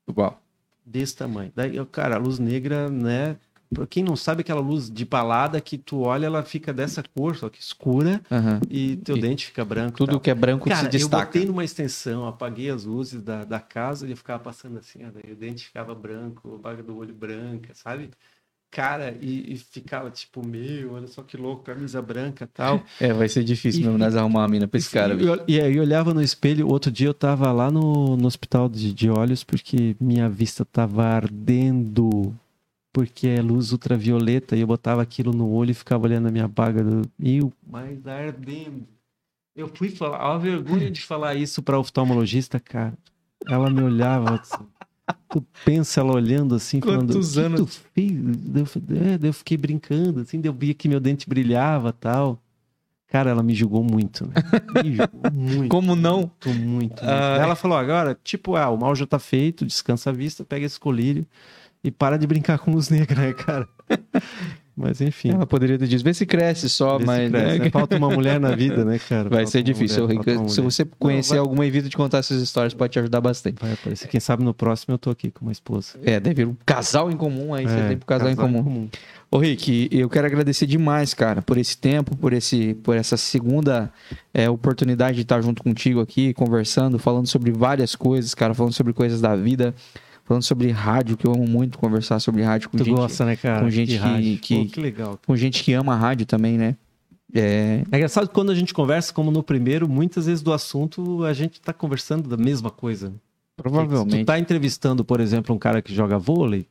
Igual. 0.07 0.41
desse 0.85 1.15
tamanho. 1.15 1.51
Daí, 1.55 1.75
eu, 1.77 1.85
cara, 1.85 2.15
a 2.15 2.19
luz 2.19 2.37
negra, 2.37 2.89
né? 2.89 3.37
Pra 3.73 3.85
quem 3.85 4.03
não 4.03 4.15
sabe, 4.15 4.41
aquela 4.41 4.61
luz 4.61 4.89
de 4.89 5.05
balada 5.05 5.61
que 5.61 5.77
tu 5.77 6.01
olha, 6.01 6.25
ela 6.25 6.43
fica 6.43 6.73
dessa 6.73 7.03
cor, 7.15 7.35
só 7.35 7.49
que 7.49 7.59
escura, 7.61 8.19
Aham. 8.31 8.59
e 8.69 8.95
teu 8.97 9.15
E 9.15 9.21
dente 9.21 9.45
fica 9.45 9.63
branco. 9.63 9.97
Tudo 9.97 10.11
tal. 10.11 10.19
que 10.19 10.29
é 10.31 10.33
branco 10.35 10.67
Cara, 10.67 10.91
se 10.91 10.97
eu 10.97 11.07
destaca. 11.07 11.25
botei 11.25 11.45
numa 11.45 11.63
extensão, 11.63 12.25
apaguei 12.27 12.69
as 12.71 12.83
luzes 12.83 13.21
da, 13.21 13.43
da 13.45 13.59
casa 13.59 14.07
e 14.07 14.11
eu 14.11 14.17
ficava 14.17 14.43
passando 14.43 14.79
assim, 14.79 14.99
o 15.05 15.35
dente 15.35 15.65
ficava 15.67 15.93
branco, 15.93 16.55
a 16.55 16.57
baga 16.57 16.81
do 16.81 16.97
olho 16.97 17.13
branca, 17.13 17.73
sabe? 17.75 18.09
Cara, 18.71 19.17
e, 19.19 19.53
e 19.53 19.57
ficava 19.57 20.11
tipo, 20.11 20.45
meu, 20.45 20.93
olha 20.93 21.07
só 21.07 21.23
que 21.23 21.35
louco, 21.37 21.63
camisa 21.63 22.01
branca 22.01 22.43
e 22.45 22.47
tal. 22.47 22.83
É, 22.99 23.11
vai 23.13 23.27
ser 23.27 23.43
difícil 23.43 23.81
E- 23.81 23.83
mesmo 23.85 23.97
nós 23.97 24.15
arrumar 24.15 24.41
uma 24.41 24.47
mina 24.47 24.67
pra 24.67 24.77
esse 24.77 24.89
cara. 24.91 25.15
E, 25.15 25.25
eu- 25.25 25.43
e 25.47 25.59
aí 25.59 25.75
eu 25.75 25.81
olhava 25.81 26.13
no 26.13 26.21
espelho, 26.21 26.67
outro 26.67 26.91
dia 26.91 27.07
eu 27.07 27.13
tava 27.13 27.51
lá 27.51 27.71
no, 27.71 28.15
no 28.15 28.27
hospital 28.27 28.69
de, 28.69 28.93
de 28.93 29.09
olhos 29.09 29.43
porque 29.43 29.95
minha 29.99 30.29
vista 30.29 30.63
tava 30.65 31.03
ardendo. 31.03 32.35
Porque 32.91 33.27
é 33.27 33.41
luz 33.41 33.71
ultravioleta 33.71 34.55
e 34.55 34.61
eu 34.61 34.67
botava 34.67 35.01
aquilo 35.01 35.31
no 35.31 35.49
olho 35.51 35.71
e 35.71 35.75
ficava 35.75 36.05
olhando 36.05 36.27
a 36.27 36.31
minha 36.31 36.47
baga 36.47 36.83
do. 36.83 37.03
Meu, 37.17 37.53
mas 37.67 38.05
ardendo. 38.07 38.87
Eu 39.55 39.67
fui 39.67 39.89
falar, 39.89 40.17
a 40.17 40.37
vergonha 40.37 40.89
de 40.89 41.01
falar 41.01 41.35
isso 41.35 41.61
pra 41.61 41.77
oftalmologista, 41.77 42.59
cara. 42.59 42.97
Ela 43.47 43.69
me 43.69 43.81
olhava 43.83 44.35
assim. 44.35 44.65
Tu 45.29 45.45
pensa 45.65 45.99
ela 45.99 46.13
olhando 46.13 46.55
assim, 46.55 46.79
falando. 46.79 47.13
Quantos 47.13 47.31
"O 47.31 47.39
que 47.39 47.45
anos?" 47.45 47.59
Tu 47.61 47.81
fez? 47.93 48.11
Eu, 48.11 49.25
é, 49.25 49.27
eu 49.27 49.33
fiquei 49.33 49.57
brincando, 49.57 50.21
assim, 50.21 50.41
eu 50.43 50.53
via 50.53 50.73
que 50.73 50.87
meu 50.87 50.99
dente 50.99 51.27
brilhava 51.27 51.91
tal. 51.91 52.41
Cara, 53.07 53.31
ela 53.31 53.41
me 53.41 53.55
julgou 53.55 53.83
muito, 53.83 54.27
né? 54.27 54.33
Me 54.83 54.95
julgou 54.95 55.31
muito. 55.33 55.69
Como 55.69 55.95
não? 55.95 56.17
Muito, 56.17 56.49
muito. 56.49 56.63
muito. 56.67 57.03
Ai. 57.03 57.39
Ela 57.39 57.55
falou 57.55 57.77
agora, 57.77 58.17
tipo, 58.23 58.55
ah, 58.55 58.69
o 58.69 58.77
mal 58.77 58.95
já 58.95 59.05
tá 59.05 59.17
feito, 59.17 59.65
descansa 59.65 60.11
a 60.11 60.13
vista, 60.13 60.45
pega 60.45 60.65
esse 60.65 60.79
colírio 60.79 61.25
e 61.83 61.91
para 61.91 62.17
de 62.17 62.27
brincar 62.27 62.59
com 62.59 62.71
luz 62.71 62.89
negra, 62.89 63.21
né, 63.21 63.33
cara? 63.33 63.67
Mas 64.81 65.01
enfim. 65.01 65.31
Ela 65.31 65.45
poderia 65.45 65.77
ter 65.77 65.87
dito, 65.89 66.01
vê 66.05 66.13
se 66.13 66.25
cresce 66.25 66.69
só, 66.69 66.97
vê 66.97 67.03
mas. 67.03 67.29
cresce, 67.29 67.57
né? 67.59 67.65
né? 67.65 67.69
Falta 67.69 67.97
uma 67.97 68.09
mulher 68.09 68.39
na 68.39 68.55
vida, 68.55 68.85
né, 68.85 68.97
cara? 68.97 69.23
Vai 69.27 69.39
Falta 69.39 69.51
ser 69.51 69.61
difícil. 69.61 70.07
mulher, 70.07 70.49
Se 70.49 70.61
você 70.61 70.85
conhecer 70.97 71.31
vai- 71.31 71.39
alguma 71.39 71.65
evita 71.65 71.89
de 71.89 71.97
contar 71.97 72.19
essas 72.19 72.41
histórias, 72.41 72.73
pode 72.73 72.93
te 72.93 72.99
ajudar 72.99 73.19
bastante. 73.19 73.57
Vai 73.59 73.73
aparecer. 73.73 74.07
Quem 74.07 74.21
sabe 74.21 74.41
no 74.41 74.53
próximo 74.53 74.93
eu 74.93 74.97
tô 74.97 75.09
aqui 75.09 75.31
com 75.31 75.41
uma 75.45 75.51
esposa. 75.51 75.99
É, 76.05 76.17
deve 76.17 76.45
vir 76.45 76.47
um 76.49 76.55
casal 76.65 77.11
em 77.11 77.17
comum 77.17 77.53
aí, 77.53 77.67
você 77.67 77.75
É, 77.75 77.87
tem 77.89 77.97
pro 77.97 78.05
casal, 78.07 78.29
em 78.29 78.37
comum. 78.37 78.87
Ô, 79.29 79.37
Rick, 79.39 79.89
eu 79.91 80.09
quero 80.09 80.25
agradecer 80.27 80.65
demais, 80.65 81.13
cara, 81.13 81.41
por 81.41 81.57
esse 81.57 81.77
tempo, 81.77 82.15
por, 82.15 82.31
esse, 82.31 82.73
por 82.75 82.95
essa 82.95 83.17
segunda 83.17 83.91
é, 84.33 84.49
oportunidade 84.49 85.17
de 85.17 85.23
estar 85.23 85.41
junto 85.41 85.61
contigo 85.61 85.99
aqui, 85.99 86.33
conversando, 86.33 86.97
falando 86.97 87.27
sobre 87.27 87.51
várias 87.51 87.95
coisas, 87.97 88.33
cara, 88.33 88.53
falando 88.53 88.71
sobre 88.73 88.93
coisas 88.93 89.19
da 89.19 89.35
vida, 89.35 89.75
falando 90.29 90.43
sobre 90.43 90.69
rádio, 90.71 91.17
que 91.17 91.25
eu 91.25 91.33
amo 91.33 91.47
muito 91.47 91.79
conversar 91.79 92.19
sobre 92.19 92.43
rádio 92.43 92.69
com 92.69 92.77
Tu 92.77 92.83
gente, 92.85 92.95
gosta, 92.95 93.25
né, 93.25 93.35
cara? 93.35 93.61
com 93.63 93.69
gente 93.71 93.97
que- 93.99 94.37
que- 94.37 94.63
Pô, 94.65 94.71
que 94.73 94.79
legal. 94.79 95.19
com 95.25 95.35
gente 95.35 95.63
que 95.63 95.73
ama 95.73 95.95
rádio 95.95 96.25
também, 96.27 96.55
né? 96.55 96.75
É, 97.33 97.83
É 97.91 97.97
engraçado 97.97 98.27
que 98.27 98.33
quando 98.33 98.51
a 98.51 98.55
gente 98.55 98.71
conversa, 98.73 99.11
como 99.13 99.31
no 99.31 99.41
primeiro, 99.41 99.89
muitas 99.89 100.27
vezes 100.27 100.41
do 100.43 100.53
assunto 100.53 101.23
a 101.25 101.33
gente 101.33 101.59
tá 101.59 101.73
conversando 101.73 102.29
da 102.29 102.37
mesma 102.37 102.69
coisa. 102.69 103.07
Se 103.09 103.13
provavelmente. 103.57 104.23
tu 104.23 104.25
tá 104.25 104.37
entrevistando, 104.39 105.03
por 105.03 105.19
exemplo, 105.19 105.53
um 105.55 105.59
cara 105.59 105.81
que 105.81 105.93
joga 105.93 106.17
vôlei, 106.19 106.65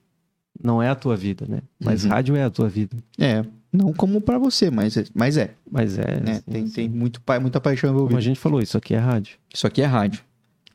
não 0.63 0.81
é 0.83 0.89
a 0.89 0.95
tua 0.95 1.17
vida, 1.17 1.45
né? 1.49 1.61
Mas 1.79 2.05
Uhum. 2.05 2.11
rádio 2.11 2.37
é 2.37 2.45
a 2.45 2.51
tua 2.51 2.69
vida. 2.69 2.97
É, 3.19 3.45
não 3.73 3.93
como 3.93 4.21
pra 4.21 4.39
você, 4.39 4.71
mas, 4.71 4.97
é- 4.97 5.05
mas 5.15 5.37
é, 5.37 5.51
Mas 5.71 5.99
é. 5.99 6.21
né? 6.21 6.33
assim, 6.33 6.43
Tem, 6.51 6.63
assim. 6.65 6.73
tem 6.73 6.89
muito, 6.89 7.21
muita 7.41 7.61
paixão 7.61 7.91
Como 7.91 7.99
a 7.99 8.03
envolvida. 8.05 8.21
gente 8.21 8.39
falou, 8.41 8.61
isso 8.63 8.77
aqui 8.79 8.95
é 8.95 8.99
rádio. 8.99 9.37
Isso 9.53 9.67
aqui 9.67 9.83
é 9.83 9.85
rádio. 9.87 10.23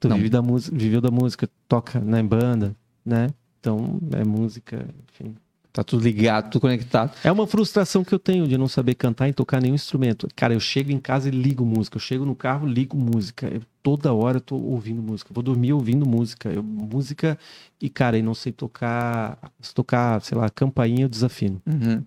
Tu 0.09 0.15
vive 0.15 0.29
da 0.29 0.41
música, 0.41 0.77
viveu 0.77 1.01
da 1.01 1.11
música, 1.11 1.49
toca 1.67 1.99
né, 1.99 2.19
em 2.19 2.25
banda, 2.25 2.75
né? 3.05 3.29
Então 3.59 3.99
é 4.11 4.23
música, 4.23 4.85
enfim. 5.11 5.35
Tá 5.71 5.83
tudo 5.83 6.03
ligado, 6.03 6.51
tudo 6.51 6.61
conectado. 6.61 7.15
É 7.23 7.31
uma 7.31 7.47
frustração 7.47 8.03
que 8.03 8.13
eu 8.13 8.19
tenho 8.19 8.47
de 8.47 8.59
não 8.59 8.67
saber 8.67 8.93
cantar 8.93 9.27
e 9.27 9.33
tocar 9.33 9.59
nenhum 9.59 9.73
instrumento. 9.73 10.27
Cara, 10.35 10.53
eu 10.53 10.59
chego 10.59 10.91
em 10.91 10.99
casa 10.99 11.29
e 11.29 11.31
ligo 11.31 11.65
música. 11.65 11.95
Eu 11.97 11.99
chego 12.01 12.25
no 12.25 12.35
carro, 12.35 12.67
ligo 12.67 12.95
música. 12.95 13.47
Eu- 13.47 13.61
toda 13.81 14.13
hora 14.13 14.37
eu 14.37 14.41
tô 14.41 14.55
ouvindo 14.55 15.01
música. 15.01 15.31
Vou 15.33 15.41
dormir 15.43 15.73
ouvindo 15.73 16.05
música. 16.05 16.47
Eu- 16.49 16.61
música 16.61 17.39
e, 17.81 17.89
cara, 17.89 18.19
e 18.19 18.21
não 18.21 18.35
sei 18.35 18.51
tocar. 18.51 19.51
Se 19.59 19.73
tocar, 19.73 20.21
sei 20.21 20.37
lá, 20.37 20.47
campainha, 20.47 21.05
eu 21.05 21.09
desafino. 21.09 21.59
Uhum. 21.65 22.03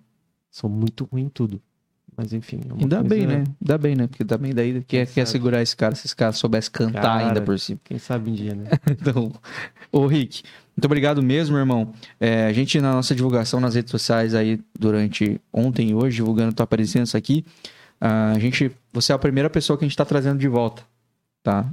Sou 0.49 0.69
muito 0.69 1.03
ruim 1.11 1.23
em 1.23 1.29
tudo. 1.29 1.61
Mas 2.17 2.33
enfim. 2.33 2.59
É 2.67 2.81
Ainda 2.81 2.95
coisa- 2.97 3.09
bem, 3.15 3.27
né? 3.27 3.43
Ainda 3.61 3.77
bem, 3.77 3.95
né? 3.95 4.07
Porque 4.07 4.25
também 4.25 4.51
daí 4.53 4.83
quer, 4.87 5.05
quer 5.05 5.25
sabe? 5.25 5.29
segurar 5.29 5.61
esse 5.61 5.75
cara, 5.77 5.93
se 5.93 6.07
esse 6.07 6.15
cara 6.15 6.31
soubesse 6.31 6.69
cantar 6.71 6.99
Cara. 7.01 7.27
ainda 7.27 7.41
por 7.41 7.59
cima. 7.59 7.79
Quem 7.83 7.99
sabe 7.99 8.31
um 8.31 8.33
dia, 8.33 8.55
né? 8.55 8.65
Então, 8.89 9.31
ô 9.91 10.07
Rick, 10.07 10.41
muito 10.75 10.85
obrigado 10.85 11.21
mesmo, 11.21 11.55
irmão. 11.57 11.93
É, 12.19 12.47
a 12.47 12.53
gente, 12.53 12.81
na 12.81 12.91
nossa 12.93 13.13
divulgação 13.13 13.59
nas 13.59 13.75
redes 13.75 13.91
sociais 13.91 14.33
aí, 14.33 14.59
durante 14.77 15.39
ontem 15.53 15.91
e 15.91 15.93
hoje, 15.93 16.15
divulgando 16.15 16.53
tua 16.55 16.65
presença 16.65 17.17
aqui, 17.19 17.45
a 18.01 18.37
gente, 18.39 18.71
você 18.91 19.11
é 19.11 19.15
a 19.15 19.19
primeira 19.19 19.49
pessoa 19.49 19.77
que 19.77 19.85
a 19.85 19.87
gente 19.87 19.95
tá 19.97 20.05
trazendo 20.05 20.39
de 20.39 20.47
volta, 20.47 20.81
tá? 21.43 21.69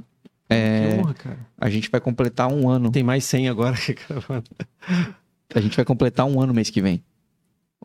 É, 0.49 0.89
Que 0.97 1.01
honra, 1.01 1.15
cara. 1.15 1.39
a 1.59 1.71
gente 1.71 1.91
vai 1.91 2.01
completar 2.03 2.53
um 2.53 2.69
ano. 2.69 2.91
Tem 2.91 3.03
mais 3.03 3.25
100 3.25 3.49
agora 3.49 3.75
que. 3.81 3.95
A 5.55 5.61
gente 5.61 5.75
vai 5.75 5.85
completar 5.87 6.27
um 6.27 6.39
ano 6.41 6.53
mês 6.53 6.69
que 6.69 6.83
vem. 6.83 7.03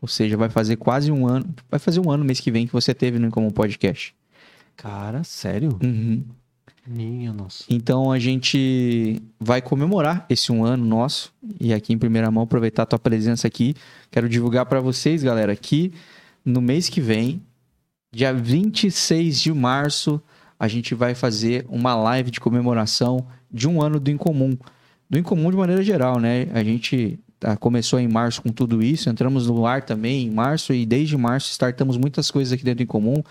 Ou 0.00 0.08
seja, 0.08 0.36
vai 0.36 0.48
fazer 0.48 0.76
quase 0.76 1.12
um 1.12 1.26
ano. 1.26 1.46
Vai 1.70 1.78
fazer 1.78 2.00
um 2.00 2.10
ano 2.10 2.24
mês 2.24 2.40
que 2.40 2.50
vem 2.50 2.66
que 2.66 2.72
você 2.72 2.94
teve 2.94 3.18
no 3.18 3.26
Incomum 3.26 3.50
Podcast. 3.50 4.14
Cara, 4.76 5.22
sério? 5.22 5.78
Uhum. 5.82 6.24
Minha 6.86 7.32
nossa. 7.32 7.64
Então 7.68 8.10
a 8.10 8.18
gente 8.18 9.20
vai 9.38 9.60
comemorar 9.60 10.24
esse 10.30 10.50
um 10.50 10.64
ano 10.64 10.84
nosso 10.84 11.32
e 11.60 11.74
aqui 11.74 11.92
em 11.92 11.98
primeira 11.98 12.30
mão 12.30 12.44
aproveitar 12.44 12.84
a 12.84 12.86
tua 12.86 12.98
presença 12.98 13.46
aqui. 13.46 13.74
Quero 14.10 14.28
divulgar 14.28 14.66
para 14.66 14.80
vocês, 14.80 15.22
galera, 15.22 15.54
que 15.54 15.92
no 16.44 16.60
mês 16.60 16.88
que 16.88 17.00
vem, 17.00 17.42
dia 18.10 18.32
26 18.32 19.40
de 19.40 19.52
março, 19.52 20.20
a 20.58 20.66
gente 20.66 20.94
vai 20.94 21.14
fazer 21.14 21.66
uma 21.68 21.94
live 21.94 22.30
de 22.30 22.40
comemoração 22.40 23.26
de 23.50 23.68
um 23.68 23.82
ano 23.82 24.00
do 24.00 24.10
Incomum. 24.10 24.56
Do 25.08 25.18
Incomum 25.18 25.50
de 25.50 25.56
maneira 25.56 25.82
geral, 25.82 26.18
né? 26.18 26.48
A 26.52 26.64
gente 26.64 27.18
tá, 27.40 27.56
começou 27.56 27.98
em 27.98 28.06
março 28.06 28.42
com 28.42 28.50
tudo 28.50 28.82
isso, 28.82 29.08
entramos 29.08 29.48
no 29.48 29.66
ar 29.66 29.82
também 29.82 30.26
em 30.26 30.30
março 30.30 30.72
e 30.72 30.84
desde 30.84 31.16
março 31.16 31.50
startamos 31.50 31.96
muitas 31.96 32.30
coisas 32.30 32.52
aqui 32.52 32.62
dentro 32.62 32.78
do 32.78 32.82
Incomum. 32.84 33.22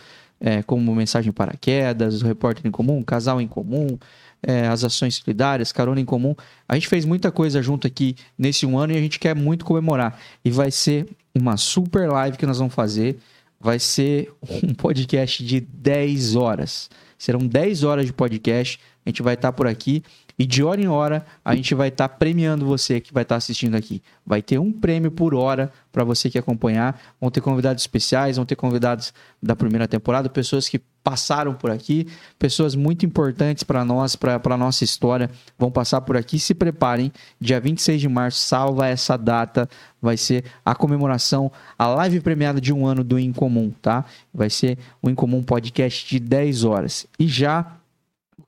é, 0.41 0.63
como 0.63 0.95
Mensagem 0.95 1.31
para 1.31 1.53
Quedas, 1.57 2.21
o 2.21 2.25
Repórter 2.25 2.65
em 2.65 2.71
Comum, 2.71 3.03
Casal 3.03 3.41
em 3.41 3.47
Comum, 3.47 3.97
é, 4.41 4.67
as 4.67 4.83
ações 4.83 5.15
solidárias, 5.15 5.71
Carona 5.71 5.99
em 5.99 6.05
Comum. 6.05 6.33
A 6.67 6.75
gente 6.75 6.87
fez 6.87 7.05
muita 7.05 7.31
coisa 7.31 7.61
junto 7.61 7.85
aqui 7.85 8.15
nesse 8.37 8.65
um 8.65 8.77
ano 8.77 8.93
e 8.93 8.97
a 8.97 9.01
gente 9.01 9.19
quer 9.19 9.35
muito 9.35 9.65
comemorar. 9.65 10.17
E 10.43 10.49
vai 10.49 10.71
ser 10.71 11.07
uma 11.35 11.57
super 11.57 12.09
live 12.09 12.37
que 12.37 12.45
nós 12.45 12.57
vamos 12.57 12.73
fazer. 12.73 13.17
Vai 13.59 13.79
ser 13.79 14.31
um 14.63 14.73
podcast 14.73 15.43
de 15.43 15.59
10 15.59 16.35
horas. 16.35 16.89
Serão 17.17 17.45
10 17.45 17.83
horas 17.83 18.05
de 18.05 18.13
podcast. 18.13 18.79
A 19.05 19.09
gente 19.09 19.21
vai 19.21 19.33
estar 19.33 19.51
por 19.51 19.67
aqui 19.67 20.03
e 20.39 20.45
de 20.45 20.63
hora 20.63 20.79
em 20.79 20.87
hora 20.87 21.25
a 21.43 21.53
gente 21.53 21.75
vai 21.75 21.89
estar 21.89 22.07
premiando 22.07 22.65
você 22.65 23.01
que 23.01 23.13
vai 23.13 23.23
estar 23.23 23.35
assistindo 23.35 23.75
aqui. 23.75 24.01
Vai 24.25 24.41
ter 24.41 24.57
um 24.57 24.71
prêmio 24.71 25.11
por 25.11 25.35
hora 25.35 25.69
para 25.91 26.05
você 26.05 26.29
que 26.29 26.37
acompanhar. 26.39 26.97
Vão 27.19 27.29
ter 27.29 27.41
convidados 27.41 27.83
especiais, 27.83 28.37
vão 28.37 28.45
ter 28.45 28.55
convidados 28.55 29.13
da 29.43 29.53
primeira 29.53 29.85
temporada, 29.85 30.29
pessoas 30.29 30.69
que 30.69 30.79
passaram 31.03 31.53
por 31.53 31.71
aqui, 31.71 32.07
pessoas 32.37 32.75
muito 32.75 33.05
importantes 33.05 33.63
para 33.63 33.83
nós, 33.83 34.15
para 34.15 34.39
a 34.41 34.57
nossa 34.57 34.83
história, 34.83 35.29
vão 35.57 35.71
passar 35.71 36.01
por 36.01 36.15
aqui. 36.15 36.39
Se 36.39 36.53
preparem, 36.53 37.11
dia 37.39 37.59
26 37.59 37.99
de 37.99 38.07
março, 38.07 38.39
salva 38.39 38.87
essa 38.87 39.17
data, 39.17 39.67
vai 40.01 40.15
ser 40.15 40.45
a 40.63 40.75
comemoração, 40.75 41.51
a 41.77 41.87
live 41.87 42.21
premiada 42.21 42.61
de 42.61 42.71
um 42.71 42.85
ano 42.85 43.03
do 43.03 43.19
Incomum, 43.19 43.71
tá? 43.81 44.05
Vai 44.33 44.49
ser 44.49 44.77
o 45.01 45.09
Incomum 45.09 45.43
Podcast 45.43 46.07
de 46.07 46.19
10 46.19 46.63
horas. 46.63 47.07
E 47.17 47.27
já 47.27 47.78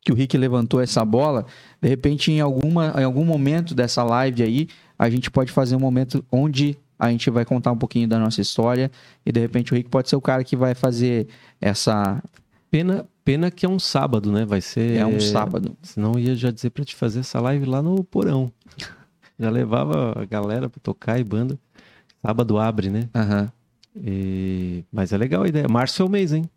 que 0.02 0.12
o 0.12 0.16
Rick 0.16 0.38
levantou 0.38 0.80
essa 0.82 1.04
bola, 1.04 1.46
de 1.82 1.90
repente 1.90 2.32
em, 2.32 2.40
alguma, 2.40 2.94
em 2.98 3.04
algum 3.04 3.26
momento 3.26 3.74
dessa 3.76 4.04
live 4.04 4.44
aí, 4.44 4.68
a 4.98 5.10
gente 5.10 5.30
pode 5.32 5.52
fazer 5.52 5.76
um 5.76 5.80
momento 5.80 6.24
onde 6.32 6.78
a 7.00 7.10
gente 7.10 7.30
vai 7.32 7.44
contar 7.44 7.72
um 7.72 7.78
pouquinho 7.78 8.08
da 8.08 8.20
nossa 8.20 8.40
história 8.42 8.92
e 9.26 9.32
de 9.32 9.40
repente 9.40 9.74
o 9.74 9.76
Rick 9.76 9.90
pode 9.90 10.08
ser 10.10 10.16
o 10.16 10.22
cara 10.22 10.44
que 10.44 10.56
vai 10.56 10.74
fazer 10.76 11.28
essa 11.60 12.22
Pena, 12.70 13.06
pena 13.26 13.52
que 13.52 13.66
é 13.66 13.70
um 13.70 13.78
sábado, 13.80 14.32
né? 14.32 14.46
Vai 14.46 14.62
ser. 14.62 14.96
é 14.98 15.06
um 15.06 15.20
sábado. 15.20 15.76
Senão 15.82 16.14
eu 16.14 16.20
ia 16.20 16.36
já 16.36 16.52
dizer 16.52 16.70
pra 16.70 16.86
te 16.86 16.96
fazer 16.96 17.20
essa 17.20 17.38
live 17.42 17.66
lá 17.66 17.82
no 17.82 18.02
porão. 18.02 18.50
Já 19.38 19.50
levava 19.50 20.14
a 20.22 20.24
galera 20.24 20.70
pra 20.70 20.80
tocar 20.82 21.20
e 21.20 21.24
banda. 21.24 21.60
Sábado 22.26 22.58
abre, 22.58 22.90
né? 22.90 23.10
Aham. 23.14 23.52
E- 23.96 24.86
Mas 24.90 25.12
é 25.12 25.18
legal 25.18 25.44
a 25.44 25.48
ideia. 25.50 25.68
Março 25.70 26.02
é 26.02 26.06
o 26.06 26.10
mês, 26.10 26.32
hein? 26.32 26.50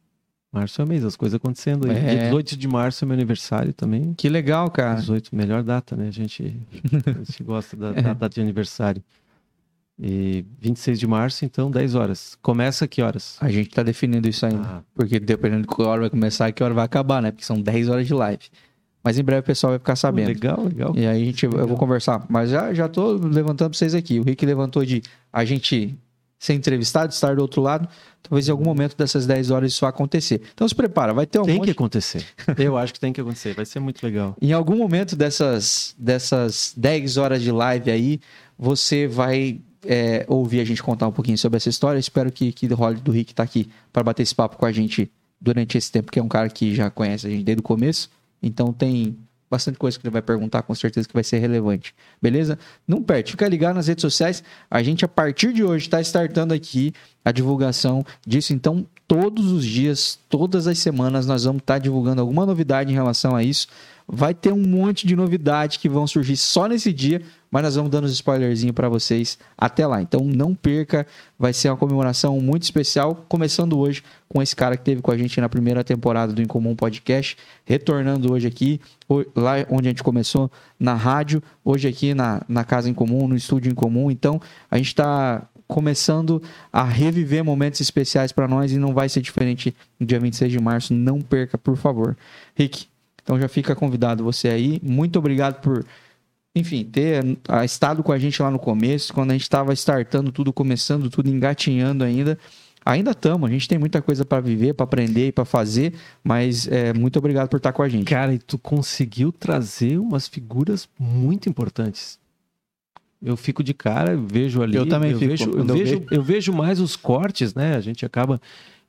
Março 0.54 0.80
é 0.80 0.84
o 0.84 0.88
mês, 0.88 1.04
as 1.04 1.16
coisas 1.16 1.36
acontecendo 1.36 1.90
aí. 1.90 1.96
É. 1.96 2.00
Dia 2.00 2.22
18 2.24 2.56
de 2.56 2.68
março 2.68 3.04
é 3.04 3.06
meu 3.06 3.14
aniversário 3.14 3.72
também. 3.72 4.14
Que 4.14 4.28
legal, 4.28 4.70
cara. 4.70 4.94
18, 5.00 5.34
melhor 5.34 5.62
data, 5.62 5.96
né? 5.96 6.08
A 6.08 6.10
gente, 6.12 6.56
a 7.06 7.24
gente 7.24 7.42
gosta 7.42 7.76
da, 7.76 7.92
da 7.92 8.12
data 8.14 8.28
de 8.28 8.40
aniversário. 8.40 9.02
E 9.98 10.44
26 10.60 10.98
de 10.98 11.06
março, 11.06 11.44
então, 11.44 11.70
10 11.70 11.94
horas. 11.94 12.38
Começa 12.42 12.86
que 12.86 13.00
horas? 13.02 13.36
A 13.40 13.48
gente 13.48 13.70
tá 13.70 13.82
definindo 13.82 14.28
isso 14.28 14.44
ainda. 14.44 14.62
Ah. 14.64 14.82
Porque 14.94 15.20
dependendo 15.20 15.62
de 15.62 15.68
que 15.74 15.82
hora 15.82 16.02
vai 16.02 16.10
começar 16.10 16.48
e 16.48 16.52
que 16.52 16.62
hora 16.62 16.74
vai 16.74 16.84
acabar, 16.84 17.22
né? 17.22 17.30
Porque 17.30 17.44
são 17.44 17.60
10 17.60 17.88
horas 17.88 18.06
de 18.06 18.14
live. 18.14 18.44
Mas 19.04 19.18
em 19.18 19.22
breve 19.22 19.40
o 19.40 19.44
pessoal 19.44 19.72
vai 19.72 19.78
ficar 19.78 19.96
sabendo. 19.96 20.28
Legal, 20.28 20.64
legal. 20.64 20.94
E 20.96 21.06
aí 21.06 21.22
a 21.22 21.24
gente, 21.24 21.44
eu 21.44 21.50
vou 21.50 21.60
Legal. 21.60 21.76
conversar. 21.76 22.24
Mas 22.28 22.50
já, 22.50 22.72
já 22.72 22.88
tô 22.88 23.12
levantando 23.12 23.70
pra 23.70 23.78
vocês 23.78 23.94
aqui. 23.94 24.18
O 24.18 24.22
Rick 24.22 24.46
levantou 24.46 24.84
de 24.84 25.02
a 25.32 25.44
gente 25.44 25.94
ser 26.44 26.54
entrevistado, 26.54 27.12
estar 27.12 27.36
do 27.36 27.42
outro 27.42 27.62
lado. 27.62 27.88
Talvez 28.22 28.48
em 28.48 28.50
algum 28.50 28.64
momento 28.64 28.96
dessas 28.96 29.26
10 29.26 29.50
horas 29.50 29.72
isso 29.72 29.80
vá 29.80 29.88
acontecer. 29.88 30.42
Então 30.52 30.68
se 30.68 30.74
prepara, 30.74 31.14
vai 31.14 31.26
ter 31.26 31.38
um 31.38 31.44
Tem 31.44 31.56
monte... 31.56 31.66
que 31.66 31.70
acontecer. 31.70 32.24
Eu 32.58 32.76
acho 32.76 32.92
que 32.92 33.00
tem 33.00 33.12
que 33.12 33.20
acontecer. 33.20 33.54
Vai 33.54 33.64
ser 33.64 33.80
muito 33.80 34.02
legal. 34.04 34.36
Em 34.40 34.52
algum 34.52 34.76
momento 34.76 35.16
dessas, 35.16 35.94
dessas 35.98 36.74
10 36.76 37.16
horas 37.16 37.42
de 37.42 37.50
live 37.50 37.90
aí, 37.90 38.20
você 38.58 39.06
vai 39.06 39.60
é, 39.86 40.24
ouvir 40.28 40.60
a 40.60 40.64
gente 40.64 40.82
contar 40.82 41.08
um 41.08 41.12
pouquinho 41.12 41.38
sobre 41.38 41.56
essa 41.56 41.68
história. 41.68 41.98
Espero 41.98 42.30
que, 42.30 42.52
que 42.52 42.66
o 42.66 42.74
Holly 42.74 43.00
do 43.00 43.10
Rick 43.10 43.34
tá 43.34 43.42
aqui 43.42 43.70
para 43.92 44.02
bater 44.02 44.22
esse 44.22 44.34
papo 44.34 44.56
com 44.56 44.66
a 44.66 44.72
gente 44.72 45.10
durante 45.40 45.78
esse 45.78 45.90
tempo, 45.90 46.12
que 46.12 46.18
é 46.18 46.22
um 46.22 46.28
cara 46.28 46.48
que 46.48 46.74
já 46.74 46.90
conhece 46.90 47.26
a 47.26 47.30
gente 47.30 47.44
desde 47.44 47.60
o 47.60 47.62
começo. 47.62 48.10
Então 48.42 48.72
tem 48.72 49.16
bastante 49.54 49.78
coisa 49.78 49.98
que 49.98 50.04
ele 50.06 50.12
vai 50.12 50.22
perguntar, 50.22 50.62
com 50.62 50.74
certeza 50.74 51.06
que 51.06 51.14
vai 51.14 51.24
ser 51.24 51.38
relevante. 51.38 51.94
Beleza? 52.20 52.58
Não 52.86 53.02
perde, 53.02 53.30
fica 53.30 53.48
ligado 53.48 53.76
nas 53.76 53.86
redes 53.86 54.02
sociais. 54.02 54.42
A 54.70 54.82
gente, 54.82 55.04
a 55.04 55.08
partir 55.08 55.52
de 55.52 55.62
hoje, 55.62 55.86
está 55.86 56.00
startando 56.00 56.52
aqui 56.52 56.92
a 57.24 57.30
divulgação 57.30 58.04
disso. 58.26 58.52
Então, 58.52 58.86
todos 59.06 59.52
os 59.52 59.64
dias, 59.64 60.18
todas 60.28 60.66
as 60.66 60.78
semanas, 60.78 61.26
nós 61.26 61.44
vamos 61.44 61.60
estar 61.60 61.78
divulgando 61.78 62.20
alguma 62.20 62.44
novidade 62.44 62.90
em 62.90 62.94
relação 62.94 63.34
a 63.36 63.42
isso. 63.42 63.68
Vai 64.06 64.34
ter 64.34 64.52
um 64.52 64.66
monte 64.66 65.06
de 65.06 65.16
novidade 65.16 65.78
que 65.78 65.88
vão 65.88 66.06
surgir 66.06 66.36
só 66.36 66.66
nesse 66.66 66.92
dia, 66.92 67.22
mas 67.54 67.62
nós 67.62 67.76
vamos 67.76 67.88
dando 67.88 68.02
os 68.02 68.10
spoilerzinhos 68.10 68.74
para 68.74 68.88
vocês 68.88 69.38
até 69.56 69.86
lá. 69.86 70.02
Então 70.02 70.24
não 70.24 70.56
perca, 70.56 71.06
vai 71.38 71.52
ser 71.52 71.68
uma 71.68 71.76
comemoração 71.76 72.40
muito 72.40 72.64
especial, 72.64 73.24
começando 73.28 73.78
hoje 73.78 74.02
com 74.28 74.42
esse 74.42 74.56
cara 74.56 74.76
que 74.76 74.82
teve 74.82 75.00
com 75.00 75.12
a 75.12 75.16
gente 75.16 75.40
na 75.40 75.48
primeira 75.48 75.84
temporada 75.84 76.32
do 76.32 76.42
Incomum 76.42 76.74
Podcast, 76.74 77.36
retornando 77.64 78.32
hoje 78.32 78.48
aqui, 78.48 78.80
lá 79.36 79.52
onde 79.70 79.86
a 79.86 79.90
gente 79.90 80.02
começou, 80.02 80.50
na 80.80 80.94
rádio, 80.94 81.40
hoje 81.64 81.86
aqui 81.86 82.12
na, 82.12 82.42
na 82.48 82.64
Casa 82.64 82.90
em 82.90 82.92
Comum, 82.92 83.28
no 83.28 83.36
Estúdio 83.36 83.70
em 83.70 83.74
Comum. 83.76 84.10
Então 84.10 84.40
a 84.68 84.76
gente 84.76 84.88
está 84.88 85.46
começando 85.68 86.42
a 86.72 86.82
reviver 86.82 87.44
momentos 87.44 87.80
especiais 87.80 88.32
para 88.32 88.48
nós 88.48 88.72
e 88.72 88.78
não 88.78 88.92
vai 88.92 89.08
ser 89.08 89.20
diferente 89.20 89.72
no 90.00 90.04
dia 90.04 90.18
26 90.18 90.50
de 90.50 90.60
março. 90.60 90.92
Não 90.92 91.20
perca, 91.20 91.56
por 91.56 91.76
favor. 91.76 92.16
Rick, 92.56 92.88
então 93.22 93.40
já 93.40 93.46
fica 93.46 93.76
convidado 93.76 94.24
você 94.24 94.48
aí. 94.48 94.80
Muito 94.82 95.20
obrigado 95.20 95.60
por, 95.60 95.86
enfim, 96.54 96.84
ter 96.84 97.36
ah, 97.48 97.64
estado 97.64 98.02
com 98.02 98.12
a 98.12 98.18
gente 98.18 98.40
lá 98.40 98.50
no 98.50 98.58
começo, 98.58 99.12
quando 99.12 99.30
a 99.30 99.34
gente 99.34 99.42
estava 99.42 99.72
startando 99.72 100.30
tudo, 100.30 100.52
começando 100.52 101.10
tudo, 101.10 101.28
engatinhando 101.28 102.04
ainda. 102.04 102.38
Ainda 102.86 103.12
estamos, 103.12 103.48
a 103.48 103.52
gente 103.52 103.66
tem 103.66 103.78
muita 103.78 104.02
coisa 104.02 104.26
para 104.26 104.42
viver, 104.42 104.74
para 104.74 104.84
aprender 104.84 105.28
e 105.28 105.32
para 105.32 105.46
fazer, 105.46 105.94
mas 106.22 106.68
é, 106.68 106.92
muito 106.92 107.18
obrigado 107.18 107.48
por 107.48 107.56
estar 107.56 107.72
com 107.72 107.82
a 107.82 107.88
gente. 107.88 108.04
Cara, 108.04 108.34
e 108.34 108.38
tu 108.38 108.58
conseguiu 108.58 109.32
trazer 109.32 109.98
umas 109.98 110.28
figuras 110.28 110.86
muito 110.98 111.48
importantes. 111.48 112.18
Eu 113.22 113.38
fico 113.38 113.64
de 113.64 113.72
cara, 113.72 114.14
vejo 114.14 114.62
ali. 114.62 114.76
Eu 114.76 114.86
também 114.86 115.12
eu 115.12 115.18
fico, 115.18 115.30
Vejo, 115.30 115.50
eu, 115.50 115.64
vejo, 115.64 116.00
vejo. 116.00 116.06
eu 116.10 116.22
vejo 116.22 116.52
mais 116.52 116.78
os 116.78 116.94
cortes, 116.94 117.54
né? 117.54 117.74
A 117.74 117.80
gente 117.80 118.04
acaba. 118.04 118.38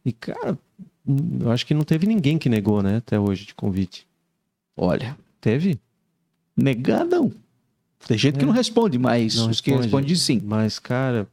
E, 0.06 0.12
cara, 0.12 0.60
eu 1.40 1.50
acho 1.50 1.66
que 1.66 1.74
não 1.74 1.84
teve 1.84 2.06
ninguém 2.06 2.38
que 2.38 2.50
negou, 2.50 2.84
né? 2.84 2.98
Até 2.98 3.18
hoje, 3.18 3.46
de 3.46 3.56
convite. 3.56 4.06
Olha, 4.76 5.18
Teve? 5.40 5.80
negar 6.56 7.06
não. 7.06 7.32
Tem 8.08 8.18
gente 8.18 8.38
que 8.38 8.44
É. 8.44 8.46
não 8.48 8.54
responde, 8.54 8.98
mas 9.00 9.36
Não 9.36 9.50
os 9.50 9.60
que 9.62 9.72
responde. 9.72 9.86
respondem 9.88 10.16
sim. 10.16 10.42
Mas, 10.46 10.78
cara. 10.80 11.28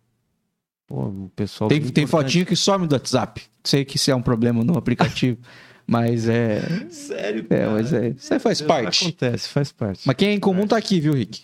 Pô, 0.86 1.04
o 1.06 1.30
pessoal. 1.36 1.68
Tem, 1.68 1.80
tem 1.80 2.06
fotinho 2.06 2.44
que 2.46 2.56
some 2.56 2.86
do 2.86 2.94
WhatsApp. 2.94 3.42
Sei 3.64 3.84
que 3.84 3.96
isso 3.96 4.10
é 4.10 4.14
um 4.14 4.22
problema 4.22 4.64
no 4.64 4.76
aplicativo, 4.76 5.38
mas 5.86 6.28
é. 6.28 6.60
Sério, 6.90 7.46
É, 7.50 7.66
mas 7.66 7.92
é. 7.92 8.08
Isso 8.08 8.32
aí 8.34 8.40
faz 8.40 8.60
parte. 8.60 9.04
Acontece, 9.06 9.48
faz 9.48 9.70
parte. 9.72 10.02
Mas 10.06 10.16
quem 10.16 10.28
é 10.28 10.32
em 10.32 10.40
comum 10.40 10.66
tá 10.66 10.76
aqui, 10.76 10.98
viu, 11.00 11.12
Rick? 11.14 11.42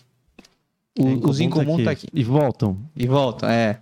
O- 0.97 1.03
Quem 1.03 1.21
os 1.29 1.39
em 1.39 1.49
comum 1.49 1.83
tá 1.83 1.91
aqui. 1.91 2.07
E 2.13 2.23
voltam. 2.23 2.77
E 2.95 3.07
volta, 3.07 3.51
é. 3.51 3.79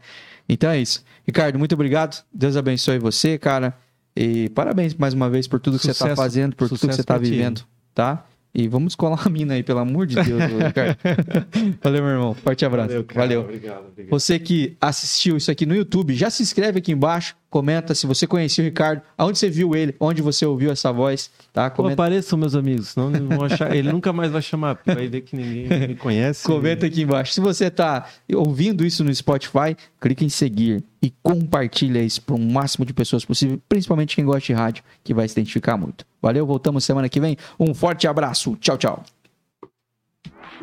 Então 0.48 0.70
é 0.70 0.80
isso. 0.80 1.04
Ricardo, 1.26 1.58
muito 1.58 1.74
obrigado. 1.74 2.24
Deus 2.34 2.56
abençoe 2.56 3.00
você, 3.00 3.38
cara. 3.38 3.76
E 4.16 4.50
parabéns 4.50 4.94
mais 4.94 5.14
uma 5.14 5.30
vez 5.30 5.48
por 5.48 5.60
tudo 5.60 5.78
que 5.78 5.84
você 5.86 5.90
tá 5.94 5.96
Sucesso- 5.96 6.16
fazendo, 6.16 6.56
por 6.56 6.68
tudo 6.70 6.76
que 6.78 6.82
sucesso 6.82 6.98
você 6.98 7.04
tá 7.04 7.16
pra 7.16 7.24
ti. 7.24 7.32
vivendo, 7.32 7.64
tá? 7.94 8.26
E 8.54 8.68
vamos 8.68 8.96
colar 8.96 9.22
a 9.26 9.30
mina 9.30 9.54
aí, 9.54 9.62
pelo 9.62 9.80
amor 9.80 10.08
de 10.08 10.16
Deus, 10.16 10.42
Ricardo. 10.44 10.98
Valeu, 11.84 12.04
meu 12.04 12.12
irmão. 12.12 12.34
Forte 12.34 12.66
abraço. 12.66 13.06
Valeu. 13.14 13.42
Obrigado, 13.42 13.86
obrigado. 13.88 14.10
Você 14.10 14.40
que 14.40 14.76
assistiu 14.82 15.38
isso 15.38 15.52
aqui 15.52 15.66
no 15.66 15.76
YouTube, 15.76 16.16
já 16.16 16.30
se 16.30 16.42
inscreve 16.42 16.80
aqui 16.80 16.92
embaixo, 16.92 17.36
comenta 17.50 17.96
se 17.96 18.06
você 18.06 18.28
conhecia 18.28 18.64
o 18.64 18.66
Ricardo, 18.66 19.02
aonde 19.18 19.38
você 19.40 19.50
viu 19.50 19.76
ele, 19.76 19.96
onde 20.00 20.22
você 20.22 20.46
ouviu 20.46 20.72
essa 20.72 20.92
voz, 20.92 21.32
tá? 21.54 21.70
Pô, 21.70 21.84
Comenta, 21.84 22.02
apareçam, 22.02 22.38
meus 22.38 22.56
amigos, 22.56 22.90
senão 22.90 23.12
achar. 23.44 23.76
Ele 23.76 23.92
nunca 23.92 24.12
mais 24.12 24.32
vai 24.32 24.42
chamar, 24.42 24.76
porque 24.76 24.94
vai 24.94 25.08
ver 25.08 25.22
que 25.22 25.36
ninguém 25.36 25.88
me 25.88 25.96
conhece. 25.96 26.44
comenta 26.46 26.86
aqui 26.86 27.02
embaixo. 27.02 27.34
Se 27.34 27.42
você 27.42 27.70
tá 27.70 28.08
ouvindo 28.34 28.86
isso 28.86 29.04
no 29.04 29.14
Spotify, 29.14 29.76
clique 30.00 30.26
em 30.26 30.30
seguir 30.30 30.84
e 31.02 31.12
compartilha 31.24 32.02
isso 32.02 32.22
para 32.22 32.36
o 32.36 32.40
máximo 32.40 32.86
de 32.86 32.94
pessoas 32.94 33.24
possível, 33.24 33.62
principalmente 33.70 34.16
quem 34.16 34.26
gosta 34.26 34.42
de 34.48 34.54
rádio, 34.54 34.84
que 35.04 35.14
vai 35.14 35.28
se 35.28 35.34
identificar 35.34 35.78
muito. 35.78 36.06
Valeu, 36.22 36.46
voltamos 36.46 36.84
semana 36.84 37.08
que 37.08 37.20
vem. 37.20 37.38
Um 37.60 37.74
forte 37.74 38.08
abraço. 38.08 38.56
Tchau, 38.58 38.78
tchau. 38.78 39.04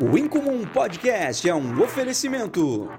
O 0.01 0.17
Incomum 0.17 0.65
Podcast 0.65 1.47
é 1.47 1.55
um 1.55 1.81
oferecimento. 1.81 2.89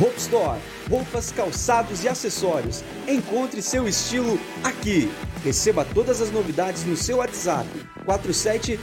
Hope 0.00 0.18
Store, 0.18 0.58
roupas, 0.90 1.30
calçados 1.30 2.02
e 2.02 2.08
acessórios. 2.08 2.82
Encontre 3.06 3.62
seu 3.62 3.86
estilo 3.86 4.36
aqui. 4.64 5.08
Receba 5.44 5.84
todas 5.84 6.20
as 6.20 6.32
novidades 6.32 6.84
no 6.84 6.96
seu 6.96 7.18
WhatsApp 7.18 7.68
47 8.04 8.76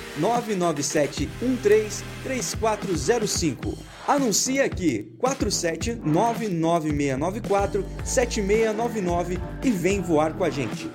3405. 2.23 3.77
Anuncie 4.07 4.61
aqui 4.61 5.13
47 5.19 5.95
7699 6.01 7.83
7699 8.05 9.37
e 9.61 9.69
vem 9.69 10.01
voar 10.01 10.33
com 10.33 10.45
a 10.45 10.49
gente. 10.49 10.89